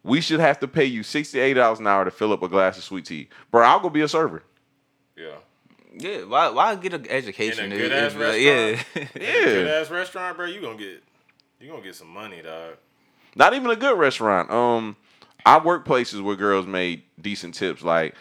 We 0.03 0.21
should 0.21 0.41
have 0.41 0.61
to 0.61 0.69
pay 0.69 0.85
you 0.85 1.03
sixty 1.03 1.41
eight 1.41 1.55
dollars 1.55 1.81
an 1.81 1.87
hour 1.87 2.05
to 2.05 2.11
fill 2.11 2.33
up 2.33 2.43
a 2.43 2.49
glass 2.49 2.79
of 2.79 2.85
sweet 2.85 3.07
tea, 3.07 3.29
bro. 3.51 3.63
I'll 3.65 3.81
go 3.81 3.91
be 3.91 4.03
a 4.03 4.09
server. 4.09 4.43
yeah. 5.17 5.37
Yeah, 5.97 6.25
why 6.25 6.49
why 6.51 6.75
get 6.77 6.95
an 6.95 7.07
education? 7.09 7.67
In 7.67 7.73
a 7.73 7.77
good-ass 7.77 8.15
if, 8.15 8.21
uh, 8.21 8.33
yeah. 8.33 8.71
restaurant? 8.71 9.13
Good 9.15 9.69
ass 9.69 9.91
restaurant, 9.91 10.37
bro. 10.37 10.47
You 10.47 10.61
gonna 10.61 10.79
get 10.79 11.03
you 11.61 11.69
gonna 11.69 11.83
get 11.83 11.95
some 11.97 12.09
money, 12.09 12.43
dog. 12.43 12.77
not 13.35 13.55
even 13.55 13.71
a 13.71 13.77
good 13.77 13.99
restaurant. 13.99 14.51
Um, 14.51 14.97
I 15.45 15.59
work 15.59 15.85
places 15.85 16.21
where 16.21 16.37
girls 16.37 16.67
made 16.67 17.03
decent 17.21 17.55
tips. 17.55 17.83
Like, 17.83 18.15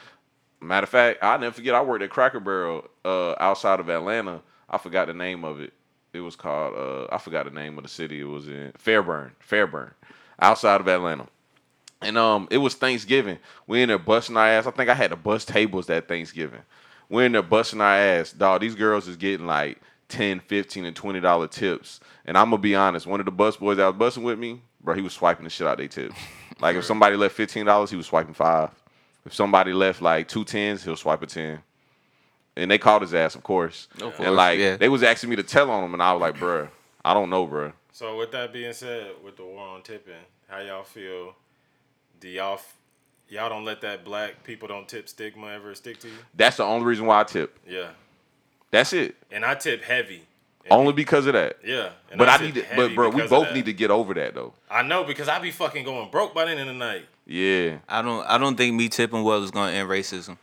matter 0.60 0.86
of 0.86 0.90
fact, 0.90 1.20
I 1.22 1.38
never 1.38 1.54
forget. 1.54 1.76
I 1.76 1.82
worked 1.82 2.04
at 2.04 2.10
Cracker 2.10 2.40
Barrel 2.40 2.86
uh, 3.06 3.36
outside 3.40 3.80
of 3.80 3.90
Atlanta. 3.90 4.42
I 4.70 4.78
forgot 4.78 5.08
the 5.08 5.14
name 5.14 5.44
of 5.44 5.60
it. 5.60 5.74
It 6.12 6.22
was 6.22 6.36
called 6.36 6.76
uh, 6.76 7.14
I 7.14 7.20
forgot 7.20 7.46
the 7.46 7.52
name 7.52 7.78
of 7.78 7.84
the 7.84 7.90
city. 7.90 8.20
It 8.20 8.26
was 8.26 8.48
in 8.48 8.74
Fairburn, 8.78 9.34
Fairburn, 9.40 9.94
outside 10.42 10.82
of 10.82 10.88
Atlanta. 10.88 11.28
And 12.02 12.18
um, 12.18 12.48
it 12.50 12.58
was 12.58 12.76
Thanksgiving. 12.76 13.40
We 13.68 13.82
in 13.82 13.90
there 13.90 14.00
busting 14.00 14.38
our 14.38 14.48
ass. 14.48 14.66
I 14.66 14.72
think 14.72 14.90
I 14.90 14.94
had 14.94 15.12
to 15.12 15.18
bust 15.18 15.50
tables 15.50 15.88
that 15.88 16.08
Thanksgiving. 16.08 16.62
We 17.10 17.26
in 17.26 17.32
there 17.32 17.42
busting 17.42 17.82
our 17.82 17.96
ass. 17.96 18.32
Dog, 18.32 18.62
these 18.62 18.76
girls 18.76 19.08
is 19.08 19.18
getting 19.18 19.48
like 19.48 19.82
10, 20.10 20.40
15, 20.42 20.86
and 20.86 20.96
20 20.96 21.20
dollar 21.20 21.48
tips. 21.48 22.00
And 22.26 22.38
I'm 22.38 22.52
gonna 22.52 22.62
be 22.62 22.76
honest, 22.76 23.08
one 23.08 23.20
of 23.20 23.26
the 23.26 23.32
bus 23.32 23.58
boys 23.58 23.78
that 23.78 23.88
was 23.88 23.96
busting 23.96 24.24
with 24.24 24.38
me, 24.38 24.62
bro, 24.82 24.94
he 24.94 25.02
was 25.02 25.14
swiping 25.14 25.44
the 25.44 25.50
shit 25.50 25.68
out 25.68 25.78
their 25.78 25.88
tips. 25.88 26.16
Like 26.62 26.76
if 26.76 26.84
somebody 26.84 27.16
left 27.16 27.36
fifteen 27.36 27.66
dollars, 27.66 27.90
he 27.90 27.96
was 27.96 28.06
swiping 28.08 28.34
five. 28.34 28.72
If 29.26 29.34
somebody 29.34 29.72
left 29.72 30.02
like 30.02 30.28
two 30.28 30.44
tens, 30.44 30.84
he'll 30.84 30.98
swipe 30.98 31.22
a 31.22 31.26
ten. 31.26 31.60
And 32.58 32.70
they 32.70 32.78
called 32.78 33.02
his 33.02 33.14
ass, 33.14 33.36
of 33.36 33.44
course. 33.44 33.88
Of 33.94 34.16
course, 34.16 34.20
and 34.20 34.36
like 34.36 34.60
yeah. 34.60 34.76
they 34.76 34.90
was 34.90 35.02
asking 35.02 35.30
me 35.30 35.38
to 35.38 35.44
tell 35.44 35.72
on 35.72 35.86
him, 35.86 35.94
and 35.94 36.04
I 36.04 36.12
was 36.12 36.20
like, 36.20 36.36
bruh, 36.36 36.68
I 37.06 37.14
don't 37.14 37.30
know, 37.30 37.48
bruh. 37.48 37.72
So 37.94 38.18
with 38.18 38.32
that 38.32 38.52
being 38.52 38.74
said, 38.74 39.12
with 39.24 39.38
the 39.38 39.46
war 39.46 39.68
on 39.70 39.84
tipping, 39.84 40.14
how 40.50 40.60
y'all 40.60 40.84
feel? 40.84 41.36
Do 42.20 42.28
y'all 42.28 42.56
f- 42.56 42.76
y'all 43.30 43.50
don't 43.50 43.66
let 43.66 43.82
that 43.82 44.04
black 44.04 44.44
people 44.44 44.68
don't 44.68 44.88
tip 44.88 45.08
stigma 45.10 45.48
ever 45.48 45.74
stick 45.76 46.00
to 46.02 46.08
you? 46.08 46.14
That's 46.36 46.58
the 46.58 46.64
only 46.64 46.86
reason 46.86 47.06
why 47.06 47.22
I 47.22 47.24
tip. 47.24 47.58
Yeah, 47.68 47.90
That's 48.72 48.94
it. 48.94 49.16
and 49.32 49.46
I 49.46 49.56
tip 49.56 49.84
heavy. 49.84 50.24
And 50.66 50.74
Only 50.74 50.92
because 50.94 51.26
of 51.26 51.34
that. 51.34 51.58
yeah, 51.66 51.92
and 52.12 52.18
But 52.20 52.28
I, 52.30 52.38
tip 52.38 52.46
need 52.56 52.56
to, 52.56 52.66
but 52.76 52.94
bro, 52.94 53.10
we 53.10 53.26
both 53.28 53.54
need 53.54 53.66
to 53.66 53.74
get 53.74 53.92
over 53.92 54.14
that 54.16 54.36
though. 54.36 54.54
I 54.70 54.82
know 54.84 55.04
because 55.04 55.28
I 55.30 55.40
be 55.40 55.52
fucking 55.52 55.86
going 55.86 56.12
broke 56.12 56.34
by 56.36 56.46
the 56.46 56.52
end 56.52 56.60
of 56.62 56.68
the 56.68 56.74
night. 56.74 57.06
Yeah. 57.26 57.78
I 57.88 58.02
don't 58.02 58.26
I 58.28 58.38
don't 58.38 58.56
think 58.58 58.76
me 58.76 58.90
tipping 58.90 59.24
well 59.24 59.42
is 59.44 59.52
gonna 59.52 59.72
end 59.72 59.88
racism. 59.90 60.38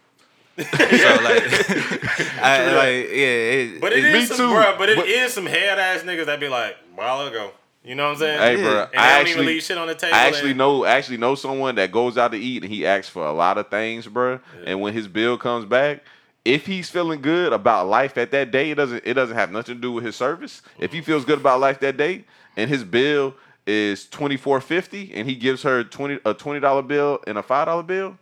so 0.57 0.63
like, 0.63 0.73
I, 2.41 2.73
like 2.75 3.09
yeah, 3.11 3.77
it, 3.77 3.81
But 3.81 3.93
it 3.93 4.11
Me 4.13 4.25
some, 4.25 4.37
too, 4.39 4.43
bruh, 4.45 4.79
but 4.79 4.89
it 4.89 4.99
is 5.07 5.25
but- 5.25 5.31
some 5.33 5.47
head 5.47 5.79
ass 5.79 6.03
niggas 6.03 6.27
that 6.27 6.41
be 6.41 6.49
like, 6.49 6.77
while 6.95 7.27
ago. 7.27 7.51
You 7.87 7.95
know 7.95 8.07
what 8.07 8.13
I'm 8.15 8.19
saying? 8.19 8.39
Hey, 8.41 8.63
bro, 8.63 8.71
And 8.71 8.79
I 8.81 8.83
they 8.83 8.89
don't 8.89 8.99
even 8.99 9.07
actually, 9.31 9.47
leave 9.47 9.63
shit 9.63 9.79
on 9.79 9.87
the 9.87 9.95
table. 9.95 10.15
I 10.15 10.27
actually 10.27 10.51
and- 10.51 10.59
know, 10.59 10.85
actually 10.85 11.19
know 11.19 11.35
someone 11.37 11.77
that 11.77 11.93
goes 11.93 12.19
out 12.19 12.33
to 12.33 12.39
eat 12.39 12.65
and 12.65 12.73
he 12.73 12.85
asks 12.85 13.09
for 13.09 13.25
a 13.25 13.33
lot 13.33 13.59
of 13.59 13.69
things, 13.69 14.07
bro. 14.09 14.41
And 14.65 14.81
when 14.81 14.93
his 14.93 15.07
bill 15.07 15.39
comes 15.39 15.65
back, 15.65 16.03
if 16.45 16.67
he's 16.67 16.91
feeling 16.91 17.23
good 17.23 17.53
about 17.53 17.87
life 17.87 18.19
at 18.19 18.33
that 18.33 18.51
day, 18.51 18.73
it 18.73 18.75
doesn't, 18.75 19.03
it 19.07 19.15
doesn't 19.15 19.37
have 19.37 19.53
nothing 19.53 19.77
to 19.77 19.81
do 19.81 19.93
with 19.93 20.05
his 20.05 20.17
service. 20.17 20.63
If 20.79 20.93
he 20.93 21.01
feels 21.01 21.25
good 21.25 21.39
about 21.39 21.61
life 21.61 21.79
that 21.81 21.97
day, 21.97 22.25
and 22.57 22.69
his 22.69 22.83
bill 22.85 23.35
is 23.67 24.09
twenty 24.09 24.37
four 24.37 24.61
fifty, 24.61 25.13
and 25.15 25.29
he 25.29 25.35
gives 25.35 25.63
her 25.63 25.83
twenty 25.85 26.19
a 26.25 26.35
twenty 26.35 26.61
dollar 26.61 26.83
bill 26.83 27.21
and 27.27 27.37
a 27.37 27.43
five 27.43 27.67
dollar 27.67 27.83
bill, 27.83 28.17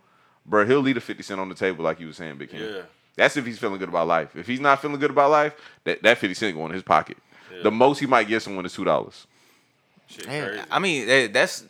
bro, 0.45 0.65
he'll 0.65 0.79
leave 0.79 0.97
a 0.97 1.01
fifty 1.01 1.21
cent 1.23 1.39
on 1.39 1.49
the 1.49 1.55
table 1.55 1.83
like 1.83 1.99
you 1.99 2.07
was 2.07 2.17
saying, 2.17 2.37
Big 2.37 2.49
Ken. 2.49 2.61
Yeah. 2.61 2.81
That's 3.15 3.37
if 3.37 3.45
he's 3.45 3.59
feeling 3.59 3.77
good 3.79 3.89
about 3.89 4.07
life. 4.07 4.35
If 4.35 4.47
he's 4.47 4.59
not 4.59 4.81
feeling 4.81 4.99
good 4.99 5.11
about 5.11 5.31
life, 5.31 5.53
that, 5.85 6.03
that 6.03 6.17
50 6.17 6.33
cent 6.33 6.57
go 6.57 6.65
in 6.65 6.73
his 6.73 6.83
pocket. 6.83 7.17
The 7.63 7.71
most 7.71 7.99
he 7.99 8.05
might 8.05 8.27
get 8.27 8.41
someone 8.41 8.65
is 8.65 8.73
two 8.73 8.83
dollars. 8.83 9.25
Shit 10.07 10.27
Man, 10.27 10.47
crazy. 10.47 10.63
I 10.71 10.79
mean 10.79 11.07
that, 11.07 11.33
that's 11.33 11.65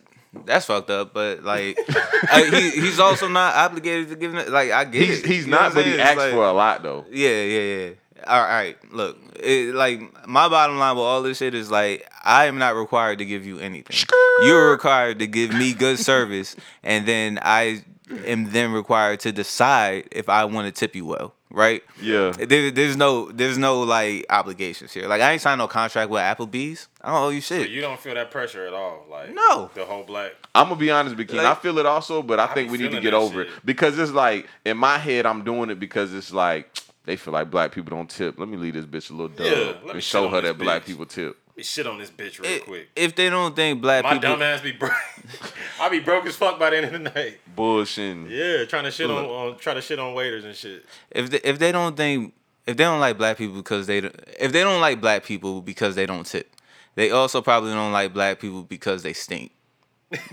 that's 0.46 0.66
fucked 0.66 0.90
up, 0.90 1.14
but 1.14 1.44
like 1.44 1.78
I, 1.90 2.50
he 2.52 2.72
he's 2.82 3.00
also 3.00 3.28
not 3.28 3.56
obligated 3.56 4.10
to 4.10 4.16
give 4.16 4.36
it. 4.36 4.50
Like 4.50 4.72
I 4.72 4.84
get 4.86 5.02
He's 5.08 5.20
it. 5.20 5.26
he's 5.26 5.46
You 5.46 5.52
not, 5.52 5.74
but 5.74 5.80
I'm 5.86 5.86
he 5.86 5.92
saying? 5.92 6.02
asks 6.02 6.18
like- 6.18 6.32
for 6.32 6.46
a 6.46 6.54
lot 6.54 6.84
though. 6.84 7.06
Yeah, 7.12 7.30
yeah, 7.42 7.60
yeah. 7.62 7.90
All 8.28 8.40
right, 8.42 8.48
all 8.50 8.58
right. 8.58 8.94
look, 8.94 9.18
it, 9.40 9.76
like 9.76 10.00
my 10.28 10.48
bottom 10.50 10.78
line 10.80 10.96
with 10.96 11.04
all 11.04 11.22
this 11.22 11.38
shit 11.38 11.54
is 11.54 11.70
like 11.70 12.10
I 12.24 12.46
am 12.46 12.58
not 12.58 12.76
required 12.76 13.20
to 13.20 13.26
give 13.26 13.46
you 13.46 13.60
anything. 13.60 13.96
You're 14.42 14.72
required 14.72 15.20
to 15.20 15.28
give 15.28 15.54
me 15.54 15.74
good 15.74 16.00
service, 16.00 16.56
and 16.82 17.06
then 17.06 17.38
I 17.42 17.84
am 18.26 18.52
then 18.52 18.72
required 18.72 19.20
to 19.22 19.32
decide 19.32 20.08
if 20.12 20.28
I 20.28 20.46
want 20.46 20.66
to 20.66 20.72
tip 20.72 20.96
you 20.96 21.06
well, 21.06 21.35
right? 21.52 21.84
Yeah. 22.02 22.32
There, 22.32 22.72
there's 22.72 22.98
no, 22.98 23.32
there's 23.32 23.58
no 23.58 23.82
like 23.82 24.26
obligations 24.30 24.92
here. 24.94 25.08
Like 25.08 25.22
I 25.22 25.32
ain't 25.34 25.42
signed 25.42 25.60
no 25.60 25.68
contract 25.68 26.10
with 26.10 26.22
Applebee's. 26.22 26.88
I 27.02 27.12
don't 27.12 27.24
owe 27.24 27.30
you 27.30 27.42
So 27.42 27.58
shit. 27.62 27.70
you 27.70 27.82
don't 27.82 28.00
feel 28.00 28.14
that 28.16 28.32
pressure 28.32 28.66
at 28.66 28.74
all, 28.74 29.06
like 29.10 29.34
No. 29.34 29.70
the 29.74 29.86
whole 29.86 30.04
black. 30.04 30.32
I'm 30.54 30.66
gonna 30.70 30.76
be 30.80 30.92
honest, 30.92 31.16
Bikini. 31.16 31.36
Like- 31.38 31.46
I 31.46 31.56
feel 31.56 31.78
it 31.80 31.86
also, 31.86 32.22
but 32.22 32.40
I, 32.40 32.46
I 32.46 32.54
think 32.54 32.72
we 32.72 32.78
need 32.78 32.92
to 32.92 33.02
get 33.02 33.12
that 33.12 33.18
over 33.18 33.42
it 33.44 33.50
because 33.64 33.98
it's 34.00 34.12
like 34.12 34.48
in 34.66 34.78
my 34.78 34.98
head, 34.98 35.26
I'm 35.26 35.44
doing 35.44 35.70
it 35.70 35.80
because 35.80 36.14
it's 36.14 36.34
like 36.34 36.70
they 37.06 37.16
feel 37.16 37.34
like 37.34 37.52
black 37.52 37.72
people 37.72 37.96
don't 37.96 38.10
tip. 38.10 38.40
Let 38.40 38.50
me 38.50 38.58
leave 38.58 38.74
this 38.74 38.86
bitch 38.86 39.12
a 39.12 39.14
little 39.14 39.28
dub 39.30 39.46
Yeah, 39.46 39.54
let 39.54 39.84
me 39.86 39.92
and 39.92 40.04
show 40.04 40.28
her 40.30 40.42
this 40.42 40.52
that 40.52 40.58
black 40.58 40.86
people 40.86 41.06
tip. 41.06 41.38
Shit 41.62 41.88
on 41.88 41.98
this 42.00 42.10
bitch 42.12 42.40
real 42.42 42.56
I- 42.56 42.60
quick. 42.60 42.90
If 42.96 43.16
they 43.16 43.30
don't 43.30 43.56
think 43.56 43.82
black 43.82 44.04
My 44.04 44.14
people, 44.16 44.30
my 44.30 44.36
dumb 44.36 44.42
ass 44.44 44.62
be 44.62 44.74
broke. 44.74 44.92
I 45.80 45.88
be 45.90 46.00
broke 46.02 46.26
as 46.26 46.36
fuck 46.36 46.60
by 46.60 46.70
the 46.72 46.78
end 46.78 46.86
of 46.88 46.92
the 46.92 47.00
night. 47.00 47.40
Bullshitting. 47.56 48.30
Yeah, 48.30 48.66
trying 48.66 48.84
to 48.84 48.92
shit 48.92 49.10
on, 49.10 49.24
on 49.26 49.58
try 49.58 49.74
to 49.74 49.82
shit 49.82 49.98
on 49.98 50.14
waiters 50.14 50.44
and 50.44 50.54
shit. 50.56 50.86
if 51.12 51.30
they, 51.30 51.40
if 51.44 51.58
they 51.60 51.72
don't 51.72 51.96
think 51.96 52.34
if 52.68 52.76
they 52.76 52.84
don't 52.84 53.00
like 53.00 53.18
black 53.18 53.38
people 53.38 53.56
because 53.56 53.88
they 53.88 54.02
don't- 54.02 54.16
if 54.40 54.52
they 54.52 54.62
don't 54.62 54.82
like 54.82 55.00
black 55.00 55.24
people 55.24 55.62
because 55.62 55.96
they 55.96 56.06
don't 56.06 56.26
tip, 56.26 56.52
they 56.96 57.12
also 57.12 57.42
probably 57.42 57.72
don't 57.72 57.94
like 57.94 58.14
black 58.14 58.40
people 58.40 58.64
because 58.64 59.04
they 59.04 59.14
stink. 59.14 59.52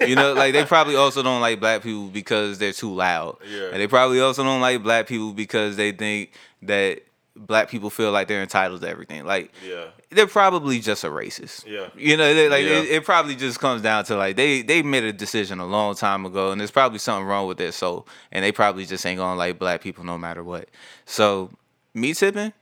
You 0.00 0.14
know, 0.16 0.32
like 0.34 0.52
they 0.52 0.64
probably 0.64 0.96
also 0.96 1.22
don't 1.22 1.40
like 1.40 1.58
black 1.60 1.82
people 1.82 2.08
because 2.08 2.58
they're 2.58 2.72
too 2.72 2.92
loud. 2.92 3.38
Yeah. 3.48 3.68
And 3.72 3.80
they 3.80 3.86
probably 3.86 4.20
also 4.20 4.42
don't 4.44 4.60
like 4.60 4.82
black 4.82 5.06
people 5.06 5.32
because 5.32 5.76
they 5.76 5.92
think 5.92 6.32
that 6.62 7.00
black 7.34 7.70
people 7.70 7.88
feel 7.88 8.10
like 8.12 8.28
they're 8.28 8.42
entitled 8.42 8.80
to 8.82 8.88
everything. 8.88 9.24
Like 9.24 9.52
Yeah. 9.66 9.86
they're 10.10 10.26
probably 10.26 10.80
just 10.80 11.02
a 11.02 11.08
racist. 11.08 11.66
Yeah. 11.66 11.88
You 11.96 12.16
know, 12.16 12.26
like 12.48 12.64
Yeah. 12.64 12.80
it, 12.80 12.90
it 12.90 13.04
probably 13.04 13.34
just 13.36 13.58
comes 13.58 13.80
down 13.82 14.04
to 14.04 14.16
like 14.16 14.36
they 14.36 14.62
they 14.62 14.82
made 14.82 15.04
a 15.04 15.12
decision 15.12 15.58
a 15.58 15.66
long 15.66 15.94
time 15.94 16.26
ago, 16.26 16.50
and 16.52 16.60
there's 16.60 16.70
probably 16.70 16.98
something 16.98 17.26
wrong 17.26 17.46
with 17.48 17.56
their 17.58 17.72
soul, 17.72 18.06
and 18.30 18.44
they 18.44 18.52
probably 18.52 18.84
just 18.84 19.04
ain't 19.06 19.18
gonna 19.18 19.38
like 19.38 19.58
black 19.58 19.80
people 19.80 20.04
no 20.04 20.18
matter 20.18 20.44
what. 20.44 20.68
So 21.06 21.50
me 21.94 22.12
tipping, 22.14 22.52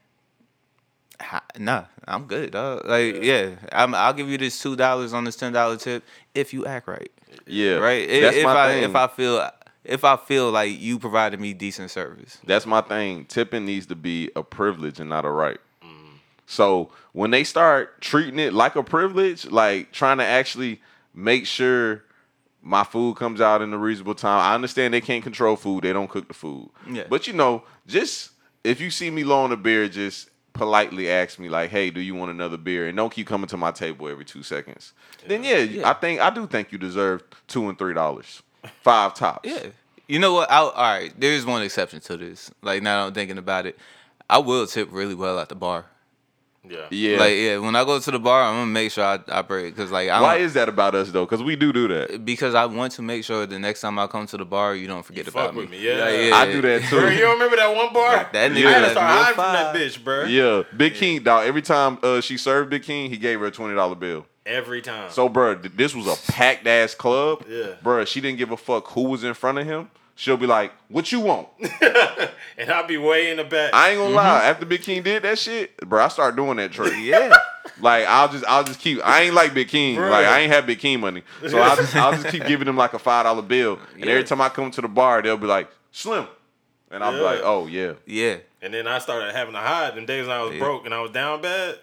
nah, 1.57 1.85
I'm 2.07 2.25
good. 2.25 2.51
Dog. 2.51 2.85
Like 2.87 3.21
yeah, 3.23 3.51
I'm, 3.71 3.93
I'll 3.93 4.13
give 4.13 4.29
you 4.29 4.37
this 4.37 4.59
two 4.61 4.75
dollars 4.75 5.13
on 5.13 5.23
this 5.25 5.35
ten 5.35 5.53
dollar 5.53 5.77
tip 5.77 6.03
if 6.33 6.53
you 6.53 6.65
act 6.65 6.87
right. 6.87 7.11
Yeah. 7.45 7.75
Right. 7.75 8.07
That's 8.07 8.37
if 8.37 8.43
my 8.43 8.65
I 8.67 8.71
thing. 8.71 8.83
if 8.83 8.95
I 8.95 9.07
feel 9.07 9.49
if 9.83 10.03
I 10.03 10.17
feel 10.17 10.51
like 10.51 10.79
you 10.79 10.99
provided 10.99 11.39
me 11.39 11.53
decent 11.53 11.91
service. 11.91 12.37
That's 12.45 12.65
my 12.65 12.81
thing. 12.81 13.25
Tipping 13.25 13.65
needs 13.65 13.85
to 13.87 13.95
be 13.95 14.29
a 14.35 14.43
privilege 14.43 14.99
and 14.99 15.09
not 15.09 15.25
a 15.25 15.29
right. 15.29 15.59
Mm. 15.83 16.19
So 16.45 16.91
when 17.13 17.31
they 17.31 17.43
start 17.43 18.01
treating 18.01 18.39
it 18.39 18.53
like 18.53 18.75
a 18.75 18.83
privilege, 18.83 19.45
like 19.45 19.91
trying 19.91 20.19
to 20.19 20.25
actually 20.25 20.81
make 21.13 21.45
sure 21.45 22.03
my 22.61 22.83
food 22.83 23.15
comes 23.15 23.41
out 23.41 23.61
in 23.61 23.73
a 23.73 23.77
reasonable 23.77 24.15
time. 24.15 24.39
I 24.39 24.53
understand 24.53 24.93
they 24.93 25.01
can't 25.01 25.23
control 25.23 25.55
food; 25.55 25.83
they 25.83 25.93
don't 25.93 26.09
cook 26.09 26.27
the 26.27 26.33
food. 26.33 26.69
Yeah. 26.89 27.03
But 27.09 27.27
you 27.27 27.33
know, 27.33 27.63
just 27.87 28.31
if 28.63 28.79
you 28.79 28.91
see 28.91 29.09
me 29.09 29.23
low 29.23 29.43
on 29.43 29.51
a 29.51 29.57
beer, 29.57 29.87
just 29.87 30.29
politely 30.53 31.09
ask 31.09 31.39
me 31.39 31.49
like, 31.49 31.71
"Hey, 31.71 31.89
do 31.89 31.99
you 31.99 32.15
want 32.15 32.31
another 32.31 32.57
beer?" 32.57 32.87
And 32.87 32.95
don't 32.95 33.11
keep 33.11 33.27
coming 33.27 33.47
to 33.47 33.57
my 33.57 33.71
table 33.71 34.07
every 34.07 34.25
two 34.25 34.43
seconds. 34.43 34.93
Then 35.27 35.43
yeah, 35.43 35.89
I 35.89 35.93
think 35.93 36.21
I 36.21 36.29
do 36.29 36.45
think 36.47 36.71
you 36.71 36.77
deserve 36.77 37.23
two 37.47 37.67
and 37.67 37.77
three 37.77 37.93
dollars, 37.93 38.43
five 38.83 39.13
tops. 39.13 39.47
Yeah. 39.47 39.67
You 40.07 40.19
know 40.19 40.33
what? 40.33 40.51
I, 40.51 40.57
all 40.57 40.71
right. 40.73 41.13
There 41.19 41.31
is 41.31 41.45
one 41.45 41.61
exception 41.61 41.99
to 42.01 42.17
this. 42.17 42.51
Like 42.61 42.81
now 42.83 43.05
I'm 43.07 43.13
thinking 43.13 43.37
about 43.37 43.65
it, 43.65 43.77
I 44.29 44.39
will 44.39 44.67
tip 44.67 44.89
really 44.91 45.15
well 45.15 45.39
at 45.39 45.49
the 45.49 45.55
bar. 45.55 45.85
Yeah. 46.69 46.85
Yeah. 46.91 47.17
Like 47.17 47.33
yeah, 47.37 47.57
when 47.57 47.75
I 47.75 47.83
go 47.83 47.97
to 47.99 48.11
the 48.11 48.19
bar, 48.19 48.43
I'm 48.43 48.53
gonna 48.53 48.65
make 48.67 48.91
sure 48.91 49.03
I 49.03 49.19
operate 49.29 49.73
because 49.75 49.89
like 49.89 50.09
I 50.09 50.21
Why 50.21 50.35
don't, 50.37 50.45
is 50.45 50.53
that 50.53 50.69
about 50.69 50.93
us 50.93 51.09
though? 51.11 51.25
Because 51.25 51.41
we 51.41 51.55
do 51.55 51.73
do 51.73 51.87
that. 51.87 52.23
because 52.23 52.53
I 52.53 52.65
want 52.65 52.91
to 52.93 53.01
make 53.01 53.23
sure 53.23 53.47
the 53.47 53.57
next 53.57 53.81
time 53.81 53.97
I 53.97 54.05
come 54.05 54.27
to 54.27 54.37
the 54.37 54.45
bar, 54.45 54.75
you 54.75 54.85
don't 54.85 55.01
forget 55.03 55.25
You 55.25 55.31
about 55.31 55.47
fuck 55.47 55.55
with 55.55 55.71
me. 55.71 55.77
me, 55.79 55.87
yeah. 55.87 55.95
Like, 56.29 56.33
I 56.33 56.51
do 56.51 56.61
that 56.61 56.87
Bro, 56.89 57.05
you 57.09 57.15
too. 57.15 57.21
don't 57.21 57.33
remember 57.33 57.55
that 57.55 57.75
one 57.75 57.91
bar? 57.93 58.29
That 58.31 58.51
nigga 58.51 58.65
I 58.67 58.69
had 58.73 58.79
to 58.79 58.85
had 58.85 58.91
start 58.91 59.07
no 59.09 59.23
hiding 59.23 59.33
from 59.35 59.53
that 59.53 59.73
five. 59.73 59.81
bitch, 59.81 60.03
bro. 60.03 60.23
Yeah, 60.25 60.63
Big 60.77 60.93
King, 60.93 61.23
dog. 61.23 61.47
Every 61.47 61.63
time 61.63 61.97
uh, 62.03 62.21
she 62.21 62.37
served 62.37 62.69
Big 62.69 62.83
King, 62.83 63.09
he 63.09 63.17
gave 63.17 63.39
her 63.39 63.47
a 63.47 63.51
twenty 63.51 63.73
dollar 63.73 63.95
bill. 63.95 64.27
Every 64.45 64.81
time. 64.81 65.11
So, 65.11 65.29
bro, 65.29 65.55
this 65.55 65.93
was 65.93 66.07
a 66.07 66.31
packed 66.31 66.65
ass 66.65 66.95
club. 66.95 67.45
Yeah. 67.47 67.75
bro. 67.83 68.05
She 68.05 68.21
didn't 68.21 68.39
give 68.39 68.51
a 68.51 68.57
fuck 68.57 68.87
who 68.87 69.03
was 69.03 69.23
in 69.23 69.33
front 69.35 69.59
of 69.59 69.65
him. 69.65 69.89
She'll 70.15 70.37
be 70.37 70.45
like, 70.45 70.71
"What 70.87 71.11
you 71.11 71.19
want?" 71.19 71.47
and 72.57 72.71
I'll 72.71 72.85
be 72.85 72.97
way 72.97 73.31
in 73.31 73.37
the 73.37 73.43
back. 73.43 73.73
I 73.73 73.89
ain't 73.89 73.97
gonna 73.97 74.09
mm-hmm. 74.09 74.15
lie. 74.17 74.43
After 74.45 74.65
Big 74.65 74.83
King 74.83 75.01
did 75.03 75.23
that 75.23 75.39
shit, 75.39 75.75
bro, 75.77 76.03
I 76.03 76.09
start 76.09 76.35
doing 76.35 76.57
that 76.57 76.71
trick. 76.71 76.93
Yeah. 77.01 77.33
Like 77.79 78.05
I'll 78.05 78.27
just 78.27 78.45
I'll 78.45 78.63
just 78.63 78.79
keep 78.79 78.99
I 79.03 79.21
ain't 79.21 79.33
like 79.33 79.53
Big 79.53 79.67
King. 79.69 79.97
Bruh. 79.97 80.11
Like 80.11 80.25
I 80.25 80.41
ain't 80.41 80.51
have 80.51 80.67
Big 80.67 80.79
King 80.79 80.99
money. 80.99 81.23
So 81.47 81.59
I'll 81.59 81.75
just 81.75 81.95
I'll 81.95 82.11
just 82.11 82.27
keep 82.27 82.45
giving 82.45 82.65
them 82.65 82.77
like 82.77 82.93
a 82.93 82.99
five 82.99 83.25
dollar 83.25 83.41
bill. 83.41 83.79
And 83.95 84.05
Yeah. 84.05 84.11
every 84.11 84.23
time 84.23 84.41
I 84.41 84.49
come 84.49 84.69
to 84.71 84.81
the 84.81 84.87
bar, 84.87 85.21
they'll 85.21 85.37
be 85.37 85.47
like, 85.47 85.69
Slim. 85.91 86.27
And 86.91 87.03
I'll 87.03 87.13
be 87.13 87.19
like, 87.19 87.39
Oh 87.43 87.65
yeah. 87.67 87.93
Yeah. 88.05 88.37
And 88.61 88.73
then 88.73 88.87
I 88.87 88.99
started 88.99 89.33
having 89.33 89.53
to 89.53 89.59
hide 89.59 89.95
them 89.95 90.05
days 90.05 90.27
when 90.27 90.35
I 90.35 90.43
was 90.43 90.53
Yeah. 90.53 90.59
broke 90.59 90.85
and 90.85 90.93
I 90.93 91.01
was 91.01 91.11
down 91.11 91.41
bad. 91.41 91.79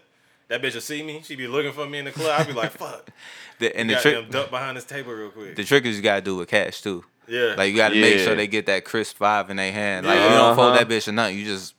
That 0.48 0.62
bitch 0.62 0.74
will 0.74 0.80
see 0.80 1.02
me. 1.02 1.20
She'd 1.24 1.36
be 1.38 1.46
looking 1.46 1.72
for 1.72 1.86
me 1.86 1.98
in 1.98 2.06
the 2.06 2.10
club. 2.12 2.40
I'd 2.40 2.46
be 2.46 2.52
like, 2.54 2.70
fuck. 2.78 3.10
The, 3.58 3.76
and 3.76 3.88
the 3.90 3.94
Got 3.94 4.02
trick, 4.02 4.14
them 4.14 4.30
duck 4.30 4.50
behind 4.50 4.76
this 4.76 4.84
table 4.84 5.12
real 5.12 5.30
quick. 5.30 5.56
the 5.56 5.64
trick 5.64 5.84
is 5.84 5.96
you 5.96 6.02
gotta 6.02 6.22
do 6.22 6.36
with 6.36 6.48
cash 6.48 6.80
too. 6.80 7.04
yeah. 7.26 7.54
Like 7.56 7.70
you 7.70 7.76
gotta 7.76 7.94
make 8.00 8.18
sure 8.20 8.34
they 8.34 8.46
get 8.46 8.66
that 8.66 8.84
crisp 8.84 9.16
five 9.16 9.50
in 9.50 9.56
their 9.56 9.72
hand. 9.72 10.06
Like 10.06 10.16
you 10.20 10.28
don't 10.28 10.56
fold 10.56 10.72
Uh-huh. 10.72 10.78
that 10.84 10.88
bitch 10.88 11.08
or 11.08 11.12
nothing. 11.12 11.38
You 11.38 11.44
just 11.44 11.74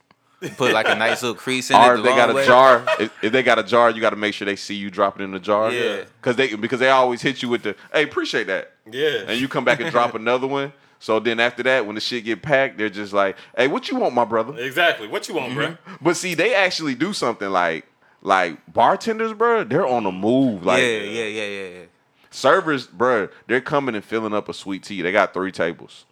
put 0.56 0.72
like 0.72 0.88
a 0.88 0.94
nice 0.94 1.22
little 1.22 1.36
crease 1.36 1.70
in 1.70 1.76
Or 1.76 1.94
it. 1.94 1.98
if 1.98 2.04
the 2.04 2.10
they 2.10 2.16
got 2.16 2.28
long 2.34 2.38
a 2.42 2.46
jar, 2.46 2.84
if, 3.00 3.12
if 3.24 3.32
they 3.32 3.42
got 3.42 3.58
a 3.58 3.62
jar, 3.62 3.90
you 3.90 4.00
got 4.00 4.10
to 4.10 4.16
make 4.16 4.34
sure 4.34 4.46
they 4.46 4.56
see 4.56 4.74
you 4.74 4.90
drop 4.90 5.18
it 5.20 5.22
in 5.24 5.32
the 5.32 5.40
jar. 5.40 5.72
Yeah. 5.72 6.04
Cause 6.22 6.36
they 6.36 6.54
because 6.54 6.80
they 6.80 6.90
always 6.90 7.20
hit 7.22 7.42
you 7.42 7.48
with 7.48 7.62
the 7.62 7.74
hey 7.92 8.04
appreciate 8.04 8.46
that, 8.46 8.72
yeah. 8.90 9.24
and 9.26 9.40
you 9.40 9.48
come 9.48 9.64
back 9.64 9.80
and 9.80 9.90
drop 9.90 10.14
another 10.14 10.46
one. 10.46 10.72
So 10.98 11.18
then 11.18 11.40
after 11.40 11.62
that, 11.62 11.86
when 11.86 11.94
the 11.94 12.00
shit 12.02 12.24
get 12.26 12.42
packed, 12.42 12.76
they're 12.76 12.90
just 12.90 13.14
like, 13.14 13.36
hey, 13.56 13.68
what 13.68 13.88
you 13.90 13.96
want, 13.96 14.14
my 14.14 14.26
brother? 14.26 14.58
exactly. 14.58 15.08
What 15.08 15.26
you 15.28 15.34
want, 15.34 15.54
bro? 15.54 15.78
But 16.02 16.16
see, 16.18 16.34
they 16.34 16.54
actually 16.54 16.94
do 16.94 17.14
something 17.14 17.48
like 17.48 17.86
like 18.22 18.58
bartenders, 18.72 19.32
bro. 19.32 19.64
They're 19.64 19.86
on 19.86 20.04
the 20.04 20.12
move. 20.12 20.64
Like 20.64 20.82
yeah, 20.82 20.88
yeah, 20.98 21.24
yeah, 21.24 21.46
yeah, 21.46 21.68
yeah. 21.78 21.84
servers, 22.30 22.86
bro. 22.86 23.28
They're 23.46 23.60
coming 23.60 23.94
and 23.94 24.04
filling 24.04 24.34
up 24.34 24.48
a 24.48 24.54
sweet 24.54 24.82
tea. 24.82 25.02
They 25.02 25.12
got 25.12 25.32
three 25.34 25.52
tables. 25.52 26.04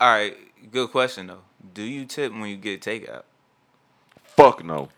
All 0.00 0.10
right, 0.12 0.36
good 0.70 0.90
question 0.90 1.26
though. 1.28 1.42
Do 1.72 1.82
you 1.82 2.04
tip 2.04 2.32
when 2.32 2.46
you 2.46 2.56
get 2.56 2.82
takeout? 2.82 3.22
Fuck 4.24 4.64
no. 4.64 4.88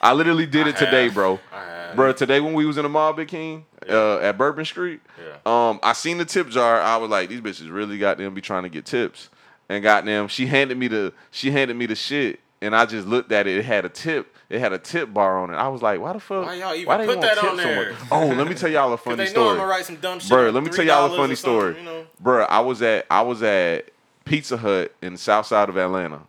I 0.00 0.14
literally 0.14 0.46
did 0.46 0.66
it 0.66 0.76
today, 0.78 1.04
have. 1.04 1.14
bro. 1.14 1.38
I 1.52 1.64
have. 1.64 1.96
Bro, 1.96 2.12
today 2.14 2.40
when 2.40 2.54
we 2.54 2.64
was 2.64 2.78
in 2.78 2.82
the 2.82 2.88
mall, 2.88 3.12
Big 3.12 3.28
King, 3.28 3.66
uh, 3.88 4.18
at 4.18 4.38
Bourbon 4.38 4.64
Street, 4.64 5.00
Yeah. 5.18 5.36
um, 5.68 5.78
I 5.82 5.92
seen 5.92 6.16
the 6.18 6.24
tip 6.24 6.48
jar. 6.48 6.80
I 6.80 6.96
was 6.96 7.10
like, 7.10 7.28
these 7.28 7.40
bitches 7.42 7.70
really 7.72 7.98
got 7.98 8.16
them 8.18 8.32
be 8.34 8.40
trying 8.40 8.62
to 8.64 8.68
get 8.70 8.86
tips, 8.86 9.28
and 9.68 9.82
got 9.82 10.04
them. 10.06 10.28
She 10.28 10.46
handed 10.46 10.78
me 10.78 10.88
the 10.88 11.12
she 11.30 11.50
handed 11.50 11.76
me 11.76 11.84
the 11.86 11.94
shit, 11.94 12.40
and 12.62 12.74
I 12.74 12.86
just 12.86 13.06
looked 13.06 13.30
at 13.32 13.46
it. 13.46 13.58
It 13.58 13.64
had 13.66 13.84
a 13.84 13.90
tip. 13.90 14.34
It 14.48 14.60
had 14.60 14.72
a 14.72 14.78
tip 14.78 15.12
bar 15.12 15.38
on 15.38 15.50
it. 15.50 15.54
I 15.54 15.68
was 15.68 15.82
like, 15.82 16.00
why 16.00 16.12
the 16.12 16.20
fuck? 16.20 16.46
Why 16.46 16.54
y'all 16.54 16.74
even 16.74 16.86
why 16.86 16.98
they 16.98 17.06
put 17.06 17.20
that 17.20 17.38
on 17.38 17.56
there? 17.56 17.96
Oh, 18.12 18.26
let 18.28 18.46
me 18.46 18.54
tell 18.54 18.70
y'all 18.70 18.92
a 18.92 18.96
funny 18.96 19.16
they 19.16 19.24
know 19.24 19.28
I'm 19.28 19.32
story. 19.32 19.56
gonna 19.56 19.68
write 19.68 19.84
some 19.84 19.96
dumb 19.96 20.20
shit. 20.20 20.28
Bro, 20.28 20.50
let 20.50 20.62
me 20.62 20.70
tell 20.70 20.84
y'all 20.84 21.12
a 21.12 21.16
funny 21.16 21.34
story. 21.34 21.76
You 21.76 21.82
know? 21.82 22.06
Bro, 22.20 22.44
I 22.44 22.60
was 22.60 22.80
at 22.82 23.06
I 23.10 23.22
was 23.22 23.42
at 23.42 23.90
Pizza 24.24 24.56
Hut 24.56 24.94
in 25.02 25.14
the 25.14 25.18
south 25.18 25.46
side 25.46 25.68
of 25.68 25.76
Atlanta. 25.76 26.20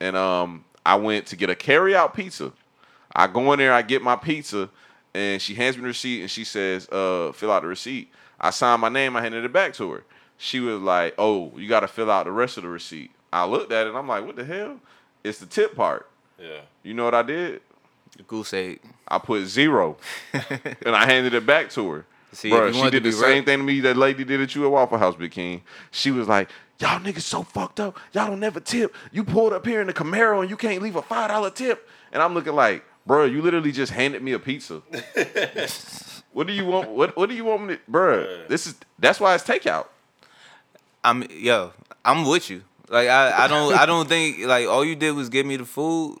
And 0.00 0.16
um 0.16 0.64
I 0.86 0.94
went 0.96 1.26
to 1.26 1.36
get 1.36 1.50
a 1.50 1.56
carry 1.56 1.96
out 1.96 2.14
pizza. 2.14 2.52
I 3.14 3.26
go 3.26 3.52
in 3.52 3.58
there, 3.58 3.72
I 3.72 3.82
get 3.82 4.02
my 4.02 4.14
pizza, 4.16 4.70
and 5.12 5.42
she 5.42 5.54
hands 5.54 5.76
me 5.76 5.82
the 5.82 5.88
receipt 5.88 6.20
and 6.20 6.30
she 6.30 6.44
says, 6.44 6.88
uh, 6.90 7.32
fill 7.32 7.50
out 7.50 7.62
the 7.62 7.68
receipt. 7.68 8.10
I 8.40 8.50
signed 8.50 8.80
my 8.80 8.88
name, 8.88 9.16
I 9.16 9.22
handed 9.22 9.44
it 9.44 9.52
back 9.52 9.74
to 9.74 9.90
her. 9.90 10.04
She 10.36 10.60
was 10.60 10.80
like, 10.80 11.14
Oh, 11.18 11.52
you 11.56 11.68
gotta 11.68 11.88
fill 11.88 12.10
out 12.10 12.26
the 12.26 12.32
rest 12.32 12.56
of 12.56 12.62
the 12.62 12.68
receipt. 12.68 13.10
I 13.32 13.44
looked 13.46 13.72
at 13.72 13.86
it 13.86 13.90
and 13.90 13.98
I'm 13.98 14.06
like, 14.06 14.24
what 14.24 14.36
the 14.36 14.44
hell? 14.44 14.78
It's 15.24 15.38
the 15.38 15.46
tip 15.46 15.74
part. 15.74 16.08
Yeah. 16.38 16.60
You 16.82 16.94
know 16.94 17.04
what 17.04 17.14
I 17.14 17.22
did? 17.22 17.60
Goose 18.26 18.52
egg. 18.52 18.80
I 19.06 19.18
put 19.18 19.46
zero. 19.46 19.96
and 20.32 20.94
I 20.94 21.06
handed 21.06 21.34
it 21.34 21.46
back 21.46 21.70
to 21.70 21.90
her. 21.90 22.06
See, 22.32 22.50
Bro, 22.50 22.72
she 22.72 22.90
did 22.90 23.04
the 23.04 23.12
same 23.12 23.36
real- 23.36 23.44
thing 23.44 23.58
to 23.58 23.64
me 23.64 23.80
that 23.80 23.96
lady 23.96 24.24
did 24.24 24.40
at 24.40 24.54
you 24.54 24.64
at 24.66 24.70
Waffle 24.70 24.98
House, 24.98 25.16
Big 25.16 25.30
King. 25.30 25.62
She 25.90 26.10
was 26.10 26.28
like, 26.28 26.50
Y'all 26.80 27.00
niggas 27.00 27.22
so 27.22 27.42
fucked 27.42 27.80
up. 27.80 27.98
Y'all 28.12 28.28
don't 28.28 28.38
never 28.38 28.60
tip. 28.60 28.94
You 29.10 29.24
pulled 29.24 29.52
up 29.52 29.66
here 29.66 29.80
in 29.80 29.88
the 29.88 29.92
Camaro 29.92 30.40
and 30.40 30.48
you 30.50 30.56
can't 30.56 30.80
leave 30.80 30.94
a 30.94 31.02
five 31.02 31.28
dollar 31.28 31.50
tip. 31.50 31.88
And 32.12 32.22
I'm 32.22 32.34
looking 32.34 32.54
like, 32.54 32.84
bro, 33.04 33.24
you 33.24 33.42
literally 33.42 33.72
just 33.72 33.92
handed 33.92 34.22
me 34.22 34.32
a 34.32 34.38
pizza. 34.38 34.82
what 36.32 36.46
do 36.46 36.52
you 36.52 36.64
want? 36.66 36.90
What 36.90 37.16
what 37.16 37.28
do 37.28 37.34
you 37.34 37.44
want 37.44 37.66
me 37.66 37.74
to 37.76 37.80
bro? 37.88 38.44
This 38.48 38.68
is 38.68 38.76
that's 38.98 39.18
why 39.18 39.34
it's 39.34 39.42
takeout. 39.42 39.86
I'm 41.02 41.24
yo, 41.30 41.72
I'm 42.04 42.24
with 42.24 42.48
you. 42.48 42.62
Like 42.88 43.08
I, 43.08 43.44
I 43.44 43.48
don't 43.48 43.74
I 43.74 43.84
don't 43.84 44.08
think 44.08 44.38
like 44.46 44.68
all 44.68 44.84
you 44.84 44.94
did 44.94 45.12
was 45.12 45.28
give 45.28 45.46
me 45.46 45.56
the 45.56 45.64
food. 45.64 46.18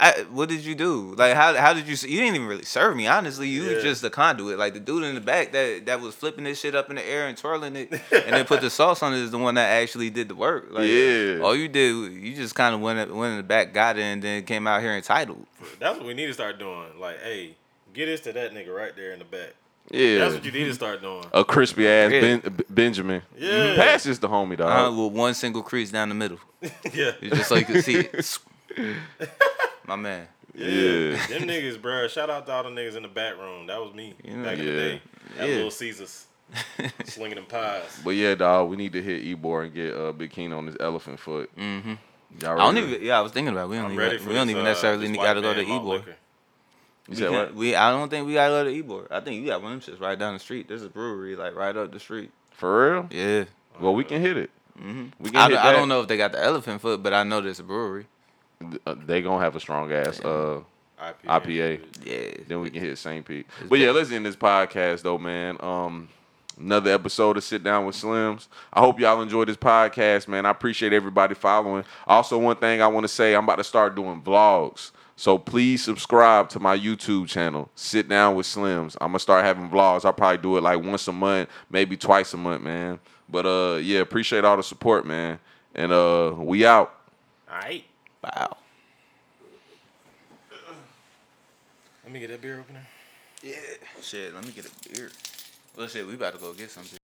I, 0.00 0.24
what 0.32 0.48
did 0.48 0.60
you 0.64 0.74
do? 0.74 1.14
Like 1.16 1.34
how 1.34 1.54
how 1.54 1.72
did 1.72 1.86
you 1.86 1.92
you 2.08 2.18
didn't 2.18 2.34
even 2.34 2.48
really 2.48 2.64
serve 2.64 2.96
me, 2.96 3.06
honestly. 3.06 3.48
You 3.48 3.62
Yeah. 3.62 3.74
was 3.76 3.84
just 3.84 4.02
the 4.02 4.10
conduit. 4.10 4.58
Like 4.58 4.74
the 4.74 4.80
dude 4.80 5.04
in 5.04 5.14
the 5.14 5.20
back 5.20 5.52
that 5.52 5.86
that 5.86 6.00
was 6.00 6.14
flipping 6.16 6.44
this 6.44 6.58
shit 6.60 6.74
up 6.74 6.90
in 6.90 6.96
the 6.96 7.08
air 7.08 7.28
and 7.28 7.38
twirling 7.38 7.76
it 7.76 7.92
and 7.92 8.34
then 8.34 8.44
put 8.44 8.60
the 8.60 8.70
sauce 8.78 9.02
on 9.04 9.14
it 9.14 9.18
is 9.20 9.30
the 9.30 9.38
one 9.38 9.54
that 9.54 9.68
actually 9.80 10.10
did 10.10 10.28
the 10.28 10.34
work. 10.34 10.66
Like 10.72 10.88
Yeah. 10.88 11.38
all 11.44 11.54
you 11.54 11.68
did 11.68 12.12
you 12.12 12.34
just 12.34 12.56
kind 12.56 12.74
of 12.74 12.80
went 12.80 13.14
went 13.14 13.30
in 13.32 13.36
the 13.36 13.42
back, 13.44 13.72
got 13.72 13.96
it 13.96 14.02
and 14.02 14.20
then 14.20 14.42
came 14.44 14.66
out 14.66 14.80
here 14.82 14.92
entitled. 14.92 15.46
That's 15.78 15.96
what 15.96 16.06
we 16.06 16.12
need 16.14 16.26
to 16.26 16.34
start 16.34 16.58
doing. 16.58 16.98
Like, 16.98 17.20
hey, 17.22 17.54
get 17.94 18.06
this 18.06 18.20
to 18.22 18.32
that 18.32 18.52
nigga 18.52 18.74
right 18.74 18.94
there 18.96 19.12
in 19.12 19.20
the 19.20 19.24
back. 19.24 19.54
Yeah. 19.92 20.18
That's 20.18 20.34
what 20.34 20.44
you 20.44 20.50
need 20.50 20.64
to 20.64 20.74
start 20.74 21.02
doing. 21.02 21.24
a 21.32 21.44
crispy 21.44 21.86
ass 21.86 22.10
Yeah. 22.10 22.20
ben, 22.20 22.58
Benjamin. 22.68 23.22
Yeah. 23.38 23.76
Pass 23.76 24.02
this 24.04 24.18
to 24.18 24.28
homie, 24.28 24.56
dog. 24.56 24.92
Uh, 24.92 25.02
with 25.02 25.12
one 25.12 25.34
single 25.34 25.62
crease 25.62 25.92
down 25.92 26.08
the 26.08 26.14
middle. 26.16 26.40
yeah. 26.92 27.12
It's 27.22 27.36
just 27.36 27.48
so 27.48 27.54
you 27.54 27.64
can 27.64 27.80
see 27.80 27.96
it. 28.00 28.38
My 29.86 29.96
man. 29.96 30.28
Yeah. 30.54 31.16
Them 31.26 31.42
niggas, 31.48 31.80
bro. 31.80 32.06
Shout 32.08 32.30
out 32.30 32.46
to 32.46 32.52
all 32.52 32.62
the 32.62 32.70
niggas 32.70 32.96
in 32.96 33.02
the 33.02 33.08
back 33.08 33.36
room. 33.38 33.66
That 33.66 33.80
was 33.80 33.92
me 33.94 34.14
You 34.22 34.36
know, 34.36 34.44
back 34.44 34.58
in 34.58 34.64
the 34.66 34.72
day. 34.72 35.02
At 35.38 35.48
Yeah. 35.48 35.54
Little 35.56 35.70
Caesars. 35.70 36.26
slinging 37.06 37.36
them 37.36 37.46
pies. 37.46 38.00
But 38.04 38.10
yeah, 38.10 38.34
dog, 38.34 38.68
we 38.68 38.76
need 38.76 38.92
to 38.92 39.02
hit 39.02 39.24
Ybor 39.24 39.64
and 39.64 39.74
get 39.74 39.94
uh, 39.94 40.12
Big 40.12 40.30
King 40.30 40.52
on 40.52 40.66
this 40.66 40.76
elephant 40.78 41.18
foot. 41.18 41.50
Mm-hmm. 41.56 41.94
Y'all 42.40 42.52
I 42.60 42.64
don't 42.72 42.76
even. 42.78 43.02
Yeah, 43.02 43.18
I 43.18 43.20
was 43.22 43.32
thinking 43.32 43.52
about. 43.52 43.64
It. 43.66 43.70
We 43.70 43.76
don't 43.76 43.86
I'm 43.86 43.92
even. 43.92 44.04
ready 44.04 44.18
for 44.18 44.28
we 44.28 44.34
don't 44.34 44.46
this, 44.46 44.52
even 44.54 44.64
uh, 44.66 44.68
necessarily 44.68 45.00
this 45.06 45.10
need, 45.10 45.16
gotta 45.22 45.40
go 45.40 45.54
to 45.54 45.60
man 45.62 45.68
malt 45.68 46.02
Ybor. 46.02 46.06
You 46.06 46.12
We, 47.08 47.16
said 47.16 47.30
what? 47.30 47.54
we 47.54 47.74
I 47.74 47.90
don't 47.90 48.08
think 48.08 48.26
we 48.26 48.34
gotta 48.34 48.52
go 48.52 48.64
to 48.64 48.82
Ybor. 48.82 49.06
I 49.10 49.20
think 49.20 49.40
you 49.40 49.46
got 49.46 49.62
one 49.62 49.72
of 49.72 49.84
them 49.84 49.94
shits 49.94 50.00
right 50.00 50.18
down 50.18 50.34
the 50.34 50.40
street. 50.40 50.68
There's 50.68 50.82
a 50.84 50.88
brewery 50.88 51.34
like 51.34 51.54
right 51.56 51.76
up 51.76 51.92
the 51.92 51.98
street. 52.00 52.30
For 52.52 52.92
real? 52.94 53.08
Yeah. 53.10 53.44
Well, 53.80 53.94
we 53.94 54.04
can 54.04 54.20
hit 54.20 54.36
it. 54.36 54.50
hmm 54.78 55.06
We 55.18 55.30
can 55.30 55.36
I, 55.36 55.42
hit 55.44 55.54
don't- 55.54 55.64
I 55.66 55.72
don't 55.72 55.88
know 55.88 56.02
if 56.02 56.08
they 56.08 56.16
got 56.16 56.32
the 56.32 56.42
elephant 56.44 56.80
foot, 56.80 57.02
but 57.02 57.12
I 57.12 57.24
know 57.24 57.40
there's 57.40 57.58
a 57.60 57.64
brewery. 57.64 58.06
Uh, 58.86 58.94
they 59.06 59.22
gonna 59.22 59.42
have 59.42 59.56
a 59.56 59.60
strong 59.60 59.92
ass 59.92 60.20
uh, 60.20 60.60
IPA. 61.00 61.14
IPA. 61.26 61.80
Yeah. 62.04 62.44
Then 62.46 62.60
we 62.60 62.70
can 62.70 62.80
hit 62.80 62.96
St. 62.98 63.24
Pete. 63.24 63.46
But 63.68 63.78
yeah, 63.78 63.90
let's 63.90 64.10
end 64.10 64.26
this 64.26 64.36
podcast 64.36 65.02
though, 65.02 65.18
man. 65.18 65.56
Um, 65.60 66.08
another 66.58 66.92
episode 66.92 67.36
of 67.36 67.44
Sit 67.44 67.62
Down 67.64 67.86
with 67.86 67.96
Slims. 67.96 68.48
I 68.72 68.80
hope 68.80 69.00
y'all 69.00 69.20
enjoyed 69.20 69.48
this 69.48 69.56
podcast, 69.56 70.28
man. 70.28 70.46
I 70.46 70.50
appreciate 70.50 70.92
everybody 70.92 71.34
following. 71.34 71.84
Also, 72.06 72.38
one 72.38 72.56
thing 72.56 72.80
I 72.80 72.86
want 72.86 73.04
to 73.04 73.08
say, 73.08 73.34
I'm 73.34 73.44
about 73.44 73.56
to 73.56 73.64
start 73.64 73.94
doing 73.94 74.22
vlogs. 74.22 74.92
So 75.16 75.38
please 75.38 75.84
subscribe 75.84 76.48
to 76.50 76.60
my 76.60 76.76
YouTube 76.76 77.28
channel, 77.28 77.70
Sit 77.76 78.08
Down 78.08 78.34
with 78.34 78.46
Slims. 78.46 78.96
I'm 79.00 79.08
gonna 79.08 79.20
start 79.20 79.44
having 79.44 79.70
vlogs. 79.70 80.04
I'll 80.04 80.12
probably 80.12 80.38
do 80.38 80.56
it 80.56 80.62
like 80.62 80.82
once 80.82 81.06
a 81.06 81.12
month, 81.12 81.48
maybe 81.70 81.96
twice 81.96 82.34
a 82.34 82.36
month, 82.36 82.62
man. 82.62 82.98
But 83.28 83.46
uh 83.46 83.76
yeah, 83.76 84.00
appreciate 84.00 84.44
all 84.44 84.56
the 84.56 84.62
support, 84.62 85.06
man. 85.06 85.38
And 85.74 85.92
uh 85.92 86.34
we 86.36 86.66
out. 86.66 86.94
All 87.48 87.58
right. 87.58 87.84
Wow. 88.24 88.56
Let 92.04 92.12
me 92.12 92.20
get 92.20 92.30
that 92.30 92.40
beer 92.40 92.58
opener. 92.58 92.80
Yeah. 93.42 93.56
Shit. 94.00 94.34
Let 94.34 94.46
me 94.46 94.52
get 94.52 94.64
a 94.64 94.88
beer. 94.88 95.10
Well, 95.76 95.88
shit. 95.88 96.06
We 96.06 96.14
about 96.14 96.32
to 96.32 96.38
go 96.38 96.54
get 96.54 96.70
something. 96.70 96.98